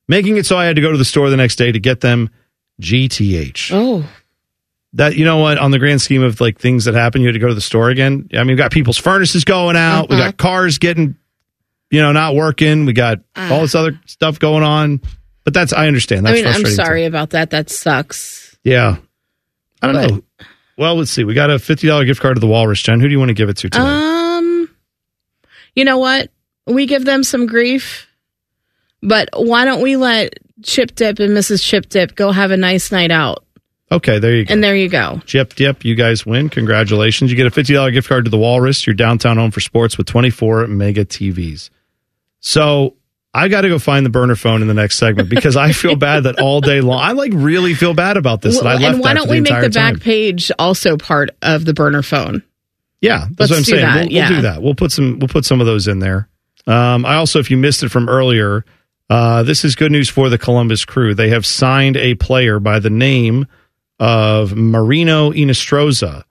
making 0.07 0.37
it 0.37 0.45
so 0.45 0.55
I 0.55 0.65
had 0.65 0.75
to 0.75 0.83
go 0.83 0.91
to 0.91 0.97
the 0.99 1.03
store 1.05 1.31
the 1.31 1.35
next 1.37 1.55
day 1.55 1.71
to 1.71 1.79
get 1.79 2.01
them 2.01 2.29
GTH. 2.79 3.71
Oh, 3.73 4.05
That 4.93 5.15
you 5.15 5.25
know 5.25 5.37
what? 5.37 5.57
On 5.57 5.71
the 5.71 5.79
grand 5.79 6.01
scheme 6.01 6.21
of 6.21 6.39
like 6.41 6.59
things 6.59 6.85
that 6.85 6.93
happen, 6.93 7.21
you 7.21 7.27
had 7.27 7.33
to 7.33 7.39
go 7.39 7.47
to 7.47 7.53
the 7.55 7.61
store 7.61 7.89
again. 7.89 8.29
I 8.33 8.39
mean, 8.39 8.49
we 8.49 8.55
got 8.55 8.71
people's 8.71 8.97
furnaces 8.97 9.45
going 9.45 9.75
out. 9.75 10.09
We 10.09 10.15
Uh-huh. 10.15 10.25
got 10.27 10.37
cars 10.37 10.77
getting, 10.77 11.15
you 11.89 12.01
know, 12.01 12.11
not 12.11 12.35
working. 12.35 12.85
We 12.85 12.93
got 12.93 13.19
all 13.35 13.61
this 13.61 13.73
other 13.73 13.99
stuff 14.05 14.37
going 14.39 14.63
on. 14.63 15.01
But 15.43 15.53
that's 15.53 15.73
I 15.73 15.87
understand. 15.87 16.27
I 16.27 16.33
mean, 16.33 16.45
I'm 16.45 16.51
frustrating 16.53 16.77
too. 16.77 16.83
sorry 16.83 17.05
about 17.05 17.31
that. 17.31 17.49
That 17.49 17.69
sucks. 17.69 18.55
Yeah. 18.63 18.97
I 19.81 19.87
don't 19.91 19.95
But- 19.95 20.11
know. 20.11 20.21
Well, 20.77 20.95
let's 20.95 21.11
see. 21.11 21.23
We 21.23 21.33
got 21.33 21.49
a 21.51 21.59
fifty 21.59 21.87
dollar 21.87 22.05
gift 22.05 22.21
card 22.21 22.35
to 22.35 22.39
the 22.39 22.47
Walrus, 22.47 22.81
Jen. 22.81 22.99
Who 22.99 23.07
do 23.07 23.11
you 23.11 23.19
want 23.19 23.29
to 23.29 23.33
give 23.35 23.49
it 23.49 23.57
to 23.57 23.69
today? 23.69 23.83
Um, 23.83 24.69
you 25.75 25.85
know 25.85 25.97
what? 25.99 26.31
We 26.65 26.85
give 26.87 27.05
them 27.05 27.23
some 27.23 27.45
grief, 27.45 28.07
but 29.03 29.29
why 29.33 29.65
don't 29.65 29.81
we 29.81 29.95
let 29.97 30.39
Chip 30.63 30.95
Dip 30.95 31.19
and 31.19 31.35
Mrs. 31.37 31.63
Chip 31.63 31.87
Dip 31.89 32.15
go 32.15 32.31
have 32.31 32.51
a 32.51 32.57
nice 32.57 32.91
night 32.91 33.11
out? 33.11 33.43
okay, 33.91 34.19
there 34.19 34.33
you 34.33 34.45
go. 34.45 34.53
And 34.53 34.63
there 34.63 34.75
you 34.75 34.87
go. 34.89 35.21
Jip 35.25 35.53
Dip, 35.55 35.83
you 35.83 35.93
guys 35.95 36.25
win. 36.25 36.49
Congratulations. 36.49 37.29
You 37.29 37.37
get 37.37 37.45
a 37.47 37.51
fifty 37.51 37.73
dollar 37.73 37.91
gift 37.91 38.07
card 38.07 38.23
to 38.25 38.31
the 38.31 38.37
Walrus, 38.37 38.87
your 38.87 38.93
downtown 38.95 39.37
home 39.37 39.51
for 39.51 39.59
sports 39.59 39.97
with 39.97 40.07
twenty 40.07 40.29
four 40.31 40.65
mega 40.67 41.05
TVs. 41.05 41.69
So 42.39 42.95
I 43.33 43.47
got 43.47 43.61
to 43.61 43.69
go 43.69 43.79
find 43.79 44.05
the 44.05 44.09
burner 44.09 44.35
phone 44.35 44.61
in 44.61 44.67
the 44.67 44.73
next 44.73 44.97
segment 44.97 45.29
because 45.29 45.55
I 45.55 45.71
feel 45.71 45.95
bad 45.95 46.23
that 46.23 46.39
all 46.39 46.59
day 46.59 46.81
long. 46.81 46.99
I 47.01 47.13
like 47.13 47.31
really 47.33 47.73
feel 47.73 47.93
bad 47.93 48.17
about 48.17 48.41
this. 48.41 48.61
Well, 48.61 48.83
and 48.83 48.99
why 48.99 49.13
don't 49.13 49.29
we 49.29 49.39
make 49.39 49.61
the 49.61 49.69
back 49.69 49.93
time. 49.93 49.99
page 49.99 50.51
also 50.59 50.97
part 50.97 51.29
of 51.41 51.63
the 51.63 51.73
burner 51.73 52.01
phone? 52.01 52.43
Yeah, 52.99 53.27
that's 53.31 53.49
Let's 53.49 53.51
what 53.51 53.57
I'm 53.57 53.63
saying. 53.63 53.81
that, 53.81 53.95
We'll, 53.95 54.11
yeah. 54.11 54.29
we'll 54.29 54.37
do 54.37 54.41
that. 54.43 54.61
We'll 54.61 54.75
put 54.75 54.91
some. 54.91 55.19
We'll 55.19 55.29
put 55.29 55.45
some 55.45 55.59
of 55.61 55.65
those 55.65 55.87
in 55.87 55.99
there. 55.99 56.27
Um, 56.67 57.05
I 57.05 57.15
also, 57.15 57.39
if 57.39 57.49
you 57.49 57.57
missed 57.57 57.83
it 57.83 57.89
from 57.89 58.09
earlier, 58.09 58.65
uh, 59.09 59.43
this 59.43 59.63
is 59.65 59.75
good 59.75 59.91
news 59.91 60.09
for 60.09 60.29
the 60.29 60.37
Columbus 60.37 60.85
Crew. 60.85 61.15
They 61.15 61.29
have 61.29 61.45
signed 61.45 61.97
a 61.97 62.15
player 62.15 62.59
by 62.59 62.79
the 62.79 62.89
name 62.91 63.47
of 63.99 64.55
Marino 64.55 65.31
Hinestroza. 65.31 66.23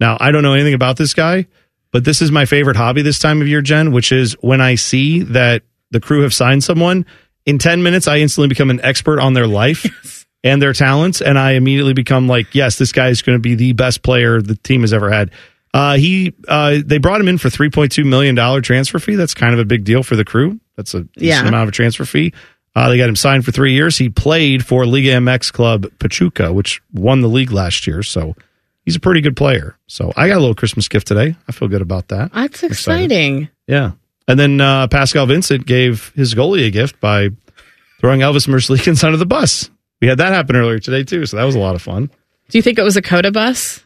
Now, 0.00 0.16
I 0.20 0.30
don't 0.30 0.42
know 0.42 0.54
anything 0.54 0.74
about 0.74 0.96
this 0.96 1.12
guy, 1.12 1.46
but 1.90 2.04
this 2.04 2.22
is 2.22 2.30
my 2.30 2.44
favorite 2.44 2.76
hobby 2.76 3.02
this 3.02 3.18
time 3.18 3.40
of 3.42 3.48
year, 3.48 3.62
Jen, 3.62 3.92
which 3.92 4.12
is 4.12 4.34
when 4.40 4.60
I 4.60 4.76
see 4.76 5.22
that 5.24 5.62
the 5.90 6.00
crew 6.00 6.22
have 6.22 6.34
signed 6.34 6.64
someone. 6.64 7.06
In 7.44 7.58
ten 7.58 7.82
minutes, 7.82 8.08
I 8.08 8.18
instantly 8.18 8.48
become 8.48 8.70
an 8.70 8.80
expert 8.82 9.20
on 9.20 9.34
their 9.34 9.46
life. 9.46 9.86
And 10.44 10.62
their 10.62 10.74
talents, 10.74 11.20
and 11.22 11.36
I 11.36 11.52
immediately 11.52 11.92
become 11.92 12.28
like, 12.28 12.54
yes, 12.54 12.78
this 12.78 12.92
guy 12.92 13.08
is 13.08 13.20
going 13.20 13.36
to 13.36 13.40
be 13.42 13.56
the 13.56 13.72
best 13.72 14.04
player 14.04 14.40
the 14.40 14.54
team 14.54 14.82
has 14.82 14.92
ever 14.92 15.10
had. 15.10 15.32
Uh, 15.74 15.96
he 15.96 16.34
uh, 16.46 16.76
they 16.86 16.98
brought 16.98 17.20
him 17.20 17.26
in 17.26 17.36
for 17.36 17.50
three 17.50 17.68
point 17.68 17.90
two 17.90 18.04
million 18.04 18.36
dollar 18.36 18.60
transfer 18.60 19.00
fee. 19.00 19.16
That's 19.16 19.34
kind 19.34 19.54
of 19.54 19.58
a 19.58 19.64
big 19.64 19.82
deal 19.82 20.04
for 20.04 20.14
the 20.14 20.24
crew. 20.24 20.60
That's 20.76 20.94
a 20.94 21.00
decent 21.00 21.22
Yeah. 21.22 21.48
amount 21.48 21.64
of 21.64 21.70
a 21.70 21.72
transfer 21.72 22.04
fee. 22.04 22.32
Uh, 22.76 22.88
they 22.90 22.96
got 22.96 23.08
him 23.08 23.16
signed 23.16 23.44
for 23.44 23.50
three 23.50 23.72
years. 23.72 23.98
He 23.98 24.08
played 24.08 24.64
for 24.64 24.86
Liga 24.86 25.12
MX 25.14 25.52
club 25.52 25.86
Pachuca, 25.98 26.52
which 26.52 26.80
won 26.92 27.22
the 27.22 27.28
league 27.28 27.50
last 27.50 27.88
year. 27.88 28.04
So 28.04 28.36
he's 28.84 28.94
a 28.94 29.00
pretty 29.00 29.22
good 29.22 29.36
player. 29.36 29.76
So 29.88 30.12
I 30.16 30.28
got 30.28 30.36
a 30.36 30.40
little 30.40 30.54
Christmas 30.54 30.86
gift 30.86 31.08
today. 31.08 31.34
I 31.48 31.52
feel 31.52 31.66
good 31.66 31.82
about 31.82 32.06
that. 32.08 32.32
That's 32.32 32.62
exciting. 32.62 33.48
Yeah. 33.66 33.92
And 34.28 34.38
then 34.38 34.60
uh, 34.60 34.88
Pascal 34.88 35.26
Vincent 35.26 35.66
gave 35.66 36.12
his 36.16 36.34
goalie 36.34 36.66
a 36.66 36.70
gift 36.70 37.00
by 37.00 37.28
throwing 38.00 38.20
Elvis 38.20 38.48
Merzlikins 38.48 39.04
under 39.04 39.16
the 39.16 39.26
bus. 39.26 39.70
We 40.00 40.08
had 40.08 40.18
that 40.18 40.32
happen 40.32 40.56
earlier 40.56 40.78
today 40.78 41.04
too, 41.04 41.26
so 41.26 41.36
that 41.36 41.44
was 41.44 41.54
a 41.54 41.58
lot 41.58 41.74
of 41.74 41.82
fun. 41.82 42.10
Do 42.48 42.58
you 42.58 42.62
think 42.62 42.78
it 42.78 42.82
was 42.82 42.96
a 42.96 43.02
COTA 43.02 43.32
bus 43.32 43.82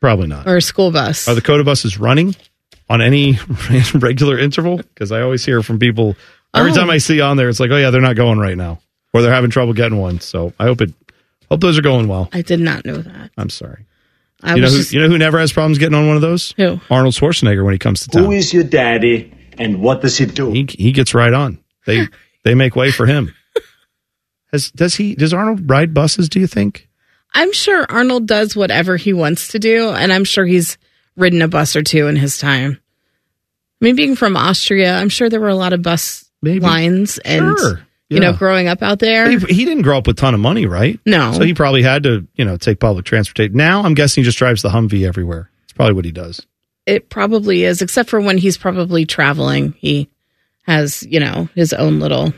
Probably 0.00 0.26
not. 0.28 0.46
or 0.46 0.56
a 0.56 0.62
school 0.62 0.90
bus? 0.92 1.26
Are 1.28 1.34
the 1.34 1.40
COTA 1.42 1.64
buses 1.64 1.98
running 1.98 2.36
on 2.88 3.00
any 3.00 3.38
regular 3.94 4.38
interval? 4.38 4.76
Because 4.78 5.10
I 5.12 5.22
always 5.22 5.44
hear 5.44 5.62
from 5.62 5.78
people 5.78 6.16
every 6.54 6.72
Oh. 6.72 6.74
time 6.74 6.90
I 6.90 6.98
see 6.98 7.20
on 7.20 7.36
there, 7.36 7.48
it's 7.48 7.60
like, 7.60 7.70
oh 7.70 7.76
yeah, 7.76 7.90
they're 7.90 8.00
not 8.00 8.16
going 8.16 8.38
right 8.38 8.56
now, 8.56 8.80
or 9.12 9.22
they're 9.22 9.32
having 9.32 9.50
trouble 9.50 9.72
getting 9.72 9.98
one. 9.98 10.20
So 10.20 10.52
I 10.58 10.64
hope 10.64 10.80
it, 10.82 10.92
hope 11.50 11.60
those 11.60 11.78
are 11.78 11.82
going 11.82 12.08
well. 12.08 12.28
I 12.32 12.42
did 12.42 12.60
not 12.60 12.84
know 12.84 12.98
that. 12.98 13.30
I'm 13.38 13.50
sorry. 13.50 13.86
I 14.42 14.54
you 14.54 14.60
know, 14.62 14.68
who, 14.68 14.76
just, 14.76 14.92
you 14.92 15.00
know 15.00 15.08
who 15.08 15.18
never 15.18 15.38
has 15.40 15.52
problems 15.52 15.78
getting 15.78 15.94
on 15.96 16.06
one 16.06 16.14
of 16.16 16.22
those? 16.22 16.52
Who? 16.56 16.78
Arnold 16.90 17.14
Schwarzenegger 17.14 17.64
when 17.64 17.72
he 17.74 17.78
comes 17.78 18.02
to 18.02 18.08
town. 18.10 18.24
Who 18.24 18.30
is 18.32 18.52
your 18.54 18.62
daddy 18.64 19.32
and 19.58 19.80
what 19.80 20.00
does 20.02 20.16
he 20.18 20.26
do? 20.26 20.50
He 20.50 20.66
he 20.68 20.92
gets 20.92 21.14
right 21.14 21.32
on. 21.32 21.58
They 21.86 22.06
they 22.44 22.54
make 22.54 22.76
way 22.76 22.90
for 22.90 23.06
him. 23.06 23.34
Has 24.52 24.70
does 24.70 24.94
he 24.94 25.14
does 25.14 25.34
Arnold 25.34 25.68
ride 25.68 25.92
buses? 25.92 26.28
Do 26.28 26.40
you 26.40 26.46
think? 26.46 26.88
I'm 27.34 27.52
sure 27.52 27.84
Arnold 27.90 28.26
does 28.26 28.56
whatever 28.56 28.96
he 28.96 29.12
wants 29.12 29.48
to 29.48 29.58
do, 29.58 29.90
and 29.90 30.12
I'm 30.12 30.24
sure 30.24 30.46
he's 30.46 30.78
ridden 31.16 31.42
a 31.42 31.48
bus 31.48 31.76
or 31.76 31.82
two 31.82 32.06
in 32.08 32.16
his 32.16 32.38
time. 32.38 32.78
I 33.80 33.84
mean, 33.84 33.96
being 33.96 34.16
from 34.16 34.36
Austria, 34.36 34.96
I'm 34.96 35.10
sure 35.10 35.28
there 35.28 35.40
were 35.40 35.48
a 35.48 35.54
lot 35.54 35.72
of 35.74 35.82
bus 35.82 36.24
lines, 36.42 37.18
and 37.18 37.58
Sure. 37.58 37.86
you 38.08 38.20
know, 38.20 38.32
growing 38.32 38.66
up 38.68 38.82
out 38.82 38.98
there. 39.00 39.28
He, 39.28 39.36
he 39.38 39.64
didn't 39.66 39.82
grow 39.82 39.98
up 39.98 40.06
with 40.06 40.16
a 40.16 40.20
ton 40.20 40.32
of 40.34 40.40
money, 40.40 40.64
right? 40.66 40.98
No. 41.04 41.32
So 41.32 41.42
he 41.44 41.52
probably 41.52 41.82
had 41.82 42.04
to, 42.04 42.26
you 42.34 42.44
know, 42.46 42.56
take 42.56 42.80
public 42.80 43.04
transportation. 43.04 43.54
Now 43.56 43.82
I'm 43.82 43.94
guessing 43.94 44.22
he 44.22 44.24
just 44.24 44.38
drives 44.38 44.62
the 44.62 44.70
Humvee 44.70 45.06
everywhere. 45.06 45.50
It's 45.64 45.74
probably 45.74 45.92
what 45.94 46.06
he 46.06 46.12
does. 46.12 46.44
It 46.88 47.10
probably 47.10 47.64
is, 47.64 47.82
except 47.82 48.08
for 48.08 48.18
when 48.18 48.38
he's 48.38 48.56
probably 48.56 49.04
traveling. 49.04 49.74
He 49.78 50.08
has, 50.62 51.02
you 51.02 51.20
know, 51.20 51.48
his 51.54 51.74
own 51.74 52.00
little 52.00 52.32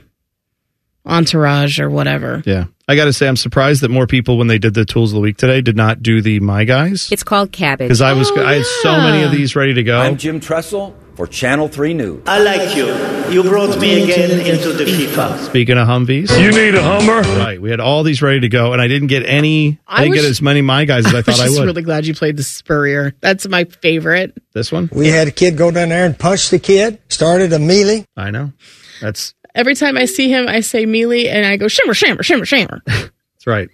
entourage 1.07 1.79
or 1.79 1.89
whatever. 1.89 2.43
Yeah. 2.45 2.65
I 2.89 2.97
got 2.97 3.05
to 3.05 3.13
say, 3.13 3.29
I'm 3.29 3.37
surprised 3.37 3.83
that 3.83 3.91
more 3.91 4.09
people, 4.09 4.39
when 4.39 4.49
they 4.49 4.59
did 4.59 4.75
the 4.75 4.85
tools 4.85 5.13
of 5.13 5.15
the 5.15 5.21
week 5.21 5.37
today, 5.37 5.61
did 5.61 5.77
not 5.77 6.03
do 6.03 6.21
the 6.21 6.41
My 6.41 6.65
Guys. 6.65 7.13
It's 7.13 7.23
called 7.23 7.53
cabbage. 7.53 7.87
Because 7.87 8.01
I 8.01 8.13
was, 8.13 8.29
oh, 8.33 8.45
I 8.45 8.55
had 8.55 8.67
so 8.83 8.97
many 8.97 9.23
of 9.23 9.31
these 9.31 9.55
ready 9.55 9.75
to 9.75 9.85
go. 9.85 10.01
I'm 10.01 10.17
Jim 10.17 10.41
Tressel 10.41 10.97
for 11.21 11.27
Channel 11.27 11.69
3 11.69 11.93
News. 11.93 12.23
I 12.27 12.39
like 12.43 12.75
you. 12.75 12.87
You 13.31 13.43
brought 13.43 13.79
me 13.79 14.05
again 14.05 14.31
into 14.41 14.73
the 14.73 14.85
FIFA. 14.85 15.37
Speaking 15.45 15.77
of 15.77 15.87
Humvees, 15.87 16.31
You 16.43 16.51
need 16.51 16.75
a 16.75 16.83
Hummer? 16.83 17.21
Right. 17.39 17.61
We 17.61 17.69
had 17.69 17.79
all 17.79 18.05
these 18.05 18.23
ready 18.23 18.41
to 18.41 18.49
go, 18.49 18.73
and 18.73 18.81
I 18.81 18.89
didn't 18.89 19.09
get 19.09 19.27
any. 19.27 19.79
I, 19.87 19.97
I 19.97 19.99
didn't 20.05 20.11
was- 20.13 20.23
get 20.23 20.31
as 20.31 20.41
many 20.41 20.63
My 20.63 20.87
Guys 20.87 21.05
as 21.05 21.15
I 21.15 21.19
I 21.19 21.21
thought 21.23 21.33
was 21.33 21.41
I 21.41 21.45
just 21.49 21.59
would. 21.59 21.67
really 21.67 21.83
glad 21.83 22.07
you 22.07 22.15
played 22.15 22.39
the 22.39 22.43
Spurrier. 22.43 23.13
That's 23.21 23.47
my 23.47 23.65
favorite. 23.65 24.35
This 24.55 24.73
one? 24.73 24.89
We 24.95 25.09
had 25.09 25.29
a 25.29 25.31
kid 25.31 25.59
go 25.59 25.71
down 25.71 25.91
there 25.91 26.07
and 26.07 26.19
punch 26.19 26.49
the 26.49 26.59
kid, 26.59 26.99
started 27.11 27.53
a 27.53 27.59
melee. 27.59 28.07
I 28.17 28.31
know. 28.31 28.55
That's 29.03 29.35
Every 29.55 29.75
time 29.75 29.99
I 29.99 30.07
see 30.07 30.31
him, 30.31 30.49
I 30.49 30.61
say 30.61 30.87
mealy 30.87 31.29
and 31.29 31.45
I 31.45 31.59
go 31.59 31.69
shimmer, 31.69 31.93
shimmer, 31.93 32.23
shimmer, 32.23 32.47
shimmer. 32.47 32.81
that's 32.87 33.47
right. 33.47 33.69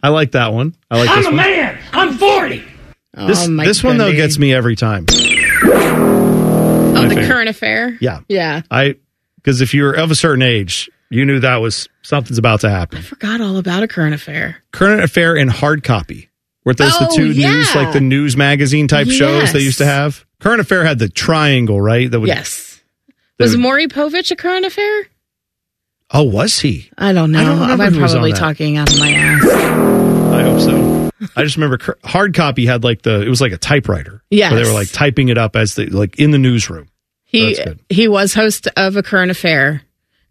I 0.00 0.10
like 0.10 0.30
that 0.32 0.52
one. 0.52 0.76
I 0.92 0.98
like 1.00 1.08
I'm 1.10 1.16
this 1.16 1.26
a 1.26 1.30
one. 1.30 1.36
man. 1.38 1.78
I'm 1.92 2.12
40. 2.18 2.58
This, 3.16 3.48
Oh, 3.48 3.56
this 3.56 3.82
one 3.82 3.96
though 3.98 4.12
gets 4.12 4.38
me 4.38 4.54
every 4.54 4.76
time. 4.76 5.06
Oh, 7.04 7.14
My 7.14 7.20
the 7.20 7.26
current 7.26 7.48
affair? 7.48 7.96
Yeah. 8.00 8.20
Yeah. 8.28 8.62
I 8.70 8.96
because 9.36 9.60
if 9.60 9.74
you 9.74 9.82
were 9.82 9.92
of 9.92 10.10
a 10.10 10.14
certain 10.14 10.42
age, 10.42 10.90
you 11.10 11.24
knew 11.24 11.40
that 11.40 11.56
was 11.56 11.88
something's 12.02 12.38
about 12.38 12.60
to 12.60 12.70
happen. 12.70 12.98
I 12.98 13.02
forgot 13.02 13.40
all 13.40 13.56
about 13.56 13.82
a 13.82 13.88
current 13.88 14.14
affair. 14.14 14.62
Current 14.72 15.02
affair 15.02 15.36
and 15.36 15.50
hard 15.50 15.84
copy. 15.84 16.30
Weren't 16.64 16.78
those 16.78 16.98
the 16.98 17.08
oh, 17.10 17.16
two 17.16 17.30
yeah. 17.32 17.50
news 17.50 17.74
like 17.74 17.92
the 17.92 18.00
news 18.00 18.36
magazine 18.36 18.88
type 18.88 19.08
shows 19.08 19.52
they 19.52 19.60
used 19.60 19.78
to 19.78 19.84
have? 19.84 20.24
Current 20.40 20.60
affair 20.60 20.84
had 20.84 20.98
the 20.98 21.08
triangle, 21.08 21.80
right? 21.80 22.10
That 22.10 22.20
would 22.20 22.28
yes. 22.28 22.80
that 23.38 23.44
Was 23.44 23.52
would- 23.52 23.60
Maury 23.60 23.86
Povich 23.86 24.30
a 24.30 24.36
current 24.36 24.64
affair? 24.64 25.06
Oh, 26.10 26.22
was 26.22 26.60
he? 26.60 26.90
I 26.96 27.12
don't 27.12 27.32
know. 27.32 27.40
I 27.40 27.44
don't 27.44 27.60
remember 27.60 27.84
I'm 27.84 27.94
who 27.94 28.00
was 28.00 28.12
on 28.12 28.18
probably 28.18 28.32
talking 28.32 28.76
out 28.76 28.92
of 28.92 28.98
my 28.98 29.10
ass. 29.10 29.44
I 29.44 30.42
hope 30.42 30.60
so. 30.60 31.10
I 31.36 31.42
just 31.42 31.56
remember 31.56 31.78
hard 32.04 32.34
copy 32.34 32.66
had 32.66 32.84
like 32.84 33.02
the 33.02 33.22
it 33.22 33.28
was 33.28 33.40
like 33.40 33.52
a 33.52 33.56
typewriter. 33.58 34.22
Yeah, 34.30 34.54
they 34.54 34.64
were 34.64 34.72
like 34.72 34.90
typing 34.90 35.28
it 35.28 35.38
up 35.38 35.56
as 35.56 35.74
the 35.74 35.86
like 35.86 36.18
in 36.18 36.30
the 36.30 36.38
newsroom. 36.38 36.88
He 37.34 37.56
he 37.88 38.08
was 38.08 38.34
host 38.34 38.68
of 38.76 38.96
a 38.96 39.02
current 39.02 39.30
affair, 39.30 39.82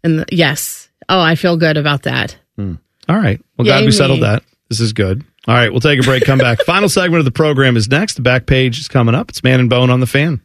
and 0.02 0.20
the, 0.20 0.26
yes, 0.30 0.84
Oh, 1.08 1.20
I 1.20 1.34
feel 1.34 1.56
good 1.56 1.76
about 1.76 2.02
that. 2.04 2.36
Hmm. 2.56 2.74
All 3.08 3.16
right. 3.16 3.40
Well, 3.56 3.64
glad 3.66 3.80
Yay 3.80 3.86
we 3.86 3.92
settled 3.92 4.22
that. 4.22 4.42
This 4.68 4.80
is 4.80 4.92
good. 4.92 5.24
All 5.46 5.54
right. 5.54 5.70
We'll 5.70 5.80
take 5.80 6.00
a 6.00 6.02
break. 6.02 6.24
Come 6.24 6.38
back. 6.38 6.60
Final 6.66 6.88
segment 6.88 7.18
of 7.18 7.24
the 7.24 7.30
program 7.30 7.76
is 7.76 7.88
next. 7.88 8.14
The 8.14 8.22
back 8.22 8.46
page 8.46 8.78
is 8.78 8.88
coming 8.88 9.14
up. 9.14 9.28
It's 9.28 9.44
Man 9.44 9.60
and 9.60 9.68
Bone 9.68 9.90
on 9.90 10.00
the 10.00 10.06
fan. 10.06 10.40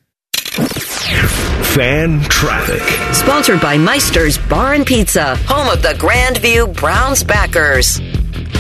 Fan 1.73 2.22
traffic. 2.23 2.81
Sponsored 3.14 3.61
by 3.61 3.77
Meister's 3.77 4.38
Bar 4.38 4.73
and 4.73 4.86
Pizza, 4.86 5.36
home 5.48 5.69
of 5.69 5.81
the 5.81 5.90
Grandview 5.90 6.76
Browns 6.76 7.23
backers. 7.23 8.02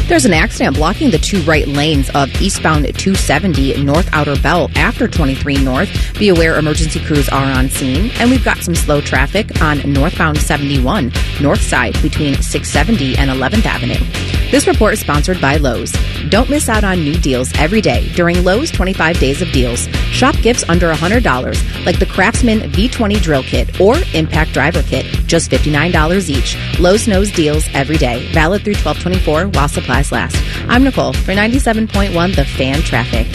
There's 0.09 0.25
an 0.25 0.33
accident 0.33 0.75
blocking 0.75 1.11
the 1.11 1.19
two 1.19 1.39
right 1.43 1.67
lanes 1.67 2.09
of 2.15 2.29
eastbound 2.41 2.83
270 2.97 3.83
North 3.83 4.09
Outer 4.11 4.35
Belt 4.41 4.75
after 4.75 5.07
23 5.07 5.63
North. 5.63 6.17
Be 6.17 6.29
aware 6.29 6.57
emergency 6.57 6.99
crews 6.99 7.29
are 7.29 7.45
on 7.45 7.69
scene. 7.69 8.09
And 8.15 8.31
we've 8.31 8.43
got 8.43 8.57
some 8.57 8.73
slow 8.73 9.01
traffic 9.01 9.61
on 9.61 9.77
northbound 9.93 10.39
71 10.39 11.11
North 11.39 11.61
Side 11.61 11.93
between 12.01 12.33
670 12.41 13.17
and 13.17 13.29
11th 13.29 13.67
Avenue. 13.67 14.03
This 14.49 14.65
report 14.65 14.93
is 14.93 14.99
sponsored 14.99 15.39
by 15.39 15.57
Lowe's. 15.57 15.93
Don't 16.29 16.49
miss 16.49 16.69
out 16.69 16.83
on 16.83 17.03
new 17.03 17.13
deals 17.13 17.53
every 17.59 17.81
day 17.81 18.11
during 18.15 18.43
Lowe's 18.43 18.71
25 18.71 19.19
Days 19.19 19.43
of 19.43 19.51
Deals. 19.51 19.81
Shop 20.09 20.33
gifts 20.41 20.67
under 20.67 20.91
$100 20.91 21.85
like 21.85 21.99
the 21.99 22.07
Craftsman 22.07 22.61
V20 22.71 23.21
Drill 23.21 23.43
Kit 23.43 23.79
or 23.79 23.97
Impact 24.15 24.53
Driver 24.53 24.81
Kit, 24.81 25.05
just 25.27 25.51
$59 25.51 26.29
each. 26.29 26.57
Lowe's 26.79 27.07
knows 27.07 27.31
deals 27.31 27.67
every 27.75 27.97
day. 27.97 28.27
Valid 28.33 28.63
through 28.63 28.73
1224 28.73 29.49
while 29.49 29.67
supplies 29.67 29.98
last. 30.11 30.35
I'm 30.69 30.83
Nicole 30.83 31.13
for 31.13 31.33
97.1 31.33 32.35
The 32.35 32.45
Fan 32.45 32.81
Traffic. 32.81 33.27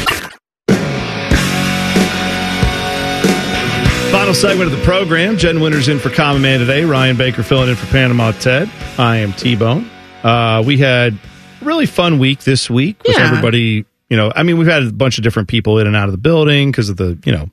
Final 4.10 4.32
segment 4.34 4.70
of 4.72 4.78
the 4.78 4.84
program. 4.84 5.36
Jen 5.36 5.60
Winters 5.60 5.88
in 5.88 5.98
for 5.98 6.08
Common 6.08 6.40
Man 6.40 6.60
today. 6.60 6.84
Ryan 6.84 7.16
Baker 7.16 7.42
filling 7.42 7.68
in 7.68 7.74
for 7.74 7.86
Panama 7.86 8.30
Ted. 8.32 8.70
I 8.96 9.16
am 9.18 9.32
T 9.32 9.56
Bone. 9.56 9.90
Uh, 10.22 10.62
we 10.64 10.78
had 10.78 11.14
a 11.60 11.64
really 11.64 11.86
fun 11.86 12.20
week 12.20 12.38
this 12.44 12.70
week 12.70 13.02
with 13.04 13.16
Yeah. 13.16 13.26
everybody. 13.28 13.84
You 14.08 14.16
know, 14.16 14.30
I 14.36 14.44
mean, 14.44 14.56
we've 14.56 14.68
had 14.68 14.84
a 14.84 14.92
bunch 14.92 15.18
of 15.18 15.24
different 15.24 15.48
people 15.48 15.80
in 15.80 15.88
and 15.88 15.96
out 15.96 16.04
of 16.06 16.12
the 16.12 16.18
building 16.18 16.70
because 16.70 16.90
of 16.90 16.96
the, 16.96 17.18
you 17.24 17.32
know, 17.32 17.50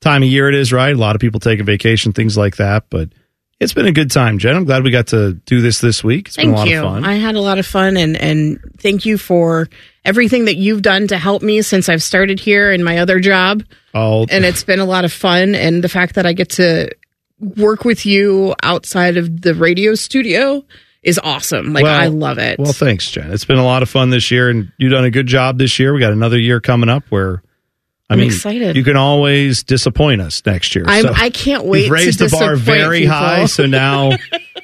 time 0.00 0.22
of 0.22 0.28
year 0.30 0.48
it 0.48 0.54
is, 0.54 0.72
right? 0.72 0.94
A 0.94 0.98
lot 0.98 1.14
of 1.14 1.20
people 1.20 1.40
taking 1.40 1.66
vacation, 1.66 2.12
things 2.12 2.38
like 2.38 2.56
that. 2.56 2.84
But 2.88 3.10
it's 3.62 3.72
been 3.72 3.86
a 3.86 3.92
good 3.92 4.10
time, 4.10 4.38
Jen. 4.38 4.56
I'm 4.56 4.64
glad 4.64 4.82
we 4.84 4.90
got 4.90 5.08
to 5.08 5.34
do 5.34 5.60
this 5.60 5.80
this 5.80 6.02
week. 6.04 6.28
It's 6.28 6.36
been 6.36 6.50
a 6.50 6.52
Thank 6.52 6.58
lot 6.58 6.68
you. 6.68 6.78
of 6.78 6.84
fun. 6.84 7.04
I 7.04 7.14
had 7.14 7.34
a 7.36 7.40
lot 7.40 7.58
of 7.58 7.66
fun, 7.66 7.96
and 7.96 8.16
and 8.16 8.58
thank 8.78 9.04
you 9.06 9.18
for 9.18 9.68
everything 10.04 10.46
that 10.46 10.56
you've 10.56 10.82
done 10.82 11.06
to 11.08 11.18
help 11.18 11.42
me 11.42 11.62
since 11.62 11.88
I've 11.88 12.02
started 12.02 12.40
here 12.40 12.70
in 12.72 12.82
my 12.84 12.98
other 12.98 13.20
job. 13.20 13.62
oh, 13.94 14.26
And 14.30 14.44
it's 14.44 14.64
been 14.64 14.80
a 14.80 14.84
lot 14.84 15.04
of 15.04 15.12
fun, 15.12 15.54
and 15.54 15.82
the 15.84 15.88
fact 15.88 16.16
that 16.16 16.26
I 16.26 16.32
get 16.32 16.50
to 16.50 16.90
work 17.38 17.84
with 17.84 18.04
you 18.06 18.54
outside 18.62 19.16
of 19.16 19.40
the 19.42 19.54
radio 19.54 19.94
studio 19.94 20.64
is 21.02 21.18
awesome. 21.22 21.72
Like 21.72 21.82
Well- 21.84 22.00
I 22.00 22.06
love 22.06 22.38
it. 22.38 22.58
Well, 22.58 22.72
thanks, 22.72 23.10
Jen. 23.10 23.32
It's 23.32 23.44
been 23.44 23.58
a 23.58 23.64
lot 23.64 23.82
of 23.82 23.88
fun 23.88 24.10
this 24.10 24.30
year, 24.30 24.48
and 24.48 24.70
you've 24.78 24.92
done 24.92 25.04
a 25.04 25.10
good 25.10 25.26
job 25.26 25.58
this 25.58 25.78
year. 25.78 25.92
We 25.92 26.00
got 26.00 26.12
another 26.12 26.38
year 26.38 26.60
coming 26.60 26.88
up 26.88 27.02
where, 27.10 27.42
I 28.12 28.14
I'm 28.14 28.18
mean, 28.20 28.28
excited. 28.28 28.76
you 28.76 28.84
can 28.84 28.96
always 28.96 29.62
disappoint 29.62 30.20
us 30.20 30.42
next 30.46 30.74
year. 30.74 30.84
I'm, 30.86 31.02
So 31.04 31.12
I 31.14 31.30
can't 31.30 31.64
wait. 31.64 31.82
You've 31.84 31.90
raised 31.90 32.18
the 32.18 32.28
bar 32.28 32.56
very 32.56 33.00
people. 33.00 33.14
high, 33.14 33.46
so 33.46 33.66
now 33.66 34.12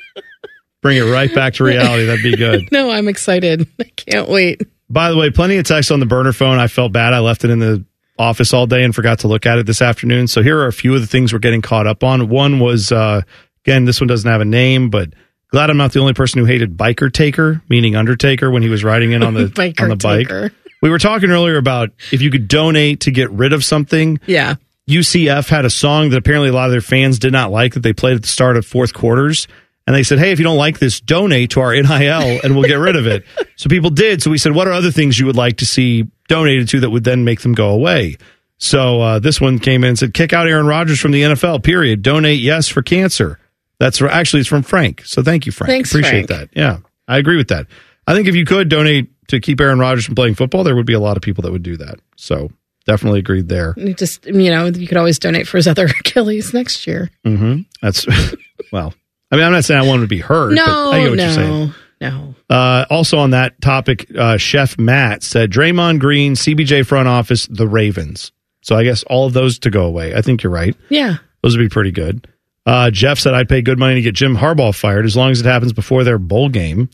bring 0.82 0.98
it 0.98 1.02
right 1.10 1.32
back 1.34 1.54
to 1.54 1.64
reality. 1.64 2.04
That'd 2.06 2.22
be 2.22 2.36
good. 2.36 2.68
no, 2.72 2.90
I'm 2.90 3.08
excited. 3.08 3.66
I 3.80 3.84
can't 3.96 4.28
wait. 4.28 4.62
By 4.90 5.10
the 5.10 5.16
way, 5.16 5.30
plenty 5.30 5.56
of 5.58 5.64
text 5.66 5.90
on 5.90 6.00
the 6.00 6.06
burner 6.06 6.32
phone. 6.32 6.58
I 6.58 6.66
felt 6.66 6.92
bad. 6.92 7.12
I 7.12 7.18
left 7.18 7.44
it 7.44 7.50
in 7.50 7.58
the 7.58 7.84
office 8.18 8.52
all 8.54 8.66
day 8.66 8.82
and 8.84 8.94
forgot 8.94 9.20
to 9.20 9.28
look 9.28 9.46
at 9.46 9.58
it 9.58 9.66
this 9.66 9.82
afternoon. 9.82 10.26
So 10.28 10.42
here 10.42 10.58
are 10.58 10.66
a 10.66 10.72
few 10.72 10.94
of 10.94 11.00
the 11.00 11.06
things 11.06 11.32
we're 11.32 11.38
getting 11.38 11.62
caught 11.62 11.86
up 11.86 12.02
on. 12.02 12.28
One 12.28 12.58
was, 12.58 12.90
uh, 12.90 13.22
again, 13.64 13.84
this 13.84 14.00
one 14.00 14.08
doesn't 14.08 14.28
have 14.30 14.40
a 14.40 14.44
name, 14.46 14.90
but 14.90 15.10
glad 15.50 15.70
I'm 15.70 15.76
not 15.76 15.92
the 15.92 16.00
only 16.00 16.14
person 16.14 16.38
who 16.40 16.44
hated 16.46 16.76
Biker 16.76 17.12
Taker, 17.12 17.62
meaning 17.68 17.94
Undertaker, 17.96 18.50
when 18.50 18.62
he 18.62 18.68
was 18.68 18.82
riding 18.82 19.12
in 19.12 19.22
on 19.22 19.34
the 19.34 19.44
Biker 19.54 19.82
on 19.82 19.88
the 19.90 19.96
bike. 19.96 20.26
Taker. 20.28 20.50
We 20.80 20.90
were 20.90 20.98
talking 20.98 21.30
earlier 21.30 21.56
about 21.56 21.90
if 22.12 22.22
you 22.22 22.30
could 22.30 22.48
donate 22.48 23.00
to 23.00 23.10
get 23.10 23.30
rid 23.30 23.52
of 23.52 23.64
something. 23.64 24.20
Yeah. 24.26 24.56
UCF 24.88 25.48
had 25.48 25.64
a 25.64 25.70
song 25.70 26.10
that 26.10 26.16
apparently 26.16 26.48
a 26.48 26.52
lot 26.52 26.66
of 26.66 26.72
their 26.72 26.80
fans 26.80 27.18
did 27.18 27.32
not 27.32 27.50
like 27.50 27.74
that 27.74 27.80
they 27.80 27.92
played 27.92 28.16
at 28.16 28.22
the 28.22 28.28
start 28.28 28.56
of 28.56 28.64
fourth 28.64 28.94
quarters. 28.94 29.46
And 29.86 29.94
they 29.94 30.02
said, 30.02 30.18
hey, 30.18 30.32
if 30.32 30.38
you 30.38 30.44
don't 30.44 30.56
like 30.58 30.78
this, 30.78 31.00
donate 31.00 31.50
to 31.52 31.60
our 31.60 31.74
NIL 31.74 32.40
and 32.44 32.54
we'll 32.54 32.68
get 32.68 32.74
rid 32.74 32.94
of 32.96 33.06
it. 33.06 33.24
so 33.56 33.68
people 33.68 33.90
did. 33.90 34.22
So 34.22 34.30
we 34.30 34.38
said, 34.38 34.52
what 34.52 34.68
are 34.68 34.72
other 34.72 34.90
things 34.90 35.18
you 35.18 35.26
would 35.26 35.36
like 35.36 35.58
to 35.58 35.66
see 35.66 36.06
donated 36.28 36.68
to 36.68 36.80
that 36.80 36.90
would 36.90 37.04
then 37.04 37.24
make 37.24 37.40
them 37.40 37.54
go 37.54 37.70
away? 37.70 38.16
So 38.58 39.00
uh, 39.00 39.18
this 39.18 39.40
one 39.40 39.58
came 39.58 39.84
in 39.84 39.90
and 39.90 39.98
said, 39.98 40.14
kick 40.14 40.32
out 40.32 40.46
Aaron 40.46 40.66
Rodgers 40.66 41.00
from 41.00 41.12
the 41.12 41.22
NFL, 41.22 41.62
period. 41.62 42.02
Donate 42.02 42.40
yes 42.40 42.68
for 42.68 42.82
cancer. 42.82 43.38
That's 43.78 44.02
actually, 44.02 44.40
it's 44.40 44.48
from 44.48 44.62
Frank. 44.62 45.02
So 45.04 45.22
thank 45.22 45.46
you, 45.46 45.52
Frank. 45.52 45.70
Thanks, 45.70 45.90
Appreciate 45.90 46.26
Frank. 46.26 46.50
that. 46.52 46.58
Yeah, 46.58 46.78
I 47.06 47.18
agree 47.18 47.36
with 47.36 47.48
that. 47.48 47.66
I 48.06 48.14
think 48.14 48.26
if 48.26 48.34
you 48.34 48.44
could 48.44 48.68
donate 48.68 49.10
to 49.28 49.40
keep 49.40 49.60
Aaron 49.60 49.78
Rodgers 49.78 50.04
from 50.06 50.14
playing 50.14 50.34
football, 50.34 50.64
there 50.64 50.74
would 50.76 50.86
be 50.86 50.92
a 50.94 51.00
lot 51.00 51.16
of 51.16 51.22
people 51.22 51.42
that 51.42 51.52
would 51.52 51.62
do 51.62 51.76
that. 51.78 52.00
So 52.16 52.50
definitely 52.86 53.20
agreed 53.20 53.48
there. 53.48 53.74
You 53.76 53.94
just 53.94 54.26
you 54.26 54.50
know 54.50 54.66
you 54.66 54.86
could 54.88 54.96
always 54.96 55.18
donate 55.18 55.46
for 55.46 55.56
his 55.58 55.66
other 55.68 55.84
Achilles 56.00 56.52
next 56.54 56.86
year. 56.86 57.10
hmm 57.24 57.60
That's 57.82 58.06
well. 58.72 58.92
I 59.30 59.36
mean, 59.36 59.44
I'm 59.44 59.52
not 59.52 59.64
saying 59.64 59.78
I 59.80 59.86
want 59.86 59.98
him 59.98 60.04
to 60.04 60.08
be 60.08 60.20
hurt. 60.20 60.54
no, 60.54 60.64
but 60.64 60.90
I 60.94 61.00
get 61.02 61.10
what 61.10 61.18
you're 61.18 61.30
saying. 61.32 61.72
no, 62.00 62.10
no. 62.10 62.34
Uh, 62.48 62.86
also 62.88 63.18
on 63.18 63.30
that 63.32 63.60
topic, 63.60 64.06
uh, 64.16 64.38
Chef 64.38 64.78
Matt 64.78 65.22
said 65.22 65.50
Draymond 65.50 66.00
Green, 66.00 66.32
CBJ 66.34 66.86
front 66.86 67.08
office, 67.08 67.46
the 67.50 67.68
Ravens. 67.68 68.32
So 68.62 68.74
I 68.74 68.84
guess 68.84 69.02
all 69.04 69.26
of 69.26 69.34
those 69.34 69.58
to 69.60 69.70
go 69.70 69.84
away. 69.84 70.14
I 70.14 70.22
think 70.22 70.42
you're 70.42 70.52
right. 70.52 70.74
Yeah. 70.88 71.16
Those 71.42 71.56
would 71.56 71.62
be 71.62 71.68
pretty 71.68 71.90
good. 71.92 72.26
Uh, 72.64 72.90
Jeff 72.90 73.18
said 73.18 73.34
I'd 73.34 73.48
pay 73.50 73.60
good 73.62 73.78
money 73.78 73.96
to 73.96 74.00
get 74.02 74.14
Jim 74.14 74.34
Harbaugh 74.36 74.74
fired 74.74 75.04
as 75.04 75.14
long 75.16 75.30
as 75.30 75.40
it 75.40 75.46
happens 75.46 75.72
before 75.74 76.04
their 76.04 76.18
bowl 76.18 76.48
game. 76.48 76.88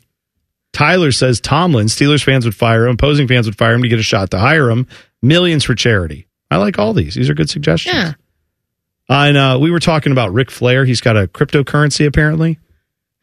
Tyler 0.75 1.13
says 1.13 1.41
Tomlin, 1.41 1.87
Steelers 1.87 2.23
fans 2.23 2.45
would 2.45 2.55
fire 2.55 2.87
him, 2.87 2.95
opposing 2.95 3.29
fans 3.29 3.47
would 3.47 3.57
fire 3.57 3.75
him 3.75 3.83
to 3.83 3.89
get 3.89 4.01
a 4.01 4.03
shot 4.03 4.33
to 4.33 4.39
hire 4.39 4.69
him. 4.69 4.87
Millions 5.23 5.65
for 5.65 5.75
charity. 5.75 6.27
I 6.51 6.59
like 6.59 6.79
all 6.79 6.93
these. 6.93 7.15
These 7.15 7.31
are 7.31 7.35
good 7.35 7.49
suggestions. 7.49 7.95
Yeah. 7.95 8.13
Uh, 9.09 9.25
and 9.29 9.37
uh, 9.37 9.59
we 9.61 9.71
were 9.71 9.81
talking 9.81 10.13
about 10.13 10.33
Ric 10.33 10.51
Flair. 10.51 10.85
He's 10.85 11.01
got 11.01 11.17
a 11.17 11.27
cryptocurrency 11.27 12.07
apparently. 12.07 12.59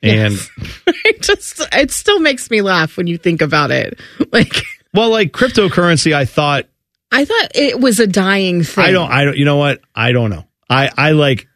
And 0.02 0.34
it 0.88 1.22
just 1.22 1.62
it 1.74 1.92
still 1.92 2.20
makes 2.20 2.50
me 2.50 2.62
laugh 2.62 2.98
when 2.98 3.06
you 3.08 3.18
think 3.18 3.42
about 3.42 3.70
it. 3.70 4.00
Like 4.32 4.64
well, 4.94 5.10
like 5.10 5.34
cryptocurrency, 5.34 6.14
I 6.14 6.24
thought 6.24 6.66
I 7.12 7.26
thought 7.26 7.52
it 7.54 7.80
was 7.82 8.00
a 8.00 8.08
dying 8.08 8.64
thing. 8.64 8.86
I 8.86 8.92
don't 8.92 9.12
I 9.12 9.26
don't 9.26 9.38
you 9.38 9.44
know 9.44 9.58
what? 9.58 9.82
I 9.94 10.14
don't 10.14 10.30
know. 10.30 10.46
I 10.70 10.90
I 10.98 11.12
like 11.12 11.48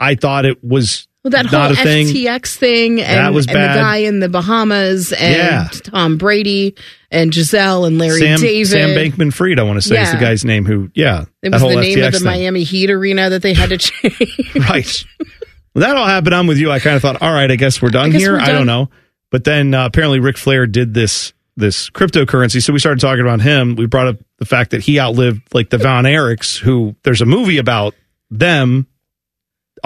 I 0.00 0.16
thought 0.16 0.44
it 0.44 0.62
was 0.64 1.06
Well, 1.26 1.42
that 1.42 1.46
whole. 1.46 1.60
FTX 1.74 2.54
thing 2.56 3.00
and, 3.00 3.26
and 3.26 3.36
the 3.36 3.52
guy 3.52 3.96
in 3.96 4.20
the 4.20 4.28
Bahamas 4.28 5.12
and 5.12 5.34
Yeah. 5.34 5.68
Tom 5.72 6.18
Brady 6.18 6.76
and 7.10 7.32
Gisele 7.32 7.84
and 7.84 7.98
Larry 7.98 8.20
Sam 8.20 8.38
David. 8.38 8.66
Sam 8.68 8.88
Bankman 8.90 9.32
Fried, 9.34 9.58
I 9.58 9.64
want 9.64 9.82
to 9.82 9.88
say 9.88 10.00
is 10.00 10.12
the 10.12 10.18
guy's 10.18 10.44
name 10.44 10.64
who 10.64 10.88
yeah. 10.94 11.24
It 11.42 11.50
was 11.50 11.62
the 11.62 11.68
name 11.68 11.98
FTX 11.98 12.06
of 12.06 12.12
the 12.12 12.18
thing. 12.20 12.26
Miami 12.26 12.62
Heat 12.62 12.90
arena 12.90 13.30
that 13.30 13.42
they 13.42 13.54
had 13.54 13.70
to 13.70 13.78
change. 13.78 14.54
right. 14.68 15.04
When 15.72 15.80
that 15.80 15.96
all 15.96 16.06
happened, 16.06 16.34
I'm 16.34 16.46
with 16.46 16.58
you. 16.58 16.70
I 16.70 16.78
kind 16.78 16.94
of 16.94 17.02
thought, 17.02 17.20
all 17.20 17.32
right, 17.32 17.50
I 17.50 17.56
guess 17.56 17.82
we're 17.82 17.90
done 17.90 18.10
guess 18.12 18.20
here. 18.20 18.34
we're 18.34 18.40
I 18.40 18.52
don't 18.52 18.66
know. 18.66 18.88
But 19.32 19.42
then 19.42 19.74
uh, 19.74 19.86
apparently 19.86 20.20
Ric 20.20 20.36
Flair 20.38 20.66
did 20.68 20.94
this 20.94 21.32
this 21.56 21.90
cryptocurrency. 21.90 22.62
So 22.62 22.72
we 22.72 22.78
started 22.78 23.00
talking 23.00 23.22
about 23.22 23.40
him. 23.40 23.74
We 23.74 23.86
brought 23.86 24.06
up 24.06 24.16
the 24.38 24.44
fact 24.44 24.70
that 24.70 24.82
he 24.82 25.00
outlived 25.00 25.42
like 25.54 25.70
the 25.70 25.78
Von 25.78 26.04
Erichs, 26.04 26.56
who 26.56 26.94
there's 27.02 27.20
a 27.20 27.26
movie 27.26 27.58
about 27.58 27.94
them. 28.30 28.86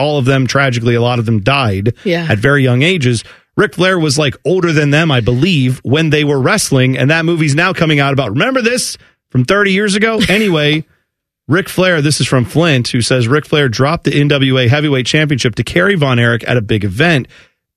All 0.00 0.18
of 0.18 0.24
them 0.24 0.46
tragically, 0.46 0.94
a 0.94 1.00
lot 1.02 1.18
of 1.18 1.26
them 1.26 1.40
died 1.40 1.94
Yeah. 2.04 2.26
at 2.28 2.38
very 2.38 2.62
young 2.62 2.82
ages. 2.82 3.22
Ric 3.56 3.74
Flair 3.74 3.98
was 3.98 4.18
like 4.18 4.34
older 4.44 4.72
than 4.72 4.90
them, 4.90 5.10
I 5.10 5.20
believe, 5.20 5.80
when 5.84 6.10
they 6.10 6.24
were 6.24 6.40
wrestling, 6.40 6.96
and 6.96 7.10
that 7.10 7.24
movie's 7.24 7.54
now 7.54 7.72
coming 7.72 8.00
out 8.00 8.12
about. 8.12 8.30
Remember 8.30 8.62
this 8.62 8.96
from 9.30 9.44
30 9.44 9.72
years 9.72 9.94
ago? 9.96 10.20
Anyway, 10.28 10.84
Ric 11.48 11.68
Flair, 11.68 12.00
this 12.00 12.20
is 12.20 12.26
from 12.26 12.44
Flint, 12.44 12.88
who 12.88 13.02
says 13.02 13.26
Ric 13.28 13.44
Flair 13.44 13.68
dropped 13.68 14.04
the 14.04 14.12
NWA 14.12 14.68
Heavyweight 14.68 15.04
Championship 15.06 15.56
to 15.56 15.64
Kerry 15.64 15.96
Von 15.96 16.18
Erich 16.18 16.44
at 16.44 16.56
a 16.56 16.62
big 16.62 16.84
event. 16.84 17.26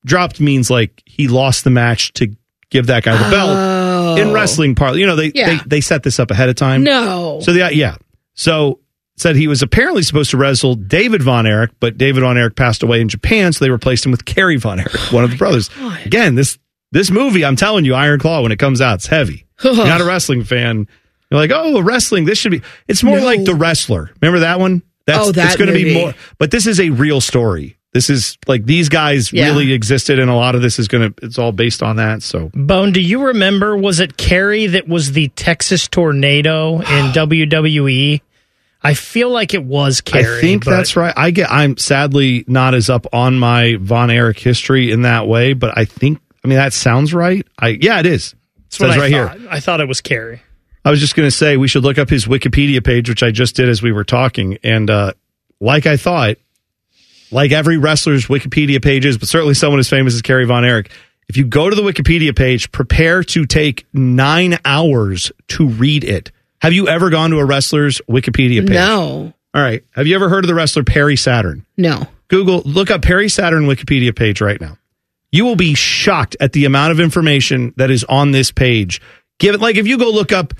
Dropped 0.06 0.40
means 0.40 0.70
like 0.70 1.02
he 1.06 1.28
lost 1.28 1.64
the 1.64 1.70
match 1.72 2.14
to 2.14 2.28
give 2.70 2.88
that 2.88 3.04
guy 3.04 3.14
the 3.18 3.30
belt. 3.32 4.20
In 4.20 4.28
oh. 4.28 4.34
wrestling 4.34 4.76
part, 4.76 4.96
you 4.98 5.06
know, 5.08 5.16
they, 5.16 5.32
Yeah. 5.34 5.56
they 5.56 5.60
they 5.66 5.82
set 5.82 6.04
this 6.04 6.20
up 6.20 6.30
ahead 6.30 6.50
of 6.50 6.56
time. 6.56 6.84
No. 6.84 7.40
So 7.42 7.52
the 7.54 7.74
yeah. 7.74 7.96
So 8.36 8.80
said 9.18 9.36
he 9.36 9.48
was 9.48 9.62
apparently 9.62 10.02
supposed 10.04 10.32
to 10.32 10.38
wrestle 10.38 10.76
David 10.76 11.22
Von 11.24 11.46
Erich, 11.46 11.72
but 11.80 11.98
David 11.98 12.22
Von 12.22 12.38
Erich 12.38 12.56
passed 12.56 12.82
away 12.84 13.00
in 13.02 13.10
Japan, 13.10 13.54
so 13.54 13.64
they 13.64 13.70
replaced 13.72 14.06
him 14.06 14.12
with 14.12 14.26
Kerry 14.26 14.58
Von 14.58 14.80
Erich, 14.80 15.12
one 15.12 15.24
of 15.24 15.30
the 15.32 15.38
brothers. 15.38 15.70
Again, 16.06 16.36
this 16.36 16.58
this 16.92 17.10
movie, 17.10 17.44
I'm 17.46 17.56
telling 17.56 17.86
you, 17.86 17.94
Iron 17.96 18.20
Claw, 18.20 18.42
when 18.42 18.52
it 18.52 18.60
comes 18.60 18.80
out, 18.82 18.96
it's 18.96 19.08
heavy. 19.08 19.46
You're 19.64 19.76
not 19.76 20.02
a 20.02 20.06
wrestling 20.06 20.44
fan. 20.44 20.88
You're 21.32 21.40
like, 21.40 21.52
oh, 21.52 21.82
wrestling. 21.82 22.26
This 22.26 22.38
should 22.38 22.52
be. 22.52 22.62
It's 22.88 23.02
more 23.04 23.18
No. 23.20 23.26
like 23.26 23.44
the 23.46 23.56
wrestler. 23.56 24.12
Remember 24.22 24.42
that 24.42 24.60
one? 24.60 24.84
That's 25.08 25.28
Oh, 25.28 25.32
that 25.32 25.46
it's 25.48 25.56
going 25.56 25.68
to 25.70 25.74
be 25.74 25.94
more. 25.94 26.14
But 26.38 26.52
this 26.52 26.68
is 26.68 26.80
a 26.80 26.92
real 26.92 27.20
story. 27.20 27.78
This 27.94 28.10
is 28.12 28.38
like 28.48 28.66
these 28.66 28.90
guys 28.90 29.32
Yeah. 29.34 29.48
really 29.48 29.74
existed, 29.74 30.20
and 30.20 30.30
a 30.30 30.36
lot 30.36 30.54
of 30.56 30.62
this 30.62 30.78
is 30.80 30.88
going 30.88 31.14
to. 31.14 31.26
It's 31.26 31.38
all 31.40 31.52
based 31.52 31.82
on 31.82 31.96
that. 31.96 32.22
So 32.24 32.52
Bone, 32.54 32.92
do 32.92 33.02
you 33.02 33.24
remember? 33.26 33.76
Was 33.76 34.00
it 34.00 34.18
Kerry 34.18 34.68
that 34.68 34.88
was 34.88 35.12
the 35.14 35.30
Texas 35.30 35.88
tornado 35.88 36.78
in 36.82 36.84
WWE? 37.14 38.22
I 38.84 38.96
feel 38.96 39.30
like 39.30 39.54
it 39.54 39.64
was 39.64 40.02
Kerry. 40.02 40.40
I 40.40 40.42
think 40.42 40.66
but- 40.66 40.72
that's 40.72 40.96
right. 40.96 41.14
I 41.16 41.32
get. 41.32 41.52
I'm 41.52 41.78
sadly 41.78 42.44
not 42.48 42.74
as 42.74 42.90
up 42.90 43.08
on 43.14 43.40
my 43.40 43.78
Von 43.80 44.12
Erich 44.12 44.40
history 44.40 44.92
in 44.92 45.04
that 45.04 45.28
way, 45.28 45.54
but 45.54 45.78
I 45.78 45.86
think. 45.86 46.20
I 46.44 46.50
mean, 46.50 46.58
that 46.58 46.74
sounds 46.74 47.14
right. 47.14 47.48
I 47.58 47.78
yeah, 47.80 48.00
it 48.02 48.06
is. 48.06 48.34
It 48.34 48.38
That's 48.72 48.80
what 48.82 48.88
says 48.90 48.98
I 48.98 49.00
right 49.00 49.12
thought. 49.30 49.40
here. 49.40 49.50
I 49.50 49.60
thought 49.62 49.80
it 49.80 49.88
was 49.88 50.02
Kerry. 50.02 50.42
I 50.84 50.92
was 50.92 51.00
just 51.00 51.16
going 51.16 51.28
to 51.28 51.32
say 51.32 51.56
we 51.56 51.70
should 51.70 51.84
look 51.84 51.98
up 51.98 52.10
his 52.10 52.26
Wikipedia 52.26 52.84
page, 52.84 53.08
which 53.08 53.24
I 53.24 53.32
just 53.32 53.56
did 53.56 53.70
as 53.70 53.82
we 53.82 53.94
were 53.94 54.04
talking, 54.04 54.58
and 54.64 54.90
uh, 54.90 55.14
like 55.62 55.86
I 55.86 55.96
thought, 55.96 56.36
like 57.32 57.54
every 57.54 57.78
wrestler's 57.78 58.26
Wikipedia 58.26 58.84
pages, 58.84 59.18
but 59.18 59.30
certainly 59.30 59.54
someone 59.54 59.80
as 59.80 59.90
famous 59.90 60.14
as 60.14 60.22
Kerry 60.22 60.46
Von 60.46 60.66
Erich. 60.66 60.92
If 61.30 61.38
you 61.38 61.46
go 61.46 61.70
to 61.70 61.76
the 61.76 61.82
Wikipedia 61.82 62.36
page, 62.36 62.70
prepare 62.74 63.24
to 63.24 63.46
take 63.46 63.86
nine 63.94 64.60
hours 64.66 65.32
to 65.50 65.70
read 65.70 66.04
it. 66.04 66.32
Have 66.64 66.74
you 66.74 66.88
ever 66.88 67.10
gone 67.12 67.30
to 67.30 67.38
a 67.38 67.46
wrestler's 67.46 68.02
Wikipedia 68.10 68.62
page? 68.62 68.70
No, 68.76 69.34
All 69.54 69.62
right. 69.62 69.84
Have 69.92 70.08
you 70.08 70.16
ever 70.16 70.30
heard 70.30 70.44
of 70.44 70.48
the 70.48 70.56
wrestler 70.56 70.84
Perry 70.84 71.16
Saturn? 71.16 71.66
no. 71.78 72.08
Google, 72.30 72.64
look 72.66 72.90
up 72.90 73.04
Perry 73.04 73.30
Saturn 73.30 73.66
Wikipedia 73.66 74.16
page 74.16 74.42
right 74.42 74.60
now. 74.60 74.78
You 75.32 75.46
will 75.46 75.56
be 75.56 75.76
shocked 75.76 76.36
at 76.40 76.52
the 76.54 76.66
amount 76.66 76.92
of 76.92 77.00
information 77.00 77.74
that 77.78 77.92
is 77.92 78.04
on 78.06 78.32
this 78.32 78.50
page. 78.50 79.02
Give 79.38 79.54
it 79.54 79.62
like 79.62 79.76
if 79.76 79.86
you 79.86 80.00
go 80.00 80.10
look 80.10 80.32
up 80.32 80.54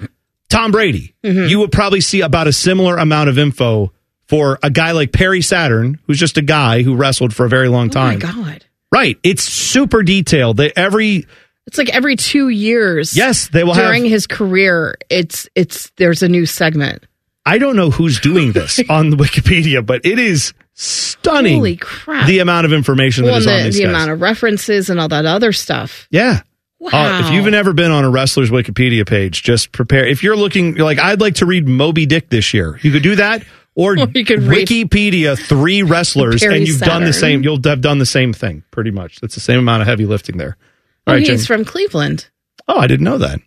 Tom 0.50 0.72
Brady, 0.72 1.16
Mm-hmm. 1.24 1.48
you 1.50 1.58
would 1.60 1.72
probably 1.72 2.02
see 2.02 2.22
about 2.22 2.46
a 2.48 2.54
similar 2.54 2.98
amount 2.98 3.30
of 3.30 3.40
info 3.40 3.92
for 4.28 4.60
a 4.62 4.70
guy 4.70 4.92
like 4.92 5.12
Perry 5.14 5.42
Saturn, 5.42 5.98
who's 6.06 6.20
just 6.20 6.38
a 6.38 6.44
guy 6.44 6.84
who 6.84 6.96
wrestled 6.96 7.34
for 7.34 7.46
a 7.46 7.50
very 7.50 7.70
long 7.70 7.90
Oh 7.96 8.00
my 8.04 8.18
time. 8.18 8.20
god, 8.20 8.66
Right. 8.92 9.18
It's 9.24 9.42
super 9.44 10.04
detailed. 10.04 10.58
They 10.58 10.72
every 10.76 11.26
it's 11.68 11.78
like 11.78 11.90
every 11.90 12.16
two 12.16 12.50
years. 12.50 13.16
Yes, 13.16 13.48
they 13.50 13.64
will 13.64 13.74
have- 13.74 13.86
during 13.86 14.06
his 14.06 14.28
career. 14.28 14.96
It's 15.10 15.48
it's 15.56 15.92
there's 15.98 16.24
a 16.24 16.28
new 16.30 16.46
segment. 16.46 17.06
I 17.46 17.58
don't 17.58 17.76
know 17.76 17.90
who's 17.92 18.20
doing 18.20 18.54
this 18.54 18.80
on 18.90 19.10
the 19.10 19.18
Wikipedia, 19.18 19.86
but 19.86 20.06
it 20.06 20.18
is 20.20 20.54
stunning. 20.74 21.58
Holy 21.58 21.76
crap! 21.76 22.28
The 22.28 22.40
amount 22.40 22.66
of 22.66 22.74
information 22.74 23.26
well, 23.26 23.34
that 23.34 23.40
is 23.42 23.46
and 23.48 23.54
on 23.54 23.60
the, 23.60 23.64
these 23.66 23.78
the 23.78 23.84
guys. 23.84 23.90
amount 23.94 24.12
of 24.12 24.22
references 24.22 24.90
and 24.90 25.00
all 25.00 25.08
that 25.10 25.26
other 25.26 25.52
stuff. 25.52 26.08
Yeah. 26.12 26.42
Uh, 26.42 26.90
Wow. 26.92 27.20
if 27.22 27.32
you've 27.34 27.46
never 27.50 27.72
been 27.72 27.92
on 27.92 28.04
a 28.04 28.10
wrestler's 28.10 28.52
Wikipedia 28.52 29.08
page, 29.08 29.42
just 29.42 29.72
prepare. 29.72 30.06
If 30.06 30.22
you're 30.22 30.36
looking, 30.36 30.76
you're 30.76 30.84
like, 30.84 31.00
I'd 31.00 31.22
like 31.22 31.36
to 31.36 31.46
read 31.46 31.66
Moby 31.66 32.06
Dick 32.06 32.28
this 32.30 32.54
year. 32.54 32.78
You 32.82 32.92
could 32.92 33.04
do 33.04 33.16
that, 33.16 33.46
or 33.74 33.96
you 34.14 34.26
could 34.26 34.44
read 34.44 34.68
Wikipedia 34.68 35.40
three 35.40 35.82
wrestlers, 35.84 36.44
and 36.44 36.68
you've 36.68 36.82
done 36.82 37.06
the 37.06 37.14
same. 37.14 37.42
You'll 37.42 37.62
have 37.64 37.80
done 37.80 38.00
the 38.00 38.06
same 38.06 38.34
thing, 38.34 38.64
pretty 38.70 38.92
much. 38.92 39.22
That's 39.22 39.34
the 39.36 39.40
same 39.40 39.60
amount 39.60 39.82
of 39.82 39.88
heavy 39.88 40.06
lifting 40.06 40.36
there. 40.38 40.58
Oh, 41.06 41.12
All 41.12 41.18
right, 41.18 41.28
he's 41.28 41.46
Jen. 41.48 41.58
from 41.58 41.66
Cleveland. 41.66 42.30
Oh, 42.68 42.78
I 42.80 42.88
didn't 42.88 43.04
know 43.04 43.18
that. 43.18 43.40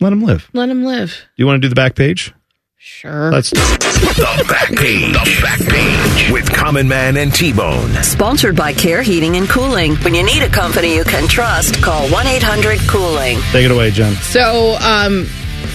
Let 0.00 0.12
him 0.12 0.22
live. 0.22 0.48
Let 0.54 0.68
him 0.70 0.82
live. 0.84 1.10
Do 1.10 1.42
you 1.42 1.46
want 1.46 1.56
to 1.56 1.60
do 1.60 1.68
the 1.68 1.74
back 1.74 1.94
page? 1.94 2.32
Sure. 2.78 3.30
Let's. 3.30 3.50
The 3.50 4.44
back 4.48 4.68
page. 4.68 5.12
The 5.12 5.38
back 5.42 5.58
page 5.60 6.32
with 6.32 6.50
Common 6.50 6.88
Man 6.88 7.18
and 7.18 7.34
T 7.34 7.52
Bone. 7.52 7.90
Sponsored 8.02 8.56
by 8.56 8.72
Care 8.72 9.02
Heating 9.02 9.36
and 9.36 9.46
Cooling. 9.46 9.96
When 9.96 10.14
you 10.14 10.22
need 10.22 10.42
a 10.42 10.48
company 10.48 10.94
you 10.96 11.04
can 11.04 11.28
trust, 11.28 11.82
call 11.82 12.08
1 12.08 12.26
800 12.26 12.78
Cooling. 12.88 13.38
Take 13.52 13.66
it 13.66 13.70
away, 13.70 13.90
Jen. 13.90 14.14
So, 14.14 14.76
um, 14.80 15.26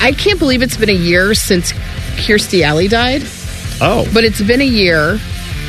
I 0.02 0.12
can't 0.18 0.40
believe 0.40 0.64
it's 0.64 0.78
been 0.78 0.90
a 0.90 0.94
year 0.94 1.36
since 1.36 1.74
Kirstie 2.18 2.64
Alley 2.64 2.88
died. 2.88 3.22
Oh. 3.80 4.10
But 4.12 4.24
it's 4.24 4.42
been 4.42 4.62
a 4.62 4.66
year. 4.66 5.20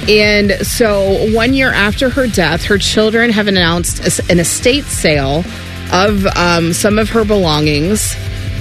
And 0.08 0.52
so, 0.66 1.32
one 1.34 1.52
year 1.52 1.72
after 1.72 2.08
her 2.10 2.26
death, 2.28 2.64
her 2.64 2.78
children 2.78 3.30
have 3.30 3.48
announced 3.48 4.20
an 4.30 4.38
estate 4.38 4.84
sale 4.84 5.44
of 5.92 6.26
um, 6.36 6.72
some 6.72 6.98
of 6.98 7.08
her 7.10 7.24
belongings. 7.24 8.14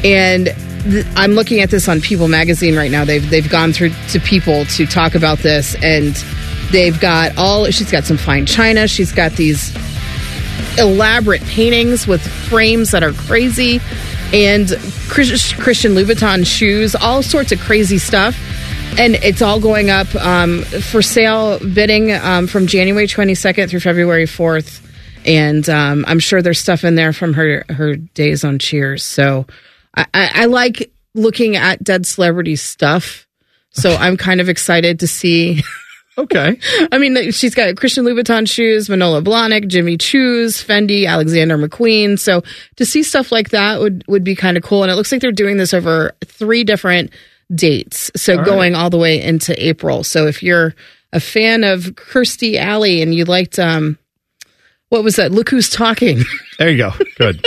And 0.04 0.46
th- 0.84 1.06
I'm 1.16 1.32
looking 1.34 1.62
at 1.62 1.70
this 1.70 1.88
on 1.88 2.02
People 2.02 2.28
Magazine 2.28 2.76
right 2.76 2.90
now. 2.90 3.06
They've 3.06 3.28
they've 3.30 3.50
gone 3.50 3.74
through 3.74 3.92
to 4.10 4.20
People 4.20 4.66
to 4.66 4.86
talk 4.86 5.14
about 5.14 5.40
this, 5.40 5.76
and 5.84 6.16
they've 6.72 7.00
got 7.00 7.38
all. 7.38 7.66
She's 7.66 7.92
got 7.92 8.06
some 8.06 8.18
fine 8.18 8.46
china. 8.46 8.88
She's 8.88 9.12
got 9.12 9.34
these 9.34 9.76
elaborate 10.78 11.44
paintings 11.44 12.08
with 12.08 12.22
frames 12.22 12.92
that 12.92 13.04
are 13.04 13.14
crazy, 13.14 13.80
and 14.34 14.70
Chris- 15.10 15.54
Christian 15.54 15.94
Louboutin 15.94 16.46
shoes, 16.46 16.96
all 16.96 17.22
sorts 17.22 17.52
of 17.52 17.60
crazy 17.60 17.98
stuff. 17.98 18.36
And 18.98 19.16
it's 19.16 19.42
all 19.42 19.60
going 19.60 19.90
up 19.90 20.14
um, 20.16 20.62
for 20.62 21.02
sale, 21.02 21.60
bidding 21.60 22.14
um, 22.14 22.48
from 22.48 22.66
January 22.66 23.08
22nd 23.08 23.70
through 23.70 23.82
February 23.82 24.26
4th. 24.26 24.82
And 25.26 25.68
um, 25.68 26.06
I'm 26.08 26.20
sure 26.20 26.42
there's 26.42 26.60
stuff 26.60 26.86
in 26.86 26.96
there 26.96 27.12
from 27.12 27.34
her 27.34 27.66
her 27.68 27.98
days 27.98 28.46
on 28.46 28.58
Cheers. 28.58 29.04
So 29.04 29.48
I, 29.96 30.06
I, 30.14 30.32
I 30.34 30.46
like 30.46 30.94
looking 31.14 31.58
at 31.58 31.84
dead 31.84 32.06
celebrity 32.06 32.56
stuff. 32.56 33.28
So 33.72 33.96
I'm 33.96 34.16
kind 34.16 34.40
of 34.40 34.48
excited 34.48 35.02
to 35.02 35.08
see. 35.08 35.62
Okay. 36.18 36.58
I 36.94 36.98
mean, 36.98 37.34
she's 37.34 37.54
got 37.56 37.76
Christian 37.76 38.06
Louboutin 38.06 38.50
shoes, 38.50 38.90
Manolo 38.90 39.20
Blahnik, 39.20 39.68
Jimmy 39.68 39.98
Choo's, 39.98 40.64
Fendi, 40.64 41.06
Alexander 41.06 41.58
McQueen. 41.58 42.18
So 42.18 42.42
to 42.78 42.86
see 42.86 43.04
stuff 43.04 43.34
like 43.34 43.50
that 43.50 43.82
would 43.82 44.06
would 44.08 44.24
be 44.24 44.34
kind 44.34 44.56
of 44.56 44.64
cool. 44.64 44.84
And 44.84 44.90
it 44.90 44.96
looks 44.96 45.12
like 45.12 45.20
they're 45.20 45.34
doing 45.34 45.58
this 45.58 45.74
over 45.74 46.16
three 46.24 46.64
different 46.64 47.12
dates. 47.54 48.12
So 48.16 48.34
All 48.34 48.40
right. 48.40 48.46
going 48.46 48.76
all 48.76 48.90
the 48.90 48.98
way 48.98 49.22
into 49.22 49.54
April. 49.64 50.04
So 50.04 50.28
if 50.28 50.42
you're 50.42 50.74
a 51.14 51.20
fan 51.20 51.64
of 51.64 51.84
Kirstie 51.96 52.56
Alley 52.58 53.02
and 53.02 53.14
you 53.14 53.26
liked 53.26 53.60
um 53.60 53.98
what 54.90 55.04
was 55.04 55.16
that? 55.18 55.32
Look 55.32 55.50
who's 55.50 55.70
talking. 55.70 56.22
There 56.58 56.70
you 56.70 56.78
go. 56.78 56.92
Good. 57.18 57.46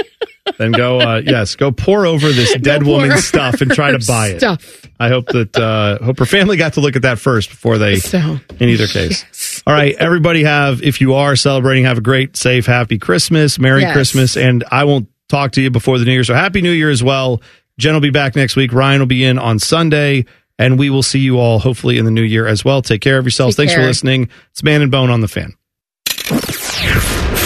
then 0.58 0.70
go. 0.72 1.00
Uh, 1.00 1.22
yes, 1.24 1.56
go 1.56 1.72
pour 1.72 2.04
over 2.04 2.30
this 2.30 2.54
dead 2.56 2.82
pour 2.82 2.98
woman's 3.00 3.24
stuff 3.24 3.62
and 3.62 3.70
try 3.70 3.90
to 3.92 4.04
buy 4.06 4.28
it. 4.28 4.40
stuff. 4.40 4.82
I 5.00 5.08
hope 5.08 5.28
that 5.28 5.56
uh, 5.56 6.04
hope 6.04 6.18
her 6.18 6.26
family 6.26 6.58
got 6.58 6.74
to 6.74 6.80
look 6.80 6.94
at 6.94 7.00
that 7.02 7.18
first 7.18 7.48
before 7.48 7.78
they. 7.78 7.96
So. 7.96 8.38
In 8.60 8.68
either 8.68 8.86
case, 8.86 9.62
all 9.66 9.72
right. 9.72 9.94
Everybody 9.94 10.44
have 10.44 10.82
if 10.82 11.00
you 11.00 11.14
are 11.14 11.36
celebrating, 11.36 11.84
have 11.86 11.96
a 11.96 12.02
great, 12.02 12.36
safe, 12.36 12.66
happy 12.66 12.98
Christmas, 12.98 13.58
Merry 13.58 13.80
Yes. 13.80 13.94
Christmas, 13.94 14.36
and 14.36 14.62
I 14.70 14.84
won't 14.84 15.08
talk 15.30 15.52
to 15.52 15.62
you 15.62 15.70
before 15.70 15.98
the 15.98 16.04
New 16.04 16.12
Year. 16.12 16.24
So 16.24 16.34
Happy 16.34 16.60
New 16.60 16.72
Year 16.72 16.90
as 16.90 17.02
well. 17.02 17.40
Jen 17.78 17.94
will 17.94 18.00
be 18.00 18.10
back 18.10 18.36
next 18.36 18.56
week. 18.56 18.72
Ryan 18.72 19.00
will 19.00 19.06
be 19.06 19.24
in 19.24 19.38
on 19.38 19.58
Sunday, 19.58 20.26
and 20.58 20.78
we 20.78 20.90
will 20.90 21.02
see 21.02 21.20
you 21.20 21.38
all 21.38 21.58
hopefully 21.58 21.98
in 21.98 22.04
the 22.04 22.10
new 22.10 22.22
year 22.22 22.46
as 22.46 22.64
well. 22.64 22.82
Take 22.82 23.00
care 23.00 23.18
of 23.18 23.24
yourselves. 23.24 23.56
Take 23.56 23.68
Thanks 23.68 23.80
for 23.80 23.86
listening. 23.86 24.28
It's 24.50 24.62
Man 24.62 24.82
and 24.82 24.90
Bone 24.90 25.10
on 25.10 25.20
the 25.20 25.28
Fan. 25.28 25.54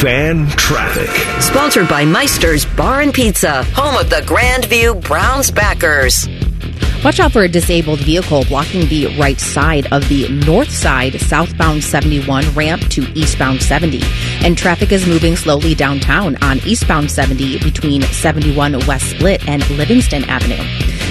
Fan 0.01 0.49
traffic. 0.49 1.11
Sponsored 1.41 1.89
by 1.89 2.05
Meister's 2.05 2.65
Bar 2.65 3.03
and 3.03 3.15
Pizza, 3.15 3.63
home 3.75 3.97
of 3.97 4.11
the 4.11 4.17
Grandview 4.27 5.01
Browns 5.07 5.51
backers. 5.51 6.27
Watch 7.05 7.19
out 7.19 7.33
for 7.33 7.43
a 7.43 7.49
disabled 7.49 7.99
vehicle 7.99 8.45
blocking 8.45 8.87
the 8.87 9.09
right 9.19 9.41
side 9.41 9.93
of 9.93 10.09
the 10.09 10.29
north 10.47 10.71
side 10.71 11.21
southbound 11.21 11.83
71 11.83 12.45
ramp 12.55 12.83
to 12.91 13.03
eastbound 13.19 13.61
70. 13.61 14.01
And 14.45 14.57
traffic 14.57 14.93
is 14.93 15.05
moving 15.05 15.35
slowly 15.35 15.75
downtown 15.75 16.37
on 16.45 16.59
eastbound 16.59 17.11
70 17.11 17.59
between 17.59 18.03
71 18.03 18.87
West 18.87 19.11
Split 19.11 19.49
and 19.49 19.69
Livingston 19.71 20.23
Avenue. 20.27 20.63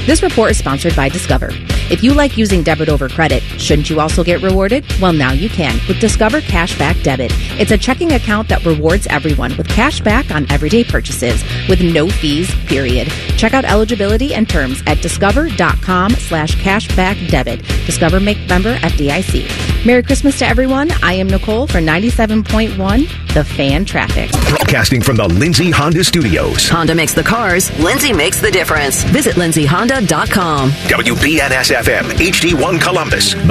This 0.05 0.23
report 0.23 0.51
is 0.51 0.57
sponsored 0.57 0.95
by 0.95 1.09
Discover. 1.09 1.49
If 1.91 2.03
you 2.03 2.13
like 2.13 2.37
using 2.37 2.63
debit 2.63 2.87
over 2.87 3.09
credit, 3.09 3.43
shouldn't 3.59 3.89
you 3.89 3.99
also 3.99 4.23
get 4.23 4.41
rewarded? 4.41 4.85
Well, 5.01 5.11
now 5.11 5.33
you 5.33 5.49
can 5.49 5.77
with 5.89 5.99
Discover 5.99 6.39
Cashback 6.39 7.03
Debit. 7.03 7.31
It's 7.59 7.71
a 7.71 7.77
checking 7.77 8.13
account 8.13 8.47
that 8.47 8.65
rewards 8.65 9.07
everyone 9.07 9.57
with 9.57 9.67
cash 9.67 9.99
back 9.99 10.31
on 10.31 10.49
everyday 10.49 10.85
purchases 10.85 11.43
with 11.67 11.81
no 11.81 12.07
fees, 12.07 12.49
period. 12.65 13.09
Check 13.37 13.53
out 13.53 13.65
eligibility 13.65 14.33
and 14.33 14.47
terms 14.47 14.81
at 14.87 15.01
discover.com 15.01 15.80
slash 15.81 16.55
cashback 16.57 17.29
debit. 17.29 17.61
Discover 17.85 18.19
make 18.19 18.37
member 18.47 18.75
FDIC. 18.77 19.85
Merry 19.85 20.03
Christmas 20.03 20.37
to 20.39 20.45
everyone. 20.45 20.91
I 21.03 21.13
am 21.13 21.27
Nicole 21.27 21.65
for 21.67 21.79
97.1 21.79 23.33
The 23.33 23.43
Fan 23.43 23.85
Traffic. 23.85 24.31
Broadcasting 24.49 25.01
from 25.01 25.15
the 25.17 25.27
Lindsay 25.27 25.71
Honda 25.71 26.03
Studios. 26.03 26.69
Honda 26.69 26.93
makes 26.93 27.13
the 27.13 27.23
cars, 27.23 27.75
Lindsay 27.79 28.13
makes 28.13 28.39
the 28.39 28.51
difference. 28.51 29.03
Visit 29.05 29.35
lindsayhonda.com. 29.35 30.69
WBNS 30.69 31.75
FM, 31.75 32.03
HD1 32.17 32.81
Columbus. 32.81 33.33